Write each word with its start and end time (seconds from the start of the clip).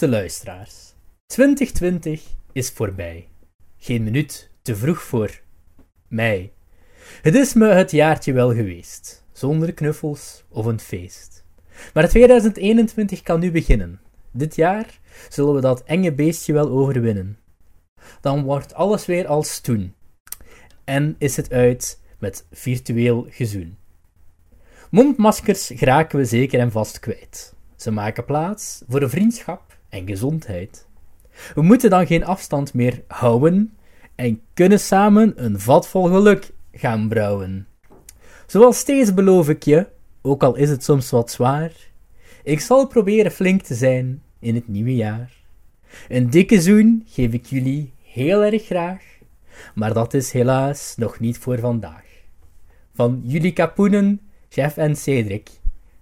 Liefste 0.00 0.16
luisteraars, 0.16 0.94
2020 1.26 2.22
is 2.52 2.70
voorbij. 2.70 3.28
Geen 3.78 4.02
minuut 4.02 4.50
te 4.62 4.76
vroeg 4.76 5.02
voor 5.02 5.40
mij. 6.08 6.52
Het 7.22 7.34
is 7.34 7.54
me 7.54 7.66
het 7.66 7.90
jaartje 7.90 8.32
wel 8.32 8.54
geweest, 8.54 9.24
zonder 9.32 9.72
knuffels 9.72 10.44
of 10.48 10.66
een 10.66 10.80
feest. 10.80 11.44
Maar 11.94 12.08
2021 12.08 13.22
kan 13.22 13.40
nu 13.40 13.50
beginnen. 13.50 14.00
Dit 14.30 14.56
jaar 14.56 14.98
zullen 15.28 15.54
we 15.54 15.60
dat 15.60 15.82
enge 15.84 16.12
beestje 16.12 16.52
wel 16.52 16.68
overwinnen. 16.68 17.38
Dan 18.20 18.42
wordt 18.42 18.74
alles 18.74 19.06
weer 19.06 19.26
als 19.26 19.60
toen. 19.60 19.94
En 20.84 21.14
is 21.18 21.36
het 21.36 21.52
uit 21.52 22.00
met 22.18 22.46
virtueel 22.50 23.26
gezoen. 23.30 23.76
Mondmaskers 24.90 25.70
geraken 25.74 26.18
we 26.18 26.24
zeker 26.24 26.60
en 26.60 26.72
vast 26.72 26.98
kwijt. 26.98 27.54
Ze 27.76 27.90
maken 27.90 28.24
plaats 28.24 28.82
voor 28.88 29.02
een 29.02 29.10
vriendschap 29.10 29.67
en 29.88 30.06
gezondheid. 30.06 30.86
We 31.54 31.62
moeten 31.62 31.90
dan 31.90 32.06
geen 32.06 32.24
afstand 32.24 32.74
meer 32.74 33.02
houden 33.06 33.76
en 34.14 34.40
kunnen 34.54 34.80
samen 34.80 35.44
een 35.44 35.60
vat 35.60 35.88
vol 35.88 36.04
geluk 36.04 36.50
gaan 36.72 37.08
brouwen. 37.08 37.66
Zoals 38.46 38.78
steeds 38.78 39.14
beloof 39.14 39.48
ik 39.48 39.62
je, 39.62 39.86
ook 40.22 40.42
al 40.42 40.54
is 40.54 40.70
het 40.70 40.84
soms 40.84 41.10
wat 41.10 41.30
zwaar, 41.30 41.72
ik 42.42 42.60
zal 42.60 42.86
proberen 42.86 43.32
flink 43.32 43.62
te 43.62 43.74
zijn 43.74 44.22
in 44.38 44.54
het 44.54 44.68
nieuwe 44.68 44.94
jaar. 44.94 45.32
Een 46.08 46.30
dikke 46.30 46.60
zoen 46.60 47.02
geef 47.06 47.32
ik 47.32 47.46
jullie 47.46 47.92
heel 48.02 48.42
erg 48.44 48.64
graag, 48.64 49.02
maar 49.74 49.92
dat 49.92 50.14
is 50.14 50.32
helaas 50.32 50.94
nog 50.96 51.20
niet 51.20 51.38
voor 51.38 51.58
vandaag. 51.58 52.04
Van 52.94 53.20
jullie 53.24 53.52
kapoenen, 53.52 54.20
Chef 54.48 54.76
en 54.76 54.96
Cedric. 54.96 55.50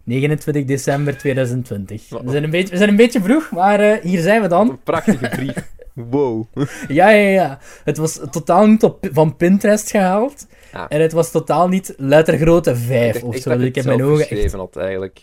29 0.07 0.65
december 0.65 1.19
2020. 1.19 2.09
We 2.09 2.31
zijn 2.31 2.45
een 2.45 2.51
beetje, 2.51 2.71
we 2.71 2.77
zijn 2.77 2.89
een 2.89 2.97
beetje 2.97 3.21
vroeg, 3.23 3.51
maar 3.51 3.81
uh, 3.81 4.03
hier 4.03 4.21
zijn 4.21 4.43
we 4.43 4.49
dan. 4.49 4.69
Een 4.71 4.83
prachtige 4.83 5.29
brief. 5.29 5.55
Wow. 6.11 6.45
ja, 6.89 7.09
ja, 7.09 7.29
ja. 7.31 7.59
Het 7.85 7.97
was 7.97 8.21
totaal 8.31 8.67
niet 8.67 8.83
op, 8.85 9.09
van 9.13 9.37
Pinterest 9.37 9.91
gehaald. 9.91 10.47
Ja. 10.73 10.89
En 10.89 11.01
het 11.01 11.13
was 11.13 11.31
totaal 11.31 11.69
niet 11.69 11.95
lettergrote 11.97 12.77
5 12.77 13.23
of 13.23 13.35
ik 13.35 13.43
zo. 13.43 13.51
ik 13.51 13.61
ik 13.61 13.75
heb 13.75 13.85
mijn 13.85 14.03
ogen 14.05 14.19
echt... 14.21 14.29
geschreven 14.29 14.59
had, 14.59 14.77
eigenlijk. 14.77 15.21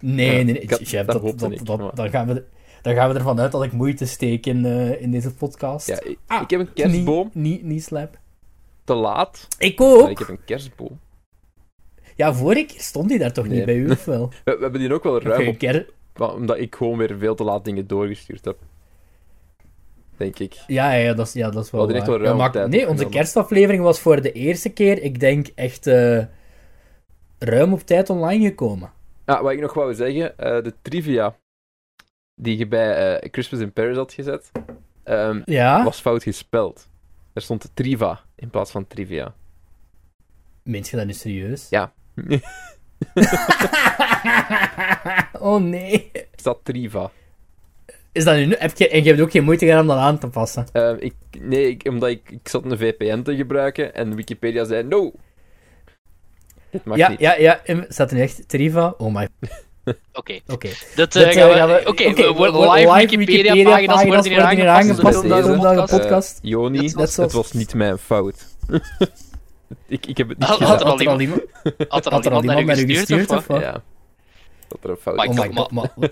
Nee, 0.00 0.28
nee, 0.30 0.44
nee. 0.44 0.58
ik 0.58 0.70
had- 0.70 0.80
chef, 0.82 1.04
dat 1.06 1.14
dat, 1.14 1.22
hoopte 1.22 1.48
dat, 1.48 1.52
ik, 1.60 1.66
dat- 1.66 1.78
maar- 1.78 1.94
dan, 1.94 2.10
gaan 2.10 2.26
we, 2.26 2.44
dan 2.82 2.94
gaan 2.94 3.08
we 3.08 3.14
ervan 3.14 3.40
uit 3.40 3.52
dat 3.52 3.64
ik 3.64 3.72
moeite 3.72 4.06
steek 4.06 4.46
in, 4.46 4.64
eh, 4.64 5.02
in 5.02 5.10
deze 5.10 5.34
podcast. 5.34 5.86
Ja, 5.86 6.00
ik, 6.02 6.18
Ah, 6.26 6.42
ik 6.42 6.50
heb 6.50 6.60
een 6.60 6.72
kerstboom. 6.72 7.30
Niet, 7.32 7.62
niet 7.62 7.84
slap. 7.84 8.18
Te 8.84 8.94
laat. 8.94 9.48
Ik 9.58 9.80
ook. 9.80 10.08
ik 10.10 10.18
heb 10.18 10.28
een 10.28 10.44
kerstboom. 10.44 10.98
Ja, 12.16 12.34
vorige 12.34 12.64
keer 12.66 12.80
stond 12.80 13.08
die 13.08 13.18
daar 13.18 13.32
toch 13.32 13.46
Nee. 13.46 13.56
niet 13.56 13.64
bij 13.64 13.76
u, 13.76 13.90
of 13.90 14.04
wel? 14.04 14.28
We, 14.44 14.56
we 14.56 14.62
hebben 14.62 14.80
die 14.80 14.92
ook 14.94 15.02
wel 15.02 15.22
ruim 15.22 15.48
op, 15.48 15.84
wa- 16.12 16.26
omdat 16.34 16.58
ik 16.58 16.74
gewoon 16.74 16.98
weer 16.98 17.18
veel 17.18 17.34
te 17.34 17.44
laat 17.44 17.64
dingen 17.64 17.86
doorgestuurd 17.86 18.44
heb. 18.44 18.58
Denk 20.16 20.38
ik. 20.38 20.54
Ja, 20.66 20.92
ja, 20.92 21.14
dat 21.14 21.26
is, 21.26 21.32
ja, 21.32 21.50
dat 21.50 21.64
is 21.64 21.70
wel 21.70 21.86
wel 21.86 22.06
ruim 22.06 22.22
Ja, 22.24 22.34
maar- 22.34 22.50
tijd 22.52 22.68
nee, 22.68 22.88
onze 22.88 23.08
kerstaflevering 23.08 23.82
was 23.82 24.00
voor 24.00 24.20
de 24.22 24.32
eerste 24.32 24.68
keer, 24.72 25.02
ik 25.02 25.20
denk, 25.20 25.46
echt 25.54 25.86
eh, 25.86 26.24
ruim 27.38 27.72
op 27.72 27.80
tijd 27.80 28.10
online 28.10 28.44
gekomen. 28.46 28.92
Ah, 29.24 29.40
wat 29.40 29.52
ik 29.52 29.60
nog 29.60 29.74
wou 29.74 29.94
zeggen, 29.94 30.38
eh, 30.38 30.62
de 30.62 30.74
trivia 30.82 31.36
die 32.34 32.58
je 32.58 32.66
bij 32.68 33.16
eh, 33.18 33.28
Christmas 33.32 33.60
in 33.60 33.72
Paris 33.72 33.96
had 33.96 34.12
gezet, 34.12 34.50
ehm, 35.02 35.42
Ja? 35.44 35.84
was 35.84 36.00
fout 36.00 36.22
gespeld. 36.22 36.88
Er 37.32 37.42
stond 37.42 37.70
triva 37.74 38.20
in 38.34 38.50
plaats 38.50 38.70
van 38.70 38.86
trivia. 38.86 39.34
Meent 40.62 40.88
je 40.88 40.96
dat 40.96 41.06
nu 41.06 41.12
serieus? 41.12 41.68
Ja. 41.68 41.92
oh 45.40 45.60
nee. 45.62 46.10
Er 46.12 46.26
staat 46.36 46.58
triva. 46.62 47.10
Is 48.12 48.24
dat 48.24 48.34
nu... 48.36 48.54
Heb 48.58 48.76
je, 48.78 48.88
en 48.88 49.02
je 49.02 49.08
hebt 49.08 49.20
ook 49.20 49.30
geen 49.30 49.44
moeite 49.44 49.64
gedaan 49.66 49.80
om 49.80 49.86
dat 49.86 49.96
aan 49.98 50.18
te 50.18 50.26
passen? 50.26 50.66
Ehm, 50.72 50.96
ik, 50.98 51.14
nee, 51.40 51.68
ik, 51.68 51.88
omdat 51.88 52.08
ik, 52.08 52.30
ik 52.30 52.48
zat 52.48 52.64
een 52.64 52.78
VPN 52.78 53.22
te 53.22 53.36
gebruiken 53.36 53.94
en 53.94 54.14
Wikipedia 54.14 54.64
zei 54.64 54.82
no. 54.82 55.12
Dit 56.70 56.84
mag 56.84 56.96
ja, 56.96 57.08
niet. 57.08 57.20
ja, 57.20 57.34
ja. 57.36 57.60
Staat 57.88 58.10
er 58.10 58.16
nu 58.16 58.22
echt 58.22 58.48
Triva? 58.48 58.94
Oh 58.98 59.14
my... 59.14 59.28
Oké. 60.12 60.38
Oké. 60.46 60.68
Dat, 60.94 61.12
Dat, 61.12 61.34
gaan 61.34 61.48
we- 61.48 61.54
gaan 61.54 61.68
we- 61.68 61.80
Oké, 61.86 62.04
oké, 62.04 62.22
we 62.22 62.32
worden 62.32 62.54
wo- 62.54 62.72
live 62.72 62.92
Wikipedia-pagina's 63.16 64.28
worden 64.28 64.50
hier 64.56 64.68
aangepast 64.68 65.22
deze 65.22 65.42
podcast. 65.56 65.90
podcast. 65.98 66.38
Eh, 66.42 66.50
Joni, 66.50 66.92
het 66.96 67.32
was 67.32 67.52
niet 67.52 67.74
mijn 67.74 67.98
fout. 67.98 68.46
ik, 69.86 70.06
ik 70.06 70.16
heb 70.16 70.28
het 70.28 70.38
niet 70.38 70.48
Had- 70.48 70.60
er 70.60 70.66
al 70.66 70.72
Had 70.72 70.80
er 71.00 71.08
al 71.08 71.20
iemand, 71.20 71.42
Had 71.88 72.06
er 72.06 72.12
al 72.12 72.42
iemand 72.42 72.66
naar 72.66 72.78
u 72.78 72.86
gestuurd, 72.86 72.98
gestuurd, 72.98 73.30
of 73.30 73.46
wat? 73.46 73.60
Ja. 73.60 73.82
Dat 74.68 74.78
er 74.82 74.90
een 74.90 74.96
fout 74.96 75.28
Oh 75.28 75.70
maar... 75.70 75.90
Oké, 75.96 76.10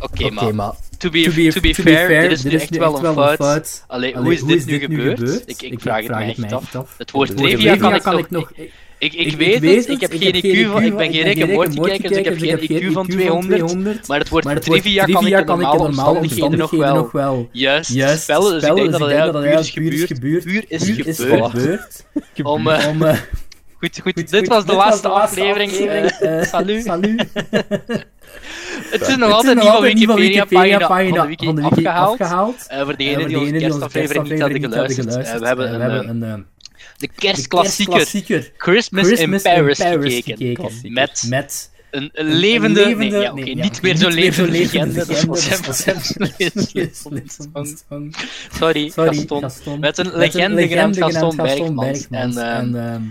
Oké, 0.00 0.30
maar 0.30 0.54
maar... 0.54 0.72
to 0.98 1.10
be, 1.10 1.50
to 1.52 1.60
be, 1.60 1.74
fair, 1.74 2.28
dit 2.28 2.30
is 2.30 2.42
nu 2.42 2.50
echt 2.50 2.76
wel 2.76 3.04
een 3.04 3.36
fout. 3.36 3.84
Allee, 3.86 4.16
hoe 4.16 4.32
is 4.32 4.44
dit 4.44 4.66
nu 4.66 4.78
gebeurd? 4.78 5.42
Ik, 5.46 5.62
ik 5.62 5.80
vraag 5.80 6.02
het 6.02 6.10
mij 6.10 6.28
echt 6.28 6.52
af. 6.52 6.98
Het 6.98 7.10
woord 7.10 7.36
trivia 7.36 7.76
kan 7.76 7.94
ik 7.94 8.02
kan 8.02 8.26
nog... 8.30 8.52
ik 9.00 9.12
Ik, 9.14 9.26
ik, 9.26 9.36
weet 9.36 9.76
het, 9.76 9.88
ik 9.88 10.00
heb 10.00 10.12
geen 10.14 10.34
IQ 10.66 10.70
van... 10.70 10.82
Ik 10.82 10.96
ben 10.96 11.12
geen 11.12 11.22
Rick 11.22 11.38
en 11.38 11.50
Morty 11.50 11.80
kijker, 11.80 12.08
dus 12.08 12.18
ik 12.18 12.50
heb 12.50 12.60
geen 12.60 12.88
IQ 12.88 12.92
van 12.92 13.06
200. 13.06 14.08
Maar 14.08 14.18
het 14.18 14.28
woord 14.28 14.62
trivia 14.62 15.04
kan 15.04 15.26
ik 15.26 15.38
in 15.38 15.44
normale 15.46 15.78
omstandigheden 15.78 16.58
nog 16.58 16.70
wel 16.70 16.94
nog 16.94 17.12
wel 17.12 17.48
juist 17.52 17.92
juist 17.92 18.22
spellen. 18.22 18.52
Dus 18.60 18.68
ik 18.68 18.74
denk 18.74 18.90
dat 18.90 19.00
dat 19.00 19.72
puur 19.74 19.92
is 19.92 20.04
gebeurd. 20.04 20.44
Puur 20.44 20.64
is 20.68 21.18
gebeurd. 21.18 22.04
Om, 22.42 22.68
eh, 22.68 22.88
Om, 22.88 23.02
eh, 23.02 23.16
Goed, 23.78 24.00
goed, 24.02 24.12
goed, 24.14 24.30
dit 24.30 24.48
was 24.48 24.64
de 24.64 24.72
laatste 24.72 25.08
aflevering. 25.08 25.70
eh, 25.72 26.38
eh, 26.40 26.46
salut. 26.52 26.82
Salut. 26.90 27.24
Het 28.90 29.08
is 29.08 29.16
nog 29.16 29.32
altijd 29.32 29.58
niet 29.58 30.04
van 30.06 30.16
Wikipedia-pagina 30.16 30.86
van 30.86 31.12
de 31.12 31.26
wiki 31.26 31.54
de 31.54 31.62
afgehaald. 31.62 32.20
afgehaald. 32.20 32.66
Eh, 32.68 32.80
voor 32.80 32.90
Eh, 32.92 32.96
degenen 32.98 33.28
die 33.28 33.38
onze 33.38 33.52
kerstaflevering 33.58 34.28
niet 34.28 34.40
hadden 34.40 34.60
geluisterd. 34.62 35.08
eh, 35.26 35.38
we 35.40 35.46
hebben 35.46 35.80
eh, 35.80 36.08
een, 36.08 36.46
de 36.96 37.08
kerstklassieker 37.14 38.52
Christmas, 38.56 39.06
Christmas 39.06 39.42
in 39.42 39.54
Paris, 39.54 39.78
in 39.78 39.84
Paris 39.84 40.14
gekeken. 40.14 40.46
gekeken. 40.46 40.92
Met 40.92 41.24
met 41.28 41.70
een, 41.90 42.10
een 42.12 42.26
levende... 42.26 42.82
een 42.82 42.98
nee, 42.98 43.10
ja, 43.10 43.30
oké, 43.30 43.40
nee, 43.40 43.56
ja, 43.56 43.62
niet 43.62 43.82
meer 43.82 43.96
zo 43.96 44.08
levende 44.08 44.50
legende. 44.50 45.04
Sorry, 48.58 48.90
Gaston. 48.90 49.40
Gaston. 49.40 49.80
Met 49.80 49.98
een 49.98 50.16
legende 50.16 50.68
genaamd 50.68 50.96
Gaston 50.96 51.36
Bergmans. 51.36 52.06
En 52.10 52.36
ehm, 52.36 52.74
ehm, 52.74 53.02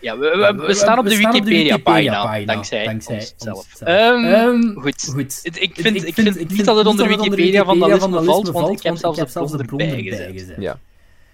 ja, 0.00 0.18
we, 0.18 0.54
we, 0.56 0.66
we 0.66 0.74
staan 0.74 0.98
op 0.98 1.08
de 1.08 1.16
Wikipedia-pagina, 1.16 2.44
dankzij 2.44 2.86
onszelf. 2.86 3.66
Ehm, 3.80 4.24
Ehm, 4.24 4.74
goed. 4.74 5.10
goed. 5.12 5.40
Ik 5.42 5.72
vind, 5.74 6.04
ik 6.06 6.14
vind 6.14 6.50
niet 6.50 6.64
dat 6.64 6.76
het 6.76 6.86
onder 6.86 7.08
Wikipedia 7.08 7.64
vandalisme 7.64 8.22
valt, 8.22 8.50
want 8.50 8.78
ik 8.78 8.82
heb 8.82 8.96
zelfs 8.96 9.52
de 9.52 9.64
bron 9.64 9.80
erbij 9.80 10.02
gezet. 10.02 10.54
Ja. 10.58 10.78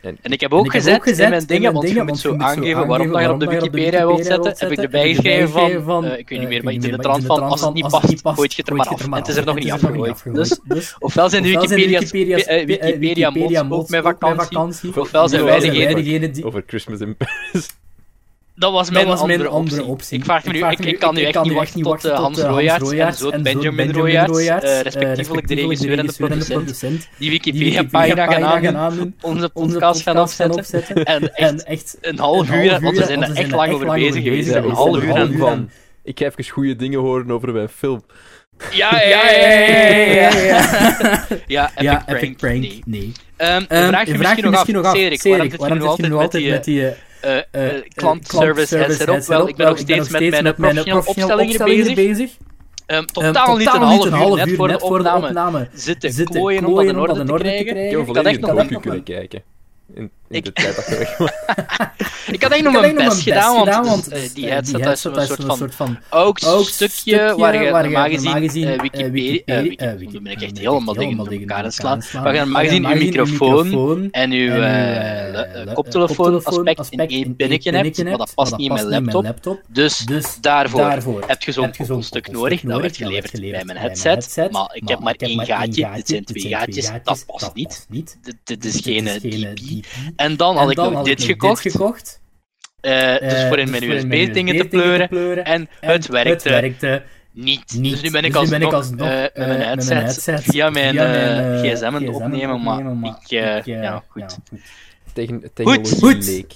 En 0.04 0.32
ik 0.32 0.40
heb 0.40 0.52
ook 0.52 0.62
heb 0.62 0.72
gezet, 0.72 0.94
ook 0.94 1.02
gezet 1.02 1.24
in 1.24 1.30
mijn 1.30 1.46
dingen, 1.46 1.72
want 1.72 1.90
je 1.90 2.02
moet 2.02 2.18
zo 2.18 2.36
aangeven 2.36 2.86
waarom 2.86 3.10
dat 3.10 3.20
je 3.22 3.30
op 3.32 3.40
de 3.40 3.46
Wikipedia 3.46 4.06
wilt 4.06 4.26
zetten, 4.26 4.54
heb 4.56 4.70
ik 4.70 4.78
erbij 4.78 5.14
gegeven 5.14 5.82
van, 5.82 6.04
eh, 6.04 6.18
ik 6.18 6.28
weet 6.28 6.38
niet 6.38 6.48
meer, 6.48 6.64
maar 6.64 6.72
iets 6.72 6.86
in 6.86 6.92
de 6.92 6.98
trant 6.98 7.24
van, 7.24 7.42
als 7.42 7.60
het 7.60 7.74
niet 7.74 7.88
past, 7.88 8.20
gooit 8.22 8.54
je 8.54 8.60
het 8.60 8.70
er 8.70 8.76
maar 8.76 8.86
af. 8.86 9.04
En 9.04 9.12
het 9.12 9.28
is 9.28 9.36
er 9.36 9.44
nog 9.44 9.54
niet 9.54 9.70
afgegooid. 9.70 10.22
Dus, 10.32 10.60
ofwel 10.98 11.30
zijn 11.30 11.42
de 11.42 11.48
Wikipedia's, 11.48 12.44
eh, 12.44 12.66
Wikipedia 12.66 13.30
mods 13.30 13.60
ook 13.70 13.88
met 13.88 14.02
vakantie, 14.02 15.00
ofwel 15.00 15.28
zijn 15.28 15.44
wij 15.44 15.60
degene 15.60 16.28
Over, 16.28 16.46
over 16.46 16.62
Christmas 16.66 17.00
in 17.00 17.16
Paris. 17.16 17.68
Dat 18.56 18.72
was 18.72 18.84
Dat 18.84 18.94
mijn, 18.94 19.06
was 19.06 19.18
mijn 19.26 19.30
andere, 19.30 19.48
andere 19.50 19.80
optie. 19.80 19.92
optie. 19.92 20.18
Ik, 20.18 20.24
vraag 20.24 20.44
me 20.44 20.52
nu, 20.52 20.88
ik, 20.90 20.98
kan 20.98 21.14
nu 21.14 21.22
echt 21.22 21.44
niet 21.44 21.54
wachten 21.54 21.82
tot 21.82 22.04
eh, 22.04 22.18
Hans 22.18 22.40
Royaerts 22.40 22.92
en 22.92 23.14
zo 23.14 23.42
Benjamin 23.42 23.92
Royaerts, 23.92 24.48
eh, 24.48 24.80
respectievelijk 24.80 25.48
de 25.48 25.54
regisseur 25.54 25.98
en 25.98 26.06
de 26.06 26.14
producent, 26.56 27.08
die 27.18 27.30
Wikipedia-pagina 27.30 28.26
gaan 28.26 28.76
aandoen, 28.76 29.14
onze 29.20 29.48
podcast 29.48 30.02
gaan 30.02 30.18
opzetten, 30.18 31.04
en 31.34 31.64
echt 31.64 31.98
een 32.00 32.18
half 32.18 32.50
uur, 32.50 32.80
want 32.80 32.98
we 32.98 33.04
zijn 33.04 33.22
er 33.22 33.36
echt 33.36 33.50
lang 33.50 33.72
over 33.72 33.86
bezig 33.86 34.22
geweest, 34.22 34.54
een 34.54 34.70
half 34.70 35.02
uur 35.02 35.14
en... 35.14 35.38
van. 35.38 35.70
Ik 36.02 36.18
ga 36.18 36.24
even 36.24 36.48
goede 36.48 36.76
dingen 36.76 37.00
horen 37.00 37.30
over 37.30 37.52
mijn 37.52 37.68
film. 37.68 38.04
Ja, 38.70 39.00
ja, 39.04 39.30
ja, 39.30 39.30
ja, 39.30 39.58
ja, 40.08 40.38
ja. 40.38 41.26
Ja, 41.46 41.70
Ja, 41.76 42.02
Epic 42.08 42.36
Prank, 42.36 42.86
nee. 42.86 43.12
Ehm, 43.36 43.64
Ehm, 43.68 43.88
vraag 43.88 44.06
je 44.06 44.18
misschien 44.18 44.74
nog 44.74 44.84
af, 44.84 44.96
Cedric, 44.96 45.56
waarom 45.56 45.80
zit 45.80 45.96
je 45.96 46.02
nu 46.02 46.14
altijd 46.14 46.50
met 46.50 46.64
die... 46.64 46.92
eh, 47.24 47.36
eh, 47.50 47.76
eh, 47.76 47.82
klantservice 47.94 48.76
headset 48.76 49.08
op? 49.08 49.20
Wel, 49.20 49.48
ik 49.48 49.56
ben 49.56 49.66
nog 49.66 50.06
steeds 50.06 50.40
met 50.40 50.58
mijn 50.58 50.84
professionele 50.84 51.42
opstellingen 51.42 51.94
bezig. 51.94 52.30
Ehm, 52.86 53.04
Totaal 53.04 53.56
niet 53.56 53.74
een 53.74 53.82
half 54.12 54.46
uur 54.46 54.66
net 54.66 54.80
voor 54.80 55.02
de 55.02 55.14
opname 55.14 55.68
zitten 55.72 56.12
zitten 56.12 56.34
klooien 56.34 56.66
om 56.66 57.06
dat 57.06 57.18
in 57.18 57.30
orde 57.30 57.44
te 57.44 57.64
krijgen. 57.64 57.84
Ik 57.84 57.90
heb 57.90 58.00
Ik 58.00 58.06
een 58.08 58.16
had 58.16 58.24
echt 58.26 58.40
nog 58.40 58.80
kunnen 58.80 59.02
kijken. 59.02 59.42
In 59.94 60.10
in 60.28 60.42
de 60.42 60.52
tijd 60.52 60.76
dat 60.76 60.86
je 60.88 60.98
weg 60.98 61.16
was. 61.16 61.30
ik 62.34 62.42
had 62.42 62.50
eigenlijk 62.52 62.62
nog 62.62 62.80
mijn 62.80 63.08
best 63.08 63.22
gedaan, 63.22 63.54
want, 63.54 63.86
want 63.86 64.12
uh, 64.12 64.18
die 64.34 64.46
headset, 64.48 64.74
die 64.74 64.84
headset 64.84 65.16
is 65.16 65.30
een 65.30 65.56
soort 65.56 65.74
van, 65.74 65.98
ook 66.10 66.38
stukje 66.62 67.34
waar 67.36 67.62
je 67.62 67.70
normaal 67.70 68.08
gezien 68.08 68.80
Wikipedia... 68.80 69.60
Nu 69.60 70.20
ben 70.20 70.32
ik 70.32 70.42
echt 70.42 70.58
helemaal 70.58 70.94
dingen 70.94 71.20
op 71.20 71.30
elkaar 71.30 71.72
slaan. 71.72 72.02
Waar 72.12 72.34
je 72.34 72.40
normaal 72.40 72.62
gezien 72.62 72.88
je 72.88 72.94
microfoon 72.94 74.10
en 74.10 74.30
je 74.30 75.70
koptelefoon 75.74 76.44
aspect 76.44 76.86
in 76.90 76.98
één 76.98 77.36
pinnetje 77.36 77.70
hebt, 77.70 78.04
maar 78.04 78.16
dat 78.16 78.34
past 78.34 78.56
niet 78.56 78.68
in 78.68 78.74
mijn 79.04 79.24
laptop. 79.24 79.60
Dus 79.68 80.06
daarvoor 80.40 81.24
heb 81.26 81.42
je 81.42 81.52
zo'n 81.84 82.02
stuk 82.02 82.32
nodig. 82.32 82.60
Dat 82.60 82.80
werd 82.80 82.96
geleverd 82.96 83.40
bij 83.40 83.64
mijn 83.64 83.78
headset, 83.78 84.50
maar 84.50 84.70
ik 84.72 84.88
heb 84.88 85.00
maar 85.00 85.14
één 85.16 85.46
gaatje. 85.46 85.90
Dit 85.94 86.08
zijn 86.08 86.24
twee 86.24 86.48
gaatjes, 86.48 86.90
dat 87.02 87.24
past 87.26 87.54
niet. 87.54 87.86
Dit 88.44 88.64
is 88.64 88.80
geen 88.80 89.04
DP. 89.04 89.86
En 90.24 90.36
dan 90.36 90.56
had 90.56 90.70
ik 90.70 90.76
nog 90.76 91.02
dit 91.02 91.22
gekocht. 91.22 92.22
Uh, 92.82 93.18
dus 93.18 93.44
voor 93.48 93.58
in 93.58 93.70
mijn 93.70 93.82
USB-dingen 93.82 94.56
te 94.56 95.06
pleuren. 95.08 95.44
En 95.44 95.68
het 95.80 96.06
werkte. 96.06 96.30
Het 96.30 96.42
werkte 96.42 97.02
niet. 97.32 97.74
niet. 97.78 97.92
Dus 97.92 98.02
nu 98.02 98.10
ben 98.10 98.24
ik, 98.24 98.32
dus 98.32 98.40
alsnog, 98.40 98.58
ben 98.58 98.68
ik 98.68 98.74
alsnog 98.74 99.08
uh, 99.08 99.20
met 99.20 99.36
mijn 99.36 99.60
headset, 99.60 99.98
headset 99.98 100.42
via 100.42 100.70
mijn, 100.70 100.94
uh, 100.94 101.72
gsm 101.72 101.84
aan 101.84 101.94
het 101.94 102.08
opnemen, 102.08 102.62
maar, 102.62 102.84
maar 102.84 103.16
ik, 103.24 103.30
uh, 103.30 103.56
ik 103.56 103.64
ja, 103.64 104.02
goed. 104.08 104.38
Ja, 105.54 105.64
goed. 105.64 105.98
Goed. 105.98 106.26
leek. 106.26 106.52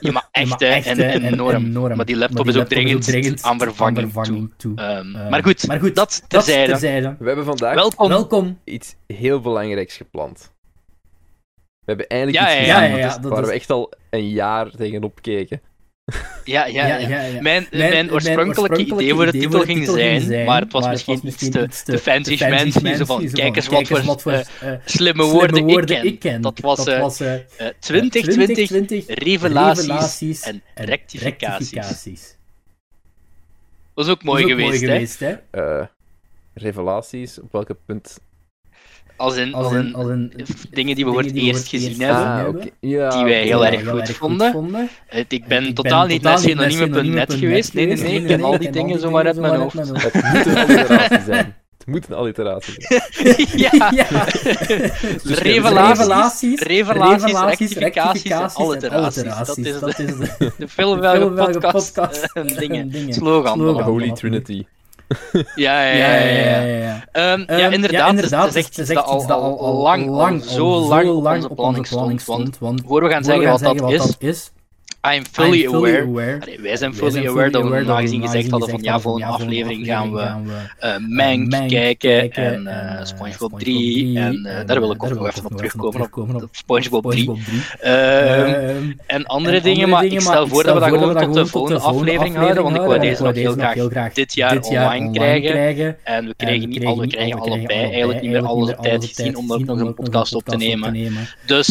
Ja, 0.00 0.12
maar 0.12 0.28
echt, 0.30 0.48
ja, 0.48 0.56
maar 0.58 0.76
echt 0.76 0.86
en, 0.86 0.98
en, 0.98 1.24
enorm. 1.24 1.64
enorm. 1.64 1.96
Maar 1.96 2.06
die 2.06 2.16
laptop, 2.16 2.44
maar 2.44 2.52
die 2.52 2.54
is, 2.54 2.60
ook 2.60 2.72
dringend 2.72 3.04
dringend 3.04 3.42
aan 3.42 3.58
vervanging, 3.58 4.12
vervanging 4.12 4.52
toe. 4.56 4.74
toe. 4.74 4.86
Um, 4.86 5.16
uh, 5.16 5.28
maar, 5.28 5.42
goed, 5.42 5.66
maar 5.66 5.80
goed, 5.80 5.94
dat 5.94 6.24
terzijde. 6.28 6.70
Dat 6.70 6.80
terzijde. 6.80 7.16
We 7.18 7.26
hebben 7.26 7.44
vandaag 7.44 7.74
Welkom. 7.74 8.08
Welkom. 8.08 8.58
iets 8.64 8.94
heel 9.06 9.40
belangrijks 9.40 9.96
gepland. 9.96 10.52
We 11.80 11.86
hebben 11.86 12.06
eindelijk 12.06 12.38
ja, 12.38 12.58
iets 12.58 12.66
ja, 12.66 12.82
ja, 12.82 12.96
ja, 12.96 13.20
waar 13.20 13.46
we 13.46 13.52
echt 13.52 13.70
al 13.70 13.92
een 14.10 14.28
jaar 14.28 14.70
tegenop 14.70 15.22
keken. 15.22 15.60
Ja, 16.44 16.66
ja, 16.66 16.86
ja. 16.86 16.96
ja, 16.96 17.22
ja. 17.22 17.40
Mijn, 17.40 17.66
mijn, 17.70 17.90
mijn, 17.90 18.12
oorspronkelijke 18.12 18.78
idee 18.78 19.14
voor 19.14 19.26
de 19.26 19.32
titel 19.32 19.60
ging 19.60 19.86
zijn, 19.86 20.20
zijn, 20.20 20.46
maar 20.46 20.60
het 20.60 20.72
was 20.72 20.82
maar 20.82 20.92
misschien 20.92 21.26
iets 21.26 21.50
te, 21.50 21.68
te 21.84 21.98
fancy 21.98 22.36
schmancy, 22.36 22.94
zo 22.94 23.04
van, 23.04 23.30
kijk 23.30 23.56
eens 23.56 23.66
wat 23.66 23.88
voor, 23.88 24.02
wat 24.02 24.22
voor 24.22 24.32
uh, 24.32 24.72
slimme 24.84 25.24
woorden, 25.24 25.64
woorden 25.64 26.04
ik, 26.04 26.18
ken. 26.18 26.40
Dat 26.40 26.60
was, 26.60 26.86
uh, 26.86 27.00
was 27.00 27.20
uh, 27.20 27.34
2020, 27.78 28.66
20, 28.66 29.04
revelaties, 29.06 29.86
revelaties 29.86 30.42
en 30.42 30.62
rectificaties. 30.74 31.70
rectificaties. 31.70 32.36
Dat 33.94 34.04
is 34.04 34.10
ook 34.10 34.22
mooi 34.22 34.42
was 34.42 34.52
ook 34.52 34.58
geweest, 34.58 34.80
mooi 34.80 34.92
geweest, 34.92 35.20
hè? 35.20 35.34
hè? 35.50 35.82
revelaties, 36.54 37.40
op 37.40 37.52
welke 37.52 37.76
punt 37.86 38.20
als 39.20 39.36
in, 39.36 39.54
als 39.54 39.72
in, 39.72 39.94
als 39.94 40.08
in 40.08 40.32
dingen 40.70 40.94
die 40.94 41.04
we 41.04 41.12
voor 41.12 41.22
het 41.22 41.34
eerst 41.34 41.68
gezien 41.68 42.00
hebben, 42.00 42.60
ah, 42.60 42.66
ja, 42.80 43.08
die 43.10 43.24
wij 43.24 43.42
heel 43.42 43.66
erg 43.66 43.88
goed 43.88 44.10
vonden. 44.10 44.52
vonden. 44.52 44.88
ik 45.28 45.46
ben 45.46 45.66
ik 45.66 45.74
totaal 45.74 46.00
ben 46.00 46.10
niet 46.10 46.22
naar 46.22 46.38
synonieme.net 46.38 47.34
geweest. 47.34 47.74
Nee, 47.74 47.86
nee, 47.86 47.96
nee, 47.96 48.20
ik 48.20 48.26
ken 48.26 48.42
al 48.42 48.58
die 48.58 48.70
dingen 48.70 49.00
zomaar 49.00 49.26
uit 49.26 49.40
mijn 49.40 49.54
hoofd. 49.60 49.78
Het 49.78 49.86
moet 49.92 50.46
een 50.46 50.54
alliteratie 50.54 51.22
zijn. 51.24 51.56
Het 51.78 51.86
moet 51.86 52.08
een 52.08 52.14
alliteratie 52.14 52.74
zijn. 52.78 53.02
ja. 53.64 53.90
ja. 53.94 54.06
Dus 55.28 55.38
revelaties, 55.38 56.60
revelaties, 56.60 57.72
rectificaties, 57.72 58.54
alliteraties. 58.54 59.22
Dat 59.80 59.98
is 59.98 60.16
de, 60.16 60.52
de 60.58 60.68
filmwelge 60.68 61.30
podcast, 61.30 61.94
podcast 61.94 62.58
dingen, 62.58 63.12
slogan. 63.12 63.82
Holy 63.82 64.12
Trinity 64.12 64.64
ja, 65.54 65.84
ja, 65.84 65.94
ja. 65.94 66.14
ja, 66.14 66.60
ja, 66.60 67.00
ja. 67.12 67.32
Um, 67.34 67.44
ja 67.46 67.68
inderdaad, 67.68 68.30
ja, 68.30 68.50
zegt, 68.50 68.76
dat 68.76 68.96
al, 68.96 69.26
al, 69.26 69.60
al, 69.60 69.74
lang, 69.74 70.06
lang, 70.08 70.44
zo 70.44 70.88
lang, 70.88 71.22
lang 71.22 71.44
op 71.44 71.58
onze 71.58 71.82
planning 71.82 72.20
stond. 72.20 72.58
Want, 72.58 72.82
voor 72.86 73.02
we 73.02 73.10
gaan 73.10 73.24
zeggen 73.24 73.50
wat 73.50 73.60
dat 73.60 74.16
is, 74.18 74.50
I'm 75.02 75.24
fully, 75.24 75.64
I'm 75.64 75.70
fully 75.70 75.96
aware. 75.96 76.02
aware. 76.02 76.40
Allee, 76.40 76.60
wij 76.60 76.76
zijn 76.76 76.94
fully, 76.94 77.10
fully 77.10 77.28
aware 77.28 77.50
dat 77.50 77.62
we 77.62 77.68
normaal 77.68 77.96
gezien 77.96 78.22
gezegd 78.22 78.50
hadden 78.50 78.68
van 78.68 78.82
ja, 78.82 79.00
voor 79.00 79.16
een 79.16 79.22
aflevering 79.22 79.86
gaan 79.86 80.12
we 80.12 80.20
uh, 80.20 80.96
Mank 81.08 81.52
uh, 81.52 81.68
kijken 81.68 82.32
en 82.32 82.62
uh, 82.66 83.04
SpongeBob 83.04 83.58
3 83.58 84.18
en 84.18 84.46
uh, 84.46 84.66
daar 84.66 84.80
wil 84.80 84.92
ik 84.92 85.04
ook 85.04 85.14
nog 85.14 85.26
even 85.26 85.44
op 85.44 85.56
terugkomen, 85.56 86.00
op, 86.34 86.42
op 86.42 86.48
SpongeBob 86.52 87.10
3. 87.10 87.28
Um, 87.28 88.98
en 89.06 89.26
andere 89.26 89.60
dingen, 89.60 89.88
maar 89.88 90.04
ik 90.04 90.20
stel 90.20 90.48
voor 90.48 90.64
dat 90.64 90.74
we 90.74 90.80
dat 90.80 90.88
gewoon 90.88 91.18
tot 91.18 91.34
de 91.34 91.46
volgende 91.46 91.80
aflevering 91.80 92.34
houden, 92.34 92.62
want 92.62 92.76
ik 92.76 92.82
wil 92.82 92.98
deze 92.98 93.22
nog 93.22 93.34
heel 93.72 93.88
graag 93.88 94.12
dit 94.12 94.34
jaar 94.34 94.60
online 94.60 95.10
krijgen. 95.10 95.96
En 96.04 96.26
we 96.26 96.34
krijgen 96.36 96.68
niet 96.68 96.84
al, 96.84 96.98
we 96.98 97.06
krijgen 97.06 97.40
allebei 97.40 97.90
eigenlijk 97.90 98.20
niet 98.20 98.30
meer 98.30 98.46
alles 98.46 98.70
op 98.70 98.82
tijd 98.82 99.04
gezien 99.04 99.36
om 99.36 99.52
ook 99.52 99.64
nog 99.64 99.80
een 99.80 99.94
podcast 99.94 100.34
op 100.34 100.44
te 100.44 100.56
nemen. 100.56 101.08
Dus 101.46 101.66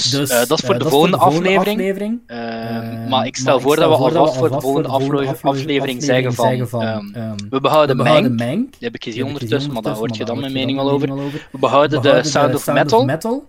dat 0.48 0.52
is 0.52 0.66
voor 0.66 0.80
de 0.80 0.90
volgende 0.90 1.18
aflevering. 1.18 2.22
Maar 3.10 3.19
maar 3.20 3.28
ik 3.28 3.36
stel 3.36 3.60
voor 3.60 3.76
dat 3.76 3.90
we 3.90 3.96
alvast 3.96 4.38
voor 4.38 4.50
de 4.50 4.62
volgende 4.62 5.36
aflevering 5.42 6.04
zeggen 6.04 6.34
van... 6.34 7.16
Um, 7.16 7.36
we 7.50 7.62
behouden 7.62 7.96
Mank. 7.96 8.38
Die 8.38 8.70
heb 8.80 8.96
ik 8.96 9.04
gezien 9.04 9.24
ondertussen, 9.24 9.74
maar 9.74 9.82
daar 9.82 9.96
hoort 9.96 10.18
je 10.18 10.26
dan 10.26 10.40
mijn 10.40 10.52
mening 10.52 10.80
al 10.80 10.92
over. 10.92 11.08
We 11.52 11.58
behouden 11.60 12.02
de 12.02 12.24
Sound 12.24 12.56
of 12.56 12.68
Metal. 13.06 13.48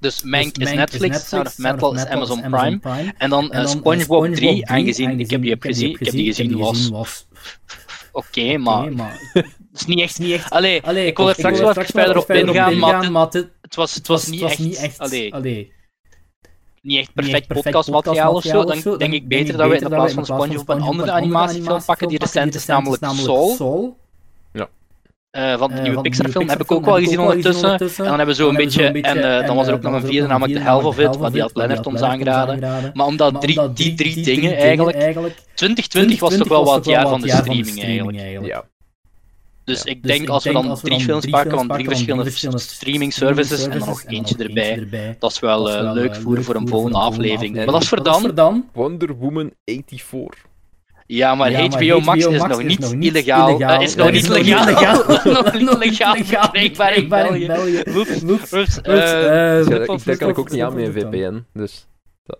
Dus 0.00 0.22
Mank 0.22 0.56
is 0.56 0.72
Netflix, 0.72 1.28
Sound 1.28 1.46
of 1.46 1.58
Metal 1.58 1.94
is 1.94 2.06
Amazon 2.06 2.40
Prime. 2.40 2.80
En 3.18 3.30
dan 3.30 3.52
SpongeBob 3.64 4.34
3, 4.34 4.66
aangezien 4.68 5.20
ik 5.20 5.30
heb 5.30 5.42
die 5.42 5.56
gezien, 5.60 5.90
ik 5.90 5.98
heb 5.98 6.10
die 6.10 6.24
gezien, 6.24 6.58
was... 6.58 6.90
Oké, 8.12 8.56
maar... 8.56 8.88
Het 9.72 9.88
is 9.88 9.94
niet 9.94 10.00
echt... 10.00 10.18
Niet 10.18 10.32
echt 10.32 10.50
Allee, 10.50 11.06
ik 11.06 11.16
wil 11.16 11.28
er 11.28 11.34
straks 11.34 11.60
wel 11.60 11.74
verder 11.82 12.18
op 12.18 12.30
ingaan, 12.30 13.12
maar 13.12 13.28
het 13.60 13.74
was, 13.74 13.94
het 13.94 14.06
was 14.06 14.26
niet 14.26 14.76
echt... 14.76 14.98
Allee 14.98 15.76
niet 16.82 16.98
echt 16.98 17.14
perfect, 17.14 17.46
podcastmateriaal 17.46 18.34
of 18.34 18.42
zo, 18.42 18.64
dan 18.64 18.98
denk 18.98 19.12
ik 19.12 19.28
beter 19.28 19.56
dat 19.56 19.68
we 19.68 19.78
in 19.78 19.88
plaats 19.88 20.12
van 20.12 20.24
SpongeBob 20.24 20.68
een 20.68 20.80
andere 20.80 21.10
animatiefilm 21.10 21.84
pakken 21.84 22.08
die 22.08 22.18
recent 22.18 22.54
is, 22.54 22.66
namelijk 22.66 23.04
Soul. 23.14 23.96
Ja. 24.52 24.68
Uh, 25.32 25.58
van 25.58 25.70
de 25.70 25.80
nieuwe 25.80 26.00
Pixar-film 26.00 26.48
heb 26.48 26.60
ik 26.60 26.72
ook 26.72 26.84
wel 26.84 26.94
gezien 26.94 27.20
ondertussen. 27.20 27.78
En 27.78 27.88
dan 27.96 28.06
hebben 28.06 28.26
we 28.26 28.34
zo 28.34 28.48
een 28.48 28.56
beetje. 28.56 28.84
En 28.84 29.16
uh, 29.16 29.46
dan 29.46 29.56
was 29.56 29.66
er 29.66 29.74
ook 29.74 29.82
nog 29.82 29.92
een 29.92 30.06
vierde, 30.06 30.26
namelijk 30.26 30.58
The 30.58 30.64
Half 30.64 30.84
of 30.84 30.98
It, 30.98 31.18
maar 31.18 31.30
die 31.30 31.40
had 31.40 31.50
Leonard 31.54 31.86
ons 31.86 32.02
aangeraden. 32.02 32.90
Maar 32.94 33.06
omdat 33.06 33.40
drie, 33.40 33.72
die 33.72 33.94
drie 33.94 34.24
dingen 34.24 34.56
eigenlijk. 34.56 34.96
2020 35.54 36.20
was 36.20 36.36
toch 36.36 36.48
wel 36.48 36.64
wat 36.64 36.84
jaar 36.84 37.08
van 37.08 37.20
de 37.20 37.28
streaming 37.28 37.82
eigenlijk. 37.82 38.46
Ja. 38.46 38.64
Dus 39.68 39.84
ik 39.84 40.02
dus 40.02 40.16
denk 40.16 40.28
als 40.28 40.44
we 40.44 40.52
dan 40.52 40.78
drie 40.82 41.00
films 41.00 41.26
pakken 41.26 41.58
van 41.58 41.68
drie 41.68 41.86
verschillende 41.88 42.58
streaming 42.58 43.12
services 43.12 43.64
en 43.64 43.78
dan 43.78 43.88
nog 43.88 44.04
eentje 44.06 44.36
erbij, 44.36 45.16
dat 45.18 45.30
is 45.30 45.38
wel 45.38 45.84
uh, 45.84 45.92
leuk 45.92 46.16
voeren 46.16 46.44
voor 46.44 46.54
een 46.54 46.68
volgende 46.68 46.98
aflevering. 46.98 47.54
Maar 47.54 47.66
dat 47.66 47.82
is 47.82 47.88
voor 47.88 48.04
dan. 48.34 48.68
Wonder 48.72 49.16
Woman 49.16 49.52
84. 49.64 50.46
Ja, 51.06 51.34
maar 51.34 51.50
ja, 51.50 51.68
HBO, 51.68 52.00
Max 52.00 52.26
is 52.26 52.42
nog 52.42 52.62
niet 52.62 52.78
nog 52.78 52.94
niet 52.94 53.10
illegaal. 53.10 53.48
illegaal. 53.48 53.80
Uh, 53.80 53.86
is 53.86 53.94
nog 53.94 54.10
niet 54.10 54.28
legaal. 54.28 55.04
nog 55.32 55.52
niet 55.52 55.78
legaal 55.78 56.16
verkrijgbaar 56.16 56.96
in 56.96 57.08
België. 57.08 57.82
Oeps. 57.96 58.80
Daar 60.04 60.16
kan 60.16 60.28
ik 60.28 60.38
ook 60.38 60.50
niet 60.50 60.62
aan 60.62 60.74
met 60.74 60.86
een 60.86 60.92
VPN, 60.92 61.44
dus... 61.52 61.86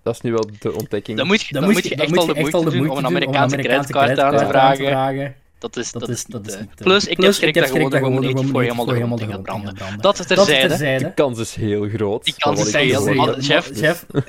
Dat 0.03 0.15
is 0.15 0.21
nu 0.21 0.33
wel 0.33 0.49
de 0.59 0.73
ontdekking. 0.73 1.19
Dan 1.19 1.27
moet 1.27 1.43
je, 1.43 1.53
dan 1.55 1.65
moet 1.65 1.85
je 1.85 1.95
echt 1.95 2.17
al 2.17 2.27
de 2.27 2.35
moeite 2.35 2.71
doen 2.71 2.91
om 2.91 2.97
een 2.97 3.07
Amerikaanse 3.07 3.57
creditcard 3.57 4.19
aan 4.19 4.37
te 4.37 4.47
vragen. 4.47 5.35
Dat 5.59 5.77
is, 5.77 5.93
dat, 5.93 6.01
dat 6.01 6.11
is, 6.11 6.25
dat 6.25 6.47
is 6.47 6.59
niet, 6.59 6.71
uh, 6.79 6.85
plus, 6.85 7.07
ik 7.07 7.17
plus, 7.17 7.27
heb 7.27 7.35
schrik 7.35 7.55
dat 7.55 7.71
gewoon 7.71 7.93
gewoon 7.93 8.21
niet 8.21 8.51
voor 8.51 8.63
helemaal 8.63 8.87
de 8.87 8.95
grond 8.95 9.19
dingen 9.19 9.43
branden. 9.43 9.75
Dat 10.01 10.19
is 10.19 10.27
terzijde. 10.27 10.77
De 10.77 11.15
kans 11.15 11.39
is 11.39 11.55
heel 11.55 11.89
groot. 11.89 12.25
Die 12.25 12.35
kans 12.39 12.67
is 12.67 12.73
heel 12.73 13.01
groot. 13.01 13.45
Chef, 13.45 13.71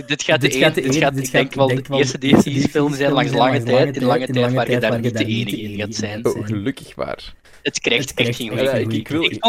dit 0.06 0.24
gaat 0.24 0.42
de 0.42 0.50
enige, 0.50 0.82
dit 0.82 0.96
gaat, 0.96 1.18
ik 1.18 1.32
denk 1.32 1.54
wel 1.54 1.68
de 1.68 1.84
eerste 1.90 2.18
DC-film 2.18 2.94
zijn 2.94 3.12
langs 3.12 3.32
lange 3.32 3.64
tijd, 3.64 3.98
in 3.98 4.04
lange 4.04 4.28
tijd 4.28 4.54
waar 4.54 4.72
je 4.72 4.80
daar 4.80 5.00
niet 5.00 5.18
de 5.18 5.26
enige 5.26 5.62
in 5.62 5.80
gaat 5.80 5.96
zijn. 5.96 6.26
Oh, 6.26 6.46
gelukkig 6.46 6.96
waar. 6.96 7.34
Het 7.62 7.80
krijgt 7.80 8.14
echt 8.14 8.36
geen 8.36 8.88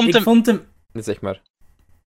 Ik 0.06 0.22
vond 0.22 0.46
hem... 0.46 0.62
Zeg 0.92 1.20
maar. 1.20 1.40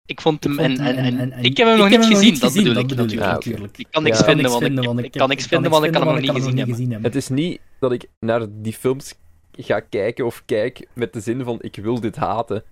Ik 0.06 0.20
vond 0.20 0.44
hem, 0.44 0.58
en, 0.58 0.78
en, 0.78 1.32
en, 1.32 1.42
ik 1.42 1.56
heb 1.56 1.66
hem 1.66 1.78
nog 1.78 1.88
niet 1.88 2.04
gezien, 2.04 2.38
dat 2.38 2.52
bedoel 2.86 3.06
ik 3.06 3.18
natuurlijk. 3.18 3.78
Ik 3.78 3.86
kan 3.90 4.02
niks 4.02 4.22
vinden, 4.22 4.50
want 4.84 5.04
ik 5.04 5.12
kan 5.12 5.28
niks 5.28 5.46
vinden, 5.46 5.70
want 5.70 5.84
ik 5.84 5.92
kan 5.92 6.06
hem 6.06 6.22
nog 6.22 6.50
niet 6.50 6.64
gezien 6.64 6.90
hebben. 6.90 7.02
Het 7.02 7.14
is 7.14 7.28
niet 7.28 7.60
dat 7.80 7.92
ik 7.92 8.06
naar 8.20 8.46
die 8.50 8.72
films 8.72 9.14
ga 9.52 9.80
kijken 9.80 10.26
of 10.26 10.42
kijk 10.44 10.86
met 10.92 11.12
de 11.12 11.20
zin 11.20 11.44
van 11.44 11.58
ik 11.60 11.76
wil 11.76 12.00
dit 12.00 12.16
haten. 12.16 12.64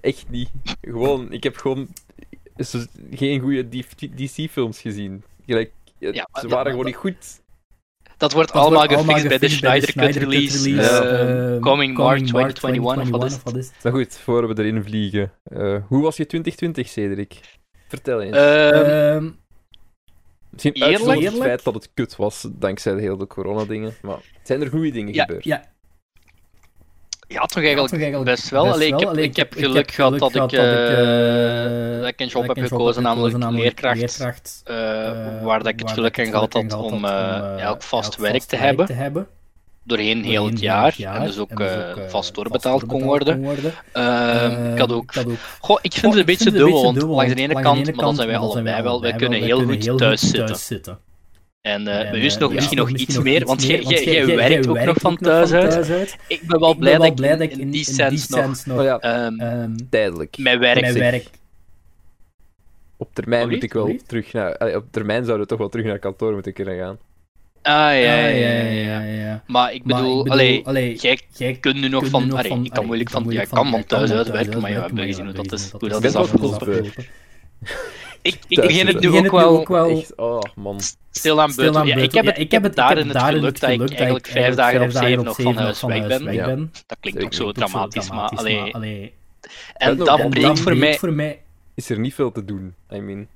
Echt 0.00 0.28
niet. 0.28 0.50
Gewoon, 0.80 1.32
ik 1.32 1.42
heb 1.42 1.56
gewoon 1.56 1.88
geen 3.10 3.40
goede 3.40 3.68
DC-films 4.14 4.80
gezien. 4.80 5.24
Gelijk, 5.46 5.72
ja, 5.98 6.28
ze 6.40 6.48
waren 6.48 6.70
gewoon 6.70 6.86
niet 6.86 6.96
goed. 6.96 7.44
Dat 8.16 8.32
wordt 8.32 8.52
dat 8.52 8.62
allemaal 8.62 8.86
gefixt 8.86 9.28
bij 9.28 9.38
de 9.38 9.48
Snyder 9.48 9.92
Cut 9.92 10.16
release, 10.16 10.70
uh, 10.70 11.60
coming 11.60 11.96
March 11.96 12.22
2021 12.22 13.36
of 13.36 13.42
wat 13.42 13.56
is 13.56 13.66
het? 13.66 13.82
Maar 13.82 13.92
goed, 13.92 14.16
voor 14.16 14.48
we 14.48 14.62
erin 14.62 14.82
vliegen. 14.82 15.32
Uh, 15.52 15.76
hoe 15.86 16.02
was 16.02 16.16
je 16.16 16.26
2020, 16.26 16.88
Cedric? 16.88 17.40
Vertel 17.88 18.22
eens. 18.22 18.36
Uh, 18.36 19.30
Misschien 20.50 20.72
eerlijk? 20.72 21.20
het 21.20 21.34
feit 21.34 21.64
dat 21.64 21.74
het 21.74 21.90
kut 21.94 22.16
was, 22.16 22.46
dankzij 22.50 22.94
de 22.94 23.00
hele 23.00 23.26
corona-dingen. 23.26 23.94
Maar 24.02 24.18
zijn 24.42 24.62
er 24.62 24.68
goede 24.68 24.90
dingen 24.90 25.14
ja, 25.14 25.24
gebeurd? 25.24 25.44
Ja, 25.44 25.64
Ja, 27.28 27.40
toch 27.40 27.62
eigenlijk, 27.62 27.88
toch 27.88 28.00
eigenlijk 28.00 28.30
best 28.30 28.48
wel. 28.48 28.64
Best 28.64 28.80
ik, 28.80 29.00
heb, 29.00 29.16
ik, 29.16 29.36
heb 29.36 29.52
geluk 29.52 29.90
gehad 29.90 30.18
dat, 30.18 30.34
ik, 30.34 30.52
uh, 30.52 32.00
dat 32.00 32.08
ik 32.08 32.20
een 32.20 32.26
job 32.26 32.46
heb 32.46 32.66
gekozen, 32.66 33.02
namelijk 33.02 33.50
leerkracht, 33.50 33.96
leerkracht 33.96 34.62
uh, 34.70 34.74
waar 35.42 35.58
dat 35.58 35.66
ik 35.66 35.78
het 35.78 35.90
geluk 35.90 36.16
in 36.16 36.26
gehad 36.26 36.52
had 36.52 36.72
om 36.72 37.04
elk 37.04 37.82
vast 37.82 38.16
werk 38.16 38.42
te 38.42 38.56
hebben. 38.56 39.26
Doorheen 39.82 40.24
heel 40.24 40.46
het 40.46 40.60
jaar, 40.60 40.94
en 40.98 41.24
dus 41.24 41.38
ook, 41.38 41.56
dus 41.56 41.76
ook 41.76 42.10
vast 42.10 42.34
doorbetaald 42.34 42.86
kon 42.86 43.02
worden. 43.02 43.44
Uh, 43.94 44.72
ik 44.72 44.78
had 44.78 44.92
ook... 44.92 45.12
Goh, 45.60 45.78
ik 45.82 45.92
vind 45.92 46.12
het 46.12 46.20
een 46.20 46.26
beetje 46.26 46.50
dubbel, 46.50 46.82
want 46.82 47.02
langs 47.02 47.34
de 47.34 47.40
ene 47.40 47.60
kant, 47.60 47.84
maar 47.84 48.04
dan 48.04 48.14
zijn 48.14 48.28
wij 48.28 48.36
allebei 48.36 48.82
wel, 48.82 49.00
wij 49.00 49.12
kunnen 49.12 49.42
heel 49.42 49.62
goed 49.62 49.98
thuis 49.98 50.30
zitten. 50.66 50.98
En 51.66 51.80
uh, 51.80 51.86
bij 51.86 52.20
u 52.20 52.24
is 52.24 52.36
nog, 52.36 52.52
misschien 52.52 52.78
nog 52.78 52.90
iets 52.90 53.18
meer, 53.18 53.44
want 53.44 53.64
jij 53.64 54.26
werkt 54.26 54.68
ook 54.68 54.84
nog 54.84 54.96
van 55.00 55.16
thuis 55.16 55.52
uit. 55.52 56.16
Ik 56.28 56.40
ben 56.46 56.60
wel 56.60 56.74
blij 56.74 56.98
dat 57.16 57.40
ik 57.40 57.56
in 57.56 57.70
die 57.70 57.84
sens 57.84 58.28
nog... 58.28 58.80
Oh 58.80 58.96
ehm, 59.00 59.40
ehm, 59.40 59.74
tijdelijk. 59.90 60.38
Mijn 60.38 60.58
werk. 60.58 61.24
Op 62.96 63.14
termijn 63.14 63.48
moet 63.48 63.62
ik 63.62 63.72
wel 63.72 63.96
terug 64.06 64.32
naar... 64.32 64.76
Op 64.76 64.84
termijn 64.90 65.24
zouden 65.24 65.42
we 65.42 65.46
toch 65.46 65.58
wel 65.58 65.68
terug 65.68 65.86
naar 65.86 65.98
kantoor 65.98 66.32
moeten 66.32 66.52
kunnen 66.52 66.78
gaan. 66.78 66.98
Ah, 67.62 67.72
ja, 67.72 68.26
ja, 68.26 68.52
ja, 68.62 69.00
ja. 69.02 69.42
Maar 69.46 69.72
ik 69.72 69.84
bedoel, 69.84 70.26
allee, 70.28 70.94
jij, 71.32 71.56
kunt 71.60 71.80
nu 71.80 71.88
nog 71.88 72.06
van... 72.06 72.32
Allee, 72.32 72.62
ik 72.62 72.72
kan 72.72 72.86
moeilijk 72.86 73.10
van... 73.10 73.24
Jij 73.28 73.46
kan 73.46 73.70
van 73.70 73.84
thuis 73.84 74.10
uitwerken, 74.10 74.60
maar 74.60 74.70
je 74.70 74.80
hebt 74.80 75.00
gezien 75.00 75.24
hoe 75.24 75.34
dat 75.34 75.52
is, 75.52 75.70
hoe 75.70 75.88
dat 75.88 76.04
is 76.04 76.14
afgelopen. 76.14 76.84
Ik, 78.26 78.38
ik 78.48 78.60
begin 78.60 78.86
het 78.86 79.00
nu 79.00 79.08
ook 79.08 79.30
wel, 79.30 79.58
ook 79.58 79.68
wel 79.68 79.88
echt, 79.88 80.16
oh, 80.16 80.40
man. 80.54 80.80
stil 81.10 81.40
aan 81.40 81.52
buiten. 81.56 81.86
Ja, 81.86 81.96
ik 81.96 82.12
heb 82.12 82.24
het, 82.24 82.38
ik 82.38 82.50
heb 82.50 82.62
het 82.62 82.74
daar 82.76 82.98
in 82.98 83.08
het 83.08 83.18
geluk 83.18 83.60
dat 83.60 83.70
ik 83.70 83.90
eigenlijk 83.90 84.26
vijf 84.26 84.54
dagen 84.54 84.82
op 84.82 84.90
zeven 84.90 85.24
nog 85.24 85.40
van 85.40 85.56
huis 85.56 85.82
weg 85.82 86.06
ben. 86.24 86.72
Dat 86.86 86.98
klinkt 87.00 87.24
ook 87.24 87.34
zo 87.34 87.52
dramatisch, 87.52 88.10
maar 88.10 88.28
allee... 88.28 89.12
En 89.74 89.96
dat 89.96 90.30
breekt 90.30 90.98
voor 90.98 91.12
mij... 91.12 91.40
Is 91.74 91.90
er 91.90 91.98
niet 91.98 92.14
veel 92.14 92.32
te 92.32 92.44
doen, 92.44 92.74
I 92.92 92.98
mean... 92.98 93.26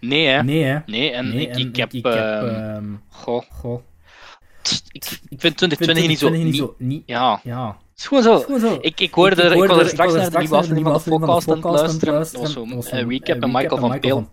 Nee, 0.00 0.26
hè. 0.26 0.42
Nee, 0.42 0.62
hè. 0.62 0.78
Nee, 0.86 1.10
en 1.10 1.32
ik, 1.32 1.56
ik, 1.56 1.76
heb... 1.76 1.92
Ik 1.92 2.04
heb 2.04 2.14
ehm, 2.14 2.84
goh. 3.08 3.42
goh. 3.50 3.82
Ik, 4.92 5.20
ik 5.28 5.40
vind 5.40 5.56
2020 5.56 6.06
niet 6.06 6.18
zo... 6.18 6.28
Niet, 6.28 6.56
zo 6.56 6.74
niet, 6.78 7.02
ja. 7.06 7.40
ja. 7.42 7.78
Het 7.94 8.02
is 8.02 8.08
gewoon 8.08 8.22
zo. 8.22 8.38
Gewoon 8.38 8.60
zo. 8.60 8.78
Ik, 8.80 9.00
ik 9.00 9.14
hoorde, 9.14 9.42
ik, 9.42 9.52
ik, 9.52 9.62
ik 9.62 9.68
was 9.68 9.78
er 9.78 9.88
straks 9.88 10.12
naar 10.12 10.30
de 10.30 10.74
nieuwe 10.74 10.90
aflevering 10.90 11.24
van 11.26 11.38
de 11.38 11.44
podcast 11.44 11.48
aan 11.48 11.54
het 11.54 11.64
luisteren. 11.64 12.14
Dat 12.14 12.32
was 12.74 12.88
zo'n 12.88 13.08
recap 13.08 13.42
en 13.42 13.50
Michael 13.52 13.76
van 13.80 14.00
Peel. 14.00 14.26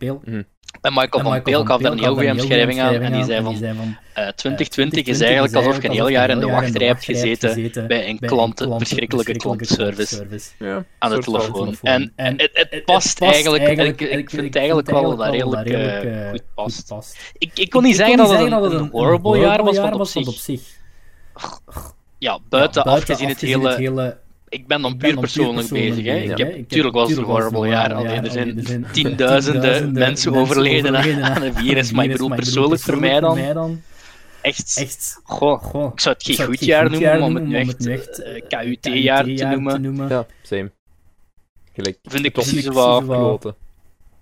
En 0.82 0.94
Michael 0.94 1.24
van 1.24 1.42
Peel 1.42 1.66
gaf 1.66 1.82
daar 1.82 1.92
een 1.92 2.00
heel 2.00 2.14
goede 2.14 2.32
omschrijving 2.32 2.82
aan. 2.82 2.94
En 2.94 3.14
die 3.14 3.24
zei 3.24 3.44
van, 3.44 3.56
uh, 3.56 4.28
2020 4.28 5.06
is 5.06 5.22
eigenlijk 5.22 5.56
alsof 5.56 5.82
je 5.82 5.88
een 5.88 5.94
heel 5.94 6.08
jaar 6.08 6.30
in 6.30 6.40
de 6.40 6.46
wachtrij 6.46 6.88
hebt 6.88 7.04
gezeten 7.04 7.88
bij 7.88 8.10
een 8.10 8.20
klant, 8.20 8.68
verschrikkelijke 8.78 9.36
klantenservice 9.36 10.24
ja, 10.60 10.86
aan 11.00 11.12
de 11.12 11.20
telefoon. 11.20 11.76
En, 11.82 12.14
en 12.16 12.38
het, 12.38 12.68
het, 12.70 12.86
past 12.86 13.22
eigenlijk, 13.22 13.64
ik, 13.80 14.02
ik 14.02 14.30
vind 14.30 14.44
het 14.44 14.56
eigenlijk 14.56 14.90
wel 14.90 15.16
dat 15.16 15.30
redelijk 15.30 15.70
uh, 15.70 16.30
goed 16.30 16.44
past. 16.56 16.94
Ik, 17.38 17.52
ik 17.60 17.70
kon 17.70 17.84
niet 17.84 17.96
zeggen 17.96 18.18
dat 18.18 18.30
het 18.62 18.74
een 18.74 18.90
horrible 18.92 19.38
jaar 19.38 19.64
was, 19.64 19.78
want 19.78 19.96
op 20.28 20.34
zich... 20.36 20.80
Ja, 22.22 22.40
buiten, 22.50 22.84
afgezien 22.84 23.28
het 23.28 23.42
hele 23.42 24.18
ik 24.50 24.68
ben 24.68 24.82
dan 24.82 24.98
puur 24.98 25.20
persoonlijk, 25.20 25.70
bezig. 25.70 26.06
Hè. 26.06 26.16
Ik 26.16 26.38
heb, 26.38 26.58
natuurlijk 26.58 26.96
was 26.96 27.10
het 27.10 27.18
een 27.18 27.24
horrible 27.24 27.68
jaar. 27.68 27.94
Alleen 27.94 28.24
er 28.26 28.32
zijn 28.32 28.86
tienduizenden 28.92 29.92
mensen 29.92 30.34
overleden 30.34 31.24
aan 31.24 31.42
een 31.42 31.54
virus. 31.54 31.92
Maar 31.92 32.06
ik 32.06 32.12
bedoel, 32.12 32.36
persoonlijk 32.36 32.82
voor 32.82 33.00
mij 33.00 33.20
dan. 33.20 33.82
Echt, 34.42 34.78
echt 34.78 35.20
goh, 35.24 35.92
ik 35.94 36.00
zou 36.00 36.16
het 36.18 36.24
geen 36.24 36.46
goed 36.46 36.60
jaar 36.60 36.90
noemen, 36.90 37.22
om 37.22 37.36
het 37.36 37.48
nu 37.48 37.56
echt, 37.56 37.88
echt 37.88 38.20
uh, 38.20 38.42
KUT-jaar 38.48 39.24
te 39.24 39.46
noemen. 39.46 40.10
Ja, 40.10 40.26
same. 40.42 40.72
Gelijk, 41.74 41.98
Vind 42.04 42.26
ik 42.26 42.34
precies 42.34 42.68
wel 42.68 43.02
kloten. 43.02 43.56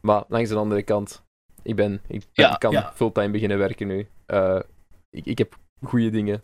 Maar 0.02 0.24
langs 0.28 0.50
de 0.50 0.56
andere 0.56 0.84
kant, 0.84 1.24
ik, 1.64 1.76
ben, 1.76 2.02
ik, 2.08 2.24
ik 2.34 2.56
kan 2.58 2.84
fulltime 2.96 3.30
beginnen 3.30 3.58
werken 3.58 3.88
nu. 3.88 4.08
Uh, 4.28 4.60
ik, 5.10 5.26
ik 5.26 5.38
heb 5.38 5.58
goede 5.82 6.10
dingen 6.10 6.42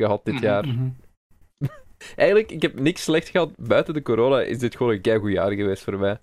gehad 0.00 0.24
dit 0.24 0.34
-hmm, 0.34 0.42
jaar. 0.42 0.66
Mm 0.66 0.76
-hmm. 0.76 0.96
Eigenlijk, 2.16 2.50
ik 2.50 2.62
heb 2.62 2.80
niks 2.80 3.02
slecht 3.02 3.28
gehad. 3.28 3.50
Buiten 3.56 3.94
de 3.94 4.02
corona 4.02 4.40
is 4.40 4.58
dit 4.58 4.76
gewoon 4.76 4.92
een 4.92 5.00
keigoed 5.00 5.32
jaar 5.32 5.52
geweest 5.52 5.82
voor 5.82 5.98
mij. 5.98 6.18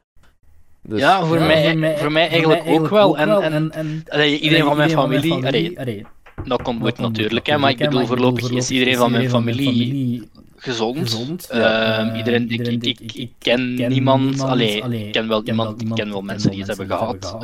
Dus, 0.82 1.00
ja, 1.00 1.26
voor, 1.26 1.38
ja, 1.38 1.46
mij, 1.46 1.70
voor, 1.70 1.80
mij, 1.80 1.98
voor 1.98 2.12
mij 2.12 2.30
eigenlijk, 2.30 2.62
ook, 2.66 2.80
ook 2.80 2.90
wel. 2.90 3.18
En, 3.18 3.30
en, 3.30 3.54
en, 3.54 3.72
en 3.72 4.04
allee, 4.08 4.40
iedereen 4.40 4.66
van 4.66 4.78
mijn 4.78 4.90
familie... 4.90 5.32
familie 5.32 5.80
allee, 5.80 6.06
dat 6.46 6.62
komt 6.62 6.82
goed 6.82 6.98
natuurlijk, 6.98 7.46
hè, 7.46 7.58
maar 7.58 7.70
ik 7.70 7.78
bedoel, 7.78 8.06
voorlopig 8.06 8.52
is 8.52 8.72
iedereen 8.72 8.96
van 8.96 9.12
mijn 9.12 9.30
familie 9.30 10.30
gezond. 10.56 11.00
gezond 11.00 11.50
uh, 11.54 12.14
iedereen, 12.18 12.50
ik, 12.50 12.68
ik, 12.68 12.84
ik, 12.84 13.14
ik, 13.14 13.32
ken 13.38 13.74
niemand, 13.74 14.42
allee, 14.42 14.82
ik 14.82 15.12
ken 15.12 15.28
wel 15.28 15.44
iemand, 15.44 15.82
ik 15.82 15.96
ken 15.96 16.10
wel 16.10 16.22
mensen 16.22 16.50
die 16.52 16.60
het 16.60 16.68
hebben 16.68 16.88
gehad. 16.88 17.38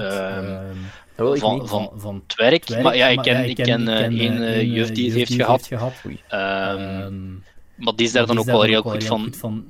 Van, 1.36 1.68
van, 1.68 1.92
van 1.96 2.24
het 2.28 2.36
werk, 2.36 2.82
maar 2.82 2.96
ja, 2.96 3.08
ik 3.08 3.20
ken, 3.22 3.50
ik 3.50 3.56
ken 3.56 3.82
uh, 3.82 4.02
één 4.02 4.72
juf 4.72 4.92
die 4.92 5.06
het 5.06 5.30
heeft 5.30 5.34
gehad. 5.66 5.70
Um, 6.04 7.44
maar 7.76 7.96
die 7.96 8.06
is 8.06 8.12
daar 8.12 8.26
dan 8.26 8.40
ook 8.40 8.46
wel 8.46 8.62
heel 8.62 8.82
goed 8.82 9.04
van, 9.04 9.34
van 9.34 9.66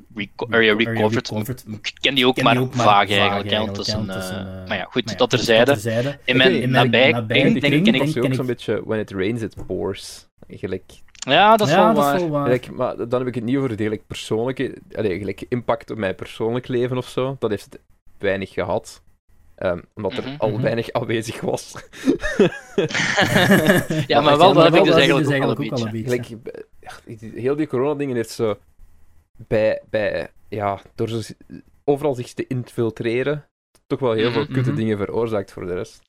area 0.50 0.76
recovered. 0.76 1.66
Ik 1.68 1.94
ken 2.02 2.16
die 2.16 2.28
ook, 2.28 2.42
maar, 2.42 2.68
vaag 2.70 3.10
eigenlijk. 3.10 3.50
Hè, 3.50 3.80
is 3.80 3.94
een, 3.94 4.06
uh, 4.06 4.68
maar 4.68 4.78
ja, 4.78 4.88
goed, 4.90 5.18
dat 5.18 5.30
terzijde. 5.30 6.18
In 6.26 6.38
mijn 6.38 6.70
nabij, 6.70 7.26
denk, 7.28 7.62
denk 7.62 7.88
ik... 7.88 8.24
ook 8.24 8.34
zo'n 8.34 8.46
beetje, 8.46 8.82
when 8.86 9.00
it 9.00 9.12
rains, 9.12 9.42
it 9.42 9.56
pours. 9.68 10.28
Gelijk... 10.48 10.92
Ja, 11.14 11.58
dat 11.58 11.68
is 11.68 11.74
wel 11.74 11.94
waar. 11.94 12.20
Gelijk, 12.20 12.72
maar 12.72 12.96
dan 12.98 13.20
heb 13.20 13.28
ik 13.28 13.36
het 13.36 13.44
niet 13.44 13.58
over 13.58 13.78
de 13.78 14.02
persoonlijke... 14.08 14.78
Allee, 14.96 15.36
impact 15.50 15.92
op 15.92 15.98
mijn 15.98 16.16
persoonlijk 16.16 16.68
leven 16.68 16.98
of 16.98 17.08
zo. 17.08 17.36
Dat 17.40 17.50
heeft 17.50 17.80
weinig 18.18 18.54
gehad. 18.54 19.02
Um, 19.58 19.84
omdat 19.94 20.12
er 20.12 20.24
mm 20.24 20.30
-hmm. 20.30 20.40
al 20.40 20.50
mhm. 20.50 20.62
weinig 20.62 20.92
aanwezig 20.92 21.42
was. 21.42 21.72
ja, 24.08 24.22
maar 24.22 24.38
wel, 24.38 24.54
dat 24.54 24.64
heb 24.64 24.76
ik 24.76 24.84
dus 24.84 24.96
eigenlijk, 24.96 25.26
dus 25.26 25.34
eigenlijk 25.34 25.62
ook, 25.62 25.80
al 25.80 25.86
een 25.86 25.92
beetje. 25.92 26.10
Like, 26.10 26.38
heel 27.40 27.56
die 27.56 27.68
corona-dingen 27.68 28.16
heeft 28.16 28.30
zo... 28.30 28.58
Bij, 29.48 29.82
bij, 29.90 30.30
ja, 30.50 30.82
door 30.96 31.10
zo 31.10 31.34
overal 31.84 32.16
zich 32.16 32.34
te 32.34 32.48
infiltreren, 32.48 33.46
toch 33.88 34.00
wel 34.00 34.12
heel 34.12 34.30
mm 34.30 34.34
-hmm. 34.34 34.46
veel 34.46 34.54
kutte 34.54 34.70
mhm. 34.70 34.80
dingen 34.80 34.98
veroorzaakt 34.98 35.52
voor 35.52 35.66
de 35.66 35.74
rest. 35.74 36.02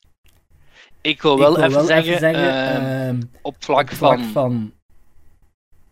Ik 1.01 1.23
wil 1.23 1.39
wel, 1.39 1.51
ik 1.51 1.57
wil 1.57 1.65
even, 1.65 1.77
wel 1.77 1.87
zeggen, 1.87 2.07
even 2.07 2.21
zeggen, 2.21 3.17
uh, 3.17 3.23
op 3.43 3.57
vlak, 3.59 3.91
vlak 3.91 4.19
van, 4.19 4.33
van 4.33 4.73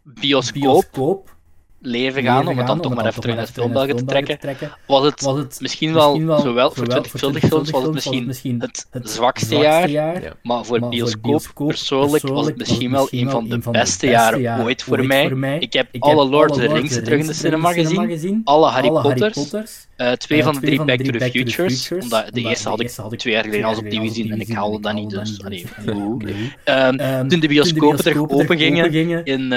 bioscoop, 0.03 0.63
bioscoop 0.63 1.37
leven 1.83 2.23
gaan, 2.23 2.49
om 2.49 2.59
het 2.59 2.67
dan 2.67 2.81
toch 2.81 2.95
maar 2.95 3.07
even 3.07 3.21
terug 3.21 3.37
naar 3.37 3.45
het 3.45 3.55
filmbelgen 3.55 3.97
te 3.97 4.05
trekken, 4.05 4.39
was 4.87 5.05
het, 5.05 5.21
was 5.23 5.39
het 5.39 5.59
misschien 5.61 5.93
wel, 5.95 6.15
zowel 6.41 6.71
voor 6.71 6.87
2020 6.87 7.43
films, 7.43 7.71
was 7.71 7.83
het 7.83 7.93
misschien 7.95 8.61
het, 8.61 8.87
het 8.91 9.11
zwakste 9.11 9.57
jaar, 9.57 9.89
maar 10.43 10.65
voor 10.65 10.89
bioscoop 10.89 11.43
persoonlijk 11.67 12.27
was 12.29 12.47
het 12.47 12.57
misschien 12.57 12.91
wel 12.91 13.09
een 13.11 13.31
van 13.31 13.49
de 13.49 13.59
beste 13.71 14.07
jaren 14.07 14.61
ooit 14.65 14.83
voor 14.83 15.07
mij. 15.07 15.59
Ik 15.59 15.73
heb 15.73 15.87
alle 15.99 16.25
Lord 16.29 16.51
of 16.51 16.57
the 16.57 16.67
Rings 16.73 16.95
terug 16.95 17.21
in 17.21 17.27
de 17.27 17.33
cinema 17.33 17.73
gezien, 17.73 18.41
alle 18.45 18.67
Harry 18.69 18.89
Potters, 18.91 19.87
uh, 19.97 20.13
twee 20.13 20.39
uh, 20.39 20.45
van 20.45 20.55
de 20.55 20.61
drie 20.61 20.77
Back, 20.77 20.87
Back 20.87 20.99
to 20.99 21.13
the 21.13 21.19
Futures, 21.19 21.55
Futures 21.55 22.05
omdat 22.05 22.25
de 22.33 22.41
omdat 22.41 22.51
eerste 22.51 22.69
had 22.69 23.13
ik 23.13 23.19
twee 23.19 23.35
jaar 23.35 23.45
geleden 23.45 23.67
al 23.67 23.77
opnieuw 23.77 24.03
gezien 24.03 24.31
en 24.31 24.41
ik 24.41 24.53
haalde 24.53 24.81
dat 24.81 24.95
niet, 24.95 25.11
dus 25.11 25.45
allee, 25.45 25.67
um, 26.65 27.29
Toen 27.29 27.41
de 27.41 27.49
bioscopen 27.49 27.99
terug 27.99 28.29
open 28.29 28.59
gingen 28.59 28.93
in, 29.25 29.53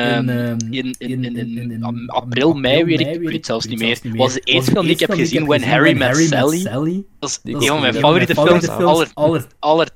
in, 0.70 0.96
in, 0.98 1.38
in, 1.72 1.84
april, 2.08 2.54
mei, 2.54 2.84
weet 2.84 3.00
ik, 3.00 3.08
ik 3.08 3.30
weet 3.30 3.46
zelfs 3.46 3.66
niet 3.66 3.80
meer, 3.80 4.00
was 4.16 4.34
de 4.34 4.42
eerste 4.44 4.72
film 4.72 4.86
die 4.86 4.94
ik 4.94 5.00
heb 5.00 5.14
gezien, 5.14 5.46
When 5.46 5.64
Harry 5.64 5.98
Met 5.98 6.16
Sally. 6.16 7.04
Dat 7.20 7.42
is 7.44 7.54
een 7.62 7.68
van 7.68 7.82
mijn 7.82 7.94
favoriete 7.94 8.34
films 8.34 8.68
aller, 8.70 9.48
aller, 9.60 9.92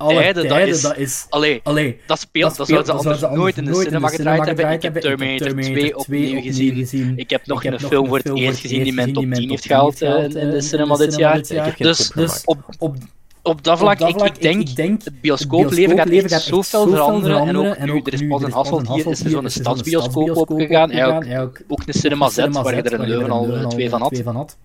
tijden. 0.47 0.81
Dat 0.81 0.97
is, 0.97 1.25
allee, 1.29 1.61
dat 2.05 2.19
speelt, 2.19 2.55
dat 2.57 2.67
zouden 2.67 3.17
ze 3.17 3.29
nooit 3.33 3.57
in 3.57 3.65
de 3.65 3.75
cinema 3.75 4.07
gedraaid 4.07 4.45
hebben. 4.45 4.71
Ik 4.71 4.81
heb 4.81 4.95
Terminator 4.95 5.51
2 5.51 5.97
opnieuw 5.97 6.41
gezien. 6.41 7.17
Ik 7.17 7.29
heb 7.29 7.45
nog 7.45 7.63
een 7.63 7.79
film 7.79 8.07
voor 8.07 8.17
het 8.17 8.35
eerst 8.35 8.59
gezien 8.59 8.83
die 8.83 8.93
mijn 8.93 9.13
top 9.13 9.33
10 9.33 9.49
heeft 9.49 9.65
gehaald 9.65 10.01
in 10.39 10.49
de 10.49 10.61
cinema 10.61 10.95
dit 10.95 11.15
jaar. 11.15 11.41
Dus, 11.77 12.09
dus 12.09 12.41
op, 12.45 12.57
op, 12.77 12.95
op 13.41 13.63
dat 13.63 13.79
vlak, 13.79 13.99
ik, 13.99 14.21
ik, 14.21 14.41
denk, 14.41 14.59
ik 14.61 14.75
denk 14.75 15.03
het 15.03 15.21
bioscoopleven 15.21 15.97
gaat 15.97 16.09
echt 16.09 16.41
zoveel 16.41 16.87
veranderen. 16.89 17.47
En 17.47 17.55
ook, 17.55 17.77
nu, 17.85 18.01
er 18.03 18.13
is 18.13 18.27
pas 18.27 18.43
een 18.43 18.51
Hasselt 18.51 18.87
hier, 18.87 19.07
is 19.07 19.23
er 19.23 19.29
zo'n 19.29 19.49
stadsbioscoop 19.49 20.35
opgegaan. 20.35 21.01
Ook, 21.39 21.61
ook 21.67 21.81
een 21.85 21.93
Cinema 21.93 22.29
Z, 22.29 22.37
waar 22.51 22.75
je 22.75 22.81
er 22.81 22.93
in 22.93 23.07
Leuven 23.07 23.31
al 23.31 23.69
twee 23.69 23.89
van 23.89 24.35
had. 24.35 24.57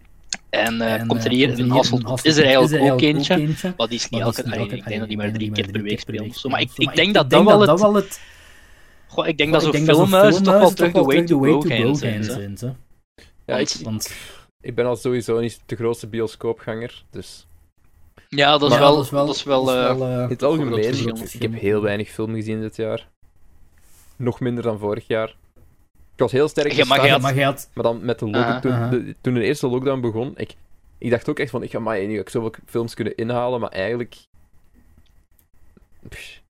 En, 0.51 0.75
uh, 0.75 0.93
en 0.93 1.07
komt 1.07 1.25
er 1.25 1.31
hier 1.31 1.59
een 1.59 1.71
Hasselt, 1.71 2.25
is 2.25 2.37
er 2.37 2.45
eigenlijk 2.45 2.93
ook 2.93 3.01
eentje, 3.01 3.49
maar 3.77 3.89
die 3.89 3.99
is 3.99 4.09
niet 4.09 4.21
elke 4.21 4.43
dag. 4.43 4.59
Ik 4.59 4.85
denk 4.87 4.99
dat 4.99 5.09
die 5.09 5.17
maar 5.17 5.33
drie 5.33 5.51
keer 5.51 5.71
per 5.71 5.83
week 5.83 6.01
speelt. 6.01 6.45
Maar 6.45 6.61
ik, 6.61 6.71
ik 6.77 6.95
denk 6.95 7.15
dat 7.15 7.31
dat 7.31 7.81
wel 7.81 7.95
het... 7.95 8.21
Goh, 9.07 9.27
ik 9.27 9.39
denk 9.39 9.53
dat 9.53 9.63
zo'n 9.63 9.73
filmhuis 9.73 10.41
toch 10.41 10.59
wel 10.59 10.73
terug 10.73 10.93
de 10.93 11.03
way 11.03 11.25
to 11.25 11.41
go 11.61 11.95
zijn. 11.95 12.59
Ja, 13.47 13.57
ik, 13.57 13.75
ik 14.65 14.75
ben 14.75 14.87
al 14.87 14.97
sowieso 14.97 15.41
niet 15.41 15.61
de 15.67 15.77
grootste 15.77 16.07
bioscoopganger, 16.07 17.05
dus... 17.11 17.47
Ja, 18.29 18.59
dat 18.59 18.73
is 18.73 18.79
wel... 18.79 18.95
Dat 18.95 19.05
is 19.05 19.11
wel, 19.11 19.27
dat 19.27 19.35
is 19.35 19.43
wel, 19.43 19.75
uh, 19.75 20.23
in 20.23 20.29
het 20.29 20.43
algemeen, 20.43 21.17
ik 21.33 21.43
heb 21.43 21.53
heel 21.53 21.83
weinig 21.83 22.09
film 22.09 22.35
gezien 22.35 22.61
dit 22.61 22.77
jaar. 22.77 23.09
Nog 24.17 24.41
minder 24.41 24.63
dan 24.63 24.79
vorig 24.79 25.07
jaar. 25.07 25.29
Ik 26.15 26.21
was 26.21 26.33
heel 26.33 26.49
sterk 26.49 26.73
ja, 26.73 26.85
maar, 26.85 27.21
maar, 27.21 27.43
had... 27.43 27.71
maar 27.75 27.85
dan 27.85 28.05
met 28.05 28.19
de 28.19 28.31
lockdown, 28.31 28.61
toen, 28.61 28.91
de, 28.91 29.15
toen 29.21 29.35
de 29.35 29.43
eerste 29.43 29.69
lockdown 29.69 30.01
begon, 30.01 30.33
ik, 30.37 30.55
ik 30.99 31.11
dacht 31.11 31.29
ook 31.29 31.39
echt 31.39 31.51
van, 31.51 31.63
ik 31.63 31.71
ga 31.71 31.79
maar 31.79 32.07
nu 32.07 32.19
ik 32.19 32.29
zoveel 32.29 32.55
films 32.67 32.95
kunnen 32.95 33.15
inhalen, 33.15 33.61
maar 33.61 33.71
eigenlijk... 33.71 34.17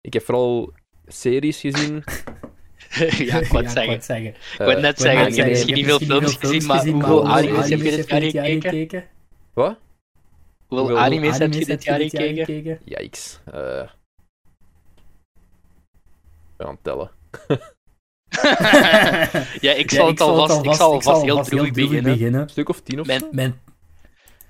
ik 0.02 0.14
heb 0.14 0.24
vooral 0.24 0.74
series 1.08 1.60
gezien. 1.60 2.04
ja, 3.30 3.40
ik 3.40 3.48
wou 3.48 3.64
het 3.64 3.72
zeggen. 3.72 4.02
zeggen. 4.04 4.28
Ik 4.28 4.58
wou 4.58 4.82
net 4.82 5.00
zeggen, 5.00 5.28
ik 5.28 5.36
heb 5.36 5.48
misschien 5.48 5.74
niet 5.74 5.86
veel 5.86 6.00
films 6.00 6.36
gezien, 6.36 6.66
maar 6.66 6.86
hoeveel 6.86 7.28
animes 7.28 7.70
heb 7.70 7.82
je 7.82 7.92
dit 8.20 8.32
jaar 8.32 8.46
gekeken? 8.46 9.06
Wat? 9.54 9.78
Hoeveel 10.68 11.00
animes 11.00 11.38
heb 11.38 11.54
je 11.54 11.66
dit 11.66 11.84
jaar 11.84 12.00
gekeken? 12.00 12.80
Yikes. 12.86 13.40
Uh... 13.48 13.54
We 16.58 16.66
gaan 16.66 16.78
tellen. 16.82 17.12
ja, 19.66 19.74
ik 19.74 19.92
zal 19.92 20.08
het 20.08 20.22
alvast, 20.22 20.66
ik 20.66 20.74
zal 20.74 20.92
alvast 20.92 21.22
heel 21.22 21.44
droevig 21.44 22.02
beginnen. 22.02 22.42
Een 22.42 22.50
stuk 22.50 22.70
of 22.70 22.82
tien 22.82 23.00
of 23.00 23.08
mijn, 23.08 23.24
mijn, 23.32 23.62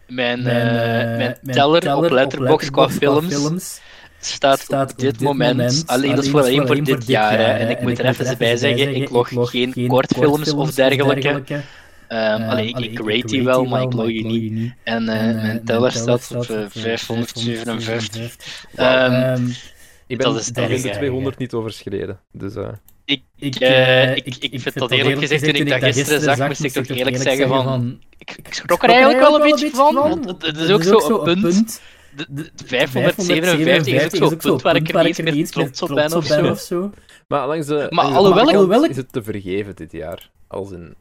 mijn, 0.08 0.40
uh, 0.40 0.46
mijn, 0.46 1.40
teller, 1.42 1.82
teller 1.82 2.06
op 2.06 2.12
Letterboxd 2.12 2.70
qua, 2.70 2.90
films, 2.90 3.28
films 3.28 3.82
staat, 4.20 4.60
staat 4.60 4.92
op 4.92 4.98
dit, 4.98 5.12
dit 5.12 5.22
moment, 5.22 5.58
moment 5.58 5.84
alleen 5.88 6.16
dat 6.16 6.24
is 6.24 6.30
voor 6.30 6.42
alleen 6.42 6.68
voor 6.68 6.84
dit 6.84 7.08
jaar. 7.08 7.40
jaar 7.42 7.60
en 7.60 7.70
ik 7.70 7.82
moet 7.82 8.00
er 8.00 8.06
even 8.06 8.38
bij 8.38 8.58
zeggen, 8.58 8.96
ik 8.96 9.10
log 9.10 9.30
geen 9.50 9.88
kortfilms 9.88 10.54
of 10.54 10.74
dergelijke. 10.74 11.62
Um, 12.12 12.42
allee, 12.42 12.68
ik, 12.68 12.78
ik 12.78 13.00
rate 13.00 13.28
die 13.28 13.44
wel, 13.44 13.66
maar 13.66 13.82
ik 13.82 13.94
log 13.94 14.08
die 14.08 14.26
niet. 14.26 14.74
En 14.84 15.02
uh, 15.02 15.08
mijn 15.08 15.66
teller 15.66 15.92
staat 15.92 16.32
op 16.36 16.46
557. 16.70 18.66
Um, 18.80 19.56
ik 20.08 20.18
ben, 20.18 20.34
de 20.34 20.90
200 20.92 21.38
niet 21.38 21.54
overschreden. 21.54 22.20
Dus. 22.32 22.54
Ik, 23.06 23.22
ik, 23.36 23.60
uh, 23.60 24.16
ik, 24.16 24.26
ik, 24.26 24.44
ik, 24.44 24.62
vind 24.62 24.76
dat 24.76 24.92
eerlijk 24.92 25.20
gezegd, 25.20 25.44
toen 25.44 25.54
ik 25.54 25.70
dat 25.70 25.84
gisteren 25.84 26.22
zag, 26.22 26.48
moest 26.48 26.64
ik 26.64 26.72
toch 26.72 26.88
eerlijk 26.88 27.18
zeggen 27.18 27.48
van... 27.48 28.00
Ik, 28.18 28.38
ik 28.44 28.54
schrok 28.54 28.84
er 28.84 28.90
eigenlijk 28.90 29.20
wel 29.20 29.36
een 29.36 29.52
beetje 29.52 29.70
van, 29.70 29.94
want 29.94 30.26
het 30.42 30.58
is 30.58 30.70
ook 30.70 30.84
zo 30.84 31.24
een 31.24 31.42
punt... 31.42 31.82
De, 32.28 32.52
de 32.56 32.66
557 32.66 34.14
is 34.14 34.22
ook 34.22 34.30
zo'n 34.30 34.38
punt 34.38 34.62
waar 34.62 34.76
ik 34.76 35.18
er 35.18 35.24
niet 35.24 35.56
meer 35.56 35.72
trots 35.72 35.82
op 35.82 35.96
ben 36.28 36.52
of 36.52 36.60
zo. 36.60 36.92
Maar 37.28 37.48
langs 37.48 37.68
de, 37.68 37.88
maar 37.90 38.06
alhoewel, 38.06 38.86
is 38.86 38.96
het 38.96 39.12
te 39.12 39.24
vergeven 39.24 39.76
dit 39.76 39.92
jaar. 39.92 40.32
Als 40.48 40.72
een... 40.72 40.96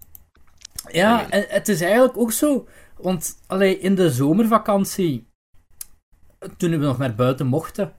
Ja, 0.91 1.31
en 1.31 1.45
het 1.49 1.69
is 1.69 1.81
eigenlijk 1.81 2.19
ook 2.19 2.33
zo... 2.33 2.67
Want 2.97 3.35
allee, 3.47 3.79
in 3.79 3.95
de 3.95 4.11
zomervakantie, 4.11 5.29
toen 6.57 6.71
we 6.71 6.77
nog 6.77 6.99
naar 6.99 7.15
buiten 7.15 7.47
mochten, 7.47 7.93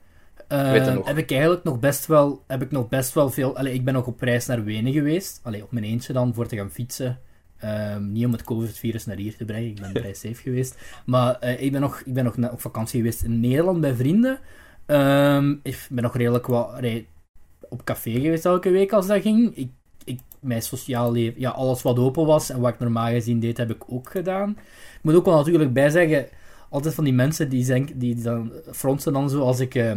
uh, 0.48 0.72
heb 1.04 1.18
ik 1.18 1.30
eigenlijk 1.30 1.64
nog 1.64 1.78
best 1.78 2.06
wel, 2.06 2.44
heb 2.46 2.62
ik 2.62 2.70
nog 2.70 2.88
best 2.88 3.14
wel 3.14 3.30
veel... 3.30 3.56
Allee, 3.56 3.74
ik 3.74 3.84
ben 3.84 3.94
nog 3.94 4.06
op 4.06 4.20
reis 4.20 4.46
naar 4.46 4.64
Wenen 4.64 4.92
geweest. 4.92 5.40
Allee, 5.42 5.62
op 5.62 5.72
mijn 5.72 5.84
eentje 5.84 6.12
dan, 6.12 6.34
voor 6.34 6.46
te 6.46 6.56
gaan 6.56 6.70
fietsen. 6.70 7.20
Um, 7.64 8.12
niet 8.12 8.24
om 8.24 8.32
het 8.32 8.42
COVID-virus 8.42 9.06
naar 9.06 9.16
hier 9.16 9.36
te 9.36 9.44
brengen, 9.44 9.68
ik 9.68 9.80
ben 9.80 9.90
vrij 9.90 10.14
safe 10.24 10.42
geweest. 10.42 10.78
Maar 11.06 11.38
uh, 11.44 11.62
ik 11.62 11.72
ben 11.72 11.80
nog, 11.80 12.00
ik 12.00 12.14
ben 12.14 12.24
nog 12.24 12.50
op 12.52 12.60
vakantie 12.60 12.98
geweest 12.98 13.22
in 13.22 13.40
Nederland 13.40 13.80
bij 13.80 13.94
vrienden. 13.94 14.38
Um, 14.86 15.60
ik 15.62 15.86
ben 15.90 16.02
nog 16.02 16.16
redelijk 16.16 16.46
wat 16.46 16.80
op 17.68 17.84
café 17.84 18.10
geweest 18.10 18.44
elke 18.44 18.70
week 18.70 18.92
als 18.92 19.06
dat 19.06 19.22
ging. 19.22 19.56
Ik, 19.56 19.70
ik, 20.04 20.20
mijn 20.40 20.62
sociaal 20.62 21.12
leven, 21.12 21.40
ja, 21.40 21.50
alles 21.50 21.82
wat 21.82 21.98
open 21.98 22.26
was 22.26 22.50
en 22.50 22.60
wat 22.60 22.72
ik 22.72 22.78
normaal 22.78 23.08
gezien 23.08 23.40
deed, 23.40 23.56
heb 23.56 23.70
ik 23.70 23.82
ook 23.86 24.10
gedaan. 24.10 24.50
Ik 24.50 25.02
moet 25.02 25.14
ook 25.14 25.24
wel 25.24 25.36
natuurlijk 25.36 25.72
bij 25.72 25.90
zeggen, 25.90 26.26
altijd 26.68 26.94
van 26.94 27.04
die 27.04 27.12
mensen 27.12 27.48
die, 27.48 27.96
die 27.96 28.14
dan 28.14 28.52
fronsen 28.72 29.12
dan 29.12 29.30
zo 29.30 29.40
als 29.40 29.60
ik... 29.60 29.74
Uh, 29.74 29.92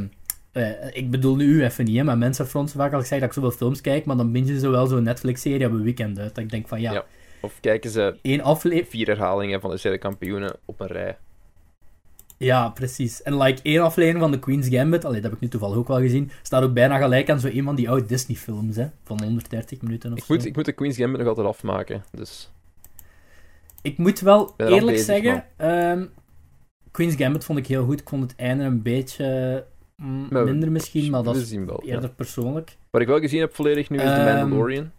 uh, 0.54 0.70
ik 0.92 1.12
bedoel 1.12 1.36
nu 1.36 1.46
u 1.46 1.64
even 1.64 1.86
niet, 1.86 1.98
hè, 1.98 2.04
maar 2.04 2.18
mensen 2.18 2.48
fronsen 2.48 2.80
vaak 2.80 2.94
als 2.94 3.02
ik 3.02 3.08
zeg 3.08 3.20
dat 3.20 3.28
ik 3.28 3.34
zoveel 3.34 3.52
films 3.52 3.82
kijk, 3.82 4.06
maar 4.06 4.18
dan 4.18 4.32
binden 4.32 4.60
ze 4.60 4.70
wel 4.70 4.88
zo'n 4.88 5.04
Netflix-serie 5.04 5.66
op 5.66 5.72
een 5.72 5.84
weekend 5.84 6.20
uit. 6.20 6.36
Dat 6.36 6.44
ik 6.44 6.50
denk 6.50 6.68
van 6.68 6.82
ja. 6.82 7.06
Of 7.44 7.60
kijken 7.60 7.90
ze 7.90 8.18
één 8.22 8.42
afle 8.42 8.86
vier 8.86 9.08
herhalingen 9.08 9.62
van 9.62 9.70
de 9.70 9.78
serie 9.78 9.98
kampioenen 9.98 10.56
op 10.66 10.80
een 10.80 10.88
rij. 10.88 11.18
Ja, 12.38 12.70
precies. 12.70 13.22
En 13.22 13.38
like 13.38 13.62
één 13.62 13.82
aflevering 13.82 14.22
van 14.22 14.32
The 14.32 14.40
Queen's 14.40 14.68
Gambit, 14.68 15.06
allee, 15.06 15.22
dat 15.22 15.30
heb 15.30 15.34
ik 15.34 15.40
nu 15.40 15.48
toevallig 15.48 15.78
ook 15.78 15.88
wel 15.88 16.00
gezien, 16.00 16.32
staat 16.42 16.64
ook 16.64 16.74
bijna 16.74 16.98
gelijk 16.98 17.30
aan 17.30 17.40
zo 17.40 17.48
een 17.48 17.64
van 17.64 17.76
die 17.76 17.90
oude 17.90 18.06
Disney-films, 18.06 18.76
hè, 18.76 18.88
van 19.04 19.24
130 19.24 19.82
minuten 19.82 20.12
of 20.12 20.18
ik 20.18 20.28
Moet, 20.28 20.46
ik 20.46 20.56
moet 20.56 20.66
de 20.66 20.72
Queen's 20.72 20.98
Gambit 20.98 21.20
nog 21.20 21.28
altijd 21.28 21.48
afmaken, 21.48 22.04
dus... 22.12 22.52
Ik 23.82 23.98
moet 23.98 24.20
wel 24.20 24.54
eerlijk 24.58 24.98
zeggen, 24.98 25.46
um, 25.58 26.10
Queen's 26.92 27.16
Gambit 27.16 27.46
vond 27.46 27.60
ik 27.60 27.68
heel 27.68 27.86
goed. 27.86 28.00
Ik 28.00 28.10
vond 28.10 28.24
het 28.24 28.36
einde 28.36 28.64
een 28.64 28.82
beetje 28.82 29.66
Mm, 29.96 30.28
minder 30.32 30.72
misschien, 30.72 31.12
maar 31.12 31.24
dat 31.24 31.36
is 31.36 31.52
wel, 31.52 31.84
eerder 31.84 32.10
persoonlijk. 32.10 32.78
Wat 32.90 33.02
ik 33.02 33.08
wel 33.08 33.20
gezien 33.20 33.40
heb 33.40 33.56
volledig 33.56 33.90
nu 33.90 33.98
is 33.98 34.04
um, 34.04 34.10
The 34.10 34.20
ehm, 34.20 34.40
Mandalorian. 34.40 34.92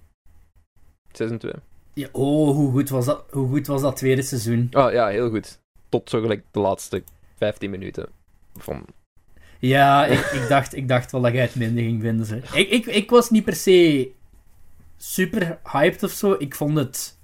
Seizoen 1.13 1.39
2. 1.39 1.53
Ja, 1.95 2.09
oh, 2.13 2.55
hoe 2.55 2.71
goed, 2.73 2.89
was 2.89 3.05
dat, 3.05 3.25
hoe 3.31 3.49
goed 3.49 3.67
was 3.67 3.81
dat 3.81 3.97
tweede 3.97 4.23
seizoen? 4.23 4.69
Oh 4.73 4.93
ja, 4.93 5.09
heel 5.09 5.31
goed. 5.31 5.61
Tot 5.89 6.11
zo 6.11 6.21
gelijk 6.21 6.45
de 6.51 6.61
laatste 6.61 7.03
15 7.37 7.71
minuten 7.71 8.09
van... 8.57 8.87
Ja, 9.59 10.07
ik, 10.07 10.19
ik, 10.19 10.49
dacht, 10.49 10.75
ik 10.75 10.89
dacht 10.89 11.13
wel 11.13 11.21
dat 11.21 11.33
jij 11.33 11.43
het 11.43 11.55
minder 11.55 11.85
ging 11.85 12.01
vinden. 12.01 12.27
Zeg. 12.27 12.55
Ik, 12.55 12.71
ik, 12.71 12.87
ik 12.87 13.11
was 13.11 13.31
niet 13.31 13.45
per 13.45 13.57
se 13.57 14.11
super 14.97 15.59
hyped 15.73 16.03
of 16.03 16.11
zo. 16.11 16.37
Ik 16.39 16.55
vond 16.55 16.77
het 16.77 17.19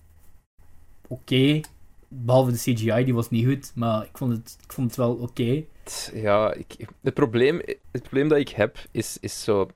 oké. 1.08 1.60
Behalve 2.08 2.50
de 2.50 2.56
CGI, 2.56 3.04
die 3.04 3.14
was 3.14 3.30
niet 3.30 3.46
goed. 3.46 3.72
Maar 3.74 4.04
ik 4.04 4.18
vond 4.18 4.32
het, 4.32 4.56
ik 4.62 4.72
vond 4.72 4.86
het 4.86 4.96
wel 4.96 5.14
oké. 5.14 5.64
Ja, 6.12 6.54
ik, 6.54 6.76
het, 7.02 7.14
probleem, 7.14 7.60
het 7.90 8.02
probleem 8.02 8.28
dat 8.28 8.38
ik 8.38 8.48
heb 8.48 8.78
is, 8.90 9.16
is 9.20 9.42
zo 9.42 9.70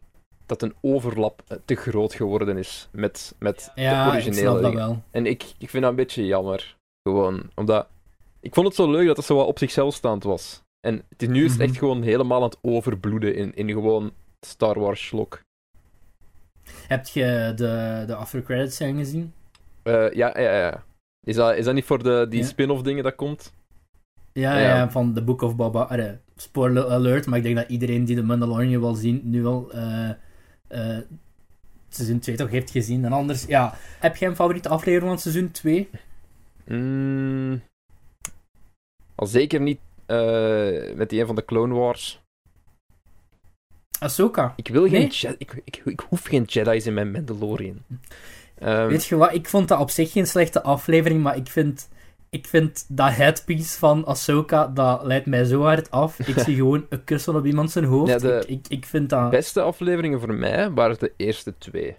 dat 0.47 0.63
een 0.63 0.75
overlap 0.81 1.61
te 1.65 1.75
groot 1.75 2.15
geworden 2.15 2.57
is 2.57 2.89
met, 2.91 3.35
met 3.39 3.73
ja, 3.75 4.05
de 4.05 4.11
originele. 4.11 4.69
Ik 4.69 4.75
wel. 4.75 5.03
En 5.11 5.27
ik, 5.27 5.43
ik 5.59 5.71
vind 5.71 5.83
dat 5.83 5.91
een 5.91 5.99
beetje 5.99 6.27
jammer. 6.27 6.77
Gewoon, 7.09 7.51
omdat... 7.55 7.87
Ik 8.41 8.55
vond 8.55 8.67
het 8.67 8.77
zo 8.77 8.91
leuk 8.91 9.07
dat 9.07 9.17
het 9.17 9.27
zo 9.27 9.37
wat 9.37 9.47
op 9.47 9.59
zichzelf 9.59 9.95
staand 9.95 10.25
was. 10.25 10.63
En 10.87 11.03
het 11.09 11.23
is, 11.23 11.29
nu 11.29 11.45
is 11.45 11.53
het 11.53 11.61
echt 11.61 11.71
mhm. 11.71 11.79
gewoon 11.79 12.03
helemaal 12.03 12.37
aan 12.37 12.49
het 12.49 12.59
overbloeden 12.63 13.35
in, 13.35 13.55
in 13.55 13.71
gewoon 13.71 14.13
Star 14.47 14.81
Wars 14.81 15.07
slok. 15.07 15.41
Heb 16.89 17.07
je 17.07 17.53
de, 17.57 18.05
de 18.07 18.15
after 18.15 18.43
credits 18.43 18.77
zijn 18.77 18.97
gezien? 18.97 19.33
Uh, 19.85 20.13
ja, 20.13 20.41
ja, 20.41 20.57
ja. 20.57 20.85
Is 21.27 21.37
dat, 21.37 21.57
is 21.57 21.65
dat 21.65 21.75
niet 21.75 21.85
voor 21.85 22.03
de, 22.03 22.27
die 22.29 22.45
spin-off 22.45 22.83
dingen 22.83 23.05
dat 23.05 23.15
komt? 23.15 23.53
Ja, 24.33 24.59
ja, 24.59 24.91
van 24.91 25.15
The 25.15 25.23
Book 25.23 25.43
of 25.43 25.57
Boba. 25.57 25.99
Uh, 25.99 26.11
spoiler 26.37 26.91
alert, 26.91 27.27
maar 27.27 27.39
ik 27.39 27.45
denk 27.45 27.57
dat 27.57 27.69
iedereen 27.69 28.05
die 28.05 28.17
de 28.17 28.23
Mandalorian 28.23 28.81
wil 28.81 28.95
zien, 28.95 29.21
nu 29.25 29.47
al 29.47 29.71
uh, 29.75 30.11
uh, 30.69 30.99
seizoen 31.89 32.19
2 32.19 32.37
toch 32.37 32.51
heeft 32.51 32.71
gezien. 32.71 33.05
En 33.05 33.13
anders, 33.13 33.45
ja. 33.45 33.75
Heb 34.01 34.17
jij 34.17 34.29
een 34.29 34.37
favoriete 34.37 34.69
aflevering 34.69 35.11
van 35.11 35.19
seizoen 35.19 35.51
2? 35.51 35.91
Mm, 36.65 37.63
al 39.15 39.27
zeker 39.27 39.61
niet 39.61 39.81
met 40.97 41.11
die 41.11 41.21
een 41.21 41.27
van 41.27 41.35
de 41.35 41.45
Clone 41.45 41.75
Wars. 41.75 42.23
Ahsoka? 43.99 44.53
Ik 44.57 44.69
wil 44.69 44.83
geen 44.83 45.13
nee? 45.23 45.35
ik, 45.39 45.63
ik, 45.65 45.83
ik, 45.85 46.01
hoef 46.09 46.25
geen 46.25 46.43
Jedi's 46.43 46.87
in 46.87 46.95
mijn 46.95 47.11
Mandalorian. 47.11 47.83
Um, 48.63 48.87
Weet 48.87 49.05
je 49.05 49.17
wat, 49.17 49.35
ik 49.35 49.49
vond 49.49 49.69
dat 49.69 49.81
op 49.81 49.91
zich 49.91 50.13
geen 50.13 50.27
slechte 50.27 50.63
aflevering, 50.63 51.23
maar 51.23 51.37
ik 51.37 51.49
vind, 51.49 51.89
ik 52.35 52.47
vind 52.47 52.85
dat 52.89 53.15
headpiece 53.15 53.79
van 53.79 54.05
Ahsoka, 54.05 54.67
dat 54.67 55.03
leidt 55.03 55.27
mij 55.27 55.45
zo 55.45 55.63
hard 55.63 55.91
af. 55.91 56.19
Ik 56.19 56.39
zie 56.39 56.55
gewoon 56.61 56.87
een 56.89 57.05
kussen 57.05 57.37
op 57.37 57.47
iemand 57.47 57.71
zijn 57.71 57.85
hoofd. 57.85 58.21
de 58.21 58.45
ik, 58.47 58.69
ik, 58.69 58.85
vind 58.85 59.11
dat... 59.11 59.31
beste 59.31 59.61
afleveringen 59.61 60.21
voor 60.21 60.35
mij 60.35 60.71
waren 60.71 60.99
de 60.99 61.13
eerste 61.17 61.55
twee. 61.59 61.97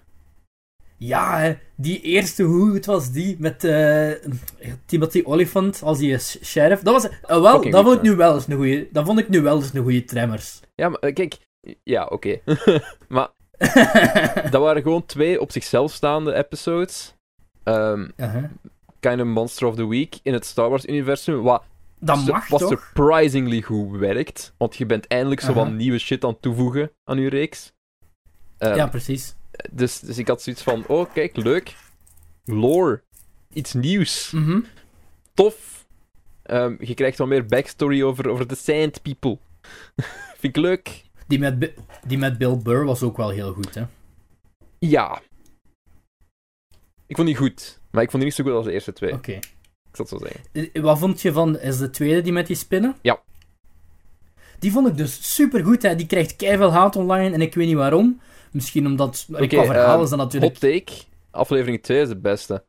Ja, 0.98 1.40
hè, 1.40 1.58
die 1.76 2.02
eerste, 2.02 2.44
hoe 2.44 2.70
goed 2.70 2.86
was 2.86 3.12
die? 3.12 3.36
Met 3.40 3.64
uh, 3.64 4.12
Timothy 4.86 5.22
Oliphant 5.26 5.82
als 5.84 5.98
die 5.98 6.18
sheriff. 6.20 6.82
Dat 6.82 6.94
was... 6.94 7.06
Uh, 7.06 7.42
wel, 7.42 7.70
dat 7.70 7.84
vond, 7.84 7.96
ik 7.96 8.02
nu 8.02 8.16
wel 8.16 8.34
eens 8.34 8.48
een 8.48 8.56
goeie, 8.56 8.90
dat 8.92 9.06
vond 9.06 9.20
ik 9.20 9.30
nu 9.30 9.42
wel 9.42 9.56
eens 9.56 9.74
een 9.74 9.84
goede 9.84 10.04
tremmers. 10.04 10.60
Ja, 10.76 10.90
maar 10.90 11.12
kijk... 11.12 11.38
Ja, 11.84 12.06
oké. 12.06 12.40
maar 13.08 13.30
dat 14.52 14.62
waren 14.62 14.82
gewoon 14.82 15.06
twee 15.06 15.42
op 15.42 15.52
zichzelf 15.52 15.92
staande 15.92 16.34
episodes. 16.34 17.16
Um, 17.64 18.12
Kind 19.10 19.22
of 19.22 19.28
Monster 19.28 19.68
of 19.68 19.76
the 19.76 19.88
Week 19.88 20.20
in 20.24 20.34
het 20.34 20.46
Star 20.46 20.70
Wars-universum. 20.70 21.42
Wat, 21.42 21.64
dat 22.00 22.26
mag 22.26 22.48
wat 22.48 22.62
surprisingly 22.62 23.62
goed 23.62 23.98
werkt. 23.98 24.54
Want 24.58 24.76
je 24.76 24.86
bent 24.86 25.08
eindelijk 25.08 25.42
zo 25.42 25.54
wat 25.54 25.72
nieuwe 25.72 25.98
shit 25.98 26.24
aan 26.24 26.30
het 26.30 26.42
toevoegen 26.42 26.92
aan 27.04 27.20
je 27.20 27.30
reeks. 27.30 27.74
Um, 28.60 28.76
ja, 28.76 28.88
precies. 28.88 29.36
Dus, 29.72 30.00
dus 30.00 30.18
ik 30.18 30.28
had 30.28 30.42
zoiets 30.42 30.62
van: 30.62 30.84
oh, 30.88 31.14
kijk, 31.14 31.36
leuk. 31.36 31.76
Lore. 32.46 33.04
Iets 33.54 33.74
nieuws. 33.74 34.32
Mm 34.32 34.66
Tof. 35.34 35.86
Um, 36.44 36.78
je 36.80 36.94
krijgt 36.94 37.18
wat 37.18 37.28
meer 37.28 37.46
backstory 37.46 38.04
over, 38.04 38.30
over 38.30 38.48
de 38.48 38.56
Sand 38.56 39.02
People. 39.02 39.38
Vind 40.40 40.58
ik 40.58 40.64
leuk. 40.64 41.04
Die 41.28 41.40
met, 41.40 41.74
die 42.08 42.18
met 42.18 42.38
Bill 42.38 42.58
Burr 42.58 42.86
was 42.86 43.04
ook 43.04 43.18
wel 43.18 43.30
heel 43.30 43.54
goed, 43.54 43.76
hè? 43.76 43.84
Ja. 44.80 45.22
Ik 47.08 47.16
vond 47.16 47.28
die 47.28 47.38
goed, 47.38 47.80
maar 47.96 48.04
ik 48.04 48.12
vond 48.12 48.24
die 48.24 48.32
niet 48.32 48.34
zo 48.34 48.44
goed 48.44 48.54
als 48.54 48.66
de 48.66 48.72
eerste 48.72 48.94
twee. 48.94 49.14
Oké. 49.14 49.32
Ik 49.32 49.92
zal 49.92 50.06
het 50.06 50.10
zo 50.10 50.18
zeggen. 50.18 50.74
Eh, 50.74 50.82
wat 50.82 51.00
vond 51.00 51.22
je 51.22 51.32
van... 51.32 51.60
Is 51.60 51.78
de 51.78 51.90
tweede 51.90 52.22
die 52.22 52.34
met 52.34 52.48
die 52.48 52.56
spinnen? 52.56 52.96
Ja. 53.02 53.22
Die 54.60 54.72
vond 54.72 54.88
ik 54.88 54.98
dus 54.98 55.34
super 55.34 55.64
goed, 55.64 55.82
hè. 55.82 55.96
Die 55.96 56.08
krijgt 56.08 56.36
keihard 56.36 56.72
haat 56.72 56.96
online 56.96 57.34
en 57.34 57.42
ik 57.42 57.54
weet 57.56 57.68
niet 57.68 57.76
waarom. 57.76 58.22
Misschien 58.52 58.86
omdat... 58.86 59.28
Okay, 59.32 59.48
qua 59.48 59.66
verhaal 59.66 60.04
is 60.04 60.10
dat 60.10 60.20
natuurlijk... 60.20 60.52
Hot 60.52 60.72
take. 60.72 60.94
aflevering 61.32 61.84
2 61.84 62.02
is 62.02 62.08
de 62.08 62.18
beste. 62.18 62.64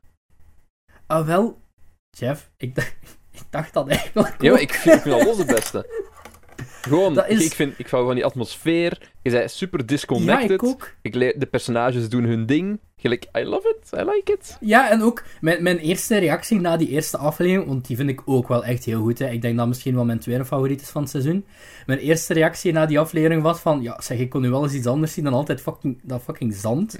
Ah, 1.07 1.25
wel, 1.25 1.61
Jeff, 2.09 2.49
ik 2.57 2.75
dacht, 2.75 2.95
ik 3.31 3.41
dacht 3.49 3.73
dat 3.73 3.87
eigenlijk. 3.87 4.41
Ja, 4.41 4.57
ik 4.57 4.73
vind, 4.73 4.95
ik 4.95 5.01
vind 5.01 5.15
alles 5.21 5.37
de 5.37 5.45
beste. 5.45 5.85
Gewoon, 6.81 7.25
is... 7.25 7.45
ik, 7.45 7.53
vind, 7.53 7.73
ik 7.77 7.87
hou 7.87 8.05
van 8.05 8.15
die 8.15 8.25
atmosfeer. 8.25 9.11
Je 9.21 9.31
bent 9.31 9.51
super 9.51 9.85
disconnected. 9.85 10.49
Ja, 10.49 10.53
ik 10.53 10.63
ook. 10.63 10.93
Ik 11.01 11.15
leer, 11.15 11.39
de 11.39 11.45
personages 11.45 12.09
doen 12.09 12.23
hun 12.23 12.45
ding. 12.45 12.79
Gelijk, 12.99 13.25
I 13.37 13.43
love 13.43 13.75
it, 13.79 13.99
I 13.99 14.03
like 14.03 14.31
it. 14.31 14.57
Ja, 14.59 14.89
en 14.89 15.01
ook 15.01 15.23
mijn, 15.41 15.63
mijn 15.63 15.77
eerste 15.77 16.17
reactie 16.17 16.59
na 16.59 16.77
die 16.77 16.89
eerste 16.89 17.17
aflevering, 17.17 17.67
want 17.67 17.87
die 17.87 17.95
vind 17.95 18.09
ik 18.09 18.21
ook 18.25 18.47
wel 18.47 18.65
echt 18.65 18.83
heel 18.83 19.01
goed. 19.01 19.19
Hè. 19.19 19.29
Ik 19.29 19.41
denk 19.41 19.57
dat 19.57 19.67
misschien 19.67 19.95
wel 19.95 20.05
mijn 20.05 20.19
tweede 20.19 20.45
favoriet 20.45 20.81
is 20.81 20.89
van 20.89 21.01
het 21.01 21.11
seizoen. 21.11 21.45
Mijn 21.85 21.99
eerste 21.99 22.33
reactie 22.33 22.71
na 22.71 22.85
die 22.85 22.99
aflevering 22.99 23.41
was 23.41 23.59
van, 23.59 23.81
ja, 23.81 24.01
zeg, 24.01 24.17
ik 24.17 24.29
kon 24.29 24.41
nu 24.41 24.49
wel 24.49 24.63
eens 24.63 24.73
iets 24.73 24.87
anders 24.87 25.13
zien 25.13 25.23
dan 25.23 25.33
altijd 25.33 25.61
fucking, 25.61 25.99
dat 26.03 26.21
fucking 26.21 26.55
zand. 26.55 26.99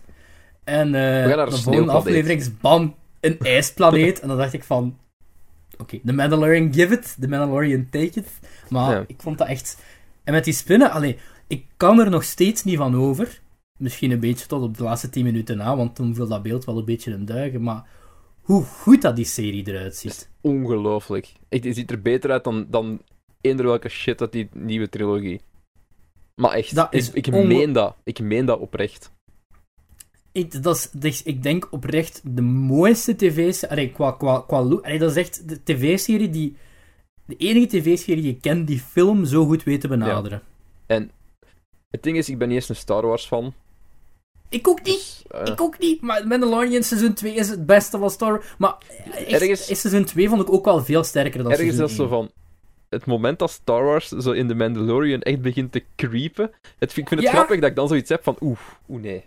En 0.63 0.87
uh, 0.87 0.93
de 0.93 1.57
volgende 1.61 1.91
aflevering 1.91 2.39
is 2.39 2.57
bam, 2.57 2.95
een 3.19 3.39
ijsplaneet. 3.39 4.19
en 4.19 4.27
dan 4.27 4.37
dacht 4.37 4.53
ik 4.53 4.63
van, 4.63 4.97
oké, 5.73 5.81
okay, 5.81 6.01
The 6.05 6.13
Mandalorian 6.13 6.73
give 6.73 6.93
it, 6.93 7.15
The 7.19 7.27
Mandalorian 7.27 7.87
take 7.89 8.19
it. 8.19 8.27
Maar 8.69 9.03
ik 9.07 9.21
vond 9.21 9.37
dat 9.37 9.47
echt... 9.47 9.83
En 10.23 10.33
met 10.33 10.43
die 10.43 10.53
spinnen, 10.53 10.91
alleen, 10.91 11.17
ik 11.47 11.65
kan 11.77 11.99
er 11.99 12.09
nog 12.09 12.23
steeds 12.23 12.63
niet 12.63 12.77
van 12.77 12.95
over. 12.95 13.41
Misschien 13.77 14.11
een 14.11 14.19
beetje 14.19 14.47
tot 14.47 14.61
op 14.61 14.77
de 14.77 14.83
laatste 14.83 15.09
10 15.09 15.23
minuten 15.23 15.57
na, 15.57 15.75
want 15.75 15.95
toen 15.95 16.15
viel 16.15 16.27
dat 16.27 16.43
beeld 16.43 16.65
wel 16.65 16.77
een 16.77 16.85
beetje 16.85 17.11
in 17.11 17.25
duigen. 17.25 17.63
Maar 17.63 17.85
hoe 18.41 18.63
goed 18.63 19.01
dat 19.01 19.15
die 19.15 19.25
serie 19.25 19.67
eruit 19.67 19.95
ziet. 19.95 20.29
Ongelooflijk. 20.41 21.33
Het 21.49 21.67
ziet 21.69 21.91
er 21.91 22.01
beter 22.01 22.31
uit 22.31 22.43
dan, 22.43 22.67
dan 22.69 23.01
eender 23.41 23.65
welke 23.65 23.89
shit 23.89 24.21
uit 24.21 24.31
die 24.31 24.49
nieuwe 24.53 24.89
trilogie. 24.89 25.41
Maar 26.35 26.51
echt, 26.51 26.75
dat 26.75 26.93
ik, 26.93 27.13
ik 27.13 27.31
meen 27.31 27.71
dat. 27.71 27.95
Ik 28.03 28.19
meen 28.19 28.45
dat 28.45 28.59
oprecht. 28.59 29.11
Ik, 30.31 30.63
dat 30.63 30.91
is, 31.01 31.23
ik 31.23 31.43
denk 31.43 31.67
oprecht 31.71 32.21
de 32.23 32.41
mooiste 32.41 33.15
tv-serie. 33.15 33.91
Qua, 33.91 34.11
qua, 34.11 34.43
qua 34.47 34.57
allee, 34.57 34.99
dat 34.99 35.11
is 35.11 35.17
echt 35.17 35.49
de 35.49 35.63
tv-serie 35.63 36.29
die. 36.29 36.55
De 37.27 37.35
enige 37.37 37.67
tv-serie 37.67 38.21
die 38.21 38.33
je 38.33 38.39
kent 38.39 38.67
die 38.67 38.79
film 38.79 39.25
zo 39.25 39.45
goed 39.45 39.63
weet 39.63 39.81
te 39.81 39.87
benaderen. 39.87 40.41
En 40.85 41.11
het 41.89 42.03
ding 42.03 42.17
is, 42.17 42.29
ik 42.29 42.37
ben 42.37 42.47
niet 42.47 42.57
eens 42.57 42.69
een 42.69 42.75
Star 42.75 43.05
Wars 43.05 43.25
fan. 43.25 43.53
Ik 44.49 44.67
ook 44.67 44.83
niet. 44.83 44.85
Dus, 44.85 45.23
uh, 45.35 45.41
ik 45.45 45.61
ook 45.61 45.79
niet. 45.79 46.01
Maar 46.01 46.27
Mandalorian 46.27 46.83
seizoen 46.83 47.13
2 47.13 47.33
is 47.33 47.49
het 47.49 47.65
beste 47.65 47.97
van 47.97 48.09
Star 48.09 48.31
Wars. 48.31 48.45
Maar 48.57 48.75
echt, 49.13 49.41
ergens, 49.41 49.79
seizoen 49.79 50.05
2 50.05 50.29
vond 50.29 50.41
ik 50.41 50.51
ook 50.51 50.65
wel 50.65 50.83
veel 50.83 51.03
sterker 51.03 51.43
dan 51.43 51.51
ergens 51.51 51.75
seizoen 51.75 51.87
1. 51.87 51.89
Ergens 51.89 51.95
zo 51.95 52.07
van... 52.07 52.31
Het 52.89 53.05
moment 53.05 53.39
dat 53.39 53.51
Star 53.51 53.83
Wars 53.83 54.07
zo 54.07 54.31
in 54.31 54.47
de 54.47 54.55
Mandalorian 54.55 55.21
echt 55.21 55.41
begint 55.41 55.71
te 55.71 55.83
creepen... 55.95 56.51
Het, 56.79 56.97
ik 56.97 57.07
vind 57.07 57.21
het 57.21 57.29
grappig 57.29 57.59
dat 57.59 57.69
ik 57.69 57.75
dan 57.75 57.87
zoiets 57.87 58.09
heb 58.09 58.23
van... 58.23 58.35
Oeh, 58.39 58.59
oeh 58.89 59.01
nee. 59.01 59.25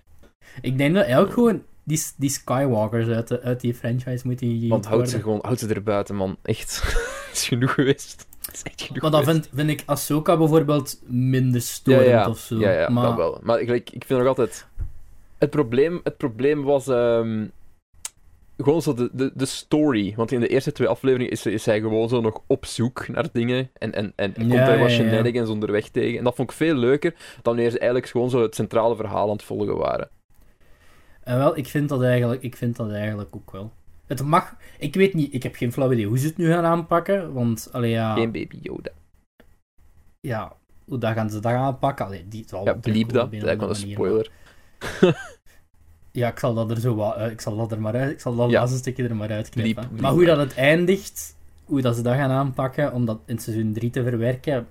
Ik 0.61 0.79
denk 0.79 0.95
dat 0.95 1.03
eigenlijk 1.03 1.33
gewoon 1.33 1.63
die, 1.91 2.03
die 2.17 2.31
Skywalkers 2.31 3.09
uit, 3.09 3.29
de, 3.29 3.41
uit 3.41 3.61
die 3.61 3.75
franchise 3.75 4.27
moeten 4.27 4.69
Want 4.69 4.87
houd 4.87 5.09
ze 5.09 5.21
gewoon 5.21 5.39
houd 5.43 5.59
ze 5.59 5.75
er 5.75 5.83
buiten, 5.83 6.15
man. 6.15 6.37
Echt. 6.43 6.83
is 7.33 7.49
genoeg 7.49 7.75
geweest. 7.75 8.27
Is 8.53 8.63
echt 8.63 8.83
genoeg 8.83 9.03
maar 9.03 9.11
dan 9.11 9.25
vind, 9.25 9.49
vind 9.55 9.71
ik 9.71 9.83
Ahsoka 9.87 10.37
bijvoorbeeld 10.37 11.01
minder 11.07 11.61
storend 11.61 12.05
ja, 12.05 12.11
ja. 12.11 12.29
of 12.29 12.39
zo. 12.39 12.59
Ja, 12.59 12.73
ja, 12.73 12.89
maar... 12.89 13.05
dat 13.05 13.17
wel. 13.17 13.39
Maar 13.43 13.61
ik, 13.61 13.91
ik 13.91 14.05
vind 14.05 14.19
nog 14.19 14.29
altijd... 14.29 14.67
Het 15.39 15.51
probleem, 15.51 16.01
het 16.05 16.17
probleem 16.17 16.63
was... 16.63 16.87
Um, 16.87 17.51
gewoon 18.57 18.83
zo 18.83 18.95
de, 18.95 19.11
de, 19.13 19.31
de 19.35 19.45
story. 19.45 20.13
Want 20.17 20.33
in 20.33 20.41
de 20.41 20.49
eerste 20.49 20.73
twee 20.73 20.89
afleveringen 20.89 21.33
is, 21.33 21.47
is 21.47 21.67
hij 21.67 21.81
gewoon 21.81 22.09
zo 22.09 22.21
nog 22.21 22.41
op 22.47 22.67
zoek 22.67 23.09
naar 23.09 23.29
dingen. 23.33 23.71
En, 23.73 23.93
en, 23.93 24.13
en 24.17 24.33
komt 24.35 24.53
hij 24.53 24.79
wat 24.79 24.91
shenanigans 24.91 25.49
ja. 25.49 25.55
onderweg 25.55 25.89
tegen. 25.89 26.19
En 26.19 26.25
dat 26.25 26.35
vond 26.35 26.51
ik 26.51 26.57
veel 26.57 26.75
leuker 26.75 27.11
dan 27.11 27.41
wanneer 27.43 27.71
ze 27.71 27.79
eigenlijk 27.79 28.11
gewoon 28.11 28.31
zo 28.31 28.43
het 28.43 28.55
centrale 28.55 28.97
verhaal 28.97 29.25
aan 29.27 29.33
het 29.33 29.43
volgen 29.43 29.77
waren. 29.77 30.11
En 31.31 31.39
wel, 31.39 31.57
ik 31.57 31.69
vind 31.69 31.89
dat 31.89 32.03
eigenlijk, 32.03 32.43
ik 32.43 32.57
vind 32.57 32.77
dat 32.77 32.91
eigenlijk 32.91 33.37
ook 33.37 33.51
wel. 33.51 33.73
Het 34.07 34.23
mag... 34.23 34.57
Ik 34.79 34.95
weet 34.95 35.15
niet, 35.15 35.35
ik 35.35 35.43
heb 35.43 35.55
geen 35.55 35.73
flauw 35.73 35.93
idee 35.93 36.07
hoe 36.07 36.19
ze 36.19 36.27
het 36.27 36.37
nu 36.37 36.53
gaan 36.53 36.65
aanpakken, 36.65 37.33
want... 37.33 37.69
Allee, 37.73 37.91
ja... 37.91 38.15
Geen 38.15 38.33
baby 38.33 38.59
Yoda. 38.63 38.91
Ja, 40.21 40.53
hoe 40.85 40.99
dat 40.99 41.13
gaan 41.13 41.31
ze 41.31 41.41
dat 41.41 41.53
aanpakken? 41.53 42.07
Allee, 42.07 42.29
die, 42.29 42.45
zal 42.47 42.65
ja, 42.65 42.75
bliep 42.75 43.13
dat. 43.13 43.33
Dat 43.33 43.43
is 43.43 43.57
wel 43.57 43.69
een 43.69 43.75
spoiler. 43.75 44.31
ja, 46.21 46.29
ik 46.29 46.39
zal 46.39 46.55
dat 46.55 46.71
er 46.71 46.81
zo 46.81 46.95
wat... 46.95 47.31
ik 47.31 47.41
zal 47.41 47.57
dat 47.57 47.73
er 47.73 47.81
maar 47.81 47.95
uit... 47.95 48.11
Ik 48.11 48.21
zal 48.21 48.37
dat 48.37 48.51
ja. 48.51 48.59
laatste 48.61 48.79
stukje 48.79 49.09
er 49.09 49.17
maar 49.17 49.31
uitknippen. 49.31 49.89
Maar 50.01 50.13
hoe 50.13 50.25
dat 50.25 50.39
het 50.39 50.55
eindigt, 50.55 51.37
hoe 51.65 51.81
dat 51.81 51.97
ze 51.97 52.03
dat 52.03 52.15
gaan 52.15 52.31
aanpakken, 52.31 52.93
om 52.93 53.05
dat 53.05 53.21
in 53.27 53.39
seizoen 53.39 53.73
3 53.73 53.91
te 53.91 54.03
verwerken... 54.03 54.67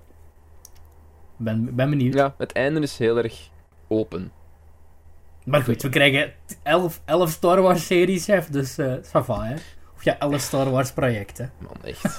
Ben, 1.36 1.74
ben 1.74 1.90
benieuwd. 1.90 2.14
Ja, 2.14 2.34
het 2.38 2.52
einde 2.52 2.80
is 2.80 2.98
heel 2.98 3.18
erg 3.18 3.50
open. 3.88 4.32
Maar 5.44 5.62
goed, 5.62 5.82
we 5.82 5.88
krijgen 5.88 6.32
11, 6.62 7.00
11 7.04 7.30
Star 7.30 7.60
Wars 7.60 7.86
series, 7.86 8.24
chef, 8.24 8.46
dus 8.46 8.78
uh, 8.78 8.94
va, 9.02 9.44
hè. 9.44 9.54
Of 9.96 10.04
ja, 10.04 10.18
11 10.18 10.40
Star 10.40 10.70
Wars 10.70 10.92
projecten. 10.92 11.52
Man, 11.58 11.76
echt. 11.84 12.18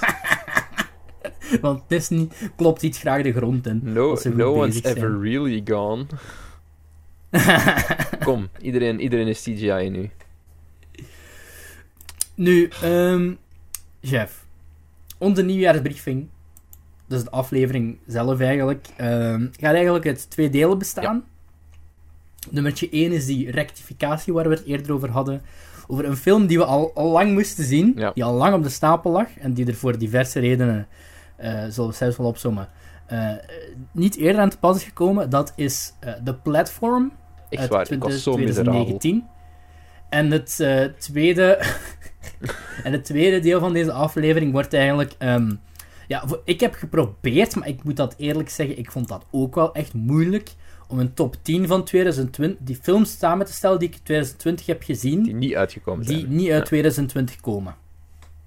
Want 1.60 1.82
Disney 1.88 2.28
klopt 2.56 2.82
iets 2.82 2.98
graag 2.98 3.22
de 3.22 3.32
grond 3.32 3.66
in. 3.66 3.80
No, 3.82 4.18
no 4.34 4.52
one's 4.52 4.82
ever 4.82 5.20
really 5.20 5.62
gone. 5.64 6.06
Kom, 8.24 8.48
iedereen, 8.60 9.00
iedereen 9.00 9.26
is 9.26 9.42
CGI 9.42 9.88
nu. 9.88 10.10
Nu, 12.34 12.70
um, 12.84 13.38
chef. 14.02 14.44
Onze 15.18 15.42
nieuwjaarsbriefing, 15.42 16.28
dus 17.06 17.24
de 17.24 17.30
aflevering 17.30 17.98
zelf 18.06 18.40
eigenlijk, 18.40 18.88
um, 19.00 19.50
gaat 19.60 19.74
eigenlijk 19.74 20.06
uit 20.06 20.30
twee 20.30 20.50
delen 20.50 20.78
bestaan. 20.78 21.16
Ja. 21.16 21.31
Nummertje 22.50 22.88
1 22.90 23.12
is 23.12 23.26
die 23.26 23.50
rectificatie 23.50 24.32
waar 24.32 24.48
we 24.48 24.54
het 24.54 24.64
eerder 24.64 24.92
over 24.92 25.10
hadden. 25.10 25.42
Over 25.86 26.04
een 26.04 26.16
film 26.16 26.46
die 26.46 26.58
we 26.58 26.64
al, 26.64 26.90
al 26.94 27.10
lang 27.10 27.32
moesten 27.32 27.64
zien, 27.64 28.10
die 28.14 28.24
al 28.24 28.34
lang 28.34 28.54
op 28.54 28.62
de 28.62 28.68
stapel 28.68 29.10
lag 29.10 29.38
en 29.38 29.52
die 29.52 29.66
er 29.66 29.74
voor 29.74 29.98
diverse 29.98 30.40
redenen, 30.40 30.86
uh, 31.40 31.64
zullen 31.68 31.90
we 31.90 31.96
zelfs 31.96 32.16
wel 32.16 32.26
opzommen, 32.26 32.68
uh, 33.12 33.32
niet 33.92 34.16
eerder 34.16 34.40
aan 34.40 34.48
te 34.48 34.58
pas 34.58 34.76
is 34.76 34.82
gekomen. 34.82 35.30
Dat 35.30 35.52
is 35.56 35.92
uh, 36.04 36.12
The 36.24 36.34
Platform 36.34 37.12
Echt 37.48 37.68
waar, 37.68 37.84
20, 37.84 38.22
2019. 38.22 39.24
En 40.08 40.30
het 40.30 40.62
tweede... 40.98 41.64
en 42.84 42.92
het 42.92 43.04
tweede 43.04 43.40
deel 43.40 43.60
van 43.60 43.72
deze 43.72 43.92
aflevering 43.92 44.52
wordt 44.52 44.74
eigenlijk... 44.74 45.14
Um, 45.18 45.60
ja, 46.08 46.24
ik 46.44 46.60
heb 46.60 46.74
geprobeerd, 46.74 47.56
maar 47.56 47.68
ik 47.68 47.84
moet 47.84 47.96
dat 47.96 48.14
eerlijk 48.16 48.48
zeggen, 48.48 48.78
ik 48.78 48.90
vond 48.90 49.08
dat 49.08 49.26
ook 49.30 49.54
wel 49.54 49.74
echt 49.74 49.94
moeilijk 49.94 50.50
om 50.92 50.98
een 50.98 51.14
top 51.14 51.36
10 51.42 51.66
van 51.66 51.84
2020, 51.84 52.66
die 52.66 52.76
films 52.76 53.18
samen 53.18 53.46
te 53.46 53.52
stellen 53.52 53.78
die 53.78 53.88
ik 53.88 53.94
in 53.94 54.02
2020 54.02 54.66
heb 54.66 54.82
gezien. 54.82 55.22
Die 55.22 55.34
niet 55.34 55.54
uitgekomen 55.54 56.04
zijn. 56.04 56.18
Die 56.18 56.28
niet 56.28 56.50
uit 56.50 56.64
2020 56.64 57.40
komen. 57.40 57.74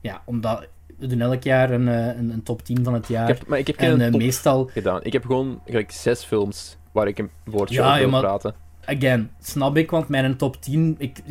Ja, 0.01 0.21
omdat 0.25 0.67
we 0.97 1.07
doen 1.07 1.21
elk 1.21 1.43
jaar 1.43 1.71
een, 1.71 1.87
een, 1.87 2.29
een 2.29 2.43
top 2.43 2.63
10 2.63 2.83
van 2.83 2.93
het 2.93 3.07
jaar. 3.07 3.29
Ik 3.29 3.37
heb, 3.37 3.47
maar 3.47 3.59
ik 3.59 3.67
heb 3.67 3.75
en, 3.75 4.01
uh, 4.01 4.13
meestal... 4.13 4.65
gedaan. 4.65 5.03
Ik 5.03 5.13
heb 5.13 5.25
gewoon 5.25 5.61
gelijk 5.65 5.91
zes 5.91 6.23
films 6.23 6.77
waar 6.91 7.07
ik 7.07 7.17
een 7.17 7.29
woordje 7.45 7.75
ja, 7.75 7.87
over 7.87 7.99
wil 7.99 8.09
ja, 8.09 8.19
praten. 8.19 8.55
Again, 8.85 9.31
snap 9.39 9.77
ik, 9.77 9.91
want 9.91 10.07
mijn 10.07 10.37
top 10.37 10.61
10... 10.61 10.95
Ik, 10.97 11.21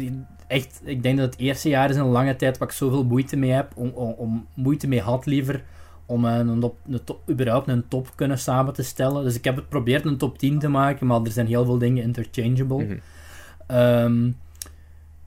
echt, 0.46 0.80
ik 0.84 1.02
denk 1.02 1.18
dat 1.18 1.30
het 1.30 1.40
eerste 1.40 1.68
jaar 1.68 1.90
is 1.90 1.96
een 1.96 2.06
lange 2.06 2.36
tijd 2.36 2.58
waar 2.58 2.68
ik 2.68 2.74
zoveel 2.74 3.04
moeite 3.04 3.36
mee 3.36 3.50
heb, 3.50 3.72
om, 3.76 3.88
om, 3.88 4.14
om 4.16 4.46
moeite 4.54 4.88
mee 4.88 5.00
had 5.00 5.26
liever, 5.26 5.62
om 6.06 6.24
een, 6.24 6.48
een, 6.48 6.72
een 6.88 7.04
top, 7.04 7.30
überhaupt 7.30 7.68
een 7.68 7.88
top 7.88 8.12
kunnen 8.14 8.38
samen 8.38 8.72
te 8.72 8.82
stellen. 8.82 9.24
Dus 9.24 9.34
ik 9.34 9.44
heb 9.44 9.54
het 9.54 9.64
geprobeerd 9.64 10.04
een 10.04 10.16
top 10.16 10.38
10 10.38 10.58
te 10.58 10.68
maken, 10.68 11.06
maar 11.06 11.20
er 11.22 11.30
zijn 11.30 11.46
heel 11.46 11.64
veel 11.64 11.78
dingen 11.78 12.02
interchangeable. 12.02 12.84
Mm 12.84 13.00
-hmm. 13.66 14.34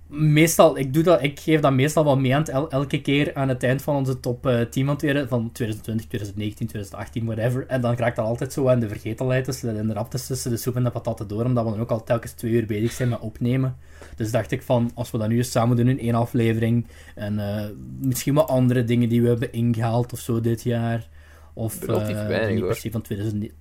Meestal, 0.08 0.78
ik, 0.78 0.94
doe 0.94 1.04
dat, 1.04 1.24
ik 1.24 1.40
geef 1.40 1.60
dat 1.60 1.74
meestal 1.74 2.04
wel 2.04 2.18
mee 2.18 2.36
aan 2.36 2.42
het, 2.42 2.72
elke 2.72 3.02
keer 3.02 3.34
aan 3.34 3.50
het 3.50 3.64
eind 3.64 3.82
van 3.82 3.96
onze 3.96 4.20
top 4.20 4.48
uh, 4.48 4.62
10 4.62 4.86
van, 4.86 4.98
2020, 4.98 6.08
2019, 6.08 6.68
2018, 6.68 7.26
whatever. 7.26 7.66
En 7.68 7.82
dan 7.82 7.92
ik 7.92 8.16
dat 8.16 8.18
altijd 8.18 8.54
zo 8.54 8.68
aan 8.68 8.80
de 8.80 8.88
vergetelheid 8.88 9.44
tussen 9.44 9.78
en 9.78 9.88
de 9.88 9.94
raptes 9.94 10.28
tussen 10.28 10.52
de 10.52 10.58
soep 10.58 10.76
en 10.76 10.84
de 10.84 10.90
patatten 10.90 11.28
door, 11.28 11.46
omdat 11.46 11.64
we 11.66 11.72
dan 11.72 11.80
ook 11.80 11.92
al 11.92 12.04
telkens 12.04 12.32
twee 12.32 12.52
uur 12.52 12.66
bezig 12.66 12.92
zijn 12.92 13.10
met 13.10 13.20
opnemen. 13.20 13.78
Dus 14.16 14.32
dacht 14.32 14.52
ik 14.52 14.62
van, 14.62 14.92
als 14.94 15.12
we 15.12 15.18
dat 15.18 15.28
nu 15.28 15.38
eens 15.38 15.52
samen 15.52 15.78
doen 15.78 15.88
in 15.88 16.00
één 16.00 16.16
aflevering, 16.16 16.86
en 17.16 17.34
uh, 17.34 17.66
misschien 18.00 18.34
wat 18.34 18.48
andere 18.48 18.84
dingen 18.84 19.10
die 19.10 19.22
we 19.22 19.28
hebben 19.28 19.52
ingehaald 19.52 20.14
of 20.14 20.20
zo 20.20 20.42
dit 20.42 20.64
jaar, 20.64 21.08
of 21.54 21.84
uh, 21.90 22.28
weinig, 22.28 22.66
per 22.66 22.76
se 22.76 22.92
van 22.92 23.02
2000, 23.02 23.52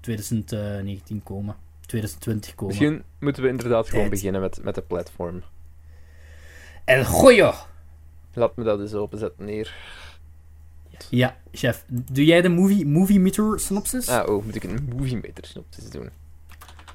2019 0.00 1.22
komen, 1.22 1.56
2020 1.86 2.54
komen. 2.54 2.76
Misschien 2.76 3.02
moeten 3.20 3.42
we 3.42 3.48
inderdaad 3.48 3.88
gewoon 3.88 4.08
beginnen 4.08 4.40
met, 4.40 4.62
met 4.62 4.74
de 4.74 4.82
platform. 4.82 5.42
El 6.86 7.04
Goyo! 7.04 7.52
Laat 8.34 8.56
me 8.56 8.64
dat 8.64 8.80
eens 8.80 8.94
openzetten 8.94 9.46
hier. 9.46 9.74
Ja, 11.10 11.36
chef. 11.52 11.84
Doe 11.88 12.24
jij 12.24 12.42
de 12.42 12.48
movie, 12.48 12.86
movie 12.86 13.20
meter 13.20 13.60
synopsis? 13.60 14.08
Ah, 14.08 14.28
oh, 14.28 14.44
moet 14.44 14.54
ik 14.54 14.64
een 14.64 14.88
movie 14.96 15.16
meter 15.16 15.44
synopsis 15.44 15.90
doen? 15.90 16.10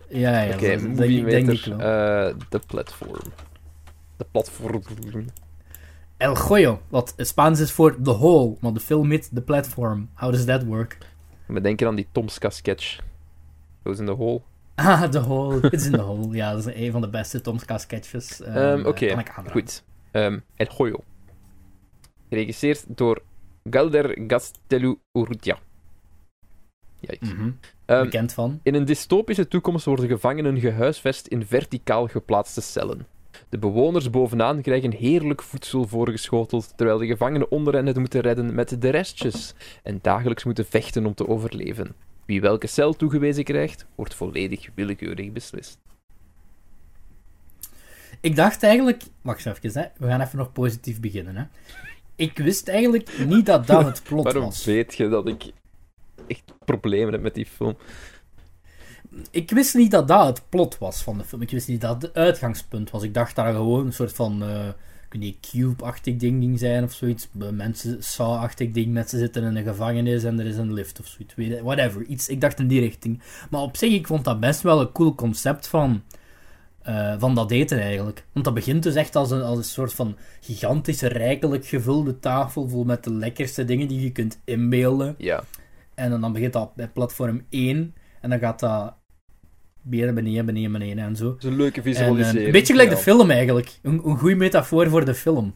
Ja, 0.10 0.42
ja. 0.42 0.54
Oké, 0.54 0.64
okay, 0.64 0.76
movie 0.76 1.24
meter, 1.24 1.72
uh, 1.72 1.78
de 2.50 2.60
platform. 2.68 3.34
De 4.18 4.26
platform. 4.32 4.82
El 6.18 6.36
Goyo, 6.36 6.82
wat 6.90 7.14
Spaans 7.18 7.60
is 7.60 7.72
voor 7.72 8.02
The 8.02 8.10
Hole, 8.10 8.56
maar 8.60 8.74
de 8.74 8.80
film 8.80 9.10
heet 9.10 9.30
The 9.34 9.42
Platform. 9.42 10.10
How 10.14 10.32
does 10.32 10.46
that 10.46 10.64
work? 10.64 10.98
We 11.46 11.62
denken 11.62 11.88
aan 11.88 11.96
die 11.96 12.08
Tomska 12.12 12.50
sketch. 12.50 13.00
Goes 13.84 14.00
in 14.00 14.06
the 14.06 14.12
hole. 14.12 14.42
Ah, 14.82 15.10
The 15.10 15.20
Hole. 15.20 15.70
It's 15.72 15.86
in 15.86 15.92
the 15.92 16.02
Hole. 16.02 16.36
Ja, 16.36 16.52
dat 16.52 16.68
is 16.68 16.76
een 16.76 16.92
van 16.92 17.02
de 17.02 17.10
beste 17.10 17.42
Tomska 17.42 17.78
sketches. 17.78 18.40
Um, 18.40 18.56
um, 18.56 18.86
Oké, 18.86 19.24
goed. 19.50 19.84
Um, 20.12 20.44
El 20.56 20.68
Hoyo. 20.76 21.04
Geregisseerd 22.30 22.86
door 22.88 23.22
Galder 23.70 24.18
Gastelu 24.28 24.98
Urrutia. 25.14 25.58
Mm 27.20 27.60
Bekend 27.86 28.34
van. 28.34 28.60
In 28.64 28.76
een 28.76 28.86
dystopische 28.86 29.48
toekomst 29.48 29.86
worden 29.86 30.08
gevangenen 30.08 30.60
gehuisvest 30.60 31.28
in 31.28 31.46
verticaal 31.46 32.08
geplaatste 32.08 32.62
cellen. 32.62 33.08
De 33.50 33.58
bewoners 33.58 34.10
bovenaan 34.10 34.62
krijgen 34.62 34.92
heerlijk 34.92 35.42
voedsel 35.42 35.88
voorgeschoteld, 35.88 36.74
terwijl 36.76 36.98
de 36.98 37.06
gevangenen 37.06 37.52
onder 37.52 37.74
hen 37.74 37.86
het 37.86 37.98
moeten 37.98 38.22
redden 38.22 38.56
met 38.56 38.82
de 38.82 38.90
restjes 38.90 39.54
en 39.84 40.00
dagelijks 40.02 40.44
moeten 40.44 40.66
vechten 40.66 41.06
om 41.06 41.14
te 41.14 41.28
overleven. 41.28 41.96
Wie 42.32 42.42
welke 42.42 42.68
cel 42.68 42.94
toegewezen 42.94 43.44
krijgt, 43.44 43.86
wordt 43.96 44.14
volledig 44.14 44.70
willekeurig 44.76 45.32
beslist. 45.32 45.80
Ik 48.22 48.36
dacht 48.36 48.64
eigenlijk... 48.64 49.04
Wacht 49.22 49.46
even, 49.46 49.82
hè. 49.82 49.88
we 49.98 50.08
gaan 50.08 50.22
even 50.22 50.38
nog 50.38 50.52
positief 50.52 51.00
beginnen. 51.00 51.36
Hè. 51.36 51.44
Ik 52.16 52.38
wist 52.38 52.68
eigenlijk 52.68 53.26
niet 53.28 53.46
dat 53.46 53.68
dat 53.68 53.86
het 53.86 54.04
plot 54.04 54.24
Waarom 54.24 54.44
was. 54.44 54.66
Waarom 54.66 54.84
weet 54.84 54.96
je 54.96 55.10
dat 55.10 55.28
ik 55.28 55.52
echt 56.28 56.54
problemen 56.66 57.14
heb 57.14 57.22
met 57.22 57.34
die 57.34 57.46
film? 57.46 57.78
Ik 59.32 59.52
wist 59.52 59.76
niet 59.76 59.92
dat 59.92 60.08
dat 60.08 60.28
het 60.28 60.50
plot 60.50 60.78
was 60.78 61.04
van 61.04 61.18
de 61.18 61.24
film. 61.24 61.42
Ik 61.42 61.52
wist 61.52 61.68
niet 61.68 61.82
dat 61.82 62.02
het 62.02 62.14
uitgangspunt 62.14 62.90
was. 62.90 63.04
Ik 63.04 63.14
dacht 63.14 63.36
dat 63.36 63.46
er 63.46 63.54
gewoon 63.54 63.86
een 63.86 63.94
soort 63.94 64.14
van... 64.14 64.44
Uh, 64.44 64.70
niet, 65.20 65.50
cube-achtig 65.52 66.16
ding 66.16 66.60
zijn 66.60 66.84
of 66.84 66.94
zoiets. 66.94 67.28
Mensen 67.52 68.04
saw-achtig 68.04 68.72
ding 68.72 68.94
met 68.94 69.10
ze 69.10 69.18
zitten 69.18 69.44
in 69.44 69.56
een 69.56 69.64
gevangenis 69.64 70.24
en 70.24 70.40
er 70.40 70.46
is 70.46 70.58
een 70.58 70.74
lift 70.74 71.00
of 71.00 71.08
zoiets. 71.08 71.62
Whatever. 71.62 72.06
Iets, 72.06 72.30
ik 72.30 72.42
dacht 72.42 72.60
in 72.60 72.68
die 72.68 72.80
richting. 72.80 73.22
Maar 73.50 73.62
op 73.62 73.78
zich, 73.78 73.94
ik 73.94 74.08
vond 74.08 74.26
dat 74.26 74.40
best 74.40 74.62
wel 74.62 74.82
een 74.82 74.92
cool 74.92 75.16
concept 75.16 75.68
van 75.68 76.02
uh, 76.88 77.16
van 77.18 77.36
dat 77.36 77.52
eten 77.52 77.80
eigenlijk. 77.80 78.26
Want 78.32 78.46
dat 78.46 78.54
begint 78.54 78.84
dus 78.84 78.96
echt 78.96 79.16
als 79.16 79.32
een, 79.32 79.42
als 79.42 79.58
een 79.58 79.64
soort 79.64 79.94
van 79.94 80.18
gigantische, 80.42 81.08
rijkelijk 81.08 81.66
gevulde 81.66 82.20
tafel 82.20 82.70
vol 82.70 82.84
met 82.84 83.04
de 83.04 83.14
lekkerste 83.14 83.66
dingen 83.66 83.88
die 83.88 84.02
je 84.02 84.12
kunt 84.12 84.40
inbeelden. 84.44 85.16
Ja. 85.18 85.44
En 85.96 86.10
dan, 86.10 86.22
dan 86.22 86.34
begint 86.34 86.54
dat 86.54 86.76
bij 86.76 86.88
platform 86.88 87.46
1 87.50 87.96
en 88.22 88.30
dan 88.30 88.40
gaat 88.40 88.60
dat 88.60 88.94
beneden, 89.82 90.16
beneden, 90.16 90.46
beneden, 90.46 90.72
beneden 90.72 91.04
en 91.04 91.16
zo. 91.16 91.26
Dat 91.26 91.38
is 91.38 91.50
een 91.50 91.56
leuke 91.56 91.82
visualisering. 91.82 92.40
En, 92.40 92.46
een 92.46 92.52
beetje 92.52 92.74
gelijk 92.74 92.90
de 92.90 92.98
film 92.98 93.32
eigenlijk. 93.32 93.80
Een, 93.82 94.02
een 94.06 94.18
goede 94.18 94.36
metafoor 94.36 94.90
voor 94.90 95.06
de 95.06 95.14
film. 95.14 95.56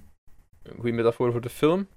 Een 0.64 0.76
goede 0.76 0.92
metafoor 0.92 1.32
voor 1.32 1.42
de 1.42 1.50
film? 1.50 1.88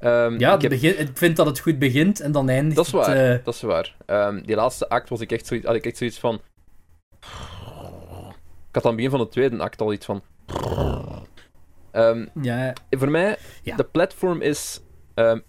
Um, 0.00 0.38
ja, 0.38 0.58
ik, 0.58 0.68
begin, 0.68 1.00
ik, 1.00 1.08
vind 1.12 1.36
dat 1.36 1.46
het 1.46 1.60
goed 1.60 1.78
begint 1.78 2.20
en 2.20 2.32
dan 2.32 2.48
eindigt 2.48 2.76
Dat 2.76 2.86
is 2.86 2.92
waar, 2.92 3.16
het, 3.16 3.38
uh... 3.38 3.44
dat 3.44 3.54
is 3.54 3.62
waar. 3.62 3.96
Um, 4.06 4.46
die 4.46 4.56
laatste 4.56 4.88
act 4.88 5.08
was 5.08 5.20
ik 5.20 5.32
echt 5.32 5.46
zoiets, 5.46 5.66
had 5.66 5.74
ik 5.74 5.86
echt 5.86 5.96
zoiets 5.96 6.18
van... 6.18 6.34
Ik 8.68 8.80
had 8.80 8.84
aan 8.84 8.90
het 8.90 8.96
begin 8.96 9.10
van 9.10 9.20
de 9.20 9.28
tweede 9.28 9.58
act 9.58 9.80
al 9.80 9.92
iets 9.92 10.06
van. 10.06 10.22
Um, 11.92 12.28
ja. 12.42 12.72
Voor 12.90 13.10
mij, 13.10 13.36
ja. 13.62 13.76
de 13.76 13.84
platform 13.84 14.40
is 14.40 14.80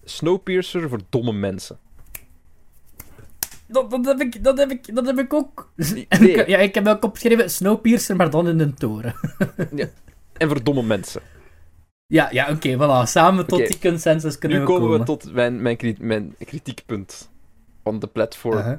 Snowpiercer 0.04 0.90
voor 0.90 1.00
domme 1.10 1.34
mensen. 1.34 1.80
Dat, 3.68 3.92
dat, 3.92 4.06
heb 4.06 4.20
ik, 4.20 4.44
dat, 4.44 4.58
heb 4.58 4.72
ik, 4.72 4.96
dat 4.96 5.06
heb 5.06 5.20
ik 5.20 5.34
ook. 5.34 5.72
Nee. 5.76 6.48
ja, 6.48 6.58
ik 6.58 6.76
heb 6.76 6.88
ook 6.88 7.04
opgeschreven 7.04 7.50
Snowpiercer, 7.50 8.16
maar 8.16 8.30
dan 8.30 8.48
in 8.48 8.60
een 8.60 8.74
toren. 8.74 9.16
ja. 9.76 9.88
En 10.38 10.48
voor 10.48 10.64
domme 10.64 10.84
mensen. 10.84 11.22
Ja, 12.08 12.30
ja 12.32 12.44
oké, 12.52 12.72
okay, 12.72 13.06
voilà. 13.06 13.10
Samen 13.10 13.48
tot 13.48 13.68
die 13.68 13.80
consensus 13.80 14.38
kunnen 14.38 14.58
nu 14.58 14.64
we 14.64 14.70
komen. 14.70 14.90
Nu 14.90 14.96
komen 14.98 15.06
we 15.06 15.24
tot 15.24 15.34
mijn, 15.34 15.62
mijn, 15.62 15.98
mijn, 16.00 16.36
kritiekpunt 16.40 17.32
van 17.84 18.00
de 18.00 18.08
platform. 18.08 18.58
Uh 18.58 18.66
-huh. 18.66 18.78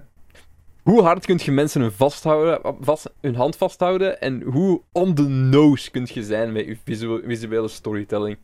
Hoe 0.82 1.02
hard 1.02 1.26
kun 1.26 1.40
je 1.42 1.52
mensen 1.52 1.80
hun, 1.80 1.92
vasthouden, 1.92 2.76
vast, 2.80 3.12
hun 3.20 3.34
hand 3.34 3.56
vasthouden 3.56 4.20
en 4.20 4.42
hoe 4.42 4.82
on 4.92 5.14
the 5.14 5.28
nose 5.28 5.90
kun 5.90 6.08
je 6.12 6.22
zijn 6.22 6.52
met 6.52 6.66
je 6.66 6.76
visuele 7.24 7.68
storytelling? 7.68 8.38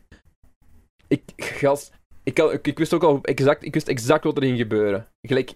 Ik, 1.07 1.21
gast, 1.35 1.91
ik, 2.23 2.39
ik, 2.61 2.77
wist 2.77 2.93
ook 2.93 3.03
al 3.03 3.19
exact, 3.21 3.65
ik 3.65 3.73
wist 3.73 3.87
exact 3.87 4.23
wat 4.23 4.37
er 4.37 4.43
ging 4.43 4.57
gebeuren. 4.57 5.07
Gelijk 5.21 5.53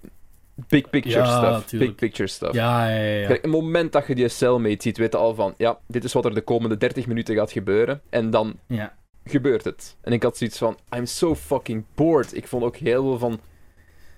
big 0.68 0.90
picture 0.90 1.26
stuff. 1.26 1.80
Big 1.80 1.96
picture 1.96 2.28
stuff. 2.28 2.54
Ja, 2.54 2.90
ja, 2.90 3.04
ja. 3.04 3.28
Het 3.28 3.46
moment 3.46 3.92
dat 3.92 4.08
je 4.08 4.16
die 4.16 4.28
cellmate 4.28 4.82
ziet, 4.82 4.98
weet 4.98 5.12
je 5.12 5.18
al 5.18 5.36
van, 5.36 5.54
ja, 5.58 5.80
dit 5.88 6.04
is 6.04 6.14
wat 6.14 6.26
er 6.26 6.34
de 6.34 6.42
komende 6.42 6.78
30 6.78 7.08
minuten 7.08 7.36
gaat 7.36 7.52
gebeuren. 7.52 8.02
En 8.10 8.30
dan 8.30 8.60
ja. 8.68 8.94
gebeurt 9.26 9.64
het. 9.64 9.96
En 10.02 10.14
ik 10.14 10.24
had 10.24 10.38
zoiets 10.38 10.58
van, 10.58 10.78
I'm 10.96 11.06
so 11.06 11.36
fucking 11.36 11.86
bored. 11.96 12.36
Ik 12.36 12.48
vond 12.48 12.64
ook 12.64 12.76
heel 12.76 13.04
veel 13.04 13.18
van 13.18 13.40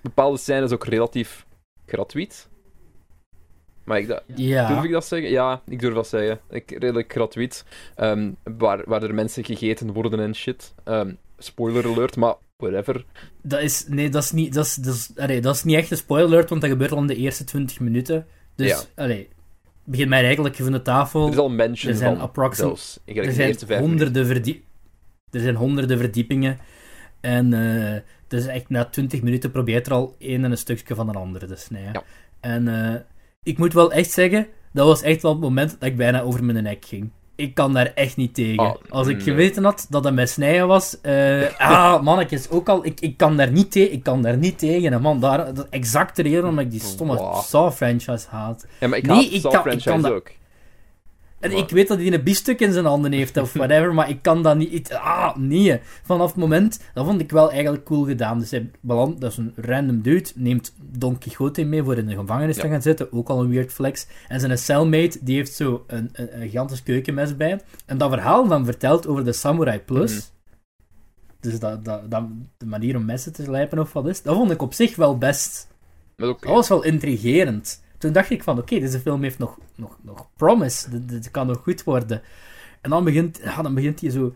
bepaalde 0.02 0.38
scènes 0.38 0.72
ook 0.72 0.84
relatief 0.84 1.46
gratuit. 1.86 2.48
Maar 3.84 3.98
ik 3.98 4.08
dat, 4.08 4.22
ja. 4.34 4.68
durf 4.68 4.84
ik 4.84 4.90
dat 4.90 5.06
zeggen? 5.06 5.30
Ja, 5.30 5.62
ik 5.66 5.80
durf 5.80 5.94
dat 5.94 6.08
zeggen. 6.08 6.40
Ik, 6.50 6.70
redelijk 6.70 7.12
gratuit. 7.12 7.64
Um, 7.96 8.36
waar, 8.42 8.82
waar 8.84 9.02
er 9.02 9.14
mensen 9.14 9.44
gegeten 9.44 9.92
worden 9.92 10.20
en 10.20 10.34
shit. 10.34 10.74
Um, 10.84 11.18
spoiler 11.38 11.86
alert, 11.86 12.16
maar 12.16 12.34
whatever. 12.60 13.04
Dat 13.42 13.60
is, 13.60 13.84
nee, 13.88 14.08
dat 14.08 14.22
is, 14.22 14.32
niet, 14.32 14.54
dat, 14.54 14.64
is, 14.64 14.74
dat, 14.74 14.94
is, 14.94 15.10
allee, 15.16 15.40
dat 15.40 15.54
is 15.54 15.64
niet 15.64 15.76
echt 15.76 15.90
een 15.90 15.96
spoiler 15.96 16.28
alert, 16.28 16.48
want 16.48 16.60
dat 16.60 16.70
gebeurt 16.70 16.92
al 16.92 16.98
in 16.98 17.06
de 17.06 17.16
eerste 17.16 17.44
20 17.44 17.80
minuten. 17.80 18.26
Dus, 18.54 18.68
ja. 18.68 19.02
allee, 19.02 19.28
begin 19.84 20.08
mij 20.08 20.24
eigenlijk 20.24 20.56
van 20.56 20.72
de 20.72 20.82
tafel. 20.82 21.26
Er 21.26 21.32
is 21.32 21.38
al 21.38 21.48
mention 21.48 21.92
er 21.92 21.98
zijn 21.98 22.16
van, 22.16 22.24
er, 23.04 23.32
zijn 23.32 23.80
honderden 23.80 24.26
verdiep, 24.26 24.64
er 25.30 25.40
zijn 25.40 25.54
honderden 25.54 25.98
verdiepingen. 25.98 26.58
En 27.20 27.52
uh, 27.52 27.96
dus 28.28 28.46
echt 28.46 28.68
na 28.68 28.84
20 28.84 29.22
minuten 29.22 29.50
probeert 29.50 29.86
er 29.86 29.92
al 29.92 30.14
één 30.18 30.44
en 30.44 30.50
een 30.50 30.58
stukje 30.58 30.94
van 30.94 31.08
een 31.08 31.14
andere 31.14 31.46
te 31.46 31.56
snijden. 31.56 31.92
Ja. 31.92 32.02
En... 32.40 32.66
Uh, 32.66 32.94
ik 33.42 33.58
moet 33.58 33.72
wel 33.72 33.92
echt 33.92 34.10
zeggen, 34.10 34.46
dat 34.72 34.86
was 34.86 35.02
echt 35.02 35.22
wel 35.22 35.30
het 35.32 35.40
moment 35.40 35.76
dat 35.78 35.88
ik 35.88 35.96
bijna 35.96 36.20
over 36.20 36.44
mijn 36.44 36.62
nek 36.62 36.84
ging. 36.84 37.10
Ik 37.40 37.54
kan 37.54 37.72
daar 37.72 37.92
echt 37.94 38.16
niet 38.16 38.34
tegen. 38.34 38.64
Oh, 38.64 38.74
Als 38.88 39.06
ik 39.06 39.22
geweten 39.22 39.64
had 39.64 39.86
dat 39.88 40.04
het 40.04 40.14
met 40.14 40.30
snijden 40.30 40.66
was. 40.66 40.96
Uh, 41.02 41.58
ah, 41.58 42.02
mannetjes, 42.02 42.50
ook 42.50 42.68
al. 42.68 42.84
Ik, 42.86 43.00
ik, 43.00 43.16
kan 43.16 43.36
daar 43.36 43.50
niet 43.50 43.72
tegen. 43.72 43.92
Ik 43.92 44.02
kan 44.02 44.22
daar 44.22 44.36
niet 44.36 44.58
tegen. 44.58 44.92
En 44.92 45.00
man, 45.00 45.20
daar, 45.20 45.54
dat 45.54 45.66
exact 45.70 46.16
de 46.16 46.22
reden 46.22 46.40
waarom 46.40 46.58
ik 46.58 46.70
die 46.70 46.80
stomme 46.80 47.16
wow. 47.16 47.42
Saw-franchise 47.42 48.26
haat. 48.28 48.66
Ja, 48.80 48.88
maar 48.88 48.98
ik 48.98 49.06
nee, 49.06 49.30
haat 49.30 49.52
Saw-franchise 49.52 50.14
ook. 50.14 50.30
En 51.40 51.56
ik 51.56 51.70
weet 51.70 51.88
dat 51.88 51.98
hij 51.98 52.12
een 52.12 52.22
biefstuk 52.22 52.60
in 52.60 52.72
zijn 52.72 52.84
handen 52.84 53.12
heeft 53.12 53.36
of 53.36 53.52
whatever, 53.52 53.94
maar 53.94 54.08
ik 54.08 54.22
kan 54.22 54.42
dat 54.42 54.56
niet. 54.56 54.92
Ah, 54.92 55.36
nee. 55.36 55.80
Vanaf 56.02 56.26
het 56.26 56.36
moment, 56.36 56.80
dat 56.94 57.06
vond 57.06 57.20
ik 57.20 57.30
wel 57.30 57.50
eigenlijk 57.50 57.84
cool 57.84 58.04
gedaan. 58.04 58.38
Dus 58.38 58.50
hij 58.50 58.70
belandt, 58.80 59.20
dat 59.20 59.30
is 59.30 59.36
een 59.36 59.52
random 59.56 60.02
dude, 60.02 60.28
neemt 60.34 60.74
Don 60.80 61.18
Quixote 61.18 61.64
mee 61.64 61.82
voor 61.82 61.96
in 61.96 62.06
de 62.06 62.14
gevangenis 62.14 62.56
te 62.56 62.68
gaan 62.68 62.82
zitten. 62.82 63.12
Ook 63.12 63.28
al 63.28 63.40
een 63.40 63.50
weird 63.50 63.72
flex. 63.72 64.06
En 64.28 64.40
zijn 64.40 64.58
cellmate, 64.58 65.18
die 65.20 65.36
heeft 65.36 65.54
zo 65.54 65.84
een, 65.86 66.08
een, 66.12 66.40
een 66.40 66.48
gigantisch 66.48 66.82
keukenmes 66.82 67.36
bij. 67.36 67.60
En 67.86 67.98
dat 67.98 68.10
verhaal 68.10 68.48
dan 68.48 68.64
vertelt 68.64 69.06
over 69.06 69.24
de 69.24 69.32
Samurai 69.32 69.78
Plus. 69.78 70.12
Mhm. 70.12 70.22
Dus 71.40 71.58
dat, 71.58 71.84
dat, 71.84 72.10
dat, 72.10 72.24
de 72.56 72.66
manier 72.66 72.96
om 72.96 73.04
messen 73.04 73.32
te 73.32 73.42
slijpen 73.42 73.78
of 73.78 73.92
wat 73.92 74.06
is, 74.06 74.22
dat 74.22 74.34
vond 74.34 74.50
ik 74.50 74.62
op 74.62 74.74
zich 74.74 74.96
wel 74.96 75.18
best. 75.18 75.68
Dat 76.16 76.44
was 76.44 76.68
wel 76.68 76.84
intrigerend 76.84 77.80
toen 78.00 78.12
dacht 78.12 78.30
ik 78.30 78.42
van, 78.42 78.58
oké, 78.58 78.78
deze 78.78 79.00
film 79.00 79.22
heeft 79.22 79.38
nog, 79.38 79.58
nog, 79.74 79.96
nog 80.02 80.28
promise. 80.36 81.04
Dit, 81.06 81.30
kan 81.30 81.46
nog 81.46 81.62
goed 81.62 81.84
worden. 81.84 82.22
En 82.80 82.90
dan 82.90 83.04
begint, 83.04 83.40
ja, 83.42 83.62
dan 83.62 83.74
begint 83.74 84.00
hij 84.00 84.10
zo... 84.10 84.34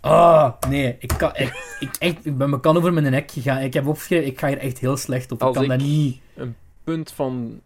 Ah, 0.00 0.12
oh, 0.12 0.70
nee, 0.70 0.96
ik, 0.98 1.12
kan, 1.18 1.30
ik, 1.34 1.76
ik, 1.80 1.96
echt, 1.98 2.26
ik 2.26 2.36
ben 2.36 2.50
me 2.50 2.60
kan 2.60 2.76
over 2.76 2.92
mijn 2.92 3.10
nek 3.10 3.30
gegaan. 3.30 3.62
Ik 3.62 3.74
heb 3.74 3.86
opgeschreven, 3.86 4.26
ik 4.26 4.38
ga 4.38 4.48
hier 4.48 4.58
echt 4.58 4.78
heel 4.78 4.96
slecht 4.96 5.32
op. 5.32 5.42
Ik 5.42 5.52
kan 5.52 5.68
dat 5.68 5.78
niet... 5.78 6.20
een 6.34 6.56
punt 6.84 7.12
van 7.12 7.60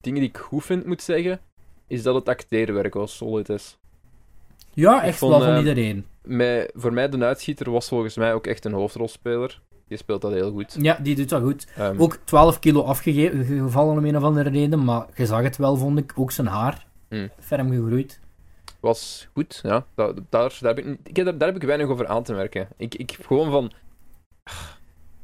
dingen 0.00 0.20
die 0.20 0.28
ik 0.28 0.38
goed 0.38 0.64
vind, 0.64 0.86
moet 0.86 1.02
zeggen, 1.02 1.40
is 1.86 2.02
dat 2.02 2.14
het 2.14 2.28
acteerwerk 2.28 2.94
wel 2.94 3.06
solid 3.06 3.48
is. 3.48 3.78
Ja, 4.74 5.02
echt 5.02 5.20
wel 5.20 5.40
van 5.40 5.52
uh, 5.52 5.58
iedereen. 5.58 6.06
Mij, 6.22 6.70
voor 6.74 6.92
mij, 6.92 7.08
de 7.08 7.24
uitschieter 7.24 7.70
was 7.70 7.88
volgens 7.88 8.16
mij 8.16 8.34
ook 8.34 8.46
echt 8.46 8.64
een 8.64 8.72
hoofdrolspeler. 8.72 9.60
Die 9.92 10.00
speelt 10.00 10.22
dat 10.22 10.32
heel 10.32 10.50
goed. 10.52 10.76
Ja, 10.80 10.98
die 11.02 11.14
doet 11.14 11.28
dat 11.28 11.42
goed. 11.42 11.66
Um, 11.78 12.00
ook 12.00 12.18
12 12.24 12.58
kilo 12.58 12.82
afgevallen 12.82 13.98
om 13.98 14.04
een 14.04 14.16
of 14.16 14.22
andere 14.22 14.50
reden, 14.50 14.84
maar 14.84 15.06
je 15.14 15.26
zag 15.26 15.42
het 15.42 15.56
wel, 15.56 15.76
vond 15.76 15.98
ik. 15.98 16.12
Ook 16.14 16.30
zijn 16.30 16.46
haar. 16.46 16.86
Mm. 17.08 17.30
Ferm 17.38 17.70
gegroeid. 17.70 18.20
Was 18.80 19.28
goed, 19.32 19.60
ja. 19.62 19.86
Daar, 19.94 20.12
daar, 20.28 20.58
daar, 20.60 20.74
heb 20.74 20.78
ik, 20.78 20.98
ik, 21.04 21.14
daar, 21.14 21.38
daar 21.38 21.48
heb 21.48 21.56
ik 21.56 21.62
weinig 21.62 21.88
over 21.88 22.06
aan 22.06 22.22
te 22.22 22.32
merken. 22.32 22.68
Ik, 22.76 22.94
ik 22.94 23.18
gewoon 23.22 23.50
van... 23.50 23.72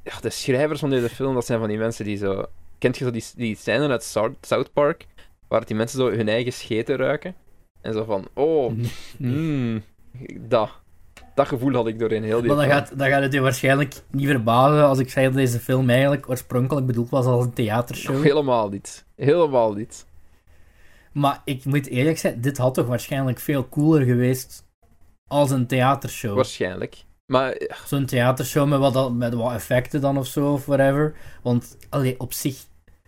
Ja, 0.05 0.21
de 0.21 0.31
schrijvers 0.31 0.81
van 0.81 0.91
deze 0.91 1.09
film, 1.09 1.35
dat 1.35 1.47
zijn 1.47 1.59
van 1.59 1.69
die 1.69 1.79
mensen 1.79 2.05
die 2.05 2.17
zo... 2.17 2.45
Kent 2.79 2.99
je 2.99 3.05
zo 3.05 3.11
die, 3.11 3.25
die 3.37 3.57
scène 3.57 3.89
uit 3.89 4.05
South 4.41 4.73
Park, 4.73 5.07
waar 5.49 5.65
die 5.65 5.77
mensen 5.77 5.99
zo 5.99 6.11
hun 6.11 6.29
eigen 6.29 6.53
scheten 6.53 6.97
ruiken? 6.97 7.35
En 7.81 7.93
zo 7.93 8.05
van, 8.05 8.29
oh, 8.35 8.73
mm, 9.19 9.83
dat 10.39 10.71
dat 11.39 11.49
gevoel 11.49 11.73
had 11.73 11.87
ik 11.87 11.99
doorheen 11.99 12.23
heel 12.23 12.41
die 12.41 12.49
Maar 12.49 12.67
dan 12.67 12.75
gaat, 12.75 12.99
dan 12.99 13.09
gaat 13.09 13.23
het 13.23 13.33
je 13.33 13.41
waarschijnlijk 13.41 14.03
niet 14.11 14.27
verbazen 14.27 14.85
als 14.85 14.99
ik 14.99 15.11
zei 15.11 15.27
dat 15.27 15.35
deze 15.35 15.59
film 15.59 15.91
eigenlijk 15.91 16.29
oorspronkelijk 16.29 16.87
bedoeld 16.87 17.11
was 17.11 17.27
als 17.27 17.45
een 17.45 17.53
theatershow. 17.53 18.23
helemaal 18.23 18.69
niet. 18.69 19.07
Helemaal 19.17 19.73
niet. 19.73 20.07
Maar 21.13 21.41
ik 21.45 21.65
moet 21.65 21.87
eerlijk 21.87 22.19
zijn, 22.19 22.41
dit 22.41 22.59
had 22.59 22.75
toch 22.75 22.87
waarschijnlijk 22.87 23.39
veel 23.39 23.69
cooler 23.69 24.03
geweest 24.03 24.67
als 25.27 25.51
een 25.51 25.67
theatershow. 25.67 26.35
Waarschijnlijk. 26.35 27.05
Maar... 27.27 27.61
Zo'n 27.87 28.07
theatershow 28.07 28.69
met 28.69 28.79
wat, 28.79 29.13
met 29.13 29.35
wat 29.35 29.53
effecten 29.53 30.01
dan 30.01 30.19
of 30.19 30.27
zo, 30.27 30.53
of 30.53 30.67
whatever. 30.67 31.15
Want 31.43 31.77
allee, 31.89 32.21
op 32.21 32.33
zich, 32.33 32.65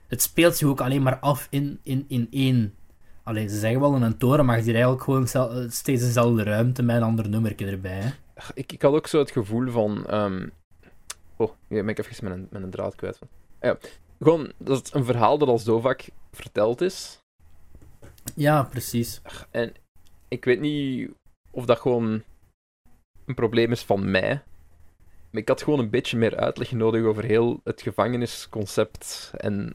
het 0.07 0.23
speelt 0.23 0.57
zich 0.57 0.69
ook 0.69 0.81
alleen 0.81 1.03
maar 1.03 1.19
af 1.19 1.47
in, 1.51 1.81
in, 1.83 2.05
in 2.09 2.27
één. 2.31 2.75
Alleen 3.23 3.51
ze 3.51 3.59
zeggen 3.59 3.81
wel 3.81 3.95
in 3.95 4.03
een 4.03 4.19
toren, 4.19 4.45
maar 4.45 4.57
je 4.57 4.63
ziet 4.63 4.73
eigenlijk 4.73 5.03
gewoon 5.03 5.29
steeds 5.71 6.03
dezelfde 6.03 6.43
ruimte 6.43 6.83
met 6.83 6.97
een 6.97 7.03
ander 7.03 7.29
nummertje 7.29 7.67
erbij. 7.67 8.01
Hè? 8.01 8.11
Ik, 8.55 8.73
ik 8.73 8.83
had 8.83 8.95
ook 8.95 9.07
zo 9.07 9.19
het 9.19 9.31
gevoel 9.31 9.71
van. 9.71 10.15
Um... 10.15 10.53
Oh, 11.37 11.51
ik 11.51 11.85
ben 11.85 11.89
ik 11.89 11.99
even 11.99 12.25
met 12.25 12.33
een, 12.33 12.49
met 12.51 12.63
een 12.63 12.71
draad 12.71 12.95
kwijt. 12.95 13.19
Van. 13.19 13.29
Ja, 13.61 13.79
gewoon 14.19 14.53
dat 14.59 14.79
het 14.79 14.95
een 14.95 15.05
verhaal 15.05 15.39
dat 15.39 15.49
al 15.49 15.59
zo 15.59 15.81
vaak 15.81 16.09
verteld 16.33 16.81
is. 16.81 17.19
Ja, 18.35 18.63
precies. 18.63 19.21
En 19.51 19.75
ik 20.29 20.45
weet 20.45 20.61
niet 20.61 21.11
of 21.51 21.65
dat 21.65 21.79
gewoon 21.79 22.23
een 23.25 23.35
probleem 23.35 23.73
is 23.73 23.83
van 23.83 24.11
mij. 24.11 24.43
Maar 25.31 25.41
ik 25.41 25.49
had 25.49 25.63
gewoon 25.63 25.79
een 25.79 25.91
beetje 25.91 26.17
meer 26.17 26.37
uitleg 26.37 26.73
nodig 26.73 27.05
over 27.05 27.25
heel 27.25 27.61
het 27.65 27.83
gevangenisconcept. 27.83 29.33
En 29.37 29.75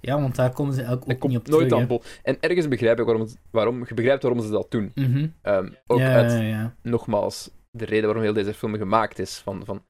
ja, 0.00 0.20
want 0.20 0.36
daar 0.36 0.52
komen 0.52 0.74
ze 0.74 0.88
ook, 0.88 1.02
ook 1.06 1.28
niet 1.28 1.38
op 1.38 1.48
nooit 1.48 1.68
terug. 1.68 1.82
Aan 1.82 1.88
bod. 1.88 2.20
En 2.22 2.36
ergens 2.40 2.68
begrijp 2.68 2.98
ik 2.98 3.04
waarom, 3.04 3.28
waarom, 3.50 3.84
je 3.88 3.94
begrijpt 3.94 4.22
waarom 4.22 4.42
ze 4.42 4.50
dat 4.50 4.70
doen. 4.70 4.92
Mhm. 4.94 5.28
Ehm, 5.42 5.68
ook 5.86 6.00
uit, 6.00 6.70
nogmaals, 6.82 7.50
de 7.70 7.84
reden 7.84 8.04
waarom 8.04 8.22
heel 8.22 8.32
deze 8.32 8.54
film 8.54 8.76
gemaakt 8.76 9.18
is. 9.18 9.36
Van, 9.38 9.64
van 9.64 9.82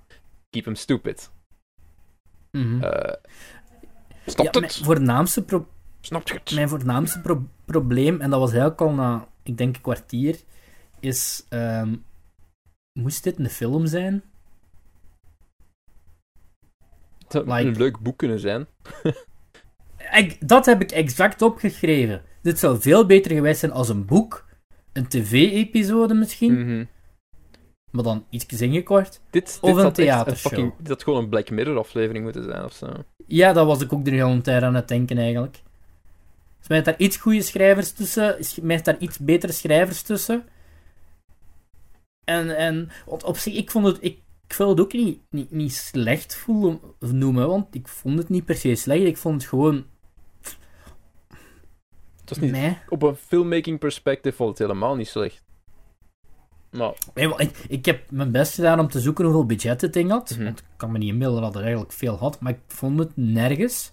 keep 0.51 0.65
him 0.65 0.75
stupid. 0.75 1.31
Mm 2.51 2.63
-hmm. 2.63 2.83
uh, 2.83 2.91
snapt 4.27 4.55
het? 4.55 4.61
Mijn 4.61 4.73
voornaamste, 4.73 5.43
pro 5.43 5.67
het? 6.01 6.53
mijn 6.55 6.69
voornaamste 6.69 7.21
pro 7.21 7.45
probleem, 7.65 8.21
en 8.21 8.31
dat 8.31 8.41
was 8.41 8.51
eigenlijk 8.51 8.81
al 8.81 8.93
na, 8.93 9.29
ik 9.43 9.57
denk, 9.57 9.77
een 9.77 9.83
kwartier, 9.83 10.41
is... 11.01 11.47
Um, 11.51 12.05
moest 12.93 13.25
dit 13.25 13.39
een 13.39 13.51
film 13.51 13.87
zijn? 13.87 14.23
Het 17.19 17.33
zou 17.33 17.45
like... 17.45 17.69
een 17.69 17.77
leuk 17.77 17.99
boek 17.99 18.17
kunnen 18.17 18.39
zijn. 18.39 18.67
dat 20.41 20.67
heb 20.67 20.83
ik 20.83 20.91
exact 20.91 21.43
opgeschreven. 21.43 22.23
Dit 22.43 22.59
zou 22.59 22.81
veel 22.81 23.07
beter 23.07 23.33
geweest 23.33 23.61
zijn 23.61 23.73
als 23.73 23.89
een 23.89 24.05
boek, 24.07 24.47
een 24.93 25.09
tv-episode 25.09 26.15
misschien, 26.15 26.59
mm 26.59 26.67
-hmm. 26.67 26.89
maar 27.91 28.05
dan 28.05 28.27
iets 28.31 28.47
ingekort. 28.47 29.21
Dit, 29.31 29.59
of 29.61 29.75
dit 29.75 29.85
een 29.85 29.93
theatershow. 29.93 30.53
Fucking, 30.53 30.73
dit 30.79 30.89
had 30.89 31.03
gewoon 31.03 31.23
een 31.23 31.29
Black 31.29 31.51
Mirror-aflevering 31.51 32.25
moeten 32.25 32.45
zijn 32.45 32.65
of 32.65 32.73
zo. 32.73 32.87
Ja, 33.27 33.53
dat 33.53 33.67
was 33.67 33.81
ik 33.81 33.93
ook 33.93 34.05
de 34.05 34.11
hele 34.11 34.41
tijd 34.41 34.63
aan 34.63 34.75
het 34.75 34.89
denken 34.89 35.19
eigenlijk. 35.19 35.63
Smijt 36.61 36.85
daar 36.85 36.99
iets 36.99 37.17
goede 37.17 37.43
schrijvers 37.43 37.93
tussen, 37.93 38.45
smijt 38.45 38.85
daar 38.85 38.99
iets 38.99 39.19
betere 39.19 39.53
schrijvers 39.53 40.03
tussen. 40.03 40.45
En, 42.25 42.57
en 42.57 42.89
want 43.07 43.25
op 43.25 43.37
zich, 43.37 43.55
ik 43.55 43.71
vond 43.71 43.87
het, 43.87 43.99
ik, 44.01 44.19
ik 44.47 44.57
wil 44.57 44.69
het 44.69 44.81
ook 44.81 44.93
niet, 44.93 45.21
niet, 45.31 45.51
niet 45.51 45.73
slecht 45.73 46.37
voelen, 46.37 46.81
noemen, 46.99 47.49
want 47.49 47.75
ik 47.75 47.89
vond 47.89 48.19
het 48.19 48.29
niet 48.29 48.45
per 48.45 48.57
se 48.57 48.75
slecht. 48.75 49.05
Ik 49.05 49.17
vond 49.17 49.41
het 49.41 49.51
gewoon 49.51 49.85
het 52.31 52.39
was 52.39 52.49
niet, 52.51 52.61
nee. 52.61 52.79
Op 52.89 53.03
een 53.03 53.17
filmmaking 53.17 53.79
perspective 53.79 54.37
vond 54.37 54.51
het 54.51 54.59
helemaal 54.59 54.97
niet 54.97 55.09
slecht. 55.09 55.43
Maar... 56.71 56.93
Nee, 57.15 57.35
ik, 57.37 57.57
ik 57.69 57.85
heb 57.85 58.11
mijn 58.11 58.31
best 58.31 58.55
gedaan 58.55 58.81
om 58.81 58.89
te 58.89 59.01
zoeken 59.01 59.25
hoeveel 59.25 59.47
budget 59.47 59.81
het 59.81 59.93
ding 59.93 60.11
had. 60.11 60.31
Mhm. 60.31 60.45
Want 60.45 60.59
ik 60.59 60.65
kan 60.77 60.93
me 60.93 60.99
niet 60.99 61.13
inbeelden 61.13 61.43
dat 61.43 61.53
het 61.55 61.63
eigenlijk 61.63 61.93
veel 61.93 62.17
had. 62.17 62.41
Maar 62.41 62.53
ik 62.53 62.59
vond 62.67 62.99
het 62.99 63.11
nergens. 63.15 63.93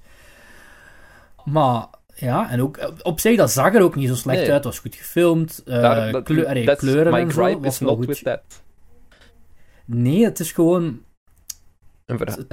Maar 1.45 1.86
ja, 2.15 2.50
en 2.50 2.62
ook 2.62 2.91
op 3.04 3.19
zich, 3.19 3.38
dat 3.38 3.52
zag 3.52 3.73
er 3.76 3.82
ook 3.82 3.95
niet 3.95 4.08
zo 4.08 4.15
slecht 4.15 4.38
Nee. 4.39 4.45
uit. 4.45 4.56
Het 4.56 4.63
was 4.63 4.80
goed 4.80 4.95
gefilmd. 4.95 5.62
Daar- 5.65 6.12
dat- 6.12 6.23
kleur- 6.23 6.47
allee, 6.47 6.65
that's 6.65 6.80
kleuren 6.80 7.13
my 7.13 7.19
en 7.19 7.32
zo. 7.32 7.60
Was 7.60 7.73
is 7.73 7.80
not 7.80 7.95
goed. 7.97 8.06
with 8.06 8.23
that. 8.23 8.41
Nee, 9.86 10.23
het 10.23 10.39
is 10.39 10.52
gewoon... 10.52 11.02
Een, 12.08 12.17
verha- 12.17 12.43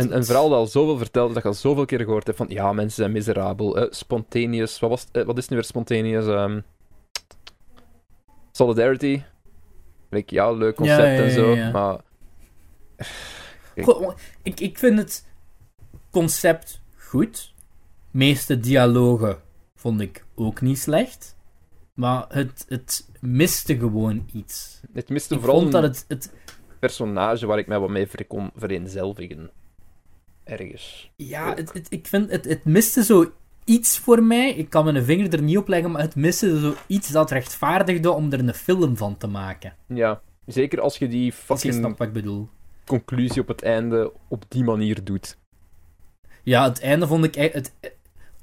dat 0.48 0.52
al 0.52 0.66
zoveel 0.66 0.98
verteld 0.98 1.34
dat 1.34 1.42
je 1.42 1.48
al 1.48 1.54
zoveel 1.54 1.84
keer 1.84 2.00
gehoord 2.00 2.26
hebt 2.26 2.38
van 2.38 2.46
ja, 2.48 2.72
mensen 2.72 2.96
zijn 2.96 3.12
miserabel. 3.12 3.76
eh, 3.78 3.86
spontaneous, 3.90 4.78
wat, 4.80 4.90
was, 4.90 5.06
eh, 5.12 5.24
wat 5.24 5.38
is 5.38 5.48
nu 5.48 5.56
weer 5.56 5.64
spontaneous? 5.64 6.26
ehm, 6.26 6.60
solidarity. 8.52 9.22
Like, 10.10 10.34
ja, 10.34 10.50
leuk 10.50 10.74
concept 10.74 11.00
Ja, 11.00 11.12
ja, 11.12 11.22
en 11.22 11.30
zo, 11.30 11.56
maar 11.72 12.00
Ik- 13.74 13.84
Goh, 13.84 14.14
ik, 14.42 14.60
ik 14.60 14.78
vind 14.78 14.98
het 14.98 15.26
concept 16.10 16.80
goed. 16.96 17.54
meeste 18.10 18.60
dialogen 18.60 19.38
vond 19.74 20.00
ik 20.00 20.24
ook 20.34 20.60
niet 20.60 20.78
slecht. 20.78 21.36
Maar 21.94 22.24
het, 22.28 22.64
het 22.68 23.08
miste 23.20 23.78
gewoon 23.78 24.28
iets. 24.32 24.80
het 24.92 25.08
miste 25.08 25.34
Ik 25.34 25.40
vooral 25.40 25.60
vond 25.60 25.72
dat 25.72 25.82
het, 25.82 26.04
het... 26.08 26.32
personage 26.86 27.46
waar 27.46 27.58
ik 27.58 27.66
mij 27.66 27.78
wat 27.78 27.88
mee 27.90 28.08
kon 28.26 28.50
vereenzelvigen. 28.56 29.50
Ergens. 30.44 31.10
Ja, 31.16 31.54
het, 31.54 31.72
het- 31.72 31.86
ik 31.90 32.06
vind 32.06 32.30
het, 32.30 32.44
het 32.44 32.64
miste 32.64 33.04
zo 33.04 33.32
iets 33.64 33.98
voor 33.98 34.22
mij. 34.22 34.50
Ik 34.50 34.70
kan 34.70 34.84
mijn 34.84 35.04
vinger 35.04 35.32
er 35.32 35.42
niet 35.42 35.56
op 35.58 35.68
leggen, 35.68 35.90
maar 35.90 36.02
het 36.02 36.16
miste 36.16 36.60
zo 36.60 36.74
iets 36.86 37.08
dat 37.10 37.30
rechtvaardigde 37.30 38.10
om 38.10 38.32
er 38.32 38.38
een 38.38 38.54
film 38.54 38.96
van 38.96 39.16
te 39.16 39.26
maken. 39.26 39.76
Ja, 39.86 40.20
zeker 40.46 40.80
als 40.80 40.96
je 40.98 41.08
die 41.08 41.24
je 41.24 41.32
fucking 41.32 41.98
ik 42.00 42.12
bedoel. 42.12 42.48
conclusie 42.84 43.40
op 43.42 43.48
het 43.48 43.62
einde 43.62 44.12
op 44.28 44.44
die 44.48 44.64
manier 44.64 45.04
doet. 45.04 45.38
Ja, 46.42 46.64
het 46.68 46.80
einde 46.80 47.06
vond 47.06 47.24
ik... 47.24 47.36
e- 47.36 47.50
Het, 47.52 47.72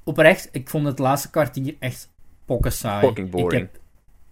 oprecht, 0.04 0.49
ik 0.51 0.69
vond 0.69 0.86
het 0.86 0.99
laatste 0.99 1.30
kwartier 1.30 1.75
echt 1.80 2.10
pokken 2.45 2.71
saai. 2.71 3.06
Fucking 3.08 3.30
boring. 3.30 3.63
Ik 3.63 3.69
heb 3.73 3.81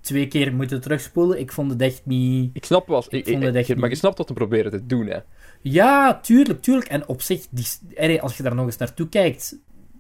twee 0.09 0.27
keer 0.27 0.53
moeten 0.53 0.81
terugspoelen. 0.81 1.39
Ik 1.39 1.51
vond 1.51 1.71
het 1.71 1.81
echt 1.81 2.01
niet... 2.05 2.49
Ik 2.53 2.65
snap 2.65 2.87
wel, 2.87 3.03
ik, 3.09 3.11
Ik 3.11 3.27
vond 3.27 3.43
het 3.43 3.55
echt 3.55 3.75
maar 3.75 3.89
je 3.89 3.95
snapt 3.95 4.17
wat 4.17 4.27
te 4.27 4.33
proberen 4.33 4.71
te 4.71 4.85
doen, 4.85 5.07
hè. 5.07 5.17
Ja, 5.61 6.19
tuurlijk, 6.19 6.61
tuurlijk. 6.61 6.87
En 6.87 7.07
op 7.07 7.21
zich, 7.21 7.45
die, 7.49 8.21
als 8.21 8.37
je 8.37 8.43
daar 8.43 8.55
nog 8.55 8.65
eens 8.65 8.77
naartoe 8.77 9.09
kijkt, 9.09 9.57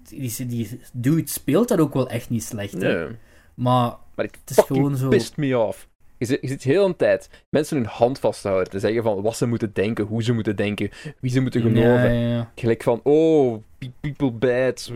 die, 0.09 0.45
die 0.45 0.79
dude 0.93 1.27
speelt 1.29 1.67
dat 1.67 1.79
ook 1.79 1.93
wel 1.93 2.09
echt 2.09 2.29
niet 2.29 2.43
slecht. 2.43 2.73
hè. 2.73 2.79
Nee. 2.97 3.15
Maar 3.53 3.95
Maar 4.15 4.25
het, 4.25 4.37
Het 4.45 4.57
is 4.57 4.63
gewoon 4.65 4.97
zo- 4.97 5.07
pist 5.09 5.37
me 5.37 5.57
off. 5.57 5.87
Je 6.17 6.25
zit, 6.25 6.37
je 6.41 6.47
zit 6.47 6.63
heel 6.63 6.85
een 6.85 6.95
tijd 6.95 7.29
mensen 7.49 7.77
hun 7.77 7.85
hand 7.85 8.19
vast 8.19 8.41
te 8.41 8.47
houden, 8.47 8.69
te 8.71 8.79
zeggen 8.79 9.03
van 9.03 9.21
wat 9.21 9.37
ze 9.37 9.45
moeten 9.45 9.73
denken, 9.73 10.05
hoe 10.05 10.23
ze 10.23 10.33
moeten 10.33 10.55
denken, 10.55 10.89
wie 11.19 11.31
ze 11.31 11.39
moeten 11.41 11.61
geloven. 11.61 12.13
Ja, 12.13 12.29
ja. 12.35 12.51
Gelijk 12.55 12.83
van, 12.83 12.99
oh, 13.03 13.57
pe- 13.77 13.91
people 14.01 14.31
bad. 14.31 14.91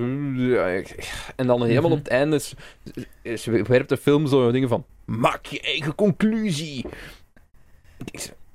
En 1.35 1.47
dan 1.47 1.63
helemaal 1.63 1.89
Mhm. 1.89 1.91
op 1.91 1.97
het 2.03 2.07
einde 2.07 2.35
is, 2.35 2.53
is, 3.21 3.45
werpt 3.45 3.89
de 3.89 3.97
film 3.97 4.27
zo 4.27 4.51
dingen 4.51 4.69
van, 4.69 4.85
maak 5.05 5.45
je 5.45 5.61
eigen 5.61 5.95
conclusie. 5.95 6.85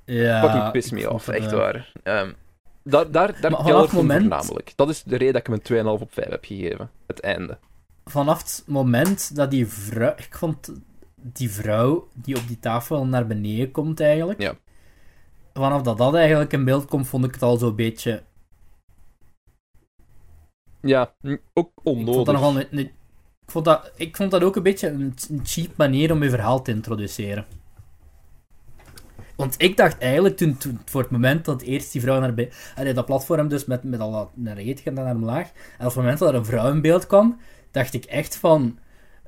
Ja 0.05 0.41
fucking 0.41 0.71
piss 0.71 0.91
me 0.91 1.07
het, 1.13 1.27
echt 1.27 1.51
waar. 1.51 1.91
Ehm, 2.03 2.31
daar 2.83 3.11
daar, 3.11 3.41
daar 3.41 3.51
hem 3.51 3.93
moment- 3.93 4.19
voornamelijk. 4.21 4.73
Dat 4.75 4.89
is 4.89 5.03
de 5.03 5.15
reden 5.17 5.33
dat 5.33 5.41
ik 5.41 5.47
hem 5.47 5.55
een 5.55 5.97
2,5 5.97 6.01
op 6.01 6.13
5 6.13 6.29
heb 6.29 6.45
gegeven. 6.45 6.89
Het 7.07 7.19
einde. 7.19 7.57
Vanaf 8.05 8.41
het 8.41 8.63
moment 8.67 9.35
dat 9.35 9.51
die 9.51 9.67
vrouw... 9.67 10.13
Ik 10.17 10.35
vond 10.35 10.71
die 11.15 11.51
vrouw 11.51 12.07
die 12.13 12.35
op 12.37 12.47
die 12.47 12.59
tafel 12.59 13.05
naar 13.05 13.27
beneden 13.27 13.71
komt 13.71 13.99
eigenlijk... 13.99 14.41
Ja. 14.41 14.53
Vanaf 15.53 15.81
dat 15.81 15.97
dat 15.97 16.13
eigenlijk 16.15 16.53
in 16.53 16.65
beeld 16.65 16.85
komt, 16.85 17.07
vond 17.07 17.25
ik 17.25 17.33
het 17.33 17.41
al 17.43 17.57
zo'n 17.57 17.75
beetje... 17.75 18.23
Ja, 20.81 21.13
ook 21.53 21.67
Ik 21.67 21.83
vond 21.83 21.97
onnodig. 21.97 22.23
dat 22.23 22.35
nogal 22.35 22.59
een, 22.71 22.91
vond 23.51 23.65
dat, 23.65 23.91
ik 23.95 24.15
vond 24.15 24.31
dat 24.31 24.43
ook 24.43 24.55
een 24.55 24.63
beetje 24.63 24.87
een, 24.87 25.13
cheap 25.43 25.77
manier 25.77 26.11
om 26.11 26.23
je 26.23 26.29
verhaal 26.29 26.61
te 26.61 26.71
introduceren. 26.71 27.45
Want 29.35 29.55
ik 29.57 29.77
dacht 29.77 29.97
eigenlijk, 29.97 30.37
toen, 30.37 30.57
toen 30.57 30.79
voor 30.85 31.01
het 31.01 31.11
moment 31.11 31.45
dat 31.45 31.61
eerst 31.61 31.91
die 31.91 32.01
vrouw 32.01 32.19
naar 32.19 32.47
allee, 32.75 32.93
dat 32.93 33.05
platform 33.05 33.47
dus 33.47 33.65
met, 33.65 33.83
met 33.83 33.99
al 33.99 34.11
dat 34.11 34.29
naar 34.33 34.61
reet 34.61 34.79
gaat 34.79 34.93
naar 34.93 35.15
omlaag, 35.15 35.47
en 35.77 35.85
op 35.85 35.85
het 35.85 35.95
moment 35.95 36.19
dat 36.19 36.29
er 36.29 36.35
een 36.35 36.45
vrouw 36.45 36.71
in 36.71 36.81
beeld 36.81 37.07
kwam, 37.07 37.39
dacht 37.71 37.93
ik 37.93 38.05
echt 38.05 38.35
van... 38.35 38.79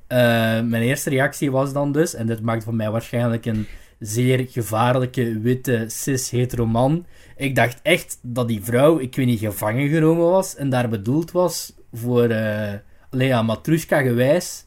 eh, 0.07 0.17
mijn 0.61 0.83
eerste 0.83 1.09
reactie 1.09 1.51
was 1.51 1.73
dan 1.73 1.91
dus, 1.91 2.13
en 2.13 2.27
dit 2.27 2.41
maakt 2.41 2.63
voor 2.63 2.75
mij 2.75 2.91
waarschijnlijk 2.91 3.45
een 3.45 3.67
zeer 3.99 4.47
gevaarlijke, 4.49 5.39
witte, 5.39 5.85
cis-hetero 5.87 6.65
man. 6.65 7.05
Ik 7.35 7.55
dacht 7.55 7.79
echt 7.81 8.19
dat 8.21 8.47
die 8.47 8.63
vrouw, 8.63 8.99
ik 8.99 9.15
weet 9.15 9.25
niet, 9.25 9.39
gevangen 9.39 9.89
genomen 9.89 10.29
was 10.29 10.55
en 10.55 10.69
daar 10.69 10.89
bedoeld 10.89 11.31
was 11.31 11.73
voor, 11.93 12.29
eh 12.29 12.73
Lea 13.11 13.41
Matrushka 13.41 14.01
gewijs, 14.01 14.65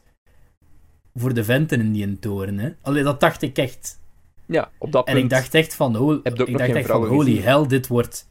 voor 1.15 1.33
de 1.33 1.43
venten 1.43 1.79
in 1.79 1.91
die 1.93 2.19
toren. 2.19 2.57
Hè. 2.57 2.69
Allee, 2.81 3.03
dat 3.03 3.19
dacht 3.19 3.41
ik 3.41 3.57
echt. 3.57 3.99
Ja, 4.45 4.71
op 4.77 4.91
dat 4.91 5.07
En 5.07 5.13
punt. 5.13 5.23
ik 5.25 5.29
dacht 5.31 5.53
echt 5.53 5.75
van, 5.75 5.97
oh, 5.97 6.19
ik 6.23 6.35
dacht 6.57 6.69
echt 6.69 6.87
van 6.87 7.05
holy 7.05 7.25
gezien? 7.25 7.43
hell, 7.43 7.67
dit 7.67 7.87
wordt, 7.87 8.29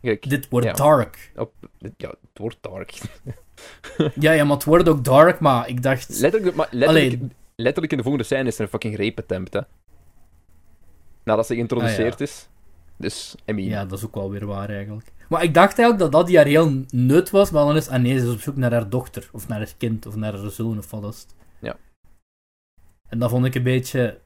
Kijk, 0.00 0.28
dit 0.30 0.48
wordt 0.48 0.66
Ja. 0.66 0.72
dark. 0.72 1.32
op, 1.36 1.52
ja, 1.96 2.08
het 2.08 2.18
wordt 2.38 2.56
dark. 2.60 2.98
Ja, 4.20 4.32
ja, 4.32 4.44
maar 4.44 4.54
het 4.56 4.64
wordt 4.64 4.88
ook 4.88 5.04
dark, 5.04 5.40
maar 5.40 5.68
ik 5.68 5.82
dacht... 5.82 6.18
Letterlijk, 6.20 6.56
maar 6.56 6.68
letterlijk, 6.70 7.14
Allee. 7.14 7.30
letterlijk 7.56 7.92
in 7.92 7.96
de 7.98 8.04
volgende 8.04 8.26
scène 8.26 8.48
is 8.48 8.56
er 8.56 8.62
een 8.62 8.68
fucking 8.68 8.96
rape 8.96 9.22
attempt, 9.22 9.52
hè. 9.52 9.60
Nadat 11.24 11.46
ze 11.46 11.54
geïntroduceerd 11.54 12.12
Ah, 12.12 12.18
ja. 12.18 12.24
is. 12.24 12.48
Dus, 12.96 13.34
I 13.46 13.52
mean... 13.52 13.68
Ja, 13.68 13.84
dat 13.84 13.98
is 13.98 14.04
ook 14.04 14.14
wel 14.14 14.30
weer 14.30 14.46
waar 14.46 14.68
eigenlijk. 14.68 15.12
Maar 15.28 15.42
ik 15.42 15.54
dacht 15.54 15.78
eigenlijk 15.78 15.98
dat 15.98 16.12
dat 16.12 16.26
die 16.26 16.36
haar 16.36 16.46
heel 16.46 16.84
nut 16.90 17.30
was, 17.30 17.50
maar 17.50 17.64
dan 17.64 17.76
is 17.76 17.88
ah 17.88 18.00
nee, 18.00 18.18
ze 18.18 18.26
is 18.26 18.32
op 18.32 18.40
zoek 18.40 18.56
naar 18.56 18.72
haar 18.72 18.88
dochter, 18.88 19.28
of 19.32 19.48
naar 19.48 19.58
haar 19.58 19.74
kind, 19.76 20.06
of 20.06 20.16
naar 20.16 20.38
haar 20.38 20.50
zoon, 20.50 20.78
of 20.78 20.90
wat 20.90 21.14
is 21.14 21.20
het. 21.20 21.34
Ja. 21.58 21.76
En 23.08 23.18
dat 23.18 23.30
vond 23.30 23.44
ik 23.46 23.54
een 23.54 23.62
beetje... 23.62 24.20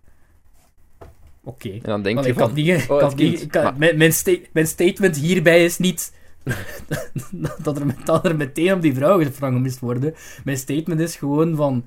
Oké. 1.45 1.69
En 1.71 1.81
dan 1.83 2.03
denk 2.03 2.15
Want 2.15 2.27
je 2.27 2.33
ik 2.33 2.39
had 2.39 2.49
van... 2.49 2.57
niet... 2.59 2.87
oh, 2.89 3.01
had 3.01 3.17
niet 3.17 3.31
kind, 3.31 3.43
ik 3.43 3.55
had- 3.55 3.63
maar- 3.63 3.77
mijn, 3.79 3.99
mijn, 3.99 4.13
sta- 4.13 4.39
mijn 4.53 4.67
statement 4.67 5.17
hierbij 5.17 5.65
is 5.65 5.79
niet... 5.79 6.19
dat, 7.63 7.79
er, 7.79 8.05
dat 8.05 8.25
er 8.25 8.37
meteen 8.37 8.73
op 8.73 8.83
die 8.83 8.95
vrouw 8.95 9.19
gevraagd 9.23 9.55
moest 9.55 9.79
worden. 9.79 10.15
Mijn 10.45 10.57
statement 10.57 11.01
is 11.01 11.17
gewoon 11.17 11.57
van... 11.57 11.87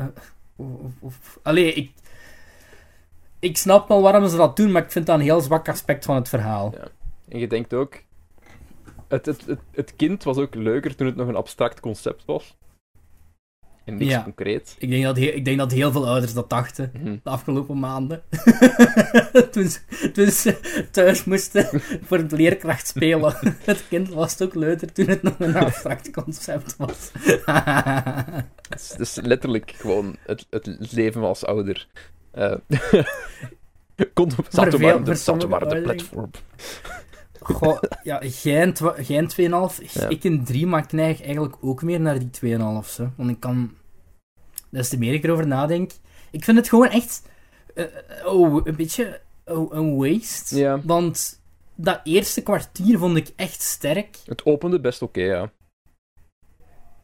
Uh, 0.00 0.06
of, 1.00 1.38
allee, 1.42 1.72
ik, 1.72 1.92
ik 3.38 3.56
snap 3.56 3.88
wel 3.88 4.02
waarom 4.02 4.28
ze 4.28 4.36
dat 4.36 4.56
doen, 4.56 4.72
maar 4.72 4.82
ik 4.82 4.90
vind 4.92 5.06
dat 5.06 5.16
een 5.16 5.22
heel 5.24 5.40
zwak 5.40 5.68
aspect 5.68 6.04
van 6.04 6.14
het 6.14 6.28
verhaal. 6.28 6.72
Ja. 6.74 6.88
En 7.32 7.38
je 7.38 7.46
denkt 7.46 7.74
ook... 7.74 8.02
Het, 9.08 9.26
het, 9.26 9.46
het, 9.46 9.60
het 9.70 9.96
kind 9.96 10.22
was 10.22 10.36
ook 10.36 10.54
leuker 10.54 10.94
toen 10.94 11.06
het 11.06 11.16
nog 11.16 11.28
een 11.28 11.36
abstract 11.36 11.80
concept 11.80 12.24
was. 12.24 12.56
En 13.84 13.96
niks 13.96 14.10
ja. 14.10 14.22
concreet. 14.22 14.76
Ik 14.78 14.90
denk, 14.90 15.04
dat 15.04 15.16
ik 15.16 15.44
denk 15.44 15.58
dat 15.58 15.72
heel 15.72 15.92
veel 15.92 16.08
ouders 16.08 16.32
dat 16.32 16.50
dachten 16.50 16.92
mhm. 16.94 17.16
de 17.22 17.30
afgelopen 17.30 17.78
maanden. 17.78 18.22
toen, 19.52 19.68
ze, 19.68 19.80
toen 20.12 20.30
ze 20.30 20.86
thuis 20.90 21.24
moesten 21.24 21.68
voor 22.04 22.18
het 22.18 22.32
leerkracht 22.32 22.86
spelen. 22.86 23.34
het 23.64 23.84
kind 23.88 24.08
was 24.08 24.40
ook 24.40 24.54
leuker 24.54 24.92
toen 24.92 25.06
het 25.06 25.22
nog 25.22 25.34
een 25.38 25.56
abstract 25.56 26.10
concept 26.10 26.76
was. 26.76 27.10
Het 28.72 28.80
is, 28.80 28.88
dus 28.96 29.18
letterlijk 29.22 29.70
gewoon 29.70 30.16
het, 30.26 30.46
het 30.50 30.92
leven 30.92 31.22
als 31.22 31.44
ouder. 31.44 31.86
Uh, 32.34 32.54
kon 34.12 34.30
zat 34.48 34.74
op 35.44 35.68
de 35.68 35.80
platform. 35.82 36.30
Goh, 37.48 37.82
ja, 38.02 38.20
geen, 38.22 38.76
geen 38.96 39.30
2,5. 39.78 40.08
Ik 40.08 40.24
een 40.24 40.44
3, 40.44 40.66
maar 40.66 40.82
ik 40.82 40.92
neig 40.92 41.22
eigenlijk 41.22 41.56
ook 41.60 41.82
meer 41.82 42.00
naar 42.00 42.18
die 42.18 42.58
2,5. 42.58 43.14
Want 43.16 43.30
ik 43.30 43.40
kan... 43.40 43.74
Des 44.70 44.88
te 44.88 44.98
meer 44.98 45.14
ik 45.14 45.24
erover 45.24 45.46
nadenk... 45.46 45.92
Ik 46.30 46.44
vind 46.44 46.56
het 46.56 46.68
gewoon 46.68 46.88
echt... 46.88 47.22
Uh, 47.74 47.84
oh, 48.24 48.60
een 48.64 48.76
beetje 48.76 49.20
oh, 49.44 49.74
een 49.74 49.96
waste. 49.96 50.58
Ja. 50.58 50.80
Want 50.84 51.40
dat 51.74 52.00
eerste 52.04 52.42
kwartier 52.42 52.98
vond 52.98 53.16
ik 53.16 53.32
echt 53.36 53.62
sterk. 53.62 54.18
Het 54.24 54.44
opende 54.44 54.80
best 54.80 55.02
oké, 55.02 55.20
ja. 55.20 55.52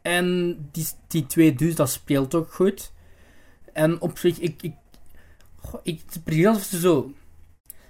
En 0.03 0.57
die, 0.73 0.87
die 1.09 1.27
twee 1.27 1.55
dus, 1.55 1.75
dat 1.75 1.91
speelt 1.91 2.35
ook 2.35 2.53
goed. 2.53 2.93
En 3.73 4.01
op 4.01 4.19
zich, 4.19 4.39
ik... 4.39 4.63
ik, 4.63 4.75
goh, 5.57 5.81
ik 5.83 6.03
precies 6.25 6.47
alsof 6.47 6.63
ze 6.63 6.81
zo 6.81 7.13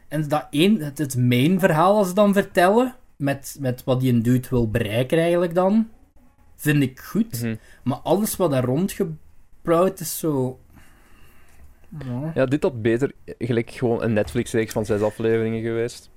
en 0.09 0.29
dat 0.29 0.47
één, 0.51 0.81
het, 0.81 0.99
het 0.99 1.17
main 1.17 1.61
verhaal 1.61 1.97
als 1.97 2.09
ze 2.09 2.15
dan 2.15 2.33
vertellen, 2.33 2.95
met, 3.17 3.57
met 3.61 3.85
wat 3.85 4.01
die 4.01 4.13
een 4.13 4.23
dude 4.23 4.49
wil 4.49 4.71
bereiken 4.71 5.19
eigenlijk 5.19 5.55
dan, 5.55 5.89
vind 6.57 6.83
ik 6.83 7.01
goed. 7.01 7.43
Mhm. 7.43 7.57
Maar 7.83 7.99
alles 7.99 8.37
wat 8.37 8.51
daar 8.51 8.65
rondgebouwd 8.65 10.01
is 10.01 10.19
zo... 10.19 10.59
Ja. 12.05 12.33
ja, 12.35 12.47
dit 12.47 12.63
had 12.63 12.83
beter 12.83 13.13
gelijk 13.39 13.71
gewoon 13.71 14.03
een 14.03 14.13
Netflix-reeks 14.13 14.73
van 14.73 14.85
zes 14.85 15.01
afleveringen 15.01 15.63
geweest. 15.63 16.11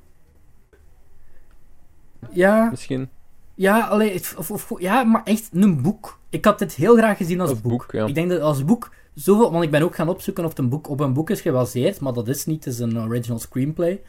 Ja. 2.29 2.69
Misschien. 2.69 3.09
Ja, 3.55 3.87
alleen, 3.87 4.21
of, 4.37 4.51
of, 4.51 4.71
ja, 4.79 5.03
maar 5.03 5.23
echt 5.23 5.49
een 5.53 5.81
boek. 5.81 6.19
Ik 6.29 6.45
had 6.45 6.59
dit 6.59 6.73
heel 6.73 6.95
graag 6.95 7.17
gezien 7.17 7.41
als, 7.41 7.61
boek. 7.61 7.71
boek 7.71 7.91
ja. 7.91 8.05
Ik 8.05 8.15
denk 8.15 8.29
dat 8.29 8.41
als 8.41 8.65
boek 8.65 8.91
zoveel, 9.13 9.51
want 9.51 9.63
ik 9.63 9.71
ben 9.71 9.81
ook 9.81 9.95
gaan 9.95 10.09
opzoeken 10.09 10.43
of 10.43 10.49
het 10.49 10.59
een 10.59 10.69
boek 10.69 10.89
op 10.89 10.99
een 10.99 11.13
boek 11.13 11.29
is 11.29 11.41
gebaseerd, 11.41 11.99
maar 11.99 12.13
dat 12.13 12.27
is 12.27 12.45
niet. 12.45 12.65
Het 12.65 12.73
is 12.73 12.79
een 12.79 12.99
original 12.99 13.39
screenplay. 13.39 14.01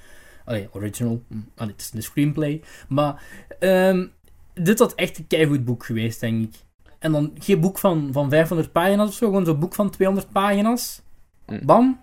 Allee, 0.45 0.69
original. 0.73 1.23
Hm, 1.29 1.37
allee, 1.57 1.73
het 1.73 1.81
is 1.81 1.93
een 1.95 2.03
screenplay. 2.03 2.63
Maar 2.89 3.23
um, 3.61 4.13
dit 4.55 4.79
had 4.79 4.95
echt 4.95 5.19
een 5.19 5.27
keigoed 5.27 5.65
boek 5.65 5.85
geweest, 5.85 6.21
denk 6.21 6.43
ik. 6.43 6.61
En 6.99 7.13
dan 7.13 7.33
geen 7.39 7.61
boek 7.61 7.79
van, 7.79 8.13
van 8.13 8.31
500 8.31 8.73
pagina's 8.73 9.09
of 9.09 9.15
zo, 9.15 9.27
gewoon 9.27 9.45
zo'n 9.45 9.59
boek 9.59 9.75
van 9.75 9.91
200 9.91 10.33
pagina's. 10.33 11.03
Hm. 11.47 11.67
Bam. 11.67 12.01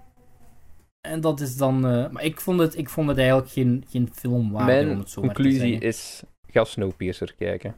En 1.01 1.21
dat 1.21 1.39
is 1.39 1.57
dan... 1.57 1.75
Uh, 1.75 2.09
maar 2.09 2.23
ik 2.23 2.41
vond, 2.41 2.59
het, 2.59 2.77
ik 2.77 2.89
vond 2.89 3.07
het 3.07 3.17
eigenlijk 3.17 3.49
geen, 3.49 3.85
geen 3.89 4.09
film 4.13 4.51
waard, 4.51 4.65
Mijn 4.65 4.89
om 4.89 4.99
het 4.99 5.09
zo 5.09 5.21
conclusie 5.21 5.79
is, 5.79 6.23
ga 6.47 6.63
Snowpiercer 6.63 7.33
kijken. 7.37 7.75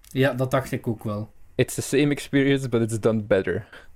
Ja, 0.00 0.32
dat 0.32 0.50
dacht 0.50 0.72
ik 0.72 0.86
ook 0.86 1.04
wel. 1.04 1.32
It's 1.54 1.74
the 1.74 1.82
same 1.82 2.10
experience, 2.10 2.68
but 2.68 2.82
it's 2.82 3.00
done 3.00 3.22
better. 3.22 3.87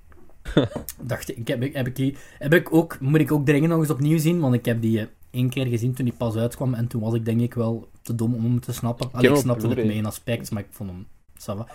dacht 1.01 1.36
ik, 1.36 1.49
heb, 1.49 1.74
heb, 1.74 1.86
ik 1.86 1.97
die, 1.97 2.16
heb 2.38 2.55
ik 2.55 2.72
ook, 2.74 3.01
moet 3.01 3.20
ik 3.20 3.32
ook 3.32 3.47
dringend 3.47 3.70
nog 3.70 3.80
eens 3.80 3.90
opnieuw 3.90 4.18
zien, 4.18 4.40
want 4.40 4.55
ik 4.55 4.64
heb 4.64 4.82
die 4.82 4.99
uh, 4.99 5.07
één 5.30 5.49
keer 5.49 5.66
gezien 5.66 5.95
toen 5.95 6.05
die 6.05 6.14
pas 6.14 6.36
uitkwam 6.36 6.74
en 6.74 6.86
toen 6.86 7.01
was 7.01 7.14
ik 7.14 7.24
denk 7.24 7.40
ik 7.40 7.55
wel 7.55 7.88
te 8.03 8.14
dom 8.14 8.34
om 8.34 8.45
hem 8.45 8.61
te 8.61 8.72
snappen. 8.72 9.09
Allee, 9.12 9.30
ik 9.30 9.36
snapte 9.36 9.68
het 9.68 9.84
mee 9.84 9.97
in 9.97 10.07
aspect, 10.07 10.51
maar 10.51 10.62
ik 10.62 10.68
vond 10.70 10.90
hem 10.90 11.07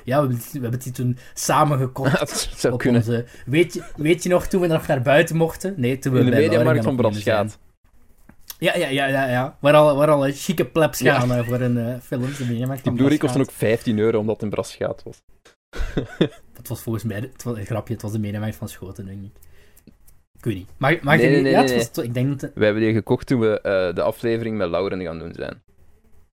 ja, 0.03 0.27
we, 0.27 0.35
we, 0.51 0.59
hebben 0.59 0.79
die 0.79 0.91
toen 0.91 1.17
samen 1.33 1.77
gekocht. 1.77 2.19
dat 2.19 2.49
zou 2.55 2.77
kunnen. 2.77 3.01
Onze, 3.01 3.25
weet, 3.45 3.73
je, 3.73 3.83
weet 3.95 4.23
je 4.23 4.29
nog 4.29 4.47
toen 4.47 4.61
we 4.61 4.67
nog 4.67 4.87
naar 4.87 5.01
buiten 5.01 5.35
mochten? 5.35 5.73
Nee, 5.77 5.99
toen 5.99 6.13
we 6.13 6.19
In 6.19 6.25
de 6.25 6.31
mediamarkt 6.31 6.83
van 6.83 6.95
Brasgaat. 6.95 7.59
Ja, 8.59 8.77
ja, 8.77 8.87
ja, 8.87 9.05
ja, 9.05 9.27
ja. 9.27 9.57
Waar 9.59 9.73
al, 9.73 9.95
waar 9.95 10.09
al 10.09 10.31
chique 10.31 10.65
plebs 10.65 11.01
gaan 11.01 11.27
ja. 11.27 11.43
voor 11.43 11.61
een 11.61 11.77
uh, 11.77 11.95
film. 12.01 12.25
Die 12.83 12.93
Blu-ray 12.93 13.17
kostte 13.17 13.39
ook 13.39 13.51
15 13.51 13.99
euro 13.99 14.19
omdat 14.19 14.35
het 14.35 14.43
in 14.43 14.49
Brasgaat 14.49 15.03
was. 15.03 15.21
Het 16.57 16.67
was 16.67 16.81
volgens 16.81 17.03
mij, 17.03 17.19
het 17.19 17.43
was 17.43 17.57
een 17.57 17.65
grapje, 17.65 17.93
het 17.93 18.01
was 18.01 18.11
de 18.11 18.19
mediamarkt 18.19 18.55
van 18.55 18.69
Schoten, 18.69 19.05
denk 19.05 19.23
ik. 19.23 19.31
Ik 20.37 20.43
weet 20.43 20.55
niet. 20.55 20.69
Maar, 20.77 20.99
maar 21.01 21.17
nee, 21.17 21.29
nee, 21.29 21.41
nee, 21.41 21.51
ja, 21.51 21.61
het 21.61 21.95
was, 21.95 22.05
ik 22.05 22.13
denk 22.13 22.39
dat... 22.39 22.51
We 22.55 22.65
hebben 22.65 22.83
die 22.83 22.93
gekocht 22.93 23.27
toen 23.27 23.39
we 23.39 23.59
uh, 23.63 23.95
de 23.95 24.01
aflevering 24.01 24.57
met 24.57 24.69
Lauren 24.69 25.01
gaan 25.01 25.19
doen 25.19 25.33
zijn. 25.33 25.63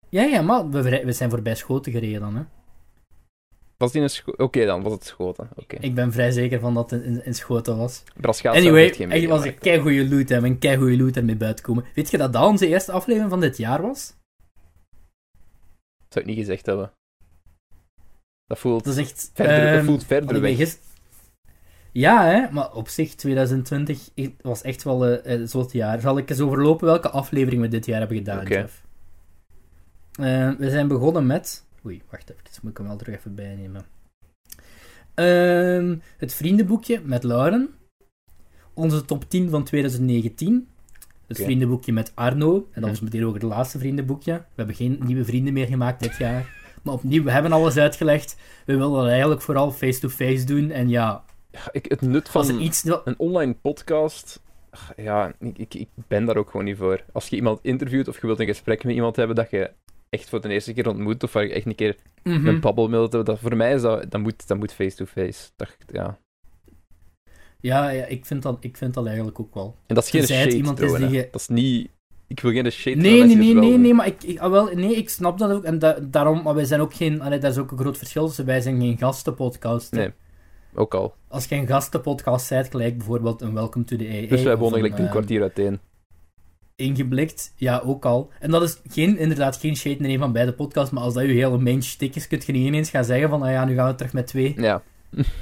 Ja, 0.09 0.23
ja, 0.23 0.41
maar 0.41 0.69
we, 0.69 1.05
we 1.05 1.11
zijn 1.11 1.29
voorbij 1.29 1.55
Schoten 1.55 1.91
gereden 1.91 2.19
dan, 2.19 2.35
hè. 2.35 2.43
Was 3.77 3.91
die 3.91 4.01
in 4.01 4.09
Schoten? 4.09 4.43
Oké, 4.43 4.65
dan 4.65 4.83
was 4.83 4.93
het 4.93 5.05
Schoten. 5.05 5.49
Oké. 5.55 5.77
Ik 5.79 5.95
ben 5.95 6.11
vrij 6.11 6.31
zeker 6.31 6.59
van 6.59 6.73
dat 6.73 6.89
het 6.89 7.03
in, 7.03 7.25
in 7.25 7.33
Schoten 7.33 7.77
was. 7.77 8.03
Braschaat 8.15 8.55
anyway, 8.55 8.89
echt 8.89 9.25
was 9.25 9.45
een 9.45 9.57
keigoede 9.57 10.09
loot 10.09 10.29
hebben, 10.29 10.49
een 10.49 10.59
keigoede 10.59 10.97
loot 10.97 11.15
ermee 11.15 11.35
buiten 11.35 11.65
komen. 11.65 11.85
Weet 11.95 12.11
je 12.11 12.17
dat 12.17 12.33
dat 12.33 12.47
onze 12.47 12.67
eerste 12.67 12.91
aflevering 12.91 13.29
van 13.29 13.39
dit 13.39 13.57
jaar 13.57 13.81
was? 13.81 14.13
Zou 16.09 16.25
ik 16.25 16.25
niet 16.25 16.37
gezegd 16.37 16.65
hebben. 16.65 16.91
Dat 18.53 18.61
voelt, 18.61 18.83
dat 18.83 18.97
is 18.97 18.99
echt, 18.99 19.31
verder, 19.33 19.65
dat 19.65 19.75
ehm, 19.75 19.85
voelt 19.85 20.05
verder 20.05 20.41
weg. 20.41 20.77
Ja, 21.91 22.25
hè, 22.25 22.51
maar 22.51 22.73
op 22.73 22.87
zich 22.87 23.15
2020 23.15 24.09
was 24.41 24.61
echt 24.61 24.83
wel 24.83 25.09
uh, 25.11 25.17
een 25.23 25.47
zot 25.47 25.71
jaar. 25.71 26.01
Zal 26.01 26.17
ik 26.17 26.29
eens 26.29 26.39
overlopen 26.39 26.85
welke 26.85 27.09
aflevering 27.09 27.61
we 27.61 27.67
dit 27.67 27.85
jaar 27.85 27.99
hebben 27.99 28.17
gedaan, 28.17 28.41
okay. 28.41 28.57
Jeff? 28.57 28.83
Uh, 30.19 30.51
we 30.57 30.69
zijn 30.69 30.87
begonnen 30.87 31.25
met... 31.25 31.65
Oei, 31.85 32.01
wacht 32.09 32.29
even, 32.29 32.59
moet 32.61 32.71
ik 32.71 32.77
hem 32.77 32.87
wel 32.87 32.97
terug 32.97 33.15
even 33.15 33.35
bijnemen. 33.35 33.85
Uh, 35.15 35.97
het 36.17 36.33
vriendenboekje 36.33 37.01
met 37.03 37.23
Lauren. 37.23 37.69
Onze 38.73 39.05
top 39.05 39.29
10 39.29 39.49
van 39.49 39.63
2019. 39.63 40.67
Het 41.27 41.37
vriendenboekje 41.37 41.93
met 41.93 42.11
Arno. 42.15 42.67
En 42.71 42.81
dat 42.81 42.89
was 42.89 42.99
meteen 43.01 43.25
ook 43.25 43.33
het 43.33 43.43
laatste 43.43 43.79
vriendenboekje. 43.79 44.33
We 44.33 44.43
hebben 44.55 44.75
geen 44.75 44.99
nieuwe 45.03 45.25
vrienden 45.25 45.53
meer 45.53 45.67
gemaakt 45.67 45.99
dit 45.99 46.17
jaar. 46.17 46.62
Maar 46.83 46.93
opnieuw, 46.93 47.23
we 47.23 47.31
hebben 47.31 47.51
alles 47.51 47.77
uitgelegd. 47.77 48.37
We 48.65 48.77
willen 48.77 49.09
eigenlijk 49.09 49.41
vooral 49.41 49.71
face-to-face 49.71 50.45
doen. 50.45 50.71
En 50.71 50.89
ja... 50.89 51.23
ik, 51.71 51.85
het 51.87 52.01
nut 52.01 52.29
van 52.29 52.59
iets... 52.59 52.83
een 52.83 53.17
online 53.17 53.53
podcast... 53.53 54.41
Ja, 54.95 55.33
ik, 55.39 55.73
ik, 55.73 55.87
ben 56.07 56.25
daar 56.25 56.37
ook 56.37 56.49
gewoon 56.49 56.65
niet 56.65 56.77
voor. 56.77 57.03
Als 57.11 57.27
je 57.27 57.35
iemand 57.35 57.59
interviewt 57.61 58.07
of 58.07 58.21
je 58.21 58.27
wilt 58.27 58.39
een 58.39 58.45
gesprek 58.45 58.83
met 58.83 58.95
iemand 58.95 59.15
hebben 59.15 59.35
dat 59.35 59.49
je 59.49 59.71
echt 60.09 60.29
voor 60.29 60.41
de 60.41 60.49
eerste 60.49 60.73
keer 60.73 60.89
ontmoet, 60.89 61.23
of 61.23 61.33
waar 61.33 61.45
je 61.45 61.53
echt 61.53 61.65
een 61.65 61.75
keer 61.75 61.97
mm 62.23 62.47
een 62.47 62.59
babbelmail 62.59 63.09
hebt, 63.09 63.25
dat, 63.25 63.39
voor 63.39 63.55
mij 63.55 63.73
is 63.73 63.81
dat, 63.81 64.11
dat 64.11 64.21
moet 64.21 64.47
dat 64.47 64.57
moet 64.57 64.73
face-to-face. 64.73 65.49
-face. 65.57 65.75
ja. 65.91 66.17
Ja, 67.59 67.89
ja 67.89 68.05
ik, 68.05 68.25
vind 68.25 68.43
dat, 68.43 68.57
ik 68.59 68.77
vind 68.77 68.93
dat 68.93 69.05
eigenlijk 69.05 69.39
ook 69.39 69.53
wel. 69.53 69.75
En 69.87 69.95
dat 69.95 70.03
is 70.03 70.09
geen 70.09 70.23
shade, 70.23 70.55
iemand 70.55 70.79
is 70.79 70.93
die 70.93 71.09
je... 71.09 71.27
Dat 71.31 71.41
is 71.41 71.47
niet 71.47 71.89
ik 72.33 72.39
wil 72.39 72.51
geen 72.51 72.71
shade 72.71 72.95
Nee, 72.95 73.23
nee, 73.23 73.35
nee, 73.35 73.53
nee, 73.53 73.77
nee, 73.77 73.93
maar 73.93 74.07
ik, 74.07 74.23
ik, 74.23 74.39
ah, 74.39 74.51
wel, 74.51 74.69
nee, 74.75 74.95
ik 74.95 75.09
snap 75.09 75.37
dat 75.37 75.51
ook. 75.51 75.63
En 75.63 75.79
da 75.79 75.97
daarom, 76.01 76.41
maar 76.43 76.55
wij 76.55 76.65
zijn 76.65 76.81
ook 76.81 76.93
geen, 76.93 77.21
allee, 77.21 77.39
dat 77.39 77.51
is 77.51 77.57
ook 77.57 77.71
een 77.71 77.77
groot 77.77 77.97
verschil 77.97 78.25
tussen 78.25 78.45
wij 78.45 78.61
zijn 78.61 78.79
geen 78.79 78.97
gastenpodcast. 78.97 79.91
Nee, 79.91 80.11
ook 80.73 80.93
al. 80.93 81.15
Als 81.27 81.45
je 81.45 81.55
een 81.55 81.67
gastenpodcast 81.67 82.49
bent, 82.49 82.69
gelijk 82.69 82.97
bijvoorbeeld 82.97 83.41
een 83.41 83.53
Welcome 83.53 83.85
to 83.85 83.95
the 83.95 84.07
AA. 84.07 84.27
Dus 84.27 84.43
wij 84.43 84.57
wonen 84.57 84.75
gelijk 84.75 84.97
een 84.97 85.05
uh, 85.05 85.11
kwartier 85.11 85.41
uiteen. 85.41 85.79
Ingeblikt, 86.75 87.53
ja, 87.55 87.81
ook 87.85 88.05
al. 88.05 88.29
En 88.39 88.51
dat 88.51 88.61
is 88.61 88.81
geen, 88.87 89.17
inderdaad 89.17 89.55
geen 89.55 89.75
shade 89.75 89.97
in 89.97 90.05
een 90.05 90.19
van 90.19 90.31
beide 90.31 90.53
podcasts, 90.53 90.91
maar 90.91 91.03
als 91.03 91.13
dat 91.13 91.23
je 91.23 91.31
hele 91.31 91.57
main 91.57 91.81
stick 91.81 92.15
is, 92.15 92.27
kun 92.27 92.41
je 92.45 92.51
niet 92.51 92.67
ineens 92.67 92.89
gaan 92.89 93.05
zeggen 93.05 93.29
van, 93.29 93.41
ah 93.41 93.51
ja, 93.51 93.65
nu 93.65 93.75
gaan 93.75 93.87
we 93.87 93.95
terug 93.95 94.13
met 94.13 94.27
twee. 94.27 94.53
Ja. 94.57 94.81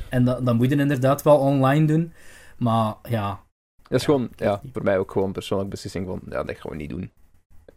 en 0.10 0.26
dat, 0.26 0.46
dan 0.46 0.56
moet 0.56 0.70
je 0.70 0.76
inderdaad 0.76 1.22
wel 1.22 1.38
online 1.38 1.86
doen. 1.86 2.14
Maar 2.58 2.96
ja, 3.10 3.40
dat 3.92 4.00
is 4.00 4.06
gewoon, 4.06 4.30
ja, 4.36 4.62
voor 4.74 4.84
mij 4.84 4.98
ook 4.98 5.12
gewoon 5.12 5.28
een 5.28 5.34
persoonlijke 5.34 5.74
beslissing 5.74 6.08
van, 6.08 6.22
ja, 6.30 6.44
dat 6.44 6.58
gaan 6.58 6.72
we 6.72 6.78
niet 6.78 6.90
doen. 6.90 7.12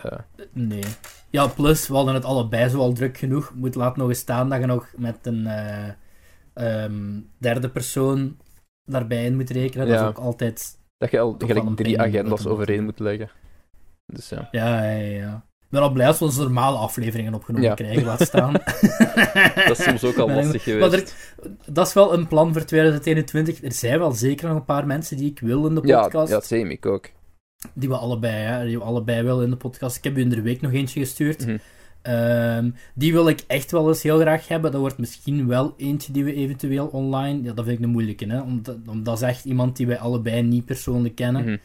Uh. 0.05 0.19
Nee. 0.53 0.85
Ja, 1.31 1.47
plus, 1.47 1.89
we 1.89 1.95
hadden 1.95 2.15
het 2.15 2.25
allebei 2.25 2.69
zo 2.69 2.79
al 2.79 2.93
druk 2.93 3.19
genoeg. 3.19 3.53
Moet 3.55 3.75
laat 3.75 3.97
nog 3.97 4.09
eens 4.09 4.19
staan 4.19 4.49
dat 4.49 4.61
je 4.61 4.67
nog 4.67 4.93
met 4.97 5.27
een 5.27 5.47
uh, 5.47 6.85
um, 6.85 7.31
derde 7.39 7.69
persoon 7.69 8.37
daarbij 8.85 9.25
in 9.25 9.37
moet 9.37 9.51
rekenen. 9.51 9.89
Dat 9.89 10.01
is 10.01 10.07
ook 10.07 10.19
altijd... 10.19 10.79
Dat 10.97 11.11
je 11.11 11.21
al 11.21 11.35
gelijk 11.39 11.77
drie 11.77 12.01
agendas 12.01 12.47
overeen 12.47 12.85
moet 12.85 12.99
leggen. 12.99 13.31
Dus 14.07 14.29
ja. 14.29 14.49
Ja, 14.51 14.91
ja, 14.91 14.99
ja 14.99 15.45
ben 15.69 15.83
al 15.83 15.93
blij 15.93 16.07
als 16.07 16.19
we 16.19 16.25
onze 16.25 16.43
normale 16.43 16.77
afleveringen 16.77 17.35
opgenomen 17.35 17.75
krijgen, 17.75 18.05
laat 18.05 18.23
staan. 18.23 18.53
dat 19.69 19.79
is 19.79 19.83
soms 19.83 20.05
ook 20.05 20.17
al 20.17 20.31
lastig 20.41 20.62
geweest. 20.62 20.91
Maar 20.91 20.99
er, 20.99 21.12
dat 21.67 21.87
is 21.87 21.93
wel 21.93 22.15
een 22.15 22.27
plan 22.27 22.53
voor 22.53 22.65
2021. 22.65 23.62
Er 23.62 23.73
zijn 23.73 23.99
wel 23.99 24.12
zeker 24.12 24.49
nog 24.49 24.57
een 24.57 24.65
paar 24.65 24.87
mensen 24.87 25.17
die 25.17 25.31
ik 25.31 25.41
wil 25.41 25.67
in 25.67 25.75
de 25.75 25.81
podcast. 25.81 26.29
Ja, 26.29 26.35
dat 26.35 26.47
zie 26.47 26.69
ik 26.69 26.87
ook. 26.87 27.11
Die 27.73 27.89
we 27.89 27.97
allebei, 27.97 28.35
hè, 28.35 28.67
die 28.67 28.79
we 28.79 28.85
allebei 28.85 29.23
willen 29.23 29.45
in 29.45 29.51
de 29.51 29.57
podcast. 29.57 29.97
Ik 29.97 30.05
heb 30.05 30.17
u 30.17 30.21
in 30.21 30.29
de 30.29 30.43
week 30.43 30.61
nog 30.61 30.73
eentje 30.73 31.01
gestuurd. 31.01 31.47
Mhm. 31.47 31.57
Ehm, 32.03 32.71
die 32.95 33.12
wil 33.12 33.29
ik 33.29 33.45
echt 33.47 33.71
wel 33.71 33.89
eens 33.89 34.03
heel 34.03 34.21
graag 34.21 34.49
hebben. 34.49 34.73
Dat 34.73 34.81
wordt 34.81 34.99
misschien 34.99 35.47
wel 35.47 35.75
eentje 35.77 36.12
die 36.12 36.25
we 36.25 36.35
eventueel 36.35 36.87
online... 36.87 37.43
Ja, 37.43 37.53
dat 37.53 37.65
vind 37.65 37.79
ik 37.79 37.85
een 37.85 37.91
moeilijke, 37.91 38.27
hè. 38.27 38.41
Omdat, 38.41 38.77
omdat 38.87 39.05
dat 39.05 39.17
is 39.17 39.29
echt 39.29 39.45
iemand 39.45 39.77
die 39.77 39.87
wij 39.87 39.99
allebei 39.99 40.43
niet 40.43 40.65
persoonlijk 40.65 41.15
kennen. 41.15 41.45
Mm 41.45 41.59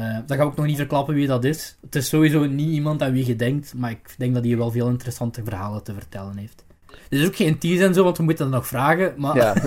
dan 0.00 0.36
ga 0.36 0.42
ik 0.42 0.42
ook 0.42 0.56
nog 0.56 0.66
niet 0.66 0.76
verklappen 0.76 1.14
wie 1.14 1.26
dat 1.26 1.44
is. 1.44 1.76
Het 1.80 1.94
is 1.94 2.08
sowieso 2.08 2.46
niet 2.46 2.70
iemand 2.70 3.02
aan 3.02 3.12
wie 3.12 3.26
je 3.26 3.36
denkt, 3.36 3.74
maar 3.74 3.90
ik 3.90 4.14
denk 4.18 4.34
dat 4.34 4.44
hij 4.44 4.56
wel 4.56 4.70
veel 4.70 4.88
interessante 4.88 5.44
verhalen 5.44 5.82
te 5.82 5.94
vertellen 5.94 6.36
heeft. 6.36 6.64
Er 6.86 7.20
is 7.20 7.26
ook 7.26 7.36
geen 7.36 7.58
tease 7.58 7.84
en 7.84 7.94
zo, 7.94 8.04
want 8.04 8.16
we 8.16 8.22
moeten 8.22 8.44
dat 8.44 8.54
nog 8.54 8.66
vragen, 8.66 9.14
maar... 9.16 9.36
Ja. 9.36 9.54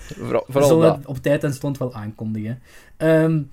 vooral, 0.18 0.44
vooral 0.48 0.78
we 0.78 0.84
zullen 0.84 1.02
op 1.06 1.16
tijd 1.16 1.44
en 1.44 1.54
stond 1.54 1.78
wel 1.78 1.94
aankondigen. 1.94 2.62
Um, 2.98 3.50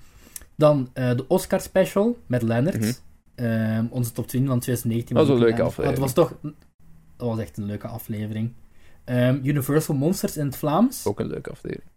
dan 0.56 0.88
uh, 0.94 1.10
de 1.16 1.24
Oscar 1.28 1.60
special 1.60 2.18
met 2.26 2.42
Leonard. 2.42 2.80
Mm 2.80 3.46
-hmm. 3.46 3.88
onze 3.90 4.12
top 4.12 4.28
10 4.28 4.46
van 4.46 4.58
2019. 4.58 5.16
Dat 5.16 5.26
was 5.26 5.36
een 5.36 5.42
leuke 5.42 5.62
aflevering. 5.62 6.00
Dat 6.00 6.14
was 6.14 6.26
toch... 6.26 6.52
Dat 7.16 7.28
was 7.28 7.38
echt 7.38 7.56
een 7.56 7.64
leuke 7.64 7.86
aflevering. 7.86 8.52
Um, 9.04 9.40
Universal 9.44 9.94
Monsters 9.94 10.36
in 10.36 10.46
het 10.46 10.56
Vlaams. 10.56 11.06
Ook 11.06 11.20
een 11.20 11.26
leuke 11.26 11.50
aflevering. 11.50 11.90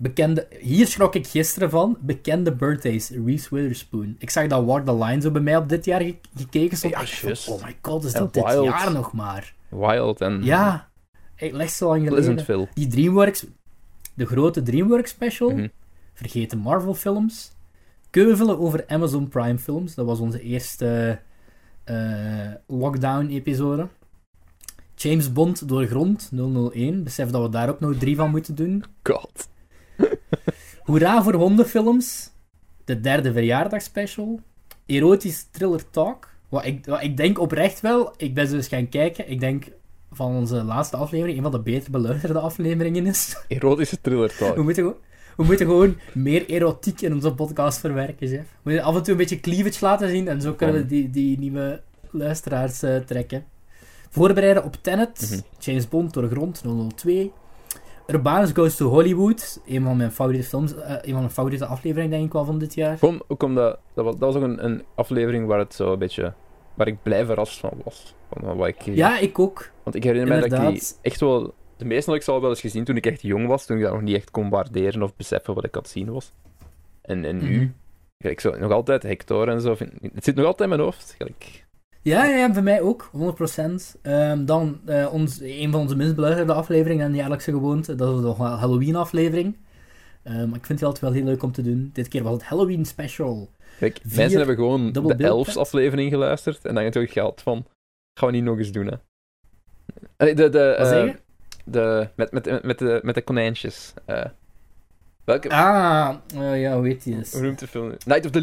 Bekende, 0.00 0.48
hier 0.60 0.86
schrok 0.86 1.14
ik 1.14 1.26
gisteren 1.26 1.70
van. 1.70 1.96
Bekende 2.00 2.52
birthdays, 2.52 3.10
Reese 3.10 3.54
Witherspoon. 3.54 4.16
Ik 4.18 4.30
zag 4.30 4.46
dat 4.46 4.64
Walk 4.64 4.84
the 4.84 4.94
Line 4.94 5.20
zo 5.20 5.30
bij 5.30 5.40
mij 5.40 5.56
op 5.56 5.68
dit 5.68 5.84
jaar 5.84 6.02
gekeken 6.36 6.76
stond. 6.76 6.94
Ja, 6.94 7.52
oh 7.52 7.64
my 7.64 7.76
god, 7.82 8.04
is 8.04 8.12
dat 8.12 8.34
dit 8.34 8.42
jaar 8.42 8.92
nog 8.92 9.12
maar? 9.12 9.54
Wild 9.68 10.20
en... 10.20 10.44
Ja. 10.44 10.88
Ik 11.36 11.52
leg 11.52 11.70
zo 11.70 11.88
lang 11.88 12.08
geleden. 12.08 12.68
Die 12.74 12.86
DreamWorks... 12.86 13.46
De 14.14 14.26
grote 14.26 14.62
DreamWorks 14.62 15.10
special. 15.10 15.50
Mm 15.50 15.70
Vergeten 16.14 16.58
Marvel 16.58 16.94
films. 16.94 17.52
Keuvelen 18.10 18.58
over 18.58 18.84
Amazon 18.86 19.28
Prime 19.28 19.58
films. 19.58 19.94
Dat 19.94 20.06
was 20.06 20.18
onze 20.18 20.40
eerste 20.40 21.20
uh, 21.84 22.52
lockdown-episode. 22.66 23.88
James 24.94 25.32
Bond 25.32 25.68
doorgrond 25.68 26.30
001. 26.72 27.04
Besef 27.04 27.30
dat 27.30 27.42
we 27.42 27.48
daar 27.48 27.68
ook 27.68 27.80
nog 27.80 27.96
drie 27.96 28.16
van 28.16 28.30
moeten 28.30 28.54
doen. 28.54 28.84
God. 29.02 29.48
Hoera 30.84 31.22
voor 31.22 31.34
hondenfilms. 31.34 32.30
De 32.84 33.00
derde 33.00 33.32
verjaardagsspecial. 33.32 34.40
Erotisch 34.86 35.46
thriller 35.50 35.90
talk. 35.90 36.28
Wat 36.48 36.64
ik, 36.64 36.86
wat 36.86 37.02
ik 37.02 37.16
denk 37.16 37.38
oprecht 37.38 37.80
wel. 37.80 38.12
Ik 38.16 38.34
ben 38.34 38.50
dus 38.50 38.68
gaan 38.68 38.88
kijken. 38.88 39.30
Ik 39.30 39.40
denk 39.40 39.64
van 40.12 40.36
onze 40.36 40.62
laatste 40.62 40.96
aflevering 40.96 41.36
een 41.36 41.42
van 41.42 41.52
de 41.52 41.60
beter 41.60 41.90
beluisterde 41.90 42.38
afleveringen 42.38 43.06
is. 43.06 43.36
Erotische 43.48 44.00
thriller 44.00 44.36
talk. 44.36 44.54
We 44.54 44.62
moeten, 44.62 44.94
we 45.36 45.44
moeten 45.44 45.66
gewoon 45.66 45.96
meer 46.12 46.46
erotiek 46.46 47.00
in 47.00 47.14
onze 47.14 47.34
podcast 47.34 47.78
verwerken. 47.78 48.28
Zeg. 48.28 48.40
We 48.40 48.46
moeten 48.62 48.82
af 48.82 48.96
en 48.96 49.02
toe 49.02 49.12
een 49.12 49.18
beetje 49.18 49.40
cleavage 49.40 49.84
laten 49.84 50.08
zien. 50.08 50.28
En 50.28 50.40
zo 50.40 50.52
kunnen 50.52 50.76
we 50.76 50.86
die, 50.86 51.10
die 51.10 51.38
nieuwe 51.38 51.80
luisteraars 52.10 52.82
uh, 52.82 52.96
trekken. 52.96 53.44
Voorbereiden 54.10 54.64
op 54.64 54.76
Tenet. 54.80 55.28
Mhm. 55.30 55.40
James 55.58 55.88
Bond 55.88 56.12
door 56.12 56.22
de 56.22 56.28
grond 56.28 56.62
002. 56.96 57.32
Urbanus 58.12 58.52
Goes 58.52 58.76
to 58.76 58.88
Hollywood. 58.88 59.60
Een 59.66 59.82
van 59.82 59.96
mijn 59.96 60.12
favoriete 60.12 60.48
films. 60.48 60.74
Uh, 60.74 60.90
een 60.90 61.00
van 61.02 61.18
mijn 61.18 61.30
favoriete 61.30 61.66
afleveringen, 61.66 62.10
denk 62.10 62.24
ik 62.24 62.32
wel, 62.32 62.44
van 62.44 62.58
dit 62.58 62.74
jaar. 62.74 62.98
Kom, 62.98 63.22
ook 63.26 63.42
omdat... 63.42 63.78
Dat 63.94 64.04
was, 64.04 64.16
dat 64.16 64.32
was 64.32 64.42
ook 64.42 64.48
een, 64.48 64.64
een 64.64 64.84
aflevering 64.94 65.46
waar 65.46 65.58
het 65.58 65.74
zo 65.74 65.92
een 65.92 65.98
beetje... 65.98 66.32
Waar 66.74 66.86
ik 66.86 67.02
blij 67.02 67.24
verrast 67.24 67.58
van 67.58 67.80
was. 67.84 68.14
Van 68.32 68.56
wat 68.56 68.68
ik, 68.68 68.80
ja, 68.80 69.18
ik 69.18 69.38
ook. 69.38 69.70
Want 69.82 69.96
ik 69.96 70.04
herinner 70.04 70.34
me 70.34 70.48
dat 70.48 70.60
ik 70.60 70.68
die 70.68 70.82
echt 71.02 71.20
wel... 71.20 71.54
De 71.76 71.84
meeste 71.84 72.10
had 72.10 72.20
ik 72.20 72.28
al 72.28 72.40
wel 72.40 72.50
eens 72.50 72.60
gezien 72.60 72.84
toen 72.84 72.96
ik 72.96 73.06
echt 73.06 73.22
jong 73.22 73.46
was. 73.46 73.66
Toen 73.66 73.76
ik 73.76 73.82
dat 73.82 73.92
nog 73.92 74.02
niet 74.02 74.16
echt 74.16 74.30
kon 74.30 74.48
waarderen 74.48 75.02
of 75.02 75.16
beseffen 75.16 75.54
wat 75.54 75.64
ik 75.64 75.74
had 75.74 75.88
zien 75.88 76.12
was. 76.12 76.32
En, 77.02 77.24
en 77.24 77.36
nu... 77.36 77.60
Mm 77.60 77.74
Ik 78.18 78.40
zo, 78.40 78.58
nog 78.58 78.70
altijd 78.70 79.02
Hector 79.02 79.48
en 79.48 79.60
zo. 79.60 79.74
Vind, 79.74 79.92
het 80.14 80.24
zit 80.24 80.34
nog 80.34 80.44
altijd 80.44 80.70
in 80.70 80.76
mijn 80.76 80.88
hoofd. 80.88 81.14
Gelijk, 81.18 81.66
ja, 82.02 82.24
ja, 82.24 82.52
bij 82.52 82.62
mij 82.62 82.80
ook, 82.80 83.10
100%. 83.12 83.16
Um, 84.02 84.12
ehm, 84.12 84.44
dan 84.44 84.80
uh, 84.86 85.12
ons, 85.12 85.40
een 85.40 85.70
van 85.70 85.80
onze 85.80 85.96
minst 85.96 86.14
beluisterde 86.14 86.52
afleveringen 86.52 87.06
en 87.06 87.14
jaarlijkse 87.14 87.50
gewoonte, 87.50 87.94
dat 87.94 88.16
is 88.16 88.22
de 88.22 88.42
Halloween-aflevering. 88.42 89.56
Um, 90.24 90.54
ik 90.54 90.66
vind 90.66 90.80
het 90.80 90.82
altijd 90.82 91.00
wel 91.00 91.12
heel 91.12 91.24
leuk 91.24 91.42
om 91.42 91.52
te 91.52 91.62
doen. 91.62 91.90
Dit 91.92 92.08
keer 92.08 92.22
was 92.22 92.32
het 92.32 92.44
Halloween 92.44 92.84
special. 92.84 93.50
Kijk, 93.78 94.00
mensen 94.02 94.38
hebben 94.38 94.56
gewoon 94.56 94.92
de 94.92 95.24
Elfs-aflevering 95.24 96.10
geluisterd 96.10 96.64
en 96.64 96.74
dan 96.74 96.84
heb 96.84 96.94
je 96.94 97.00
toch 97.00 97.12
geld 97.12 97.40
van, 97.40 97.66
gaan 98.14 98.28
we 98.28 98.34
niet 98.34 98.44
nog 98.44 98.58
eens 98.58 98.72
doen, 98.72 98.86
hè. 98.86 98.96
De, 100.34 100.48
de, 100.48 100.76
uh, 100.80 101.14
de, 101.64 102.08
met, 102.14 102.32
met, 102.32 102.62
met, 102.62 102.78
de, 102.78 103.00
met 103.02 103.14
de 103.14 103.22
konijntjes. 103.22 103.94
Uh, 104.06 104.24
welke? 105.24 105.50
Ah, 105.50 106.14
ja, 106.34 106.76
hoe 106.76 106.86
heet 106.86 107.04
die 107.04 107.14
eens? 107.14 107.32
Hoe 107.32 107.42
noemt 107.42 107.58
de 107.58 107.66
film? 107.66 107.94
Night 108.06 108.24
of 108.24 108.30
the 108.30 108.40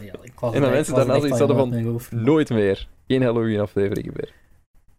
Ja, 0.00 0.14
ik 0.22 0.40
en 0.40 0.60
dan 0.60 0.70
mensen 0.70 0.94
daarna 0.94 1.18
zoiets 1.18 1.38
hadden 1.38 1.56
van, 2.00 2.22
nooit 2.22 2.50
meer. 2.50 2.88
Geen 3.06 3.22
Halloween-afleveringen 3.22 4.12
meer. 4.16 4.32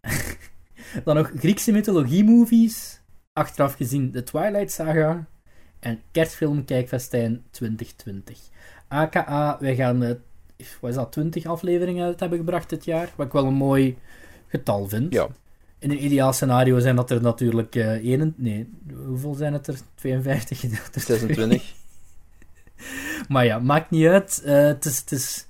dan 1.05 1.15
nog 1.15 1.31
Griekse 1.35 1.71
mythologie-movies. 1.71 3.01
Achteraf 3.33 3.73
gezien 3.73 4.11
de 4.11 4.23
Twilight 4.23 4.71
Saga. 4.71 5.27
En 5.79 6.01
kerstfilm 6.11 6.65
Kijkfestijn 6.65 7.43
2020. 7.51 8.39
AKA, 8.87 9.57
wij 9.59 9.75
gaan, 9.75 10.03
uh, 10.03 10.09
wat 10.79 10.89
is 10.89 10.95
dat, 10.95 11.11
20 11.11 11.45
afleveringen 11.45 12.05
uit 12.05 12.19
hebben 12.19 12.37
gebracht 12.37 12.69
dit 12.69 12.85
jaar. 12.85 13.13
Wat 13.15 13.25
ik 13.25 13.31
wel 13.31 13.45
een 13.45 13.53
mooi 13.53 13.97
getal 14.47 14.87
vind. 14.87 15.13
Ja. 15.13 15.27
In 15.79 15.91
een 15.91 16.05
ideaal 16.05 16.33
scenario 16.33 16.79
zijn 16.79 16.95
dat 16.95 17.11
er 17.11 17.21
natuurlijk 17.21 17.75
uh, 17.75 18.17
nee, 18.35 18.69
hoeveel 19.05 19.33
zijn 19.33 19.53
het 19.53 19.67
er? 19.67 19.79
52 19.95 20.59
gedeeld 20.59 20.89
26. 20.93 21.73
maar 23.29 23.45
ja, 23.45 23.59
maakt 23.59 23.89
niet 23.89 24.07
uit. 24.07 24.43
Uh, 24.45 24.51
het 24.51 24.85
is, 24.85 24.99
het 24.99 25.11
is, 25.11 25.47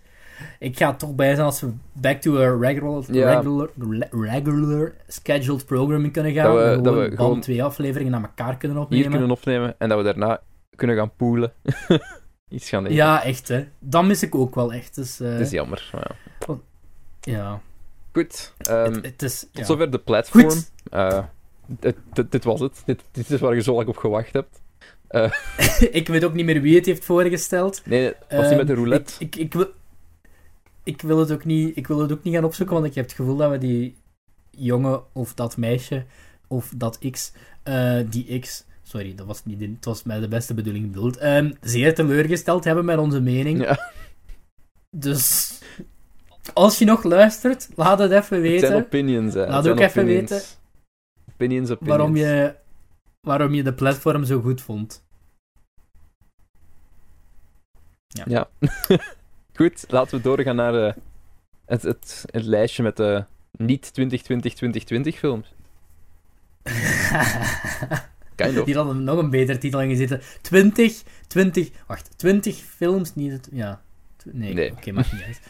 ik 0.60 0.78
ga 0.78 0.94
toch 0.94 1.16
bij 1.16 1.34
zijn 1.34 1.46
als 1.46 1.62
we 1.62 1.74
back 1.94 2.22
to 2.22 2.38
a 2.38 2.58
regular, 2.60 3.04
regular, 3.08 3.70
regular 4.12 4.94
scheduled 5.08 5.66
programming 5.66 6.14
kunnen 6.14 6.34
gaan. 6.34 6.56
Dat 6.56 6.76
we, 6.76 6.82
dat 6.82 6.94
we 6.94 7.16
gewoon 7.16 7.40
twee 7.42 7.64
afleveringen 7.64 8.12
naar 8.12 8.22
elkaar 8.22 8.58
kunnen 8.58 8.78
opnemen. 8.78 9.06
Hier 9.06 9.18
kunnen 9.18 9.38
opnemen 9.38 9.76
en 9.78 9.90
dat 9.90 9.98
we 9.98 10.04
daarna 10.04 10.42
kunnen 10.76 10.96
gaan 10.96 11.16
poelen. 11.16 11.54
Iets 12.50 12.70
gaan 12.70 12.84
eten. 12.84 12.96
Ja, 12.96 13.24
echt 13.24 13.48
hè. 13.48 13.68
Dat 13.80 14.04
mis 14.04 14.24
ik 14.24 14.36
ook 14.36 14.56
wel 14.56 14.74
echt. 14.74 14.96
Dus, 14.96 15.22
uh, 15.22 15.32
het 15.32 15.40
is 15.40 15.52
jammer. 15.52 15.90
Maar 15.94 16.12
ja. 16.48 16.58
ja. 17.22 17.62
Goed. 18.12 18.54
Um, 18.70 18.94
het, 19.02 19.22
is, 19.22 19.46
tot 19.52 19.66
zover 19.66 19.92
de 19.92 20.00
platform. 20.00 20.64
Uh, 20.94 21.24
dit, 21.68 21.96
dit, 22.30 22.44
was 22.44 22.60
het. 22.60 22.82
Dit, 22.86 23.04
dit 23.12 23.30
is 23.30 23.40
waar 23.40 23.56
je 23.56 23.62
zo 23.62 23.76
lang 23.76 23.88
op 23.88 23.98
gewacht 23.98 24.34
hebt. 24.34 24.62
Uh. 25.12 25.32
ik 26.00 26.08
weet 26.08 26.24
ook 26.24 26.34
niet 26.34 26.46
meer 26.46 26.62
wie 26.62 26.76
het 26.76 26.86
heeft 26.86 27.06
voorgesteld. 27.06 27.82
Nee, 27.86 28.14
was 28.30 28.46
hij 28.46 28.56
met 28.56 28.68
de 28.68 28.74
ehm, 28.74 28.82
roulette? 28.82 29.14
Ik, 29.20 29.36
ik, 29.36 29.42
ik, 29.42 29.54
wil, 29.54 29.68
ik, 30.84 31.02
wil 31.02 31.20
het 31.20 31.32
ook 31.32 31.46
niet, 31.46 31.78
ik 31.78 31.88
wil 31.88 32.00
het 32.00 32.12
ook 32.12 32.24
niet 32.24 32.34
gaan 32.34 32.44
opzoeken, 32.44 32.76
want 32.76 32.88
ik 32.88 32.96
heb 32.96 33.06
het 33.06 33.14
gevoel 33.14 33.36
dat 33.36 33.52
we 33.52 33.58
die 33.58 33.96
jongen 34.52 35.02
of 35.14 35.34
dat 35.34 35.58
meisje 35.58 36.06
of 36.48 36.74
dat 36.76 37.00
X, 37.12 37.34
uh, 37.68 38.00
die 38.10 38.40
X, 38.40 38.66
sorry, 38.84 39.16
dat 39.16 39.26
was 39.26 39.46
niet, 39.46 39.62
het 39.62 39.86
was 39.86 40.04
met 40.04 40.22
de 40.22 40.28
beste 40.28 40.54
bedoeling 40.54 40.92
bedoeld, 40.92 41.24
um, 41.24 41.54
zeer 41.62 41.96
teleurgesteld 41.96 42.64
hebben 42.64 42.86
met 42.86 42.98
onze 42.98 43.22
mening. 43.22 43.64
Ja. 43.64 43.92
Dus 44.90 45.60
als 46.54 46.78
je 46.78 46.86
nog 46.86 47.04
luistert, 47.04 47.70
laat 47.76 48.00
het 48.00 48.12
even 48.12 48.42
weten. 48.42 48.60
Het 48.60 48.72
zijn 48.72 48.84
opinions, 48.84 49.34
hè. 49.34 49.48
Laat 49.48 49.68
ook 49.68 49.80
even 49.80 50.06
weten 50.06 50.42
opinions, 51.40 51.70
opinions. 51.70 51.98
waarom 51.98 52.16
je 52.16 52.54
waarom 53.22 53.54
je 53.54 53.64
de 53.64 53.74
platform 53.74 54.24
zo 54.24 54.42
goed 54.42 54.62
vond. 54.62 55.08
Ja. 58.08 58.24
ja. 58.28 58.50
goed, 59.56 59.86
laten 59.88 60.18
we 60.18 60.24
doorgaan 60.24 60.56
naar 60.56 60.74
uh, 60.74 60.94
het, 61.66 61.82
het, 61.82 62.26
het, 62.26 62.44
lijstje 62.44 62.84
met 62.84 62.98
de 62.98 63.26
niet 63.52 63.92
2020-2020 64.00 65.18
films. 65.18 65.54
kind 68.36 68.58
of. 68.58 68.66
Die 68.66 68.76
hadden 68.76 69.04
nog 69.04 69.18
een 69.18 69.30
betere 69.30 69.58
titel 69.58 69.82
in 69.82 69.90
gezeten. 69.90 70.22
20, 70.42 71.04
20, 71.28 71.70
wacht, 71.88 72.18
20 72.18 72.56
films, 72.56 73.16
niet 73.16 73.32
het, 73.32 73.50
ja. 73.52 73.82
Nee, 74.24 74.54
nee. 74.54 74.72
oké, 74.72 74.80
okay, 74.80 74.94
maakt 74.94 75.12
niet 75.12 75.22
uit. 75.22 75.42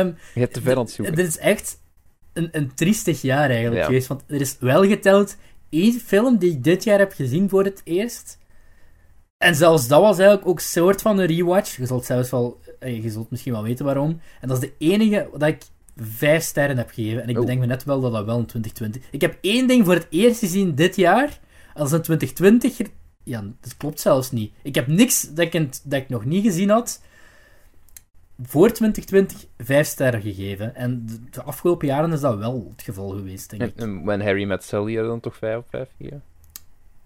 Um, 0.00 0.16
je 0.34 0.40
hebt 0.40 0.54
te 0.54 0.60
ver 0.60 0.76
aan 0.76 0.82
het 0.82 0.90
zoeken. 0.90 1.14
Dit 1.14 1.26
is 1.26 1.38
echt 1.38 1.80
een, 2.32 2.48
een 2.52 2.74
triestig 2.74 3.22
jaar 3.22 3.48
eigenlijk 3.50 3.80
ja. 3.80 3.86
geweest, 3.86 4.06
want 4.06 4.22
er 4.26 4.40
is 4.40 4.56
wel 4.58 4.84
geteld 4.84 5.36
één 5.74 6.00
film 6.00 6.36
die 6.36 6.50
ik 6.50 6.64
dit 6.64 6.84
jaar 6.84 6.98
heb 6.98 7.12
gezien 7.12 7.48
voor 7.48 7.64
het 7.64 7.80
eerst. 7.84 8.38
En 9.38 9.54
zelfs 9.54 9.88
dat 9.88 10.00
was 10.00 10.18
eigenlijk 10.18 10.48
ook 10.48 10.56
een 10.56 10.64
soort 10.64 11.02
van 11.02 11.18
een 11.18 11.26
rewatch. 11.26 11.76
Je 11.76 11.86
zult 11.86 12.04
zelfs 12.04 12.30
wel, 12.30 12.60
eh, 12.78 13.02
je 13.02 13.10
zult 13.10 13.30
misschien 13.30 13.52
wel 13.52 13.62
weten 13.62 13.84
waarom. 13.84 14.20
En 14.40 14.48
dat 14.48 14.62
is 14.62 14.68
de 14.68 14.74
enige 14.78 15.28
dat 15.32 15.48
ik 15.48 15.62
vijf 15.96 16.42
sterren 16.42 16.76
heb 16.76 16.90
gegeven. 16.90 17.22
En 17.22 17.28
ik 17.28 17.34
oh. 17.34 17.40
bedenk 17.40 17.60
me 17.60 17.66
net 17.66 17.84
wel 17.84 18.00
dat 18.00 18.12
dat 18.12 18.24
wel 18.24 18.38
in 18.38 18.46
2020... 18.46 19.02
Ik 19.10 19.20
heb 19.20 19.38
één 19.40 19.68
ding 19.68 19.84
voor 19.84 19.94
het 19.94 20.06
eerst 20.10 20.38
gezien 20.38 20.74
dit 20.74 20.96
jaar. 20.96 21.38
Als 21.74 21.92
in 21.92 22.02
2020... 22.02 22.88
Ja, 23.24 23.44
dat 23.60 23.76
klopt 23.76 24.00
zelfs 24.00 24.30
niet. 24.30 24.52
Ik 24.62 24.74
heb 24.74 24.86
niks 24.86 25.22
dat 25.22 25.54
ik, 25.54 25.68
dat 25.84 26.00
ik 26.00 26.08
nog 26.08 26.24
niet 26.24 26.44
gezien 26.44 26.70
had 26.70 27.00
voor 28.42 28.72
2020 28.72 29.46
vijf 29.58 29.86
sterren 29.86 30.22
gegeven. 30.22 30.74
En 30.74 31.06
de, 31.30 31.42
afgelopen 31.42 31.86
jaren 31.86 32.12
is 32.12 32.20
dat 32.20 32.38
wel 32.38 32.68
het 32.70 32.82
geval 32.82 33.08
geweest, 33.08 33.50
denk 33.50 33.62
ik. 33.62 33.76
En 33.76 34.04
When 34.04 34.20
Harry 34.20 34.44
Met 34.44 34.64
Sally 34.64 34.96
dan 34.96 35.20
toch 35.20 35.36
vijf 35.36 35.56
op 35.56 35.66
vijf 35.70 35.88
gegeven? 35.96 36.22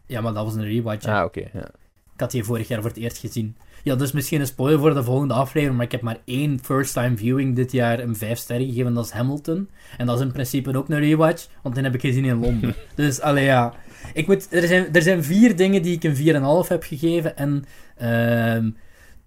Ja, 0.07 0.21
maar 0.21 0.33
dat 0.33 0.45
was 0.45 0.55
een 0.55 0.65
rewatch. 0.65 1.07
Ah, 1.07 1.25
oké. 1.25 1.49
ja. 1.53 1.69
Ik 2.15 2.25
had 2.25 2.31
die 2.31 2.45
vorig 2.45 2.69
jaar 2.69 2.81
voor 2.81 2.91
het 2.91 2.99
eerst 2.99 3.19
gezien. 3.19 3.57
Ja, 3.83 3.95
dus 3.95 4.13
misschien 4.13 4.41
een 4.41 4.47
spoiler 4.47 4.79
voor 4.79 4.95
de 4.95 5.03
volgende 5.03 5.35
aflevering, 5.35 5.77
maar 5.77 5.87
ik 5.87 5.93
heb 5.93 6.01
maar 6.01 6.19
één 6.25 6.59
first-time 6.63 7.17
viewing 7.17 7.57
dit 7.57 7.73
jaar 7.73 7.99
een 7.99 8.17
5 8.17 8.39
sterren 8.39 8.67
gegeven, 8.67 8.95
dat 8.95 9.05
is 9.05 9.11
Hamilton. 9.11 9.69
En 9.97 10.07
dat 10.07 10.17
is 10.17 10.25
in 10.25 10.33
principe 10.33 10.77
ook 10.77 10.89
een 10.89 10.99
rewatch, 10.99 11.49
want 11.63 11.75
die 11.75 11.85
heb 11.85 11.95
ik 11.95 12.01
gezien 12.01 12.25
in 12.25 12.41
Londen. 12.41 12.75
dus, 12.95 13.21
allee 13.21 13.45
ja. 13.45 13.75
Ik 14.15 14.27
moet, 14.27 14.53
er, 14.53 14.67
zijn, 14.67 14.95
er 14.95 15.03
zijn 15.03 15.25
vier 15.25 15.57
dingen 15.57 15.83
die 15.83 15.95
ik 16.01 16.05
een 16.05 16.65
4,5 16.65 16.69
heb 16.69 16.83
gegeven 16.83 17.37
en 17.37 17.65
uh, 18.03 18.73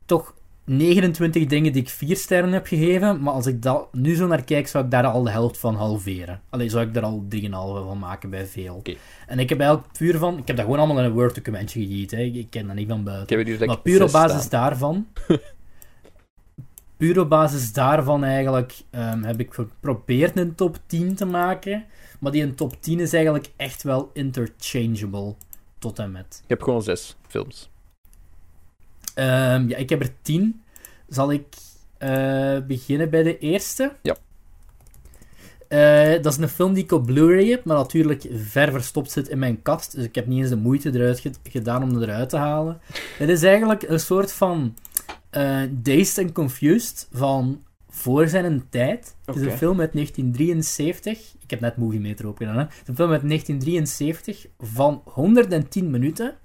toch 0.06 0.34
29 0.78 1.46
dingen 1.46 1.74
die 1.74 1.82
ik 1.82 1.90
4 1.90 2.16
sterren 2.16 2.52
heb 2.52 2.68
gegeven, 2.68 3.22
maar 3.22 3.34
als 3.34 3.46
ik 3.46 3.62
dat 3.62 3.94
nu 3.94 4.16
zo 4.16 4.28
naar 4.28 4.44
kijk, 4.44 4.68
zou 4.68 4.84
ik 4.84 4.92
daar 4.92 5.06
al 5.06 5.24
de 5.24 5.32
helft 5.32 5.58
van 5.58 5.76
halveren. 5.76 6.42
Alleen 6.50 6.70
zou 6.70 6.88
ik 6.88 6.96
er 6.96 7.04
al 7.04 7.26
3,5 7.36 7.50
van 7.50 8.00
maken 8.00 8.30
bij 8.30 8.46
veel. 8.46 8.76
Okay. 8.76 8.98
En 9.28 9.40
ik 9.40 9.50
heb 9.50 9.60
eigenlijk 9.60 9.92
puur 9.92 10.18
van, 10.18 10.38
ik 10.38 10.48
heb 10.48 10.56
dat 10.56 10.66
gewoon 10.66 10.80
allemaal 10.80 11.00
in 11.00 11.06
een 11.06 11.12
Word 11.12 11.36
documentje 11.36 11.86
gegeten, 11.86 12.18
hè. 12.18 12.24
ik 12.24 12.50
ken 12.50 12.68
dat 12.68 12.76
niet 12.76 12.88
van 12.88 13.04
buiten. 13.04 13.66
Maar 13.66 13.80
puur 13.80 14.04
op 14.04 14.12
basis 14.12 14.50
daarvan, 14.50 15.08
puur 16.98 17.20
op 17.20 17.30
basis 17.30 17.74
daarvan 17.74 18.24
eigenlijk, 18.24 18.74
um, 18.92 19.24
heb 19.24 19.40
ik 19.40 19.54
geprobeerd 19.54 20.38
een 20.38 20.56
top 20.56 20.80
10 20.86 21.16
te 21.16 21.26
maken, 21.26 21.86
maar 22.20 22.32
die 22.32 22.44
een 22.44 22.56
top 22.56 22.82
10 22.82 23.00
is 23.00 23.14
eigenlijk 23.14 23.52
echt 23.56 23.84
wel 23.84 24.10
interchangeable 24.14 25.36
tot 25.80 26.00
en 26.00 26.12
met. 26.12 26.40
Ik 26.44 26.50
heb 26.50 26.62
gewoon 26.62 26.84
6 26.84 27.16
films. 27.28 27.70
Um, 29.16 29.70
ja, 29.70 29.78
ik 29.78 29.90
heb 29.90 30.02
er 30.02 30.12
tien. 30.22 30.62
Zal 31.08 31.32
ik 31.32 31.46
uh, 32.00 32.58
beginnen 32.68 33.10
bij 33.10 33.24
de 33.24 33.38
eerste? 33.38 33.96
Ja. 34.02 34.16
Uh, 35.70 36.22
dat 36.22 36.34
is 36.34 36.38
een 36.38 36.50
film 36.50 36.74
die 36.74 36.84
ik 36.84 36.92
op 36.92 37.06
Blu-ray 37.06 37.48
heb, 37.48 37.64
maar 37.64 37.78
natuurlijk 37.78 38.28
ver 38.36 38.72
verstopt 38.72 39.12
zit 39.12 39.28
in 39.28 39.40
mijn 39.40 39.62
kast. 39.62 39.96
Dus 39.96 40.04
ik 40.04 40.16
heb 40.16 40.28
niet 40.28 40.40
eens 40.40 40.50
de 40.50 40.56
moeite 40.56 40.92
eruit 40.94 41.32
gedaan 41.44 41.84
om 41.84 41.94
het 41.94 42.04
eruit 42.04 42.30
te 42.30 42.38
halen. 42.38 42.80
Het 43.18 43.30
is 43.30 43.44
eigenlijk 43.44 43.82
een 43.82 44.00
soort 44.00 44.32
van 44.32 44.76
uh, 45.38 45.62
Dazed 45.72 46.24
and 46.24 46.32
Confused 46.32 47.08
van 47.12 47.64
voor 47.90 48.28
zijn 48.28 48.64
tijd. 48.70 49.16
Het 49.26 49.36
is 49.36 49.42
een 49.42 49.58
film 49.58 49.80
uit 49.80 49.94
1973. 49.94 51.36
Ik 51.40 51.50
heb 51.50 51.60
net 51.60 51.78
Movie 51.78 52.00
Meter 52.00 52.28
opgedaan. 52.28 52.58
Hè? 52.58 52.62
Het 52.62 52.82
is 52.82 52.88
een 52.88 52.96
film 52.96 53.12
uit 53.12 53.28
1973 53.28 54.48
van 54.60 55.02
110 55.06 55.90
minuten. 55.90 56.36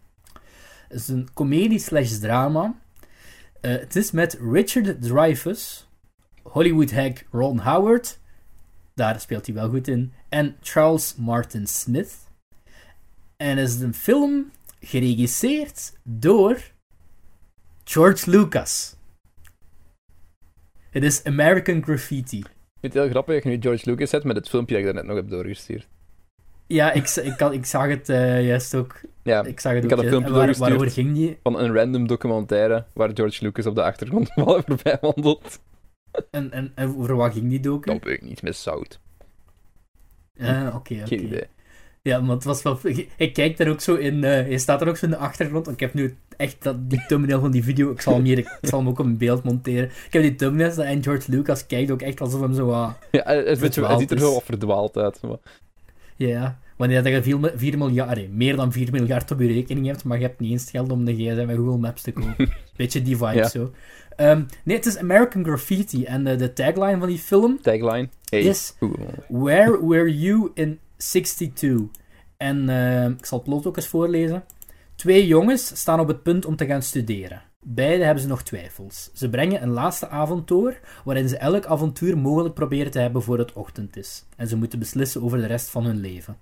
Het 0.89 1.01
is 1.01 1.09
een 1.09 1.29
comedie 1.35 1.79
slash 1.79 2.19
drama. 2.19 2.75
Uh, 3.61 3.71
het 3.71 3.97
is 3.97 4.11
met 4.11 4.39
Richard 4.41 5.03
Dreyfuss, 5.03 5.89
Hollywood 6.43 6.93
hack 6.93 7.25
Ron 7.31 7.59
Howard, 7.59 8.19
daar 8.95 9.21
speelt 9.21 9.47
hij 9.47 9.55
wel 9.55 9.69
goed 9.69 9.89
in, 9.89 10.13
en 10.29 10.57
Charles 10.61 11.15
Martin 11.17 11.67
Smith. 11.67 12.15
En 13.37 13.57
het 13.57 13.69
is 13.69 13.81
een 13.81 13.95
film 13.95 14.51
geregisseerd 14.81 15.93
door 16.03 16.61
George 17.85 18.31
Lucas. 18.31 18.97
Het 20.91 21.03
is 21.03 21.25
American 21.25 21.83
Graffiti. 21.83 22.39
Ik 22.39 22.47
vind 22.81 22.93
het 22.93 23.03
heel 23.03 23.09
grappig 23.09 23.35
dat 23.35 23.43
je 23.43 23.49
nu 23.49 23.61
George 23.61 23.91
Lucas 23.91 24.11
zet 24.11 24.25
met 24.25 24.37
het 24.37 24.49
filmpje 24.49 24.75
dat 24.75 24.85
ik 24.85 24.93
daarnet 24.93 25.13
nog 25.13 25.17
heb 25.17 25.31
doorgestuurd. 25.31 25.89
Ja, 26.67 26.93
ik, 26.93 27.09
ik, 27.09 27.41
ik 27.41 27.67
zag 27.67 27.89
het 27.89 28.09
uh, 28.09 28.47
juist 28.47 28.75
ook. 28.75 29.01
Ja, 29.23 29.45
ik 29.45 29.61
zag 29.61 29.73
het 29.73 29.85
ik 29.85 29.91
had 29.91 29.99
een 29.99 30.09
filmpje 30.09 30.33
waar, 30.33 30.55
waarover 30.57 30.91
ging 30.91 31.15
die? 31.15 31.39
Van 31.43 31.59
een 31.59 31.75
random 31.75 32.07
documentaire 32.07 32.85
waar 32.93 33.11
George 33.15 33.45
Lucas 33.45 33.67
op 33.67 33.75
de 33.75 33.83
achtergrond 33.83 34.33
voorbij 34.35 34.99
wandelt. 35.01 35.61
En, 36.31 36.53
en, 36.53 36.73
en 36.75 36.97
over 36.97 37.17
wat 37.17 37.33
ging 37.33 37.49
die 37.49 37.61
docu? 37.61 37.93
Dat 37.93 38.05
weet 38.05 38.15
ik 38.15 38.23
niet, 38.23 38.43
met 38.43 38.57
zout. 38.57 39.01
Ah, 40.41 40.67
oké, 40.67 40.95
oké. 40.95 41.07
Geen 41.07 41.25
idee. 41.25 41.47
Ja, 42.03 42.25
want 42.25 42.33
het 42.33 42.45
was 42.45 42.63
wel... 42.63 42.79
Ik 43.17 43.33
kijk 43.33 43.57
daar 43.57 43.69
ook 43.69 43.81
zo 43.81 43.95
in... 43.95 44.23
Uh, 44.23 44.51
je 44.51 44.59
staat 44.59 44.81
er 44.81 44.89
ook 44.89 44.97
zo 44.97 45.05
in 45.05 45.11
de 45.11 45.17
achtergrond. 45.17 45.69
Ik 45.69 45.81
heb 45.81 45.95
nu 45.95 46.17
echt 46.37 46.63
dat, 46.63 46.91
die 46.91 47.05
thumbnail 47.07 47.41
van 47.41 47.51
die 47.51 47.65
video... 47.65 47.91
Ik 47.91 48.01
zal 48.01 48.15
hem, 48.15 48.25
hier, 48.25 48.39
ik 48.39 48.59
zal 48.61 48.79
hem 48.79 48.89
ook 48.89 48.99
op 48.99 49.07
een 49.07 49.19
beeld 49.19 49.43
monteren. 49.43 49.85
Ik 49.85 50.13
heb 50.13 50.23
die 50.23 50.35
thumbnails 50.35 50.77
en 50.77 51.03
George 51.03 51.31
Lucas 51.31 51.67
kijkt 51.67 51.91
ook 51.91 52.03
echt 52.03 52.21
alsof 52.21 52.41
hem 52.41 52.55
zo... 52.55 52.69
Uh, 52.69 52.93
ja, 53.11 53.23
het, 53.25 53.61
het, 53.61 53.77
het 53.77 53.99
ziet 53.99 54.11
er 54.11 54.19
zo 54.19 54.41
verdwaald 54.41 54.97
uit. 54.97 55.23
Maar... 55.23 55.39
Ja, 56.17 56.59
wanneer 56.77 57.09
je 57.09 57.23
4, 57.57 57.79
miljard, 57.79 58.33
meer 58.33 58.57
dan 58.57 58.73
4 58.73 58.93
miljard 58.93 59.31
op 59.31 59.41
je 59.41 59.47
rekening 59.47 59.87
hebt, 59.87 60.05
maar 60.05 60.19
je 60.19 60.27
hebt 60.27 60.41
niet 60.41 60.51
eens 60.51 60.71
geld 60.71 60.93
om 60.93 61.05
de 61.05 61.15
gsm 61.15 61.47
met 61.47 61.57
Google 61.57 61.79
Maps 61.79 62.03
te 62.03 62.13
kopen. 62.13 62.53
Beetje 62.77 63.03
die 63.03 63.17
vibe 63.17 63.49
zo. 63.49 63.73
Um, 64.17 64.47
nee, 64.65 64.77
het 64.77 64.87
is 64.87 64.99
American 64.99 65.45
Graffiti 65.45 66.05
en 66.05 66.25
de, 66.25 66.37
de 66.37 66.53
tagline 66.53 66.99
van 66.99 67.09
die 67.09 67.19
film 67.19 67.61
tagline? 67.63 68.09
Hey. 68.25 68.41
is 68.41 68.77
Where 69.29 69.87
were 69.87 70.19
you 70.19 70.51
in 70.55 70.79
62? 70.97 71.81
En 72.37 72.69
uh, 72.69 73.05
ik 73.05 73.27
zal 73.27 73.39
het 73.39 73.47
plot 73.49 73.67
ook 73.67 73.77
eens 73.77 73.89
voorlezen. 73.89 74.45
Twee 74.95 75.27
jongens 75.27 75.81
staan 75.81 76.01
op 76.01 76.09
het 76.09 76.23
punt 76.23 76.45
om 76.47 76.57
te 76.57 76.67
gaan 76.67 76.83
studeren. 76.83 77.43
Beide 77.69 78.05
hebben 78.05 78.23
ze 78.23 78.29
nog 78.29 78.43
twijfels. 78.43 79.11
Ze 79.13 79.29
brengen 79.29 79.63
een 79.63 79.71
laatste 79.71 80.09
avond 80.09 80.49
door, 80.49 80.79
waarin 81.05 81.29
ze 81.29 81.37
elk 81.37 81.67
avontuur 81.67 82.19
mogelijk 82.19 82.55
proberen 82.55 82.91
te 82.91 82.99
hebben 82.99 83.23
voor 83.23 83.39
het 83.39 83.53
ochtend 83.53 83.97
is. 83.97 84.25
En 84.37 84.49
ze 84.49 84.57
moeten 84.57 84.79
beslissen 84.79 85.23
over 85.23 85.39
de 85.39 85.47
rest 85.47 85.71
van 85.71 85.85
hun 85.85 86.01
leven. 86.01 86.37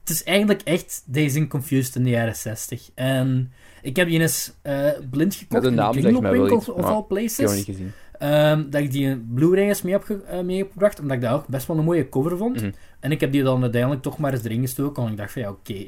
Het 0.00 0.10
is 0.10 0.24
eigenlijk 0.24 0.62
echt 0.62 1.02
Dazing 1.06 1.48
Confused 1.48 1.94
in 1.94 2.02
de 2.02 2.10
jaren 2.10 2.36
60. 2.36 2.90
En 2.94 3.52
ik 3.82 3.96
heb 3.96 4.08
die 4.08 4.20
eens 4.20 4.52
uh, 4.62 4.88
blind 5.10 5.34
gekocht 5.34 5.64
in 5.64 5.76
de 5.76 6.54
of 6.54 6.84
all 6.84 7.02
places. 7.02 7.38
Ik 7.38 7.46
heb 7.46 7.56
niet 7.56 7.64
gezien. 7.64 7.92
Um, 8.20 8.70
dat 8.70 8.82
ik 8.82 8.90
die 8.90 9.16
Blu-ray 9.16 9.68
eens 9.68 9.82
mee 9.82 9.92
heb 9.92 10.08
uh, 10.08 10.40
meegebracht, 10.40 11.00
omdat 11.00 11.16
ik 11.16 11.22
dat 11.22 11.32
ook 11.32 11.46
best 11.46 11.66
wel 11.66 11.78
een 11.78 11.84
mooie 11.84 12.08
cover 12.08 12.36
vond. 12.36 12.56
Mhm. 12.56 12.70
En 13.00 13.10
ik 13.10 13.20
heb 13.20 13.32
die 13.32 13.42
dan 13.42 13.62
uiteindelijk 13.62 14.02
toch 14.02 14.18
maar 14.18 14.32
eens 14.32 14.44
erin 14.44 14.60
gestoken, 14.60 15.02
want 15.02 15.10
ik 15.10 15.18
dacht 15.18 15.32
van 15.32 15.42
ja, 15.42 15.50
oké, 15.50 15.84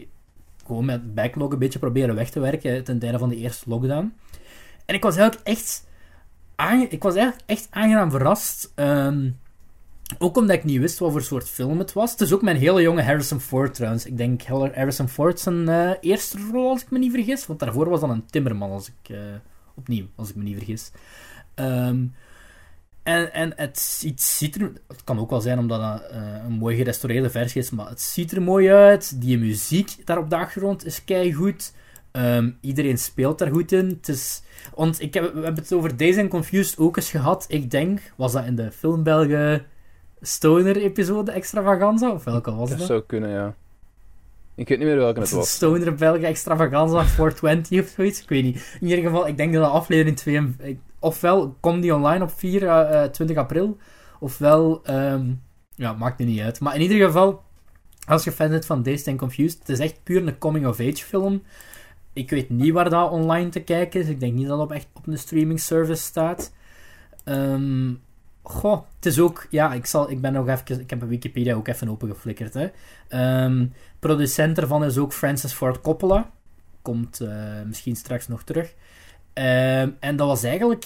gewoon 0.66 0.84
met 0.84 1.14
backlog 1.14 1.52
een 1.52 1.58
beetje 1.58 1.78
proberen 1.78 2.14
weg 2.14 2.30
te 2.30 2.40
werken 2.40 2.84
ten 2.84 2.98
tijde 2.98 3.18
van 3.18 3.28
de 3.28 3.36
eerste 3.36 3.70
lockdown. 3.70 4.12
En 4.86 4.94
ik 4.94 5.02
was 5.02 5.16
eigenlijk 5.16 5.48
echt, 5.48 5.86
ik 6.88 7.02
was 7.02 7.14
eigenlijk 7.14 7.44
echt 7.46 7.66
aangenaam 7.70 8.10
verrast. 8.10 8.72
Um, 8.74 9.38
ook 10.18 10.36
omdat 10.36 10.56
ik 10.56 10.64
niet 10.64 10.80
wist 10.80 10.98
wat 10.98 11.12
voor 11.12 11.22
soort 11.22 11.48
film 11.48 11.78
het 11.78 11.92
was. 11.92 12.10
Het 12.10 12.20
is 12.20 12.32
ook 12.32 12.42
mijn 12.42 12.56
hele 12.56 12.82
jonge 12.82 13.02
Harrison 13.02 13.40
Ford 13.40 13.74
trouwens. 13.74 14.06
Ik 14.06 14.16
denk 14.16 14.42
Harrison 14.42 15.08
Ford 15.08 15.40
zijn 15.40 15.68
uh, 15.68 15.90
eerste 16.00 16.38
rol, 16.52 16.70
als 16.70 16.82
ik 16.82 16.90
me 16.90 16.98
niet 16.98 17.12
vergis. 17.12 17.46
Want 17.46 17.58
daarvoor 17.58 17.88
was 17.88 18.00
dan 18.00 18.10
een 18.10 18.26
timmerman, 18.26 18.70
als 18.70 18.88
ik... 18.88 19.08
Uh, 19.10 19.18
opnieuw, 19.76 20.06
als 20.14 20.28
ik 20.28 20.36
me 20.36 20.42
niet 20.42 20.56
vergis. 20.56 20.90
Um, 21.54 22.14
en, 23.02 23.32
en 23.32 23.52
het, 23.56 23.78
ziet 24.16 24.54
er... 24.54 24.72
Het 24.88 25.04
kan 25.04 25.18
ook 25.18 25.30
wel 25.30 25.40
zijn 25.40 25.58
omdat 25.58 26.00
het 26.00 26.12
uh, 26.12 26.18
een 26.44 26.52
mooi 26.52 26.76
gerestaureerde 26.76 27.30
versie 27.30 27.60
is, 27.60 27.70
maar 27.70 27.88
het 27.88 28.00
ziet 28.00 28.32
er 28.32 28.42
mooi 28.42 28.70
uit. 28.70 29.20
Die 29.20 29.38
muziek 29.38 30.06
daar 30.06 30.18
op 30.18 30.30
de 30.30 30.36
achtergrond 30.36 30.84
is 30.84 31.04
keigoed. 31.04 31.72
Um, 32.16 32.58
iedereen 32.60 32.98
speelt 32.98 33.38
daar 33.38 33.50
goed 33.50 33.72
in. 33.72 33.86
Het 33.88 34.08
is... 34.08 34.42
Want 34.74 35.00
ik 35.00 35.14
heb, 35.14 35.22
we 35.34 35.40
hebben 35.40 35.62
het 35.62 35.72
over 35.72 35.96
Days 35.96 36.16
and 36.18 36.28
Confused 36.28 36.78
ook 36.78 36.96
eens 36.96 37.10
gehad. 37.10 37.44
Ik 37.48 37.70
denk, 37.70 38.00
was 38.16 38.32
dat 38.32 38.44
in 38.44 38.56
de 38.56 38.72
film 38.72 39.02
Belgen 39.02 39.66
Stoner-episode 40.20 41.32
Extravaganza? 41.32 42.10
Of 42.10 42.24
welke 42.24 42.54
was 42.54 42.68
dat? 42.68 42.78
Dat 42.78 42.86
zou 42.86 43.02
kunnen, 43.06 43.30
ja. 43.30 43.54
Ik 44.54 44.68
weet 44.68 44.78
niet 44.78 44.86
meer 44.86 44.96
welke 44.96 45.20
het 45.20 45.30
was. 45.30 45.50
Stoner 45.50 45.94
België 45.94 46.24
Extravaganza 46.24 47.04
420 47.14 47.80
of 47.80 47.88
zoiets. 47.88 48.22
Ik 48.22 48.28
weet 48.28 48.44
niet. 48.44 48.76
In 48.80 48.88
ieder 48.88 49.04
geval, 49.04 49.26
ik 49.28 49.36
denk 49.36 49.52
dat 49.52 49.64
de 49.64 49.70
aflevering 49.70 50.16
2... 50.16 50.80
Ofwel 50.98 51.56
komt 51.60 51.82
die 51.82 51.94
online 51.94 52.24
op 52.24 52.30
4, 52.30 52.62
uh, 52.62 53.02
20 53.02 53.36
april. 53.36 53.76
Ofwel... 54.20 54.82
Um, 54.90 55.42
ja, 55.74 55.92
maakt 55.92 56.18
het 56.18 56.28
niet 56.28 56.40
uit. 56.40 56.60
Maar 56.60 56.74
in 56.74 56.80
ieder 56.80 57.06
geval, 57.06 57.42
als 58.06 58.24
je 58.24 58.32
fan 58.32 58.48
bent 58.48 58.66
van 58.66 58.82
Dazed 58.82 59.08
and 59.08 59.18
Confused, 59.18 59.58
het 59.58 59.68
is 59.68 59.78
echt 59.78 60.02
puur 60.02 60.26
een 60.26 60.38
coming-of-age 60.38 61.04
film. 61.04 61.42
Ik 62.16 62.30
weet 62.30 62.50
niet 62.50 62.72
waar 62.72 62.90
dat 62.90 63.10
online 63.10 63.48
te 63.48 63.60
kijken 63.60 64.00
is. 64.00 64.08
Ik 64.08 64.20
denk 64.20 64.34
niet 64.34 64.46
dat 64.46 64.58
het 64.58 64.70
echt 64.70 64.86
op 64.92 65.06
een 65.06 65.18
streaming 65.18 65.60
service 65.60 66.02
staat. 66.02 66.52
Um, 67.24 68.00
Goh, 68.42 68.82
het 68.94 69.06
is 69.06 69.20
ook... 69.20 69.46
Ja, 69.50 69.72
ik, 69.72 69.86
zal, 69.86 70.10
ik 70.10 70.20
ben 70.20 70.32
nog 70.32 70.48
even... 70.48 70.80
Ik 70.80 70.90
heb 70.90 71.02
Wikipedia 71.02 71.54
ook 71.54 71.68
even 71.68 71.88
opengeflikkerd, 71.88 72.54
hè. 72.54 72.68
Um, 73.44 73.72
producent 73.98 74.58
ervan 74.58 74.84
is 74.84 74.98
ook 74.98 75.12
Francis 75.12 75.52
Ford 75.52 75.80
Coppola. 75.80 76.30
Komt 76.82 77.20
uh, 77.20 77.62
misschien 77.66 77.96
straks 77.96 78.28
nog 78.28 78.42
terug. 78.42 78.74
Um, 79.34 79.96
en 80.00 80.16
dat 80.16 80.26
was 80.26 80.42
eigenlijk... 80.42 80.84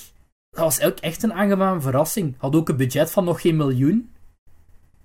Dat 0.51 0.65
was 0.65 0.81
ook 0.81 0.99
echt 0.99 1.23
een 1.23 1.33
aangename 1.33 1.81
verrassing. 1.81 2.35
Had 2.39 2.57
ook 2.57 2.69
een 2.69 2.77
budget 2.77 3.11
van 3.11 3.25
nog 3.25 3.41
geen 3.41 3.57
miljoen. 3.57 4.13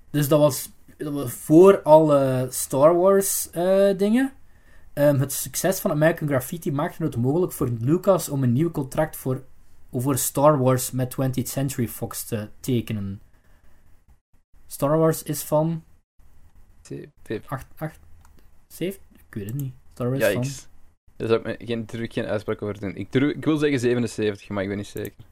Dus 0.09 0.27
dat 0.27 0.39
was, 0.39 0.69
dat 0.97 1.13
was 1.13 1.31
voor 1.31 1.81
alle 1.81 2.47
Star 2.49 2.95
Wars 2.97 3.49
uh, 3.55 3.97
dingen. 3.97 4.31
Um, 4.97 5.19
het 5.19 5.33
succes 5.33 5.79
van 5.79 5.91
American 5.91 6.27
Graffiti 6.27 6.71
maakte 6.71 7.03
het 7.03 7.17
mogelijk 7.17 7.51
voor 7.51 7.69
Lucas 7.79 8.29
om 8.29 8.43
een 8.43 8.53
nieuw 8.53 8.71
contract 8.71 9.15
voor 9.15 9.43
over 9.91 10.17
Star 10.17 10.59
Wars 10.59 10.91
met 10.91 11.15
20th 11.21 11.43
Century 11.43 11.87
Fox 11.87 12.23
te 12.23 12.49
tekenen. 12.59 13.21
Star 14.67 14.97
Wars 14.97 15.23
is 15.23 15.43
van... 15.43 15.83
8, 17.45 17.67
8, 17.77 17.99
7? 18.67 19.01
Ik 19.13 19.19
weet 19.29 19.45
het 19.45 19.55
niet. 19.55 19.73
Star 19.93 20.09
Wars 20.09 20.21
ja, 20.21 20.31
van... 20.31 20.43
Ik, 20.43 20.51
daar 21.15 21.27
zou 21.27 21.49
ik 21.49 21.67
geen, 21.67 21.85
druk 21.85 22.13
geen 22.13 22.25
uitspraak 22.25 22.61
over 22.61 22.79
doen. 22.79 22.95
Ik, 22.95 23.13
ik 23.13 23.45
wil 23.45 23.57
zeggen 23.57 23.79
77, 23.79 24.49
maar 24.49 24.63
ik 24.63 24.69
ben 24.69 24.77
niet 24.77 24.87
zeker. 24.87 25.25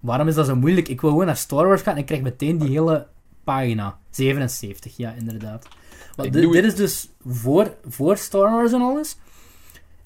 Waarom 0.00 0.28
is 0.28 0.34
dat 0.34 0.46
zo 0.46 0.56
moeilijk? 0.56 0.88
Ik 0.88 1.00
wil 1.00 1.10
gewoon 1.10 1.26
naar 1.26 1.36
Star 1.36 1.66
Wars 1.66 1.82
gaan 1.82 1.94
en 1.94 2.00
ik 2.00 2.06
krijg 2.06 2.22
meteen 2.22 2.58
die 2.58 2.68
hele 2.68 3.06
pagina. 3.44 3.98
77, 4.10 4.96
ja, 4.96 5.12
inderdaad. 5.12 5.68
Dit, 6.16 6.32
dit 6.32 6.64
is 6.64 6.74
dus 6.74 7.08
voor, 7.26 7.76
voor 7.88 8.16
Star 8.16 8.50
Wars 8.50 8.72
en 8.72 8.80
alles. 8.80 9.16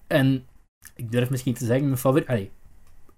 En 0.07 0.45
ik 0.97 1.13
durf 1.13 1.31
misschien 1.31 1.55
te 1.55 1.65
zeggen, 1.65 1.87
mijn 1.87 1.99
favoriet... 1.99 2.29
Allee, 2.29 2.51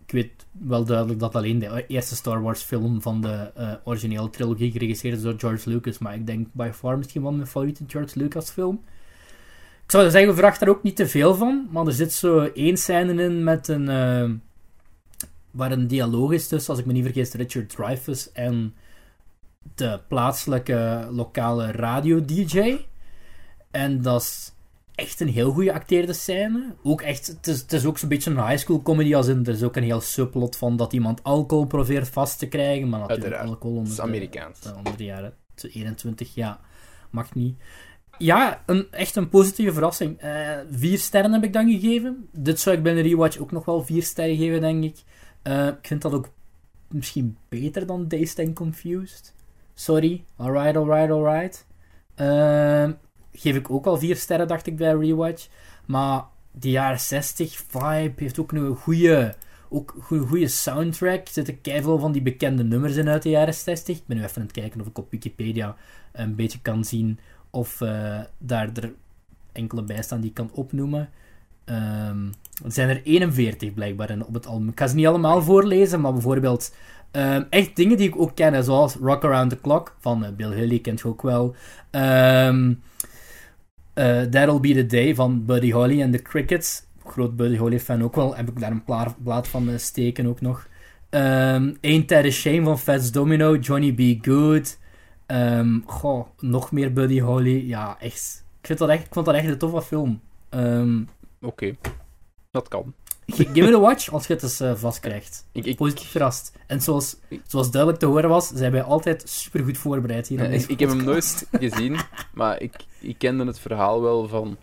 ik 0.06 0.12
weet 0.12 0.46
wel 0.50 0.84
duidelijk 0.84 1.18
dat 1.18 1.34
alleen 1.34 1.58
de 1.58 1.86
eerste 1.86 2.14
Star 2.14 2.42
Wars 2.42 2.62
film 2.62 3.02
van 3.02 3.20
de 3.20 3.52
uh, 3.58 3.72
originele 3.84 4.30
trilogie 4.30 4.70
geregisseerd 4.70 5.16
is 5.16 5.22
door 5.22 5.34
George 5.38 5.70
Lucas, 5.70 5.98
maar 5.98 6.14
ik 6.14 6.26
denk 6.26 6.46
by 6.52 6.70
far 6.74 6.96
misschien 6.96 7.22
wel 7.22 7.32
mijn 7.32 7.46
favoriete 7.46 7.84
George 7.86 8.18
Lucas 8.18 8.50
film. 8.50 8.84
Ik 9.84 9.90
zou 9.92 10.10
zeggen, 10.10 10.34
verwacht 10.34 10.60
daar 10.60 10.68
ook 10.68 10.82
niet 10.82 10.96
te 10.96 11.08
veel 11.08 11.34
van, 11.34 11.68
maar 11.70 11.86
er 11.86 11.92
zit 11.92 12.12
zo 12.12 12.38
één 12.38 12.76
scène 12.76 13.22
in 13.22 13.44
met 13.44 13.68
een... 13.68 13.88
Uh, 13.88 14.30
waar 15.50 15.72
een 15.72 15.86
dialoog 15.86 16.32
is 16.32 16.48
tussen, 16.48 16.70
als 16.70 16.78
ik 16.80 16.86
me 16.86 16.92
niet 16.92 17.04
vergis, 17.04 17.32
Richard 17.32 17.68
Dreyfuss 17.68 18.32
en 18.32 18.74
de 19.74 20.00
plaatselijke 20.08 21.08
lokale 21.10 21.72
radio-dj. 21.72 22.76
En 23.70 24.02
dat 24.02 24.22
is 24.22 24.52
echt 24.94 25.20
een 25.20 25.28
heel 25.28 25.52
goede 25.52 25.72
acteerde 25.72 26.12
scène. 26.12 26.74
Ook 26.82 27.02
echt, 27.02 27.26
het 27.26 27.46
is, 27.46 27.60
het 27.60 27.72
is 27.72 27.84
ook 27.84 27.98
zo'n 27.98 28.08
beetje 28.08 28.30
een 28.30 28.46
high 28.46 28.58
school 28.58 28.82
comedy, 28.82 29.14
als 29.14 29.26
in, 29.26 29.44
er 29.46 29.52
is 29.52 29.62
ook 29.62 29.76
een 29.76 29.82
heel 29.82 30.00
subplot 30.00 30.56
van 30.56 30.76
dat 30.76 30.92
iemand 30.92 31.22
alcohol 31.22 31.66
probeert 31.66 32.08
vast 32.08 32.38
te 32.38 32.48
krijgen, 32.48 32.88
maar 32.88 33.00
natuurlijk 33.00 33.24
Uiteraard. 33.24 33.50
alcohol 33.50 33.76
onder, 33.76 33.92
is 33.92 34.00
Amerikaans. 34.00 34.60
de, 34.60 34.74
onder 34.76 34.96
de 34.96 35.04
jaren 35.04 35.34
21, 35.54 36.34
ja, 36.34 36.60
mag 37.10 37.34
niet. 37.34 37.56
Ja, 38.18 38.62
een, 38.66 38.86
echt 38.90 39.16
een 39.16 39.28
positieve 39.28 39.72
verrassing. 39.72 40.24
Uh, 40.24 40.58
vier 40.70 40.98
sterren 40.98 41.32
heb 41.32 41.44
ik 41.44 41.52
dan 41.52 41.70
gegeven. 41.70 42.28
Dit 42.32 42.60
zou 42.60 42.76
ik 42.76 42.82
bij 42.82 42.92
een 42.92 43.02
rewatch 43.02 43.38
ook 43.38 43.52
nog 43.52 43.64
wel 43.64 43.84
vier 43.84 44.02
sterren 44.02 44.36
geven, 44.36 44.60
denk 44.60 44.84
ik. 44.84 44.96
Uh, 45.42 45.66
ik 45.66 45.86
vind 45.86 46.02
dat 46.02 46.12
ook 46.12 46.28
misschien 46.88 47.36
beter 47.48 47.86
dan 47.86 48.08
Dazed 48.08 48.38
and 48.38 48.54
Confused. 48.54 49.34
Sorry. 49.78 50.24
Alright, 50.36 50.76
alright, 50.76 51.10
alright. 51.10 51.66
Uh, 52.16 52.90
geef 53.32 53.56
ik 53.56 53.70
ook 53.70 53.86
al 53.86 53.98
vier 53.98 54.16
sterren, 54.16 54.48
dacht 54.48 54.66
ik 54.66 54.76
bij 54.76 54.94
Rewatch. 54.94 55.48
Maar 55.86 56.24
die 56.52 56.70
jaren 56.70 57.00
60 57.00 57.62
vibe 57.68 58.12
heeft 58.16 58.38
ook 58.38 58.52
een 58.52 58.76
goede, 58.76 59.34
ook 59.68 59.94
goede 60.00 60.48
soundtrack. 60.48 61.26
Er 61.26 61.32
zitten 61.32 61.60
keiveel 61.60 61.98
van 61.98 62.12
die 62.12 62.22
bekende 62.22 62.64
nummers 62.64 62.96
in 62.96 63.08
uit 63.08 63.22
de 63.22 63.28
jaren 63.28 63.54
60. 63.54 63.96
Ik 63.96 64.06
ben 64.06 64.16
nu 64.16 64.22
even 64.22 64.36
aan 64.36 64.42
het 64.42 64.52
kijken 64.52 64.80
of 64.80 64.86
ik 64.86 64.98
op 64.98 65.10
Wikipedia 65.10 65.76
een 66.12 66.34
beetje 66.34 66.60
kan 66.62 66.84
zien 66.84 67.18
of 67.50 67.80
uh, 67.80 68.20
daar 68.38 68.70
er 68.74 68.94
enkele 69.52 69.82
bij 69.82 70.02
staan 70.02 70.20
die 70.20 70.28
ik 70.28 70.34
kan 70.34 70.50
opnoemen. 70.52 71.10
Um, 71.64 72.32
er 72.64 72.72
zijn 72.72 72.88
er 72.88 73.02
41 73.02 73.74
blijkbaar 73.74 74.20
op 74.26 74.34
het 74.34 74.46
album. 74.46 74.68
Ik 74.68 74.78
ga 74.78 74.86
ze 74.86 74.94
niet 74.94 75.06
allemaal 75.06 75.42
voorlezen, 75.42 76.00
maar 76.00 76.12
bijvoorbeeld 76.12 76.74
um, 77.12 77.46
echt 77.50 77.76
dingen 77.76 77.96
die 77.96 78.08
ik 78.08 78.20
ook 78.20 78.34
ken, 78.34 78.64
zoals 78.64 78.94
Rock 78.94 79.24
Around 79.24 79.50
the 79.50 79.60
Clock 79.60 79.96
van 80.00 80.24
uh, 80.24 80.28
Bill 80.36 80.48
Haley, 80.48 80.78
kent 80.78 81.00
je 81.00 81.08
ook 81.08 81.22
wel. 81.22 81.54
Um, 81.90 82.82
uh, 83.94 84.22
That'll 84.22 84.60
Be 84.60 84.74
the 84.74 84.86
Day 84.86 85.14
van 85.14 85.44
Buddy 85.44 85.70
Holly 85.70 86.00
en 86.02 86.10
The 86.10 86.22
Crickets. 86.22 86.84
Groot 87.04 87.36
Buddy 87.36 87.56
Holly 87.56 87.80
fan 87.80 88.02
ook 88.02 88.14
wel. 88.14 88.36
Heb 88.36 88.48
ik 88.48 88.60
daar 88.60 88.70
een 88.70 88.84
blaad 89.22 89.48
van 89.48 89.68
uh, 89.68 89.76
steken 89.76 90.26
ook 90.26 90.40
nog. 90.40 90.68
Um, 91.10 91.76
Ain't 91.80 92.08
That 92.08 92.24
a 92.24 92.30
Shame 92.30 92.62
van 92.62 92.78
Fats 92.78 93.12
Domino. 93.12 93.56
Johnny 93.56 93.92
B. 93.92 94.24
Good. 94.24 94.78
Um, 95.26 95.82
goh, 95.86 96.26
nog 96.40 96.72
meer 96.72 96.92
Buddy 96.92 97.20
Holly. 97.20 97.68
Ja, 97.68 97.96
echt. 98.00 98.44
Ik, 98.62 98.78
dat 98.78 98.88
echt, 98.88 99.04
ik 99.04 99.12
vond 99.12 99.26
dat 99.26 99.34
echt 99.34 99.48
een 99.48 99.58
toffe 99.58 99.82
film. 99.82 100.20
Oké, 101.40 101.76
dat 102.50 102.68
kan. 102.68 102.94
Give 103.26 103.68
it 103.68 103.74
a 103.74 103.80
watch 103.80 104.12
als 104.12 104.26
je 104.26 104.32
het 104.32 104.42
eens 104.42 104.60
uh, 104.60 104.74
vast 104.74 105.00
krijgt. 105.00 105.46
Ik, 105.52 105.64
ik, 105.64 105.76
Positief 105.76 106.10
verrast. 106.10 106.52
En 106.66 106.80
zoals, 106.80 107.16
zoals 107.46 107.70
duidelijk 107.70 108.02
te 108.02 108.06
horen 108.06 108.28
was, 108.28 108.48
zijn 108.48 108.72
wij 108.72 108.82
altijd 108.82 109.28
super 109.28 109.64
goed 109.64 109.78
voorbereid 109.78 110.28
hier. 110.28 110.42
Ja, 110.42 110.48
ik, 110.48 110.62
ik 110.62 110.78
heb 110.80 110.88
hem 110.88 111.04
nooit 111.04 111.46
gezien, 111.52 111.96
maar 112.34 112.60
ik, 112.60 112.74
ik 113.00 113.18
kende 113.18 113.44
het 113.44 113.58
verhaal 113.58 114.02
wel 114.02 114.28
van 114.28 114.56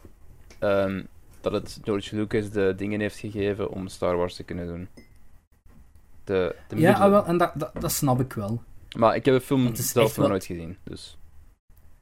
um, 0.59 1.07
dat 1.41 1.53
het 1.53 1.79
George 1.83 2.15
Lucas 2.15 2.49
de 2.49 2.73
dingen 2.77 2.99
heeft 2.99 3.17
gegeven 3.17 3.69
om 3.69 3.87
Star 3.87 4.17
Wars 4.17 4.35
te 4.35 4.43
kunnen 4.43 4.67
doen. 4.67 4.87
De, 6.23 6.55
de 6.67 6.79
ja, 6.79 6.93
ah, 6.93 7.09
wel, 7.09 7.25
en 7.25 7.37
dat, 7.37 7.51
dat, 7.55 7.71
dat, 7.79 7.91
snap 7.91 8.19
ik 8.19 8.33
wel. 8.33 8.63
Maar 8.97 9.15
ik 9.15 9.25
heb 9.25 9.35
de 9.35 9.41
film 9.41 9.75
zelf 9.75 10.17
nog 10.17 10.27
nooit 10.27 10.45
gezien, 10.45 10.77
dus... 10.83 11.17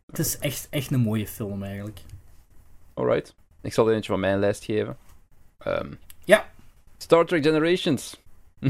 Het 0.06 0.20
is 0.20 0.38
echt, 0.38 0.68
echt 0.70 0.92
een 0.92 1.00
mooie 1.00 1.28
film, 1.28 1.64
eigenlijk. 1.64 2.00
Alright. 2.94 3.36
Ik 3.62 3.74
zal 3.74 3.88
er 3.88 3.94
eentje 3.94 4.12
van 4.12 4.20
mijn 4.20 4.40
lijst 4.40 4.64
geven. 4.64 4.98
Um, 5.68 6.00
ja. 6.24 6.50
Star 6.98 7.26
Trek 7.26 7.44
Generations. 7.44 8.22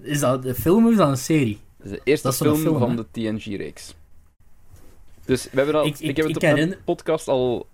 is 0.00 0.20
dat 0.20 0.44
een 0.44 0.54
film 0.54 0.84
of 0.84 0.90
is 0.90 0.96
dat 0.96 1.08
een 1.08 1.16
serie? 1.16 1.60
Dat 1.76 1.86
is 1.86 1.92
de 1.92 2.00
eerste 2.04 2.32
film, 2.32 2.56
film, 2.56 2.78
van 2.78 2.96
de 2.96 3.06
TNG-reeks. 3.10 3.94
Dus 5.24 5.50
we 5.50 5.56
hebben 5.56 5.74
al, 5.74 5.86
ik, 5.86 5.98
ik, 5.98 6.08
ik 6.08 6.16
heb 6.16 6.26
het 6.26 6.36
op 6.36 6.42
de 6.42 6.78
podcast 6.84 7.28
al 7.28 7.66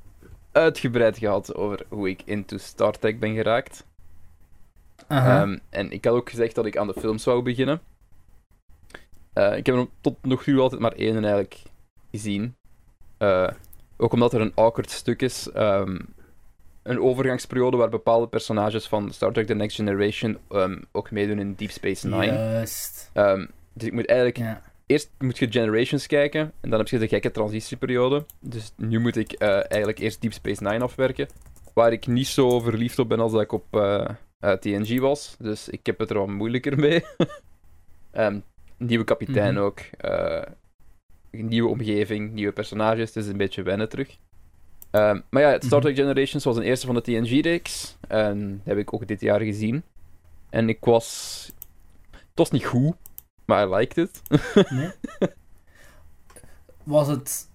uitgebreid 0.53 1.19
gehad 1.19 1.55
over 1.55 1.87
hoe 1.89 2.09
ik 2.09 2.23
into 2.25 2.59
Star 2.59 2.99
Trek 2.99 3.21
ben 3.21 3.35
geraakt. 3.35 3.87
Um, 5.09 5.61
en 5.71 5.91
ik 5.91 6.05
had 6.05 6.15
ook 6.15 6.31
gezegd 6.31 6.55
dat 6.55 6.67
ik 6.67 6.77
aan 6.77 6.87
de 6.87 7.01
films 7.01 7.23
zou 7.23 7.43
beginnen. 7.43 7.81
Uh, 9.35 9.57
ik 9.57 9.67
heb 9.67 9.75
er 9.75 9.87
tot 10.01 10.17
nog 10.23 10.43
toe 10.43 10.61
altijd 10.61 10.81
maar 10.81 10.93
één 10.93 11.15
eigenlijk 11.15 11.63
gezien. 12.11 12.57
Uh, 13.19 13.49
ook 13.97 14.13
omdat 14.13 14.33
er 14.33 14.41
een 14.41 14.53
awkward 14.55 14.91
stuk 14.91 15.23
is. 15.23 15.49
Um, 15.57 16.15
een 16.89 17.01
overgangsperiode 17.01 17.77
waar 17.77 17.89
bepaalde 17.89 18.27
personages 18.27 18.87
van 18.87 19.13
Star 19.13 19.33
Trek 19.33 19.47
The 19.47 19.55
Next 19.55 19.77
Generation 19.77 20.39
um, 20.51 20.85
ook 20.93 21.11
meedoen 21.11 21.39
in 21.39 21.55
Deep 21.55 21.71
Space 21.71 22.09
Nine. 22.09 22.33
Juist. 22.33 23.11
Um, 23.15 23.51
dus 23.73 23.87
ik 23.87 23.93
moet 23.93 24.07
eigenlijk... 24.07 24.39
Ja. 24.39 24.63
Eerst 24.87 25.11
moet 25.19 25.39
je 25.39 25.51
Generations 25.51 26.07
kijken, 26.07 26.53
en 26.61 26.71
dan 26.71 26.79
heb 26.79 26.89
je 26.89 26.99
de 26.99 27.09
gekke 27.09 27.31
transitieperiode. 27.31 28.25
Dus 28.41 28.73
nu 28.77 28.99
moet 28.99 29.17
ik 29.17 29.43
uh, 29.43 29.49
eigenlijk 29.49 29.99
eerst 29.99 30.21
Deep 30.21 30.33
Space 30.33 30.63
Nine 30.63 30.85
afwerken. 30.85 31.29
Waar 31.75 31.93
ik 31.93 32.07
niet 32.07 32.27
zo 32.27 32.61
verliefd 32.61 32.99
op 32.99 33.09
ben 33.09 33.21
als 33.21 33.33
dat 33.33 33.41
ik 33.41 33.53
op 33.53 33.65
uh, 33.71 34.09
uh, 34.41 34.53
TNG 34.53 35.01
was. 35.01 35.37
Dus 35.39 35.69
ik 35.69 35.87
heb 35.87 35.99
het 35.99 36.11
er 36.11 36.19
wat 36.19 36.29
moeilijker 36.29 36.79
mee. 36.89 37.05
um, 38.13 38.43
nieuwe 38.77 39.05
kapitein 39.05 39.51
mm 39.51 39.57
-hmm. 39.57 39.67
ook. 39.67 39.81
nieuwe 41.31 41.69
omgeving, 41.69 42.33
nieuwe 42.33 42.53
personages. 42.53 43.15
Het 43.15 43.25
is 43.25 43.27
een 43.27 43.37
beetje 43.37 43.63
wennen 43.63 43.89
terug. 43.89 44.19
Um, 44.91 45.23
maar 45.31 45.43
ja, 45.43 45.61
Star 45.61 45.81
Trek 45.81 45.97
Generations 45.97 46.45
was 46.45 46.57
een 46.57 46.63
eerste 46.63 46.87
van 46.87 46.95
de 46.95 47.01
TNG-reeks. 47.01 47.97
En 48.09 48.51
dat 48.51 48.67
heb 48.67 48.79
ik 48.79 48.95
ook 48.95 49.07
dit 49.07 49.21
jaar 49.21 49.41
gezien. 49.41 49.83
En 50.51 50.69
ik 50.69 50.85
was... 50.85 51.51
Het 52.11 52.21
was 52.35 52.51
niet 52.51 52.65
goed, 52.67 52.95
maar 53.45 53.69
I 53.69 53.75
liked 53.75 53.97
it. 53.97 54.23
nee? 54.71 54.91
Was 56.85 57.09
het 57.09 57.49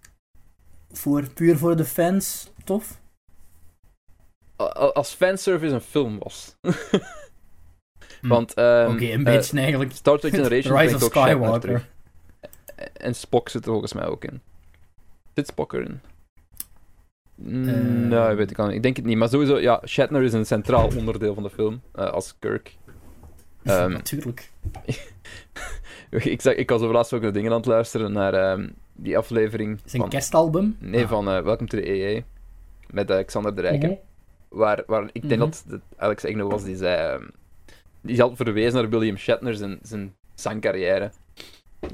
voor, 0.91 1.29
puur 1.33 1.57
voor 1.57 1.75
de 1.75 1.85
fans 1.85 2.51
tof? 2.63 3.01
Als 4.93 5.13
fanservice 5.13 5.73
een 5.73 5.81
film 5.81 6.19
was. 6.19 6.55
Want... 8.21 8.57
Um, 8.57 8.83
Oké, 8.83 8.93
okay, 8.93 9.13
een 9.13 9.23
beetje 9.23 9.55
uh, 9.55 9.61
eigenlijk. 9.61 9.91
Star 9.91 10.19
Trek 10.19 10.33
Generations 10.41 10.81
Rise 10.81 10.95
of 10.95 11.01
Skywalker. 11.01 11.89
En 12.93 13.15
Spock 13.15 13.49
zit 13.49 13.65
er 13.65 13.71
volgens 13.71 13.93
mij 13.93 14.05
ook 14.05 14.23
in. 14.25 14.41
Zit 15.33 15.47
Spock 15.47 15.73
erin? 15.73 16.01
Mm, 17.35 18.07
nou, 18.07 18.35
weet 18.35 18.51
ik 18.51 18.59
al 18.59 18.65
niet. 18.65 18.75
Ik 18.75 18.83
denk 18.83 18.95
het 18.95 19.05
niet. 19.05 19.17
Maar 19.17 19.29
sowieso, 19.29 19.59
ja, 19.59 19.81
Shatner 19.85 20.23
is 20.23 20.33
een 20.33 20.45
centraal 20.45 20.89
onderdeel 20.97 21.33
van 21.33 21.43
de 21.43 21.49
film. 21.49 21.81
Uh, 21.95 22.09
als 22.09 22.35
Kirk. 22.39 22.75
Um, 23.63 23.91
Natuurlijk. 24.01 24.51
ik, 26.09 26.41
zeg, 26.41 26.55
ik 26.55 26.69
was 26.69 26.81
over 26.81 26.93
laatst 26.93 27.13
ook 27.13 27.21
naar 27.21 27.33
dingen 27.33 27.51
aan 27.51 27.57
het 27.57 27.65
luisteren 27.65 28.11
naar 28.11 28.51
um, 28.51 28.73
die 28.93 29.17
aflevering. 29.17 29.79
Een 29.91 29.99
van, 29.99 30.09
kerstalbum? 30.09 30.77
Nee, 30.79 31.03
ah. 31.03 31.09
van 31.09 31.27
uh, 31.27 31.41
Welcome 31.41 31.69
to 31.69 31.77
the 31.77 31.83
EA. 31.83 32.21
Met 32.89 33.09
uh, 33.09 33.17
Xander 33.25 33.55
de 33.55 33.61
Rijken. 33.61 33.89
-hmm. 33.89 33.99
waar, 34.49 34.83
waar 34.87 35.09
ik 35.11 35.21
denk 35.21 35.23
mm 35.23 35.29
-hmm. 35.29 35.39
dat 35.39 35.63
het 35.67 35.81
Alex 35.97 36.23
Egno 36.23 36.47
was 36.47 36.63
die 36.63 36.75
zei. 36.75 37.13
Um, 37.13 37.31
die 38.01 38.19
had 38.19 38.31
verwezen 38.35 38.73
naar 38.73 38.89
William 38.89 39.17
Shatner 39.17 39.55
zijn, 39.55 39.79
zijn 39.81 40.15
zangcarrière. 40.33 41.11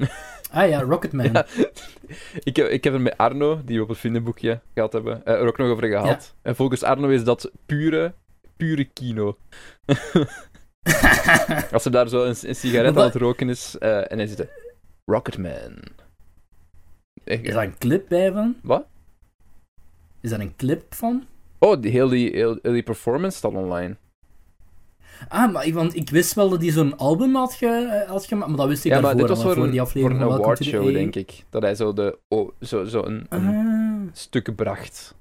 Ah 0.50 0.68
ja, 0.68 0.80
Rocketman. 0.80 1.32
Ja, 1.32 1.46
ik, 2.50 2.56
heb, 2.56 2.68
ik 2.68 2.84
heb 2.84 2.94
er 2.94 3.00
met 3.00 3.16
Arno, 3.16 3.60
die 3.64 3.76
we 3.76 3.82
op 3.82 3.88
het 3.88 3.98
vriendenboekje 3.98 4.60
gehad 4.74 4.92
hebben, 4.92 5.26
er 5.26 5.46
ook 5.46 5.58
nog 5.58 5.68
over 5.68 5.88
gehad. 5.88 6.34
En 6.42 6.56
volgens 6.56 6.82
Arno 6.82 7.08
is 7.08 7.24
dat 7.24 7.50
pure, 7.66 8.14
pure 8.56 8.84
kino. 8.84 9.36
Als 11.72 11.84
er 11.84 11.90
daar 11.90 12.08
zo 12.08 12.24
een, 12.24 12.36
een 12.42 12.54
sigaret 12.54 12.96
aan 12.96 13.04
het 13.04 13.14
roken 13.14 13.48
is 13.48 13.76
uh, 13.80 14.12
en 14.12 14.18
hij 14.18 14.26
zit 14.26 14.48
Rocketman. 15.04 15.82
Is 17.24 17.54
daar 17.54 17.64
een 17.64 17.78
clip 17.78 18.08
bij 18.08 18.32
van? 18.32 18.56
Wat? 18.62 18.86
Is 20.20 20.30
daar 20.30 20.40
een 20.40 20.56
clip 20.56 20.94
van? 20.94 21.26
Oh, 21.58 21.82
die, 21.82 21.90
heel, 21.90 22.08
die, 22.08 22.30
heel, 22.30 22.58
die 22.62 22.82
performance 22.82 23.36
staat 23.36 23.52
online. 23.52 23.96
Ah, 25.28 25.52
maar 25.52 25.72
want 25.72 25.96
ik 25.96 26.10
wist 26.10 26.34
wel 26.34 26.48
dat 26.48 26.60
hij 26.60 26.70
zo'n 26.70 26.96
album 26.96 27.34
had, 27.34 27.54
ge, 27.54 28.04
had 28.08 28.26
gemaakt, 28.26 28.48
maar 28.48 28.58
dat 28.58 28.68
wist 28.68 28.84
ik 28.84 28.92
ja, 28.92 29.00
daarvoor. 29.00 29.10
Ja, 29.10 29.26
maar 29.26 29.28
dit 29.28 29.44
was 29.44 29.46
voor, 29.54 29.62
voor 29.62 29.70
die 29.70 29.80
aflevering 29.80 30.20
voor 30.20 30.32
een 30.32 30.38
awardshow, 30.42 30.92
denk 30.92 31.14
ik. 31.14 31.44
Dat 31.50 31.62
hij 31.62 31.74
zo, 31.74 31.92
de, 31.92 32.18
oh, 32.28 32.50
zo, 32.60 32.84
zo 32.84 33.02
een, 33.04 33.26
een 33.28 33.46
ah. 33.46 34.12
stuk 34.12 34.54
bracht. 34.54 35.14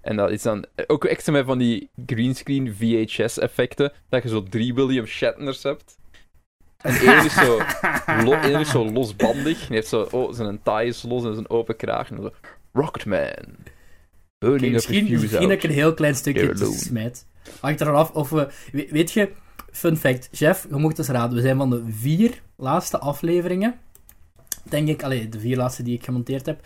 En 0.00 0.16
dat 0.16 0.30
is 0.30 0.42
dan 0.42 0.64
ook 0.86 1.04
echt 1.04 1.30
met 1.30 1.44
van 1.44 1.58
die 1.58 1.90
greenscreen 2.06 2.74
VHS-effecten, 2.74 3.92
dat 4.08 4.22
je 4.22 4.28
zo 4.28 4.42
drie 4.42 4.74
William 4.74 5.06
Shatners 5.06 5.62
hebt. 5.62 5.98
En 6.76 6.94
één 6.94 7.24
is 7.24 7.34
zo, 7.34 7.58
lo, 8.24 8.32
één 8.32 8.60
is 8.60 8.70
zo 8.70 8.90
losbandig. 8.90 9.66
Hij 9.68 9.76
heeft 9.76 9.88
zo, 9.88 10.08
oh, 10.10 10.32
zijn 10.32 10.62
taai 10.62 10.88
is 10.88 11.02
los 11.02 11.24
en 11.24 11.34
zijn 11.34 11.50
open 11.50 11.76
kraag. 11.76 12.10
En 12.10 12.22
zo, 12.22 12.30
Rocketman. 12.72 13.56
Burning 14.38 14.72
misschien, 14.72 15.10
misschien 15.10 15.50
ik 15.50 15.62
een 15.62 15.70
heel 15.70 15.94
klein 15.94 16.14
stukje 16.14 16.56
smijt. 16.56 17.26
Hangt 17.60 17.80
eraf 17.80 18.10
of 18.10 18.30
we... 18.30 18.48
Weet 18.72 19.12
je, 19.12 19.30
fun 19.72 19.96
fact, 19.96 20.28
chef, 20.32 20.66
je 20.70 20.76
mocht 20.76 20.98
eens 20.98 21.08
raden. 21.08 21.36
We 21.36 21.42
zijn 21.42 21.56
van 21.56 21.70
de 21.70 21.84
vier 21.88 22.42
laatste 22.56 22.98
afleveringen, 22.98 23.78
denk 24.62 24.88
ik, 24.88 25.02
allee, 25.02 25.28
de 25.28 25.40
vier 25.40 25.56
laatste 25.56 25.82
die 25.82 25.96
ik 25.96 26.04
gemonteerd 26.04 26.46
heb, 26.46 26.60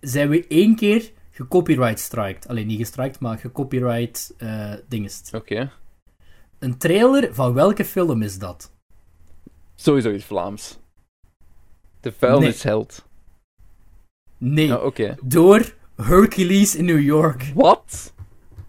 zijn 0.00 0.28
we 0.28 0.46
één 0.46 0.76
keer 0.76 1.10
gecopyright 1.30 1.98
striked. 1.98 2.48
Alleen 2.48 2.66
niet 2.66 2.78
gestrikt, 2.78 3.20
maar 3.20 3.38
gecopyright 3.38 4.34
uh, 4.38 4.72
dingest. 4.88 5.34
Oké. 5.34 5.70
Een 6.58 6.78
trailer 6.78 7.34
van 7.34 7.52
welke 7.52 7.84
film 7.84 8.22
is 8.22 8.38
dat? 8.38 8.72
Sowieso 9.74 10.12
iets 10.12 10.24
Vlaams. 10.24 10.78
De 12.00 12.12
vuilnisheld. 12.12 13.06
Nee. 14.38 14.66
nee. 14.68 14.78
Oh, 14.78 14.84
oké. 14.84 15.16
Door 15.22 15.74
Hercules 15.96 16.74
in 16.74 16.84
New 16.84 17.00
York. 17.00 17.52
Wat? 17.54 18.12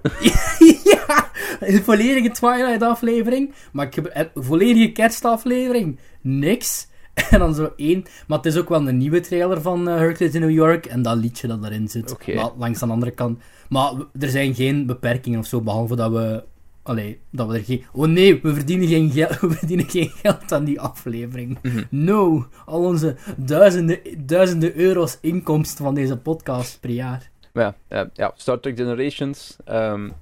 ja, 0.83 1.31
een 1.59 1.83
volledige 1.83 2.31
Twilight-aflevering. 2.31 3.53
Maar 3.71 3.85
ik 3.85 3.93
heb 3.95 4.11
een 4.13 4.43
volledige 4.43 4.91
kerstaflevering. 4.91 5.99
Niks. 6.21 6.89
En 7.29 7.39
dan 7.39 7.55
zo 7.55 7.73
één. 7.75 8.03
Maar 8.27 8.37
het 8.37 8.47
is 8.47 8.57
ook 8.57 8.69
wel 8.69 8.87
een 8.87 8.97
nieuwe 8.97 9.19
trailer 9.19 9.61
van 9.61 9.87
uh, 9.87 9.95
Hercules 9.95 10.33
in 10.33 10.41
New 10.41 10.51
York. 10.51 10.85
En 10.85 11.01
dat 11.01 11.17
liedje 11.17 11.47
dat 11.47 11.63
erin 11.63 11.87
zit. 11.87 12.11
Okay. 12.11 12.35
Maar 12.35 12.51
langs 12.57 12.79
de 12.79 12.85
andere 12.85 13.11
kant. 13.11 13.39
Maar 13.69 13.93
er 14.19 14.29
zijn 14.29 14.55
geen 14.55 14.85
beperkingen 14.85 15.39
of 15.39 15.45
zo. 15.45 15.61
Behalve 15.61 15.95
dat 15.95 16.11
we. 16.11 16.43
Allee, 16.83 17.19
dat 17.31 17.47
we 17.47 17.57
er 17.57 17.63
geen. 17.63 17.83
Oh 17.91 18.07
nee, 18.07 18.41
we 18.41 18.53
verdienen 18.53 18.87
geen, 18.87 19.11
geld, 19.11 19.39
we 19.39 19.51
verdienen 19.51 19.89
geen 19.89 20.09
geld 20.09 20.51
aan 20.51 20.63
die 20.63 20.79
aflevering. 20.79 21.57
Mhm. 21.61 21.83
No, 21.89 22.47
al 22.65 22.83
onze 22.83 23.15
duizenden, 23.37 23.99
duizenden 24.17 24.75
euro's 24.75 25.17
inkomsten 25.21 25.85
van 25.85 25.95
deze 25.95 26.17
podcast 26.17 26.79
per 26.79 26.89
jaar. 26.89 27.30
Ja, 27.53 27.75
ja, 27.89 28.09
ja 28.13 28.33
Star 28.35 28.59
Trek 28.59 28.77
Generations 28.77 29.57
um, 29.69 30.13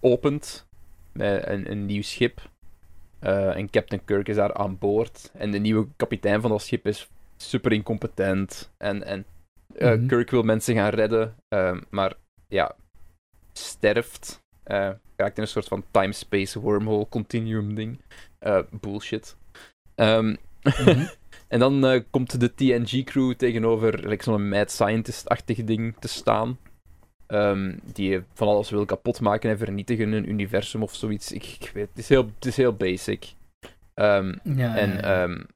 opent 0.00 0.66
met 1.12 1.46
een, 1.46 1.70
een 1.70 1.86
nieuw 1.86 2.02
schip. 2.02 2.40
Uh, 3.22 3.56
en 3.56 3.70
Captain 3.70 4.04
Kirk 4.04 4.28
is 4.28 4.36
daar 4.36 4.54
aan 4.54 4.78
boord. 4.78 5.30
En 5.34 5.50
de 5.50 5.58
nieuwe 5.58 5.86
kapitein 5.96 6.40
van 6.40 6.50
dat 6.50 6.62
schip 6.62 6.86
is 6.86 7.10
super 7.36 7.72
incompetent. 7.72 8.72
En, 8.76 9.04
en 9.04 9.24
uh, 9.76 9.88
mm 9.90 9.98
-hmm. 9.98 10.06
Kirk 10.06 10.30
wil 10.30 10.42
mensen 10.42 10.74
gaan 10.74 10.90
redden, 10.90 11.34
uh, 11.48 11.76
maar 11.90 12.14
ja, 12.48 12.76
sterft. 13.52 14.42
raakt 15.16 15.36
in 15.36 15.42
een 15.42 15.48
soort 15.48 15.68
van 15.68 15.84
time-space 15.90 16.60
wormhole 16.60 17.08
continuum 17.08 17.74
ding. 17.74 18.00
bullshit. 18.80 19.36
Um, 19.96 20.26
mm 20.26 20.36
-hmm. 20.62 21.08
En 21.54 21.60
dan 21.60 22.04
komt 22.10 22.40
de 22.40 22.54
TNG-crew 22.54 23.34
tegenover 23.34 24.08
like, 24.08 24.22
zo'n 24.22 24.48
mad 24.48 24.70
scientist-achtig 24.70 25.64
ding 25.64 25.94
te 25.98 26.08
staan. 26.08 26.58
Um, 27.26 27.80
die 27.92 28.22
van 28.32 28.48
alles 28.48 28.70
wil 28.70 28.84
kapotmaken 28.84 29.50
en 29.50 29.58
vernietigen 29.58 30.06
in 30.06 30.12
een 30.12 30.28
universum 30.28 30.82
of 30.82 30.94
zoiets. 30.94 31.32
Ik, 31.32 31.56
ik 31.60 31.70
weet, 31.74 31.88
het 31.88 31.98
is 31.98 32.08
heel, 32.08 32.30
het 32.34 32.46
is 32.46 32.56
heel 32.56 32.72
basic. 32.72 33.32
Um, 33.94 34.40
ja, 34.42 34.76
en 34.76 34.90
ja, 34.90 35.00
ja. 35.00 35.22
Um, 35.22 35.46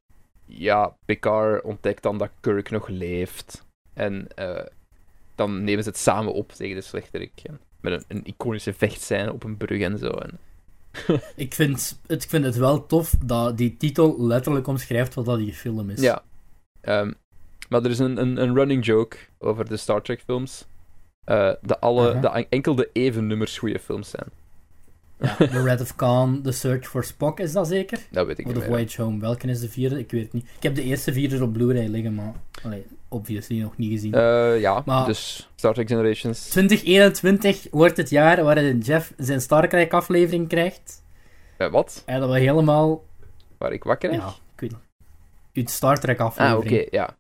ja, 0.44 0.96
Picard 1.05 1.62
ontdekt 1.62 2.03
dan 2.03 2.18
dat 2.18 2.30
Kirk 2.40 2.70
nog 2.70 2.88
leeft. 2.88 3.66
En 3.94 4.26
uh, 4.38 4.61
dan 5.34 5.64
nemen 5.64 5.82
ze 5.82 5.88
het 5.88 5.99
samen 5.99 6.32
op 6.32 6.53
tegen 6.53 6.76
de 6.76 6.82
slechterik. 6.82 7.42
Met 7.80 7.92
een, 7.92 8.05
een 8.09 8.24
iconische 8.24 8.72
vechtscène 8.72 9.32
op 9.32 9.44
een 9.44 9.57
brug 9.57 9.80
en 9.80 9.99
zo. 9.99 10.11
En... 10.11 10.38
ik, 11.36 11.55
vind, 11.55 11.99
het, 12.07 12.22
ik 12.22 12.28
vind 12.28 12.44
het 12.44 12.57
wel 12.57 12.86
tof 12.86 13.14
dat 13.24 13.57
die 13.57 13.76
titel 13.76 14.26
letterlijk 14.26 14.66
omschrijft 14.66 15.14
wat 15.14 15.24
dat 15.24 15.38
die 15.38 15.55
film 15.55 15.90
is. 15.90 16.01
Ja. 16.01 16.22
maar 17.68 17.82
er 17.82 17.90
is 17.90 17.99
een, 17.99 18.20
een, 18.20 18.42
een 18.42 18.55
running 18.55 18.84
joke 18.84 19.16
over 19.38 19.68
de 19.68 19.76
Star 19.76 20.03
Trek 20.03 20.20
films. 20.20 20.66
Uh, 21.26 21.53
de 21.62 21.78
alle, 21.78 22.07
uh 22.07 22.12
-huh. 22.12 22.22
de, 22.22 22.46
enkel 22.49 22.74
de 22.74 22.90
even 22.92 23.26
nummers 23.26 23.59
goede 23.59 23.78
films 23.78 24.11
zijn. 24.11 24.28
Ja, 25.21 25.37
The 25.37 25.62
Red 25.62 25.81
of 25.81 25.97
Khan, 25.97 26.43
The 26.43 26.53
Search 26.53 26.87
for 26.87 27.05
Spock, 27.05 27.41
is 27.41 27.53
dat 27.53 27.69
zeker? 27.69 27.99
Dat 28.11 28.27
weet 28.27 28.39
ik 28.39 28.47
of 28.47 28.53
niet 28.53 28.62
The 28.62 28.69
Voyage 28.69 29.03
Home, 29.03 29.21
welke 29.21 29.47
is 29.47 29.61
de 29.61 29.69
vierde? 29.69 29.99
Ik 29.99 30.11
weet 30.11 30.23
het 30.23 30.33
niet. 30.33 30.45
Ik 30.57 30.62
heb 30.62 30.75
de 30.75 30.83
eerste 30.83 31.12
vier 31.12 31.43
op 31.43 31.53
Blu-ray 31.53 31.87
liggen, 31.87 32.14
maar 32.14 32.33
allee, 32.62 32.87
obviously 33.09 33.61
nog 33.61 33.77
niet 33.77 33.91
gezien. 33.91 34.14
Uh, 34.14 34.61
ja, 34.61 34.83
maar 34.87 35.07
dus 35.07 35.51
Star 35.55 35.75
Trek 35.75 35.89
Generations. 35.89 36.49
2021 36.49 37.66
wordt 37.71 37.97
het 37.97 38.11
jaar 38.11 38.45
waarin 38.45 38.79
Jeff 38.79 39.12
zijn 39.16 39.41
Star 39.41 39.69
Trek 39.69 39.93
aflevering 39.93 40.49
krijgt. 40.49 41.03
Uh, 41.59 41.71
wat? 41.71 42.03
En 42.07 42.21
dat 42.21 42.31
we 42.31 42.39
helemaal... 42.39 43.05
Waar 43.59 43.73
ik 43.73 43.85
wakker 43.85 44.12
Ja, 44.12 44.29
ik 44.55 44.61
weet 44.61 44.71
niet. 44.71 44.81
Uw 45.53 45.66
Star 45.66 46.01
Trek 46.01 46.21
aflevering. 46.21 46.53
Ah, 46.53 46.66
oké, 46.66 46.75
okay, 46.75 46.89
ja. 46.91 47.16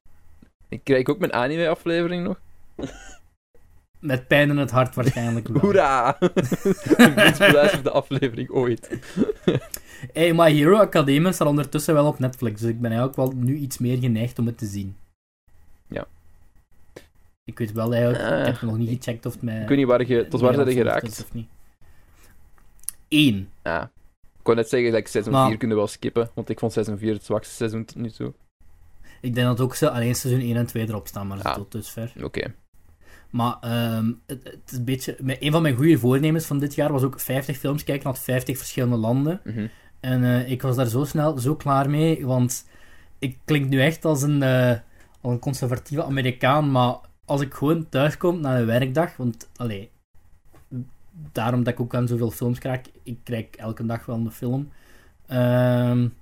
Ik 0.68 0.80
krijg 0.84 1.06
ook 1.06 1.18
mijn 1.18 1.32
anime 1.32 1.68
aflevering 1.68 2.24
nog. 2.24 2.40
Met 4.00 4.26
pijn 4.26 4.50
in 4.50 4.56
het 4.56 4.70
hart 4.70 4.94
waarschijnlijk 4.94 5.48
wel. 5.48 5.60
Hoera! 5.60 6.16
de 6.18 7.12
minst 7.16 7.38
beluisterde 7.38 7.90
aflevering 7.90 8.50
ooit. 8.50 8.98
hey, 10.12 10.34
My 10.34 10.52
Hero 10.52 10.76
Academia 10.76 11.32
staat 11.32 11.48
ondertussen 11.48 11.94
wel 11.94 12.06
op 12.06 12.18
Netflix, 12.18 12.60
dus 12.60 12.70
ik 12.70 12.80
ben 12.80 12.90
eigenlijk 12.90 13.18
wel 13.18 13.32
nu 13.36 13.56
iets 13.56 13.78
meer 13.78 13.98
geneigd 13.98 14.38
om 14.38 14.46
het 14.46 14.58
te 14.58 14.66
zien. 14.66 14.96
Ja. 15.86 16.06
Ik 17.44 17.58
weet 17.58 17.72
wel 17.72 17.92
eigenlijk, 17.94 18.32
uh, 18.32 18.40
ik 18.40 18.46
heb 18.46 18.60
nog 18.60 18.78
niet 18.78 18.88
gecheckt 18.88 19.26
of 19.26 19.32
het 19.32 19.42
mij... 19.42 19.62
Ik 19.62 19.68
weet 19.68 19.78
niet 19.78 19.86
waar 19.86 20.06
je, 20.06 20.28
tot 20.28 20.40
waar 20.40 20.54
zijn 20.54 20.72
geraakt? 20.72 21.24
Of 21.24 21.32
niet. 21.32 21.48
Eén. 23.08 23.50
Ja. 23.62 23.90
Ik 24.38 24.44
wou 24.44 24.56
net 24.56 24.68
zeggen 24.68 24.90
dat 24.90 25.00
ik 25.00 25.08
seizoen 25.08 25.32
maar... 25.32 25.48
4 25.48 25.56
kunnen 25.56 25.76
wel 25.76 25.86
skippen, 25.86 26.30
want 26.34 26.48
ik 26.48 26.58
vond 26.58 26.72
seizoen 26.72 26.98
4 26.98 27.12
het 27.12 27.24
zwakste 27.24 27.54
seizoen 27.54 27.84
tot 27.84 27.96
nu 27.96 28.10
toe. 28.10 28.32
Ik 29.20 29.34
denk 29.34 29.46
dat 29.46 29.60
ook 29.60 29.74
ze 29.74 29.90
alleen 29.90 30.14
seizoen 30.14 30.42
1 30.42 30.56
en 30.56 30.66
2 30.66 30.88
erop 30.88 31.06
staan, 31.06 31.26
maar 31.26 31.38
ja. 31.42 31.54
tot 31.54 31.72
dusver. 31.72 32.12
Oké. 32.16 32.24
Okay. 32.24 32.54
Maar 33.30 33.56
um, 33.96 34.20
het, 34.26 34.44
het, 34.44 34.60
is 34.66 34.76
een 34.76 34.84
beetje... 34.84 35.16
Een 35.40 35.52
van 35.52 35.62
mijn 35.62 35.76
goede 35.76 35.98
voornemens 35.98 36.46
van 36.46 36.58
dit 36.58 36.74
jaar 36.74 36.92
was 36.92 37.02
ook 37.02 37.20
50 37.20 37.56
films 37.56 37.84
kijken 37.84 38.06
uit 38.06 38.18
50 38.18 38.56
verschillende 38.56 38.96
landen. 38.96 39.40
Mm 39.44 39.52
-hmm. 39.52 39.70
En 40.00 40.22
uh, 40.22 40.50
ik 40.50 40.62
was 40.62 40.76
daar 40.76 40.86
zo 40.86 41.04
snel, 41.04 41.38
zo 41.38 41.56
klaar 41.56 41.90
mee, 41.90 42.26
want 42.26 42.66
ik 43.18 43.38
klink 43.44 43.68
nu 43.68 43.80
echt 43.80 44.04
als 44.04 44.22
een, 44.22 44.42
uh, 44.42 44.70
als 45.20 45.32
een 45.32 45.38
conservatieve 45.38 46.04
Amerikaan, 46.04 46.70
maar 46.70 46.96
als 47.24 47.40
ik 47.40 47.54
gewoon 47.54 47.88
thuis 47.88 48.16
kom 48.16 48.40
na 48.40 48.58
een 48.58 48.66
werkdag, 48.66 49.16
want, 49.16 49.48
allee, 49.56 49.90
daarom 51.32 51.62
dat 51.62 51.72
ik 51.72 51.80
ook 51.80 51.94
aan 51.94 52.08
zoveel 52.08 52.30
films 52.30 52.58
krijg, 52.58 52.80
ik 53.02 53.18
krijg 53.22 53.46
elke 53.50 53.86
dag 53.86 54.06
wel 54.06 54.16
een 54.16 54.30
film, 54.30 54.70
um, 55.30 56.14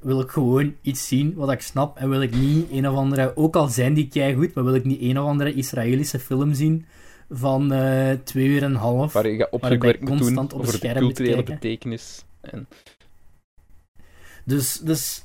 wil 0.00 0.20
ik 0.20 0.30
gewoon 0.30 0.74
iets 0.82 1.08
zien 1.08 1.34
wat 1.34 1.52
ik 1.52 1.60
snap 1.60 1.96
en 1.96 2.08
wil 2.08 2.22
ik 2.22 2.34
niet 2.34 2.70
een 2.70 2.88
of 2.88 2.96
andere, 2.96 3.36
ook 3.36 3.56
al 3.56 3.68
zijn 3.68 3.94
die 3.94 4.08
kei 4.08 4.34
goed, 4.34 4.54
maar 4.54 4.64
wil 4.64 4.74
ik 4.74 4.84
niet 4.84 5.00
een 5.00 5.20
of 5.20 5.26
andere 5.26 5.54
Israëlische 5.54 6.18
film 6.18 6.54
zien 6.54 6.86
van 7.30 7.72
uh, 7.72 8.10
twee 8.24 8.46
uur 8.46 8.62
en 8.62 8.70
een 8.70 8.76
half. 8.76 9.12
Waar 9.12 9.28
je 9.28 9.36
gaat 9.36 9.50
opzoekwerk 9.50 10.08
moet 10.08 10.18
doen 10.18 10.38
op 10.38 10.52
over 10.52 10.80
de 10.80 10.92
culturele 10.92 11.42
betekenis. 11.42 12.24
En... 12.40 12.68
Dus, 14.44 14.78
dus, 14.78 15.22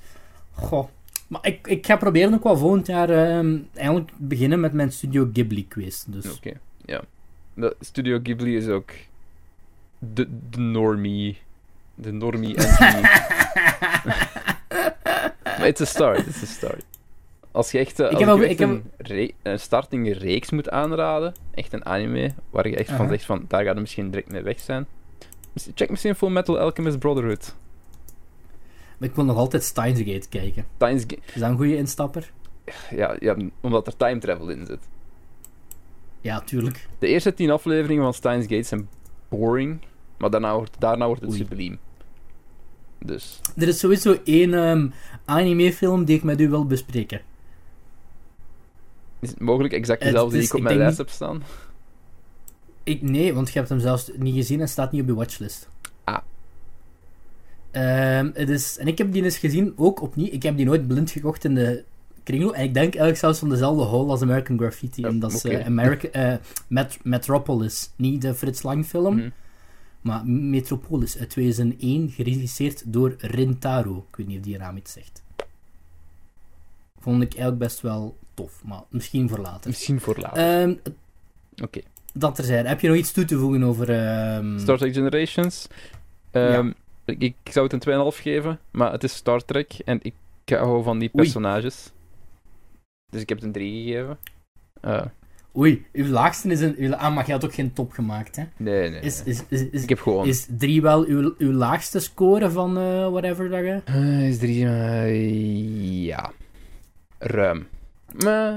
goh. 0.53 0.87
Maar 1.27 1.45
ik, 1.45 1.67
ik 1.67 1.85
ga 1.85 1.95
proberen 1.95 2.33
ook 2.33 2.43
wel 2.43 2.57
volgend 2.57 2.87
jaar 2.87 3.09
uh, 3.09 3.59
eigenlijk 3.73 4.11
beginnen 4.17 4.59
met 4.59 4.73
mijn 4.73 4.91
Studio 4.91 5.29
Ghibli 5.33 5.67
quiz. 5.67 6.03
Dus. 6.07 6.25
Oké, 6.25 6.35
okay, 6.35 6.57
ja. 6.85 7.01
De 7.53 7.75
Studio 7.79 8.19
Ghibli 8.23 8.57
is 8.57 8.67
ook 8.67 8.91
de, 9.99 10.27
de 10.49 10.59
normie. 10.59 11.37
De 11.95 12.11
normie 12.11 12.55
entry. 12.65 13.09
It's 15.69 15.81
a 15.81 15.85
start, 15.85 16.27
it's 16.27 16.43
a 16.43 16.45
start. 16.45 16.83
Als 17.51 17.71
je 17.71 17.77
echt, 17.77 17.99
uh, 17.99 18.05
als 18.05 18.19
ik 18.19 18.25
heb, 18.25 18.37
je 18.37 18.43
echt 18.43 18.51
ik 18.51 18.59
een, 18.59 18.91
heb... 18.97 19.31
een 19.41 19.59
starting 19.59 20.17
reeks 20.17 20.51
moet 20.51 20.69
aanraden, 20.69 21.33
echt 21.53 21.73
een 21.73 21.85
anime, 21.85 22.33
waar 22.49 22.67
je 22.67 22.75
echt 22.75 22.89
uh 22.89 22.89
-huh. 22.89 22.97
van 22.97 23.07
zegt 23.07 23.25
van, 23.25 23.45
daar 23.47 23.63
gaat 23.63 23.75
er 23.75 23.81
misschien 23.81 24.09
direct 24.09 24.31
mee 24.31 24.41
weg 24.41 24.59
zijn. 24.59 24.87
Check 25.75 25.89
misschien 25.89 26.15
Full 26.15 26.29
Metal 26.29 26.59
Alchemist 26.59 26.99
Brotherhood. 26.99 27.55
Maar 28.97 29.09
ik 29.09 29.15
wil 29.15 29.25
nog 29.25 29.37
altijd 29.37 29.63
Steins 29.63 29.99
Gate 29.99 30.29
kijken. 30.29 30.65
Steins 30.75 31.01
Gate. 31.01 31.21
Is 31.33 31.41
dat 31.41 31.49
een 31.49 31.55
goede 31.55 31.75
instapper? 31.75 32.31
Ja, 32.89 33.15
ja, 33.19 33.35
omdat 33.61 33.87
er 33.87 33.97
time 33.97 34.19
travel 34.19 34.49
in 34.49 34.65
zit. 34.65 34.87
Ja, 36.21 36.41
tuurlijk. 36.41 36.87
De 36.99 37.07
eerste 37.07 37.33
tien 37.33 37.51
afleveringen 37.51 38.03
van 38.03 38.13
Steins 38.13 38.45
Gate 38.47 38.63
zijn 38.63 38.89
boring, 39.29 39.79
maar 40.17 40.29
daarna 40.29 40.55
wordt, 40.55 40.75
daarna 40.79 41.05
wordt 41.05 41.21
het 41.21 41.29
Oei. 41.29 41.39
subliem. 41.39 41.79
Dus. 42.99 43.41
Er 43.55 43.67
is 43.67 43.79
sowieso 43.79 44.17
één 44.23 44.53
um, 44.53 44.93
anime-film 45.25 46.05
die 46.05 46.15
ik 46.15 46.23
met 46.23 46.41
u 46.41 46.49
wil 46.49 46.65
bespreken. 46.65 47.21
Is 49.19 49.29
het 49.29 49.39
mogelijk 49.39 49.73
exact 49.73 50.01
dezelfde 50.01 50.37
die 50.37 50.45
ik 50.45 50.53
op 50.53 50.61
mijn 50.61 50.77
lijst 50.77 50.97
heb 50.97 51.09
staan? 51.09 51.43
Ik, 52.83 53.01
nee, 53.01 53.33
want 53.33 53.51
je 53.51 53.57
hebt 53.57 53.69
hem 53.69 53.79
zelfs 53.79 54.11
niet 54.15 54.35
gezien 54.35 54.61
en 54.61 54.69
staat 54.69 54.91
niet 54.91 55.01
op 55.01 55.07
je 55.07 55.13
watchlist. 55.13 55.69
Ah. 56.03 56.17
Um, 57.71 58.31
het 58.33 58.49
is, 58.49 58.77
en 58.77 58.87
ik 58.87 58.97
heb 58.97 59.11
die 59.11 59.23
eens 59.23 59.37
gezien, 59.37 59.73
ook 59.75 60.01
opnieuw. 60.01 60.27
Ik 60.31 60.43
heb 60.43 60.57
die 60.57 60.65
nooit 60.65 60.87
blind 60.87 61.11
gekocht 61.11 61.43
in 61.43 61.55
de 61.55 61.83
kringloop. 62.23 62.53
En 62.53 62.63
ik 62.63 62.73
denk 62.73 62.85
eigenlijk 62.85 63.17
zelfs 63.17 63.39
van 63.39 63.49
dezelfde 63.49 63.83
hall 63.83 64.09
als 64.09 64.21
American 64.21 64.57
Graffiti. 64.57 65.03
En 65.03 65.19
dat 65.19 65.33
is 65.33 65.45
okay. 65.45 65.59
uh, 65.59 65.65
America, 65.65 66.31
uh, 66.31 66.37
Met 66.67 66.97
Metropolis. 67.03 67.91
Niet 67.95 68.21
de 68.21 68.33
Frits 68.33 68.63
Lang 68.63 68.85
film. 68.85 69.13
Mm 69.13 69.19
-hmm. 69.19 69.31
Maar 70.05 70.25
Metropolis 70.27 71.17
uit 71.17 71.29
2001, 71.29 72.09
geregisseerd 72.09 72.93
door 72.93 73.15
Rintaro. 73.17 74.05
Ik 74.09 74.15
weet 74.15 74.27
niet 74.27 74.37
of 74.37 74.43
die 74.43 74.57
naam 74.57 74.77
iets 74.77 74.91
zegt. 74.91 75.23
Vond 76.99 77.21
ik 77.21 77.29
eigenlijk 77.29 77.57
best 77.57 77.81
wel 77.81 78.17
tof, 78.33 78.63
maar 78.63 78.81
misschien 78.89 79.29
voor 79.29 79.39
later. 79.39 79.69
Misschien 79.69 79.99
voor 79.99 80.17
later. 80.19 80.61
Um, 80.61 80.71
Oké. 80.71 80.91
Okay. 81.63 81.83
dat 82.13 82.37
er 82.37 82.43
zijn. 82.43 82.65
Heb 82.65 82.79
je 82.79 82.87
nog 82.87 82.97
iets 82.97 83.11
toe 83.11 83.25
te 83.25 83.37
voegen 83.37 83.63
over... 83.63 83.89
Um... 84.35 84.59
Star 84.59 84.77
Trek 84.77 84.93
Generations? 84.93 85.67
Um, 86.31 86.73
ik, 87.05 87.21
ik, 87.21 87.35
zou 87.43 87.67
het 87.67 87.85
een 87.85 88.11
2,5 88.13 88.17
geven, 88.21 88.59
maar 88.71 88.91
het 88.91 89.03
is 89.03 89.15
Star 89.15 89.45
Trek 89.45 89.73
en 89.85 89.99
ik 90.01 90.15
hou 90.45 90.83
van 90.83 90.99
die 90.99 91.09
personages. 91.09 91.91
Dus 93.11 93.21
ik 93.21 93.29
heb 93.29 93.37
het 93.37 93.47
een 93.47 93.53
3 93.53 93.83
gegeven. 93.83 94.17
Uh. 94.81 95.05
Oei, 95.57 95.85
uw 95.93 96.05
laagste 96.05 96.49
is 96.49 96.61
een... 96.61 96.75
Uw, 96.77 96.95
ah, 96.95 97.15
maar 97.15 97.25
je 97.25 97.31
had 97.31 97.45
ook 97.45 97.53
geen 97.53 97.73
top 97.73 97.91
gemaakt, 97.91 98.35
hè? 98.35 98.43
Nee, 98.57 98.89
nee. 98.89 98.99
Is, 98.99 99.23
is, 99.23 99.43
is, 99.47 99.69
is, 99.69 99.83
ik 99.83 99.89
heb 99.89 99.99
gewoon... 99.99 100.27
Is 100.27 100.47
3 100.57 100.81
wel 100.81 101.05
uw, 101.05 101.33
uw 101.37 101.51
laagste 101.51 101.99
score 101.99 102.51
van 102.51 102.77
uh, 102.77 103.09
whatever 103.09 103.49
dat 103.49 103.59
je... 103.59 103.81
Uh, 103.89 104.27
is 104.27 104.37
3... 104.37 106.03
ja. 106.03 106.31
Ruim. 107.17 107.67
Maar... 108.23 108.53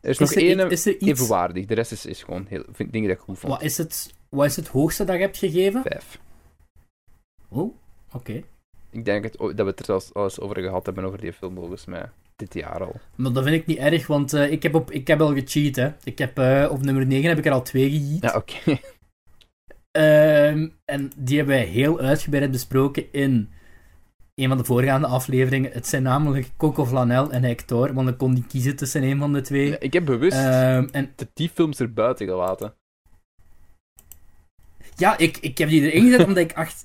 Er 0.00 0.10
is, 0.10 0.18
nog 0.18 0.32
één 0.32 0.70
is 0.70 0.86
er 0.86 0.92
iets... 0.92 1.06
evenwaardig. 1.06 1.66
De 1.66 1.74
rest 1.74 1.92
is, 1.92 2.06
is 2.06 2.22
gewoon 2.22 2.46
heel... 2.48 2.64
Vind, 2.72 2.92
dingen 2.92 3.08
dat 3.08 3.16
ik 3.16 3.22
goed 3.22 3.38
vond. 3.38 3.52
Wat 3.52 3.62
is, 3.62 3.78
het, 3.78 4.14
wat 4.28 4.46
is 4.46 4.56
het 4.56 4.68
hoogste 4.68 5.04
dat 5.04 5.16
je 5.16 5.22
hebt 5.22 5.36
gegeven? 5.36 5.82
Vijf. 5.82 6.18
Oh, 7.48 7.74
oké. 8.12 8.42
Ik 8.90 9.04
denk 9.04 9.24
het, 9.24 9.36
dat 9.38 9.56
we 9.56 9.64
het 9.64 9.78
er 9.78 9.84
zelfs 9.84 10.14
al 10.14 10.24
eens 10.24 10.40
over 10.40 10.62
gehad 10.62 10.86
hebben, 10.86 11.04
over 11.04 11.20
die 11.20 11.32
film, 11.32 11.54
volgens 11.54 11.84
mij. 11.84 12.10
Dit 12.36 12.54
jaar 12.54 12.84
al. 12.84 13.00
Maar 13.14 13.32
dat 13.32 13.44
vind 13.44 13.56
ik 13.56 13.66
niet 13.66 13.78
erg, 13.78 14.06
want 14.06 14.34
uh, 14.34 14.50
ik, 14.50 14.62
heb 14.62 14.74
op, 14.74 14.90
ik 14.90 15.06
heb 15.06 15.20
al 15.20 15.34
gecheat, 15.34 15.76
hè. 15.76 15.88
Ik 16.04 16.18
heb, 16.18 16.38
uh, 16.38 16.68
op 16.70 16.82
nummer 16.82 17.06
9 17.06 17.28
heb 17.28 17.38
ik 17.38 17.46
er 17.46 17.52
al 17.52 17.62
twee 17.62 17.90
gejiet. 17.90 18.22
Ja, 18.22 18.34
oké. 18.36 18.54
Okay. 18.60 18.80
Um, 19.98 20.72
en 20.84 21.12
die 21.16 21.36
hebben 21.36 21.56
wij 21.56 21.64
heel 21.64 22.00
uitgebreid 22.00 22.50
besproken 22.50 23.12
in 23.12 23.50
een 24.34 24.48
van 24.48 24.56
de 24.56 24.64
voorgaande 24.64 25.06
afleveringen. 25.06 25.72
Het 25.72 25.86
zijn 25.86 26.02
namelijk 26.02 26.50
Coco 26.56 26.86
Flanel 26.86 27.30
en 27.30 27.42
Hector, 27.42 27.94
want 27.94 28.06
dan 28.06 28.16
kon 28.16 28.34
die 28.34 28.46
kiezen 28.46 28.76
tussen 28.76 29.02
een 29.02 29.18
van 29.18 29.32
de 29.32 29.40
twee. 29.40 29.68
Ja, 29.68 29.76
ik 29.78 29.92
heb 29.92 30.04
bewust 30.04 30.36
um, 30.36 30.88
en... 30.90 31.14
die 31.34 31.50
films 31.54 31.78
er 31.78 31.92
buiten 31.92 32.26
gelaten. 32.26 32.74
Ja, 34.96 35.18
ik, 35.18 35.36
ik 35.36 35.58
heb 35.58 35.68
die 35.68 35.90
erin 35.90 36.04
gezet 36.04 36.26
omdat 36.26 36.42
ik 36.42 36.52
acht... 36.52 36.82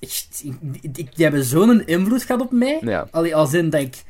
Ik, 0.82 1.16
die 1.16 1.26
hebben 1.26 1.44
zo'n 1.44 1.86
invloed 1.86 2.24
gehad 2.24 2.42
op 2.42 2.52
mij. 2.52 2.80
Ja. 2.82 3.08
Allee, 3.12 3.36
als 3.36 3.54
in 3.54 3.70
dat 3.70 3.82
ik 3.82 4.04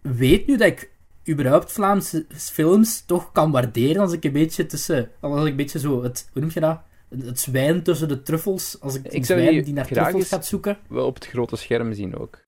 weet 0.00 0.46
nu 0.46 0.56
dat 0.56 0.66
ik 0.66 0.90
überhaupt 1.28 1.72
Vlaamse 1.72 2.26
films 2.34 3.04
toch 3.06 3.32
kan 3.32 3.50
waarderen 3.50 4.02
als 4.02 4.12
ik 4.12 4.24
een 4.24 4.32
beetje 4.32 4.66
tussen... 4.66 5.10
Als 5.20 5.44
ik 5.44 5.50
een 5.50 5.56
beetje 5.56 5.78
zo... 5.78 6.02
Het, 6.02 6.28
hoe 6.32 6.42
noem 6.42 6.50
je 6.54 6.60
dat? 6.60 6.80
Het 7.08 7.40
zwijn 7.40 7.82
tussen 7.82 8.08
de 8.08 8.22
truffels. 8.22 8.76
Als 8.80 8.94
ik, 8.94 9.06
ik 9.08 9.24
zwijn 9.24 9.64
die 9.64 9.72
naar 9.72 9.86
truffels 9.86 10.28
gaat 10.28 10.46
zoeken. 10.46 10.78
Wel 10.88 11.06
op 11.06 11.14
het 11.14 11.26
grote 11.26 11.56
scherm 11.56 11.92
zien 11.92 12.16
ook. 12.16 12.38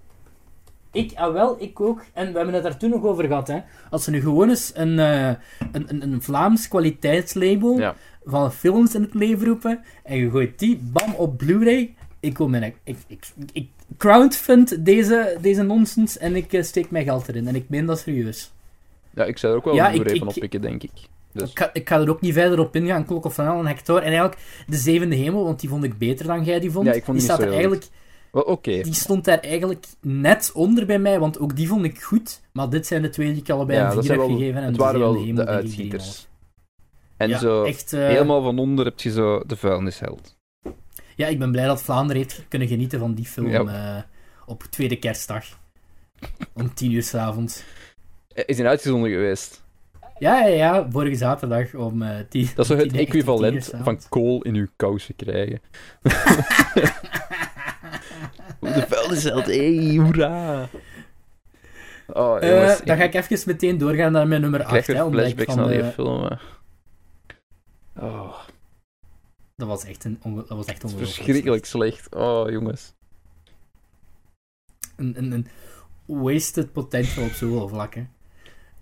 Ik, 0.93 1.13
ah 1.15 1.33
wel, 1.33 1.63
ik 1.63 1.81
ook. 1.81 2.05
En 2.13 2.31
we 2.31 2.37
hebben 2.37 2.55
het 2.55 2.63
daar 2.63 2.77
toen 2.77 2.91
nog 2.91 3.05
over 3.05 3.25
gehad. 3.25 3.49
Hè. 3.49 3.61
Als 3.91 4.05
ze 4.05 4.11
nu 4.11 4.21
gewoon 4.21 4.49
eens 4.49 4.73
een, 4.75 4.99
uh, 4.99 5.29
een, 5.29 5.39
een, 5.73 6.03
een, 6.03 6.23
Vlaams 6.23 6.69
kwaliteitslabel 6.69 7.95
van 8.25 8.53
films 8.53 8.95
in 8.95 9.03
het 9.03 9.15
leven 9.15 9.47
roepen 9.47 9.85
en 10.05 10.17
je 10.17 10.31
gooit 10.31 10.59
die, 10.59 10.81
bam, 10.93 11.15
op 11.15 11.39
Blu-ray. 11.39 11.95
Ik 12.21 12.39
wil 12.39 12.49
mijn... 12.49 12.75
Ik, 12.85 12.97
ik, 13.07 13.27
ik, 13.53 13.69
crowdfund 13.97 14.85
deze, 14.85 15.39
deze 15.41 15.63
nonsens 15.63 16.19
en 16.19 16.37
ik 16.37 16.53
uh, 16.53 16.63
steek 16.63 16.91
mijn 16.91 17.05
geld 17.05 17.29
erin. 17.29 17.49
En 17.49 17.55
ik 17.55 17.69
meen 17.69 17.87
dat 17.87 17.99
serieus. 17.99 18.53
Ja, 19.15 19.25
ik 19.25 19.39
zou 19.39 19.53
er 19.53 19.59
ook 19.59 19.65
wel 19.65 19.75
ja, 19.75 19.87
een 19.87 19.93
Blu-ray 19.93 20.19
van 20.19 20.29
oppikken, 20.29 20.61
denk 20.61 20.83
ik. 20.83 20.91
Dus. 21.33 21.51
Ik, 21.51 21.59
ga, 21.59 21.71
ik, 21.73 21.89
ga, 21.89 22.01
er 22.01 22.11
ook 22.11 22.21
niet 22.21 22.33
verder 22.33 22.59
op 22.59 22.77
ingaan. 22.77 23.05
Klok 23.05 23.25
of 23.25 23.35
Van 23.35 23.59
en 23.59 23.67
Hector. 23.67 23.99
En 23.99 24.05
eigenlijk 24.05 24.39
de 24.67 24.77
Zevende 24.77 25.17
Hemel, 25.17 25.45
want 25.45 25.61
die 25.61 25.69
vond 25.69 25.85
ik 25.85 25.99
beter 25.99 26.27
dan 26.27 26.45
jij 26.45 26.61
die 26.61 26.71
vond. 26.71 26.87
Ja, 26.87 26.93
ik 26.93 27.05
vond 27.05 27.19
die, 27.19 27.27
die 27.27 27.37
staat 27.37 27.47
er 27.47 27.53
eigenlijk... 27.53 27.87
Well, 28.31 28.83
Die 28.83 28.95
stond 28.95 29.25
daar 29.25 29.39
eigenlijk 29.39 29.87
net 30.01 30.51
onder 30.55 30.87
bij 30.87 30.99
mij, 30.99 31.19
want 31.19 31.39
ook 31.39 31.57
die 31.57 31.69
vond 31.69 31.85
ik 31.85 32.03
goed. 32.03 32.41
Maar 32.53 32.71
dit 32.71 32.87
zijn 32.87 33.03
de 33.03 33.09
twee 33.09 33.33
die 33.33 33.43
ik 33.43 33.51
allebei 33.51 33.79
ja, 33.79 33.93
een 33.93 34.03
4 34.03 34.13
heb 34.13 34.21
gegeven. 34.21 34.61
En 34.61 34.67
het 34.67 34.77
waren 34.77 35.01
wel 35.01 35.35
de 35.35 35.47
uitschieters. 35.47 36.29
En 37.17 37.29
ja, 37.29 37.39
zo 37.39 37.63
echt, 37.65 37.93
uh... 37.93 38.07
helemaal 38.07 38.43
van 38.43 38.59
onder 38.59 38.85
heb 38.85 39.01
je 39.01 39.11
zo 39.11 39.43
de 39.47 39.57
vuilnisheld. 39.57 40.37
Ja, 41.21 41.27
ik 41.27 41.39
ben 41.39 41.51
blij 41.51 41.67
dat 41.67 41.83
Vlaanderen 41.83 42.23
heeft 42.23 42.45
kunnen 42.49 42.69
genieten 42.69 42.99
van 42.99 43.15
die 43.15 43.25
film 43.25 43.69
uh, 43.69 43.97
op 44.47 44.63
tweede 44.63 44.97
kerstdag. 44.97 45.45
Om 46.53 46.75
tien 46.75 46.93
uur 46.93 47.03
s'avonds. 47.03 47.65
Is 48.35 48.59
hij 48.59 48.67
uitgezonden 48.67 49.11
geweest? 49.11 49.63
Ja, 50.19 50.41
ja, 50.41 50.55
ja, 50.55 50.91
vorige 50.91 51.17
zaterdag 51.17 51.75
om 51.75 52.03
uh, 52.03 52.09
tien 52.29 52.49
Dat 52.55 52.71
is 52.71 52.77
zo 52.77 52.77
het 52.77 52.93
equivalent 52.93 53.73
van 53.83 54.01
kool 54.09 54.43
in 54.43 54.55
uw 54.55 54.67
kousen 54.77 55.17
krijgen. 55.17 55.61
de 58.61 58.85
vuilnisheld, 58.89 59.47
hé, 59.47 59.77
hey, 59.77 59.97
hoera! 59.97 60.69
Oh, 62.07 62.43
uh, 62.43 62.79
dan 62.85 62.97
ga 62.97 63.05
ik 63.05 63.15
even 63.15 63.39
meteen 63.47 63.79
doorgaan 63.79 64.13
naar 64.13 64.29
mijn 64.29 64.41
nummer 64.41 64.63
8. 64.63 64.77
Ik 64.77 64.83
krijg 64.83 65.11
flashbacks 65.11 65.55
naar 65.55 65.69
die 65.69 65.85
film. 65.85 66.39
Oh. 67.97 68.39
Dat 69.61 69.69
was 69.69 69.85
echt 69.85 70.05
een 70.05 70.19
dat 70.23 70.49
was 70.49 70.67
echt 70.67 70.85
ongelooflijk. 70.85 71.15
Verschrikkelijk 71.15 71.65
slecht. 71.65 72.15
Oh, 72.15 72.51
jongens. 72.51 72.95
Een, 74.97 75.19
een, 75.19 75.33
een 75.33 75.47
wasted 76.07 76.73
potential 76.73 77.25
op 77.25 77.31
zoveel 77.31 77.69
vlakken. 77.69 78.11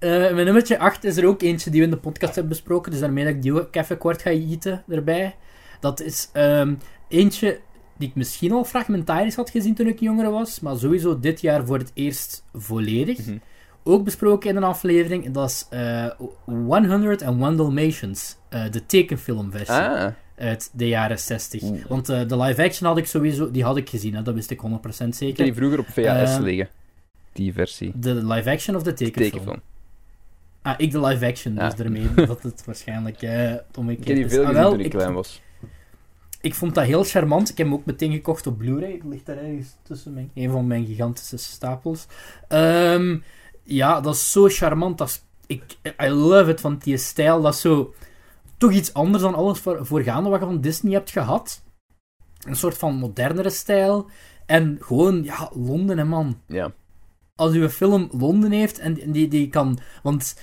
Uh, 0.00 0.10
mijn 0.10 0.44
nummertje 0.44 0.78
8 0.78 1.04
is 1.04 1.16
er 1.16 1.26
ook 1.26 1.42
eentje 1.42 1.70
die 1.70 1.80
we 1.80 1.86
in 1.86 1.92
de 1.92 2.00
podcast 2.00 2.34
hebben 2.34 2.52
besproken, 2.52 2.90
dus 2.90 3.00
daarmee 3.00 3.24
dat 3.24 3.34
ik 3.34 3.42
die 3.42 3.60
ook 3.60 3.76
even 3.76 3.98
kort 3.98 4.22
ga 4.22 4.30
eten 4.30 4.84
erbij. 4.88 5.36
Dat 5.80 6.00
is 6.00 6.30
um, 6.34 6.78
eentje 7.08 7.60
die 7.96 8.08
ik 8.08 8.14
misschien 8.14 8.52
al 8.52 8.64
fragmentarisch 8.64 9.34
had 9.34 9.50
gezien 9.50 9.74
toen 9.74 9.86
ik 9.86 10.00
jonger 10.00 10.30
was, 10.30 10.60
maar 10.60 10.76
sowieso 10.76 11.20
dit 11.20 11.40
jaar 11.40 11.66
voor 11.66 11.78
het 11.78 11.90
eerst 11.94 12.44
volledig. 12.54 13.18
Mm 13.18 13.24
-hmm. 13.24 13.40
Ook 13.82 14.04
besproken 14.04 14.50
in 14.50 14.56
een 14.56 14.64
aflevering, 14.64 15.24
en 15.24 15.32
dat 15.32 15.50
is 15.50 15.66
uh, 15.70 16.10
101 16.44 17.56
Dalmatians, 17.56 18.36
uh, 18.50 18.70
de 18.70 18.86
tekenfilmversie. 18.86 19.74
Ah. 19.74 20.12
Uit 20.38 20.70
de 20.72 20.88
jaren 20.88 21.18
60. 21.18 21.62
Want 21.88 22.10
uh, 22.10 22.28
de 22.28 22.36
live-action 22.36 22.88
had 22.88 22.98
ik 22.98 23.06
sowieso, 23.06 23.50
die 23.50 23.64
had 23.64 23.76
ik 23.76 23.88
gezien, 23.88 24.14
hè, 24.14 24.22
dat 24.22 24.34
wist 24.34 24.50
ik 24.50 24.60
100% 25.04 25.08
zeker. 25.08 25.44
Die 25.44 25.54
vroeger 25.54 25.78
op 25.78 25.86
VHS 25.86 26.36
uh, 26.36 26.38
liggen, 26.40 26.68
die 27.32 27.52
versie. 27.52 27.92
De 27.94 28.14
live-action 28.14 28.76
of 28.76 28.82
de 28.82 28.92
tekenfilm? 28.92 29.30
tekenfilm. 29.30 29.60
Ah, 30.62 30.74
ik 30.76 30.90
de 30.90 31.00
live-action, 31.00 31.54
dus 31.54 31.74
daarmee 31.74 32.14
dat 32.26 32.42
het 32.42 32.64
waarschijnlijk 32.64 33.22
uh, 33.22 33.54
om 33.74 33.90
ik... 33.90 33.98
Ik 33.98 34.06
heb 34.06 34.16
die 34.16 34.28
veel 34.28 34.44
ah, 34.44 34.48
gezien 34.48 34.70
toen 34.70 34.80
ik 34.80 34.90
klein 34.90 35.12
was 35.12 35.40
ik 36.40 36.54
vond 36.54 36.74
dat 36.74 36.84
heel 36.84 37.04
charmant. 37.04 37.50
Ik 37.50 37.58
heb 37.58 37.66
hem 37.66 37.76
ook 37.76 37.84
meteen 37.84 38.12
gekocht 38.12 38.46
op 38.46 38.58
Blu-ray. 38.58 38.92
Het 38.92 39.04
ligt 39.04 39.26
daar 39.26 39.36
ergens 39.36 39.76
tussen 39.82 40.14
mijn, 40.14 40.30
een 40.34 40.50
van 40.50 40.66
mijn 40.66 40.86
gigantische 40.86 41.36
stapels. 41.36 42.06
Um, 42.48 43.22
ja, 43.62 44.00
dat 44.00 44.14
is 44.14 44.32
zo 44.32 44.48
charmant. 44.48 44.98
Dat 44.98 45.08
is, 45.08 45.22
ik, 45.46 45.62
I 46.02 46.08
love 46.08 46.50
it, 46.50 46.60
van 46.60 46.78
die 46.82 46.96
stijl. 46.96 47.42
Dat 47.42 47.54
is 47.54 47.60
zo... 47.60 47.94
Toch 48.58 48.72
iets 48.72 48.94
anders 48.94 49.22
dan 49.22 49.34
alles 49.34 49.58
voor, 49.58 49.86
voorgaande 49.86 50.28
wat 50.28 50.40
je 50.40 50.46
van 50.46 50.60
Disney 50.60 50.92
hebt 50.92 51.10
gehad. 51.10 51.62
Een 52.46 52.56
soort 52.56 52.78
van 52.78 52.94
modernere 52.94 53.50
stijl. 53.50 54.10
En 54.46 54.76
gewoon, 54.80 55.24
ja, 55.24 55.50
Londen, 55.54 55.98
hè, 55.98 56.04
man. 56.04 56.40
Ja. 56.46 56.72
Als 57.34 57.52
uw 57.52 57.68
film 57.68 58.08
Londen 58.18 58.50
heeft 58.50 58.78
en 58.78 59.12
die, 59.12 59.28
die 59.28 59.48
kan... 59.48 59.78
Want 60.02 60.36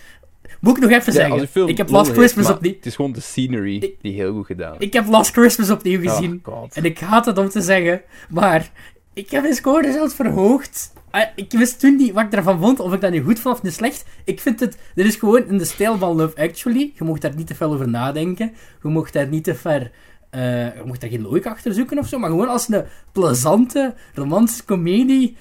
moet 0.59 0.77
ik 0.77 0.83
nog 0.83 0.91
even 0.91 1.13
zeggen. 1.13 1.67
Ik 1.67 1.77
heb 1.77 1.89
Last 1.89 2.11
Christmas 2.11 2.49
opnieuw... 2.49 2.73
Het 2.73 2.85
is 2.85 2.95
gewoon 2.95 3.11
de 3.11 3.19
scenery 3.19 3.95
die 4.01 4.13
heel 4.13 4.33
goed 4.33 4.45
gedaan 4.45 4.75
Ik 4.79 4.93
heb 4.93 5.07
Last 5.07 5.31
Christmas 5.31 5.69
opnieuw 5.69 6.03
oh, 6.03 6.11
gezien. 6.11 6.43
en 6.73 6.85
ik 6.85 6.99
haat 6.99 7.25
het 7.25 7.37
om 7.37 7.49
te 7.49 7.61
zeggen, 7.61 8.01
maar 8.29 8.71
ik 9.13 9.31
heb 9.31 9.41
mijn 9.41 9.53
score 9.53 9.91
zelfs 9.91 10.13
verhoogd. 10.13 10.93
Ah, 11.15 11.27
ik 11.35 11.51
wist 11.51 11.79
toen 11.79 11.95
niet 11.95 12.13
wat 12.13 12.25
ik 12.25 12.33
ervan 12.33 12.59
vond, 12.59 12.79
of 12.79 12.93
ik 12.93 13.01
dat 13.01 13.11
nu 13.11 13.23
goed 13.23 13.39
vond 13.39 13.55
of 13.55 13.63
niet 13.63 13.73
slecht. 13.73 14.05
Ik 14.23 14.39
vind 14.39 14.59
het... 14.59 14.77
Dit 14.95 15.05
is 15.05 15.15
gewoon 15.15 15.47
in 15.47 15.57
de 15.57 15.65
stijl 15.65 15.97
van 15.97 16.15
Love 16.15 16.41
Actually. 16.41 16.91
Je 16.95 17.03
mocht 17.03 17.21
daar 17.21 17.35
niet 17.35 17.47
te 17.47 17.55
veel 17.55 17.73
over 17.73 17.89
nadenken. 17.89 18.53
Je 18.83 18.89
mocht 18.89 19.13
daar 19.13 19.27
niet 19.27 19.43
te 19.43 19.55
ver... 19.55 19.91
Uh, 20.35 20.75
je 20.75 20.81
mocht 20.85 21.01
daar 21.01 21.09
geen 21.09 21.21
logica 21.21 21.49
achter 21.49 21.73
zoeken 21.73 21.97
of 21.97 22.07
zo, 22.07 22.19
maar 22.19 22.29
gewoon 22.29 22.47
als 22.47 22.69
een 22.69 22.85
plezante, 23.11 23.93
romantische 24.13 24.63
komedie. 24.63 25.35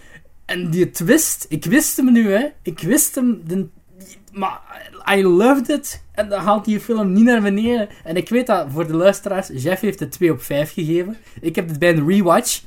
En 0.44 0.70
die 0.70 0.90
twist, 0.90 1.46
ik 1.48 1.64
wist 1.64 1.96
hem 1.96 2.12
nu, 2.12 2.32
hè. 2.32 2.46
Ik 2.62 2.80
wist 2.80 3.14
hem, 3.14 3.42
de 3.46 3.66
maar 4.32 4.60
I 5.16 5.24
loved 5.24 5.68
it. 5.68 6.02
En 6.12 6.28
dan 6.28 6.40
haalt 6.40 6.64
die 6.64 6.80
film 6.80 7.12
niet 7.12 7.24
naar 7.24 7.42
beneden. 7.42 7.88
En 8.04 8.16
ik 8.16 8.28
weet 8.28 8.46
dat 8.46 8.66
voor 8.70 8.86
de 8.86 8.96
luisteraars, 8.96 9.48
Jeff 9.52 9.80
heeft 9.80 10.00
het 10.00 10.12
2 10.12 10.32
op 10.32 10.42
5 10.42 10.72
gegeven. 10.72 11.16
Ik 11.40 11.54
heb 11.54 11.68
het 11.68 11.78
bij 11.78 11.90
een 11.90 12.08
rewatch 12.08 12.62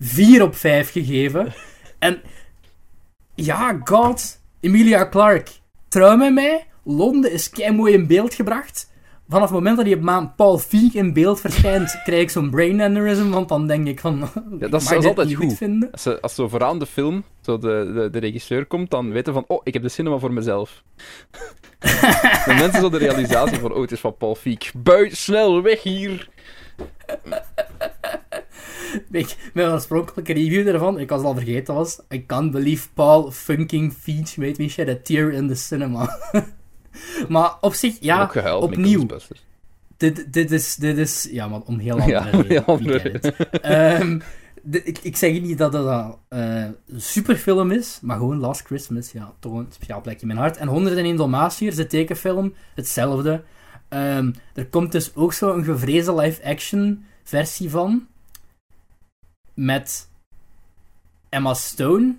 4 0.00 0.42
op 0.42 0.56
5 0.56 0.92
gegeven. 0.92 1.52
En 1.98 2.20
ja, 3.34 3.80
god. 3.84 4.40
Emilia 4.60 5.08
Clarke, 5.08 5.50
trouw 5.88 6.16
met 6.16 6.34
mij. 6.34 6.66
Londen 6.84 7.32
is 7.32 7.50
kei 7.50 7.72
mooi 7.72 7.92
in 7.92 8.06
beeld 8.06 8.34
gebracht 8.34 8.88
vanaf 9.28 9.44
het 9.44 9.58
moment 9.58 9.76
dat 9.76 9.86
die 9.86 9.96
maand 9.96 10.36
Paul 10.36 10.58
Feig 10.58 10.94
in 10.94 11.12
beeld 11.12 11.40
verschijnt, 11.40 12.00
krijg 12.04 12.22
ik 12.22 12.30
zo'n 12.30 12.50
brain 12.50 12.82
aneurysm, 12.82 13.30
want 13.30 13.48
dan 13.48 13.66
denk 13.66 13.86
ik 13.86 14.00
van... 14.00 14.28
Ja, 14.58 14.68
dat 14.68 14.82
is, 14.82 14.92
altijd 15.06 15.34
goed. 15.34 15.56
Vinden. 15.56 15.90
Als, 15.90 16.02
ze, 16.02 16.20
als 16.20 16.34
zo 16.34 16.48
vooraan 16.48 16.78
de 16.78 16.86
film 16.86 17.24
zo 17.40 17.58
de, 17.58 17.90
de, 17.94 18.10
de, 18.10 18.18
regisseur 18.18 18.66
komt, 18.66 18.90
dan 18.90 19.10
weten 19.10 19.32
van, 19.32 19.44
oh, 19.46 19.60
ik 19.62 19.72
heb 19.72 19.82
de 19.82 19.88
cinema 19.88 20.18
voor 20.18 20.32
mezelf. 20.32 20.82
de 22.44 22.54
mensen 22.58 22.80
zo 22.80 22.88
de 22.88 22.98
realisatie 22.98 23.58
van, 23.58 23.72
oh, 23.72 23.80
het 23.80 23.92
is 23.92 24.00
van 24.00 24.16
Paul 24.16 24.34
Feig. 24.34 24.72
Buit, 24.74 25.16
snel, 25.16 25.62
weg 25.62 25.82
hier! 25.82 26.28
Ik, 29.10 29.36
mijn 29.54 29.70
oorspronkelijke 29.70 30.32
review 30.32 30.66
daarvan, 30.66 30.98
ik 30.98 31.08
was 31.08 31.22
al 31.22 31.34
vergeten 31.34 31.74
was, 31.74 32.00
I 32.14 32.26
can't 32.26 32.50
believe 32.50 32.88
Paul 32.94 33.30
fucking 33.30 33.92
Feig 33.92 34.36
made 34.36 34.54
me 34.58 34.68
shed 34.68 34.88
a 34.88 34.96
tear 35.02 35.32
in 35.32 35.48
the 35.48 35.54
cinema. 35.54 36.18
maar 37.28 37.56
op 37.60 37.74
zich, 37.74 37.96
ja, 38.00 38.30
opnieuw. 38.60 39.06
dit, 39.96 40.32
dit, 40.32 40.50
is, 40.50 40.74
dit 40.74 40.98
is... 40.98 41.28
Ja, 41.30 41.48
maar 41.48 41.60
om 41.60 41.78
heel 41.78 42.00
andere 42.00 42.52
ja, 42.52 42.64
reden. 42.76 43.34
um, 44.02 44.22
ik, 44.70 44.98
ik 44.98 45.16
zeg 45.16 45.40
niet 45.40 45.58
dat 45.58 45.72
het 45.72 45.84
uh, 45.84 46.64
een 46.86 47.00
superfilm 47.00 47.70
is, 47.70 47.98
maar 48.02 48.16
gewoon 48.16 48.38
Last 48.38 48.62
Christmas, 48.66 49.12
ja, 49.12 49.32
toch 49.38 49.52
een 49.52 49.66
speciaal 49.70 50.00
plekje 50.00 50.20
in 50.20 50.26
mijn 50.26 50.38
hart. 50.38 50.56
En 50.56 50.68
101 50.68 51.16
Dalmatiërs, 51.16 51.76
de 51.76 51.86
tekenfilm, 51.86 52.54
hetzelfde. 52.74 53.42
Um, 53.88 54.34
er 54.54 54.66
komt 54.66 54.92
dus 54.92 55.14
ook 55.14 55.32
zo 55.32 55.52
een 55.54 55.64
gevreesde 55.64 56.14
live-action 56.14 57.04
versie 57.22 57.70
van. 57.70 58.06
Met 59.58 60.08
Emma 61.28 61.54
Stone. 61.54 62.14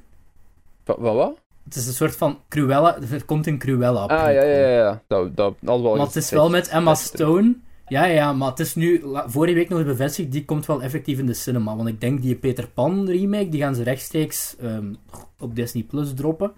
Wat, 0.86 0.98
wat? 0.98 1.40
Het 1.64 1.76
is 1.76 1.88
een 1.88 1.94
soort 1.94 2.16
van 2.16 2.40
Cruella. 2.50 2.98
Er 3.12 3.26
komt 3.26 3.48
een 3.48 3.58
Cruella. 3.58 4.06
Ah, 4.06 4.34
ja, 4.34 4.44
ja, 4.44 4.68
ja. 4.68 5.02
Dat, 5.08 5.36
dat, 5.36 5.56
dat 5.60 5.82
wel 5.82 5.96
maar 5.96 6.06
het 6.06 6.16
is 6.16 6.30
wel 6.30 6.50
met 6.50 6.68
Emma 6.68 6.96
Stone. 6.96 7.56
Ja, 7.88 8.06
ja, 8.06 8.34
maar 8.34 8.50
het 8.50 8.60
is 8.60 8.76
nu 8.76 9.04
vorige 9.28 9.54
week 9.54 9.70
nog 9.70 9.84
bevestigd, 9.84 10.32
die 10.32 10.46
komt 10.46 10.66
wel 10.66 10.82
effectief 10.82 11.20
in 11.20 11.26
de 11.26 11.34
cinema. 11.34 11.76
Want 11.76 11.90
ik 11.90 12.02
denk 12.02 12.22
die 12.22 12.36
Peter 12.36 12.68
Pan 12.68 13.10
remake, 13.10 13.50
die 13.50 13.62
gaan 13.62 13.76
ze 13.76 13.84
rechtstreeks 13.84 14.56
um, 14.62 14.98
op 15.40 15.56
Disney 15.56 15.84
Plus 15.84 16.14
droppen. 16.14 16.52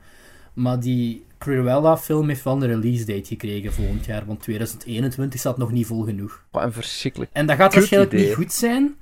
Maar 0.53 0.79
die 0.79 1.25
Cruella 1.37 1.97
film 1.97 2.27
heeft 2.27 2.43
wel 2.43 2.53
een 2.53 2.67
release 2.67 3.05
date 3.05 3.27
gekregen 3.27 3.73
volgend 3.73 4.05
jaar, 4.05 4.25
want 4.25 4.41
2021 4.41 5.39
staat 5.39 5.57
nog 5.57 5.71
niet 5.71 5.85
vol 5.85 6.03
genoeg. 6.03 6.45
Wat 6.51 6.63
een 6.63 6.73
verschrikkelijk 6.73 7.31
En 7.33 7.45
dat 7.45 7.55
gaat 7.55 7.73
waarschijnlijk 7.73 8.13
niet 8.13 8.33
goed 8.33 8.53
zijn, 8.53 8.95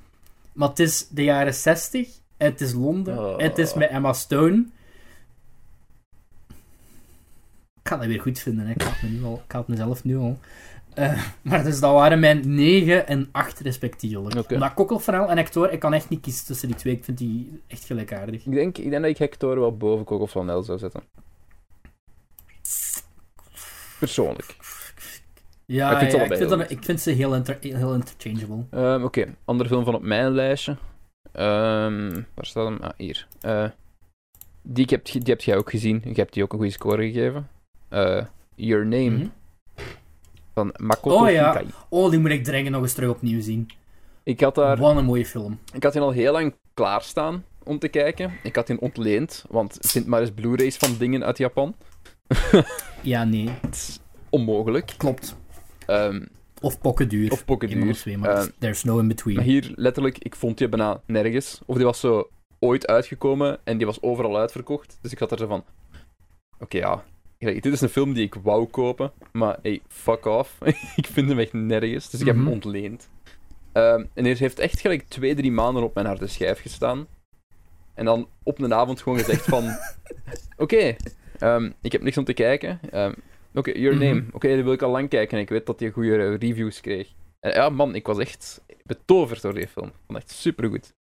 maar 0.53 0.69
het 0.69 0.79
is 0.79 1.07
de 1.07 1.23
jaren 1.23 1.53
60, 1.53 2.07
en 2.37 2.51
het 2.51 2.61
is 2.61 2.73
Londen, 2.73 3.39
en 3.39 3.47
het 3.47 3.57
is 3.57 3.73
met 3.73 3.89
Emma 3.89 4.13
Stone. 4.13 4.65
Ik 7.81 7.95
ga 7.95 7.97
dat 7.97 8.07
weer 8.07 8.21
goed 8.21 8.39
vinden, 8.39 8.65
hè. 8.65 8.71
Ik, 8.71 9.01
me 9.01 9.09
nu 9.09 9.23
al, 9.23 9.43
ik 9.47 9.67
mezelf 9.67 10.03
nu 10.03 10.17
al 10.17 10.39
uh, 10.99 11.23
maar 11.41 11.63
dus 11.63 11.79
dat 11.79 11.93
waren 11.93 12.19
mijn 12.19 12.55
9 12.55 13.07
en 13.07 13.29
8 13.31 13.59
respectievelijk. 13.59 14.35
Okay. 14.35 14.57
Omdat 14.57 14.73
Kokkelverhaal 14.73 15.29
en 15.29 15.37
Hector, 15.37 15.71
ik 15.71 15.79
kan 15.79 15.93
echt 15.93 16.09
niet 16.09 16.21
kiezen 16.21 16.45
tussen 16.45 16.67
die 16.67 16.77
twee. 16.77 16.93
Ik 16.93 17.03
vind 17.03 17.17
die 17.17 17.61
echt 17.67 17.85
gelijkaardig. 17.85 18.45
Ik 18.45 18.51
denk, 18.51 18.77
ik 18.77 18.89
denk 18.89 19.01
dat 19.01 19.11
ik 19.11 19.17
Hector 19.17 19.59
wel 19.59 19.77
boven 19.77 20.05
Kokkelverhaal 20.05 20.63
zou 20.63 20.77
zetten. 20.77 21.01
Persoonlijk. 23.99 24.55
Ja, 25.71 25.91
ik 25.91 25.97
vind, 25.97 26.11
ja, 26.11 26.23
ik, 26.23 26.47
vind 26.49 26.71
ik 26.71 26.83
vind, 26.83 27.01
ze 27.01 27.11
heel, 27.11 27.35
inter 27.35 27.57
heel 27.61 27.93
interchangeable. 27.93 28.65
Um, 28.71 29.03
Oké, 29.03 29.19
okay. 29.19 29.35
andere 29.45 29.69
film 29.69 29.83
van 29.83 29.95
op 29.95 30.01
mijn 30.01 30.31
lijstje. 30.31 30.71
Um, 31.33 32.25
waar 32.33 32.45
staat 32.45 32.67
hem? 32.67 32.77
Ah, 32.81 32.89
hier. 32.97 33.27
Uh, 33.45 33.65
die, 34.61 34.85
heb, 34.89 35.05
die 35.05 35.21
heb 35.23 35.41
jij 35.41 35.57
ook 35.57 35.69
gezien. 35.69 36.01
Je 36.03 36.13
hebt 36.13 36.33
die 36.33 36.43
ook 36.43 36.51
een 36.51 36.57
goede 36.57 36.73
score 36.73 37.11
gegeven. 37.11 37.47
Uh, 37.89 38.21
Your 38.55 38.85
Name. 38.85 39.09
Mm 39.09 39.15
-hmm. 39.15 39.31
Van 40.53 40.73
Makoto 40.77 41.23
oh, 41.23 41.31
ja. 41.31 41.61
Oh, 41.89 42.09
die 42.09 42.19
moet 42.19 42.29
ik 42.29 42.43
dringend 42.43 42.73
nog 42.73 42.81
eens 42.81 42.93
terug 42.93 43.09
opnieuw 43.09 43.41
zien. 43.41 43.69
Ik 44.23 44.39
had 44.39 44.55
daar... 44.55 44.77
Wat 44.77 44.97
een 44.97 45.05
mooie 45.05 45.25
film. 45.25 45.59
Ik 45.73 45.83
had 45.83 45.93
die 45.93 46.01
al 46.01 46.11
heel 46.11 46.31
lang 46.31 46.55
klaarstaan 46.73 47.45
om 47.63 47.79
te 47.79 47.87
kijken. 47.87 48.31
Ik 48.43 48.55
had 48.55 48.67
die 48.67 48.81
ontleend, 48.81 49.45
want 49.49 49.77
zijn 49.79 50.09
maar 50.09 50.21
eens 50.21 50.31
Blu-rays 50.31 50.77
van 50.77 50.95
dingen 50.97 51.23
uit 51.23 51.37
Japan. 51.37 51.75
ja, 53.01 53.23
nee. 53.23 53.49
Het 53.61 53.75
is 53.75 53.99
onmogelijk. 54.29 54.93
Klopt. 54.97 55.37
Um, 55.89 56.27
of 56.61 56.79
pokkenduur. 56.79 57.31
Of 57.31 57.45
pokkenduur. 57.45 57.93
Twee, 57.93 58.17
maar 58.17 58.37
uh, 58.37 58.43
there's 58.59 58.83
no 58.83 58.99
in 58.99 59.07
between. 59.07 59.35
Maar 59.35 59.45
hier, 59.45 59.71
letterlijk, 59.75 60.17
ik 60.17 60.35
vond 60.35 60.57
die 60.57 60.69
bijna 60.69 61.01
nergens. 61.05 61.61
Of 61.65 61.75
die 61.75 61.85
was 61.85 61.99
zo 61.99 62.29
ooit 62.59 62.87
uitgekomen 62.87 63.59
en 63.63 63.77
die 63.77 63.85
was 63.85 64.01
overal 64.01 64.37
uitverkocht. 64.37 64.97
Dus 65.01 65.11
ik 65.11 65.17
zat 65.17 65.31
er 65.31 65.37
zo 65.37 65.47
van... 65.47 65.63
Oké, 66.59 66.77
ja, 66.77 67.03
dit 67.37 67.65
is 67.65 67.81
een 67.81 67.89
film 67.89 68.13
die 68.13 68.25
ik 68.25 68.33
wou 68.33 68.65
kopen, 68.65 69.11
maar 69.31 69.59
hey, 69.61 69.81
fuck 69.87 70.25
off. 70.25 70.57
ik 70.95 71.05
vind 71.05 71.29
hem 71.29 71.39
echt 71.39 71.53
nergens, 71.53 72.09
dus 72.09 72.19
ik 72.19 72.25
heb 72.25 72.35
hem 72.35 72.43
mhm. 72.43 72.53
ontleend. 72.53 73.09
Um, 73.73 74.09
en 74.13 74.23
hij 74.23 74.35
heeft 74.37 74.59
echt 74.59 74.79
gelijk 74.79 75.03
twee, 75.07 75.35
drie 75.35 75.51
maanden 75.51 75.83
op 75.83 75.93
mijn 75.93 76.05
harde 76.05 76.27
schijf 76.27 76.61
gestaan. 76.61 77.07
En 77.93 78.05
dan 78.05 78.27
op 78.43 78.61
een 78.61 78.73
avond 78.73 79.01
gewoon 79.01 79.19
gezegd 79.19 79.45
van... 79.45 79.77
Oké, 80.57 80.95
ehm, 81.39 81.71
ik 81.81 81.91
heb 81.91 82.01
niks 82.01 82.17
om 82.17 82.23
te 82.23 82.33
kijken. 82.33 82.79
Um, 82.93 83.13
Oké, 83.53 83.71
Your 83.71 83.97
mhm. 83.97 84.05
Name. 84.05 84.23
Oké, 84.31 84.47
die 84.47 84.63
wil 84.63 84.73
ik 84.73 84.81
al 84.81 84.91
lang 84.91 85.09
kijken 85.09 85.37
en 85.37 85.43
ik 85.43 85.49
weet 85.49 85.65
dat 85.65 85.79
hij 85.79 85.89
goede 85.89 86.35
reviews 86.35 86.81
kreeg. 86.81 87.07
En 87.39 87.51
ja, 87.51 87.69
man, 87.69 87.95
ik 87.95 88.05
was 88.05 88.17
echt 88.17 88.61
betoverd 88.83 89.41
door 89.41 89.53
die 89.53 89.67
film. 89.67 89.87
Ik 89.87 89.93
vond 90.05 90.19
echt 90.19 90.31
supergoed. 90.31 90.93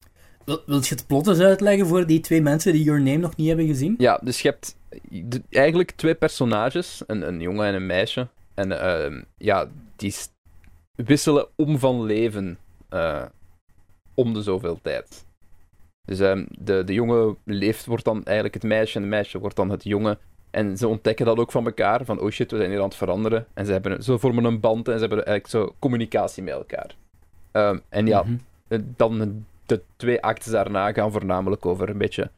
Wil, 0.45 0.61
wil 0.65 0.79
je 0.79 0.89
het 0.89 1.07
plot 1.07 1.27
eens 1.27 1.39
uitleggen 1.39 1.87
voor 1.87 2.05
die 2.05 2.19
twee 2.19 2.41
mensen 2.41 2.73
die 2.73 2.83
Your 2.83 3.01
Name 3.01 3.17
nog 3.17 3.35
niet 3.35 3.47
hebben 3.47 3.67
gezien? 3.67 3.95
Ja, 3.97 4.19
dus 4.23 4.41
je 4.41 4.47
hebt 4.49 4.77
eigenlijk 5.49 5.91
twee 5.91 6.15
personages, 6.15 7.03
een, 7.07 7.27
een 7.27 7.41
jongen 7.41 7.65
en 7.65 7.73
een 7.73 7.85
meisje. 7.85 8.27
En 8.53 8.71
uh, 8.71 9.21
ja, 9.37 9.69
die 9.95 10.15
wisselen 10.95 11.47
om 11.55 11.79
van 11.79 12.03
leven 12.03 12.57
uh, 12.89 13.25
om 14.13 14.33
de 14.33 14.41
zoveel 14.41 14.79
tijd. 14.81 15.25
Dus 16.05 16.19
uh, 16.19 16.45
de, 16.59 16.83
de 16.83 16.93
jongen 16.93 17.37
leeft, 17.43 17.85
wordt 17.85 18.03
dan 18.03 18.23
eigenlijk 18.23 18.53
het 18.53 18.63
meisje 18.63 18.95
en 18.95 19.01
het 19.01 19.09
meisje 19.09 19.39
wordt 19.39 19.55
dan 19.55 19.69
het 19.69 19.83
jongen. 19.83 20.17
En 20.57 20.77
ze 20.77 20.87
ontdekken 20.87 21.25
dat 21.25 21.37
ook 21.37 21.51
van 21.51 21.65
elkaar, 21.65 22.05
van 22.05 22.19
oh 22.19 22.29
shit, 22.29 22.51
we 22.51 22.57
zijn 22.57 22.69
hier 22.69 22.79
aan 22.79 22.85
het 22.85 22.95
veranderen. 22.95 23.47
En 23.53 23.65
ze, 23.65 23.71
hebben, 23.71 24.03
ze 24.03 24.19
vormen 24.19 24.43
een 24.43 24.59
band 24.59 24.87
en 24.87 24.93
ze 24.93 24.99
hebben 24.99 25.25
eigenlijk 25.25 25.47
zo 25.47 25.75
communicatie 25.79 26.43
met 26.43 26.53
elkaar. 26.53 26.95
Ehm, 27.51 27.77
en 27.89 28.07
ja, 28.07 28.23
mm 28.23 28.39
-hmm. 28.67 28.93
dan 28.95 29.45
de 29.65 29.81
twee 29.95 30.21
actes 30.21 30.51
daarna 30.51 30.91
gaan 30.91 31.11
voornamelijk 31.11 31.65
over 31.65 31.89
een 31.89 31.97
beetje 31.97 32.29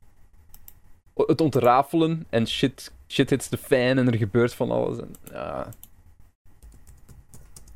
het 1.15 1.41
ontrafelen 1.41 2.25
en 2.29 2.47
shit, 2.47 2.91
shit 3.07 3.29
hits 3.29 3.47
the 3.47 3.57
fan 3.57 3.97
en 3.97 4.07
er 4.07 4.17
gebeurt 4.17 4.53
van 4.53 4.71
alles. 4.71 4.99
En, 4.99 5.15
ja. 5.31 5.67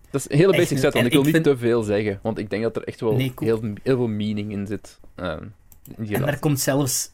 Dat 0.10 0.22
is 0.22 0.30
een 0.30 0.38
hele 0.38 0.58
basic 0.58 0.78
set, 0.78 0.94
want 0.94 1.06
ik 1.06 1.12
wil 1.12 1.24
niet 1.24 1.44
te 1.44 1.58
veel 1.58 1.84
zeggen, 1.84 2.20
want 2.22 2.38
ik 2.38 2.50
denk 2.50 2.64
dat 2.64 2.76
er 2.76 2.84
echt 2.84 3.02
wel 3.02 3.18
heel, 3.18 3.62
heel 3.84 3.98
veel 3.98 4.08
meaning 4.08 4.52
in 4.52 4.68
zit. 4.68 5.00
In 5.16 6.14
en 6.14 6.22
daar 6.22 6.40
komt 6.40 6.60
zelfs 6.60 7.13